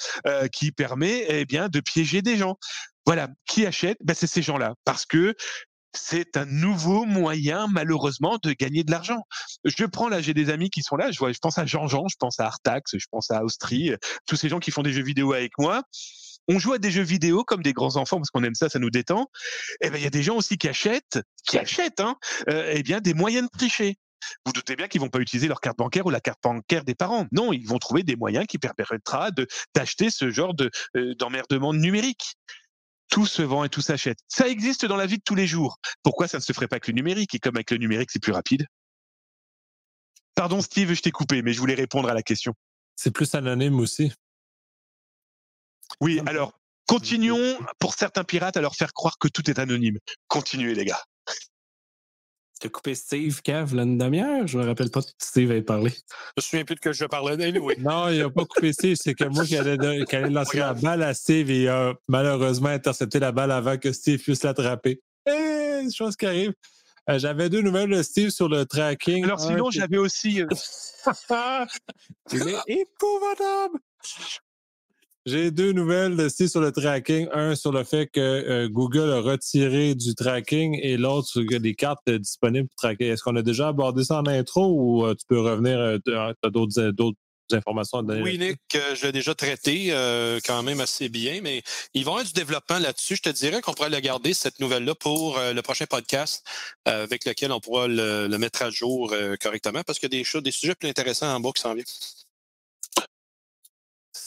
qui 0.52 0.72
permet 0.72 1.26
eh 1.30 1.46
bien 1.46 1.70
de 1.70 1.80
piéger 1.80 2.22
des 2.22 2.38
gens. 2.38 2.58
Voilà, 3.06 3.30
qui 3.48 3.66
achète? 3.66 3.98
Ben, 4.04 4.14
C'est 4.14 4.28
ces 4.28 4.42
gens-là, 4.42 4.76
parce 4.86 5.06
que 5.06 5.36
c'est 5.94 6.38
un 6.38 6.46
nouveau 6.46 7.06
moyen, 7.06 7.68
malheureusement, 7.72 8.38
de 8.44 8.54
gagner 8.54 8.84
de 8.84 8.92
l'argent. 8.92 9.24
Je 9.66 9.86
prends 9.86 10.10
là, 10.10 10.22
j'ai 10.22 10.34
des 10.34 10.50
amis 10.50 10.70
qui 10.70 10.84
sont 10.84 10.96
là, 10.96 11.12
je, 11.12 11.20
vois, 11.20 11.32
je 11.32 11.40
pense 11.40 11.58
à 11.58 11.66
Jean-Jean, 11.66 12.08
je 12.08 12.16
pense 12.20 12.40
à 12.40 12.46
Artax, 12.46 12.98
je 12.98 13.06
pense 13.12 13.32
à 13.32 13.44
Austrie, 13.44 13.94
tous 14.26 14.36
ces 14.36 14.50
gens 14.50 14.60
qui 14.60 14.72
font 14.72 14.84
des 14.84 14.94
jeux 14.94 15.04
vidéo 15.04 15.34
avec 15.34 15.52
moi. 15.58 15.84
On 16.48 16.60
joue 16.60 16.74
à 16.74 16.80
des 16.80 16.92
jeux 16.92 17.04
vidéo 17.04 17.44
comme 17.44 17.62
des 17.62 17.74
grands 17.74 17.96
enfants 17.98 18.18
parce 18.18 18.30
qu'on 18.30 18.44
aime 18.44 18.56
ça, 18.56 18.68
ça 18.68 18.80
nous 18.80 18.90
détend. 18.90 19.28
Et 19.82 19.90
ben 19.90 19.98
il 19.98 20.04
y 20.04 20.08
a 20.08 20.10
des 20.10 20.24
gens 20.24 20.36
aussi 20.36 20.58
qui 20.58 20.68
achètent, 20.68 21.20
qui 21.48 21.58
achètent, 21.58 22.00
hein, 22.00 22.16
euh, 22.50 22.74
eh 22.74 22.84
bien 22.84 23.00
des 23.00 23.14
moyens 23.14 23.48
de 23.52 23.58
tricher. 23.58 23.96
Vous 24.46 24.54
doutez 24.54 24.76
bien 24.76 24.88
qu'ils 24.88 25.02
vont 25.02 25.10
pas 25.10 25.20
utiliser 25.20 25.48
leur 25.48 25.62
carte 25.62 25.78
bancaire 25.78 26.06
ou 26.06 26.10
la 26.10 26.20
carte 26.20 26.40
bancaire 26.44 26.84
des 26.84 26.96
parents. 26.96 27.28
Non, 27.32 27.54
ils 27.54 27.68
vont 27.68 27.80
trouver 27.80 28.04
des 28.04 28.16
moyens 28.16 28.46
qui 28.48 28.58
permettra 28.58 29.30
d'acheter 29.76 30.10
ce 30.10 30.30
genre 30.30 30.54
de 30.54 30.70
euh, 30.96 31.16
d'emmerdement 31.16 31.74
numérique 31.74 32.36
tout 33.12 33.28
se 33.28 33.44
vend 33.44 33.64
et 33.64 33.70
tout 33.70 33.82
s'achète. 33.82 34.18
Ça 34.28 34.48
existe 34.48 34.86
dans 34.86 34.96
la 34.96 35.06
vie 35.06 35.18
de 35.18 35.24
tous 35.24 35.36
les 35.36 35.46
jours. 35.46 35.78
Pourquoi 36.02 36.28
ça 36.28 36.38
ne 36.38 36.42
se 36.42 36.54
ferait 36.54 36.68
pas 36.68 36.78
avec 36.78 36.88
le 36.88 36.94
numérique? 36.94 37.36
Et 37.36 37.40
comme 37.40 37.58
avec 37.58 37.70
le 37.70 37.78
numérique, 37.78 38.10
c'est 38.12 38.22
plus 38.22 38.32
rapide. 38.32 38.66
Pardon 40.34 40.62
Steve, 40.62 40.94
je 40.94 41.02
t'ai 41.02 41.12
coupé, 41.12 41.44
mais 41.44 41.54
je 41.54 41.60
voulais 41.60 41.76
répondre 41.76 42.10
à 42.10 42.14
la 42.16 42.24
question. 42.24 42.54
C'est 42.96 43.12
plus 43.12 43.36
anonyme 43.36 43.80
aussi. 43.80 44.12
Oui, 46.00 46.22
alors, 46.26 46.58
continuons 46.88 47.60
pour 47.80 47.94
certains 47.94 48.24
pirates 48.24 48.56
à 48.56 48.62
leur 48.62 48.76
faire 48.76 48.94
croire 48.94 49.18
que 49.20 49.28
tout 49.28 49.50
est 49.50 49.60
anonyme. 49.60 50.00
Continuez 50.28 50.74
les 50.74 50.86
gars. 50.86 51.04
Tu 52.62 52.68
as 52.68 52.70
coupé 52.70 52.94
Steve? 52.94 53.42
Cav 53.42 53.74
l'année 53.74 53.98
demi-heure? 53.98 54.46
Je 54.46 54.56
me 54.60 54.64
rappelle 54.64 54.92
pas 54.92 55.02
que 55.02 55.08
Steve 55.18 55.50
avait 55.50 55.64
parlé. 55.64 55.90
Je 55.90 55.96
me 56.38 56.42
souviens 56.42 56.64
plus 56.64 56.76
de 56.76 56.80
que 56.80 56.94
je 56.94 57.06
parlais. 57.06 57.58
Oui. 57.60 57.74
Non, 57.80 58.10
il 58.10 58.20
n'a 58.20 58.30
pas 58.30 58.46
coupé 58.46 58.72
Steve. 58.72 58.98
C'est 59.02 59.16
que 59.16 59.24
moi 59.24 59.46
qui 59.46 59.58
allais, 59.58 60.06
qui 60.06 60.16
allais 60.16 60.30
lancer 60.30 60.60
la 60.60 60.76
balle 60.76 61.02
à 61.02 61.16
Steve 61.16 61.50
et 61.50 61.64
il 61.64 61.68
a 61.68 61.96
malheureusement 62.08 62.70
intercepté 62.70 63.18
la 63.18 63.32
balle 63.32 63.52
avant 63.52 63.80
que 63.80 63.92
Steve 63.92 64.20
puisse 64.20 64.44
l'attraper. 64.44 65.02
Eh, 65.28 65.90
chose 65.92 66.16
qui 66.16 66.28
arrive. 66.28 66.54
Euh, 67.10 67.18
J'avais 67.18 67.50
deux 67.50 67.62
nouvelles 67.62 67.90
de 67.90 68.04
Steve 68.04 68.30
sur 68.30 68.48
le 68.48 68.66
tracking. 68.66 69.24
Alors 69.24 69.40
sinon, 69.40 69.72
j'avais 69.72 69.98
aussi... 69.98 70.44
euh, 70.44 70.48
est 72.32 72.60
épouvantable! 72.68 73.80
J'ai 75.28 75.52
deux 75.52 75.72
nouvelles 75.72 76.32
Steve 76.32 76.48
sur 76.48 76.62
le 76.62 76.72
tracking. 76.72 77.28
Un 77.32 77.56
sur 77.56 77.72
le 77.72 77.84
fait 77.84 78.08
que 78.08 78.20
euh, 78.20 78.68
Google 78.68 79.12
a 79.12 79.20
retiré 79.20 79.94
du 79.94 80.16
tracking 80.16 80.80
et 80.82 80.98
l'autre 80.98 81.28
sur 81.28 81.42
les 81.42 81.76
cartes 81.76 82.02
euh, 82.10 82.18
disponibles 82.18 82.68
pour 82.68 82.76
traquer. 82.76 83.10
Est-ce 83.10 83.22
qu'on 83.22 83.36
a 83.36 83.44
déjà 83.44 83.68
abordé 83.68 84.04
ça 84.04 84.18
en 84.18 84.26
intro 84.26 84.74
ou 84.74 85.06
euh, 85.06 85.14
tu 85.14 85.24
peux 85.28 85.40
revenir, 85.40 86.00
tu 86.04 86.16
as 86.16 86.34
d'autres 86.50 86.90
d'autres 86.90 87.20
informations 87.52 88.00
à 88.00 88.04
donner? 88.04 88.24
Oui, 88.24 88.40
Nick, 88.40 88.58
je 88.72 89.06
l'ai 89.06 89.12
déjà 89.12 89.36
traité 89.36 89.90
quand 90.46 90.64
même 90.64 90.80
assez 90.80 91.10
bien, 91.10 91.42
mais 91.44 91.62
ils 91.94 92.04
vont 92.04 92.14
avoir 92.14 92.26
du 92.26 92.34
développement 92.34 92.80
là-dessus. 92.80 93.18
Je 93.18 93.22
te 93.22 93.30
dirais 93.30 93.62
qu'on 93.62 93.74
pourrait 93.74 93.90
le 93.90 94.00
garder, 94.00 94.34
cette 94.34 94.60
nouvelle-là, 94.60 94.96
pour 94.96 95.38
le 95.38 95.62
prochain 95.62 95.86
podcast 95.86 96.44
avec 96.86 97.26
lequel 97.26 97.52
on 97.52 97.60
pourra 97.60 97.88
le, 97.88 98.28
le 98.28 98.38
mettre 98.38 98.62
à 98.64 98.70
jour 98.70 99.14
correctement 99.42 99.82
parce 99.86 100.00
qu'il 100.00 100.12
y 100.12 100.16
a 100.16 100.18
des 100.18 100.24
choses, 100.24 100.44
des 100.44 100.52
sujets 100.52 100.76
plus 100.76 100.88
intéressants 100.88 101.36
en 101.36 101.42
bas 101.42 101.52
qui 101.54 101.62
s'en 101.62 101.74
viennent. 101.74 101.86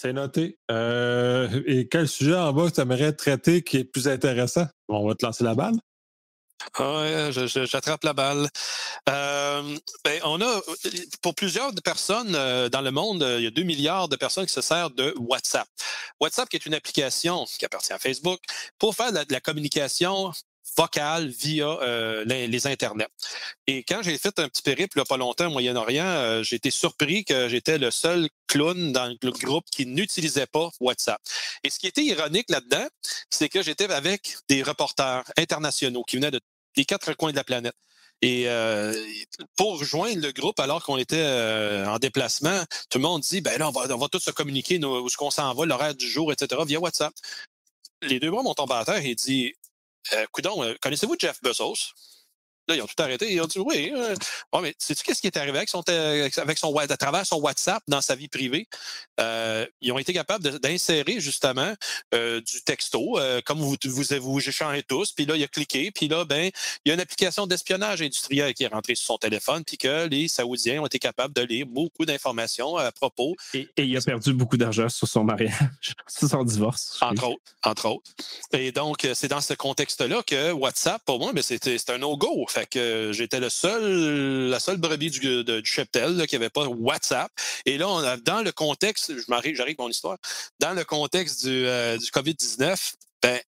C'est 0.04 0.12
noté. 0.12 0.58
Euh, 0.70 1.62
et 1.66 1.88
quel 1.88 2.08
sujet 2.08 2.36
en 2.36 2.52
bas 2.52 2.70
tu 2.70 2.78
aimerais 2.78 3.14
traiter 3.14 3.62
qui 3.62 3.78
est 3.78 3.84
plus 3.84 4.06
intéressant? 4.06 4.66
On 4.86 5.08
va 5.08 5.14
te 5.14 5.24
lancer 5.24 5.44
la 5.44 5.54
balle. 5.54 5.76
Ah 6.78 7.30
j'attrape 7.30 8.04
la 8.04 8.12
balle. 8.12 8.46
Euh, 9.08 9.76
ben, 10.04 10.20
on 10.24 10.42
a, 10.42 10.60
pour 11.22 11.34
plusieurs 11.34 11.72
personnes 11.82 12.34
euh, 12.34 12.68
dans 12.68 12.82
le 12.82 12.90
monde, 12.90 13.24
il 13.38 13.44
y 13.44 13.46
a 13.46 13.50
2 13.50 13.62
milliards 13.62 14.10
de 14.10 14.16
personnes 14.16 14.44
qui 14.44 14.52
se 14.52 14.60
servent 14.60 14.94
de 14.94 15.14
WhatsApp. 15.18 15.68
WhatsApp, 16.20 16.50
qui 16.50 16.56
est 16.56 16.66
une 16.66 16.74
application 16.74 17.46
qui 17.46 17.64
appartient 17.64 17.94
à 17.94 17.98
Facebook, 17.98 18.40
pour 18.78 18.94
faire 18.94 19.10
de 19.10 19.32
la 19.32 19.40
communication 19.40 20.32
vocale 20.76 21.28
via 21.28 21.66
euh, 21.82 22.24
les, 22.26 22.46
les 22.48 22.66
internets. 22.66 23.08
Et 23.66 23.82
quand 23.84 24.02
j'ai 24.02 24.18
fait 24.18 24.38
un 24.38 24.48
petit 24.48 24.62
périple 24.62 25.02
pas 25.04 25.16
longtemps 25.16 25.46
au 25.46 25.50
Moyen-Orient, 25.50 26.04
euh, 26.04 26.42
j'ai 26.42 26.56
été 26.56 26.70
surpris 26.70 27.24
que 27.24 27.48
j'étais 27.48 27.78
le 27.78 27.90
seul 27.90 28.28
clown 28.48 28.92
dans 28.92 29.06
le 29.22 29.30
groupe 29.30 29.64
qui 29.70 29.86
n'utilisait 29.86 30.46
pas 30.46 30.70
WhatsApp. 30.80 31.20
Et 31.62 31.70
ce 31.70 31.78
qui 31.78 31.86
était 31.86 32.04
ironique 32.04 32.50
là-dedans, 32.50 32.86
c'est 33.30 33.48
que 33.48 33.62
j'étais 33.62 33.90
avec 33.90 34.36
des 34.48 34.62
reporters 34.62 35.24
internationaux 35.36 36.04
qui 36.04 36.16
venaient 36.16 36.30
de 36.30 36.40
des 36.76 36.84
quatre 36.84 37.14
coins 37.14 37.30
de 37.30 37.36
la 37.36 37.44
planète. 37.44 37.74
Et 38.20 38.48
euh, 38.48 38.94
pour 39.56 39.78
rejoindre 39.78 40.20
le 40.22 40.32
groupe, 40.32 40.58
alors 40.58 40.82
qu'on 40.82 40.96
était 40.96 41.16
euh, 41.18 41.86
en 41.86 41.98
déplacement, 41.98 42.64
tout 42.90 42.98
le 42.98 43.02
monde 43.02 43.20
dit 43.22 43.40
ben 43.40 43.58
là, 43.58 43.68
on 43.68 43.72
va, 43.72 43.86
on 43.94 43.98
va 43.98 44.08
tous 44.08 44.20
se 44.20 44.30
communiquer 44.30 44.78
nos- 44.78 45.02
où 45.02 45.06
est-ce 45.06 45.16
qu'on 45.16 45.30
s'en 45.30 45.52
va, 45.54 45.66
l'horaire 45.66 45.94
du 45.94 46.08
jour, 46.08 46.32
etc., 46.32 46.60
via 46.66 46.80
WhatsApp. 46.80 47.12
Les 48.02 48.18
deux 48.20 48.30
bras 48.30 48.42
m'ont 48.42 48.54
tombé 48.54 48.74
à 48.74 48.84
terre 48.84 49.04
et 49.04 49.14
dit 49.14 49.54
euh, 50.12 50.26
Coudon, 50.32 50.62
euh, 50.62 50.74
connaissez-vous 50.80 51.16
Jeff 51.18 51.40
Bezos? 51.42 51.92
Là, 52.68 52.76
ils 52.76 52.82
ont 52.82 52.86
tout 52.86 53.02
arrêté. 53.02 53.32
Ils 53.32 53.40
ont 53.40 53.46
dit 53.46 53.58
oui. 53.58 53.92
Euh, 53.94 54.14
mais 54.62 54.74
sais-tu 54.78 55.02
qu'est-ce 55.02 55.20
qui 55.20 55.26
est 55.26 55.36
arrivé 55.36 55.58
avec 55.58 55.68
son, 55.68 55.82
avec 55.86 56.58
son 56.58 56.74
à 56.76 56.96
travers 56.96 57.26
son 57.26 57.36
WhatsApp 57.36 57.82
dans 57.88 58.00
sa 58.00 58.14
vie 58.14 58.28
privée? 58.28 58.66
Euh, 59.20 59.66
ils 59.80 59.92
ont 59.92 59.98
été 59.98 60.12
capables 60.12 60.58
d'insérer 60.60 61.20
justement 61.20 61.74
euh, 62.14 62.40
du 62.40 62.62
texto, 62.62 63.18
comme 63.44 63.58
vous 63.58 63.76
vous, 63.84 64.02
vous 64.20 64.48
échangez 64.48 64.82
tous. 64.82 65.12
Puis 65.12 65.26
là, 65.26 65.36
il 65.36 65.44
a 65.44 65.48
cliqué. 65.48 65.90
Puis 65.90 66.08
là, 66.08 66.24
ben, 66.24 66.50
il 66.84 66.88
y 66.88 66.90
a 66.90 66.94
une 66.94 67.00
application 67.00 67.46
d'espionnage 67.46 68.00
industriel 68.00 68.54
qui 68.54 68.64
est 68.64 68.68
rentrée 68.68 68.94
sur 68.94 69.06
son 69.06 69.18
téléphone, 69.18 69.62
puis 69.64 69.76
que 69.76 70.06
les 70.06 70.28
Saoudiens 70.28 70.80
ont 70.80 70.86
été 70.86 70.98
capables 70.98 71.34
de 71.34 71.42
lire 71.42 71.66
beaucoup 71.66 72.06
d'informations 72.06 72.76
à 72.76 72.90
propos. 72.92 73.34
Et, 73.52 73.68
il 73.76 73.96
a 73.96 74.00
perdu 74.00 74.32
beaucoup 74.32 74.56
d'argent 74.56 74.88
sur 74.88 75.06
son 75.06 75.24
mariage, 75.24 75.52
sur 76.08 76.28
son 76.28 76.44
divorce. 76.44 76.98
Entre 77.02 77.28
autres, 77.28 77.42
entre 77.62 77.88
autres. 77.88 78.10
Et 78.52 78.72
donc, 78.72 79.06
c'est 79.14 79.28
dans 79.28 79.40
ce 79.40 79.54
contexte-là 79.54 80.22
que 80.22 80.52
WhatsApp, 80.52 81.02
pour 81.04 81.18
moi, 81.18 81.32
ben, 81.32 81.42
c'était 81.42 81.78
un 81.88 81.98
no-go. 81.98 82.46
Fait 82.54 82.66
que 82.66 83.10
j'étais 83.12 83.40
le 83.40 83.48
seul, 83.48 84.48
la 84.48 84.60
seule 84.60 84.76
brebis 84.76 85.10
du, 85.10 85.44
cheptel 85.64 86.24
qui 86.28 86.36
n'avait 86.36 86.50
pas 86.50 86.66
WhatsApp. 86.66 87.32
Et 87.66 87.78
là, 87.78 87.88
on 87.88 87.98
a, 87.98 88.16
dans 88.16 88.42
le 88.42 88.52
contexte, 88.52 89.12
je 89.18 89.24
m'arrive, 89.26 89.56
j'arrive 89.56 89.74
mon 89.80 89.88
histoire, 89.88 90.18
dans 90.60 90.72
le 90.72 90.84
contexte 90.84 91.44
du, 91.44 91.66
euh, 91.66 91.98
du 91.98 92.06
COVID-19, 92.12 92.94
ben, 93.22 93.40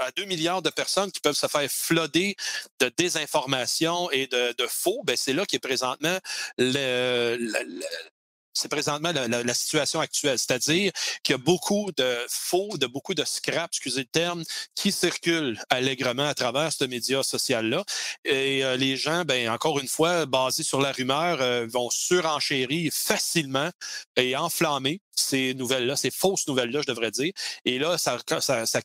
à 0.00 0.10
2 0.16 0.24
milliards 0.24 0.60
de 0.60 0.70
personnes 0.70 1.12
qui 1.12 1.20
peuvent 1.20 1.36
se 1.36 1.46
faire 1.46 1.70
flooder 1.70 2.34
de 2.80 2.90
désinformation 2.96 4.10
et 4.10 4.26
de, 4.26 4.66
faux, 4.66 5.02
ben 5.04 5.16
c'est 5.16 5.32
là 5.32 5.46
qui 5.46 5.54
est 5.54 5.60
présentement 5.60 6.18
le, 6.58 7.38
c'est 8.52 8.68
présentement 8.68 9.12
la, 9.12 9.54
situation 9.54 10.00
actuelle. 10.00 10.38
C'est-à-dire 10.38 10.92
qu'il 11.22 11.34
y 11.34 11.38
a 11.38 11.38
beaucoup 11.38 11.90
de 11.96 12.16
faux, 12.28 12.76
de 12.76 12.86
beaucoup 12.86 13.14
de 13.14 13.24
scraps, 13.24 13.76
excusez 13.76 14.00
le 14.00 14.06
terme, 14.06 14.44
qui 14.74 14.92
circulent 14.92 15.60
allègrement 15.70 16.26
à 16.26 16.34
travers 16.34 16.72
ce 16.72 16.84
média 16.84 17.22
social-là. 17.22 17.84
Et 18.24 18.64
euh, 18.64 18.76
les 18.76 18.96
gens, 18.96 19.24
ben 19.24 19.48
encore 19.50 19.78
une 19.78 19.88
fois, 19.88 20.26
basés 20.26 20.62
sur 20.62 20.80
la 20.80 20.92
rumeur, 20.92 21.40
euh, 21.40 21.66
vont 21.68 21.90
surenchérir 21.90 22.92
facilement 22.92 23.70
et 24.16 24.36
enflammer 24.36 25.00
ces 25.20 25.54
nouvelles-là, 25.54 25.96
ces 25.96 26.10
fausses 26.10 26.46
nouvelles-là, 26.46 26.80
je 26.82 26.86
devrais 26.86 27.10
dire. 27.10 27.32
Et 27.64 27.78
là, 27.78 27.98
ça, 27.98 28.18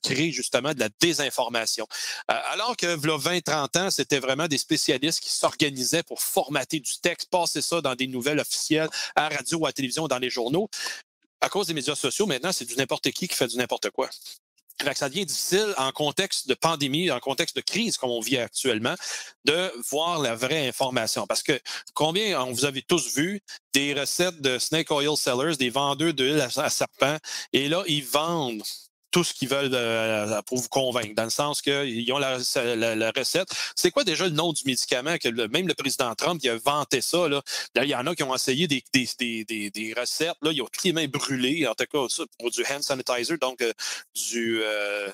crée 0.02 0.32
justement 0.32 0.74
de 0.74 0.80
la 0.80 0.90
désinformation. 1.00 1.88
Euh, 2.32 2.36
alors 2.52 2.76
que, 2.78 2.86
là, 2.86 3.18
20-30 3.18 3.80
ans, 3.80 3.92
c'était 3.92 4.20
vraiment 4.20 4.48
des 4.48 4.58
spécialistes 4.58 5.20
qui 5.20 5.32
s'organisaient 5.32 6.04
pour 6.04 6.22
formater 6.22 6.80
du 6.80 7.00
texte, 7.02 7.30
passer 7.30 7.62
ça 7.62 7.82
dans 7.82 7.96
des 7.96 8.08
nouvelles 8.08 8.40
officielles, 8.40 8.90
à 9.16 9.30
la 9.30 9.38
radio 9.38 9.66
à 9.66 9.70
la 9.70 9.74
télévision, 9.74 10.08
dans 10.08 10.20
les 10.20 10.30
journaux. 10.30 10.70
À 11.42 11.50
cause 11.50 11.68
des 11.68 11.74
médias 11.74 11.96
sociaux, 11.96 12.26
maintenant, 12.26 12.52
c'est 12.52 12.66
du 12.66 12.76
n'importe 12.76 13.12
qui 13.12 13.28
qui 13.28 13.36
fait 13.36 13.48
du 13.48 13.58
n'importe 13.58 13.90
quoi 13.92 14.10
ça 14.94 15.10
devient 15.10 15.26
difficile 15.26 15.74
en 15.78 15.92
contexte 15.92 16.48
de 16.48 16.54
pandémie, 16.54 17.10
en 17.12 17.20
contexte 17.20 17.56
de 17.56 17.62
crise 17.62 17.98
comme 17.98 18.12
on 18.12 18.20
vit 18.20 18.38
actuellement, 18.38 18.96
de 19.46 19.72
voir 19.90 20.20
la 20.20 20.36
vraie 20.36 20.68
information. 20.68 21.28
Parce 21.28 21.44
que 21.44 21.60
combien, 21.94 22.42
on 22.42 22.52
vous 22.52 22.66
avez 22.66 22.82
tous 22.82 23.16
vu 23.16 23.42
des 23.74 23.94
recettes 23.94 24.42
de 24.42 24.60
snake 24.60 24.92
oil 24.92 25.18
sellers, 25.18 25.58
des 25.58 25.70
vendeurs 25.70 26.14
d'huile 26.14 26.42
à 26.42 26.70
serpent, 26.70 27.18
et 27.54 27.68
là, 27.68 27.84
ils 27.88 28.04
vendent 28.04 28.64
tout 29.16 29.24
ce 29.24 29.34
qu'ils 29.34 29.48
veulent 29.48 29.72
euh, 29.74 30.42
pour 30.42 30.58
vous 30.58 30.68
convaincre, 30.68 31.16
dans 31.16 31.24
le 31.24 31.30
sens 31.30 31.62
qu'ils 31.62 32.12
ont 32.12 32.18
la, 32.18 32.36
recette. 33.16 33.48
C'est 33.74 33.90
quoi 33.90 34.04
déjà 34.04 34.26
le 34.26 34.32
nom 34.32 34.52
du 34.52 34.64
médicament 34.66 35.18
que 35.18 35.30
même 35.48 35.70
le 35.70 35.74
président 35.74 36.14
Trump 36.16 36.42
il 36.44 36.50
a 36.50 36.58
vanté 36.58 37.00
ça? 37.00 37.30
Là? 37.30 37.42
il 37.78 37.86
y 37.86 37.96
en 37.96 38.06
a 38.08 38.14
qui 38.14 38.24
ont 38.24 38.36
essayé 38.36 38.68
des, 38.68 38.84
des, 38.92 39.94
recettes. 39.98 40.36
Là, 40.42 40.52
ils 40.52 40.62
ont 40.62 40.66
toutes 40.66 40.84
les 40.84 40.92
mains 40.92 41.08
brûlées, 41.08 41.66
en 41.66 41.74
tout 41.76 41.86
cas 41.86 42.26
pour 42.38 42.52
du 42.52 42.66
hand 42.70 42.84
sanitizer, 42.84 43.38
donc 43.38 43.62
euh, 43.62 43.72
du 44.16 44.60
euh, 44.62 45.10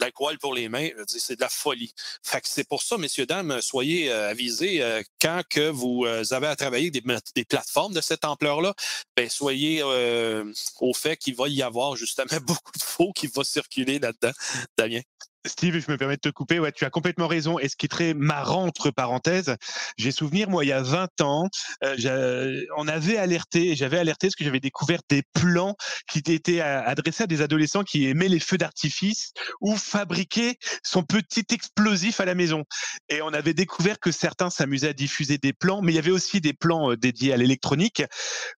l'alcool 0.00 0.36
pour 0.38 0.52
les 0.52 0.68
mains. 0.68 0.88
C'est 1.06 1.36
de 1.36 1.40
la 1.40 1.48
folie. 1.48 1.94
Fait 2.24 2.40
que 2.40 2.48
c'est 2.48 2.66
pour 2.66 2.82
ça, 2.82 2.98
messieurs, 2.98 3.26
dames, 3.26 3.60
soyez 3.60 4.10
avisés 4.10 4.82
quand 5.20 5.42
que 5.48 5.68
vous 5.68 6.04
avez 6.06 6.48
à 6.48 6.56
travailler 6.56 6.90
des, 6.90 7.04
des 7.36 7.44
plateformes 7.44 7.94
de 7.94 8.00
cette 8.00 8.24
ampleur-là, 8.24 8.74
ben, 9.16 9.28
soyez 9.30 9.84
au 9.84 10.92
fait 10.92 11.16
qu'il 11.16 11.36
va 11.36 11.46
y 11.46 11.62
avoir 11.62 11.94
justement 11.94 12.26
beaucoup 12.42 12.72
de 12.72 12.82
faux 12.82 13.12
qui 13.12 13.28
vont 13.28 13.43
circuler 13.44 13.98
là-dedans, 13.98 14.32
Damien. 14.76 15.00
Steve, 15.46 15.78
je 15.78 15.90
me 15.90 15.98
permets 15.98 16.16
de 16.16 16.20
te 16.20 16.28
couper. 16.30 16.58
Ouais, 16.58 16.72
tu 16.72 16.84
as 16.84 16.90
complètement 16.90 17.26
raison. 17.26 17.58
Et 17.58 17.68
ce 17.68 17.76
qui 17.76 17.86
est 17.86 17.88
très 17.88 18.14
marrant, 18.14 18.64
entre 18.64 18.90
parenthèses, 18.90 19.56
j'ai 19.98 20.10
souvenir, 20.10 20.48
moi, 20.48 20.64
il 20.64 20.68
y 20.68 20.72
a 20.72 20.82
20 20.82 21.20
ans, 21.20 21.48
euh, 21.82 22.64
on 22.76 22.88
avait 22.88 23.18
alerté, 23.18 23.76
j'avais 23.76 23.98
alerté 23.98 24.28
parce 24.28 24.36
que 24.36 24.44
j'avais 24.44 24.60
découvert 24.60 25.00
des 25.08 25.22
plans 25.34 25.76
qui 26.10 26.20
étaient 26.26 26.60
adressés 26.60 27.24
à 27.24 27.26
des 27.26 27.42
adolescents 27.42 27.84
qui 27.84 28.06
aimaient 28.06 28.28
les 28.28 28.40
feux 28.40 28.56
d'artifice 28.56 29.32
ou 29.60 29.76
fabriquaient 29.76 30.56
son 30.82 31.02
petit 31.02 31.44
explosif 31.50 32.20
à 32.20 32.24
la 32.24 32.34
maison. 32.34 32.64
Et 33.10 33.20
on 33.20 33.32
avait 33.34 33.54
découvert 33.54 34.00
que 34.00 34.12
certains 34.12 34.48
s'amusaient 34.48 34.88
à 34.88 34.92
diffuser 34.94 35.36
des 35.36 35.52
plans, 35.52 35.82
mais 35.82 35.92
il 35.92 35.96
y 35.96 35.98
avait 35.98 36.10
aussi 36.10 36.40
des 36.40 36.54
plans 36.54 36.92
euh, 36.92 36.96
dédiés 36.96 37.34
à 37.34 37.36
l'électronique. 37.36 38.02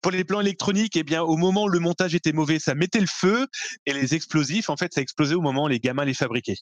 Pour 0.03 0.13
les 0.13 0.25
plans 0.25 0.41
électroniques, 0.41 0.97
eh 0.97 1.03
bien, 1.03 1.23
au 1.23 1.37
moment 1.37 1.65
où 1.65 1.69
le 1.69 1.79
montage 1.79 2.15
était 2.15 2.33
mauvais, 2.33 2.59
ça 2.59 2.75
mettait 2.75 3.01
le 3.01 3.07
feu 3.07 3.47
et 3.87 3.95
les 3.95 4.15
explosifs, 4.15 4.69
en 4.69 4.77
fait, 4.77 4.93
ça 4.93 5.01
explosait 5.01 5.35
au 5.35 5.41
moment 5.41 5.65
où 5.65 5.69
les 5.69 5.81
gamins 5.81 6.05
les 6.05 6.15
fabriquaient. 6.15 6.57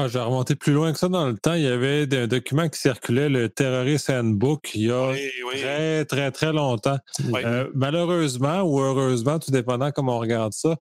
Ah, 0.00 0.06
je 0.06 0.12
vais 0.12 0.20
remonter 0.20 0.54
plus 0.54 0.72
loin 0.72 0.92
que 0.92 0.98
ça 0.98 1.08
dans 1.08 1.26
le 1.26 1.36
temps. 1.36 1.54
Il 1.54 1.62
y 1.62 1.66
avait 1.66 2.06
un 2.14 2.28
document 2.28 2.68
qui 2.68 2.78
circulait, 2.78 3.28
le 3.28 3.48
Terrorist 3.48 4.08
Handbook, 4.10 4.70
il 4.76 4.82
y 4.82 4.92
a 4.92 5.12
très, 5.50 6.04
très, 6.04 6.30
très 6.30 6.52
longtemps. 6.52 6.98
Euh, 7.34 7.68
malheureusement 7.74 8.62
ou 8.62 8.78
heureusement, 8.78 9.40
tout 9.40 9.50
dépendant 9.50 9.90
comment 9.90 10.18
on 10.18 10.20
regarde 10.20 10.52
ça, 10.52 10.76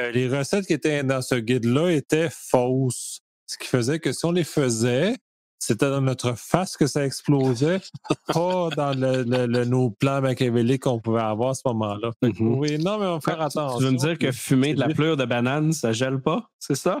euh, 0.00 0.10
les 0.12 0.26
recettes 0.26 0.66
qui 0.66 0.72
étaient 0.72 1.04
dans 1.04 1.20
ce 1.20 1.34
guide-là 1.34 1.90
étaient 1.90 2.30
fausses. 2.30 3.20
Ce 3.46 3.58
qui 3.58 3.68
faisait 3.68 3.98
que 3.98 4.10
si 4.10 4.24
on 4.24 4.32
les 4.32 4.42
faisait, 4.42 5.16
c'était 5.62 5.90
dans 5.90 6.00
notre 6.00 6.36
face 6.36 6.76
que 6.76 6.88
ça 6.88 7.06
explosait, 7.06 7.80
pas 8.26 8.68
dans 8.76 8.98
le, 8.98 9.22
le, 9.22 9.64
nos 9.64 9.90
plans 9.90 10.20
machiavéliques 10.20 10.82
qu'on 10.82 10.98
pouvait 10.98 11.20
avoir 11.20 11.50
à 11.50 11.54
ce 11.54 11.62
moment-là. 11.66 12.10
Mm-hmm. 12.20 12.58
Oui, 12.58 12.78
non, 12.78 12.98
mais 12.98 13.06
on 13.06 13.18
va 13.18 13.20
faire 13.20 13.40
attention. 13.40 13.78
Tu 13.78 13.84
veux 13.84 13.90
me 13.92 13.96
dire 13.96 14.18
que 14.18 14.32
fumer 14.32 14.74
de 14.74 14.80
la 14.80 14.88
pleure 14.88 15.16
de 15.16 15.24
banane, 15.24 15.72
ça 15.72 15.92
gèle 15.92 16.20
pas? 16.20 16.50
C'est 16.58 16.74
ça? 16.74 16.98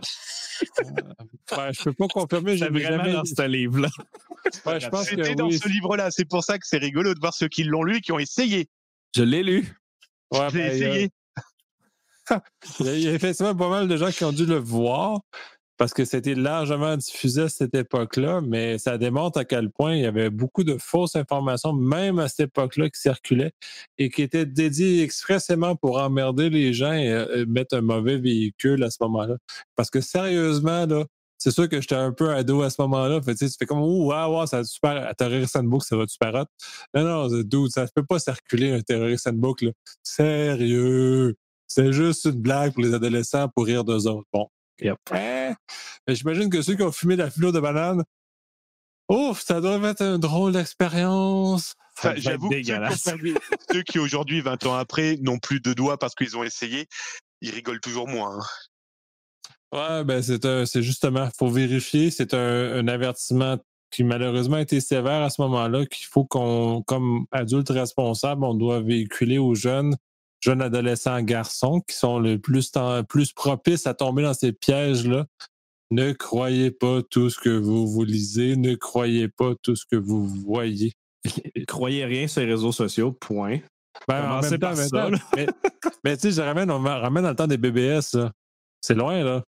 euh, 0.78 1.56
ouais, 1.56 1.72
je 1.72 1.82
peux 1.82 1.92
pas 1.92 2.06
confirmer. 2.06 2.56
J'ai 2.56 2.68
vraiment 2.68 2.98
jamais... 2.98 3.12
dans 3.14 3.24
ce 3.24 3.46
livre-là. 3.46 3.88
Ouais, 4.66 4.80
je 4.80 4.88
pense 4.88 5.08
que 5.08 5.34
dans 5.34 5.50
ce 5.50 5.68
livre-là. 5.68 6.10
C'est 6.10 6.24
pour 6.24 6.42
ça 6.42 6.58
que 6.58 6.66
c'est 6.66 6.78
rigolo 6.78 7.14
de 7.14 7.20
voir 7.20 7.32
ceux 7.32 7.46
qui 7.46 7.62
l'ont 7.62 7.84
lu 7.84 7.98
et 7.98 8.00
qui 8.00 8.10
ont 8.10 8.18
essayé. 8.18 8.68
Je 9.14 9.22
l'ai 9.22 9.42
lu. 9.42 9.72
Ouais, 10.32 10.48
J'ai 10.50 10.58
ben, 10.58 10.72
essayé. 10.72 11.10
Il 12.80 12.98
y 13.00 13.08
a 13.08 13.12
effectivement 13.12 13.54
pas 13.54 13.68
mal 13.68 13.88
de 13.88 13.96
gens 13.96 14.10
qui 14.10 14.24
ont 14.24 14.32
dû 14.32 14.44
le 14.46 14.56
voir 14.56 15.20
parce 15.76 15.94
que 15.94 16.04
c'était 16.04 16.34
largement 16.34 16.96
diffusé 16.96 17.42
à 17.42 17.48
cette 17.48 17.74
époque-là, 17.74 18.40
mais 18.40 18.78
ça 18.78 18.98
démontre 18.98 19.38
à 19.38 19.44
quel 19.44 19.70
point 19.70 19.94
il 19.94 20.02
y 20.02 20.06
avait 20.06 20.30
beaucoup 20.30 20.64
de 20.64 20.76
fausses 20.78 21.16
informations, 21.16 21.72
même 21.72 22.18
à 22.18 22.28
cette 22.28 22.48
époque-là, 22.48 22.90
qui 22.90 23.00
circulaient 23.00 23.52
et 23.98 24.10
qui 24.10 24.22
étaient 24.22 24.46
dédiées 24.46 25.02
expressément 25.02 25.76
pour 25.76 25.98
emmerder 25.98 26.50
les 26.50 26.72
gens 26.72 26.92
et 26.92 27.10
euh, 27.10 27.46
mettre 27.46 27.76
un 27.76 27.80
mauvais 27.80 28.18
véhicule 28.18 28.82
à 28.84 28.90
ce 28.90 28.98
moment-là. 29.00 29.36
Parce 29.76 29.90
que 29.90 30.00
sérieusement, 30.00 30.86
là, 30.86 31.04
c'est 31.42 31.50
sûr 31.50 31.68
que 31.68 31.80
j'étais 31.80 31.96
un 31.96 32.12
peu 32.12 32.30
ado 32.30 32.62
à 32.62 32.70
ce 32.70 32.80
moment-là. 32.82 33.20
Fait, 33.20 33.34
tu 33.34 33.48
fais 33.58 33.66
comme, 33.66 33.80
ouh, 33.80 34.12
wow, 34.12 34.46
ça 34.46 34.58
va 34.58 34.64
super, 34.64 35.12
terrorist 35.16 35.56
handbook, 35.56 35.82
ça 35.82 35.96
va 35.96 36.06
super 36.06 36.34
hot? 36.34 36.46
Non, 36.94 37.28
non, 37.28 37.68
ça 37.68 37.82
ne 37.82 37.88
peut 37.92 38.04
pas 38.04 38.20
circuler 38.20 38.70
un 38.70 38.80
terrorist 38.80 39.26
handbook, 39.26 39.62
là. 39.62 39.72
Sérieux. 40.04 41.34
C'est 41.66 41.92
juste 41.92 42.26
une 42.26 42.40
blague 42.40 42.74
pour 42.74 42.84
les 42.84 42.94
adolescents 42.94 43.48
pour 43.48 43.66
rire 43.66 43.82
d'eux 43.82 44.06
autres. 44.06 44.28
Bon, 44.32 44.46
J'imagine 46.08 46.50
que 46.50 46.62
ceux 46.62 46.74
qui 46.74 46.82
ont 46.82 46.92
fumé 46.92 47.16
de 47.16 47.22
la 47.22 47.30
fleur 47.30 47.52
de 47.52 47.60
banane, 47.60 48.02
ouf, 49.08 49.42
ça 49.42 49.60
doit 49.60 49.78
être 49.88 50.02
une 50.02 50.18
drôle 50.18 50.52
d'expérience. 50.52 51.74
J'avoue 52.16 52.48
que 52.48 52.62
ceux, 53.72 53.82
qui 53.82 53.98
aujourd'hui, 53.98 54.40
20 54.40 54.66
ans 54.66 54.74
après, 54.74 55.18
n'ont 55.20 55.38
plus 55.38 55.60
de 55.60 55.72
doigts 55.72 55.98
parce 55.98 56.14
qu'ils 56.14 56.36
ont 56.36 56.42
essayé, 56.42 56.86
ils 57.40 57.50
rigolent 57.50 57.80
toujours 57.80 58.08
moins. 58.08 58.38
Hein. 58.38 58.44
Ouais, 59.72 60.04
ben 60.04 60.22
c'est 60.22 60.66
c'est 60.66 60.82
justement, 60.82 61.28
faut 61.38 61.48
vérifier. 61.48 62.10
C'est 62.10 62.34
un, 62.34 62.74
un, 62.74 62.88
avertissement 62.88 63.58
qui 63.90 64.04
malheureusement 64.04 64.56
a 64.56 64.60
été 64.60 64.80
sévère 64.80 65.22
à 65.22 65.30
ce 65.30 65.40
moment-là, 65.42 65.86
qu'il 65.86 66.06
faut 66.06 66.24
qu'on, 66.24 66.82
comme 66.86 67.26
adulte 67.30 67.70
responsable, 67.70 68.44
on 68.44 68.54
doit 68.54 68.80
véhiculer 68.80 69.38
aux 69.38 69.54
jeunes 69.54 69.96
jeunes 70.42 70.62
adolescents 70.62 71.22
garçons 71.22 71.80
qui 71.80 71.96
sont 71.96 72.18
le 72.18 72.38
plus, 72.38 72.70
plus 73.08 73.32
propices 73.32 73.86
à 73.86 73.94
tomber 73.94 74.22
dans 74.22 74.34
ces 74.34 74.52
pièges-là. 74.52 75.26
Ne 75.90 76.12
croyez 76.12 76.70
pas 76.70 77.02
tout 77.02 77.30
ce 77.30 77.38
que 77.38 77.50
vous, 77.50 77.86
vous 77.86 78.04
lisez, 78.04 78.56
ne 78.56 78.74
croyez 78.74 79.28
pas 79.28 79.52
tout 79.62 79.76
ce 79.76 79.84
que 79.86 79.96
vous 79.96 80.26
voyez. 80.26 80.92
croyez 81.68 82.04
rien 82.04 82.26
sur 82.26 82.40
les 82.40 82.48
réseaux 82.48 82.72
sociaux, 82.72 83.12
point. 83.12 83.58
Ben, 84.08 84.38
en 84.38 84.40
même 84.40 84.58
temps, 84.58 84.74
mais, 86.04 86.16
tu 86.16 86.22
sais, 86.22 86.30
je 86.32 86.40
ramène, 86.40 86.70
on 86.70 86.80
ramène 86.80 87.22
dans 87.22 87.30
le 87.30 87.36
temps 87.36 87.46
des 87.46 87.58
BBS, 87.58 88.16
c'est 88.80 88.94
loin, 88.94 89.22
là. 89.22 89.42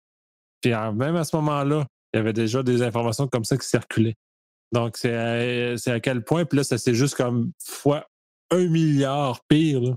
Puis 0.61 0.71
même 0.71 1.15
à 1.15 1.23
ce 1.23 1.35
moment-là, 1.37 1.85
il 2.13 2.17
y 2.17 2.19
avait 2.19 2.33
déjà 2.33 2.61
des 2.63 2.81
informations 2.81 3.27
comme 3.27 3.45
ça 3.45 3.57
qui 3.57 3.67
circulaient. 3.67 4.15
Donc, 4.71 4.97
c'est 4.97 5.15
à, 5.15 5.93
à, 5.93 5.99
quel 5.99 6.23
point, 6.23 6.45
puis 6.45 6.57
là, 6.57 6.63
ça 6.63 6.77
c'est 6.77 6.93
juste 6.93 7.15
comme 7.15 7.51
fois 7.63 8.05
un 8.51 8.67
milliard 8.67 9.41
pire. 9.47 9.81
Là. 9.81 9.95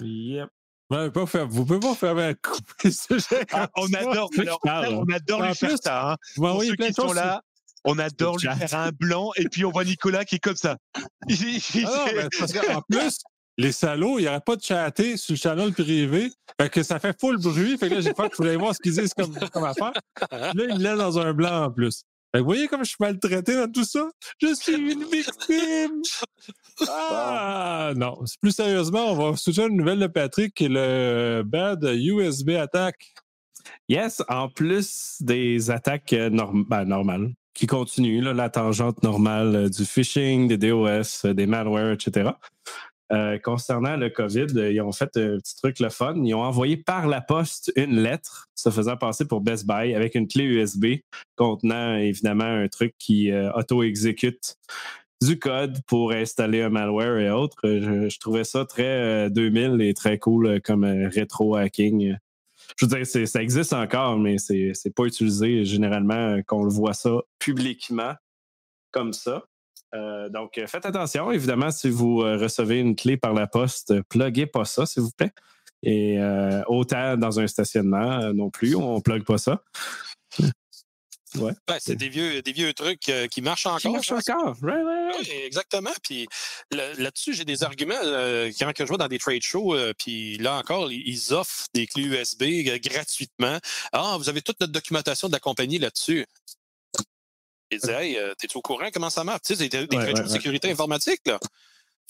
Yep. 0.00 0.48
Ouais, 0.90 1.10
pas 1.10 1.24
faire, 1.26 1.46
vous 1.46 1.64
pouvez 1.64 1.78
pas 1.80 1.94
fermer 1.94 2.22
un 2.24 2.34
coup. 2.34 2.58
Ah, 3.52 3.68
on 3.76 3.92
adore, 3.94 4.28
alors, 4.66 5.04
on 5.06 5.12
adore 5.12 5.40
En 5.40 5.46
lui 5.46 5.54
faire 5.54 5.68
plus, 5.68 5.78
ça. 5.82 6.10
Hein. 6.12 6.16
Vous 6.34 6.42
Pour 6.42 6.48
m'envoyez 6.48 6.70
ceux 6.70 6.76
plein 6.76 6.88
qui 6.88 6.94
sont 6.94 7.12
là, 7.12 7.42
on 7.84 7.98
adore 7.98 8.36
lui 8.38 8.48
faire 8.48 8.74
un 8.78 8.90
blanc 8.90 9.30
et 9.36 9.44
puis 9.48 9.64
on 9.64 9.70
voit 9.70 9.84
Nicolas 9.84 10.24
qui 10.24 10.34
est 10.36 10.40
comme 10.40 10.56
ça. 10.56 10.76
Il- 11.28 11.36
il- 11.74 11.86
Ah 11.86 12.06
non, 12.14 12.28
parce 12.38 12.52
qu'en 12.52 12.82
plus, 12.88 13.18
les 13.56 13.72
salauds, 13.72 14.18
il 14.18 14.22
n'y 14.22 14.28
aurait 14.28 14.40
pas 14.40 14.56
de 14.56 14.62
chatter 14.62 15.16
sur 15.16 15.34
le 15.34 15.38
channel 15.38 15.72
privé. 15.72 16.32
Fait 16.60 16.68
que 16.70 16.82
ça 16.82 16.98
fait 16.98 17.18
full 17.20 17.38
bruit. 17.38 17.76
Fait 17.78 17.88
que 17.88 17.94
là, 17.94 18.00
j'ai 18.00 18.14
fait 18.14 18.28
que 18.28 18.32
je 18.32 18.36
voulais 18.38 18.56
voir 18.56 18.74
ce 18.74 18.80
qu'ils 18.80 18.94
disent 18.94 19.14
comme, 19.14 19.32
comme 19.50 19.64
affaire. 19.64 19.92
Là, 20.32 20.52
il 20.56 20.74
me 20.74 20.78
laisse 20.78 20.98
dans 20.98 21.18
un 21.18 21.32
blanc 21.34 21.64
en 21.66 21.70
plus. 21.70 22.02
Vous 22.34 22.44
voyez 22.44 22.68
comme 22.68 22.84
je 22.84 22.90
suis 22.90 22.96
maltraité 23.00 23.56
dans 23.56 23.70
tout 23.70 23.84
ça? 23.84 24.08
Je 24.40 24.54
suis 24.54 24.74
une 24.74 25.04
victime! 25.04 26.00
Ah! 26.88 27.92
Non. 27.96 28.18
Plus 28.40 28.52
sérieusement, 28.52 29.12
on 29.12 29.30
va 29.32 29.36
soutenir 29.36 29.68
une 29.68 29.76
nouvelle 29.76 29.98
de 29.98 30.06
Patrick 30.06 30.54
qui 30.54 30.66
est 30.66 30.70
le 30.70 31.42
bad 31.44 31.82
USB 31.84 32.50
attack. 32.50 33.12
Yes, 33.88 34.22
en 34.28 34.48
plus 34.48 35.16
des 35.20 35.70
attaques 35.70 36.12
euh, 36.12 36.30
norm- 36.30 36.64
ben, 36.68 36.84
normales 36.84 37.32
qui 37.52 37.66
continuent, 37.66 38.22
là, 38.22 38.32
la 38.32 38.48
tangente 38.48 39.02
normale 39.02 39.56
euh, 39.56 39.68
du 39.68 39.84
phishing, 39.84 40.48
des 40.48 40.56
DOS, 40.56 41.24
euh, 41.26 41.34
des 41.34 41.46
malwares, 41.46 41.92
etc. 41.92 42.30
Euh, 43.12 43.38
concernant 43.38 43.96
le 43.96 44.08
COVID, 44.08 44.46
euh, 44.56 44.72
ils 44.72 44.80
ont 44.80 44.92
fait 44.92 45.16
un 45.16 45.38
petit 45.38 45.56
truc 45.56 45.80
le 45.80 45.88
fun. 45.88 46.14
Ils 46.22 46.34
ont 46.34 46.44
envoyé 46.44 46.76
par 46.76 47.08
la 47.08 47.20
poste 47.20 47.72
une 47.74 48.00
lettre 48.00 48.48
se 48.54 48.70
faisant 48.70 48.96
passer 48.96 49.26
pour 49.26 49.40
Best 49.40 49.66
Buy 49.66 49.94
avec 49.94 50.14
une 50.14 50.28
clé 50.28 50.44
USB 50.44 50.86
contenant 51.36 51.96
évidemment 51.96 52.44
un 52.44 52.68
truc 52.68 52.94
qui 52.98 53.32
euh, 53.32 53.50
auto-exécute 53.52 54.56
du 55.22 55.38
code 55.38 55.80
pour 55.86 56.12
installer 56.12 56.62
un 56.62 56.70
malware 56.70 57.18
et 57.18 57.30
autres. 57.30 57.58
Je, 57.64 58.18
trouvais 58.20 58.44
ça 58.44 58.64
très 58.64 59.26
euh, 59.26 59.28
2000 59.28 59.80
et 59.80 59.92
très 59.92 60.18
cool 60.18 60.60
comme 60.62 60.84
rétro-hacking. 60.84 62.16
Je 62.76 62.86
veux 62.86 62.96
dire, 62.96 63.26
ça 63.26 63.42
existe 63.42 63.72
encore, 63.72 64.18
mais 64.18 64.38
c'est 64.38 64.94
pas 64.94 65.04
utilisé 65.04 65.64
généralement 65.64 66.40
qu'on 66.46 66.62
le 66.62 66.70
voit 66.70 66.94
ça 66.94 67.10
publiquement 67.40 68.14
comme 68.92 69.12
ça. 69.12 69.44
Euh, 69.94 70.28
donc, 70.28 70.58
euh, 70.58 70.66
faites 70.66 70.86
attention. 70.86 71.30
Évidemment, 71.32 71.70
si 71.70 71.90
vous 71.90 72.22
euh, 72.22 72.36
recevez 72.36 72.78
une 72.78 72.94
clé 72.96 73.16
par 73.16 73.32
la 73.34 73.46
poste, 73.46 74.00
pluguez 74.08 74.46
pas 74.46 74.64
ça, 74.64 74.86
s'il 74.86 75.02
vous 75.02 75.10
plaît. 75.10 75.32
Et 75.82 76.18
euh, 76.18 76.62
autant 76.66 77.16
dans 77.16 77.40
un 77.40 77.46
stationnement 77.46 78.32
non 78.34 78.50
plus, 78.50 78.74
on 78.76 79.00
plug 79.00 79.24
pas 79.24 79.38
ça. 79.38 79.62
Ouais, 81.36 81.52
c'est 81.78 81.94
des 81.94 82.08
vieux, 82.08 82.42
des 82.42 82.52
vieux 82.52 82.74
trucs 82.74 83.08
euh, 83.08 83.28
qui 83.28 83.40
marchent 83.40 83.66
encore. 83.66 83.78
Qui 83.78 83.88
marche 83.88 84.08
ça. 84.08 84.16
encore. 84.36 84.56
Right, 84.62 84.84
right, 84.84 84.84
right. 84.84 85.16
Oui, 85.20 85.30
exactement. 85.46 85.92
Puis 86.02 86.26
là- 86.72 86.92
là-dessus, 86.94 87.34
j'ai 87.34 87.44
des 87.44 87.62
arguments. 87.62 87.94
euh, 88.02 88.50
quand 88.58 88.72
que 88.72 88.82
je 88.84 88.88
vois 88.88 88.98
dans 88.98 89.06
des 89.06 89.18
trade 89.20 89.42
shows, 89.42 89.74
euh, 89.76 89.92
puis 89.96 90.38
là 90.38 90.58
encore, 90.58 90.90
ils- 90.90 91.32
offrent 91.32 91.66
des 91.72 91.86
clés 91.86 92.02
USB 92.02 92.64
gratuitement. 92.80 93.58
Ah, 93.92 94.16
vous 94.18 94.28
avez 94.28 94.42
toute 94.42 94.58
notre 94.60 94.72
documentation 94.72 95.28
de 95.28 95.32
la 95.32 95.38
compagnie 95.38 95.78
là-dessus. 95.78 96.26
Ils 97.70 97.78
disent, 97.78 97.90
hey, 97.90 98.16
euh, 98.16 98.34
t'es-tu 98.38 98.58
au 98.58 98.62
courant 98.62 98.88
comment 98.92 99.10
ça 99.10 99.24
marche? 99.24 99.42
Tu 99.46 99.54
sais, 99.54 99.64
c'est 99.64 99.68
des, 99.68 99.86
des 99.86 99.96
Ouais, 99.96 100.12
de 100.12 100.20
ouais. 100.20 100.28
sécurité 100.28 100.70
informatique, 100.70 101.20
là. 101.26 101.38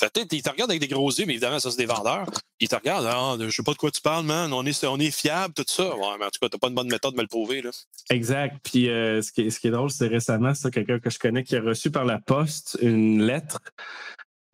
Fait 0.01 0.27
ils 0.33 0.43
te 0.43 0.49
regardent 0.49 0.71
avec 0.71 0.81
des 0.81 0.89
gros 0.89 1.11
yeux, 1.11 1.27
mais 1.27 1.35
évidemment, 1.35 1.61
ça, 1.61 1.71
c'est 1.71 1.77
des 1.77 1.85
vendeurs. 1.85 2.25
Ils 2.59 2.69
te 2.69 2.75
regardent, 2.75 3.05
ah, 3.07 3.37
je 3.39 3.51
sais 3.51 3.63
pas 3.63 3.73
de 3.73 3.77
quoi 3.77 3.91
tu 3.91 4.01
parles, 4.01 4.25
man. 4.25 4.51
On 4.55 4.65
est, 4.65 4.85
on 4.85 4.99
est 4.99 5.11
fiable, 5.11 5.53
tout 5.53 5.65
ça. 5.67 5.95
Ouais, 5.95 6.17
mais 6.19 6.25
en 6.25 6.31
tout 6.31 6.39
cas, 6.41 6.49
t'as 6.49 6.57
pas 6.57 6.69
une 6.69 6.75
bonne 6.75 6.89
méthode 6.91 7.13
de 7.13 7.19
me 7.19 7.23
le 7.23 7.29
prouver, 7.29 7.61
là. 7.61 7.69
Exact. 8.09 8.57
Puis 8.63 8.89
euh, 8.89 9.21
ce, 9.21 9.31
qui 9.31 9.43
est, 9.43 9.51
ce 9.51 9.61
qui 9.61 9.67
est 9.69 9.71
drôle, 9.71 9.91
c'est 9.91 10.07
récemment, 10.07 10.55
c'est 10.55 10.71
quelqu'un 10.71 11.01
que 11.01 11.11
je 11.11 11.19
connais 11.19 11.45
qui 11.45 11.55
a 11.55 11.61
reçu 11.61 11.91
par 11.91 12.07
la 12.07 12.19
poste 12.19 12.79
une 12.81 13.23
lettre 13.23 13.59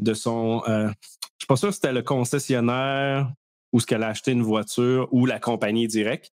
de 0.01 0.15
son. 0.15 0.65
euh, 0.67 0.89
je 0.89 1.45
suis 1.45 1.47
pas 1.47 1.55
sûr 1.57 1.69
si 1.69 1.77
c'était 1.77 1.93
le 1.93 2.03
concessionnaire 2.03 3.31
ou 3.73 3.79
ce 3.79 3.87
qu'elle 3.87 4.03
a 4.03 4.09
acheté 4.09 4.33
une 4.33 4.43
voiture 4.43 5.09
ou 5.13 5.27
la 5.27 5.39
compagnie 5.39 5.87
directe. 5.87 6.33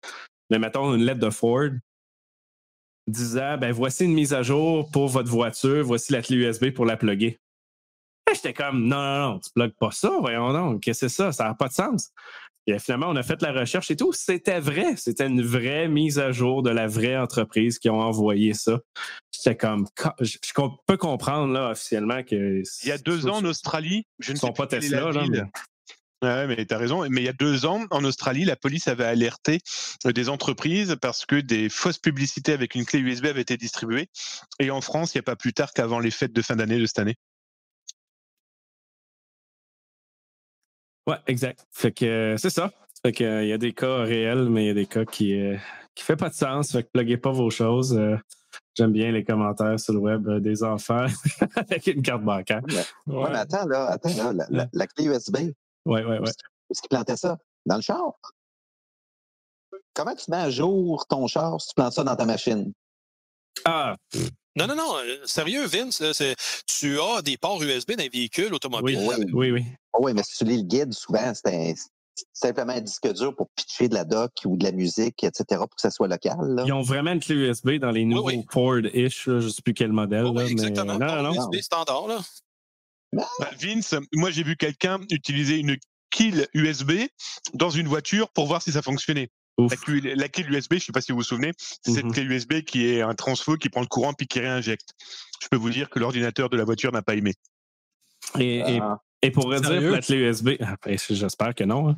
Mais 0.49 0.59
mettons 0.59 0.95
une 0.95 1.05
lettre 1.05 1.21
de 1.21 1.31
Ford 1.31 1.69
disant 3.07 3.59
ben 3.59 3.73
voici 3.73 4.05
une 4.05 4.15
mise 4.15 4.33
à 4.33 4.43
jour 4.43 4.91
pour 4.91 5.09
votre 5.09 5.31
voiture, 5.31 5.85
voici 5.85 6.13
la 6.13 6.23
clé 6.23 6.37
USB 6.37 6.71
pour 6.71 6.87
la 6.87 6.97
plugger. 6.97 7.39
J'étais 8.33 8.55
comme 8.55 8.87
non, 8.87 8.97
non, 8.97 9.29
non, 9.33 9.39
tu 9.41 9.51
plugues 9.55 9.75
pas 9.79 9.91
ça, 9.91 10.11
voyons 10.21 10.53
donc, 10.53 10.83
qu'est-ce 10.83 11.03
que 11.03 11.09
c'est 11.09 11.17
ça? 11.17 11.33
Ça 11.33 11.45
n'a 11.45 11.55
pas 11.55 11.69
de 11.69 11.75
sens. 11.75 12.13
Et 12.67 12.79
finalement, 12.79 13.09
on 13.09 13.17
a 13.17 13.23
fait 13.23 13.43
la 13.43 13.53
recherche 13.53 13.91
et 13.91 13.97
tout. 13.97 14.13
C'était 14.13 14.61
vrai. 14.61 14.95
C'était 14.97 15.27
une 15.27 15.43
vraie 15.43 15.89
mise 15.89 16.21
à 16.21 16.31
jour 16.31 16.63
de 16.63 16.71
la 16.71 16.87
vraie 16.87 17.17
entreprise 17.17 17.79
qui 17.79 17.91
ont 17.91 18.01
envoyé 18.01 18.55
ça. 18.55 18.79
J'étais 19.33 19.57
comme, 19.57 19.89
je, 20.21 20.37
peux 20.87 20.97
comprendre 20.97 21.53
là 21.53 21.71
officiellement 21.71 22.23
que. 22.23 22.63
Il 22.85 22.89
y 22.89 22.93
a 22.93 22.99
deux 22.99 23.27
ans 23.27 23.39
en 23.39 23.45
Australie, 23.45 24.07
je 24.21 24.33
ne 24.33 24.39
sont 24.39 24.49
sais 24.49 24.53
pas 24.53 24.67
Tesla, 24.69 25.11
là, 25.11 25.23
ville. 25.23 25.51
Ouais, 26.23 26.47
mais 26.47 26.65
tu 26.65 26.73
as 26.73 26.79
raison. 26.79 27.05
Mais 27.11 27.21
il 27.23 27.25
y 27.25 27.29
a 27.29 27.33
deux 27.33 27.67
ans, 27.67 27.85
en 27.91 28.05
Australie, 28.05 28.45
la 28.45 28.55
police 28.55 28.87
avait 28.87 29.05
alerté 29.05 29.59
euh, 30.07 30.13
des 30.13 30.29
entreprises 30.29 30.97
parce 31.01 31.27
que 31.27 31.35
des 31.37 31.69
fausses 31.69 31.99
publicités 31.99 32.53
avec 32.53 32.77
une 32.77 32.85
clé 32.85 33.01
USB 33.01 33.27
avaient 33.27 33.41
été 33.41 33.57
distribuées. 33.57 34.09
Et 34.61 34.71
en 34.71 34.81
France, 34.81 35.15
il 35.15 35.19
n'y 35.19 35.21
a 35.21 35.25
pas 35.25 35.35
plus 35.37 35.53
tard 35.53 35.73
qu'avant 35.73 35.99
les 35.99 36.13
fêtes 36.13 36.33
de 36.33 36.41
fin 36.43 36.55
d'année 36.55 36.79
de 36.79 36.87
cette 36.87 37.01
année. 37.01 37.17
Ouais, 41.09 41.17
exact. 41.27 41.67
Fait 41.73 41.91
que 41.93 42.05
euh, 42.05 42.37
c'est 42.37 42.51
ça. 42.51 42.73
Fait 43.05 43.13
que 43.13 43.25
euh, 43.25 43.43
il 43.43 43.49
y 43.49 43.53
a 43.53 43.59
des 43.59 43.73
cas 43.73 44.03
réels, 44.05 44.49
mais 44.49 44.65
il 44.65 44.67
y 44.69 44.71
a 44.71 44.75
des 44.75 44.87
cas 44.87 45.05
qui 45.05 45.35
euh, 45.37 45.57
qui 45.97 46.05
fait 46.05 46.15
pas 46.17 46.29
de 46.29 46.35
sens. 46.35 46.71
Fait 46.71 46.85
que 46.85 46.89
pluguez 46.93 47.17
pas 47.17 47.33
vos 47.33 47.51
choses. 47.51 47.97
Euh, 47.97 48.17
J'aime 48.77 48.93
bien 48.93 49.11
les 49.13 49.25
commentaires 49.25 49.79
sur 49.81 49.93
le 49.95 49.99
web 49.99 50.29
euh, 50.29 50.39
des 50.41 50.63
enfants 50.63 51.07
avec 51.57 51.87
une 51.89 52.03
carte 52.03 52.23
bancaire. 52.23 52.61
Ouais, 53.07 53.31
mais 53.31 53.39
attends, 53.39 53.67
là, 53.67 53.87
attends, 53.91 54.15
là, 54.15 54.33
la, 54.33 54.47
la- 54.51 54.69
la 54.73 54.87
clé 54.87 55.07
USB, 55.07 55.53
Ouais, 55.85 56.05
ouais, 56.05 56.19
ouais. 56.19 56.21
où 56.21 56.25
est-ce 56.71 56.81
qu'il 56.81 56.89
plantait 56.89 57.17
ça? 57.17 57.39
Dans 57.67 57.77
le 57.77 57.83
char. 57.83 58.13
Comment 59.95 60.15
tu 60.15 60.31
mets 60.31 60.37
à 60.39 60.51
jour 60.51 61.07
ton 61.07 61.27
char 61.27 61.61
si 61.61 61.69
tu 61.69 61.75
plantes 61.75 61.93
ça 61.93 62.05
dans 62.05 62.17
ta 62.17 62.25
machine? 62.25 62.73
Ah, 63.65 63.97
Non, 64.57 64.67
non, 64.67 64.75
non. 64.77 64.97
euh, 64.99 65.19
Sérieux, 65.27 65.67
Vince, 65.67 66.03
tu 66.67 67.01
as 67.01 67.23
des 67.23 67.37
ports 67.37 67.63
USB 67.63 67.93
dans 67.93 68.03
les 68.03 68.09
véhicules 68.09 68.53
automobiles. 68.55 68.99
Oui. 69.07 69.27
oui, 69.33 69.51
oui. 69.51 69.65
Oh 69.95 70.01
oui, 70.03 70.13
mais 70.15 70.23
si 70.23 70.37
tu 70.39 70.45
lis 70.45 70.57
le 70.59 70.63
guide, 70.63 70.93
souvent, 70.95 71.33
c'est 71.35 71.49
un- 71.55 71.75
c'est 72.15 72.27
simplement 72.33 72.73
un 72.75 72.81
disque 72.81 73.11
dur 73.13 73.35
pour 73.35 73.49
pitcher 73.57 73.89
de 73.89 73.95
la 73.95 74.05
doc 74.05 74.33
ou 74.45 74.57
de 74.57 74.65
la 74.65 74.73
musique, 74.73 75.23
etc., 75.25 75.45
pour 75.61 75.71
que 75.77 75.81
ça 75.81 75.91
soit 75.91 76.09
local. 76.09 76.37
là. 76.41 76.65
Ils 76.67 76.73
ont 76.73 76.83
vraiment 76.83 77.13
une 77.13 77.21
clé 77.21 77.35
USB 77.35 77.73
dans 77.79 77.91
les 77.91 78.05
nouveaux 78.05 78.29
oui. 78.29 78.47
Ford-ish. 78.51 79.27
là, 79.27 79.41
Je 79.41 79.47
ne 79.47 79.51
sais 79.51 79.63
plus 79.63 79.75
quel 79.75 79.93
modèle. 79.93 80.27
Oui, 80.27 80.31
oui, 80.31 80.37
là, 80.37 80.43
mais, 80.45 80.51
exactement. 80.53 80.95
euh, 80.95 80.99
non, 80.99 81.33
non, 81.35 81.51
USB 81.51 81.61
standard, 81.63 82.07
là. 82.09 82.19
Bah, 83.13 83.51
Vince, 83.61 83.95
moi 84.15 84.31
j'ai 84.31 84.43
vu 84.43 84.57
quelqu'un 84.57 84.99
utiliser 85.11 85.59
une 85.59 85.77
kill 86.11 86.47
USB 86.55 86.93
dans 87.55 87.71
une 87.71 87.87
voiture 87.89 88.29
pour 88.31 88.47
voir 88.47 88.63
si 88.63 88.73
ça 88.73 88.83
fonctionnait. 88.83 89.29
La, 89.59 89.77
clé- 89.77 90.15
la 90.15 90.29
kill 90.29 90.51
USB, 90.51 90.73
je 90.73 90.75
ne 90.77 90.81
sais 90.81 90.93
pas 90.93 91.01
si 91.03 91.13
vous 91.13 91.19
vous 91.19 91.25
souvenez, 91.25 91.53
c'est 91.59 91.93
cette 91.93 92.05
Mhm. 92.07 92.13
clé 92.13 92.23
USB 92.25 92.53
qui 92.63 92.87
est 92.87 93.03
un 93.03 93.15
transfo 93.15 93.57
qui 93.57 93.69
prend 93.69 93.83
le 93.83 93.87
courant 93.87 94.15
puis 94.15 94.27
qui 94.27 94.41
réinjecte. 94.41 94.89
Je 95.43 95.49
peux 95.49 95.57
vous 95.59 95.69
dire 95.71 95.91
que 95.91 95.99
l'ordinateur 95.99 96.49
de 96.49 96.57
la 96.57 96.65
voiture 96.65 96.91
n'a 96.93 97.03
pas 97.03 97.15
aimé. 97.15 97.35
Et, 98.39 98.59
et 98.59 98.79
Ah. 98.81 98.99
Et 99.25 99.31
pour 99.31 99.49
la 99.51 99.61
clé 100.01 100.17
USB, 100.17 100.49
j'espère 101.11 101.55
que 101.55 101.65
non. 101.65 101.91
hein. 101.91 101.97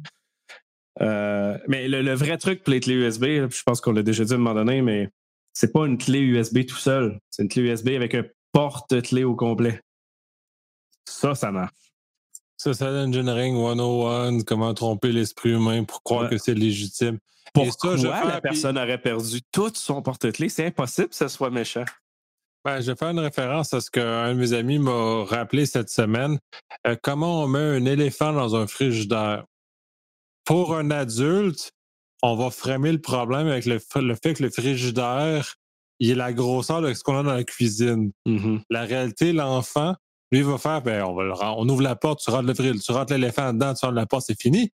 Euh, 1.00 1.58
mais 1.68 1.88
le, 1.88 2.02
le 2.02 2.14
vrai 2.14 2.36
truc 2.38 2.62
pour 2.62 2.72
les 2.72 2.80
clés 2.80 2.94
USB, 2.94 3.24
je 3.50 3.62
pense 3.64 3.80
qu'on 3.80 3.92
l'a 3.92 4.02
déjà 4.02 4.24
dit 4.24 4.32
à 4.32 4.34
un 4.36 4.38
moment 4.38 4.54
donné, 4.54 4.82
mais 4.82 5.08
c'est 5.52 5.72
pas 5.72 5.86
une 5.86 5.96
clé 5.98 6.20
USB 6.20 6.66
tout 6.66 6.76
seul. 6.76 7.18
C'est 7.30 7.42
une 7.42 7.48
clé 7.48 7.62
USB 7.62 7.88
avec 7.90 8.14
un 8.14 8.24
porte-clé 8.52 9.24
au 9.24 9.34
complet. 9.34 9.80
Ça, 11.04 11.34
ça 11.34 11.50
marche. 11.50 11.72
Ça, 12.56 12.72
c'est 12.72 12.84
l'engineering 12.90 13.56
101, 13.56 14.42
comment 14.42 14.72
tromper 14.74 15.12
l'esprit 15.12 15.50
humain 15.50 15.84
pour 15.84 16.02
croire 16.02 16.22
Ouais. 16.24 16.30
que 16.30 16.38
c'est 16.38 16.54
légitime. 16.54 17.18
Pourquoi 17.52 17.92
ça, 17.92 17.96
je 17.96 18.06
vais 18.08 18.12
faire- 18.12 18.26
la 18.26 18.40
personne 18.40 18.78
aurait 18.78 19.00
perdu 19.00 19.40
tout 19.52 19.70
son 19.74 20.02
porte-clés? 20.02 20.48
C'est 20.48 20.66
impossible 20.66 21.08
que 21.08 21.14
ça 21.14 21.28
soit 21.28 21.50
méchant. 21.50 21.84
Ben, 22.64 22.80
je 22.80 22.90
vais 22.90 22.96
faire 22.96 23.10
une 23.10 23.18
référence 23.18 23.74
à 23.74 23.80
ce 23.80 23.90
qu'un 23.90 24.30
de 24.34 24.38
mes 24.38 24.54
amis 24.54 24.78
m'a 24.78 25.24
rappelé 25.24 25.66
cette 25.66 25.90
semaine. 25.90 26.38
Euh, 26.86 26.96
comment 27.02 27.42
on 27.44 27.46
met 27.48 27.58
un 27.58 27.84
éléphant 27.84 28.32
dans 28.32 28.56
un 28.56 28.66
frigidaire? 28.66 29.44
Pour 30.44 30.74
un 30.74 30.90
adulte, 30.90 31.72
on 32.22 32.36
va 32.36 32.50
framer 32.50 32.92
le 32.92 33.00
problème 33.00 33.48
avec 33.48 33.66
le, 33.66 33.78
fait 33.78 34.34
que 34.34 34.42
le 34.42 34.50
frigidaire, 34.50 35.54
il 36.00 36.10
est 36.10 36.14
la 36.14 36.32
grosseur 36.32 36.80
de 36.80 36.92
ce 36.94 37.02
qu'on 37.04 37.18
a 37.18 37.22
dans 37.22 37.34
la 37.34 37.44
cuisine. 37.44 38.12
Mhm. 38.26 38.62
La 38.70 38.82
réalité, 38.84 39.32
l'enfant, 39.34 39.94
lui, 40.34 40.42
va 40.42 40.58
faire, 40.58 40.82
ben, 40.82 41.02
on, 41.02 41.68
ouvre 41.68 41.82
la 41.82 41.96
porte, 41.96 42.20
tu 42.20 42.30
rentres 42.30 43.12
l'éléphant 43.12 43.52
dedans, 43.52 43.74
tu 43.74 43.84
rentres 43.84 43.96
la 43.96 44.06
porte, 44.06 44.24
c'est 44.26 44.40
fini. 44.40 44.70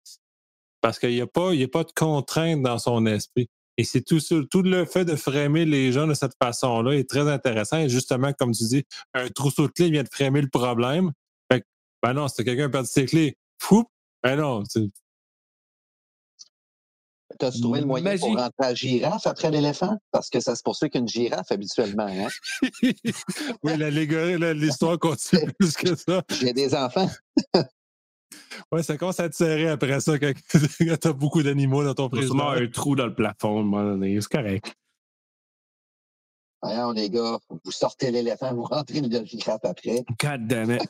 Parce 0.81 0.99
qu'il 0.99 1.11
n'y 1.11 1.21
a, 1.21 1.27
pas- 1.27 1.53
de 1.53 1.93
contrainte 1.95 2.63
dans 2.63 2.79
son 2.79 3.07
esprit. 3.07 3.49
Et 3.77 3.85
c'est 3.85 4.03
tout, 4.03 4.19
tout 4.51 4.63
le 4.63 4.85
fait 4.85 5.05
de 5.05 5.17
framer 5.17 5.65
les 5.65 5.93
gens 5.93 6.07
de 6.07 6.15
cette 6.15 6.35
façon-là 6.43 6.93
est 6.93 7.09
très 7.09 7.31
intéressant. 7.31 7.89
Justement, 7.89 8.33
comme 8.33 8.53
tu 8.53 8.65
dis, 8.65 8.85
un 9.15 9.29
trousseau 9.29 9.69
de 9.69 9.73
clés 9.73 9.91
vient 9.91 10.03
de 10.03 10.09
framer 10.11 10.43
le 10.43 10.49
problème. 10.49 11.13
Fait 11.51 11.61
que, 11.61 11.67
ben 12.03 12.13
non, 12.15 12.29
c'était 12.29 12.45
quelqu'un 12.45 12.67
a 12.67 12.69
perdu 12.69 12.89
ses 12.89 13.07
clés. 13.07 13.37
Fou! 13.59 13.85
Ben 14.23 14.37
non, 14.37 14.65
c'est- 17.41 17.47
T'as-tu 17.47 17.61
trouvé 17.63 17.81
le 17.81 17.87
moyen 17.87 18.05
Magie. 18.05 18.21
pour 18.21 18.31
rentrer 18.37 18.67
à 18.67 18.75
girafe 18.75 19.27
après 19.27 19.51
l'éléphant? 19.51 19.99
Parce 20.11 20.29
que 20.31 20.41
ça 20.41 20.55
se 20.57 20.63
poursuit 20.63 20.91
qu'une 20.91 21.09
girafe 21.09 21.51
habituellement. 21.51 22.07
Hein? 22.09 22.29
oui, 23.63 23.77
l'histoire 24.55 24.99
continue 24.99 25.53
plus 25.59 25.77
que 25.77 25.95
ça. 25.95 26.23
J'ai 26.41 26.53
des 26.53 26.75
enfants. 26.75 27.09
Ouais, 28.71 28.83
ça 28.85 28.97
commence 28.97 29.19
à 29.19 29.29
te 29.29 29.35
serrer 29.35 29.69
après 29.69 29.99
ça 30.01 30.17
quand, 30.19 30.33
quand 30.53 30.97
t'as 31.01 31.13
beaucoup 31.13 31.43
d'animaux 31.43 31.83
dans 31.83 31.95
ton 31.95 32.09
Il 32.13 32.21
y 32.21 32.23
a 32.23 32.27
sûrement 32.27 32.51
frigidaire. 32.51 32.69
un 32.69 32.71
trou 32.73 32.95
dans 32.95 33.07
le 33.07 33.15
plafond 33.15 33.57
à 33.57 33.61
un 33.61 33.65
moment 33.65 33.83
donné. 33.83 34.21
C'est 34.21 34.31
correct. 34.31 34.73
Voyons, 36.63 36.93
les 36.93 37.11
gars, 37.11 37.39
vous 37.49 37.71
sortez 37.73 38.11
l'éléphant, 38.13 38.55
vous 38.55 38.63
rentrez 38.65 39.01
le 39.01 39.25
girafe 39.25 39.65
après. 39.65 40.05
God 40.21 40.47
damn 40.47 40.71
it. 40.71 40.83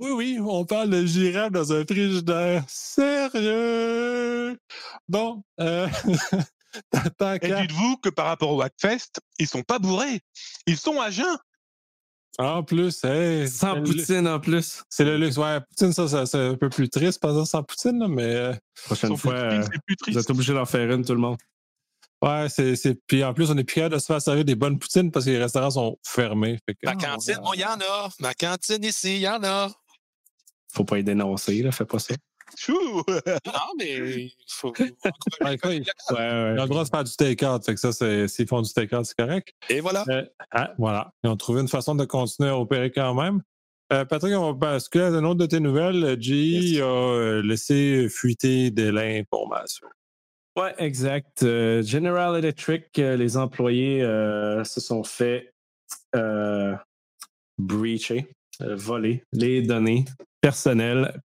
Oui, 0.00 0.10
oui, 0.10 0.38
on 0.40 0.64
parle 0.64 0.90
de 0.90 1.04
girafe 1.06 1.50
dans 1.52 1.72
un 1.72 1.84
frigidaire. 1.84 2.64
Sérieux? 2.68 4.58
Bon, 5.08 5.42
euh, 5.60 5.88
Et 7.42 7.48
dites-vous 7.54 7.96
que 7.98 8.10
par 8.10 8.26
rapport 8.26 8.50
au 8.52 8.60
Hackfest, 8.60 9.12
ils 9.38 9.46
sont 9.46 9.62
pas 9.62 9.78
bourrés. 9.78 10.20
Ils 10.66 10.76
sont 10.76 11.00
à 11.00 11.10
jeun. 11.10 11.36
En 12.38 12.62
plus, 12.62 13.02
hey, 13.02 13.48
Sans 13.48 13.76
le- 13.76 13.82
poutine 13.84 14.28
en 14.28 14.38
plus. 14.38 14.82
C'est 14.90 15.04
le 15.06 15.16
luxe. 15.16 15.38
Ouais, 15.38 15.58
poutine, 15.60 15.92
ça, 15.94 16.06
ça 16.06 16.26
c'est 16.26 16.38
un 16.48 16.54
peu 16.54 16.68
plus 16.68 16.90
triste, 16.90 17.18
pas 17.20 17.32
ça 17.32 17.46
sans 17.46 17.62
poutine, 17.62 17.98
là, 17.98 18.08
mais 18.08 18.24
euh, 18.24 18.52
Prochaine 18.84 19.16
fois, 19.16 19.32
plus 19.48 19.56
euh, 19.58 19.62
plus 19.62 19.78
vous 19.88 19.94
triste. 19.96 20.18
êtes 20.20 20.30
obligé 20.30 20.52
d'en 20.52 20.66
faire 20.66 20.90
une, 20.92 21.02
tout 21.02 21.14
le 21.14 21.18
monde. 21.20 21.38
Ouais, 22.22 22.48
c'est. 22.48 22.76
c'est- 22.76 22.98
Puis 23.06 23.22
en 23.24 23.32
plus, 23.34 23.50
on 23.50 23.56
est 23.58 23.64
plus 23.64 23.74
capable 23.76 23.94
de 23.94 24.00
se 24.00 24.06
faire 24.06 24.20
servir 24.22 24.44
des 24.44 24.54
bonnes 24.54 24.78
poutines 24.78 25.10
parce 25.10 25.24
que 25.24 25.30
les 25.30 25.38
restaurants 25.38 25.70
sont 25.70 25.98
fermés. 26.04 26.58
Fait 26.66 26.74
que, 26.74 26.80
Ma 26.84 26.92
ah, 26.92 26.94
cantine, 26.96 27.38
il 27.54 27.60
y 27.60 27.64
en 27.64 27.78
a. 27.80 28.08
Ma 28.20 28.34
cantine 28.34 28.84
ici, 28.84 29.16
il 29.16 29.22
y 29.22 29.28
en 29.28 29.42
a. 29.44 29.68
Faut 30.72 30.84
pas 30.84 30.98
y 30.98 31.04
dénoncer, 31.04 31.62
là. 31.62 31.72
Fais 31.72 31.84
pas 31.86 31.98
ça. 31.98 32.14
Chou! 32.56 32.72
Non, 33.08 33.52
mais 33.78 33.96
il 33.96 34.32
faut. 34.48 34.72
Ouais, 34.78 35.54
écoute, 35.54 35.70
Ouais, 35.70 35.82
Ils 35.82 36.12
ont 36.12 36.16
ouais. 36.16 36.54
le 36.54 36.66
droit 36.68 36.84
de 36.84 36.88
faire 36.88 37.04
du 37.04 37.12
take-out. 37.16 37.64
Fait 37.64 37.74
que 37.74 37.80
ça, 37.80 37.92
c'est- 37.92 38.28
s'ils 38.28 38.46
font 38.46 38.62
du 38.62 38.72
take-out, 38.72 39.04
c'est 39.04 39.16
correct. 39.16 39.48
Et 39.68 39.80
voilà. 39.80 40.04
Euh, 40.08 40.24
ah, 40.52 40.72
voilà. 40.78 41.12
Ils 41.24 41.30
ont 41.30 41.36
trouvé 41.36 41.60
une 41.60 41.68
façon 41.68 41.94
de 41.94 42.04
continuer 42.04 42.50
à 42.50 42.56
opérer 42.58 42.90
quand 42.92 43.14
même. 43.14 43.42
Euh, 43.92 44.04
Patrick, 44.04 44.34
on 44.34 44.46
va 44.46 44.52
basculer 44.52 45.04
à 45.04 45.08
une 45.08 45.24
autre 45.26 45.38
de 45.40 45.46
tes 45.46 45.60
nouvelles. 45.60 46.16
G 46.20 46.34
Yes. 46.34 46.80
a 46.80 46.84
euh, 46.84 47.42
laissé 47.42 48.08
fuiter 48.08 48.70
de 48.70 48.88
l'information. 48.90 49.86
Ouais, 50.56 50.74
exact. 50.78 51.42
Euh, 51.42 51.82
General 51.82 52.38
Electric, 52.38 52.98
euh, 52.98 53.14
les 53.14 53.36
employés 53.36 54.02
euh, 54.02 54.64
se 54.64 54.80
sont 54.80 55.04
fait 55.04 55.52
breacher, 57.58 58.26
voler 58.60 59.22
les 59.32 59.60
données 59.60 60.06
personnelles 60.40 61.20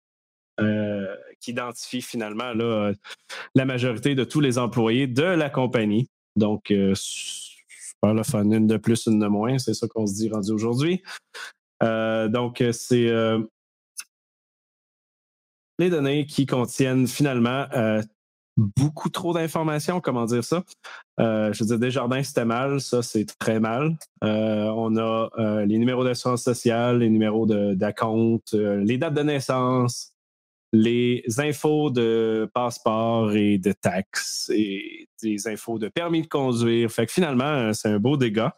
qui 1.42 1.52
identifient 1.52 2.02
finalement 2.02 2.54
la 3.54 3.66
majorité 3.66 4.16
de 4.16 4.24
tous 4.24 4.40
les 4.40 4.58
employés 4.58 5.08
de 5.08 5.24
la 5.24 5.50
compagnie. 5.50 6.08
Donc, 6.38 6.72
euh, 6.72 6.94
une 8.04 8.68
de 8.68 8.78
plus, 8.78 9.08
une 9.08 9.20
de 9.20 9.28
moins, 9.28 9.58
c'est 9.58 9.74
ça 9.74 9.90
qu'on 9.90 10.08
se 10.08 10.14
dit 10.14 10.30
rendu 10.30 10.52
aujourd'hui. 10.52 11.04
Donc, 11.82 12.64
c'est 12.72 13.12
les 15.80 15.90
données 15.90 16.26
qui 16.26 16.46
contiennent 16.46 17.08
finalement 17.08 17.68
beaucoup 18.58 19.10
trop 19.10 19.34
d'informations, 19.34 20.02
comment 20.02 20.26
dire 20.26 20.44
ça. 20.44 20.64
Euh, 21.20 21.54
je 21.54 21.64
veux 21.64 21.68
dire, 21.68 21.80
Desjardins, 21.80 22.24
c'était 22.24 22.46
mal, 22.46 22.82
ça, 22.82 23.04
c'est 23.04 23.26
très 23.40 23.60
mal. 23.60 23.96
Euh, 24.24 24.66
on 24.76 24.98
a 24.98 25.30
euh, 25.38 25.66
les 25.66 25.78
numéros 25.78 26.04
d'assurance 26.04 26.44
sociale, 26.44 27.00
les 27.00 27.10
numéros 27.10 27.46
d'acompte, 27.46 28.54
les 28.54 28.98
dates 28.98 29.14
de 29.14 29.22
naissance, 29.22 30.14
les 30.74 31.24
infos 31.38 31.92
de 31.92 32.50
passeport 32.54 33.32
et 33.34 33.58
de 33.60 33.72
taxes 33.72 34.52
et 34.54 35.08
des 35.22 35.48
infos 35.48 35.78
de 35.78 35.88
permis 35.88 36.24
de 36.24 36.28
conduire. 36.28 36.92
Fait 36.92 37.06
que 37.06 37.12
finalement, 37.14 37.74
c'est 37.74 37.90
un 37.90 38.00
beau 38.00 38.18
dégât. 38.18 38.56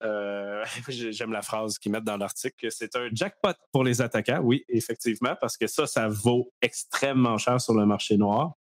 J'aime 0.88 1.32
la 1.32 1.42
phrase 1.42 1.78
qu'ils 1.78 1.92
mettent 1.92 2.04
dans 2.04 2.16
l'article. 2.16 2.68
C'est 2.70 2.94
un 2.96 3.08
jackpot 3.12 3.54
pour 3.72 3.84
les 3.84 4.02
attaquants. 4.02 4.40
Oui, 4.42 4.64
effectivement, 4.68 5.34
parce 5.40 5.56
que 5.56 5.66
ça, 5.66 5.86
ça 5.86 6.08
vaut 6.08 6.52
extrêmement 6.60 7.38
cher 7.38 7.60
sur 7.60 7.74
le 7.74 7.86
marché 7.86 8.16
noir. 8.16 8.57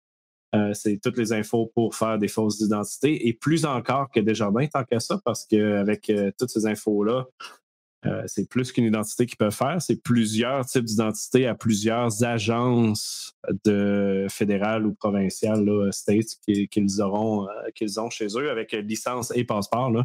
Euh, 0.54 0.72
c'est 0.72 0.98
toutes 1.02 1.18
les 1.18 1.32
infos 1.32 1.72
pour 1.74 1.94
faire 1.96 2.18
des 2.18 2.28
fausses 2.28 2.60
identités 2.60 3.26
et 3.26 3.32
plus 3.32 3.64
encore 3.64 4.10
que 4.10 4.20
Desjardins, 4.20 4.66
tant 4.66 4.84
qu'à 4.84 5.00
ça, 5.00 5.20
parce 5.24 5.44
qu'avec 5.46 6.08
euh, 6.10 6.30
toutes 6.38 6.50
ces 6.50 6.66
infos-là, 6.66 7.26
euh, 8.06 8.22
c'est 8.26 8.48
plus 8.48 8.70
qu'une 8.70 8.84
identité 8.84 9.26
qu'ils 9.26 9.38
peuvent 9.38 9.54
faire. 9.54 9.80
C'est 9.80 9.96
plusieurs 9.96 10.64
types 10.66 10.84
d'identités 10.84 11.46
à 11.46 11.54
plusieurs 11.54 12.22
agences 12.22 13.32
de 13.64 14.26
fédérales 14.30 14.86
ou 14.86 14.94
provinciales, 14.94 15.64
là, 15.64 15.90
states, 15.90 16.36
qui- 16.46 16.68
qu'ils 16.68 17.00
auront, 17.00 17.48
qu'ils 17.74 17.98
ont 17.98 18.10
chez 18.10 18.28
eux 18.36 18.50
avec 18.50 18.72
licence 18.72 19.32
et 19.34 19.44
passeport. 19.44 19.90
Là. 19.90 20.04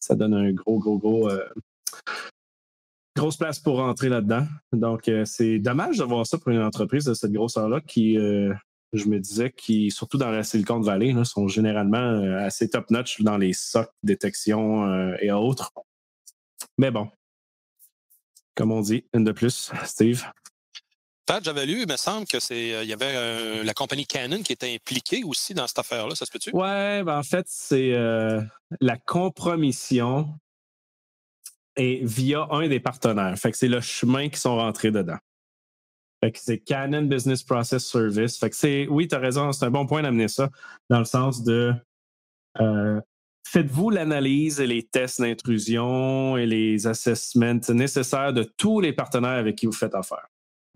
Ça 0.00 0.14
donne 0.14 0.34
un 0.34 0.52
gros, 0.52 0.78
gros, 0.78 0.98
gros. 0.98 1.28
grosse 3.16 3.36
place 3.36 3.60
pour 3.60 3.76
rentrer 3.76 4.08
là-dedans. 4.08 4.46
Donc, 4.72 5.10
c'est 5.24 5.58
dommage 5.58 5.98
de 5.98 6.04
voir 6.04 6.26
ça 6.26 6.38
pour 6.38 6.48
une 6.50 6.62
entreprise 6.62 7.04
de 7.04 7.14
cette 7.14 7.32
grosseur-là 7.32 7.80
qui, 7.82 8.18
je 8.96 9.06
me 9.06 9.18
disais, 9.18 9.50
qui, 9.50 9.90
surtout 9.90 10.18
dans 10.18 10.30
la 10.30 10.42
Silicon 10.42 10.80
Valley, 10.80 11.12
là, 11.12 11.24
sont 11.24 11.48
généralement 11.48 11.98
euh, 11.98 12.38
assez 12.38 12.68
top-notch 12.68 13.20
dans 13.20 13.36
les 13.36 13.52
SOC, 13.52 13.88
détection 14.02 14.86
euh, 14.86 15.16
et 15.20 15.30
autres. 15.30 15.72
Mais 16.78 16.90
bon, 16.90 17.10
comme 18.54 18.72
on 18.72 18.80
dit, 18.80 19.04
une 19.12 19.24
de 19.24 19.32
plus, 19.32 19.72
Steve. 19.84 20.24
J'avais 21.42 21.66
lu, 21.66 21.82
il 21.82 21.88
me 21.88 21.96
semble 21.96 22.26
que 22.26 22.38
c'est, 22.38 22.74
euh, 22.74 22.82
il 22.82 22.88
y 22.88 22.92
avait 22.92 23.14
euh, 23.14 23.64
la 23.64 23.72
compagnie 23.72 24.06
Canon 24.06 24.42
qui 24.42 24.52
était 24.52 24.74
impliquée 24.74 25.24
aussi 25.24 25.54
dans 25.54 25.66
cette 25.66 25.78
affaire-là, 25.78 26.14
ça 26.14 26.26
se 26.26 26.30
peut-tu? 26.30 26.50
Ouais, 26.50 27.02
ben 27.02 27.18
en 27.18 27.22
fait, 27.22 27.46
c'est 27.48 27.94
euh, 27.94 28.42
la 28.80 28.96
compromission 28.98 30.38
et 31.76 32.00
via 32.04 32.46
un 32.50 32.68
des 32.68 32.78
partenaires. 32.78 33.36
Fait 33.38 33.50
que 33.50 33.56
c'est 33.56 33.68
le 33.68 33.80
chemin 33.80 34.28
qui 34.28 34.38
sont 34.38 34.56
rentrés 34.56 34.90
dedans. 34.90 35.18
C'est 36.34 36.58
Canon 36.58 37.02
Business 37.02 37.42
Process 37.42 37.84
Service. 37.84 38.38
Fait 38.38 38.50
que 38.50 38.56
c'est, 38.56 38.86
oui, 38.88 39.08
tu 39.08 39.14
as 39.14 39.18
raison, 39.18 39.52
c'est 39.52 39.64
un 39.64 39.70
bon 39.70 39.86
point 39.86 40.02
d'amener 40.02 40.28
ça 40.28 40.50
dans 40.90 40.98
le 40.98 41.04
sens 41.04 41.42
de 41.42 41.74
euh, 42.60 43.00
faites-vous 43.46 43.90
l'analyse 43.90 44.60
et 44.60 44.66
les 44.66 44.82
tests 44.82 45.20
d'intrusion 45.20 46.36
et 46.36 46.46
les 46.46 46.86
assessments 46.86 47.60
nécessaires 47.70 48.32
de 48.32 48.42
tous 48.42 48.80
les 48.80 48.92
partenaires 48.92 49.30
avec 49.38 49.56
qui 49.56 49.66
vous 49.66 49.72
faites 49.72 49.94
affaire. 49.94 50.26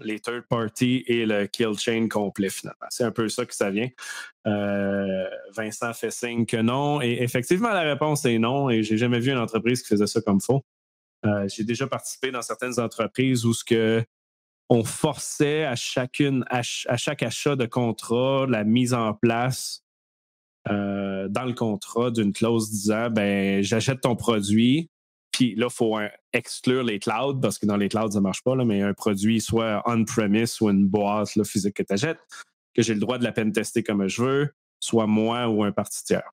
Les 0.01 0.21
third 0.21 0.45
parties 0.49 1.03
et 1.09 1.27
le 1.27 1.47
kill 1.47 1.77
chain 1.77 2.07
complet, 2.09 2.51
finalement. 2.51 2.87
C'est 2.89 3.03
un 3.03 3.11
peu 3.11 3.29
ça 3.29 3.45
que 3.45 3.55
ça 3.55 3.71
vient. 3.71 3.89
Euh, 4.47 5.27
Vincent 5.57 5.93
fait 5.93 6.13
signe 6.13 6.47
que 6.47 6.59
non. 6.59 7.03
Et 7.03 7.19
effectivement, 7.21 7.71
la 7.71 7.83
réponse 7.83 8.25
est 8.25 8.39
non. 8.39 8.71
Et 8.71 8.85
j'ai 8.85 8.97
jamais 8.97 9.19
vu 9.19 9.33
une 9.33 9.39
entreprise 9.39 9.83
qui 9.83 9.89
faisait 9.89 10.07
ça 10.07 10.21
comme 10.21 10.41
faux. 10.41 10.65
Euh, 11.27 11.49
j'ai 11.49 11.65
déjà 11.65 11.89
participé 11.89 12.31
dans 12.31 12.43
certaines 12.43 12.79
entreprises 12.79 13.45
où 13.45 13.53
ce 13.53 13.65
que 13.65 14.05
on 14.69 14.85
forçait 14.85 15.65
à 15.65 15.77
chacune, 15.77 16.45
à, 16.51 16.63
ch- 16.63 16.87
à 16.89 16.97
chaque 16.97 17.23
achat 17.23 17.57
de 17.57 17.67
contrat, 17.67 18.47
la 18.49 18.65
mise 18.65 18.95
en 18.95 19.15
place 19.15 19.83
euh, 20.69 21.29
dans 21.29 21.45
le 21.45 21.55
contrat 21.55 22.11
d'une 22.11 22.33
clause 22.33 22.71
disant 22.71 23.11
ben 23.11 23.63
j'achète 23.63 24.03
ton 24.03 24.17
produit, 24.17 24.91
puis 25.33 25.55
là, 25.55 25.69
il 25.71 25.75
faut 25.75 25.99
exclure 26.33 26.83
les 26.83 26.99
clouds 26.99 27.41
parce 27.41 27.59
que 27.59 27.67
dans 27.67 27.77
les 27.77 27.89
clouds, 27.89 28.11
ça 28.11 28.21
marche 28.21 28.43
pas, 28.43 28.57
là, 28.57 28.65
mais 28.65 28.83
un 28.83 28.93
produit 28.93 29.41
soit 29.41 29.83
on-premise 29.87 30.61
ou 30.61 30.69
une 30.69 30.87
boîte 30.87 31.29
physique 31.45 31.75
que 31.75 31.83
tu 31.83 31.93
achètes, 31.93 32.21
que 32.75 32.83
j'ai 32.83 32.95
le 32.95 33.01
droit 33.01 33.19
de 33.19 33.25
la 33.25 33.33
peine 33.33 33.53
tester 33.53 33.83
comme 33.83 34.07
je 34.09 34.23
veux, 34.23 34.51
soit 34.81 35.07
moi 35.07 35.49
ou 35.49 35.65
un 35.65 35.73
parti 35.73 36.05
tiers. 36.05 36.31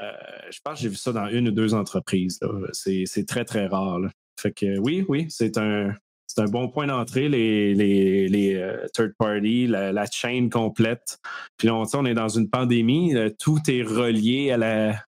Euh, 0.00 0.12
je 0.50 0.60
pense 0.62 0.74
que 0.74 0.82
j'ai 0.82 0.88
vu 0.88 0.96
ça 0.96 1.12
dans 1.12 1.28
une 1.28 1.48
ou 1.48 1.52
deux 1.52 1.74
entreprises. 1.74 2.38
C'est 2.72 3.26
très, 3.26 3.44
très 3.44 3.66
rare. 3.66 4.00
Fait 4.38 4.52
que 4.52 4.78
oui, 4.78 5.04
oui, 5.08 5.26
c'est 5.30 5.56
un, 5.56 5.94
c'est 6.36 6.42
un 6.42 6.50
bon 6.50 6.68
point 6.68 6.86
d'entrée, 6.86 7.30
les, 7.30 8.54
euh, 8.56 8.86
third 8.92 9.14
party, 9.18 9.66
la, 9.68 10.06
chaîne 10.06 10.50
complète. 10.50 11.18
Puis 11.56 11.68
sais, 11.68 11.96
on 11.96 12.04
est 12.04 12.14
dans 12.14 12.28
une 12.28 12.50
pandémie, 12.50 13.14
euh, 13.16 13.30
tout 13.38 13.58
est 13.68 13.82
relié 13.82 14.50
à 14.52 14.58
la, 14.58 15.02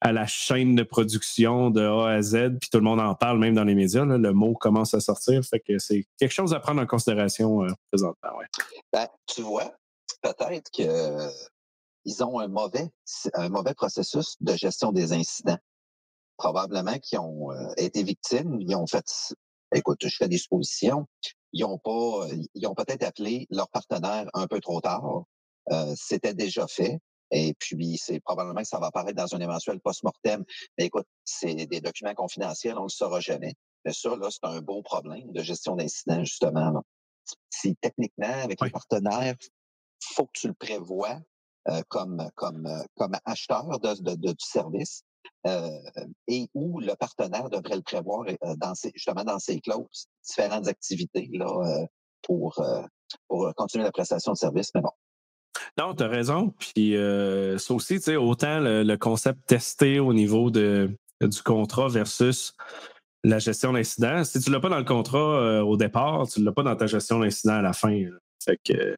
à 0.00 0.12
la 0.12 0.26
chaîne 0.26 0.74
de 0.74 0.82
production 0.82 1.70
de 1.70 1.80
A 1.80 2.08
à 2.08 2.22
Z, 2.22 2.58
puis 2.60 2.70
tout 2.70 2.78
le 2.78 2.84
monde 2.84 3.00
en 3.00 3.14
parle, 3.14 3.38
même 3.38 3.54
dans 3.54 3.62
les 3.62 3.76
médias. 3.76 4.04
là. 4.04 4.18
le 4.18 4.32
mot 4.32 4.54
commence 4.54 4.94
à 4.94 5.00
sortir. 5.00 5.44
Fait 5.44 5.60
que 5.60 5.78
c'est 5.78 6.04
quelque 6.18 6.32
chose 6.32 6.52
à 6.54 6.58
prendre 6.58 6.82
en 6.82 6.86
considération 6.86 7.62
euh, 7.62 7.68
présentement. 7.92 8.30
Ben, 8.92 9.06
tu 9.26 9.42
vois, 9.42 9.76
peut-être 10.22 10.72
que 10.76 11.28
ils 12.04 12.22
ont 12.24 12.40
un 12.40 12.48
mauvais, 12.48 12.90
un 13.34 13.48
mauvais 13.48 13.74
processus 13.74 14.34
de 14.40 14.56
gestion 14.56 14.90
des 14.90 15.12
incidents. 15.12 15.58
Probablement 16.36 16.98
qu'ils 16.98 17.20
ont 17.20 17.50
été 17.76 18.02
victimes, 18.02 18.60
ils 18.60 18.74
ont 18.74 18.88
fait, 18.88 19.08
écoute, 19.74 19.98
je 20.06 20.16
fais 20.16 20.28
des 20.28 20.38
suppositions, 20.38 21.06
ils 21.52 21.64
ont 21.64 21.78
pas, 21.78 22.26
ils 22.54 22.66
ont 22.66 22.74
peut-être 22.74 23.04
appelé 23.04 23.46
leur 23.50 23.68
partenaire 23.70 24.28
un 24.34 24.46
peu 24.46 24.60
trop 24.60 24.80
tard. 24.80 25.24
Euh, 25.72 25.94
C'était 25.96 26.34
déjà 26.34 26.66
fait. 26.66 26.98
Et 27.30 27.54
puis, 27.58 27.96
c'est 27.96 28.20
probablement 28.20 28.60
que 28.60 28.68
ça 28.68 28.78
va 28.78 28.88
apparaître 28.88 29.16
dans 29.16 29.34
un 29.34 29.40
éventuel 29.40 29.80
post-mortem. 29.80 30.44
Mais 30.78 30.86
écoute, 30.86 31.06
c'est 31.24 31.54
des 31.66 31.80
documents 31.80 32.14
confidentiels, 32.14 32.74
on 32.76 32.80
ne 32.82 32.84
le 32.86 32.90
saura 32.90 33.20
jamais. 33.20 33.54
Mais 33.84 33.92
ça, 33.92 34.10
là, 34.16 34.28
c'est 34.30 34.44
un 34.44 34.60
beau 34.60 34.82
problème 34.82 35.32
de 35.32 35.42
gestion 35.42 35.74
d'incidents, 35.76 36.22
justement. 36.24 36.70
là. 36.70 36.82
Si 37.50 37.74
techniquement, 37.76 38.28
avec 38.42 38.60
Oui. 38.60 38.68
les 38.68 38.72
partenaires, 38.72 39.34
faut 40.02 40.26
que 40.26 40.32
tu 40.34 40.48
le 40.48 40.54
prévois 40.54 41.18
euh, 41.70 41.82
comme, 41.88 42.28
comme, 42.34 42.66
euh, 42.66 42.82
comme 42.96 43.12
acheteur 43.24 43.80
de, 43.80 43.94
de- 44.02 44.14
de- 44.16 44.32
du 44.32 44.44
service. 44.44 45.02
Euh, 45.46 45.70
et 46.26 46.48
où 46.54 46.80
le 46.80 46.94
partenaire 46.94 47.50
devrait 47.50 47.76
le 47.76 47.82
prévoir 47.82 48.24
euh, 48.28 48.54
dans 48.56 48.74
ses, 48.74 48.92
justement 48.94 49.24
dans 49.24 49.38
ses 49.38 49.60
clauses, 49.60 50.08
différentes 50.26 50.68
activités 50.68 51.28
là, 51.32 51.46
euh, 51.46 51.86
pour, 52.22 52.64
pour 53.28 53.52
continuer 53.54 53.84
la 53.84 53.92
prestation 53.92 54.32
de 54.32 54.38
service. 54.38 54.70
Mais 54.74 54.80
bon, 54.80 54.90
Non, 55.76 55.94
tu 55.94 56.02
as 56.02 56.08
raison. 56.08 56.54
Puis 56.58 56.96
euh, 56.96 57.58
ça 57.58 57.74
aussi, 57.74 57.96
tu 57.96 58.04
sais, 58.04 58.16
autant 58.16 58.60
le, 58.60 58.96
concept 58.96 59.46
testé 59.46 60.00
au 60.00 60.14
niveau 60.14 60.50
de, 60.50 60.90
du 61.20 61.42
contrat 61.42 61.88
versus 61.88 62.54
la 63.24 63.38
gestion 63.38 63.72
d'incident. 63.72 64.24
Si 64.24 64.40
tu 64.40 64.50
l'as 64.50 64.60
pas 64.60 64.70
dans 64.70 64.78
le 64.78 64.84
contrat 64.84 65.64
au 65.64 65.76
départ, 65.76 66.26
tu 66.28 66.42
l'as 66.42 66.52
pas 66.52 66.62
dans 66.62 66.76
ta 66.76 66.86
gestion 66.86 67.18
d'incident 67.18 67.54
à 67.54 67.62
la 67.62 67.72
fin. 67.74 68.02
Fait 68.42 68.58
que 68.64 68.96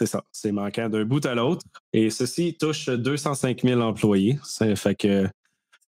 c'est 0.00 0.06
ça. 0.06 0.22
C'est 0.32 0.50
manquant 0.52 0.88
d'un 0.88 1.04
bout 1.04 1.24
à 1.26 1.34
l'autre. 1.34 1.62
Et 1.92 2.08
ceci 2.08 2.56
touche 2.58 2.88
205 2.88 3.60
000 3.62 3.80
employés. 3.82 4.38
Ça 4.42 4.74
fait 4.76 4.94
que 4.94 5.28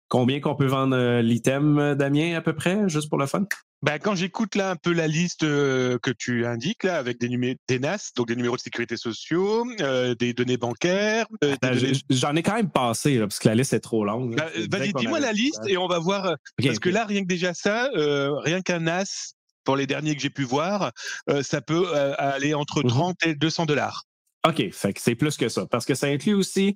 combien 0.08 0.40
qu'on 0.40 0.56
peut 0.56 0.66
vendre 0.66 0.96
euh, 0.96 1.22
l'item, 1.22 1.94
Damien, 1.96 2.36
à 2.36 2.42
peu 2.42 2.54
près, 2.54 2.90
juste 2.90 3.08
pour 3.10 3.20
le 3.20 3.28
fun? 3.28 3.46
Ben, 3.82 3.98
quand 4.00 4.14
j'écoute 4.16 4.56
là 4.56 4.72
un 4.72 4.76
peu 4.76 4.92
la 4.92 5.08
liste 5.08 5.44
euh, 5.44 5.98
que 6.02 6.12
tu 6.12 6.46
indiques 6.46 6.84
là 6.84 6.98
avec 6.98 7.18
des 7.20 7.30
des 7.68 7.80
NAS, 7.80 8.12
donc 8.18 8.28
des 8.28 8.36
numéros 8.36 8.58
de 8.58 8.62
sécurité 8.62 8.98
sociaux, 8.98 9.64
euh, 9.80 10.16
des 10.16 10.34
données 10.34 10.58
bancaires, 10.58 11.28
euh, 11.46 11.56
Ben, 11.62 11.76
données- 11.76 11.94
J'en 12.10 12.36
ai 12.36 12.44
quand 12.44 12.56
même 12.56 12.72
passé, 12.72 13.16
là, 13.20 13.28
parce 13.28 13.40
que 13.40 13.48
la 13.48 13.56
liste 13.56 13.72
est 13.74 13.80
trop 13.80 14.04
longue. 14.04 14.36
disais 14.54 14.68
Vas-y, 14.70 14.92
dis-moi 14.94 15.20
la 15.22 15.32
liste 15.32 15.62
et 15.68 15.78
on 15.78 15.88
va 15.88 16.00
voir. 16.00 16.26
euh, 16.26 16.36
Parce 16.62 16.80
que 16.80 16.90
là, 16.90 17.06
rien 17.06 17.22
que 17.22 17.28
déjà 17.28 17.54
ça, 17.54 17.90
euh, 17.96 18.34
rien 18.40 18.60
qu'un 18.62 18.80
NAS, 18.80 19.36
pour 19.64 19.76
les 19.76 19.88
derniers 19.88 20.16
que 20.16 20.22
j'ai 20.22 20.30
pu 20.30 20.44
voir, 20.44 20.92
euh, 21.30 21.44
ça 21.44 21.62
peut 21.62 21.96
euh, 21.96 22.14
aller 22.18 22.54
entre 22.54 22.82
Mhm. 22.84 22.90
30 22.90 23.26
et 23.26 23.36
200 23.36 23.66
dollars. 23.66 24.04
OK, 24.48 24.72
fait 24.72 24.94
que 24.94 25.02
c'est 25.02 25.16
plus 25.16 25.36
que 25.38 25.50
ça. 25.50 25.66
Parce 25.68 25.86
que 25.86 25.94
ça 25.96 26.08
inclut 26.08 26.34
aussi 26.34 26.76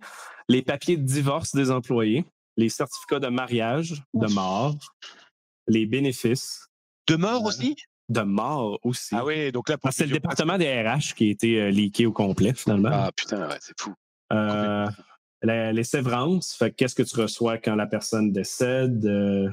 les 0.50 0.62
papiers 0.62 0.98
de 0.98 1.04
divorce 1.04 1.56
des 1.56 1.72
employés, 1.72 2.26
les 2.58 2.70
certificats 2.70 3.20
de 3.20 3.28
mariage, 3.30 4.04
de 4.14 4.28
mort, 4.34 4.76
les 5.68 5.86
bénéfices 5.86 6.68
De 7.08 7.16
mort 7.16 7.42
Ouais. 7.42 7.48
aussi? 7.50 7.76
de 8.10 8.22
mort 8.22 8.78
aussi. 8.84 9.16
Ah 9.16 9.24
oui, 9.24 9.52
donc 9.54 9.70
là, 9.70 9.78
que 9.78 9.90
c'est 9.92 10.06
le 10.06 10.12
département 10.12 10.58
des 10.58 10.68
RH 10.84 11.16
qui 11.16 11.30
a 11.30 11.32
été 11.32 11.62
euh, 11.62 11.72
leaké 11.72 12.06
au 12.06 12.12
complet, 12.12 12.54
finalement. 12.54 12.90
Ah 12.92 13.12
putain, 13.16 13.48
ouais, 13.48 13.58
c'est 13.62 13.74
fou. 13.80 13.94
Euh, 14.34 14.86
la- 15.42 15.72
les 15.72 15.84
sévrances, 15.86 16.54
fait 16.54 16.72
qu'est-ce 16.72 16.96
que 16.96 17.04
tu 17.04 17.16
reçois 17.20 17.58
quand 17.58 17.76
la 17.76 17.88
personne 17.88 18.34
décède, 18.34 19.06
euh, 19.06 19.50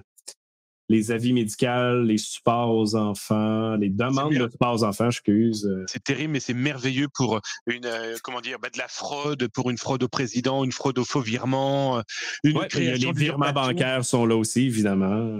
les 0.90 1.12
avis 1.12 1.32
médicaux, 1.32 2.02
les 2.02 2.18
supports 2.18 2.74
aux 2.74 2.96
enfants, 2.96 3.76
les 3.76 3.90
demandes 3.90 4.34
de 4.34 4.48
supports 4.50 4.74
aux 4.74 4.82
enfants, 4.84 5.06
excuse. 5.06 5.64
euh, 5.64 5.84
C'est 5.86 6.02
terrible, 6.02 6.32
mais 6.32 6.40
c'est 6.40 6.52
merveilleux 6.52 7.06
pour 7.14 7.40
une, 7.66 7.86
euh, 7.86 8.16
comment 8.24 8.40
dire, 8.40 8.58
bah, 8.58 8.70
de 8.70 8.78
la 8.78 8.88
fraude, 8.88 9.46
pour 9.54 9.70
une 9.70 9.78
fraude 9.78 10.02
au 10.02 10.08
président, 10.08 10.64
une 10.64 10.72
fraude 10.72 10.98
au 10.98 11.04
faux 11.04 11.20
virement, 11.20 11.98
euh, 11.98 12.02
une 12.42 12.58
ouais, 12.58 12.66
création 12.66 13.12
les 13.12 13.16
virements 13.18 13.52
bancaires 13.52 14.04
sont 14.04 14.26
là 14.26 14.34
aussi, 14.34 14.62
évidemment. 14.66 15.38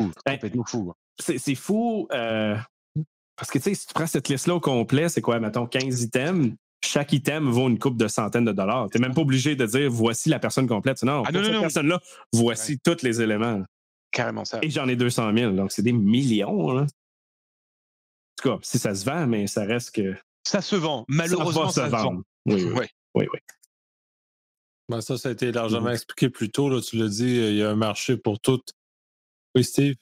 Fou, 0.00 0.10
Ben, 0.24 0.32
complètement 0.34 0.64
fou. 0.64 0.92
c'est 1.20 1.38
c'est 1.38 1.56
fou 1.56 2.06
euh, 2.12 2.56
parce 3.36 3.50
que 3.50 3.58
tu 3.58 3.64
sais, 3.64 3.74
si 3.74 3.86
tu 3.88 3.92
prends 3.94 4.06
cette 4.06 4.28
liste-là 4.28 4.54
au 4.54 4.60
complet, 4.60 5.08
c'est 5.08 5.20
quoi, 5.20 5.40
mettons, 5.40 5.66
15 5.66 6.02
items. 6.02 6.52
Chaque 6.82 7.12
item 7.12 7.50
vaut 7.50 7.68
une 7.68 7.78
coupe 7.78 7.96
de 7.98 8.06
centaines 8.08 8.44
de 8.46 8.52
dollars. 8.52 8.88
Tu 8.90 8.98
n'es 8.98 9.06
même 9.06 9.14
pas 9.14 9.20
obligé 9.22 9.56
de 9.56 9.66
dire 9.66 9.90
voici 9.90 10.28
la 10.30 10.38
personne 10.38 10.66
complète. 10.68 11.02
Non, 11.02 11.24
Ah, 11.26 11.32
non, 11.32 11.40
non, 11.40 11.46
cette 11.52 11.60
personne-là, 11.60 12.00
voici 12.32 12.78
tous 12.78 13.02
les 13.02 13.20
éléments. 13.20 13.62
Carrément 14.10 14.44
ça. 14.44 14.58
Et 14.62 14.70
j'en 14.70 14.88
ai 14.88 14.96
200 14.96 15.32
000, 15.36 15.52
donc 15.52 15.72
c'est 15.72 15.82
des 15.82 15.92
millions. 15.92 16.72
Là. 16.72 16.82
En 16.82 16.86
tout 18.42 18.48
cas, 18.50 18.58
si 18.62 18.78
ça 18.78 18.94
se 18.94 19.04
vend, 19.04 19.26
mais 19.26 19.46
ça 19.46 19.64
reste 19.64 19.94
que. 19.94 20.16
Ça 20.46 20.62
se 20.62 20.76
vend. 20.76 21.00
ça 21.00 21.04
Malheureusement, 21.08 21.70
ça, 21.70 21.84
se 21.84 21.90
se 21.90 21.96
vend. 21.96 22.02
vendre. 22.04 22.22
Oui, 22.46 22.64
oui. 22.64 22.72
Ouais. 22.72 22.90
oui, 23.14 23.26
oui. 23.32 23.38
Ben, 24.88 25.00
ça, 25.00 25.16
ça 25.18 25.28
a 25.28 25.32
été 25.32 25.52
largement 25.52 25.90
expliqué 25.90 26.30
plus 26.30 26.50
tôt. 26.50 26.68
Là, 26.68 26.80
tu 26.80 26.96
l'as 26.96 27.08
dit, 27.08 27.36
il 27.36 27.56
y 27.56 27.62
a 27.62 27.70
un 27.70 27.76
marché 27.76 28.16
pour 28.16 28.40
tout. 28.40 28.60
Oui, 29.54 29.62
Steve? 29.62 29.94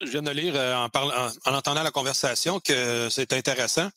Je 0.00 0.10
viens 0.10 0.22
de 0.22 0.30
lire 0.30 0.54
euh, 0.56 0.74
en, 0.74 0.88
parlant, 0.88 1.12
en, 1.14 1.50
en 1.50 1.54
entendant 1.54 1.82
la 1.82 1.90
conversation 1.90 2.60
que 2.60 3.08
c'est 3.10 3.32
intéressant. 3.32 3.88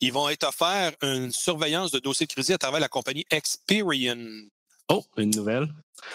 Ils 0.00 0.12
vont 0.12 0.28
être 0.28 0.44
offerts 0.44 0.92
une 1.02 1.30
surveillance 1.32 1.90
de 1.90 1.98
dossier 1.98 2.26
de 2.26 2.32
crédit 2.32 2.52
à 2.52 2.58
travers 2.58 2.80
la 2.80 2.88
compagnie 2.88 3.24
Experian. 3.30 4.18
Oh, 4.92 5.04
une 5.16 5.30
nouvelle. 5.30 5.66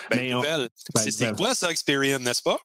Ben, 0.10 0.20
Mais 0.20 0.34
on- 0.34 0.38
nouvelle. 0.38 0.70
ben, 0.94 1.02
c'est 1.02 1.12
c'est 1.12 1.24
nouvelle. 1.26 1.36
quoi 1.38 1.56
ça, 1.56 1.72
Experian, 1.72 2.20
n'est-ce 2.20 2.41
pas? 2.41 2.58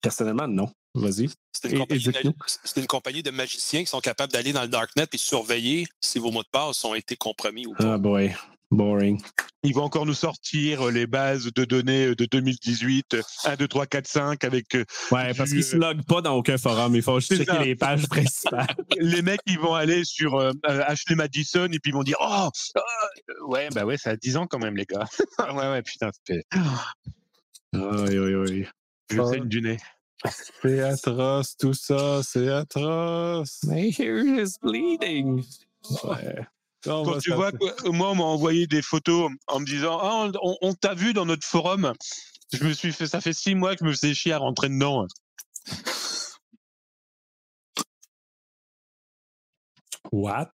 Personnellement, 0.00 0.46
non. 0.48 0.70
Vas-y. 0.94 1.28
C'est 1.52 1.70
une, 1.70 1.84
une 2.76 2.86
compagnie 2.86 3.22
de 3.22 3.30
magiciens 3.30 3.80
qui 3.80 3.86
sont 3.86 4.00
capables 4.00 4.32
d'aller 4.32 4.52
dans 4.52 4.62
le 4.62 4.68
darknet 4.68 5.06
et 5.12 5.18
surveiller 5.18 5.86
si 6.00 6.18
vos 6.18 6.30
mots 6.30 6.42
de 6.42 6.48
passe 6.50 6.84
ont 6.84 6.94
été 6.94 7.16
compromis 7.16 7.66
ou 7.66 7.74
pas. 7.74 7.94
Ah, 7.94 7.98
boy. 7.98 8.34
Boring. 8.70 9.20
Ils 9.64 9.74
vont 9.74 9.82
encore 9.82 10.06
nous 10.06 10.14
sortir 10.14 10.86
euh, 10.86 10.90
les 10.92 11.06
bases 11.06 11.50
de 11.52 11.64
données 11.64 12.06
euh, 12.08 12.14
de 12.14 12.26
2018, 12.26 13.14
euh, 13.14 13.22
1, 13.44 13.56
2, 13.56 13.66
3, 13.66 13.86
4, 13.86 14.06
5, 14.06 14.44
avec 14.44 14.74
euh, 14.76 14.84
Ouais, 15.10 15.32
parce 15.34 15.50
Du- 15.50 15.56
qu'ils 15.56 15.64
se 15.64 15.76
loguent 15.76 16.04
pas 16.04 16.20
dans 16.20 16.34
aucun 16.34 16.58
forum. 16.58 16.94
Il 16.94 17.02
faut 17.02 17.18
juste 17.18 17.32
checker 17.34 17.44
ça. 17.46 17.62
les 17.64 17.74
pages 17.74 18.06
principales. 18.08 18.76
les 18.98 19.22
mecs, 19.22 19.40
ils 19.46 19.58
vont 19.58 19.74
aller 19.74 20.04
sur 20.04 20.34
euh, 20.36 20.52
Ashley 20.64 21.16
Madison 21.16 21.66
et 21.72 21.78
puis 21.80 21.90
ils 21.90 21.94
vont 21.94 22.02
dire 22.04 22.18
Oh, 22.20 22.48
euh, 22.76 23.46
ouais, 23.46 23.68
bah 23.74 23.84
ouais, 23.84 23.96
ça 23.96 24.10
a 24.10 24.16
10 24.16 24.36
ans 24.36 24.46
quand 24.46 24.58
même, 24.60 24.76
les 24.76 24.84
gars. 24.86 25.06
ouais, 25.54 25.68
ouais, 25.70 25.82
putain, 25.82 26.10
c'était. 26.12 26.44
Oui, 27.74 28.18
oui, 28.18 28.34
oui. 28.34 28.66
Je 29.10 29.20
Ah. 29.20 29.24
saigne 29.26 29.48
du 29.48 29.60
nez. 29.62 29.78
C'est 30.62 30.80
atroce, 30.80 31.56
tout 31.56 31.74
ça. 31.74 32.22
C'est 32.22 32.48
atroce. 32.48 33.60
My 33.64 33.90
hair 33.98 34.18
is 34.24 34.56
bleeding. 34.62 35.42
Ouais. 36.04 36.46
Quand 36.84 37.02
va 37.04 37.20
tu 37.20 37.32
vois, 37.32 37.52
que- 37.52 37.88
moi, 37.90 38.10
on 38.10 38.14
m'a 38.14 38.24
envoyé 38.24 38.66
des 38.66 38.82
photos 38.82 39.30
en 39.46 39.60
me 39.60 39.66
disant 39.66 39.98
Ah, 40.00 40.30
on, 40.42 40.56
on 40.62 40.74
t'a 40.74 40.94
vu 40.94 41.12
dans 41.12 41.26
notre 41.26 41.46
forum. 41.46 41.92
Je 42.52 42.64
me 42.64 42.72
suis 42.72 42.92
fait, 42.92 43.06
ça 43.06 43.20
fait 43.20 43.32
six 43.32 43.54
mois 43.54 43.74
que 43.74 43.80
je 43.84 43.88
me 43.88 43.92
faisais 43.92 44.14
chier 44.14 44.32
à 44.32 44.38
rentrer 44.38 44.68
dedans. 44.68 45.06
What? 50.12 50.52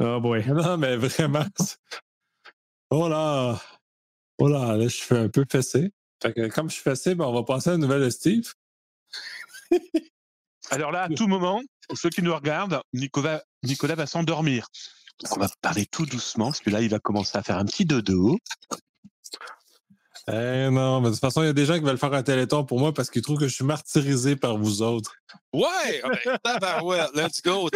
Oh 0.00 0.20
boy. 0.20 0.42
Non, 0.46 0.76
mais 0.78 0.96
vraiment. 0.96 1.46
Oh 2.90 3.08
là! 3.08 3.60
Oh 4.38 4.48
là, 4.48 4.76
là, 4.76 4.84
je 4.84 4.88
suis 4.96 5.14
un 5.14 5.28
peu 5.28 5.44
fessé. 5.50 5.92
Fait 6.22 6.32
que 6.32 6.48
comme 6.48 6.68
je 6.68 6.74
suis 6.74 6.82
fessé, 6.82 7.14
ben, 7.14 7.24
on 7.26 7.32
va 7.32 7.42
passer 7.42 7.70
à 7.70 7.72
la 7.72 7.78
nouvelle 7.78 8.10
Steve. 8.10 8.52
Alors 10.70 10.92
là, 10.92 11.04
à 11.04 11.08
tout 11.14 11.26
moment, 11.26 11.60
ceux 11.94 12.10
qui 12.10 12.22
nous 12.22 12.34
regardent, 12.34 12.80
Nicolas, 12.92 13.42
Nicolas 13.62 13.94
va 13.94 14.06
s'endormir. 14.06 14.66
Donc, 15.22 15.36
on 15.36 15.40
va 15.40 15.48
parler 15.60 15.86
tout 15.86 16.06
doucement, 16.06 16.46
parce 16.46 16.60
que 16.60 16.70
là, 16.70 16.80
il 16.80 16.88
va 16.88 16.98
commencer 16.98 17.36
à 17.36 17.42
faire 17.42 17.58
un 17.58 17.64
petit 17.64 17.84
dodo. 17.84 18.38
Eh 20.28 20.68
non, 20.70 21.00
mais 21.00 21.08
de 21.08 21.14
toute 21.14 21.20
façon, 21.20 21.42
il 21.42 21.46
y 21.46 21.48
a 21.48 21.52
des 21.52 21.66
gens 21.66 21.74
qui 21.74 21.84
veulent 21.84 21.98
faire 21.98 22.12
un 22.12 22.22
téléthon 22.22 22.64
pour 22.64 22.78
moi 22.78 22.92
parce 22.92 23.10
qu'ils 23.10 23.22
trouvent 23.22 23.38
que 23.38 23.48
je 23.48 23.54
suis 23.54 23.64
martyrisé 23.64 24.36
par 24.36 24.56
vous 24.56 24.82
autres. 24.82 25.14
Ouais! 25.52 26.02
ben, 26.24 26.38
tabarouette, 26.42 27.10
let's 27.14 27.42
go! 27.42 27.68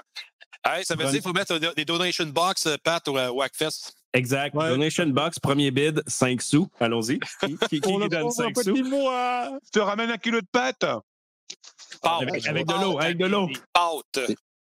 hey, 0.64 0.84
ça 0.84 0.94
veut 0.94 1.04
dire 1.04 1.12
qu'il 1.12 1.22
faut 1.22 1.32
mettre 1.32 1.58
des 1.58 1.84
donation 1.84 2.26
box, 2.26 2.66
euh, 2.66 2.76
Pat, 2.82 3.06
au 3.08 3.16
euh, 3.16 3.30
Wackfest. 3.30 3.92
Exact. 4.12 4.54
Ouais. 4.54 4.68
Donation 4.68 5.06
box, 5.06 5.38
premier 5.38 5.70
bid, 5.70 6.02
5 6.06 6.40
sous. 6.40 6.68
Allons-y. 6.78 7.18
Qui, 7.40 7.58
qui, 7.68 7.80
donne 7.80 8.08
prend, 8.08 8.30
5 8.30 8.56
un 8.56 8.62
sous? 8.62 8.72
petit 8.72 8.82
mois! 8.82 9.50
Je 9.64 9.70
te 9.70 9.78
ramène 9.80 10.10
un 10.10 10.18
kilo 10.18 10.40
de 10.40 10.46
pâtes. 10.50 10.84
Pâte. 12.02 12.22
Avec- 12.22 12.46
avec 12.46 12.66
de 12.66 12.74
l'eau, 12.74 12.98
avec 12.98 13.16
de 13.18 13.26
l'eau. 13.26 13.48
Pâte. 13.72 14.20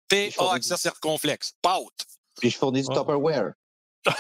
P-A 0.10 0.54
accent 0.54 0.78
circonflexe. 0.78 1.54
Pâte. 1.62 2.06
puis 2.40 2.50
je 2.50 2.58
fournis 2.58 2.82
du 2.84 2.88
Oh. 2.92 2.94
Tupperware. 2.94 3.54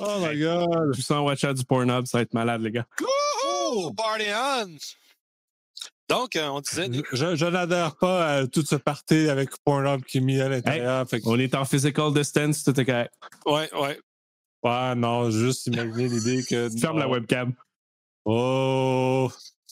Oh 0.00 0.18
my 0.20 0.38
god! 0.38 0.94
Je 0.94 1.00
sens 1.00 1.24
watch 1.24 1.44
out 1.44 1.56
du 1.56 1.64
Pornhub, 1.64 2.06
ça 2.06 2.18
va 2.18 2.22
être 2.22 2.34
malade, 2.34 2.60
les 2.60 2.70
gars. 2.70 2.86
Woohoo! 3.00 3.94
Party 3.94 4.24
on! 4.34 4.76
Donc, 6.08 6.36
euh, 6.36 6.48
on 6.48 6.60
disait, 6.60 6.88
Je, 7.12 7.34
je 7.34 7.46
n'adhère 7.46 7.96
pas 7.96 8.34
à 8.36 8.46
tout 8.46 8.62
ce 8.64 8.76
party 8.76 9.28
avec 9.30 9.50
Pornhub 9.64 10.04
qui 10.04 10.18
est 10.18 10.20
mis 10.20 10.40
à 10.40 10.48
l'intérieur. 10.48 11.08
Fait 11.08 11.20
que- 11.20 11.28
On 11.28 11.38
est 11.38 11.54
en 11.54 11.64
physical 11.64 12.12
distance, 12.12 12.62
tout 12.62 12.78
est 12.78 12.84
correct. 12.84 13.12
ouais, 13.46 13.72
ouais. 13.74 13.98
Ouais, 14.62 14.94
non, 14.96 15.30
juste 15.30 15.66
imaginer 15.68 16.08
l'idée 16.08 16.44
que. 16.44 16.68
Ferme 16.80 16.98
la 16.98 17.08
webcam. 17.08 17.54
Oh! 18.26 19.30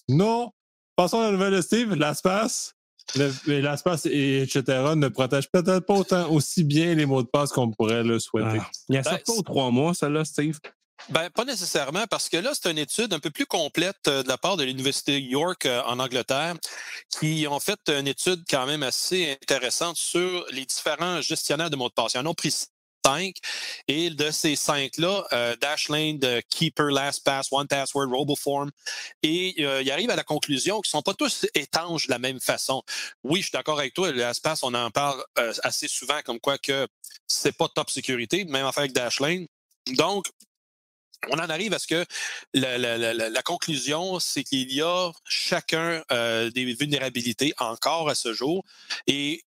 Non! 0.08 0.50
Passons 0.96 1.20
à 1.20 1.24
la 1.24 1.32
nouvelle 1.32 1.52
de 1.54 1.60
Steve. 1.60 1.94
L'espace, 1.94 2.74
le- 3.16 3.34
mais 3.46 3.60
l'espace 3.60 4.06
et 4.06 4.42
etc. 4.42 4.62
ne 4.94 5.08
protège 5.08 5.50
peut-être 5.50 5.80
pas 5.84 5.94
autant 5.94 6.30
aussi 6.30 6.62
bien 6.62 6.94
les 6.94 7.04
mots 7.04 7.22
de 7.22 7.28
passe 7.28 7.50
qu'on 7.50 7.70
pourrait 7.72 8.04
le 8.04 8.18
souhaiter. 8.20 8.60
Ah. 8.60 8.70
Il 8.88 8.94
y 8.94 8.98
a 8.98 9.02
Ben, 9.02 9.18
ça 9.26 9.32
aux 9.32 9.42
trois 9.42 9.70
mois, 9.70 9.92
celle-là, 9.92 10.24
Steve. 10.24 10.58
Ben, 11.10 11.28
pas 11.30 11.44
nécessairement, 11.44 12.04
parce 12.08 12.28
que 12.28 12.36
là, 12.36 12.52
c'est 12.54 12.70
une 12.70 12.78
étude 12.78 13.12
un 13.12 13.18
peu 13.18 13.30
plus 13.30 13.44
complète 13.44 13.96
euh, 14.06 14.22
de 14.22 14.28
la 14.28 14.38
part 14.38 14.56
de 14.56 14.62
l'Université 14.64 15.20
York 15.20 15.66
euh, 15.66 15.82
en 15.84 15.98
Angleterre, 15.98 16.54
qui 17.18 17.46
ont 17.50 17.58
fait 17.60 17.80
une 17.88 18.06
étude 18.06 18.44
quand 18.48 18.64
même 18.66 18.84
assez 18.84 19.32
intéressante 19.42 19.96
sur 19.96 20.46
les 20.52 20.64
différents 20.64 21.20
gestionnaires 21.20 21.68
de 21.70 21.76
mots 21.76 21.88
de 21.88 21.94
passe. 21.94 22.14
Ils 22.14 22.18
en 22.18 22.26
ont 22.26 22.34
pris 22.34 22.54
cinq. 23.04 23.36
Et 23.88 24.10
de 24.10 24.30
ces 24.30 24.56
cinq-là, 24.56 25.24
euh, 25.32 25.56
Dashlane, 25.56 26.18
Keeper, 26.50 26.90
LastPass, 26.90 27.48
One 27.50 27.66
Password, 27.66 28.08
RoboForm. 28.10 28.70
Et 29.22 29.54
euh, 29.60 29.82
il 29.82 29.90
arrive 29.90 30.10
à 30.10 30.16
la 30.16 30.24
conclusion 30.24 30.80
qu'ils 30.80 30.88
ne 30.88 30.98
sont 30.98 31.02
pas 31.02 31.14
tous 31.14 31.46
étanches 31.54 32.06
de 32.06 32.12
la 32.12 32.18
même 32.18 32.40
façon. 32.40 32.82
Oui, 33.22 33.40
je 33.40 33.46
suis 33.46 33.52
d'accord 33.52 33.78
avec 33.78 33.94
toi. 33.94 34.12
LastPass, 34.12 34.62
on 34.62 34.74
en 34.74 34.90
parle 34.90 35.22
euh, 35.38 35.52
assez 35.62 35.88
souvent 35.88 36.20
comme 36.24 36.40
quoi 36.40 36.58
que 36.58 36.86
c'est 37.26 37.56
pas 37.56 37.68
top 37.68 37.90
sécurité, 37.90 38.44
même 38.44 38.66
affaire 38.66 38.82
avec 38.82 38.92
Dashlane. 38.92 39.46
Donc, 39.92 40.26
on 41.30 41.38
en 41.38 41.48
arrive 41.48 41.72
à 41.72 41.78
ce 41.78 41.86
que 41.86 42.04
la, 42.52 43.42
conclusion, 43.42 44.20
c'est 44.20 44.44
qu'il 44.44 44.72
y 44.72 44.82
a 44.82 45.10
chacun 45.24 46.02
euh, 46.12 46.50
des 46.50 46.74
vulnérabilités 46.74 47.54
encore 47.58 48.08
à 48.08 48.14
ce 48.14 48.32
jour. 48.32 48.64
Et 49.06 49.42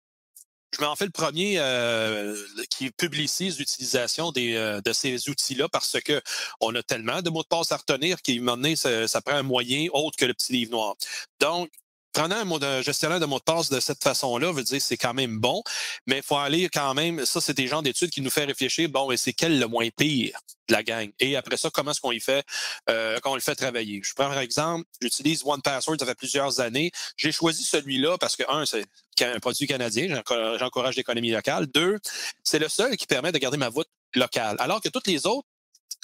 je 0.76 0.84
m'en 0.84 0.94
fais 0.96 1.04
le 1.04 1.10
premier 1.10 1.58
euh, 1.58 2.36
qui 2.70 2.90
publicise 2.90 3.58
l'utilisation 3.58 4.32
euh, 4.36 4.80
de 4.80 4.92
ces 4.92 5.28
outils-là 5.28 5.68
parce 5.68 5.98
que 6.00 6.20
on 6.60 6.74
a 6.74 6.82
tellement 6.82 7.22
de 7.22 7.30
mots 7.30 7.42
de 7.42 7.48
passe 7.48 7.72
à 7.72 7.76
retenir 7.76 8.20
qu'à 8.22 8.32
un 8.32 8.38
moment 8.38 8.56
donné, 8.56 8.76
ça, 8.76 9.08
ça, 9.08 9.20
prend 9.20 9.36
un 9.36 9.42
moyen 9.42 9.88
autre 9.92 10.16
que 10.16 10.24
le 10.24 10.34
petit 10.34 10.52
livre 10.52 10.72
noir. 10.72 10.94
Donc, 11.40 11.70
Prendre 12.16 12.64
un, 12.64 12.80
gestionnaire 12.80 13.20
de 13.20 13.26
mots 13.26 13.38
de 13.38 13.44
passe 13.44 13.68
de 13.68 13.78
cette 13.78 14.02
façon-là 14.02 14.50
veut 14.50 14.62
dire 14.62 14.80
c'est 14.80 14.96
quand 14.96 15.12
même 15.12 15.38
bon, 15.38 15.62
mais 16.06 16.16
il 16.16 16.22
faut 16.22 16.38
aller 16.38 16.70
quand 16.70 16.94
même, 16.94 17.26
ça 17.26 17.42
c'est 17.42 17.52
des 17.52 17.66
gens 17.66 17.82
d'études 17.82 18.08
qui 18.08 18.22
nous 18.22 18.30
fait 18.30 18.46
réfléchir, 18.46 18.88
bon, 18.88 19.10
et 19.10 19.18
c'est 19.18 19.34
quel 19.34 19.60
le 19.60 19.66
moins 19.66 19.90
pire 19.94 20.40
de 20.66 20.72
la 20.72 20.82
gang? 20.82 21.10
Et 21.20 21.36
après 21.36 21.58
ça, 21.58 21.68
comment 21.68 21.90
est-ce 21.90 22.00
qu'on 22.00 22.12
y 22.12 22.20
fait, 22.20 22.42
euh, 22.88 23.18
on 23.26 23.34
le 23.34 23.42
fait 23.42 23.54
travailler? 23.54 24.00
Je 24.02 24.14
prends 24.14 24.30
par 24.30 24.38
exemple, 24.38 24.86
j'utilise 24.98 25.42
One 25.44 25.60
Password, 25.60 25.98
ça 26.00 26.06
fait 26.06 26.14
plusieurs 26.14 26.58
années. 26.60 26.90
J'ai 27.18 27.32
choisi 27.32 27.64
celui-là 27.64 28.16
parce 28.16 28.34
que, 28.34 28.44
un, 28.48 28.64
c'est 28.64 28.86
un 29.20 29.38
produit 29.38 29.66
canadien, 29.66 30.22
j'encourage 30.58 30.96
l'économie 30.96 31.32
locale. 31.32 31.66
Deux, 31.66 31.98
c'est 32.42 32.58
le 32.58 32.70
seul 32.70 32.96
qui 32.96 33.06
permet 33.06 33.30
de 33.30 33.36
garder 33.36 33.58
ma 33.58 33.68
voûte 33.68 33.90
locale. 34.14 34.56
Alors 34.58 34.80
que 34.80 34.88
toutes 34.88 35.06
les 35.06 35.26
autres, 35.26 35.46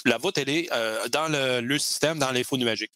la 0.05 0.19
voûte, 0.19 0.37
elle 0.37 0.49
est 0.49 0.71
euh, 0.73 1.07
dans 1.07 1.27
le, 1.27 1.79
système, 1.79 2.19
dans 2.19 2.31
l'info 2.31 2.55
numérique. 2.55 2.91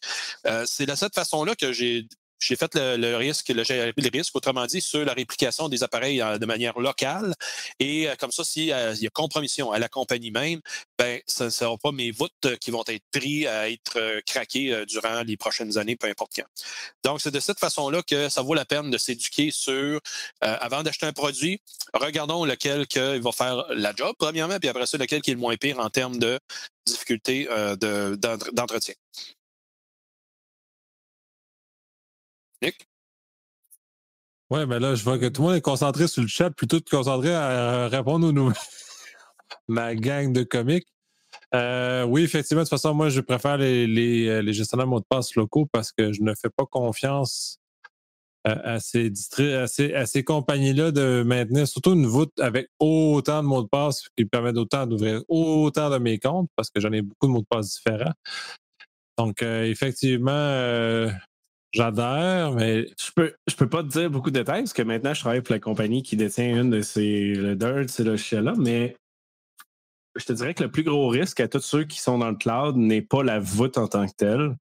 Euh, 0.46 0.64
c'est 0.66 0.86
de 0.86 0.94
cette 0.94 1.16
façon-là 1.16 1.56
que 1.56 1.72
j'ai 1.72 2.06
j'ai 2.38 2.56
fait 2.56 2.74
le, 2.74 3.16
risque, 3.16 3.48
le, 3.48 3.62
les 3.96 4.22
autrement 4.34 4.66
dit, 4.66 4.80
sur 4.80 5.04
la 5.04 5.12
réplication 5.12 5.68
des 5.68 5.82
appareils 5.82 6.20
euh, 6.20 6.38
de 6.38 6.46
manière 6.46 6.78
locale. 6.78 7.34
Et 7.78 8.08
euh, 8.08 8.14
comme 8.16 8.32
ça, 8.32 8.44
s'il 8.44 8.72
euh, 8.72 8.94
y 9.00 9.06
a 9.06 9.10
compromission 9.10 9.72
à 9.72 9.78
la 9.78 9.88
compagnie 9.88 10.30
même, 10.30 10.60
ben, 10.98 11.20
ce 11.26 11.44
ne 11.44 11.50
seront 11.50 11.78
pas 11.78 11.92
mes 11.92 12.10
voûtes 12.10 12.56
qui 12.60 12.70
vont 12.70 12.84
être 12.86 13.04
pris 13.12 13.46
à 13.46 13.70
être 13.70 14.20
craqués 14.26 14.84
durant 14.86 15.22
les 15.22 15.36
prochaines 15.36 15.78
années, 15.78 15.96
peu 15.96 16.08
importe 16.08 16.32
quand. 16.36 16.44
Donc, 17.04 17.20
c'est 17.20 17.30
de 17.30 17.40
cette 17.40 17.58
façon-là 17.58 18.02
que 18.02 18.28
ça 18.28 18.42
vaut 18.42 18.54
la 18.54 18.64
peine 18.64 18.90
de 18.90 18.98
s'éduquer 18.98 19.50
sur, 19.50 20.00
avant 20.40 20.82
d'acheter 20.82 21.06
un 21.06 21.12
produit, 21.12 21.60
regardons 21.94 22.44
lequel 22.44 22.86
que 22.86 23.18
va 23.18 23.32
faire 23.32 23.64
la 23.70 23.94
job, 23.94 24.14
premièrement, 24.18 24.58
puis 24.58 24.68
après 24.68 24.86
ça, 24.86 24.98
lequel 24.98 25.22
qui 25.22 25.30
est 25.30 25.34
le 25.34 25.40
moins 25.40 25.56
pire 25.56 25.78
en 25.78 25.90
termes 25.90 26.18
de 26.18 26.38
difficulté 26.86 27.48
d'entretien. 28.52 28.94
Nick? 32.62 32.88
Ouais, 34.50 34.64
mais 34.66 34.78
là, 34.78 34.94
je 34.94 35.04
vois 35.04 35.18
que 35.18 35.26
tout 35.26 35.42
le 35.42 35.48
monde 35.48 35.56
est 35.56 35.60
concentré 35.60 36.08
sur 36.08 36.22
le 36.22 36.28
chat 36.28 36.50
plutôt 36.50 36.80
que 36.80 36.88
concentré 36.88 37.34
à 37.34 37.88
répondre 37.88 38.26
aux 38.26 38.32
nouvelles. 38.32 38.56
Ma 39.68 39.94
gang 39.94 40.32
de 40.32 40.42
comiques. 40.42 40.88
Euh, 41.54 42.04
oui, 42.04 42.22
effectivement, 42.22 42.62
de 42.62 42.64
toute 42.64 42.70
façon, 42.70 42.94
moi, 42.94 43.10
je 43.10 43.20
préfère 43.20 43.58
les, 43.58 43.86
les, 43.86 44.28
euh, 44.28 44.52
gestionnaires 44.52 44.86
de 44.86 44.90
mots 44.90 45.00
de 45.00 45.06
passe 45.08 45.34
locaux 45.34 45.66
parce 45.70 45.92
que 45.92 46.12
je 46.12 46.22
ne 46.22 46.34
fais 46.34 46.50
pas 46.50 46.64
confiance 46.66 47.58
euh, 48.46 48.54
à, 48.64 48.80
ces, 48.80 49.12
à 49.54 49.66
ces, 49.66 49.94
à 49.94 50.06
ces 50.06 50.24
compagnies-là 50.24 50.92
de 50.92 51.22
maintenir 51.26 51.66
surtout 51.66 51.92
une 51.92 52.06
voûte 52.06 52.38
avec 52.40 52.68
autant 52.78 53.42
de 53.42 53.48
mots 53.48 53.62
de 53.62 53.68
passe 53.68 54.08
qui 54.16 54.24
permettent 54.24 54.56
autant 54.56 54.86
d'ouvrir 54.86 55.22
autant 55.28 55.90
de 55.90 55.98
mes 55.98 56.18
comptes 56.18 56.48
parce 56.54 56.70
que 56.70 56.80
j'en 56.80 56.92
ai 56.92 57.02
beaucoup 57.02 57.26
de 57.26 57.32
mots 57.32 57.40
de 57.40 57.46
passe 57.48 57.74
différents. 57.74 58.12
Donc, 59.18 59.42
effectivement, 59.42 61.08
J'adhère, 61.72 62.52
mais 62.52 62.86
je 62.98 63.10
peux, 63.14 63.34
je 63.46 63.54
peux 63.54 63.68
pas 63.68 63.82
te 63.82 63.88
dire 63.88 64.10
beaucoup 64.10 64.30
de 64.30 64.38
détails 64.38 64.62
parce 64.62 64.72
que 64.72 64.82
maintenant, 64.82 65.12
je 65.12 65.20
travaille 65.20 65.42
pour 65.42 65.52
la 65.52 65.60
compagnie 65.60 66.02
qui 66.02 66.16
détient 66.16 66.62
une 66.62 66.70
de 66.70 66.80
ces 66.80 67.34
le 67.34 67.56
Dirt, 67.56 67.90
ces 67.90 68.04
logiciels-là, 68.04 68.54
mais 68.56 68.96
je 70.16 70.24
te 70.24 70.32
dirais 70.32 70.54
que 70.54 70.64
le 70.64 70.70
plus 70.70 70.82
gros 70.82 71.08
risque 71.08 71.40
à 71.40 71.48
tous 71.48 71.60
ceux 71.60 71.84
qui 71.84 72.00
sont 72.00 72.18
dans 72.18 72.30
le 72.30 72.36
cloud 72.36 72.76
n'est 72.76 73.02
pas 73.02 73.22
la 73.22 73.38
voûte 73.38 73.76
en 73.76 73.86
tant 73.86 74.06
que 74.06 74.14
telle. 74.16 74.56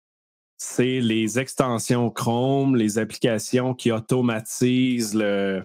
C'est 0.57 0.99
les 0.99 1.39
extensions 1.39 2.09
Chrome, 2.09 2.75
les 2.75 2.97
applications 2.97 3.73
qui 3.73 3.91
automatisent 3.91 5.15
le, 5.15 5.63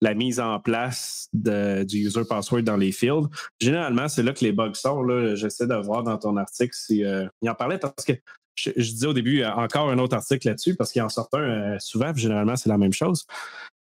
la 0.00 0.14
mise 0.14 0.40
en 0.40 0.58
place 0.58 1.28
du 1.32 2.06
user 2.06 2.24
password 2.28 2.62
dans 2.62 2.76
les 2.76 2.92
fields. 2.92 3.28
Généralement, 3.60 4.08
c'est 4.08 4.22
là 4.22 4.32
que 4.32 4.44
les 4.44 4.52
bugs 4.52 4.74
sont. 4.74 5.06
J'essaie 5.34 5.66
de 5.66 5.74
voir 5.74 6.02
dans 6.02 6.18
ton 6.18 6.36
article 6.36 6.74
si 6.74 7.04
euh, 7.04 7.26
il 7.40 7.48
en 7.48 7.54
parlait 7.54 7.78
parce 7.78 8.04
que 8.04 8.12
je, 8.56 8.70
disais 8.70 9.06
au 9.06 9.12
début 9.12 9.42
euh, 9.42 9.52
encore 9.52 9.90
un 9.90 9.98
autre 9.98 10.16
article 10.16 10.48
là-dessus 10.48 10.74
parce 10.74 10.92
qu'il 10.92 11.02
en 11.02 11.08
sort 11.08 11.28
un 11.32 11.38
euh, 11.38 11.76
souvent, 11.78 12.14
généralement, 12.14 12.56
c'est 12.56 12.68
la 12.68 12.78
même 12.78 12.92
chose. 12.92 13.26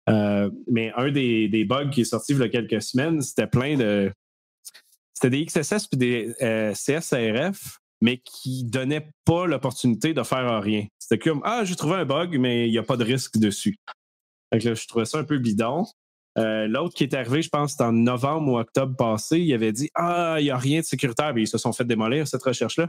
Euh, 0.10 0.50
mais 0.70 0.92
un 0.96 1.12
des, 1.12 1.66
bugs 1.66 1.90
qui 1.90 2.02
est 2.02 2.06
sorti 2.06 2.34
il 2.34 2.40
y 2.40 2.44
a 2.44 2.50
quelques 2.50 2.82
semaines, 2.82 3.22
c'était 3.22 3.48
plein 3.48 3.78
de. 3.78 4.12
C'était 5.14 5.32
des 5.32 5.46
XSS 5.46 5.88
et 5.94 5.98
des 5.98 6.74
CSRF, 6.76 7.80
mais 8.02 8.20
qui 8.20 8.66
ne 8.66 8.70
donnaient 8.70 9.10
pas 9.26 9.48
l'opportunité 9.48 10.14
de 10.14 10.22
faire 10.22 10.62
rien. 10.62 10.86
C'était 11.00 11.18
comme 11.18 11.42
Ah, 11.44 11.64
j'ai 11.66 11.76
trouvé 11.76 11.96
un 11.96 12.06
bug, 12.06 12.38
mais 12.38 12.68
il 12.68 12.72
n'y 12.72 12.78
a 12.78 12.84
pas 12.84 12.98
de 12.98 13.04
risque 13.04 13.38
dessus. 13.38 13.78
Donc 14.52 14.64
là, 14.64 14.76
je 14.76 14.88
trouvais 14.88 15.06
ça 15.06 15.18
un 15.18 15.24
peu 15.24 15.40
bidon. 15.40 15.86
L'autre 16.36 16.94
qui 16.94 17.04
est 17.04 17.16
arrivé, 17.16 17.42
je 17.42 17.50
pense, 17.50 17.72
c'était 17.72 17.86
en 17.86 17.94
novembre 17.94 18.52
ou 18.52 18.60
octobre 18.60 18.96
passé, 18.96 19.40
il 19.40 19.52
avait 19.54 19.72
dit 19.72 19.90
Ah, 19.96 20.36
il 20.40 20.44
n'y 20.44 20.52
a 20.52 20.58
rien 20.58 20.82
de 20.82 20.86
sécuritaire, 20.86 21.34
mais 21.34 21.42
ils 21.42 21.48
se 21.48 21.58
sont 21.58 21.74
fait 21.74 21.86
démolir 21.86 22.28
cette 22.28 22.44
recherche-là. 22.44 22.88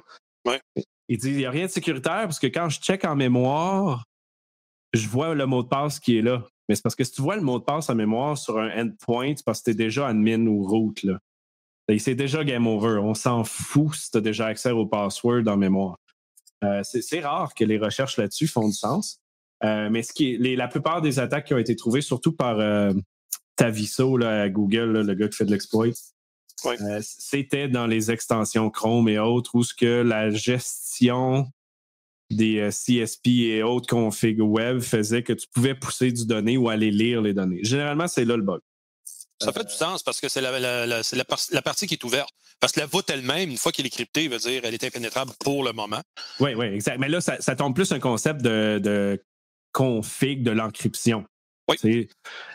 Il 1.08 1.18
dit, 1.18 1.30
il 1.30 1.36
n'y 1.36 1.46
a 1.46 1.50
rien 1.50 1.66
de 1.66 1.70
sécuritaire 1.70 2.22
parce 2.22 2.38
que 2.38 2.46
quand 2.46 2.68
je 2.68 2.80
check 2.80 3.04
en 3.04 3.16
mémoire, 3.16 4.04
je 4.92 5.08
vois 5.08 5.34
le 5.34 5.46
mot 5.46 5.62
de 5.62 5.68
passe 5.68 6.00
qui 6.00 6.18
est 6.18 6.22
là. 6.22 6.44
Mais 6.68 6.74
c'est 6.74 6.82
parce 6.82 6.94
que 6.94 7.04
si 7.04 7.12
tu 7.12 7.22
vois 7.22 7.36
le 7.36 7.42
mot 7.42 7.58
de 7.58 7.64
passe 7.64 7.88
en 7.88 7.94
mémoire 7.94 8.36
sur 8.36 8.58
un 8.58 8.70
endpoint, 8.82 9.32
c'est 9.34 9.44
parce 9.44 9.60
que 9.60 9.64
tu 9.64 9.70
es 9.70 9.74
déjà 9.74 10.08
admin 10.08 10.46
ou 10.46 10.66
root. 10.66 10.94
Là. 11.02 11.18
C'est 11.98 12.14
déjà 12.14 12.44
game 12.44 12.66
over. 12.66 13.00
On 13.02 13.14
s'en 13.14 13.44
fout 13.44 13.94
si 13.94 14.10
tu 14.10 14.18
as 14.18 14.20
déjà 14.20 14.46
accès 14.46 14.70
au 14.70 14.86
password 14.86 15.48
en 15.48 15.56
mémoire. 15.56 15.96
Euh, 16.64 16.82
c'est 16.82 17.20
rare 17.20 17.54
que 17.54 17.64
les 17.64 17.78
recherches 17.78 18.18
là-dessus 18.18 18.46
font 18.46 18.66
du 18.66 18.74
sens. 18.74 19.20
Euh, 19.64 19.88
mais 19.90 20.02
ce 20.02 20.12
qui 20.12 20.34
est, 20.34 20.56
la 20.56 20.68
plupart 20.68 21.00
des 21.00 21.18
attaques 21.18 21.46
qui 21.46 21.54
ont 21.54 21.58
été 21.58 21.74
trouvées, 21.74 22.00
surtout 22.00 22.32
par 22.32 22.60
euh, 22.60 22.92
Taviso 23.56 24.22
à 24.22 24.48
Google, 24.48 25.00
le 25.00 25.14
gars 25.14 25.28
qui 25.28 25.36
fait 25.36 25.44
de 25.44 25.50
l'exploit, 25.50 25.86
euh, 26.66 27.00
c'était 27.02 27.68
dans 27.68 27.86
les 27.86 28.10
extensions 28.10 28.70
Chrome 28.70 29.08
et 29.08 29.18
autres 29.18 29.54
où 29.54 29.64
ce 29.64 29.74
que 29.74 30.02
la 30.02 30.30
gestion 30.30 31.50
des 32.30 32.58
euh, 32.58 32.70
CSP 32.70 33.28
et 33.28 33.62
autres 33.62 33.88
configs 33.88 34.40
web 34.40 34.80
faisait 34.80 35.22
que 35.22 35.32
tu 35.32 35.46
pouvais 35.48 35.74
pousser 35.74 36.12
du 36.12 36.26
données 36.26 36.56
ou 36.56 36.68
aller 36.68 36.90
lire 36.90 37.22
les 37.22 37.32
données. 37.32 37.60
Généralement, 37.62 38.08
c'est 38.08 38.24
là 38.24 38.36
le 38.36 38.42
bug. 38.42 38.60
Ça 39.40 39.52
fait 39.52 39.64
du 39.64 39.72
sens 39.72 40.02
parce 40.02 40.20
que 40.20 40.28
c'est 40.28 40.40
la, 40.40 41.62
partie 41.62 41.86
qui 41.86 41.94
est 41.94 42.04
ouverte. 42.04 42.30
Parce 42.58 42.72
que 42.72 42.80
la 42.80 42.86
voûte 42.86 43.08
elle-même, 43.08 43.50
une 43.50 43.56
fois 43.56 43.70
qu'elle 43.70 43.86
est 43.86 43.90
cryptée, 43.90 44.26
veut 44.26 44.38
dire 44.38 44.62
elle 44.64 44.74
est 44.74 44.82
impénétrable 44.82 45.30
pour 45.38 45.62
le 45.62 45.72
moment. 45.72 46.00
Oui, 46.40 46.54
oui, 46.54 46.66
exact. 46.66 46.98
Mais 46.98 47.08
là, 47.08 47.20
ça, 47.20 47.54
tombe 47.54 47.72
plus 47.72 47.92
un 47.92 48.00
concept 48.00 48.42
de, 48.42 48.80
de 48.82 49.22
config 49.72 50.42
de 50.42 50.50
l'encryption. 50.50 51.24
Oui. 51.68 52.08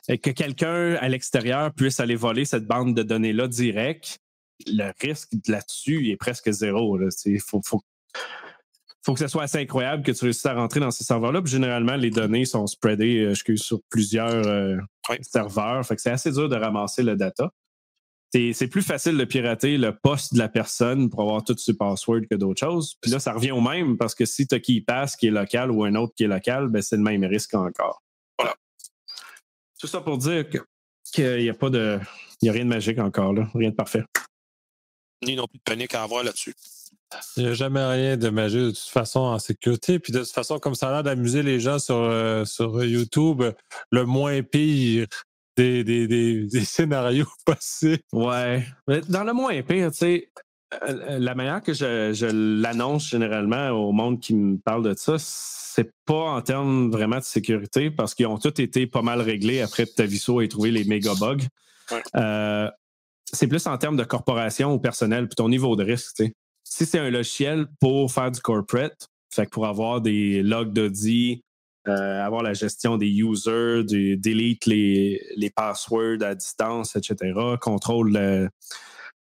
Que 0.07 0.29
quelqu'un 0.31 0.95
à 0.95 1.07
l'extérieur 1.09 1.73
puisse 1.73 1.99
aller 1.99 2.15
voler 2.15 2.45
cette 2.45 2.65
bande 2.65 2.95
de 2.95 3.03
données-là 3.03 3.47
direct, 3.47 4.19
le 4.67 4.91
risque 5.01 5.31
là-dessus 5.47 6.09
est 6.09 6.17
presque 6.17 6.49
zéro. 6.51 6.99
Il 7.25 7.39
faut, 7.39 7.61
faut, 7.63 9.13
que 9.13 9.19
ce 9.19 9.27
soit 9.27 9.43
assez 9.43 9.59
incroyable 9.59 10.03
que 10.03 10.11
tu 10.11 10.25
réussisses 10.25 10.45
à 10.45 10.53
rentrer 10.53 10.79
dans 10.79 10.91
ces 10.91 11.03
serveurs-là. 11.03 11.41
généralement, 11.45 11.95
les 11.95 12.09
données 12.09 12.45
sont 12.45 12.67
spreadées 12.67 13.19
euh, 13.19 13.55
sur 13.57 13.79
plusieurs 13.89 14.47
euh, 14.47 14.77
serveurs. 15.21 15.85
Fait 15.85 15.95
que 15.95 16.01
c'est 16.01 16.11
assez 16.11 16.31
dur 16.31 16.49
de 16.49 16.55
ramasser 16.55 17.03
le 17.03 17.15
data. 17.15 17.51
C'est 18.53 18.67
plus 18.67 18.81
facile 18.81 19.15
de 19.15 19.25
pirater 19.25 19.77
le 19.77 19.95
poste 19.95 20.33
de 20.33 20.39
la 20.39 20.49
personne 20.49 21.11
pour 21.11 21.21
avoir 21.21 21.43
tous 21.43 21.57
ses 21.57 21.75
passwords 21.75 22.21
que 22.27 22.33
d'autres 22.33 22.61
choses. 22.61 22.95
Puis 22.99 23.11
là, 23.11 23.19
ça 23.19 23.31
revient 23.31 23.51
au 23.51 23.61
même 23.61 23.95
parce 23.95 24.15
que 24.15 24.25
si 24.25 24.47
tu 24.47 24.55
as 24.55 24.59
qui 24.59 24.81
passe 24.81 25.15
qui 25.15 25.27
est 25.27 25.31
local 25.31 25.69
ou 25.69 25.83
un 25.83 25.93
autre 25.93 26.15
qui 26.15 26.23
est 26.23 26.27
local, 26.27 26.69
ben 26.69 26.81
c'est 26.81 26.97
le 26.97 27.03
même 27.03 27.23
risque 27.25 27.53
encore. 27.53 28.01
Tout 29.83 29.87
ça 29.87 29.99
pour 29.99 30.17
dire 30.17 30.45
qu'il 31.11 31.39
n'y 31.39 31.49
a 31.49 31.53
pas 31.53 31.69
de. 31.69 31.99
Il 32.41 32.45
n'y 32.45 32.49
a 32.49 32.53
rien 32.53 32.63
de 32.63 32.69
magique 32.69 32.99
encore, 32.99 33.33
là. 33.33 33.49
Rien 33.53 33.69
de 33.69 33.75
parfait. 33.75 34.05
Ni 35.25 35.35
non 35.35 35.45
plus 35.45 35.57
de 35.57 35.63
panique 35.65 35.93
à 35.93 36.03
avoir 36.03 36.23
là-dessus. 36.23 36.53
Il 37.35 37.43
n'y 37.43 37.49
a 37.49 37.53
jamais 37.53 37.85
rien 37.85 38.15
de 38.15 38.29
magique 38.29 38.61
de 38.61 38.69
toute 38.69 38.79
façon 38.79 39.19
en 39.19 39.39
sécurité. 39.39 39.99
Puis 39.99 40.13
de 40.13 40.19
toute 40.19 40.31
façon, 40.31 40.57
comme 40.57 40.73
ça 40.73 40.87
a 40.87 40.91
l'air 40.93 41.03
d'amuser 41.03 41.43
les 41.43 41.59
gens 41.59 41.79
sur, 41.79 41.97
euh, 41.97 42.45
sur 42.45 42.81
YouTube, 42.85 43.43
le 43.91 44.05
moins 44.05 44.41
pire 44.41 45.05
des, 45.57 45.83
des, 45.83 46.07
des, 46.07 46.47
scénarios 46.63 47.27
passés. 47.45 47.99
Ouais. 48.13 48.65
dans 49.09 49.25
le 49.25 49.33
moins 49.33 49.61
pire, 49.63 49.91
tu 49.91 49.97
sais, 49.97 50.31
la 50.87 51.35
manière 51.35 51.61
que 51.61 51.73
je, 51.73 52.13
je 52.13 52.25
l'annonce 52.61 53.09
généralement 53.09 53.69
au 53.69 53.91
monde 53.91 54.19
qui 54.19 54.35
me 54.35 54.57
parle 54.57 54.83
de 54.83 54.93
ça, 54.97 55.15
c'est 55.17 55.91
pas 56.05 56.35
en 56.35 56.41
termes 56.41 56.91
vraiment 56.91 57.17
de 57.17 57.23
sécurité 57.23 57.89
parce 57.89 58.13
qu'ils 58.13 58.27
ont 58.27 58.37
tous 58.37 58.61
été 58.61 58.85
pas 58.87 59.01
mal 59.01 59.21
réglés 59.21 59.61
après 59.61 59.85
que 59.85 59.93
Taviso 59.93 60.41
ait 60.41 60.47
trouvé 60.47 60.71
les 60.71 60.83
méga 60.83 61.13
bugs. 61.19 61.45
Euh, 62.15 62.69
c'est 63.31 63.47
plus 63.47 63.65
en 63.65 63.77
termes 63.77 63.97
de 63.97 64.03
corporation 64.03 64.73
ou 64.73 64.79
personnel, 64.79 65.27
puis 65.27 65.35
ton 65.35 65.49
niveau 65.49 65.75
de 65.75 65.83
risque. 65.83 66.23
Si 66.63 66.85
c'est 66.85 66.99
un 66.99 67.09
logiciel 67.09 67.65
pour 67.79 68.11
faire 68.11 68.31
du 68.31 68.39
corporate, 68.39 69.09
fait 69.33 69.45
que 69.45 69.51
pour 69.51 69.65
avoir 69.65 70.01
des 70.01 70.43
logs 70.43 70.71
d'audit, 70.71 71.43
euh, 71.87 72.23
avoir 72.23 72.43
la 72.43 72.53
gestion 72.53 72.97
des 72.97 73.09
users, 73.09 73.83
du 73.83 74.15
delete 74.15 74.65
les, 74.67 75.21
les 75.35 75.49
passwords 75.49 76.21
à 76.21 76.35
distance, 76.35 76.95
etc., 76.95 77.33
contrôle 77.59 78.15
euh, 78.15 78.47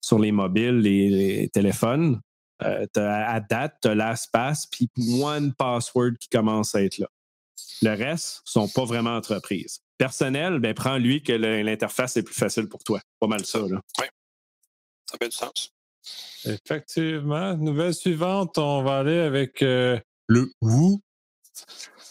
sur 0.03 0.19
les 0.19 0.33
mobiles, 0.33 0.81
les, 0.81 1.09
les 1.09 1.49
téléphones. 1.49 2.21
Euh, 2.63 2.87
t'as 2.93 3.27
à 3.27 3.41
date, 3.41 3.77
tu 3.83 3.89
as 3.89 3.95
LastPass, 3.95 4.67
puis 4.67 4.91
one 5.21 5.55
password 5.55 6.13
qui 6.21 6.29
commence 6.29 6.75
à 6.75 6.83
être 6.83 6.99
là. 6.99 7.09
Le 7.81 7.95
reste 7.95 8.43
sont 8.45 8.69
pas 8.69 8.85
vraiment 8.85 9.17
entreprises. 9.17 9.81
Personnel, 9.99 10.59
ben, 10.59 10.75
prends 10.75 10.99
lui 10.99 11.23
que 11.23 11.33
l'interface 11.33 12.17
est 12.17 12.23
plus 12.23 12.35
facile 12.35 12.69
pour 12.69 12.85
toi. 12.85 13.01
Pas 13.19 13.27
mal 13.27 13.45
ça. 13.45 13.61
Là. 13.61 13.81
Ça 13.97 15.19
fait 15.19 15.29
du 15.29 15.37
sens. 15.37 15.73
Effectivement. 16.45 17.57
Nouvelle 17.57 17.95
suivante, 17.95 18.59
on 18.59 18.83
va 18.83 18.99
aller 18.99 19.19
avec 19.19 19.63
euh, 19.63 19.99
le 20.27 20.53
WU, 20.61 20.99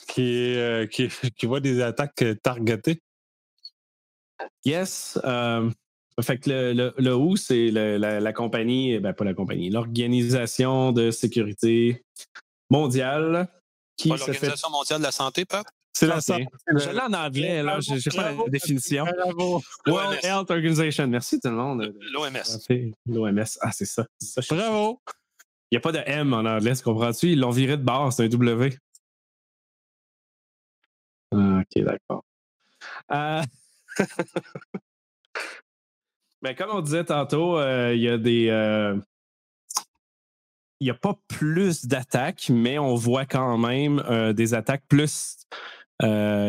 qui, 0.07 0.21
est, 0.21 0.57
euh, 0.57 0.87
qui, 0.87 1.09
qui 1.37 1.45
voit 1.45 1.59
des 1.59 1.81
attaques 1.81 2.21
euh, 2.21 2.35
targetées. 2.35 3.01
Yes. 4.65 5.19
euh, 5.23 5.69
fait 6.21 6.37
que 6.39 6.49
le, 6.49 6.73
le, 6.73 6.93
le 6.97 7.15
WHO, 7.15 7.35
c'est 7.35 7.71
le- 7.71 7.97
la, 7.97 8.19
la 8.19 8.33
compagnie, 8.33 8.99
ben 8.99 9.13
pas 9.13 9.23
la 9.25 9.33
compagnie, 9.33 9.69
l'Organisation 9.69 10.91
de 10.91 11.11
sécurité 11.11 12.03
mondiale 12.69 13.47
qui 13.97 14.09
Pas 14.09 14.17
fait. 14.17 14.27
L'Organisation 14.31 14.69
mondiale 14.69 14.99
de 14.99 15.05
la 15.05 15.11
santé, 15.11 15.45
Pat? 15.45 15.65
C'est 15.93 16.07
la 16.07 16.21
santé. 16.21 16.47
Je 16.73 16.89
l'ai 16.89 17.01
en 17.01 17.13
anglais, 17.13 17.61
là. 17.61 17.79
J'ai 17.81 17.99
j'ai 17.99 18.09
pas 18.11 18.23
la 18.23 18.33
Bravo. 18.33 18.49
définition. 18.49 19.05
Bravo. 19.05 19.61
World. 19.85 20.19
Health 20.23 20.49
Organization. 20.49 21.05
Merci 21.07 21.39
tout 21.39 21.49
le 21.49 21.55
monde. 21.55 21.93
L'OMS. 22.13 22.85
L'OMS. 23.07 23.43
Ah, 23.61 23.71
c'est 23.73 23.85
ça. 23.85 24.05
ça. 24.19 24.41
Il 24.49 24.55
Bravo. 24.57 25.01
n'y 25.71 25.77
a 25.77 25.81
pas 25.81 25.91
de 25.91 25.99
M 26.05 26.33
en 26.33 26.45
anglais, 26.45 26.75
tu 26.75 26.81
comprends-tu? 26.83 27.33
Ils 27.33 27.39
l'ont 27.39 27.49
viré 27.51 27.77
de 27.77 27.83
bord, 27.83 28.11
c'est 28.13 28.23
un 28.23 28.27
W. 28.29 28.77
Ah, 31.33 31.61
ok, 31.61 31.83
d'accord. 31.83 32.23
Euh, 33.11 33.41
ben, 36.41 36.55
comme 36.55 36.71
on 36.71 36.81
disait 36.81 37.03
tantôt, 37.03 37.57
euh, 37.57 37.93
il 37.93 38.01
y 38.01 38.09
a 38.09 38.17
des. 38.17 38.47
euh, 38.49 38.97
Il 40.79 40.85
n'y 40.85 40.89
a 40.89 40.95
pas 40.95 41.19
plus 41.27 41.85
d'attaques, 41.85 42.49
mais 42.49 42.79
on 42.79 42.95
voit 42.95 43.25
quand 43.25 43.57
même 43.57 44.03
euh, 44.09 44.33
des 44.33 44.53
attaques 44.53 44.83
plus 44.87 45.37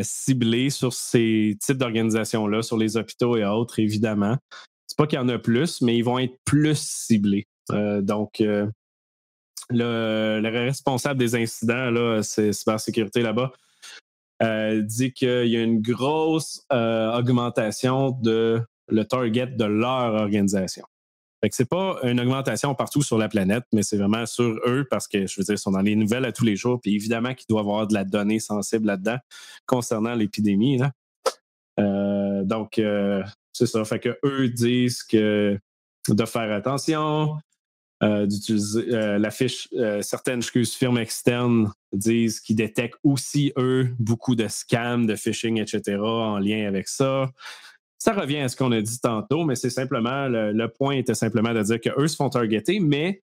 ciblées 0.02 0.70
sur 0.70 0.94
ces 0.94 1.59
types 1.60 1.77
d'organisations-là, 1.77 2.62
sur 2.62 2.78
les 2.78 2.97
hôpitaux 2.97 3.36
et 3.36 3.44
autres, 3.44 3.78
évidemment. 3.81 4.39
C'est 4.86 4.97
pas 4.97 5.06
qu'il 5.06 5.19
y 5.19 5.23
en 5.23 5.28
a 5.28 5.39
plus, 5.39 5.82
mais 5.82 5.94
ils 5.94 6.02
vont 6.02 6.19
être 6.19 6.39
plus 6.47 6.78
ciblés. 6.78 7.47
Donc, 7.69 8.39
le, 8.39 8.70
le 9.69 10.48
responsable 10.48 11.19
des 11.19 11.35
incidents, 11.35 11.90
là, 11.90 12.23
c'est 12.23 12.55
cybersécurité 12.55 13.20
là-bas, 13.20 13.52
dit 14.85 15.12
qu'il 15.12 15.48
y 15.48 15.56
a 15.59 15.62
une 15.62 15.82
grosse 15.82 16.64
augmentation 16.70 18.12
de 18.23 18.62
le 18.88 19.04
target 19.04 19.46
de 19.46 19.64
leur 19.64 20.14
organisation. 20.14 20.84
Que 21.42 21.48
c'est 21.50 21.68
pas 21.68 21.98
une 22.04 22.20
augmentation 22.20 22.72
partout 22.76 23.02
sur 23.02 23.18
la 23.18 23.28
planète, 23.28 23.64
mais 23.72 23.82
c'est 23.82 23.96
vraiment 23.96 24.26
sur 24.26 24.60
eux 24.64 24.86
parce 24.88 25.09
que, 25.09 25.26
je 25.26 25.40
veux 25.40 25.44
dire, 25.44 25.54
ils 25.54 25.59
sont 25.59 25.72
dans 25.72 25.80
les 25.80 25.96
nouvelles 25.96 26.24
à 26.24 26.30
tous 26.30 26.44
les 26.44 26.54
jours, 26.54 26.80
puis 26.80 26.94
évidemment 26.94 27.34
qu'il 27.34 27.46
doit 27.48 27.62
y 27.62 27.64
avoir 27.64 27.86
de 27.88 27.94
la 27.94 28.04
donnée 28.04 28.38
sensible 28.38 28.86
là-dedans 28.86 29.18
concernant 29.66 30.14
l'épidémie. 30.14 30.78
là. 30.78 30.92
Euh, 31.80 32.44
donc, 32.44 32.78
euh, 32.78 33.22
c'est 33.52 33.66
ça. 33.66 33.84
Fait 33.84 33.98
que 33.98 34.16
eux 34.24 34.48
disent 34.48 35.02
que 35.02 35.59
de 36.09 36.24
faire 36.24 36.52
attention, 36.52 37.36
euh, 38.02 38.26
d'utiliser 38.26 38.84
la 38.86 39.30
fiche, 39.30 39.68
certaines 40.00 40.38
excuses, 40.38 40.74
firmes 40.74 40.98
externes 40.98 41.72
disent 41.92 42.40
qu'ils 42.40 42.56
détectent 42.56 42.98
aussi, 43.04 43.52
eux, 43.56 43.88
beaucoup 43.98 44.34
de 44.34 44.48
scams, 44.48 45.06
de 45.06 45.14
phishing, 45.14 45.60
etc., 45.60 45.98
en 45.98 46.38
lien 46.38 46.66
avec 46.66 46.88
ça. 46.88 47.30
Ça 48.04 48.14
revient 48.14 48.38
à 48.38 48.48
ce 48.48 48.56
qu'on 48.56 48.72
a 48.72 48.80
dit 48.80 48.98
tantôt, 48.98 49.44
mais 49.44 49.54
c'est 49.54 49.70
simplement, 49.70 50.26
le, 50.26 50.66
point 50.66 50.96
était 50.96 51.14
simplement 51.14 51.54
de 51.54 51.62
dire 51.62 51.80
qu'eux 51.80 52.08
se 52.08 52.16
font 52.16 52.28
targeter, 52.28 52.80
mais 52.80 53.22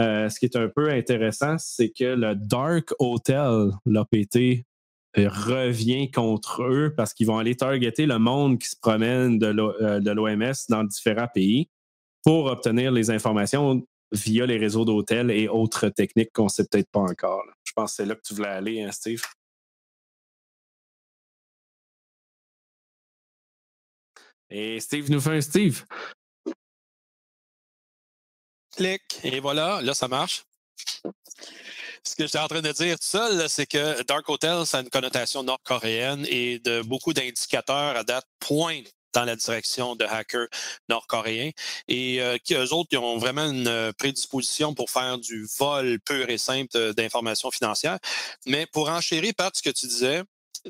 euh, 0.00 0.28
ce 0.28 0.40
qui 0.40 0.46
est 0.46 0.56
un 0.56 0.68
peu 0.68 0.90
intéressant, 0.90 1.58
c'est 1.58 1.90
que 1.90 2.16
le 2.16 2.34
Dark 2.34 2.92
Hotel, 2.98 3.70
l'APT, 3.84 4.64
euh, 5.16 5.28
revient 5.28 6.10
contre 6.10 6.64
eux 6.64 6.92
parce 6.96 7.14
qu'ils 7.14 7.28
vont 7.28 7.38
aller 7.38 7.54
targeter 7.54 8.04
le 8.04 8.18
monde 8.18 8.58
qui 8.58 8.68
se 8.68 8.74
promène 8.76 9.38
de 9.38 9.46
l'O- 9.46 9.80
euh, 9.80 10.00
l'OMS 10.00 10.54
dans 10.68 10.82
différents 10.82 11.28
pays 11.32 11.68
pour 12.24 12.46
obtenir 12.46 12.90
les 12.90 13.12
informations 13.12 13.86
via 14.10 14.44
les 14.44 14.58
réseaux 14.58 14.84
d'hôtels 14.84 15.30
et 15.30 15.46
autres 15.46 15.88
techniques 15.90 16.32
qu'on 16.32 16.46
ne 16.46 16.48
sait 16.48 16.66
peut-être 16.68 16.90
pas 16.90 16.98
encore. 16.98 17.44
Je 17.62 17.70
pense 17.76 17.92
que 17.92 17.96
c'est 17.98 18.06
là 18.06 18.16
que 18.16 18.22
tu 18.26 18.34
voulais 18.34 18.48
aller, 18.48 18.82
hein, 18.82 18.90
Steve? 18.90 19.22
Et 24.50 24.80
Steve 24.80 25.10
nous 25.10 25.20
fait 25.20 25.36
un 25.36 25.40
Steve. 25.40 25.84
Clic. 28.76 29.02
Et 29.24 29.40
voilà, 29.40 29.80
là, 29.82 29.94
ça 29.94 30.08
marche. 30.08 30.44
Ce 32.04 32.14
que 32.14 32.24
j'étais 32.24 32.38
en 32.38 32.46
train 32.46 32.60
de 32.60 32.72
dire 32.72 32.98
tout 32.98 33.06
seul, 33.06 33.48
c'est 33.48 33.66
que 33.66 34.02
Dark 34.04 34.28
Hotel, 34.28 34.64
ça 34.64 34.78
a 34.78 34.80
une 34.82 34.90
connotation 34.90 35.42
nord-coréenne 35.42 36.24
et 36.28 36.60
de 36.60 36.82
beaucoup 36.82 37.12
d'indicateurs 37.12 37.96
à 37.96 38.04
date 38.04 38.26
pointent 38.38 38.92
dans 39.16 39.24
la 39.24 39.34
direction 39.34 39.96
de 39.96 40.04
hackers 40.04 40.48
nord-coréens 40.88 41.50
et 41.88 42.20
euh, 42.20 42.36
qui, 42.38 42.54
eux 42.54 42.72
autres, 42.72 42.90
ils 42.92 42.98
ont 42.98 43.16
vraiment 43.16 43.46
une 43.46 43.66
euh, 43.66 43.92
prédisposition 43.92 44.74
pour 44.74 44.90
faire 44.90 45.18
du 45.18 45.48
vol 45.58 45.98
pur 46.00 46.28
et 46.28 46.38
simple 46.38 46.76
euh, 46.76 46.92
d'informations 46.92 47.50
financières. 47.50 47.98
Mais 48.44 48.66
pour 48.66 48.90
enchérir, 48.90 49.32
Pat, 49.34 49.56
ce 49.56 49.62
que 49.62 49.70
tu 49.70 49.86
disais, 49.86 50.22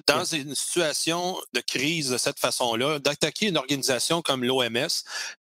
dans 0.06 0.24
une 0.24 0.54
situation 0.54 1.40
de 1.52 1.60
crise 1.60 2.10
de 2.10 2.18
cette 2.18 2.38
façon-là, 2.38 2.98
d'attaquer 2.98 3.46
une 3.46 3.56
organisation 3.56 4.22
comme 4.22 4.44
l'OMS 4.44 4.88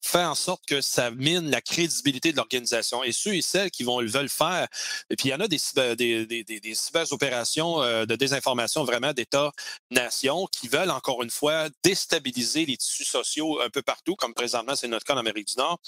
fait 0.02 0.24
en 0.24 0.36
sorte 0.36 0.66
que 0.66 0.82
ça 0.82 1.12
mine 1.12 1.50
la 1.50 1.62
crédibilité 1.62 2.32
de 2.32 2.38
l'organisation. 2.38 3.04
Et 3.04 3.12
ceux 3.12 3.36
et 3.36 3.42
celles 3.42 3.72
qui 3.72 3.84
vont 3.84 4.00
le 4.00 4.10
veulent 4.10 4.30
faire, 4.30 4.68
et 5.10 5.16
puis 5.16 5.30
il 5.30 5.32
y 5.32 5.36
en 5.36 5.40
a 5.40 5.48
des, 5.48 5.60
des, 5.96 6.26
des, 6.26 6.44
des, 6.44 6.60
des 6.60 6.76
cyber-opérations 6.76 7.82
euh, 7.82 8.06
de 8.06 8.16
désinformation 8.16 8.84
vraiment 8.84 9.14
d'État-nation 9.14 10.48
qui 10.52 10.68
veulent 10.68 10.92
encore 10.92 11.24
une 11.24 11.30
fois 11.30 11.68
déstabiliser 11.84 12.66
les 12.66 12.78
tissus 12.78 13.06
sociaux 13.06 13.62
un 13.62 13.70
peu 13.70 13.82
partout, 13.82 14.16
comme 14.16 14.34
présentement 14.34 14.76
c'est 14.76 14.88
notre 14.88 15.06
cas 15.06 15.16
en 15.16 15.18
Amérique 15.18 15.48
du 15.48 15.56
Nord, 15.58 15.80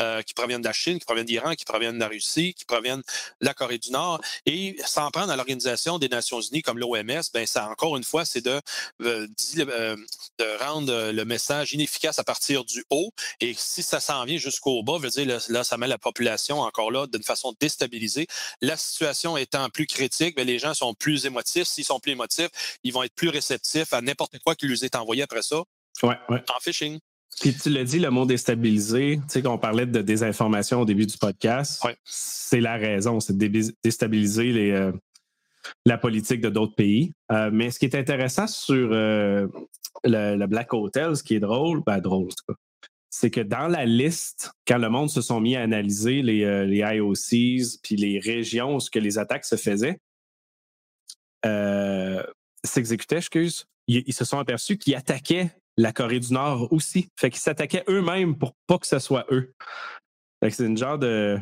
euh, 0.00 0.22
qui 0.22 0.34
proviennent 0.34 0.62
de 0.62 0.66
la 0.66 0.72
Chine, 0.72 0.98
qui 0.98 1.04
proviennent 1.04 1.26
d'Iran, 1.26 1.54
qui 1.54 1.64
proviennent 1.64 1.94
de 1.94 2.00
la 2.00 2.08
Russie, 2.08 2.54
qui 2.54 2.64
proviennent 2.64 3.02
de 3.40 3.46
la 3.46 3.54
Corée 3.54 3.78
du 3.78 3.90
Nord. 3.90 4.20
Et 4.46 4.76
s'en 4.86 5.10
prendre 5.10 5.32
à 5.32 5.36
l'Organisation 5.36 5.98
des 5.98 6.08
Nations 6.08 6.40
Unies 6.40 6.62
comme 6.62 6.78
l'OMS, 6.78 7.22
ben 7.32 7.46
ça 7.46 7.68
encore 7.68 7.96
une 7.96 8.04
fois, 8.04 8.11
c'est 8.24 8.40
de, 8.44 8.60
euh, 9.02 9.26
euh, 9.58 9.96
de 10.38 10.62
rendre 10.64 11.10
le 11.12 11.24
message 11.24 11.72
inefficace 11.72 12.18
à 12.18 12.24
partir 12.24 12.64
du 12.64 12.84
haut. 12.90 13.10
Et 13.40 13.54
si 13.56 13.82
ça 13.82 14.00
s'en 14.00 14.24
vient 14.24 14.36
jusqu'au 14.38 14.82
bas, 14.82 14.98
veut 14.98 15.10
dire 15.10 15.40
là, 15.48 15.64
ça 15.64 15.76
met 15.76 15.88
la 15.88 15.98
population 15.98 16.60
encore 16.60 16.90
là 16.90 17.06
d'une 17.06 17.22
façon 17.22 17.54
déstabilisée. 17.60 18.26
La 18.60 18.76
situation 18.76 19.36
étant 19.36 19.68
plus 19.70 19.86
critique, 19.86 20.36
ben, 20.36 20.46
les 20.46 20.58
gens 20.58 20.74
sont 20.74 20.94
plus 20.94 21.26
émotifs. 21.26 21.66
S'ils 21.66 21.84
sont 21.84 22.00
plus 22.00 22.12
émotifs, 22.12 22.50
ils 22.84 22.92
vont 22.92 23.02
être 23.02 23.14
plus 23.14 23.28
réceptifs 23.28 23.92
à 23.92 24.00
n'importe 24.00 24.38
quoi 24.44 24.54
qui 24.54 24.66
leur 24.68 24.82
est 24.84 24.94
envoyé 24.96 25.22
après 25.22 25.42
ça 25.42 25.62
Ouais, 26.02 26.16
ouais. 26.28 26.42
en 26.54 26.60
phishing. 26.60 26.98
Puis 27.40 27.54
tu 27.56 27.70
l'as 27.70 27.84
dit, 27.84 27.98
le 27.98 28.10
mot 28.10 28.26
déstabilisé, 28.26 29.18
tu 29.26 29.32
sais, 29.32 29.42
qu'on 29.42 29.56
parlait 29.56 29.86
de 29.86 30.02
désinformation 30.02 30.82
au 30.82 30.84
début 30.84 31.06
du 31.06 31.16
podcast, 31.16 31.82
Ouais. 31.82 31.96
c'est 32.04 32.60
la 32.60 32.76
raison, 32.76 33.20
c'est 33.20 33.36
de 33.36 33.46
dé- 33.46 33.72
déstabiliser 33.82 34.52
les, 34.52 34.70
euh, 34.70 34.92
la 35.86 35.98
politique 35.98 36.40
de 36.40 36.48
d'autres 36.50 36.74
pays. 36.74 37.12
Euh, 37.30 37.50
mais 37.52 37.70
ce 37.70 37.78
qui 37.78 37.86
est 37.86 37.94
intéressant 37.94 38.46
sur 38.46 38.90
euh, 38.92 39.46
le, 40.04 40.46
Black 40.46 40.72
Hotel, 40.74 41.16
ce 41.16 41.22
qui 41.22 41.34
est 41.34 41.40
drôle, 41.40 41.82
ben 41.84 42.00
drôle 42.00 42.28
c'est 43.14 43.30
que 43.30 43.42
dans 43.42 43.68
la 43.68 43.84
liste, 43.84 44.52
quand 44.66 44.78
le 44.78 44.88
monde 44.88 45.10
se 45.10 45.20
sont 45.20 45.38
mis 45.38 45.54
à 45.54 45.60
analyser 45.60 46.22
les, 46.22 46.44
euh, 46.44 46.66
IOCs 46.66 47.78
puis 47.82 47.96
les 47.96 48.18
régions 48.18 48.76
où 48.76 48.80
ce 48.80 48.90
que 48.90 48.98
les 48.98 49.18
attaques 49.18 49.44
se 49.44 49.56
faisaient, 49.56 49.98
s'exécutaient, 52.64 53.18
excuse, 53.18 53.66
ils, 53.86 54.02
ils 54.06 54.14
se 54.14 54.24
sont 54.24 54.38
aperçus 54.38 54.78
qu'ils 54.78 54.94
attaquaient 54.94 55.50
la 55.76 55.92
Corée 55.92 56.20
du 56.20 56.32
Nord 56.32 56.72
aussi. 56.72 57.08
Fait 57.18 57.30
qu'ils 57.30 57.40
s'attaquaient 57.40 57.84
eux-mêmes 57.88 58.36
pour 58.36 58.54
pas 58.66 58.78
que 58.78 58.86
ce 58.86 58.98
soit 58.98 59.26
eux. 59.30 59.52
Fait 60.42 60.50
que 60.50 60.56
c'est 60.56 60.66
une 60.66 60.76
genre 60.76 60.98
de. 60.98 61.38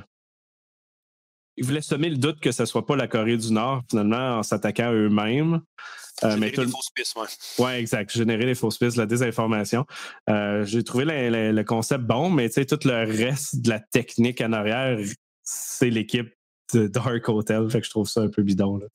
Ils 1.61 1.67
voulaient 1.67 1.83
semer 1.83 2.09
le 2.09 2.17
doute 2.17 2.41
que 2.41 2.51
ce 2.53 2.65
soit 2.65 2.87
pas 2.87 2.97
la 2.97 3.07
Corée 3.07 3.37
du 3.37 3.53
Nord, 3.53 3.83
finalement, 3.89 4.39
en 4.39 4.43
s'attaquant 4.43 4.89
à 4.89 4.93
eux-mêmes. 4.93 5.61
Euh, 6.25 6.37
mais 6.39 6.49
Générer 6.49 6.53
tout 6.53 6.61
des 6.63 6.67
le- 6.67 6.73
fausses 6.73 6.91
pistes, 6.95 7.17
ouais. 7.17 7.65
Ouais, 7.65 7.81
exact. 7.81 8.11
Générer 8.13 8.47
les 8.47 8.55
fausses 8.55 8.79
pistes, 8.79 8.97
la 8.97 9.07
désinformation. 9.07 9.85
Euh, 10.29 10.65
J'ai 10.65 10.83
trouvé 10.83 11.05
le, 11.05 11.29
le- 11.31 11.53
le 11.53 11.65
concept 11.65 12.03
bon, 12.05 12.31
mais 12.31 12.49
tu 12.49 12.55
sais, 12.55 12.67
tout 12.67 12.79
le 12.85 13.05
reste 13.05 13.61
de 13.61 13.69
la 13.69 13.79
technique 13.81 14.41
en 14.41 14.53
arrière, 14.53 14.99
c'est 15.43 15.91
l'équipe 15.91 16.33
de 16.73 16.87
Dark 16.89 17.29
Hotel. 17.29 17.69
Fait 17.71 17.81
que 17.81 17.85
je 17.87 17.91
trouve 17.91 18.09
ça 18.09 18.23
un 18.23 18.29
peu 18.29 18.43
bidon. 18.43 18.79
Là. 18.79 18.87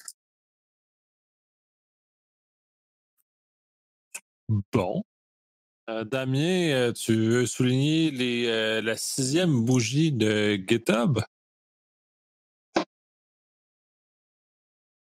Bon. 4.72 5.04
Euh, 5.90 6.04
Damien, 6.04 6.70
euh, 6.72 6.92
tu 6.94 7.16
veux 7.16 7.46
souligner 7.46 8.10
les, 8.12 8.48
euh, 8.48 8.82
la 8.82 8.98
sixième 8.98 9.64
bougie 9.66 10.12
de 10.12 10.56
GitHub? 10.68 11.20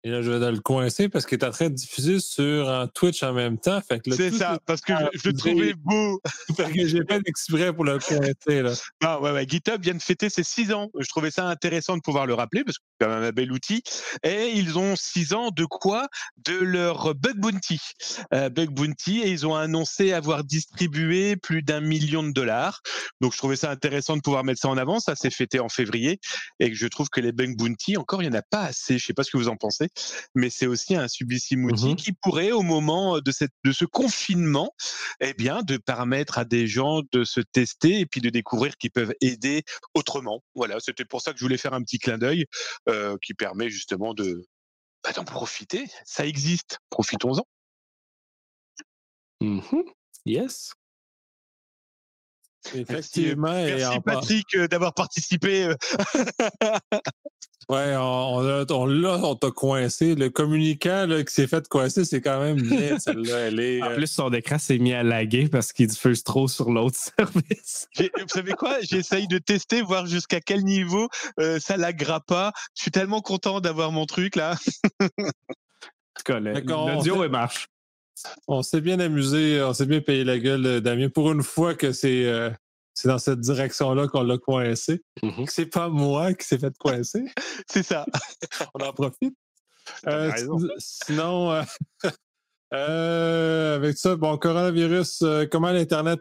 Et 0.05 0.11
là, 0.11 0.21
je 0.21 0.33
vais 0.33 0.51
le 0.51 0.59
coincer 0.59 1.09
parce 1.09 1.27
qu'il 1.27 1.39
est 1.39 1.45
en 1.45 1.53
train 1.53 1.69
de 1.69 1.75
diffuser 1.75 2.19
sur 2.19 2.69
un 2.69 2.89
Twitch 2.89 3.23
en 3.23 3.33
même 3.33 3.57
temps. 3.57 3.81
C'est 4.11 4.33
ça, 4.33 4.59
parce 4.67 4.81
que 4.81 4.93
je, 5.13 5.21
je 5.21 5.29
le 5.29 5.35
trouvais 5.37 5.75
beau. 5.75 6.21
fait 6.57 6.73
que 6.73 6.89
j'ai 6.89 7.05
pas 7.05 7.21
d'exprès 7.21 7.73
pour 7.73 7.85
le 7.85 8.01
coincer. 8.01 8.63
Là. 8.63 8.73
Ah, 9.05 9.21
ouais, 9.21 9.31
ouais. 9.31 9.47
GitHub 9.49 9.81
vient 9.81 9.95
de 9.95 10.03
fêter 10.03 10.29
ses 10.29 10.43
six 10.43 10.73
ans. 10.73 10.91
Je 10.99 11.07
trouvais 11.07 11.31
ça 11.31 11.47
intéressant 11.47 11.97
de 11.97 12.03
pouvoir 12.03 12.27
le 12.27 12.35
rappeler 12.35 12.65
parce 12.65 12.79
que 12.79 12.85
c'est 12.99 13.07
quand 13.07 13.15
même 13.15 13.23
un 13.23 13.31
bel 13.31 13.53
outil. 13.53 13.85
Et 14.25 14.51
ils 14.57 14.77
ont 14.77 14.97
six 14.97 15.35
ans 15.35 15.51
de 15.51 15.65
quoi? 15.65 16.09
De 16.45 16.59
leur 16.59 17.15
Bug 17.15 17.37
Bounty. 17.37 17.81
Euh, 18.35 18.49
Bug 18.49 18.71
Bounty, 18.71 19.21
et 19.21 19.31
ils 19.31 19.47
ont 19.47 19.55
annoncé 19.55 20.13
avoir 20.13 20.43
distribué 20.43 21.37
plus 21.37 21.63
d'un 21.63 21.81
million 21.81 22.25
de 22.25 22.33
dollars. 22.33 22.81
Donc 23.21 23.35
je 23.35 23.39
trouvais 23.39 23.57
ça 23.57 23.71
intéressant 23.71 24.17
de 24.17 24.23
pouvoir 24.23 24.43
mettre 24.43 24.61
ça 24.61 24.69
en 24.69 24.79
avant. 24.79 24.99
Ça 24.99 25.15
s'est 25.15 25.31
fêté 25.31 25.61
en 25.61 25.69
février. 25.69 26.19
Et 26.59 26.75
je 26.75 26.87
trouve 26.89 27.09
que 27.09 27.21
les 27.21 27.31
Bug 27.31 27.57
Bounty, 27.57 27.97
encore, 27.97 28.21
il 28.21 28.29
n'y 28.29 28.37
en 28.37 28.39
a 28.41 28.43
pas 28.43 28.63
assez. 28.63 28.99
Je 28.99 29.07
sais 29.07 29.15
pas 29.15 29.23
ce 29.23 29.31
que 29.31 29.37
vous 29.37 29.49
en 29.49 29.57
pensez 29.57 29.92
mais 30.35 30.51
c'est 30.51 30.67
aussi 30.67 30.95
un 30.97 31.09
sublissime 31.09 31.65
outil 31.65 31.91
Mhm. 31.91 31.97
qui 31.97 32.13
pourrait, 32.13 32.53
au 32.53 32.63
moment 32.63 33.21
de, 33.21 33.31
cette, 33.31 33.53
de 33.65 33.73
ce 33.73 33.85
confinement, 33.85 34.75
eh 35.21 35.35
bien, 35.35 35.63
de 35.63 35.77
permettre 35.77 36.39
à 36.39 36.45
des 36.45 36.67
gens 36.67 37.03
de 37.13 37.25
se 37.25 37.41
tester 37.41 38.01
et 38.01 38.07
puis 38.07 38.21
de 38.21 38.31
découvrir 38.31 38.77
qu'ils 38.77 38.91
peuvent 38.91 39.15
aider 39.21 39.63
autrement. 39.95 40.43
Voilà, 40.55 40.79
c'était 40.81 41.05
pour 41.05 41.21
ça 41.21 41.33
que 41.33 41.39
je 41.39 41.45
voulais 41.45 41.59
faire 41.59 41.75
un 41.75 41.83
petit 41.83 41.99
clin 41.99 42.19
d'œil 42.19 42.47
euh, 42.89 43.17
qui 43.23 43.35
permet 43.35 43.69
justement 43.71 44.15
de 44.15 44.47
bah, 45.05 45.13
d'en 45.13 45.25
profiter. 45.25 45.87
Ça 46.05 46.27
existe, 46.27 46.79
profitons-en. 46.91 47.45
Mhm. 49.41 49.85
Yes. 50.25 50.73
Effectivement. 52.75 53.57
et 53.59 53.75
Merci 53.77 54.01
par- 54.01 54.21
Patrick 54.21 54.55
euh, 54.57 54.69
d'avoir 54.69 54.95
participé. 54.95 55.65
euh, 55.65 55.75
Ouais, 57.69 57.95
on, 57.97 58.01
on, 58.03 58.49
a- 58.49 58.73
on, 58.73 58.87
là, 58.87 59.21
on 59.23 59.37
t'a 59.37 59.51
coincé. 59.53 60.17
Le 60.17 60.31
communicant 60.31 61.07
là, 61.07 61.23
qui 61.23 61.33
s'est 61.33 61.47
fait 61.47 61.67
coincer, 61.69 62.05
c'est 62.05 62.21
quand 62.21 62.41
même 62.41 62.61
bien, 62.61 62.99
celle-là. 62.99 63.39
Elle 63.39 63.61
est. 63.61 63.81
En 63.83 63.91
euh, 63.93 63.95
plus, 63.95 64.09
son 64.09 64.33
écran 64.33 64.59
s'est 64.59 64.79
mis 64.79 64.93
à 64.93 65.05
laguer 65.05 65.49
parce 65.49 65.73
qu'il 65.73 65.87
diffuse 65.87 66.25
trop 66.25 66.49
sur 66.49 66.71
l'autre 66.71 66.97
service. 67.19 67.87
Vous 67.99 68.05
savez 68.27 68.53
quoi? 68.55 68.79
J'essaye 68.83 69.29
de 69.29 69.39
tester, 69.39 69.81
voir 69.81 70.07
jusqu'à 70.07 70.41
quel 70.41 70.65
niveau 70.65 71.09
euh, 71.39 71.61
ça 71.61 71.77
laggera 71.77 72.21
pas. 72.21 72.53
Je 72.77 72.83
suis 72.83 72.91
tellement 72.91 73.21
content 73.21 73.61
d'avoir 73.61 73.93
mon 73.93 74.07
truc 74.07 74.35
là. 74.37 74.57
En 75.01 75.07
tout 76.17 76.25
cas, 76.25 76.41
l'audio 76.41 77.29
marche. 77.29 77.69
On 78.49 78.63
s'est 78.63 78.81
bien 78.81 79.01
amusé, 79.01 79.63
on 79.63 79.73
s'est 79.73 79.87
bien 79.87 80.01
payé 80.01 80.25
la 80.25 80.39
gueule, 80.39 80.67
euh, 80.67 80.81
Damien. 80.81 81.09
Pour 81.09 81.33
une 81.33 81.43
fois 81.43 81.75
que 81.75 81.93
c'est 81.93 82.27
euh, 82.27 82.51
c'est 82.95 83.09
dans 83.09 83.19
cette 83.19 83.41
direction-là 83.41 84.09
qu'on 84.09 84.23
l'a 84.23 84.39
coincé. 84.39 85.03
Mhm. 85.23 85.47
Que 85.47 85.53
c'est 85.53 85.67
pas 85.67 85.89
moi 85.89 86.35
qui 86.35 86.47
s'est 86.47 86.59
fait 86.59 86.77
coincer. 86.79 87.25
C'est 87.67 87.83
ça. 87.83 88.05
On 88.75 88.85
en 88.85 88.93
profite. 88.93 89.35
Euh, 90.07 90.31
sinon, 90.79 91.65
euh, 92.75 93.77
avec 93.77 93.97
ça, 93.97 94.15
bon, 94.17 94.37
coronavirus, 94.37 95.25
comment 95.51 95.73
l'Internet, 95.73 96.21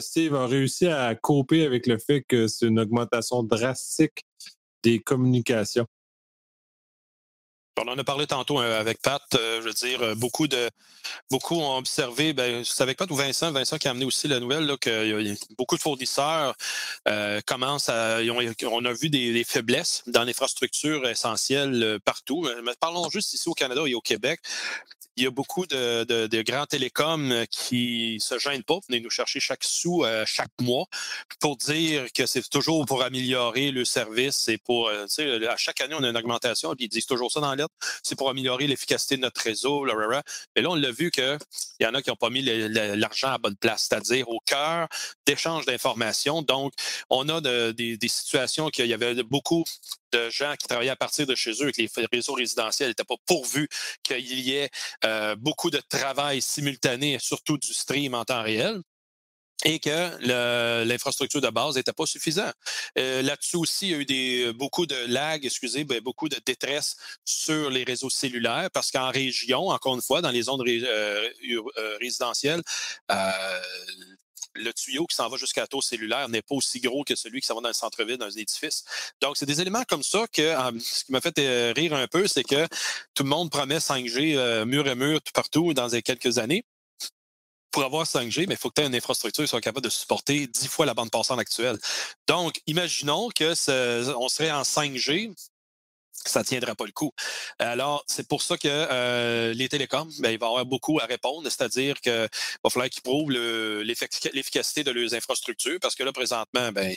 Steve, 0.00 0.34
a 0.34 0.46
réussi 0.46 0.88
à 0.88 1.14
coper 1.14 1.64
avec 1.64 1.86
le 1.86 1.98
fait 1.98 2.22
que 2.22 2.48
c'est 2.48 2.66
une 2.66 2.80
augmentation 2.80 3.42
drastique 3.42 4.26
des 4.82 4.98
communications? 4.98 5.86
On 7.78 7.88
en 7.88 7.98
a 7.98 8.04
parlé 8.04 8.26
tantôt 8.26 8.60
euh, 8.60 8.80
avec 8.80 9.02
Pat. 9.02 9.22
euh, 9.34 9.60
je 9.60 9.66
veux 9.66 9.74
dire, 9.74 10.00
euh, 10.00 10.14
beaucoup 10.14 10.48
de 10.48 10.70
beaucoup 11.30 11.56
ont 11.56 11.76
observé, 11.76 12.32
ben, 12.32 12.64
c'est 12.64 12.82
avec 12.82 12.96
Pat 12.96 13.08
ou 13.10 13.14
Vincent, 13.14 13.52
Vincent 13.52 13.76
qui 13.76 13.86
a 13.86 13.90
amené 13.90 14.06
aussi 14.06 14.28
la 14.28 14.40
nouvelle, 14.40 14.64
là, 14.64 14.76
que 14.76 15.34
beaucoup 15.56 15.76
de 15.76 15.80
fournisseurs 15.80 16.56
commencent 17.46 17.88
à. 17.88 18.18
on 18.64 18.84
a 18.84 18.92
vu 18.92 19.08
des, 19.08 19.32
des 19.32 19.44
faiblesses 19.44 20.02
dans 20.06 20.24
l'infrastructure 20.24 21.06
essentielle 21.08 22.00
partout. 22.04 22.48
Mais 22.64 22.72
parlons 22.80 23.08
juste 23.10 23.34
ici 23.34 23.48
au 23.48 23.54
Canada 23.54 23.82
et 23.86 23.94
au 23.94 24.00
Québec. 24.00 24.40
Il 25.18 25.24
y 25.24 25.26
a 25.26 25.30
beaucoup 25.30 25.66
de, 25.66 26.42
grands 26.42 26.66
télécoms 26.66 27.30
euh, 27.32 27.44
qui 27.50 28.18
se 28.20 28.38
gênent 28.38 28.62
pas, 28.62 28.78
venez 28.86 29.00
nous 29.00 29.08
chercher 29.08 29.40
chaque 29.40 29.64
sou 29.64 30.04
euh, 30.04 30.24
chaque 30.26 30.50
mois 30.60 30.84
pour 31.40 31.56
dire 31.56 32.12
que 32.12 32.26
c'est 32.26 32.46
toujours 32.50 32.84
pour 32.84 33.02
améliorer 33.02 33.70
le 33.70 33.86
service 33.86 34.48
et 34.48 34.58
pour, 34.58 34.88
euh, 34.88 35.06
tu 35.06 35.14
sais, 35.14 35.46
à 35.46 35.56
chaque 35.56 35.80
année, 35.80 35.94
on 35.98 36.02
a 36.04 36.10
une 36.10 36.16
augmentation, 36.16 36.74
puis 36.74 36.84
ils 36.84 36.88
disent 36.88 37.06
toujours 37.06 37.32
ça 37.32 37.40
dans 37.40 37.50
la 37.50 37.56
lettre, 37.56 37.74
c'est 38.02 38.14
pour 38.14 38.28
améliorer 38.28 38.66
l'efficacité 38.66 39.16
de 39.16 39.22
notre 39.22 39.40
réseau, 39.40 39.82
blablabla. 39.82 40.22
Mais 40.54 40.60
là, 40.60 40.70
on 40.70 40.74
l'a 40.74 40.90
vu 40.90 41.10
qu'il 41.10 41.38
y 41.80 41.86
en 41.86 41.94
a 41.94 42.02
qui 42.02 42.10
n'ont 42.10 42.16
pas 42.16 42.30
mis 42.30 42.42
l'argent 42.42 43.28
à 43.28 43.38
bonne 43.38 43.56
place, 43.56 43.86
c'est-à-dire 43.88 44.28
au 44.28 44.40
cœur 44.44 44.86
d'échange 45.26 45.64
d'informations. 45.64 46.42
Donc, 46.42 46.74
on 47.08 47.28
a 47.30 47.40
de- 47.40 47.72
des, 47.72 47.96
des 47.96 48.08
situations 48.08 48.68
qu'il 48.68 48.86
y 48.86 48.94
avait 48.94 49.22
beaucoup 49.22 49.64
de 50.16 50.30
gens 50.30 50.54
qui 50.58 50.66
travaillaient 50.66 50.90
à 50.90 50.96
partir 50.96 51.26
de 51.26 51.34
chez 51.34 51.52
eux 51.62 51.68
et 51.68 51.72
que 51.72 52.00
les 52.00 52.08
réseaux 52.12 52.34
résidentiels 52.34 52.88
n'étaient 52.88 53.04
pas 53.04 53.16
pourvus 53.26 53.68
qu'il 54.02 54.40
y 54.40 54.54
ait 54.54 54.70
euh, 55.04 55.36
beaucoup 55.36 55.70
de 55.70 55.80
travail 55.88 56.40
simultané, 56.40 57.18
surtout 57.18 57.58
du 57.58 57.72
stream 57.72 58.14
en 58.14 58.24
temps 58.24 58.42
réel 58.42 58.80
et 59.64 59.80
que 59.80 60.84
l'infrastructure 60.84 61.40
de 61.40 61.48
base 61.48 61.76
n'était 61.76 61.92
pas 61.92 62.04
suffisante. 62.06 62.54
Euh, 62.98 63.22
Là-dessus 63.22 63.56
aussi, 63.56 63.88
il 63.88 64.10
y 64.10 64.44
a 64.44 64.48
eu 64.48 64.52
beaucoup 64.52 64.86
de 64.86 64.94
lag, 65.06 65.44
excusez, 65.44 65.84
ben, 65.84 66.00
beaucoup 66.00 66.28
de 66.28 66.38
détresse 66.44 66.96
sur 67.24 67.70
les 67.70 67.82
réseaux 67.82 68.10
cellulaires 68.10 68.68
parce 68.72 68.90
qu'en 68.90 69.10
région, 69.10 69.68
encore 69.68 69.94
une 69.94 70.02
fois, 70.02 70.20
dans 70.20 70.30
les 70.30 70.42
zones 70.42 70.62
euh, 70.68 71.28
résidentielles, 72.00 72.62
le 74.56 74.72
tuyau 74.72 75.06
qui 75.06 75.16
s'en 75.16 75.28
va 75.28 75.36
jusqu'à 75.36 75.62
la 75.62 75.66
tour 75.66 75.82
cellulaire 75.82 76.28
n'est 76.28 76.42
pas 76.42 76.54
aussi 76.54 76.80
gros 76.80 77.04
que 77.04 77.14
celui 77.14 77.40
qui 77.40 77.46
s'en 77.46 77.54
va 77.54 77.60
dans 77.60 77.68
le 77.68 77.74
centre-ville, 77.74 78.16
dans 78.16 78.26
un 78.26 78.40
édifice. 78.40 78.84
Donc, 79.20 79.36
c'est 79.36 79.46
des 79.46 79.60
éléments 79.60 79.84
comme 79.84 80.02
ça 80.02 80.26
que 80.32 80.42
euh, 80.42 80.78
ce 80.80 81.04
qui 81.04 81.12
m'a 81.12 81.20
fait 81.20 81.38
euh, 81.38 81.72
rire 81.74 81.94
un 81.94 82.06
peu, 82.06 82.26
c'est 82.26 82.44
que 82.44 82.66
tout 83.14 83.22
le 83.22 83.28
monde 83.28 83.50
promet 83.50 83.78
5G 83.78 84.36
euh, 84.36 84.64
mur 84.64 84.86
à 84.86 84.94
mur 84.94 85.20
tout 85.22 85.32
partout 85.32 85.74
dans 85.74 85.88
quelques 86.00 86.38
années. 86.38 86.64
Pour 87.70 87.84
avoir 87.84 88.06
5G, 88.06 88.46
mais 88.48 88.54
il 88.54 88.56
faut 88.56 88.70
que 88.70 88.76
tu 88.76 88.82
aies 88.82 88.86
une 88.86 88.94
infrastructure 88.94 89.44
qui 89.44 89.48
soit 89.48 89.60
capable 89.60 89.84
de 89.84 89.90
supporter 89.90 90.46
10 90.46 90.68
fois 90.68 90.86
la 90.86 90.94
bande 90.94 91.10
passante 91.10 91.38
actuelle. 91.38 91.78
Donc, 92.26 92.62
imaginons 92.66 93.28
que 93.28 93.52
on 94.16 94.28
serait 94.30 94.50
en 94.50 94.62
5G, 94.62 95.34
ça 96.28 96.40
ne 96.40 96.44
tiendra 96.44 96.74
pas 96.74 96.84
le 96.84 96.92
coup. 96.92 97.12
Alors, 97.58 98.04
c'est 98.06 98.28
pour 98.28 98.42
ça 98.42 98.56
que 98.56 98.68
euh, 98.68 99.52
les 99.54 99.68
télécoms, 99.68 100.08
ben, 100.18 100.30
il 100.30 100.38
va 100.38 100.46
avoir 100.46 100.66
beaucoup 100.66 100.98
à 101.00 101.06
répondre, 101.06 101.48
c'est-à-dire 101.48 102.00
qu'il 102.00 102.28
va 102.64 102.70
falloir 102.70 102.90
qu'ils 102.90 103.02
prouvent 103.02 103.30
le- 103.30 103.82
l'effic- 103.82 104.30
l'efficacité 104.32 104.84
de 104.84 104.90
leurs 104.90 105.14
infrastructures, 105.14 105.78
parce 105.80 105.94
que 105.94 106.02
là, 106.02 106.12
présentement, 106.12 106.72
ben, 106.72 106.94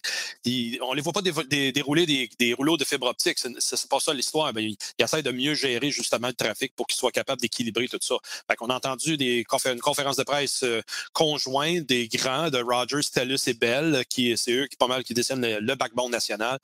on 0.82 0.92
ne 0.92 0.96
les 0.96 1.02
voit 1.02 1.14
pas 1.14 1.22
dérouler 1.22 2.06
des, 2.06 2.54
rouleaux 2.54 2.78
de 2.78 2.84
fibre 2.86 3.08
optique. 3.08 3.38
C'est 3.40 3.50
c'est 3.60 3.90
pas 3.90 4.00
ça 4.00 4.14
l'histoire. 4.14 4.52
Ben, 4.54 4.62
ils, 4.62 4.78
ils 4.98 5.04
essaient 5.04 5.24
de 5.24 5.32
mieux 5.32 5.54
gérer 5.54 5.92
justement 5.92 6.28
le 6.28 6.34
trafic 6.34 6.76
pour 6.76 6.88
qu'ils 6.88 6.98
soient 6.98 7.12
capables 7.12 7.42
d'équilibrer 7.42 7.88
tout 7.88 8.00
ça. 8.02 8.16
Qu'on 8.58 8.70
a 8.70 8.76
entendu 8.76 9.16
une 9.16 9.80
conférence 9.80 10.18
de 10.18 10.24
presse 10.24 10.64
euh, 10.64 10.82
conjointe 11.14 11.86
des 11.86 12.08
grands 12.08 12.50
de 12.50 12.62
Rogers, 12.62 13.10
Telus 13.14 13.48
et 13.48 13.54
Bell, 13.54 14.04
qui 14.10 14.36
c'est 14.38 14.52
eux 14.52 14.68
qui 14.68 14.76
pas 14.76 14.88
mal 14.88 15.04
qui 15.04 15.14
le, 15.14 15.60
le 15.60 15.76
backbone 15.76 16.12
national, 16.12 16.60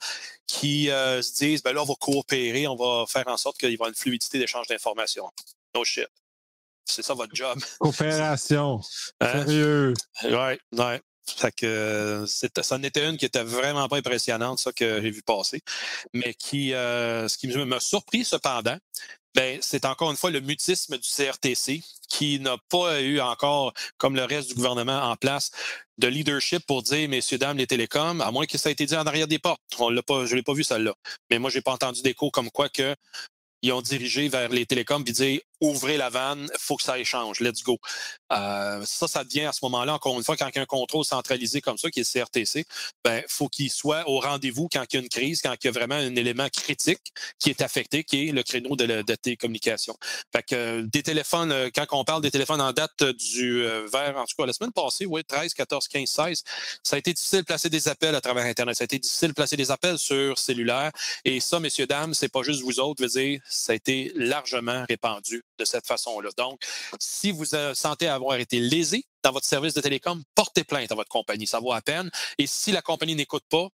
qui 0.46 0.90
euh, 0.90 1.22
se 1.22 1.34
disent 1.34 1.62
ben 1.62 1.72
là, 1.72 1.82
on 1.82 1.86
va 1.86 1.94
coopérer, 1.98 2.55
on 2.66 2.76
va 2.76 3.04
faire 3.06 3.26
en 3.28 3.36
sorte 3.36 3.58
qu'il 3.58 3.68
va 3.68 3.72
y 3.72 3.74
avoir 3.74 3.88
une 3.88 3.94
fluidité 3.94 4.38
d'échange 4.38 4.66
d'informations. 4.68 5.28
No 5.74 5.84
shit. 5.84 6.08
C'est 6.84 7.02
ça 7.02 7.14
votre 7.14 7.34
job. 7.34 7.58
Coopération. 7.80 8.80
Hein? 9.20 9.44
Sérieux. 9.44 9.94
Ouais, 10.24 10.58
ouais. 10.72 11.02
Fait 11.28 11.52
que 11.52 11.66
euh, 11.66 12.26
ça 12.26 12.76
en 12.76 12.82
était 12.84 13.04
une 13.04 13.16
qui 13.16 13.24
était 13.24 13.42
vraiment 13.42 13.88
pas 13.88 13.96
impressionnante, 13.96 14.60
ça 14.60 14.72
que 14.72 15.02
j'ai 15.02 15.10
vu 15.10 15.22
passer. 15.22 15.60
Mais 16.12 16.34
qui, 16.34 16.72
euh, 16.72 17.26
ce 17.26 17.36
qui 17.36 17.48
m'a 17.48 17.80
surpris 17.80 18.24
cependant, 18.24 18.78
ben, 19.36 19.58
c'est 19.60 19.84
encore 19.84 20.10
une 20.10 20.16
fois 20.16 20.30
le 20.30 20.40
mutisme 20.40 20.96
du 20.96 21.08
CRTC 21.08 21.82
qui 22.08 22.40
n'a 22.40 22.56
pas 22.70 23.02
eu 23.02 23.20
encore, 23.20 23.74
comme 23.98 24.16
le 24.16 24.24
reste 24.24 24.48
du 24.48 24.54
gouvernement 24.54 25.02
en 25.02 25.16
place, 25.16 25.50
de 25.98 26.08
leadership 26.08 26.64
pour 26.66 26.82
dire, 26.82 27.06
messieurs, 27.08 27.36
dames, 27.36 27.58
les 27.58 27.66
télécoms, 27.66 28.22
à 28.22 28.30
moins 28.30 28.46
que 28.46 28.56
ça 28.56 28.70
ait 28.70 28.72
été 28.72 28.86
dit 28.86 28.96
en 28.96 29.06
arrière 29.06 29.28
des 29.28 29.38
portes. 29.38 29.60
Je 29.78 30.34
l'ai 30.34 30.42
pas 30.42 30.54
vu 30.54 30.64
celle-là. 30.64 30.94
Mais 31.30 31.38
moi, 31.38 31.50
j'ai 31.50 31.60
pas 31.60 31.72
entendu 31.72 32.00
d'écho 32.00 32.30
comme 32.30 32.50
quoi 32.50 32.70
que 32.70 32.96
ils 33.62 33.72
ont 33.72 33.82
dirigé 33.82 34.28
vers 34.28 34.48
les 34.48 34.64
télécoms 34.64 35.02
puis 35.02 35.12
dire 35.12 35.40
ouvrez 35.60 35.96
la 35.96 36.10
vanne, 36.10 36.48
faut 36.58 36.76
que 36.76 36.82
ça 36.82 36.98
échange, 36.98 37.40
let's 37.40 37.62
go. 37.62 37.78
Euh, 38.32 38.84
ça, 38.84 39.08
ça 39.08 39.24
devient 39.24 39.46
à 39.46 39.52
ce 39.52 39.60
moment-là, 39.62 39.94
encore 39.94 40.16
une 40.16 40.24
fois, 40.24 40.36
quand 40.36 40.48
il 40.48 40.56
y 40.56 40.58
a 40.58 40.62
un 40.62 40.66
contrôle 40.66 41.04
centralisé 41.04 41.60
comme 41.60 41.78
ça, 41.78 41.90
qui 41.90 42.00
est 42.00 42.12
CRTC, 42.12 42.64
ben, 43.04 43.22
faut 43.28 43.48
qu'il 43.48 43.70
soit 43.70 44.08
au 44.08 44.20
rendez-vous 44.20 44.68
quand 44.70 44.84
il 44.90 44.96
y 44.96 44.98
a 44.98 45.02
une 45.02 45.08
crise, 45.08 45.40
quand 45.42 45.54
il 45.62 45.66
y 45.66 45.68
a 45.68 45.72
vraiment 45.72 45.94
un 45.94 46.14
élément 46.16 46.48
critique 46.48 47.12
qui 47.38 47.50
est 47.50 47.62
affecté, 47.62 48.04
qui 48.04 48.28
est 48.28 48.32
le 48.32 48.42
créneau 48.42 48.76
de, 48.76 48.84
la, 48.84 49.02
de 49.02 49.14
télécommunication. 49.14 49.96
Fait 50.34 50.42
que 50.42 50.54
euh, 50.56 50.82
des 50.82 51.02
téléphones, 51.02 51.52
euh, 51.52 51.70
quand 51.74 51.86
on 51.92 52.04
parle 52.04 52.22
des 52.22 52.30
téléphones 52.30 52.60
en 52.60 52.72
date 52.72 53.02
euh, 53.02 53.12
du 53.12 53.62
euh, 53.62 53.86
vers, 53.92 54.16
en 54.16 54.24
tout 54.24 54.34
cas, 54.36 54.46
la 54.46 54.52
semaine 54.52 54.72
passée, 54.72 55.06
oui, 55.06 55.24
13, 55.24 55.54
14, 55.54 55.88
15, 55.88 56.08
16, 56.08 56.42
ça 56.82 56.96
a 56.96 56.98
été 56.98 57.12
difficile 57.12 57.40
de 57.40 57.44
placer 57.44 57.70
des 57.70 57.88
appels 57.88 58.14
à 58.14 58.20
travers 58.20 58.44
Internet. 58.44 58.76
Ça 58.76 58.84
a 58.84 58.86
été 58.86 58.98
difficile 58.98 59.28
de 59.28 59.34
placer 59.34 59.56
des 59.56 59.70
appels 59.70 59.98
sur 59.98 60.38
cellulaire. 60.38 60.90
Et 61.24 61.40
ça, 61.40 61.60
messieurs, 61.60 61.86
dames, 61.86 62.14
c'est 62.14 62.28
pas 62.28 62.42
juste 62.42 62.62
vous 62.62 62.80
autres, 62.80 63.02
je 63.02 63.04
veux 63.04 63.20
dire, 63.20 63.40
ça 63.48 63.72
a 63.72 63.76
été 63.76 64.12
largement 64.14 64.84
répandu 64.88 65.44
de 65.58 65.64
cette 65.64 65.86
façon-là. 65.86 66.30
Donc, 66.36 66.60
si 66.98 67.32
vous 67.32 67.54
euh, 67.54 67.74
sentez 67.74 68.08
avoir 68.08 68.36
été 68.38 68.60
lésé 68.60 69.04
dans 69.22 69.32
votre 69.32 69.46
service 69.46 69.74
de 69.74 69.80
télécom, 69.80 70.22
portez 70.34 70.64
plainte 70.64 70.92
à 70.92 70.94
votre 70.94 71.08
compagnie. 71.08 71.46
Ça 71.46 71.60
vaut 71.60 71.72
à 71.72 71.80
peine. 71.80 72.10
Et 72.38 72.46
si 72.46 72.72
la 72.72 72.82
compagnie 72.82 73.14
n'écoute 73.14 73.44
pas, 73.48 73.68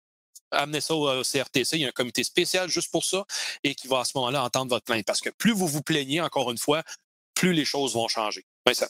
amenez 0.51 0.81
ça 0.81 0.95
au 0.95 1.23
CRTC. 1.23 1.77
Il 1.77 1.81
y 1.81 1.85
a 1.85 1.89
un 1.89 1.91
comité 1.91 2.23
spécial 2.23 2.69
juste 2.69 2.91
pour 2.91 3.05
ça 3.05 3.25
et 3.63 3.75
qui 3.75 3.87
va 3.87 4.01
à 4.01 4.05
ce 4.05 4.11
moment-là 4.15 4.43
entendre 4.43 4.69
votre 4.69 4.85
plainte. 4.85 5.05
Parce 5.05 5.21
que 5.21 5.29
plus 5.29 5.53
vous 5.53 5.67
vous 5.67 5.81
plaignez, 5.81 6.21
encore 6.21 6.51
une 6.51 6.57
fois, 6.57 6.83
plus 7.33 7.53
les 7.53 7.65
choses 7.65 7.93
vont 7.93 8.07
changer. 8.07 8.45
ça. 8.73 8.87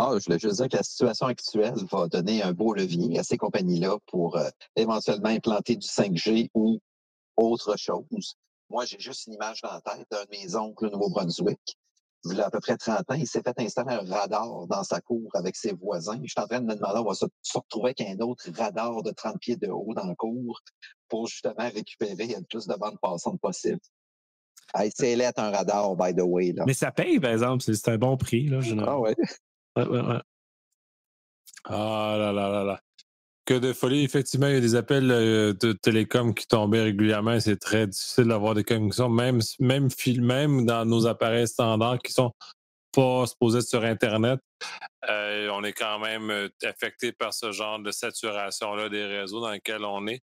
Ah, 0.00 0.12
je 0.16 0.24
voulais 0.24 0.38
juste 0.38 0.56
dire 0.56 0.68
que 0.68 0.76
la 0.76 0.82
situation 0.84 1.26
actuelle 1.26 1.74
va 1.90 2.06
donner 2.06 2.40
un 2.42 2.52
beau 2.52 2.72
levier 2.72 3.18
à 3.18 3.24
ces 3.24 3.36
compagnies-là 3.36 3.98
pour 4.06 4.36
euh, 4.36 4.48
éventuellement 4.76 5.28
implanter 5.28 5.74
du 5.74 5.86
5G 5.86 6.50
ou 6.54 6.78
autre 7.36 7.76
chose. 7.76 8.36
Moi, 8.70 8.84
j'ai 8.84 8.98
juste 8.98 9.26
une 9.26 9.34
image 9.34 9.62
dans 9.62 9.72
la 9.72 9.80
tête 9.80 10.06
d'un 10.10 10.24
de 10.24 10.30
mes 10.30 10.54
oncles 10.54 10.86
au 10.86 10.90
Nouveau-Brunswick. 10.90 11.78
Il 12.24 12.36
y 12.36 12.40
a 12.40 12.46
à 12.46 12.50
peu 12.50 12.60
près 12.60 12.76
30 12.76 13.10
ans, 13.10 13.14
il 13.14 13.26
s'est 13.26 13.42
fait 13.42 13.58
installer 13.60 13.94
un 13.94 14.04
radar 14.04 14.66
dans 14.66 14.82
sa 14.82 15.00
cour 15.00 15.30
avec 15.34 15.54
ses 15.54 15.72
voisins. 15.72 16.18
Je 16.22 16.28
suis 16.28 16.40
en 16.40 16.46
train 16.46 16.60
de 16.60 16.66
me 16.66 16.74
demander, 16.74 16.98
on 16.98 17.04
va 17.04 17.14
se, 17.14 17.24
retrouver 17.54 17.94
avec 17.96 18.00
un 18.00 18.18
autre 18.24 18.44
radar 18.56 19.02
de 19.02 19.12
30 19.12 19.38
pieds 19.38 19.56
de 19.56 19.68
haut 19.68 19.94
dans 19.94 20.04
la 20.04 20.14
cour 20.16 20.60
pour 21.08 21.28
justement 21.28 21.70
récupérer 21.72 22.26
le 22.26 22.44
plus 22.44 22.66
de 22.66 22.74
bandes 22.74 22.98
passantes 23.00 23.40
possible. 23.40 23.78
Hey, 24.74 24.90
c'est 24.94 25.16
lettre 25.16 25.40
un 25.40 25.50
radar, 25.50 25.94
by 25.96 26.12
the 26.12 26.22
way. 26.22 26.52
Là. 26.52 26.64
Mais 26.66 26.74
ça 26.74 26.90
paye, 26.90 27.20
par 27.20 27.30
exemple. 27.30 27.62
C'est 27.62 27.88
un 27.88 27.96
bon 27.96 28.16
prix. 28.16 28.48
Là, 28.48 28.58
ah 28.86 28.98
ouais. 28.98 29.14
ouais, 29.76 29.86
ouais, 29.86 30.00
ouais. 30.00 30.20
Ah 31.64 32.16
là 32.18 32.32
là 32.32 32.48
là 32.50 32.64
là 32.64 32.80
que 33.48 33.54
de 33.54 33.72
folie. 33.72 34.04
Effectivement, 34.04 34.46
il 34.48 34.54
y 34.54 34.56
a 34.58 34.60
des 34.60 34.74
appels 34.74 35.10
euh, 35.10 35.54
de 35.54 35.72
télécom 35.72 36.34
qui 36.34 36.46
tombaient 36.46 36.82
régulièrement. 36.82 37.40
C'est 37.40 37.56
très 37.56 37.86
difficile 37.86 38.24
d'avoir 38.24 38.54
des 38.54 38.62
connexions, 38.62 39.08
même, 39.08 39.40
même, 39.58 39.88
même 40.20 40.66
dans 40.66 40.84
nos 40.84 41.06
appareils 41.06 41.48
standards 41.48 41.98
qui 42.00 42.12
sont 42.12 42.32
pas 42.92 43.26
supposés 43.26 43.62
sur 43.62 43.82
Internet. 43.84 44.38
Euh, 45.08 45.48
on 45.54 45.64
est 45.64 45.72
quand 45.72 45.98
même 45.98 46.30
euh, 46.30 46.48
affecté 46.62 47.12
par 47.12 47.32
ce 47.32 47.50
genre 47.50 47.78
de 47.78 47.90
saturation-là 47.90 48.90
des 48.90 49.06
réseaux 49.06 49.40
dans 49.40 49.50
lesquels 49.50 49.84
on 49.84 50.06
est. 50.08 50.20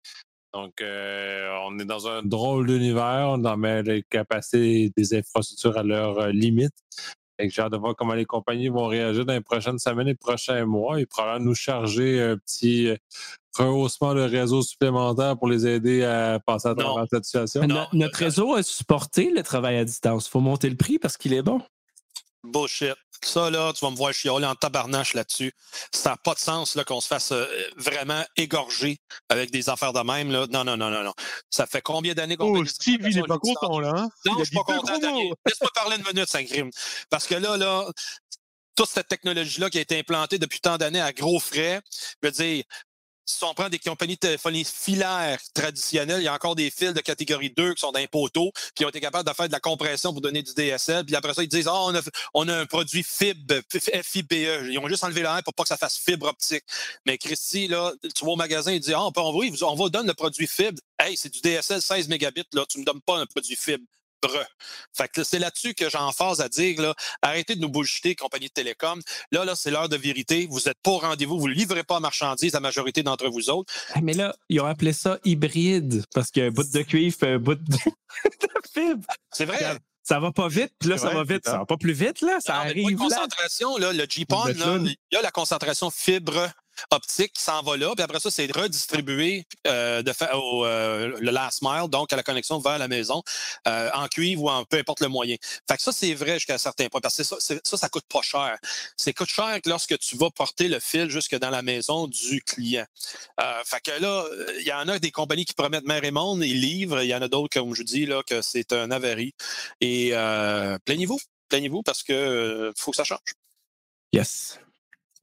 Donc, 0.53 0.83
on 0.83 1.79
est 1.79 1.85
dans 1.85 2.07
un 2.07 2.21
drôle 2.21 2.67
d'univers, 2.67 3.29
on 3.29 3.57
met 3.57 3.81
les 3.81 4.03
capacités 4.03 4.91
des 4.95 5.15
infrastructures 5.15 5.75
à 5.79 5.81
leur 5.81 6.27
limite. 6.27 6.75
J'ai 7.39 7.61
hâte 7.61 7.71
de 7.71 7.77
voir 7.77 7.95
comment 7.95 8.13
les 8.13 8.25
compagnies 8.25 8.69
vont 8.69 8.87
réagir 8.87 9.25
dans 9.25 9.33
les 9.33 9.41
prochaines 9.41 9.79
semaines 9.79 10.07
et 10.07 10.15
prochains 10.15 10.65
mois. 10.65 10.99
Ils 10.99 11.07
pourront 11.07 11.39
nous 11.39 11.55
charger 11.55 12.21
un 12.21 12.37
petit 12.37 12.89
euh, 12.89 12.95
rehaussement 13.57 14.13
de 14.13 14.21
réseau 14.21 14.61
supplémentaire 14.61 15.37
pour 15.37 15.47
les 15.47 15.65
aider 15.65 16.03
à 16.03 16.39
passer 16.39 16.69
à 16.69 16.75
travers 16.75 17.05
cette 17.09 17.25
situation. 17.25 17.61
notre 17.93 18.17
réseau 18.17 18.53
a 18.53 18.63
supporté 18.63 19.31
le 19.31 19.43
travail 19.43 19.77
à 19.77 19.85
distance. 19.85 20.27
Il 20.27 20.29
faut 20.29 20.39
monter 20.39 20.69
le 20.69 20.77
prix 20.77 20.99
parce 20.99 21.17
qu'il 21.17 21.33
est 21.33 21.43
bon. 21.43 21.61
Bullshit. 22.43 22.95
Ça, 23.23 23.49
là, 23.49 23.71
tu 23.73 23.83
vas 23.83 23.91
me 23.91 23.95
voir 23.95 24.13
chialer 24.13 24.45
en 24.45 24.55
tabarnache 24.55 25.13
là-dessus. 25.13 25.53
Ça 25.91 26.11
n'a 26.11 26.17
pas 26.17 26.33
de 26.33 26.39
sens 26.39 26.75
là, 26.75 26.83
qu'on 26.83 27.01
se 27.01 27.07
fasse 27.07 27.31
euh, 27.31 27.45
vraiment 27.77 28.23
égorger 28.37 28.97
avec 29.29 29.51
des 29.51 29.69
affaires 29.69 29.93
de 29.93 30.01
même. 30.01 30.31
Là. 30.31 30.45
Non, 30.51 30.63
non, 30.63 30.77
non, 30.77 30.89
non, 30.89 31.03
non. 31.03 31.13
Ça 31.49 31.65
fait 31.65 31.81
combien 31.81 32.13
d'années 32.13 32.37
qu'on 32.37 32.53
Oh, 32.53 32.65
Steve, 32.65 32.99
il 33.03 33.15
n'est 33.15 33.23
pas 33.23 33.39
content, 33.39 33.79
là. 33.79 33.93
Hein? 33.95 34.09
Non, 34.25 34.33
je 34.35 34.39
ne 34.39 34.45
suis 34.45 34.55
pas 34.55 34.63
content. 34.63 34.99
Laisse-moi 34.99 35.69
parler 35.73 35.97
une 35.97 36.05
minute, 36.05 36.29
Saint-Crime. 36.29 36.69
Parce 37.09 37.25
que 37.25 37.35
là, 37.35 37.57
là, 37.57 37.85
toute 38.75 38.89
cette 38.89 39.07
technologie-là 39.07 39.69
qui 39.69 39.77
a 39.77 39.81
été 39.81 39.99
implantée 39.99 40.37
depuis 40.37 40.59
tant 40.59 40.77
d'années 40.77 41.01
à 41.01 41.13
gros 41.13 41.39
frais, 41.39 41.81
je 42.21 42.27
veux 42.27 42.31
dire, 42.31 42.63
si 43.25 43.43
on 43.43 43.53
prend 43.53 43.69
des 43.69 43.79
compagnies 43.79 44.15
de 44.15 44.19
téléphonie 44.19 44.65
filaires 44.65 45.39
traditionnelles, 45.53 46.21
il 46.21 46.25
y 46.25 46.27
a 46.27 46.33
encore 46.33 46.55
des 46.55 46.69
fils 46.69 46.93
de 46.93 47.01
catégorie 47.01 47.51
2 47.55 47.73
qui 47.73 47.79
sont 47.79 47.91
d'un 47.91 48.05
poteau, 48.07 48.51
qui 48.75 48.85
ont 48.85 48.89
été 48.89 48.99
capables 48.99 49.27
de 49.27 49.33
faire 49.33 49.47
de 49.47 49.51
la 49.51 49.59
compression 49.59 50.11
pour 50.11 50.21
donner 50.21 50.43
du 50.43 50.53
DSL. 50.53 51.05
Puis 51.05 51.15
après 51.15 51.33
ça, 51.33 51.43
ils 51.43 51.47
disent 51.47 51.67
oh, 51.67 51.87
on, 51.87 51.95
a, 51.95 52.01
on 52.33 52.47
a 52.47 52.57
un 52.57 52.65
produit 52.65 53.03
fibre, 53.03 53.61
FIBE. 53.69 54.33
Ils 54.33 54.79
ont 54.79 54.87
juste 54.87 55.03
enlevé 55.03 55.21
la 55.21 55.41
pour 55.41 55.53
pas 55.53 55.63
que 55.63 55.69
ça 55.69 55.77
fasse 55.77 55.97
fibre 55.97 56.27
optique. 56.27 56.63
Mais 57.05 57.17
Christy, 57.17 57.67
là, 57.67 57.93
tu 58.15 58.25
vas 58.25 58.31
au 58.31 58.35
magasin, 58.35 58.71
il 58.71 58.79
dit 58.79 58.93
oh, 58.95 58.99
on, 59.05 59.11
peut, 59.11 59.21
va, 59.21 59.67
on 59.67 59.75
va 59.75 59.89
donner 59.89 60.07
le 60.07 60.13
produit 60.13 60.47
fibre. 60.47 60.79
Hey, 60.99 61.17
c'est 61.17 61.29
du 61.29 61.41
DSL 61.41 61.81
16 61.81 62.07
mégabits, 62.07 62.45
là, 62.53 62.65
tu 62.67 62.79
me 62.79 62.85
donnes 62.85 63.01
pas 63.01 63.17
un 63.19 63.25
produit 63.25 63.55
fibre. 63.55 63.83
Fait 64.93 65.07
que 65.07 65.23
c'est 65.23 65.39
là-dessus 65.39 65.73
que 65.73 65.89
j'en 65.89 66.11
phase 66.11 66.41
à 66.41 66.49
dire, 66.49 66.81
là, 66.81 66.93
arrêtez 67.21 67.55
de 67.55 67.61
nous 67.61 67.69
bullshiter, 67.69 68.15
compagnie 68.15 68.47
de 68.47 68.53
télécom. 68.53 69.01
Là, 69.31 69.45
là, 69.45 69.55
c'est 69.55 69.71
l'heure 69.71 69.89
de 69.89 69.97
vérité. 69.97 70.47
Vous 70.49 70.61
n'êtes 70.65 70.79
pas 70.81 70.91
au 70.91 70.99
rendez-vous, 70.99 71.39
vous 71.39 71.47
ne 71.47 71.53
livrez 71.53 71.83
pas 71.83 71.99
marchandises, 71.99 72.53
la 72.53 72.59
majorité 72.59 73.03
d'entre 73.03 73.27
vous 73.29 73.49
autres. 73.49 73.73
Mais 74.01 74.13
là, 74.13 74.35
ils 74.49 74.59
ont 74.61 74.65
appelé 74.65 74.93
ça 74.93 75.19
hybride 75.23 76.05
parce 76.13 76.31
qu'il 76.31 76.43
y 76.43 76.45
a 76.45 76.49
un 76.49 76.51
bout 76.51 76.69
de 76.69 76.81
cuivre, 76.81 77.17
un 77.21 77.39
bout 77.39 77.55
de, 77.63 77.77
fibre. 78.73 79.07
C'est 79.31 79.45
vrai. 79.45 79.77
Ça 80.03 80.19
va 80.19 80.33
pas 80.33 80.49
vite, 80.49 80.73
puis 80.79 80.89
là, 80.89 80.97
ça 80.97 81.11
va 81.11 81.23
vite. 81.23 81.45
Ça 81.45 81.59
va 81.59 81.65
pas 81.65 81.77
plus 81.77 81.93
vite, 81.93 82.19
là. 82.21 82.39
Ça 82.41 82.57
arrive. 82.57 82.89
La 82.89 82.97
concentration, 82.97 83.77
là, 83.77 83.93
le 83.93 84.05
G-Pond, 84.07 84.47
il 84.47 84.97
y 85.13 85.15
a 85.15 85.21
la 85.21 85.31
concentration 85.31 85.89
fibre 85.89 86.49
optique 86.91 87.33
qui 87.33 87.41
s'en 87.41 87.61
va 87.61 87.77
là, 87.77 87.93
puis 87.95 88.03
après 88.03 88.19
ça, 88.19 88.31
c'est 88.31 88.51
redistribué 88.51 89.45
euh, 89.67 90.01
de 90.01 90.13
au, 90.33 90.65
euh, 90.65 91.17
le 91.19 91.31
last 91.31 91.61
mile, 91.61 91.87
donc 91.89 92.13
à 92.13 92.15
la 92.15 92.23
connexion 92.23 92.59
vers 92.59 92.77
la 92.77 92.87
maison, 92.87 93.23
euh, 93.67 93.89
en 93.93 94.07
cuivre 94.07 94.43
ou 94.43 94.49
en 94.49 94.63
peu 94.65 94.77
importe 94.77 95.01
le 95.01 95.07
moyen. 95.07 95.35
Fait 95.69 95.77
que 95.77 95.83
ça, 95.83 95.91
c'est 95.91 96.13
vrai 96.13 96.35
jusqu'à 96.35 96.55
un 96.55 96.59
certain 96.59 96.87
point, 96.87 97.01
parce 97.01 97.17
que 97.17 97.23
ça, 97.23 97.37
ça, 97.39 97.77
ça 97.77 97.89
coûte 97.89 98.05
pas 98.07 98.21
cher. 98.21 98.57
C'est 98.97 99.13
coûte 99.13 99.29
cher 99.29 99.59
lorsque 99.65 99.97
tu 99.99 100.17
vas 100.17 100.29
porter 100.29 100.67
le 100.67 100.79
fil 100.79 101.09
jusque 101.09 101.35
dans 101.35 101.49
la 101.49 101.61
maison 101.61 102.07
du 102.07 102.41
client. 102.41 102.85
fait 103.65 103.81
que 103.81 104.01
là, 104.01 104.25
il 104.59 104.65
y 104.65 104.73
en 104.73 104.87
a 104.87 104.99
des 104.99 105.11
compagnies 105.11 105.45
qui 105.45 105.53
promettent 105.53 105.85
mer 105.85 106.03
et 106.03 106.11
monde, 106.11 106.43
ils 106.43 106.59
livrent. 106.59 107.01
Il 107.01 107.07
y 107.07 107.15
en 107.15 107.21
a 107.21 107.27
d'autres, 107.27 107.53
comme 107.53 107.73
je 107.73 107.83
dis, 107.83 108.05
là, 108.05 108.21
que 108.23 108.41
c'est 108.41 108.73
un 108.73 108.91
avarie. 108.91 109.33
Et 109.81 110.11
plaignez-vous, 110.85 111.19
plaignez-vous 111.49 111.83
parce 111.83 112.03
que 112.03 112.71
faut 112.77 112.91
que 112.91 112.97
ça 112.97 113.03
change. 113.03 113.19
Yes. 114.13 114.59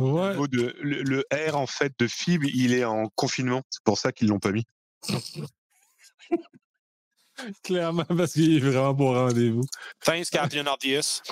De, 0.01 0.75
le, 0.81 1.25
R 1.31 1.57
en 1.57 1.67
fait 1.67 1.93
de 1.99 2.07
fibre, 2.07 2.47
il 2.55 2.73
est 2.73 2.85
en 2.85 3.09
confinement. 3.15 3.63
C'est 3.69 3.83
pour 3.85 3.99
ça 3.99 4.13
qu'ils 4.13 4.29
l'ont 4.29 4.39
pas 4.39 4.53
mis. 4.53 4.65
Clairement, 7.63 8.05
parce 8.05 8.33
qu'il 8.33 8.57
est 8.57 8.61
vraiment 8.61 8.95
pour 8.95 9.15
rendez-vous. 9.15 9.65
Thanks, 10.05 10.31
Captain 10.31 10.67
Obvious. 10.67 11.23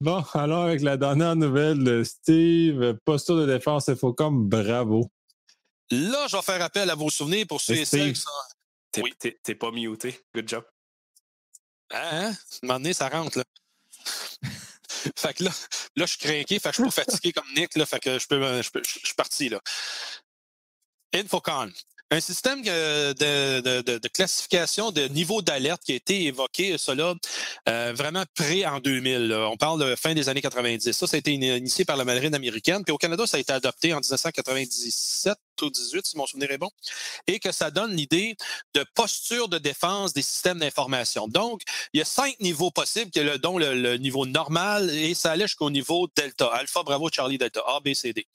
Bon, 0.00 0.24
alors 0.34 0.64
avec 0.64 0.80
la 0.80 0.96
dernière 0.96 1.36
nouvelle 1.36 1.84
de 1.84 2.02
Steve, 2.04 2.96
posture 3.04 3.36
de 3.36 3.46
défense 3.46 3.88
Infocom, 3.88 4.48
bravo. 4.48 5.10
Là, 5.90 6.26
je 6.28 6.36
vais 6.36 6.42
faire 6.42 6.62
appel 6.62 6.88
à 6.90 6.94
vos 6.94 7.10
souvenirs 7.10 7.46
pour 7.48 7.60
ceux 7.60 7.74
et 7.74 7.84
celles 7.84 8.12
qui 8.12 8.22
T'es 8.92 9.02
oui. 9.02 9.54
pas 9.54 9.70
muté. 9.70 10.20
Good 10.34 10.48
job. 10.48 10.64
Hein? 11.92 12.00
hein? 12.12 12.32
Un 12.62 12.66
moment 12.66 12.80
donné, 12.80 12.92
ça 12.92 13.08
rentre, 13.08 13.38
là. 13.38 13.44
Fait 15.16 15.34
que 15.34 15.44
là, 15.44 15.50
là, 15.96 16.06
je 16.06 16.10
suis 16.10 16.18
craqué, 16.18 16.58
fait 16.58 16.70
que 16.70 16.76
je 16.76 16.82
suis 16.82 16.84
pas 16.84 17.04
fatigué 17.04 17.32
comme 17.32 17.52
Nick, 17.54 17.76
là, 17.76 17.86
fait 17.86 18.00
que 18.00 18.18
je, 18.18 18.26
peux, 18.26 18.62
je, 18.62 18.70
suis 18.82 19.14
parti, 19.16 19.48
là. 19.48 19.60
Infocon. 21.12 21.70
Un 22.12 22.18
système 22.18 22.60
de, 22.62 23.12
de, 23.12 23.82
de, 23.82 23.98
de, 23.98 24.08
classification 24.08 24.90
de 24.90 25.02
niveau 25.02 25.42
d'alerte 25.42 25.82
qui 25.84 25.92
a 25.92 25.94
été 25.94 26.24
évoqué, 26.24 26.76
cela, 26.76 27.14
euh, 27.68 27.92
vraiment 27.94 28.24
près 28.34 28.64
en 28.66 28.80
2000. 28.80 29.32
On 29.32 29.56
parle 29.56 29.80
de 29.80 29.94
fin 29.94 30.12
des 30.12 30.28
années 30.28 30.40
90. 30.40 30.90
Ça, 30.90 31.06
ça 31.06 31.16
a 31.16 31.18
été 31.18 31.32
initié 31.32 31.84
par 31.84 31.96
la 31.96 32.04
marine 32.04 32.34
américaine. 32.34 32.82
Puis 32.84 32.92
au 32.92 32.98
Canada, 32.98 33.28
ça 33.28 33.36
a 33.36 33.40
été 33.40 33.52
adopté 33.52 33.94
en 33.94 34.00
1997 34.00 35.38
ou 35.62 35.70
18, 35.70 36.04
si 36.04 36.16
mon 36.16 36.26
souvenir 36.26 36.50
est 36.50 36.58
bon. 36.58 36.70
Et 37.28 37.38
que 37.38 37.52
ça 37.52 37.70
donne 37.70 37.94
l'idée 37.94 38.36
de 38.74 38.84
posture 38.94 39.48
de 39.48 39.58
défense 39.58 40.12
des 40.12 40.22
systèmes 40.22 40.58
d'information. 40.58 41.28
Donc, 41.28 41.62
il 41.92 41.98
y 41.98 42.02
a 42.02 42.04
cinq 42.04 42.40
niveaux 42.40 42.72
possibles, 42.72 43.12
dont 43.38 43.56
le, 43.56 43.74
le 43.74 43.98
niveau 43.98 44.26
normal, 44.26 44.90
et 44.90 45.14
ça 45.14 45.30
allait 45.30 45.46
jusqu'au 45.46 45.70
niveau 45.70 46.08
delta. 46.16 46.46
Alpha, 46.46 46.82
Bravo, 46.82 47.08
Charlie, 47.12 47.38
Delta, 47.38 47.62
A, 47.68 47.78
B, 47.78 47.94
C, 47.94 48.12
D. 48.12 48.26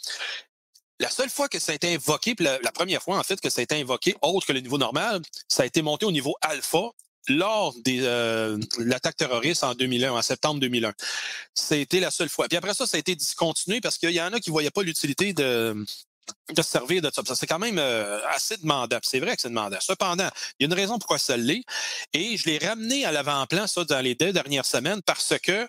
La 1.00 1.10
seule 1.10 1.30
fois 1.30 1.50
que 1.50 1.60
ça 1.60 1.72
a 1.72 1.76
été 1.76 1.94
invoqué, 1.94 2.36
puis 2.36 2.46
la, 2.46 2.72
première 2.72 3.02
fois 3.02 3.18
en 3.18 3.24
fait 3.24 3.40
que 3.42 3.50
ça 3.50 3.62
a 3.62 3.64
été 3.64 3.80
invoqué 3.80 4.16
autre 4.22 4.48
que 4.48 4.54
le 4.54 4.62
niveau 4.62 4.78
normal, 4.78 5.22
ça 5.48 5.64
a 5.64 5.66
été 5.66 5.82
monté 5.82 6.06
au 6.06 6.12
niveau 6.12 6.36
alpha 6.42 6.92
lors 7.28 7.74
de 7.74 8.00
euh, 8.02 8.58
l'attaque 8.78 9.18
terroriste 9.18 9.64
en 9.64 9.74
2001, 9.74 10.12
en 10.12 10.22
septembre 10.22 10.60
2001. 10.60 10.94
C'était 11.54 12.00
la 12.00 12.12
seule 12.12 12.30
fois. 12.30 12.48
Puis 12.48 12.58
après 12.58 12.74
ça, 12.74 12.86
ça 12.86 12.98
a 12.98 13.00
été 13.00 13.16
discontinué 13.16 13.82
parce 13.82 13.98
qu'il 13.98 14.12
y 14.12 14.22
en 14.22 14.32
a 14.32 14.40
qui 14.40 14.52
ne 14.52 14.54
voyaient 14.54 14.72
pas 14.72 14.84
l'utilité 14.84 15.34
de, 15.34 15.86
de 16.54 16.62
se 16.62 16.70
servir 16.70 17.02
de 17.02 17.12
ça. 17.14 17.22
Ça, 17.26 17.36
c'est 17.36 17.48
quand 17.48 17.60
même 17.60 17.80
euh, 17.80 18.26
assez 18.28 18.58
demandant. 18.58 19.00
C'est 19.04 19.20
vrai 19.20 19.36
que 19.36 19.42
c'est 19.42 19.50
demandant. 19.50 19.78
Cependant, 19.82 20.30
il 20.60 20.64
y 20.64 20.66
a 20.66 20.68
une 20.68 20.80
raison 20.80 21.00
pourquoi 21.00 21.18
ça 21.18 21.38
l'est. 21.38 21.64
Et 22.14 22.38
je 22.38 22.46
l'ai 22.46 22.58
ramené 22.58 23.06
à 23.06 23.12
l'avant-plan, 23.12 23.68
ça, 23.68 23.84
dans 23.84 24.02
les 24.02 24.16
deux 24.16 24.32
dernières 24.32 24.66
semaines, 24.66 25.02
parce 25.02 25.34
que 25.42 25.68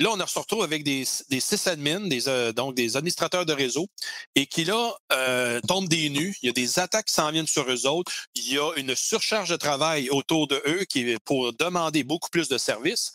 Là, 0.00 0.10
on 0.12 0.26
se 0.26 0.38
retrouve 0.38 0.64
avec 0.64 0.82
des, 0.82 1.04
des 1.30 1.38
sysadmins, 1.38 2.08
euh, 2.26 2.52
donc 2.52 2.74
des 2.74 2.96
administrateurs 2.96 3.46
de 3.46 3.52
réseau, 3.52 3.86
et 4.34 4.46
qui 4.46 4.64
là 4.64 4.92
euh, 5.12 5.60
tombent 5.68 5.88
des 5.88 6.10
nus. 6.10 6.36
Il 6.42 6.46
y 6.46 6.48
a 6.48 6.52
des 6.52 6.80
attaques 6.80 7.06
qui 7.06 7.14
s'en 7.14 7.30
viennent 7.30 7.46
sur 7.46 7.70
eux 7.70 7.86
autres. 7.86 8.10
Il 8.34 8.52
y 8.52 8.58
a 8.58 8.72
une 8.76 8.96
surcharge 8.96 9.50
de 9.50 9.56
travail 9.56 10.10
autour 10.10 10.48
de 10.48 10.60
eux 10.66 10.84
qui 10.84 11.10
est 11.10 11.18
pour 11.24 11.52
demander 11.52 12.02
beaucoup 12.02 12.28
plus 12.28 12.48
de 12.48 12.58
services. 12.58 13.12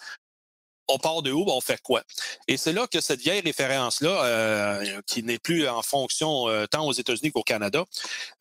On 0.89 0.97
part 0.97 1.21
de 1.21 1.31
où, 1.31 1.45
ben, 1.45 1.53
on 1.53 1.61
fait 1.61 1.81
quoi? 1.81 2.03
Et 2.47 2.57
c'est 2.57 2.73
là 2.73 2.87
que 2.87 2.99
cette 2.99 3.21
vieille 3.21 3.41
référence-là, 3.41 4.25
euh, 4.25 5.01
qui 5.05 5.23
n'est 5.23 5.37
plus 5.37 5.67
en 5.67 5.81
fonction 5.81 6.49
euh, 6.49 6.65
tant 6.65 6.85
aux 6.85 6.93
États-Unis 6.93 7.31
qu'au 7.31 7.43
Canada, 7.43 7.85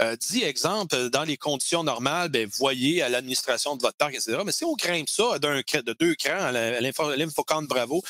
euh, 0.02 0.16
dit, 0.16 0.42
exemple, 0.42 1.10
dans 1.10 1.24
les 1.24 1.36
conditions 1.36 1.84
normales, 1.84 2.30
ben, 2.30 2.48
voyez 2.52 3.02
à 3.02 3.08
l'administration 3.08 3.76
de 3.76 3.82
votre 3.82 3.96
parc, 3.96 4.14
etc. 4.14 4.38
Mais 4.44 4.52
si 4.52 4.64
on 4.64 4.74
grimpe 4.74 5.08
ça 5.08 5.38
de 5.38 5.92
deux 5.98 6.14
crans 6.14 6.40
à 6.40 7.62
Bravo, 7.68 8.02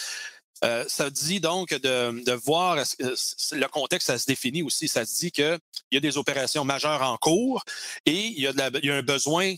ça 0.62 1.10
dit 1.10 1.40
donc 1.40 1.70
de, 1.70 2.32
voir 2.32 2.76
le 2.76 3.66
contexte, 3.66 4.06
ça 4.06 4.18
se 4.18 4.26
définit 4.26 4.62
aussi. 4.62 4.88
Ça 4.88 5.04
dit 5.04 5.30
qu'il 5.30 5.58
y 5.92 5.96
a 5.96 6.00
des 6.00 6.16
opérations 6.16 6.64
majeures 6.64 7.02
en 7.02 7.16
cours 7.16 7.64
et 8.06 8.26
il 8.26 8.40
y 8.40 8.46
a 8.46 8.96
un 8.96 9.02
besoin 9.02 9.54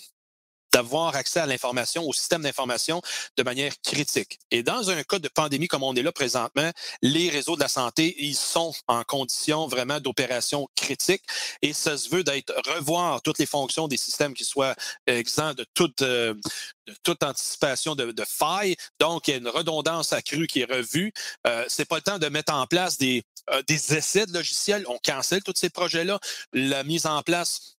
d'avoir 0.72 1.16
accès 1.16 1.40
à 1.40 1.46
l'information, 1.46 2.04
au 2.06 2.12
système 2.12 2.42
d'information 2.42 3.02
de 3.36 3.42
manière 3.42 3.72
critique. 3.82 4.38
Et 4.50 4.62
dans 4.62 4.90
un 4.90 5.02
cas 5.02 5.18
de 5.18 5.28
pandémie 5.28 5.68
comme 5.68 5.82
on 5.82 5.94
est 5.94 6.02
là 6.02 6.12
présentement, 6.12 6.70
les 7.02 7.28
réseaux 7.28 7.56
de 7.56 7.60
la 7.60 7.68
santé, 7.68 8.14
ils 8.18 8.36
sont 8.36 8.72
en 8.86 9.02
condition 9.04 9.66
vraiment 9.66 10.00
d'opération 10.00 10.68
critique 10.76 11.22
et 11.62 11.72
ça 11.72 11.96
se 11.96 12.08
veut 12.08 12.24
d'être 12.24 12.52
revoir 12.74 13.22
toutes 13.22 13.38
les 13.38 13.46
fonctions 13.46 13.88
des 13.88 13.96
systèmes 13.96 14.34
qui 14.34 14.44
soient 14.44 14.74
exempts 15.06 15.54
de 15.54 15.64
toute, 15.74 16.02
euh, 16.02 16.34
anticipation 17.22 17.94
de, 17.94 18.12
de 18.12 18.24
failles. 18.24 18.76
Donc, 18.98 19.28
il 19.28 19.32
y 19.32 19.34
a 19.34 19.36
une 19.38 19.48
redondance 19.48 20.12
accrue 20.12 20.46
qui 20.46 20.60
est 20.60 20.72
revue. 20.72 21.12
Euh, 21.46 21.64
c'est 21.68 21.84
pas 21.84 21.96
le 21.96 22.02
temps 22.02 22.18
de 22.18 22.28
mettre 22.28 22.52
en 22.52 22.66
place 22.66 22.98
des, 22.98 23.22
euh, 23.50 23.62
des 23.66 23.94
essais 23.94 24.26
de 24.26 24.32
logiciels. 24.32 24.84
On 24.88 24.98
cancelle 24.98 25.42
tous 25.42 25.54
ces 25.56 25.70
projets-là. 25.70 26.18
La 26.52 26.84
mise 26.84 27.06
en 27.06 27.22
place 27.22 27.76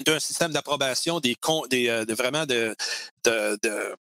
d'un 0.00 0.20
système 0.20 0.52
d'approbation 0.52 1.20
des, 1.20 1.36
des 1.70 1.88
euh, 1.88 2.04
vraiment 2.08 2.46
de, 2.46 2.74
de, 3.24 3.58
de 3.62 3.96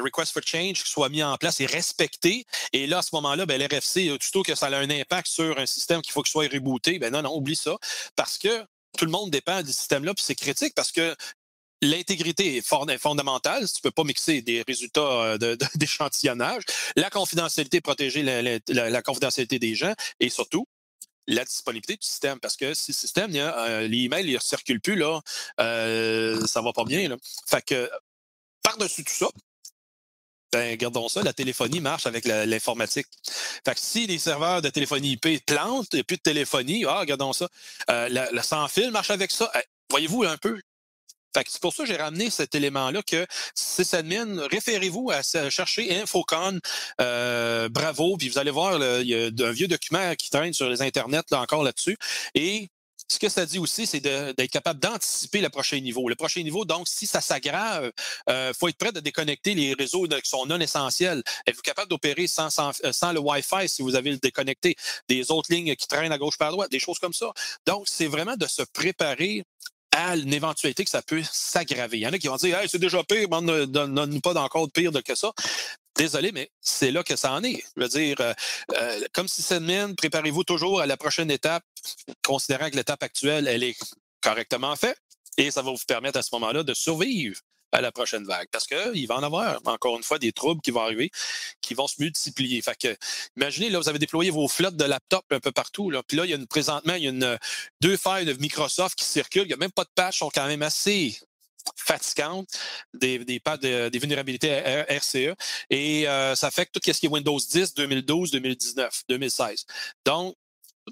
Request 0.00 0.32
for 0.32 0.42
Change, 0.44 0.82
soit 0.84 1.08
mis 1.08 1.22
en 1.22 1.36
place 1.36 1.60
et 1.60 1.66
respecté. 1.66 2.44
Et 2.72 2.86
là, 2.86 2.98
à 2.98 3.02
ce 3.02 3.10
moment-là, 3.14 3.46
ben, 3.46 3.60
l'RFC, 3.60 4.16
plutôt 4.18 4.40
euh, 4.40 4.42
que 4.42 4.54
ça 4.54 4.66
a 4.66 4.76
un 4.76 4.90
impact 4.90 5.28
sur 5.28 5.58
un 5.58 5.66
système 5.66 6.02
qu'il 6.02 6.12
faut 6.12 6.22
qu'il 6.22 6.30
soit 6.30 6.48
rebooté, 6.52 6.98
ben 6.98 7.12
non, 7.12 7.22
non, 7.22 7.36
oublie 7.36 7.56
ça. 7.56 7.76
Parce 8.16 8.38
que 8.38 8.64
tout 8.98 9.04
le 9.04 9.10
monde 9.10 9.30
dépend 9.30 9.62
du 9.62 9.72
système-là, 9.72 10.14
puis 10.14 10.24
c'est 10.24 10.34
critique 10.34 10.74
parce 10.74 10.92
que 10.92 11.14
l'intégrité 11.80 12.58
est 12.58 12.98
fondamentale. 12.98 13.66
Tu 13.70 13.80
peux 13.82 13.90
pas 13.90 14.04
mixer 14.04 14.42
des 14.42 14.62
résultats 14.62 15.00
euh, 15.00 15.56
d'échantillonnage. 15.74 16.62
la 16.96 17.10
confidentialité, 17.10 17.80
protéger 17.80 18.22
la, 18.22 19.02
confidentialité 19.02 19.58
des 19.58 19.74
gens 19.74 19.92
et 20.20 20.30
surtout, 20.30 20.66
la 21.26 21.44
disponibilité 21.44 21.94
du 21.96 22.06
système. 22.06 22.40
Parce 22.40 22.56
que 22.56 22.74
si 22.74 22.92
le 22.92 22.94
système, 22.94 23.30
il 23.30 23.36
y 23.36 23.40
a, 23.40 23.56
euh, 23.58 23.88
les 23.88 24.04
emails, 24.04 24.26
ils 24.26 24.34
ne 24.34 24.38
circulent 24.40 24.80
plus, 24.80 24.96
là, 24.96 25.20
euh, 25.60 26.46
ça 26.46 26.60
va 26.62 26.72
pas 26.72 26.84
bien. 26.84 27.08
Là. 27.08 27.16
Fait 27.46 27.64
que, 27.64 27.90
par-dessus 28.62 29.04
tout 29.04 29.12
ça, 29.12 29.28
ben, 30.52 30.76
gardons 30.76 31.08
ça, 31.08 31.22
la 31.22 31.32
téléphonie 31.32 31.80
marche 31.80 32.06
avec 32.06 32.26
l'informatique. 32.26 33.06
Fait 33.64 33.74
que 33.74 33.80
si 33.80 34.06
les 34.06 34.18
serveurs 34.18 34.60
de 34.60 34.68
téléphonie 34.68 35.12
IP 35.12 35.44
plantent, 35.46 35.88
il 35.92 35.96
n'y 35.96 36.00
a 36.00 36.04
plus 36.04 36.18
de 36.18 36.22
téléphonie, 36.22 36.84
ah, 36.86 37.00
regardons 37.00 37.32
ça. 37.32 37.48
Euh, 37.90 38.08
la, 38.10 38.42
sans-fil 38.42 38.90
marche 38.90 39.10
avec 39.10 39.30
ça. 39.30 39.50
Voyez-vous 39.88 40.24
un 40.24 40.36
peu 40.36 40.60
c'est 41.46 41.60
pour 41.60 41.74
ça 41.74 41.84
que 41.84 41.88
j'ai 41.88 41.96
ramené 41.96 42.30
cet 42.30 42.54
élément-là 42.54 43.02
que 43.02 43.26
sysadmin, 43.54 44.46
référez-vous 44.48 45.10
à, 45.10 45.22
chercher 45.50 46.00
Infocon, 46.00 46.58
euh, 47.00 47.68
bravo, 47.68 48.16
puis 48.16 48.28
vous 48.28 48.38
allez 48.38 48.50
voir, 48.50 48.78
il 49.00 49.08
y 49.08 49.14
a 49.14 49.26
un 49.26 49.52
vieux 49.52 49.68
document 49.68 50.14
qui 50.16 50.30
traîne 50.30 50.52
sur 50.52 50.68
les 50.68 50.82
internets 50.82 51.22
là, 51.30 51.40
encore 51.40 51.62
là-dessus. 51.62 51.96
Et 52.34 52.68
ce 53.12 53.18
que 53.18 53.28
ça 53.28 53.44
dit 53.46 53.58
aussi, 53.58 53.86
c'est 53.86 54.00
d'être 54.00 54.50
capable 54.50 54.80
d'anticiper 54.80 55.40
le 55.40 55.50
prochain 55.50 55.78
niveau. 55.80 56.08
Le 56.08 56.14
prochain 56.14 56.42
niveau, 56.42 56.64
donc, 56.64 56.88
si 56.88 57.06
ça 57.06 57.20
s'aggrave, 57.20 57.92
il 58.26 58.32
euh, 58.32 58.52
faut 58.54 58.68
être 58.68 58.78
prêt 58.78 58.92
de 58.92 59.00
déconnecter 59.00 59.54
les 59.54 59.74
réseaux 59.74 60.06
qui 60.06 60.28
sont 60.28 60.46
non 60.46 60.58
essentiels. 60.60 61.22
Êtes-vous 61.46 61.62
capable 61.62 61.88
d'opérer 61.88 62.26
sans, 62.26 62.50
sans, 62.50 62.72
euh, 62.84 62.92
sans, 62.92 63.12
le 63.12 63.20
Wi-Fi 63.20 63.68
si 63.68 63.82
vous 63.82 63.94
avez 63.94 64.10
le 64.10 64.18
déconnecté? 64.18 64.76
Des 65.08 65.30
autres 65.30 65.52
lignes 65.52 65.74
qui 65.76 65.86
traînent 65.86 66.12
à 66.12 66.18
gauche 66.18 66.38
par 66.38 66.52
droite, 66.52 66.70
des 66.70 66.78
choses 66.78 66.98
comme 66.98 67.12
ça. 67.12 67.32
Donc, 67.66 67.86
c'est 67.86 68.06
vraiment 68.06 68.36
de 68.36 68.46
se 68.46 68.62
préparer 68.62 69.44
à 69.92 70.16
une 70.16 70.32
éventualité 70.32 70.84
que 70.84 70.90
ça 70.90 71.02
peut 71.02 71.22
s'aggraver. 71.22 71.98
Il 71.98 72.00
y 72.00 72.06
en 72.06 72.12
a 72.12 72.18
qui 72.18 72.28
vont 72.28 72.36
dire 72.36 72.58
c'est 72.66 72.78
déjà 72.78 73.02
pire, 73.04 73.28
ne 73.42 73.64
donne 73.66 74.20
pas 74.20 74.34
d'encore 74.34 74.66
de 74.66 74.72
pire 74.72 74.90
que 75.04 75.14
ça. 75.14 75.32
Désolé, 75.96 76.32
mais 76.32 76.50
c'est 76.60 76.90
là 76.90 77.02
que 77.02 77.16
ça 77.16 77.32
en 77.32 77.44
est. 77.44 77.62
Je 77.76 77.82
veux 77.82 77.88
dire, 77.88 78.16
euh, 78.20 78.32
euh, 78.74 79.00
comme 79.12 79.28
si 79.28 79.42
c'est 79.42 79.60
mine, 79.60 79.94
préparez-vous 79.94 80.42
toujours 80.42 80.80
à 80.80 80.86
la 80.86 80.96
prochaine 80.96 81.30
étape, 81.30 81.64
considérant 82.24 82.70
que 82.70 82.76
l'étape 82.76 83.02
actuelle, 83.02 83.46
elle 83.46 83.62
est 83.62 83.76
correctement 84.22 84.74
faite, 84.74 84.96
et 85.36 85.50
ça 85.50 85.60
va 85.60 85.70
vous 85.70 85.84
permettre 85.86 86.18
à 86.18 86.22
ce 86.22 86.30
moment-là 86.32 86.62
de 86.62 86.72
survivre 86.72 87.38
à 87.72 87.80
la 87.80 87.92
prochaine 87.92 88.24
vague. 88.24 88.48
Parce 88.50 88.66
qu'il 88.66 89.06
va 89.06 89.16
en 89.16 89.22
avoir, 89.22 89.60
encore 89.64 89.96
une 89.96 90.02
fois, 90.02 90.18
des 90.18 90.32
troubles 90.32 90.60
qui 90.60 90.70
vont 90.70 90.82
arriver, 90.82 91.10
qui 91.60 91.74
vont 91.74 91.86
se 91.86 91.96
multiplier. 91.98 92.60
Fait 92.62 92.76
que, 92.76 92.96
imaginez, 93.36 93.70
là, 93.70 93.78
vous 93.78 93.88
avez 93.88 93.98
déployé 93.98 94.30
vos 94.30 94.48
flottes 94.48 94.76
de 94.76 94.84
laptops 94.84 95.26
un 95.30 95.40
peu 95.40 95.52
partout. 95.52 95.90
Là. 95.90 96.02
Puis 96.06 96.16
là, 96.16 96.24
il 96.24 96.30
y 96.30 96.34
a 96.34 96.36
une, 96.36 96.46
présentement, 96.46 96.94
il 96.94 97.04
y 97.04 97.06
a 97.06 97.10
une, 97.10 97.38
deux 97.80 97.96
failles 97.96 98.26
de 98.26 98.34
Microsoft 98.34 98.96
qui 98.96 99.04
circulent. 99.04 99.44
Il 99.44 99.48
n'y 99.48 99.54
a 99.54 99.58
même 99.58 99.72
pas 99.72 99.84
de 99.84 99.90
patch, 99.94 100.18
sont 100.18 100.30
quand 100.30 100.46
même 100.46 100.62
assez 100.62 101.18
fatigantes, 101.76 102.48
des, 102.92 103.18
des, 103.24 103.40
des 103.90 103.98
vulnérabilités 103.98 104.84
RCE. 104.88 105.34
Et 105.70 106.08
euh, 106.08 106.34
ça 106.34 106.48
affecte 106.48 106.74
tout 106.74 106.80
ce 106.84 106.98
qui 106.98 107.06
est 107.06 107.08
Windows 107.08 107.38
10, 107.38 107.74
2012, 107.74 108.30
2019, 108.32 109.02
2016. 109.08 109.64
Donc, 110.04 110.34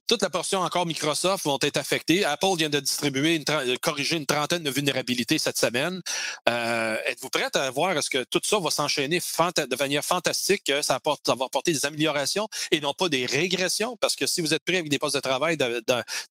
toute 0.07 0.23
la 0.23 0.31
portion 0.31 0.61
encore 0.61 0.87
Microsoft 0.87 1.45
vont 1.45 1.59
être 1.63 1.77
affectées. 1.77 2.25
Apple 2.25 2.57
vient 2.57 2.69
de 2.69 2.81
distribuer, 2.81 3.43
corriger 3.83 4.17
une 4.17 4.27
trentaine 4.27 4.63
de 4.63 4.71
vulnérabilités 4.71 5.39
cette 5.39 5.59
semaine. 5.59 6.01
Euh, 6.49 6.97
êtes-vous 7.07 7.31
prête 7.31 7.57
à 7.57 7.71
voir 7.71 7.97
est-ce 7.97 8.11
que 8.11 8.25
tout 8.25 8.41
ça 8.45 8.59
va 8.59 8.71
s'enchaîner 8.71 9.19
de 9.19 9.77
manière 9.77 10.05
fantastique, 10.05 10.65
que 10.65 10.83
ça, 10.83 11.01
ça 11.27 11.35
va 11.35 11.45
apporter 11.45 11.73
des 11.73 11.87
améliorations 11.87 12.49
et 12.71 12.81
non 12.81 12.95
pas 12.95 13.09
des 13.09 13.27
régressions? 13.27 13.97
Parce 13.97 14.17
que 14.17 14.27
si 14.27 14.41
vous 14.41 14.55
êtes 14.55 14.65
pris 14.65 14.77
avec 14.77 14.91
des 14.91 14.99
postes 14.99 15.17
de 15.17 15.21
travail 15.21 15.57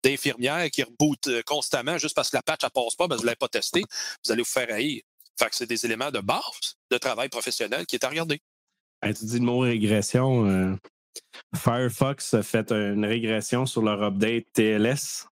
d'infirmières 0.04 0.70
qui 0.72 0.84
rebootent 0.84 1.28
euh, 1.28 1.42
constamment 1.46 1.98
juste 1.98 2.16
parce 2.16 2.30
que 2.30 2.38
la 2.38 2.44
patch 2.44 2.64
ne 2.64 2.70
passe 2.70 2.96
pas, 2.96 3.08
ben 3.08 3.16
vous 3.16 3.22
ne 3.22 3.28
l'avez 3.28 3.36
pas 3.36 3.50
testé, 3.50 3.84
vous 4.24 4.32
allez 4.32 4.42
vous 4.42 4.50
faire 4.50 4.72
haïr. 4.72 5.02
Fait 5.38 5.50
que 5.50 5.56
c'est 5.56 5.68
des 5.68 5.86
éléments 5.86 6.12
de 6.12 6.20
base 6.20 6.76
de 6.92 6.98
travail 6.98 7.30
professionnel 7.30 7.86
qui 7.86 7.96
est 7.96 8.04
à 8.04 8.10
regarder. 8.10 8.42
tu 9.04 9.26
dis 9.26 9.40
le 9.40 9.46
mot 9.46 9.60
régression. 9.60 10.46
Euh, 10.48 10.76
Firefox 11.56 12.34
a 12.34 12.44
fait 12.44 12.72
une 12.72 13.06
régression 13.06 13.66
sur 13.66 13.82
leur 13.82 14.02
update 14.04 14.46
TLS 14.54 15.28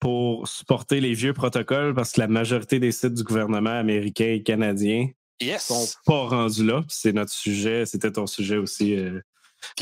pour 0.00 0.48
supporter 0.48 1.00
les 1.00 1.12
vieux 1.12 1.32
protocoles 1.32 1.94
parce 1.94 2.12
que 2.12 2.20
la 2.20 2.28
majorité 2.28 2.78
des 2.80 2.92
sites 2.92 3.14
du 3.14 3.22
gouvernement 3.22 3.78
américain 3.78 4.32
et 4.32 4.42
canadien 4.42 5.08
ne 5.42 5.58
sont 5.58 5.86
pas 6.06 6.28
rendus 6.28 6.64
là. 6.64 6.84
C'est 6.88 7.12
notre 7.12 7.32
sujet, 7.32 7.84
c'était 7.86 8.12
ton 8.12 8.26
sujet 8.26 8.56
aussi. 8.56 8.96
Euh, 8.96 9.20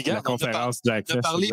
la 0.06 0.20
conférence 0.22 0.80
on 0.86 0.90
a, 0.90 1.00
on 1.10 1.18
a 1.18 1.20
parlé 1.20 1.50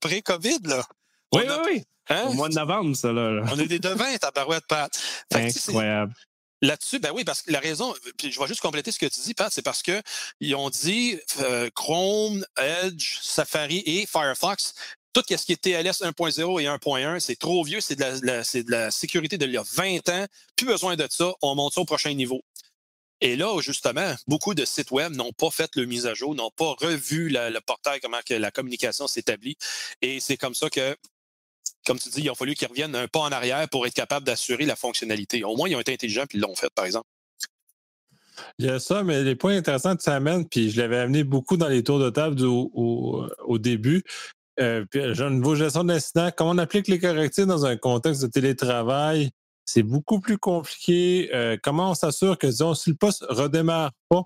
pré-COVID, 0.00 0.58
là. 0.64 0.84
Oui, 1.32 1.42
oui, 1.46 1.54
oui. 1.66 1.82
Hein? 2.08 2.28
Au 2.28 2.34
mois 2.34 2.48
de 2.48 2.54
novembre, 2.54 2.94
ça, 2.94 3.12
là. 3.12 3.42
On 3.52 3.58
est 3.58 3.66
des 3.66 3.80
devins, 3.80 4.16
ta 4.16 4.30
barouette, 4.30 4.66
Pat. 4.68 4.90
Incroyable. 5.34 6.14
Là-dessus, 6.62 6.98
ben 6.98 7.12
oui, 7.14 7.24
parce 7.24 7.42
que 7.42 7.52
la 7.52 7.60
raison, 7.60 7.94
puis 8.16 8.32
je 8.32 8.40
vais 8.40 8.46
juste 8.46 8.60
compléter 8.60 8.90
ce 8.90 8.98
que 8.98 9.06
tu 9.06 9.20
dis, 9.20 9.34
Pat, 9.34 9.52
c'est 9.52 9.62
parce 9.62 9.82
que 9.82 10.02
ils 10.40 10.54
ont 10.54 10.70
dit 10.70 11.18
euh, 11.40 11.68
Chrome, 11.74 12.46
Edge, 12.56 13.18
Safari 13.20 13.82
et 13.84 14.06
Firefox, 14.06 14.74
tout 15.12 15.22
ce 15.28 15.44
qui 15.44 15.52
est 15.52 15.60
TLS 15.60 16.02
1.0 16.02 16.60
et 16.60 16.66
1.1, 16.66 17.20
c'est 17.20 17.36
trop 17.36 17.62
vieux, 17.62 17.80
c'est 17.80 17.96
de 17.96 18.26
la, 18.26 18.42
de 18.42 18.90
sécurité 18.90 19.38
d'il 19.38 19.50
y 19.50 19.56
a 19.56 19.64
20 19.74 20.08
ans, 20.10 20.26
plus 20.56 20.66
besoin 20.66 20.96
de 20.96 21.06
ça, 21.10 21.32
on 21.42 21.54
monte 21.54 21.74
ça 21.74 21.80
au 21.82 21.84
prochain 21.86 22.12
niveau. 22.14 22.42
Et 23.22 23.36
là, 23.36 23.58
justement, 23.60 24.14
beaucoup 24.26 24.54
de 24.54 24.64
sites 24.66 24.90
web 24.90 25.14
n'ont 25.14 25.32
pas 25.32 25.50
fait 25.50 25.74
le 25.74 25.86
mise 25.86 26.06
à 26.06 26.12
jour, 26.12 26.34
n'ont 26.34 26.50
pas 26.50 26.74
revu 26.78 27.30
le 27.30 27.60
portail, 27.60 28.00
comment 28.00 28.20
que 28.26 28.34
la 28.34 28.50
communication 28.50 29.08
s'établit. 29.08 29.56
Et 30.02 30.20
c'est 30.20 30.36
comme 30.36 30.54
ça 30.54 30.68
que 30.68 30.94
comme 31.86 31.98
tu 31.98 32.08
dis, 32.08 32.22
il 32.22 32.28
a 32.28 32.34
fallu 32.34 32.54
qu'ils 32.54 32.68
reviennent 32.68 32.94
un 32.96 33.06
pas 33.06 33.20
en 33.20 33.30
arrière 33.30 33.68
pour 33.68 33.86
être 33.86 33.94
capable 33.94 34.26
d'assurer 34.26 34.66
la 34.66 34.76
fonctionnalité. 34.76 35.44
Au 35.44 35.56
moins, 35.56 35.68
ils 35.68 35.76
ont 35.76 35.80
été 35.80 35.92
intelligents 35.92 36.24
et 36.24 36.34
ils 36.34 36.40
l'ont 36.40 36.54
fait, 36.54 36.70
par 36.74 36.84
exemple. 36.84 37.06
Il 38.58 38.66
y 38.66 38.68
a 38.68 38.78
ça, 38.78 39.02
mais 39.02 39.22
les 39.22 39.36
points 39.36 39.56
intéressants 39.56 39.96
que 39.96 40.02
ça 40.02 40.14
amène, 40.14 40.46
puis 40.46 40.70
je 40.70 40.80
l'avais 40.80 40.98
amené 40.98 41.24
beaucoup 41.24 41.56
dans 41.56 41.68
les 41.68 41.82
tours 41.82 41.98
de 41.98 42.10
table 42.10 42.42
au, 42.42 43.58
début. 43.58 44.02
Euh, 44.60 44.84
puis, 44.90 45.00
j'ai 45.14 45.22
une 45.22 45.40
nouveau 45.40 45.54
gestion 45.54 45.84
d'incident. 45.84 46.30
Comment 46.36 46.50
on 46.50 46.58
applique 46.58 46.88
les 46.88 46.98
correctifs 46.98 47.46
dans 47.46 47.64
un 47.64 47.76
contexte 47.76 48.22
de 48.22 48.26
télétravail? 48.26 49.30
C'est 49.64 49.82
beaucoup 49.82 50.20
plus 50.20 50.38
compliqué. 50.38 51.30
Euh, 51.34 51.56
comment 51.62 51.90
on 51.90 51.94
s'assure 51.94 52.38
que, 52.38 52.46
disons, 52.46 52.74
si 52.74 52.90
le 52.90 52.96
poste 52.96 53.22
ne 53.22 53.34
redémarre 53.34 53.92
pas 54.08 54.22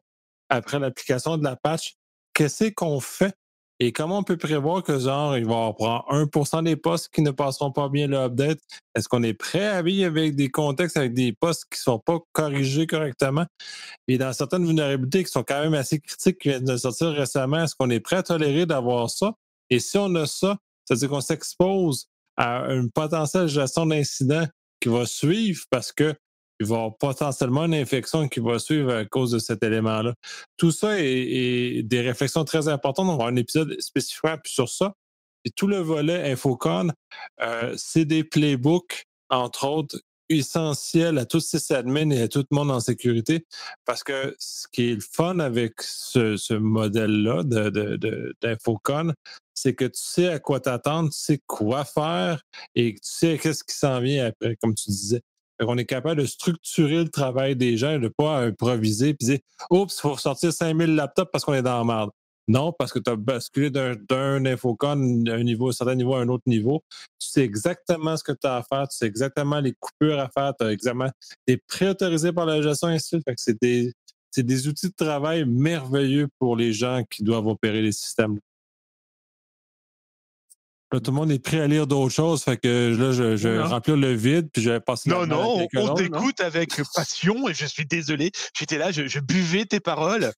après 0.48 0.78
l'application 0.78 1.36
de 1.36 1.44
la 1.44 1.56
patch, 1.56 1.94
qu'est-ce 2.34 2.70
qu'on 2.70 3.00
fait? 3.00 3.34
Et 3.82 3.92
comment 3.92 4.18
on 4.18 4.22
peut 4.22 4.36
prévoir 4.36 4.82
que, 4.82 4.98
genre, 4.98 5.38
il 5.38 5.46
va 5.46 5.66
avoir 5.68 6.06
1% 6.10 6.64
des 6.64 6.76
postes 6.76 7.08
qui 7.08 7.22
ne 7.22 7.30
passeront 7.30 7.72
pas 7.72 7.88
bien 7.88 8.06
l'update? 8.06 8.58
Est-ce 8.94 9.08
qu'on 9.08 9.22
est 9.22 9.32
prêt 9.32 9.66
à 9.66 9.80
vivre 9.80 10.06
avec 10.06 10.36
des 10.36 10.50
contextes, 10.50 10.98
avec 10.98 11.14
des 11.14 11.32
postes 11.32 11.64
qui 11.64 11.78
ne 11.78 11.82
sont 11.94 11.98
pas 11.98 12.18
corrigés 12.32 12.86
correctement? 12.86 13.46
Et 14.06 14.18
dans 14.18 14.34
certaines 14.34 14.66
vulnérabilités 14.66 15.24
qui 15.24 15.30
sont 15.30 15.44
quand 15.44 15.62
même 15.62 15.72
assez 15.72 15.98
critiques, 15.98 16.38
qui 16.38 16.50
viennent 16.50 16.64
de 16.66 16.76
sortir 16.76 17.08
récemment, 17.12 17.64
est-ce 17.64 17.74
qu'on 17.74 17.88
est 17.88 18.00
prêt 18.00 18.16
à 18.16 18.22
tolérer 18.22 18.66
d'avoir 18.66 19.08
ça? 19.08 19.32
Et 19.70 19.78
si 19.78 19.96
on 19.96 20.14
a 20.14 20.26
ça, 20.26 20.58
ça 20.84 20.94
veut 20.94 20.98
dire 20.98 21.08
qu'on 21.08 21.22
s'expose 21.22 22.04
à 22.36 22.66
une 22.72 22.90
potentielle 22.90 23.48
gestion 23.48 23.86
d'incident 23.86 24.46
qui 24.78 24.90
va 24.90 25.06
suivre 25.06 25.64
parce 25.70 25.90
que 25.90 26.14
il 26.60 26.66
va 26.66 26.74
y 26.74 26.78
avoir 26.78 26.96
potentiellement 26.96 27.64
une 27.64 27.74
infection 27.74 28.28
qui 28.28 28.40
va 28.40 28.58
suivre 28.58 28.94
à 28.94 29.04
cause 29.06 29.30
de 29.32 29.38
cet 29.38 29.62
élément-là. 29.62 30.14
Tout 30.58 30.70
ça 30.70 31.00
est, 31.00 31.82
des 31.82 32.00
réflexions 32.02 32.44
très 32.44 32.68
importantes. 32.68 33.06
On 33.06 33.08
va 33.08 33.14
avoir 33.14 33.28
un 33.28 33.36
épisode 33.36 33.74
spécifiquement 33.80 34.36
sur 34.44 34.68
ça. 34.68 34.92
Et 35.46 35.50
tout 35.50 35.66
le 35.66 35.78
volet 35.78 36.30
Infocon, 36.30 36.90
euh, 37.40 37.74
c'est 37.78 38.04
des 38.04 38.24
playbooks, 38.24 39.06
entre 39.30 39.66
autres, 39.66 39.98
essentiels 40.28 41.18
à 41.18 41.24
tous 41.24 41.40
ces 41.40 41.72
admins 41.74 42.10
et 42.10 42.22
à 42.22 42.28
tout 42.28 42.44
le 42.50 42.54
monde 42.54 42.70
en 42.70 42.80
sécurité. 42.80 43.46
Parce 43.86 44.04
que 44.04 44.36
ce 44.38 44.66
qui 44.70 44.90
est 44.90 44.94
le 44.94 45.00
fun 45.00 45.38
avec 45.38 45.80
ce, 45.80 46.54
modèle-là 46.54 47.42
d'Infocon, 48.42 49.14
c'est 49.54 49.74
que 49.74 49.86
tu 49.86 50.00
sais 50.00 50.28
à 50.28 50.38
quoi 50.38 50.60
t'attendre, 50.60 51.10
tu 51.10 51.18
sais 51.18 51.40
quoi 51.46 51.84
faire 51.84 52.42
et 52.74 52.94
tu 52.94 53.00
sais 53.02 53.38
qu'est-ce 53.38 53.64
qui 53.64 53.74
s'en 53.74 54.00
vient 54.00 54.26
après, 54.26 54.56
comme 54.56 54.74
tu 54.74 54.90
disais. 54.90 55.22
On 55.66 55.76
est 55.76 55.84
capable 55.84 56.22
de 56.22 56.26
structurer 56.26 57.04
le 57.04 57.08
travail 57.08 57.56
des 57.56 57.76
gens 57.76 57.92
et 57.92 57.98
de 57.98 58.04
ne 58.04 58.08
pas 58.08 58.40
improviser 58.40 59.10
et 59.10 59.16
dire 59.20 59.38
Oups, 59.70 59.94
il 59.94 60.00
faut 60.00 60.16
sortir 60.16 60.52
5000 60.52 60.94
laptops 60.94 61.30
parce 61.30 61.44
qu'on 61.44 61.54
est 61.54 61.62
dans 61.62 61.78
la 61.78 61.84
merde. 61.84 62.10
Non, 62.48 62.72
parce 62.72 62.92
que 62.92 62.98
tu 62.98 63.08
as 63.08 63.14
basculé 63.14 63.70
d'un 63.70 64.44
infocon 64.44 64.88
à 64.88 65.34
un 65.34 65.42
niveau, 65.44 65.68
un 65.68 65.72
certain 65.72 65.94
niveau 65.94 66.14
à 66.14 66.20
un 66.20 66.28
autre 66.28 66.42
niveau. 66.46 66.82
Tu 67.20 67.28
sais 67.28 67.42
exactement 67.42 68.16
ce 68.16 68.24
que 68.24 68.32
tu 68.32 68.44
as 68.46 68.56
à 68.56 68.62
faire, 68.62 68.88
tu 68.88 68.96
sais 68.96 69.06
exactement 69.06 69.60
les 69.60 69.72
coupures 69.78 70.18
à 70.18 70.28
faire, 70.28 70.54
tu 70.58 70.76
es 71.46 71.56
préautorisé 71.68 72.32
par 72.32 72.46
la 72.46 72.60
gestion 72.60 72.88
ainsi 72.88 73.16
c'est 73.36 73.60
des, 73.62 73.92
des 74.36 74.66
outils 74.66 74.88
de 74.88 74.94
travail 74.96 75.44
merveilleux 75.44 76.26
pour 76.40 76.56
les 76.56 76.72
gens 76.72 77.04
qui 77.08 77.22
doivent 77.22 77.46
opérer 77.46 77.82
les 77.82 77.92
systèmes 77.92 78.40
tout 80.98 81.10
le 81.10 81.16
monde 81.16 81.30
est 81.30 81.38
prêt 81.38 81.60
à 81.60 81.66
lire 81.66 81.86
d'autres 81.86 82.14
choses. 82.14 82.42
Fait 82.42 82.56
que 82.56 82.96
là, 82.98 83.12
je, 83.12 83.36
je 83.36 83.60
remplir 83.60 83.96
le 83.96 84.12
vide, 84.12 84.48
puis 84.52 84.62
je 84.62 84.70
vais 84.70 84.80
passer 84.80 85.08
Non, 85.08 85.26
non, 85.26 85.66
on 85.76 85.94
t'écoute 85.94 86.40
avec 86.40 86.80
passion 86.94 87.48
et 87.48 87.54
je 87.54 87.66
suis 87.66 87.86
désolé. 87.86 88.32
J'étais 88.58 88.78
là, 88.78 88.90
je, 88.90 89.20
buvais 89.20 89.66
tes 89.66 89.80
paroles. 89.80 90.32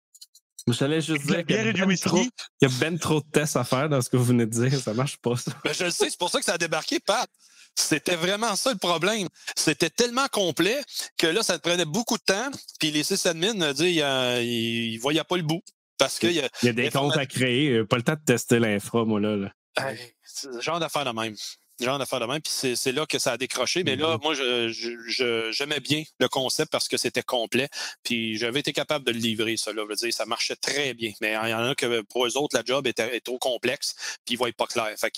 J'allais 0.69 1.01
juste 1.01 1.27
dire 1.27 1.45
qu'il 1.45 1.57
y, 1.57 1.59
a 1.59 1.87
ben 1.87 1.97
trop, 1.97 2.23
y 2.61 2.65
a 2.67 2.69
ben 2.81 2.97
trop 2.97 3.21
de 3.21 3.27
tests 3.33 3.57
à 3.57 3.65
faire 3.65 3.89
dans 3.89 4.01
ce 4.01 4.09
que 4.09 4.17
vous 4.17 4.25
venez 4.25 4.47
de 4.47 4.51
dire. 4.51 4.81
Ça 4.81 4.95
marche 4.95 5.17
pas, 5.17 5.37
ça. 5.37 5.51
Ben, 5.65 5.75
je 5.75 5.85
le 5.85 5.91
sais, 5.91 6.09
c'est 6.09 6.19
pour 6.19 6.31
ça 6.31 6.39
que 6.39 6.45
ça 6.45 6.53
a 6.53 6.59
débarqué, 6.59 7.01
Pat. 7.01 7.29
C'était 7.75 8.15
vraiment 8.15 8.55
ça 8.55 8.71
le 8.71 8.79
problème. 8.79 9.27
C'était 9.57 9.91
tellement 9.91 10.29
complet 10.29 10.81
que 11.17 11.27
là, 11.27 11.43
ça 11.43 11.59
prenait 11.59 11.87
beaucoup 11.87 12.17
de 12.17 12.23
temps. 12.23 12.51
Puis 12.79 12.91
les 12.91 13.03
sysadmins, 13.03 13.55
ils 13.55 14.95
ne 14.95 15.01
voyaient 15.01 15.25
pas 15.25 15.37
le 15.37 15.43
bout. 15.43 15.63
Parce 15.99 16.19
qu'il 16.19 16.33
y, 16.33 16.41
a, 16.41 16.49
il 16.63 16.67
y 16.67 16.69
a 16.69 16.73
des 16.73 16.91
comptes 16.91 17.17
à 17.17 17.27
créer. 17.27 17.85
Pas 17.85 17.97
le 17.97 18.03
temps 18.03 18.15
de 18.15 18.25
tester 18.25 18.59
l'infra, 18.59 19.05
moi, 19.05 19.21
là. 19.21 19.37
là. 19.37 19.53
C'est 19.77 20.15
genre 20.61 20.81
d'affaire 20.81 21.05
de 21.05 21.11
même. 21.11 21.35
Genre 21.81 21.99
d'affaire 21.99 22.21
de 22.21 22.27
même. 22.27 22.41
Puis 22.41 22.77
c'est 22.77 22.93
là 22.93 23.07
que 23.07 23.19
ça 23.19 23.33
a 23.33 23.37
décroché. 23.37 23.83
Mais 23.83 23.97
là, 23.97 24.17
mm-hmm. 24.17 24.23
moi, 24.23 24.35
je, 24.35 25.51
j'aimais 25.53 25.81
bien 25.81 26.03
le 26.21 26.29
concept 26.29 26.71
parce 26.71 26.87
que 26.87 26.97
c'était 26.97 27.23
complet. 27.23 27.69
Puis 28.05 28.37
j'avais 28.37 28.61
été 28.61 28.73
capable 28.73 29.05
de 29.05 29.13
le 29.13 29.19
livrer, 29.19 29.57
ça. 29.57 29.73
Là. 29.73 29.83
dire, 29.95 30.13
ça 30.13 30.27
marchait 30.27 30.57
très 30.57 30.95
bien. 30.95 31.13
Mais 31.21 31.35
il 31.45 31.51
y 31.51 31.55
en 31.55 31.65
a 31.65 31.75
que 31.75 32.03
pour 32.03 32.27
eux 32.27 32.37
autres, 32.37 32.57
la 32.57 32.63
job 32.65 32.87
était, 32.87 33.21
trop 33.21 33.39
complexe. 33.39 33.95
Puis 34.25 34.35
ils 34.35 34.35
ne 34.35 34.39
voyaient 34.39 34.53
pas 34.53 34.67
clair. 34.67 34.95
Fait 34.97 35.13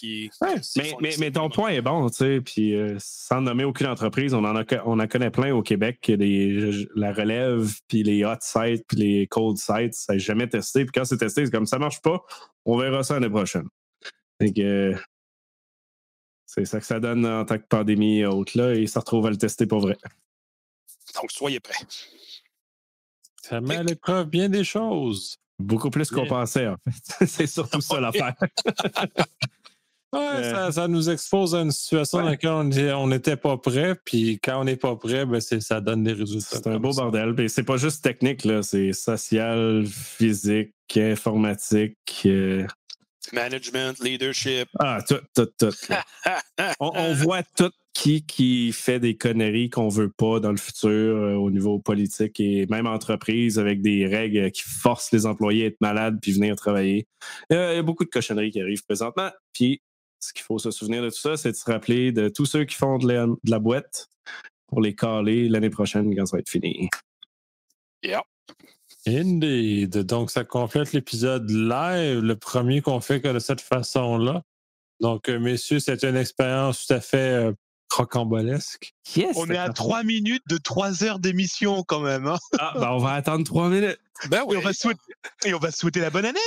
mais, 1.01 1.15
mais, 1.19 1.31
ton 1.33 1.51
point 1.51 1.71
est 1.71 1.83
bon, 1.83 2.09
tu 2.09 2.17
sais. 2.17 2.41
Puis 2.41 2.75
euh, 2.75 2.97
sans 2.99 3.41
nommer 3.41 3.65
aucune 3.65 3.89
entreprise, 3.89 4.33
on 4.33 4.45
en, 4.45 4.57
a, 4.57 4.65
on 4.87 5.01
en 5.01 5.07
connaît 5.07 5.31
plein 5.31 5.55
au 5.55 5.63
Québec. 5.63 5.99
Des, 6.07 6.87
la 6.95 7.13
relève, 7.13 7.69
puis 7.89 8.03
les 8.03 8.25
hot 8.25 8.37
sites, 8.41 8.85
puis 8.89 8.99
les 8.99 9.27
cold 9.27 9.59
sites, 9.59 9.95
ça 9.95 10.15
n'a 10.15 10.19
jamais 10.19 10.49
testé. 10.49 10.85
Puis 10.85 10.93
quand 10.95 11.05
c'est 11.05 11.19
testé, 11.19 11.45
c'est 11.45 11.53
comme 11.53 11.67
ça 11.67 11.79
marche 11.79 12.01
pas. 12.01 12.25
On 12.65 12.79
verra 12.79 13.03
ça 13.03 13.15
l'année 13.15 13.29
prochaine 13.29 13.69
c'est 16.47 16.65
ça 16.65 16.79
que 16.79 16.87
ça 16.87 17.01
donne 17.01 17.27
en 17.27 17.45
tant 17.45 17.59
que 17.59 17.67
pandémie 17.67 18.21
et 18.21 18.27
autres 18.27 18.57
là, 18.57 18.75
et 18.75 18.87
ça 18.87 19.01
retrouve 19.01 19.27
à 19.27 19.31
le 19.31 19.37
tester 19.37 19.67
pour 19.67 19.81
vrai. 19.81 19.97
Donc 21.15 21.31
soyez 21.31 21.61
prêts. 21.61 21.85
Ça 23.43 23.61
met 23.61 23.77
à 23.77 23.83
l'épreuve 23.83 24.29
bien 24.29 24.49
des 24.49 24.65
choses. 24.65 25.37
Beaucoup 25.59 25.91
plus 25.91 26.11
qu'on 26.11 26.27
pensait, 26.27 26.67
en 26.67 26.77
fait. 26.77 27.27
c'est 27.27 27.47
surtout 27.47 27.81
ça 27.81 28.01
l'affaire. 28.01 28.35
ouais, 30.13 30.73
ça, 30.73 30.89
nous 30.89 31.11
expose 31.11 31.55
à 31.55 31.61
une 31.61 31.71
situation 31.71 32.19
dans 32.19 32.25
laquelle 32.25 32.51
on 32.95 33.07
n'était 33.07 33.37
pas 33.37 33.57
prêt, 33.57 33.95
puis 34.05 34.41
quand 34.43 34.61
on 34.61 34.65
n'est 34.65 34.77
pas 34.77 34.97
prêt, 34.97 35.27
ben 35.27 35.41
ça 35.41 35.81
donne 35.81 36.03
des 36.03 36.13
résultats. 36.13 36.57
C'est 36.57 36.67
un 36.67 36.79
beau 36.79 36.93
bordel. 36.93 37.35
Mais 37.37 37.49
c'est 37.49 37.63
pas 37.63 37.77
juste 37.77 38.03
technique, 38.03 38.45
là, 38.45 38.63
c'est 38.63 38.93
social, 38.93 39.85
physique, 39.87 40.73
informatique. 40.97 42.23
Euh, 42.27 42.67
Management, 43.33 43.99
leadership. 44.01 44.69
Ah, 44.79 44.99
tout, 45.07 45.21
tout, 45.35 45.49
tout. 45.59 45.75
on, 46.81 47.15
voit 47.15 47.43
tout 47.43 47.71
qui, 47.93 48.25
qui 48.27 48.73
fait 48.73 48.99
des 48.99 49.17
conneries 49.17 49.71
qu'on 49.71 49.89
veut 49.89 50.11
pas 50.11 50.41
dans 50.41 50.51
le 50.51 50.57
futur 50.57 50.91
euh, 50.91 51.35
au 51.35 51.51
niveau 51.51 51.79
politique 51.79 52.41
et 52.41 52.67
même 52.67 52.87
entreprise 52.87 53.59
avec 53.59 53.81
des 53.83 54.07
règles 54.07 54.51
qui 54.51 54.63
forcent 54.63 55.13
les 55.13 55.27
employés 55.27 55.65
à 55.65 55.67
être 55.69 55.81
malades 55.81 56.19
puis 56.21 56.33
venir 56.33 56.57
travailler. 56.57 57.07
Euh, 57.53 57.73
il 57.73 57.77
y 57.77 57.79
a 57.79 57.83
beaucoup 57.83 58.05
de 58.05 58.11
cochonneries 58.11 58.51
qui 58.51 58.61
arrivent 58.61 58.85
présentement. 58.85 59.31
Puis, 59.53 59.81
ce 60.21 60.33
qu'il 60.33 60.43
faut 60.43 60.59
se 60.59 60.71
souvenir 60.71 61.03
de 61.03 61.11
tout 61.11 61.19
ça, 61.19 61.37
c'est 61.37 61.53
de 61.53 61.57
se 61.57 61.71
rappeler 61.71 62.13
de 62.13 62.29
tous 62.29 62.47
ceux 62.47 62.65
qui 62.65 62.75
font 62.75 62.99
de 62.99 63.07
la, 63.07 63.27
de 63.27 63.51
la 63.51 63.59
boîte 63.59 64.09
pour 64.67 64.81
les 64.81 64.95
caler 64.95 65.49
l'année 65.49 65.71
prochaine 65.71 66.15
quand 66.17 66.27
ça 66.27 66.37
va 66.37 66.41
être 66.41 66.49
fini. 66.49 66.89
Yeah. 68.03 68.23
Indeed. 69.07 69.99
Donc, 69.99 70.31
ça 70.31 70.45
complète 70.45 70.93
l'épisode 70.93 71.51
live, 71.51 72.21
le 72.21 72.37
premier 72.37 72.81
qu'on 72.81 73.01
fait 73.01 73.21
de 73.21 73.39
cette 73.39 73.61
façon-là. 73.61 74.43
Donc, 75.01 75.29
euh, 75.29 75.39
messieurs, 75.39 75.81
c'est 75.81 76.05
une 76.05 76.17
expérience 76.17 76.87
tout 76.87 76.95
à 76.95 77.01
fait 77.01 77.53
euh, 77.93 77.97
rocambolesque. 77.97 78.95
on 79.37 79.49
est 79.51 79.57
à 79.57 79.71
trois 79.71 80.03
minutes 80.03 80.43
de 80.49 80.57
trois 80.57 81.05
heures 81.05 81.19
d'émission 81.19 81.83
quand 81.83 82.01
même. 82.01 82.27
Hein. 82.27 82.39
Ah, 82.59 82.73
ben 82.77 82.91
on 82.91 82.99
va 82.99 83.13
attendre 83.13 83.45
trois 83.45 83.69
minutes. 83.69 83.99
Ben 84.29 84.43
oui. 84.47 84.55
Et 84.55 84.59
on 84.59 84.63
va 84.63 84.73
souhaiter, 84.73 85.01
et 85.45 85.55
on 85.55 85.59
va 85.59 85.71
souhaiter 85.71 86.01
la 86.01 86.11
bonne 86.11 86.25
année. 86.25 86.39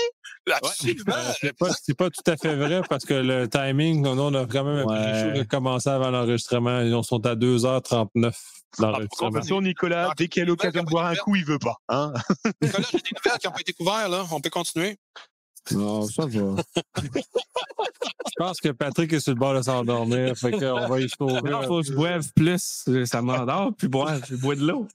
Absolument. 0.51 1.14
Euh, 1.15 1.31
c'est 1.39 1.57
pas, 1.57 1.68
pas, 1.97 2.09
tout 2.09 2.31
à 2.31 2.38
fait 2.38 2.55
vrai 2.55 2.81
parce 2.89 3.05
que 3.05 3.14
le 3.14 3.49
timing, 3.49 4.05
on 4.05 4.34
a 4.34 4.45
quand 4.45 4.64
même 4.64 4.85
ouais. 4.85 5.45
commencé 5.45 5.89
avant 5.89 6.09
l'enregistrement. 6.09 6.81
Ils 6.81 7.03
sont 7.03 7.26
à 7.26 7.35
2h39 7.35 8.34
ah, 8.80 8.99
de 8.99 9.07
toute 9.07 9.34
façon, 9.34 9.61
Nicolas, 9.61 10.11
dès 10.18 10.27
qu'il 10.27 10.43
a 10.43 10.45
l'occasion 10.45 10.84
de 10.84 10.89
boire 10.89 11.07
un 11.07 11.15
coup, 11.15 11.35
il 11.35 11.45
veut 11.45 11.59
pas. 11.59 11.77
Hein 11.89 12.14
Nicolas, 12.61 12.88
j'ai 12.91 12.99
des 12.99 13.09
nouvelles 13.15 13.39
qui 13.39 13.47
n'ont 13.47 13.53
pas 13.53 13.61
été 13.61 13.73
couvertes. 13.73 14.09
Là. 14.09 14.26
On 14.31 14.39
peut 14.39 14.49
continuer. 14.49 14.99
Non, 15.72 16.03
ça 16.03 16.26
va. 16.26 16.56
je 17.02 18.31
pense 18.38 18.60
que 18.60 18.69
Patrick 18.69 19.11
est 19.14 19.19
sur 19.19 19.34
le 19.34 19.39
bord 19.39 19.53
de 19.56 19.61
s'endormir. 19.61 20.38
Fait 20.38 20.52
qu'on 20.52 20.88
va 20.88 20.99
y 20.99 21.10
sauver. 21.10 21.41
Il 21.45 21.68
faut 21.68 21.81
que 21.81 21.88
je 21.88 21.94
boive 21.94 22.27
plus. 22.35 22.85
Ça 23.06 23.22
m'endort, 23.22 23.72
puis 23.77 23.88
boire. 23.88 24.19
Je 24.27 24.35
bois 24.35 24.56
de 24.56 24.65
l'eau. 24.65 24.88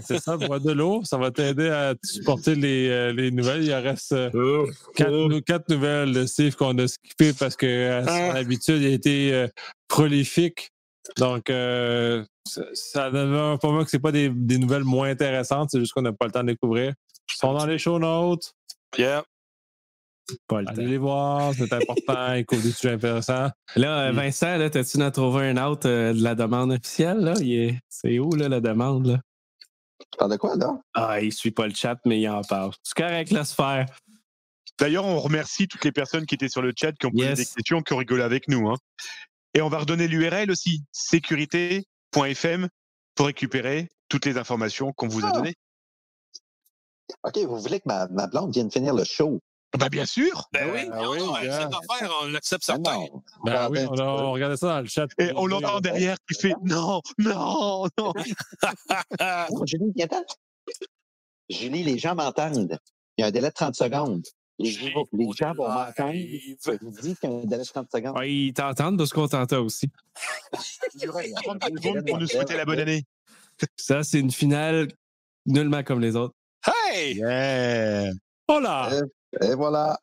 C'est 0.00 0.18
ça, 0.18 0.36
boire 0.36 0.60
de 0.60 0.72
l'eau. 0.72 1.02
Ça 1.04 1.16
va 1.16 1.30
t'aider 1.30 1.68
à 1.68 1.94
supporter 2.02 2.54
les, 2.54 2.88
euh, 2.88 3.12
les, 3.12 3.30
nouvelles. 3.30 3.64
Il 3.64 3.72
reste 3.72 4.12
euh, 4.12 4.66
quatre, 4.94 5.40
quatre, 5.40 5.68
nouvelles 5.70 6.12
de 6.12 6.26
Steve 6.26 6.56
qu'on 6.56 6.76
a 6.78 6.88
skippées 6.88 7.32
parce 7.32 7.56
que, 7.56 8.00
à 8.00 8.04
son 8.04 8.30
ah. 8.34 8.38
habitude, 8.38 8.82
il 8.82 8.86
a 8.86 8.90
été 8.90 9.32
euh, 9.32 9.48
prolifique. 9.88 10.70
Donc, 11.18 11.44
ça, 11.48 12.62
ça 12.72 13.10
donne 13.10 13.58
pas 13.58 13.70
moi 13.70 13.84
que 13.84 13.90
c'est 13.90 14.00
pas 14.00 14.10
des, 14.10 14.28
des, 14.28 14.58
nouvelles 14.58 14.82
moins 14.82 15.08
intéressantes, 15.08 15.68
c'est 15.70 15.78
juste 15.78 15.92
qu'on 15.92 16.02
n'a 16.02 16.12
pas 16.12 16.26
le 16.26 16.32
temps 16.32 16.42
de 16.42 16.48
découvrir. 16.48 16.94
Ils 17.30 17.38
sont 17.38 17.52
dans 17.54 17.64
les 17.64 17.78
show 17.78 17.98
notes. 18.00 18.52
Yeah. 18.98 19.24
Pas 20.48 20.62
le 20.62 20.68
Allez 20.68 20.86
les 20.86 20.98
voir, 20.98 21.54
c'est 21.54 21.72
important, 21.72 22.32
ils 22.34 22.44
couvrent 22.44 22.62
des 22.62 22.72
sujets 22.72 22.94
intéressants. 22.94 23.50
Là, 23.76 24.08
euh, 24.08 24.12
Vincent, 24.12 24.56
là, 24.56 24.70
t'as-tu 24.70 24.98
trouvé 25.12 25.48
un 25.48 25.64
autre 25.64 25.88
euh, 25.88 26.12
de 26.12 26.22
la 26.22 26.34
demande 26.34 26.72
officielle? 26.72 27.18
Là? 27.18 27.34
C'est 27.88 28.18
où 28.18 28.30
là, 28.34 28.48
la 28.48 28.60
demande? 28.60 29.06
Là? 29.06 29.20
Tu 30.00 30.18
parles 30.18 30.32
de 30.32 30.36
quoi, 30.36 30.56
là? 30.56 30.80
Ah, 30.94 31.20
il 31.20 31.32
suit 31.32 31.52
pas 31.52 31.66
le 31.66 31.74
chat, 31.74 31.98
mais 32.04 32.20
il 32.20 32.28
en 32.28 32.42
parle. 32.42 32.72
C'est 32.82 32.96
correct, 32.96 33.30
laisse 33.30 33.52
faire. 33.52 33.86
D'ailleurs, 34.78 35.04
on 35.04 35.18
remercie 35.20 35.68
toutes 35.68 35.84
les 35.84 35.92
personnes 35.92 36.26
qui 36.26 36.34
étaient 36.34 36.48
sur 36.48 36.62
le 36.62 36.72
chat, 36.76 36.92
qui 36.92 37.06
ont 37.06 37.10
posé 37.10 37.34
des 37.34 37.46
questions, 37.46 37.80
qui 37.82 37.92
ont 37.92 37.98
rigolé 37.98 38.22
avec 38.22 38.48
nous. 38.48 38.68
Hein. 38.68 38.76
Et 39.54 39.62
on 39.62 39.68
va 39.68 39.78
redonner 39.78 40.06
l'URL 40.06 40.50
aussi, 40.50 40.82
sécurité.fm, 40.92 42.68
pour 43.14 43.26
récupérer 43.26 43.88
toutes 44.08 44.26
les 44.26 44.36
informations 44.36 44.92
qu'on 44.92 45.08
vous 45.08 45.24
a 45.24 45.30
ah. 45.30 45.32
données. 45.32 45.54
OK, 47.22 47.38
vous 47.38 47.58
voulez 47.58 47.78
que 47.78 47.86
ma, 47.86 48.06
ma 48.08 48.26
blonde 48.26 48.52
vienne 48.52 48.70
finir 48.70 48.94
le 48.94 49.04
show? 49.04 49.40
Ben, 49.78 49.88
bien 49.88 50.06
sûr. 50.06 50.48
Ben 50.52 50.70
oui, 50.72 50.88
ben 50.88 51.08
oui 51.08 51.48
affaire, 51.48 52.10
on 52.22 52.34
accepte 52.34 52.64
ça. 52.64 52.78
Ben, 52.78 52.98
ben 53.44 53.68
oui, 53.70 53.80
on, 53.88 53.98
on, 53.98 54.32
regardait 54.32 54.56
ça 54.56 54.68
dans 54.68 54.80
le 54.80 54.86
chat. 54.86 55.06
Et 55.18 55.32
on 55.34 55.46
l'entend 55.46 55.80
derrière 55.80 56.16
qui 56.28 56.40
fait 56.40 56.54
non, 56.64 57.02
non, 57.18 57.86
non. 57.98 58.12
Julie, 59.66 59.92
viens 59.94 60.08
Julie, 61.50 61.82
les 61.82 61.98
gens 61.98 62.14
m'entendent. 62.14 62.78
Il 63.16 63.22
y 63.22 63.24
a 63.24 63.28
un 63.28 63.30
délai 63.30 63.48
de 63.48 63.54
30 63.54 63.74
secondes. 63.74 64.22
Les, 64.58 64.70
les 65.12 65.32
gens 65.36 65.52
vont 65.52 65.68
m'entendre. 65.68 66.14
Je 66.14 66.78
vous 66.80 66.90
dis 67.02 67.14
qu'il 67.16 67.30
y 67.30 67.32
a 67.32 67.36
un 67.36 67.44
délai 67.44 67.62
de 67.62 67.68
30 67.68 67.88
secondes. 67.92 68.16
Ouais, 68.16 68.32
ils 68.32 68.52
t'entendent 68.52 68.96
parce 68.96 69.12
qu'on 69.12 69.28
t'entend 69.28 69.60
aussi. 69.60 69.90
pour 72.06 72.18
nous 72.18 72.26
souhaiter 72.26 72.56
la 72.56 72.64
bonne 72.64 72.80
année. 72.80 73.04
Ça, 73.76 74.02
c'est 74.02 74.20
une 74.20 74.30
finale 74.30 74.88
nullement 75.46 75.82
comme 75.82 76.00
les 76.00 76.16
autres. 76.16 76.34
Hey! 76.66 77.16
Yeah! 77.16 78.12
Oh 78.48 78.60
là! 78.60 78.92
Euh, 78.92 79.02
et 79.40 79.54
voilà. 79.54 79.98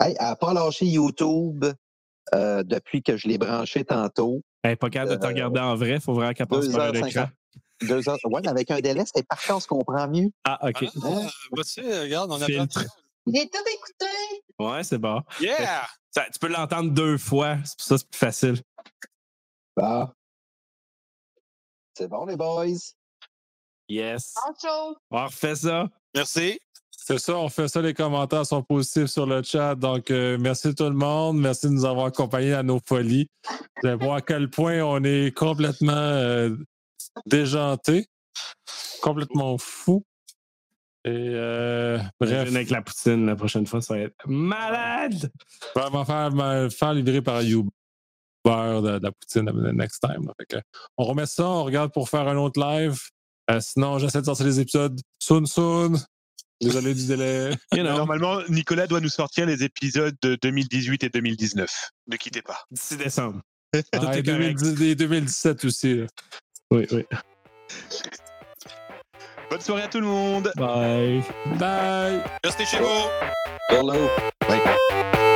Hey, 0.00 0.16
elle 0.18 0.26
n'a 0.26 0.36
pas 0.36 0.52
lâché 0.54 0.86
YouTube 0.86 1.64
euh, 2.34 2.62
depuis 2.62 3.02
que 3.02 3.16
je 3.16 3.28
l'ai 3.28 3.38
branché 3.38 3.84
tantôt. 3.84 4.40
Elle 4.62 4.70
n'est 4.70 4.76
pas 4.76 4.90
capable 4.90 5.12
de 5.12 5.16
te 5.16 5.24
euh, 5.26 5.28
regarder 5.28 5.60
en 5.60 5.74
vrai, 5.74 5.94
il 5.94 6.00
faut 6.00 6.14
vraiment 6.14 6.32
qu'elle 6.32 6.46
passe 6.46 6.68
par 6.68 6.92
l'écran. 6.92 7.28
Deux 7.82 8.08
heures. 8.08 8.18
Ouais, 8.24 8.40
mais 8.42 8.48
avec 8.48 8.70
un 8.70 8.80
délai, 8.80 9.04
c'est 9.12 9.26
parfait, 9.26 9.52
on 9.52 9.60
se 9.60 9.66
comprend 9.66 10.06
mieux. 10.06 10.28
Ah, 10.44 10.58
OK. 10.68 10.84
Ah, 11.02 11.08
bah, 11.52 11.62
tu 11.62 11.64
sais, 11.64 12.00
regarde, 12.00 12.30
on 12.30 12.40
a 12.40 12.44
Filtre. 12.44 12.84
J'ai 13.26 13.48
tout 13.48 13.58
écouté. 13.74 14.42
Ouais, 14.58 14.82
c'est 14.84 14.98
bon. 14.98 15.22
Yeah! 15.40 15.86
Ça, 16.10 16.26
tu 16.32 16.38
peux 16.38 16.48
l'entendre 16.48 16.90
deux 16.90 17.16
fois. 17.18 17.56
C'est 17.64 17.76
pour 17.76 17.86
ça 17.86 17.94
que 17.94 18.00
c'est 18.00 18.10
plus 18.10 18.18
facile. 18.18 18.62
Bah. 19.76 20.12
C'est 21.96 22.08
bon, 22.08 22.26
les 22.26 22.36
boys. 22.36 22.66
Yes. 23.88 24.34
On 25.10 25.24
refait 25.24 25.54
ça. 25.54 25.88
Merci. 26.14 26.60
C'est 27.02 27.18
ça, 27.18 27.36
on 27.36 27.48
fait 27.48 27.66
ça, 27.66 27.80
les 27.80 27.94
commentaires 27.94 28.44
sont 28.44 28.62
positifs 28.62 29.06
sur 29.06 29.24
le 29.26 29.42
chat. 29.42 29.74
Donc, 29.74 30.10
euh, 30.10 30.36
merci 30.38 30.74
tout 30.74 30.84
le 30.84 30.90
monde. 30.90 31.38
Merci 31.38 31.66
de 31.66 31.72
nous 31.72 31.86
avoir 31.86 32.06
accompagnés 32.06 32.52
à 32.52 32.62
nos 32.62 32.78
folies. 32.86 33.26
Vous 33.82 33.88
allez 33.88 33.96
voir 33.96 34.16
à 34.16 34.20
quel 34.20 34.50
point 34.50 34.80
on 34.82 35.02
est 35.02 35.34
complètement 35.34 35.92
euh, 35.92 36.54
déjanté, 37.26 38.06
complètement 39.00 39.56
fou. 39.58 40.04
Et 41.04 41.08
euh, 41.10 41.98
Bref. 42.20 42.48
Avec 42.48 42.68
la 42.68 42.82
poutine, 42.82 43.26
la 43.26 43.34
prochaine 43.34 43.66
fois, 43.66 43.80
ça 43.80 43.94
va 43.94 44.00
être 44.00 44.14
malade. 44.26 45.32
on 45.74 45.90
va 45.90 46.04
faire, 46.04 46.30
me 46.32 46.68
faire 46.68 46.92
livrer 46.92 47.22
par 47.22 47.40
Uber 47.40 47.70
de, 48.44 48.98
de 48.98 49.02
la 49.02 49.10
poutine 49.10 49.46
the 49.46 49.74
next 49.74 50.00
time. 50.00 50.26
là. 50.26 50.34
Fait 50.38 50.46
que, 50.58 50.62
on 50.98 51.04
remet 51.04 51.26
ça, 51.26 51.48
on 51.48 51.64
regarde 51.64 51.92
pour 51.92 52.10
faire 52.10 52.28
un 52.28 52.36
autre 52.36 52.60
live. 52.60 53.00
Euh, 53.50 53.58
sinon, 53.60 53.98
j'essaie 53.98 54.20
de 54.20 54.26
sortir 54.26 54.44
les 54.44 54.60
épisodes 54.60 55.00
soon 55.18 55.46
soon. 55.46 55.98
Désolé 56.60 56.94
du 56.94 57.06
délai. 57.06 57.50
You 57.72 57.82
know, 57.82 57.96
Normalement, 57.96 58.40
Nicolas 58.48 58.86
doit 58.86 59.00
nous 59.00 59.08
sortir 59.08 59.46
les 59.46 59.62
épisodes 59.64 60.14
de 60.22 60.36
2018 60.42 61.04
et 61.04 61.08
2019. 61.08 61.70
Ne 62.08 62.16
quittez 62.16 62.42
pas. 62.42 62.58
d'ici 62.70 62.96
décembre. 62.96 63.40
Ah, 63.72 63.78
et 63.96 64.00
correct. 64.00 64.22
2010 64.26 64.82
et 64.82 64.94
2017 64.96 65.64
aussi. 65.64 65.94
là. 65.98 66.06
Oui, 66.72 66.86
oui. 66.90 67.04
Bonne 69.48 69.60
soirée 69.60 69.82
à 69.82 69.88
tout 69.88 70.00
le 70.00 70.06
monde. 70.06 70.52
Bye. 70.56 71.22
Bye! 71.56 72.20
Restez 72.44 72.64
chez 72.66 72.78
vous. 72.78 73.08
Hello. 73.70 74.08
Ouais. 74.48 75.29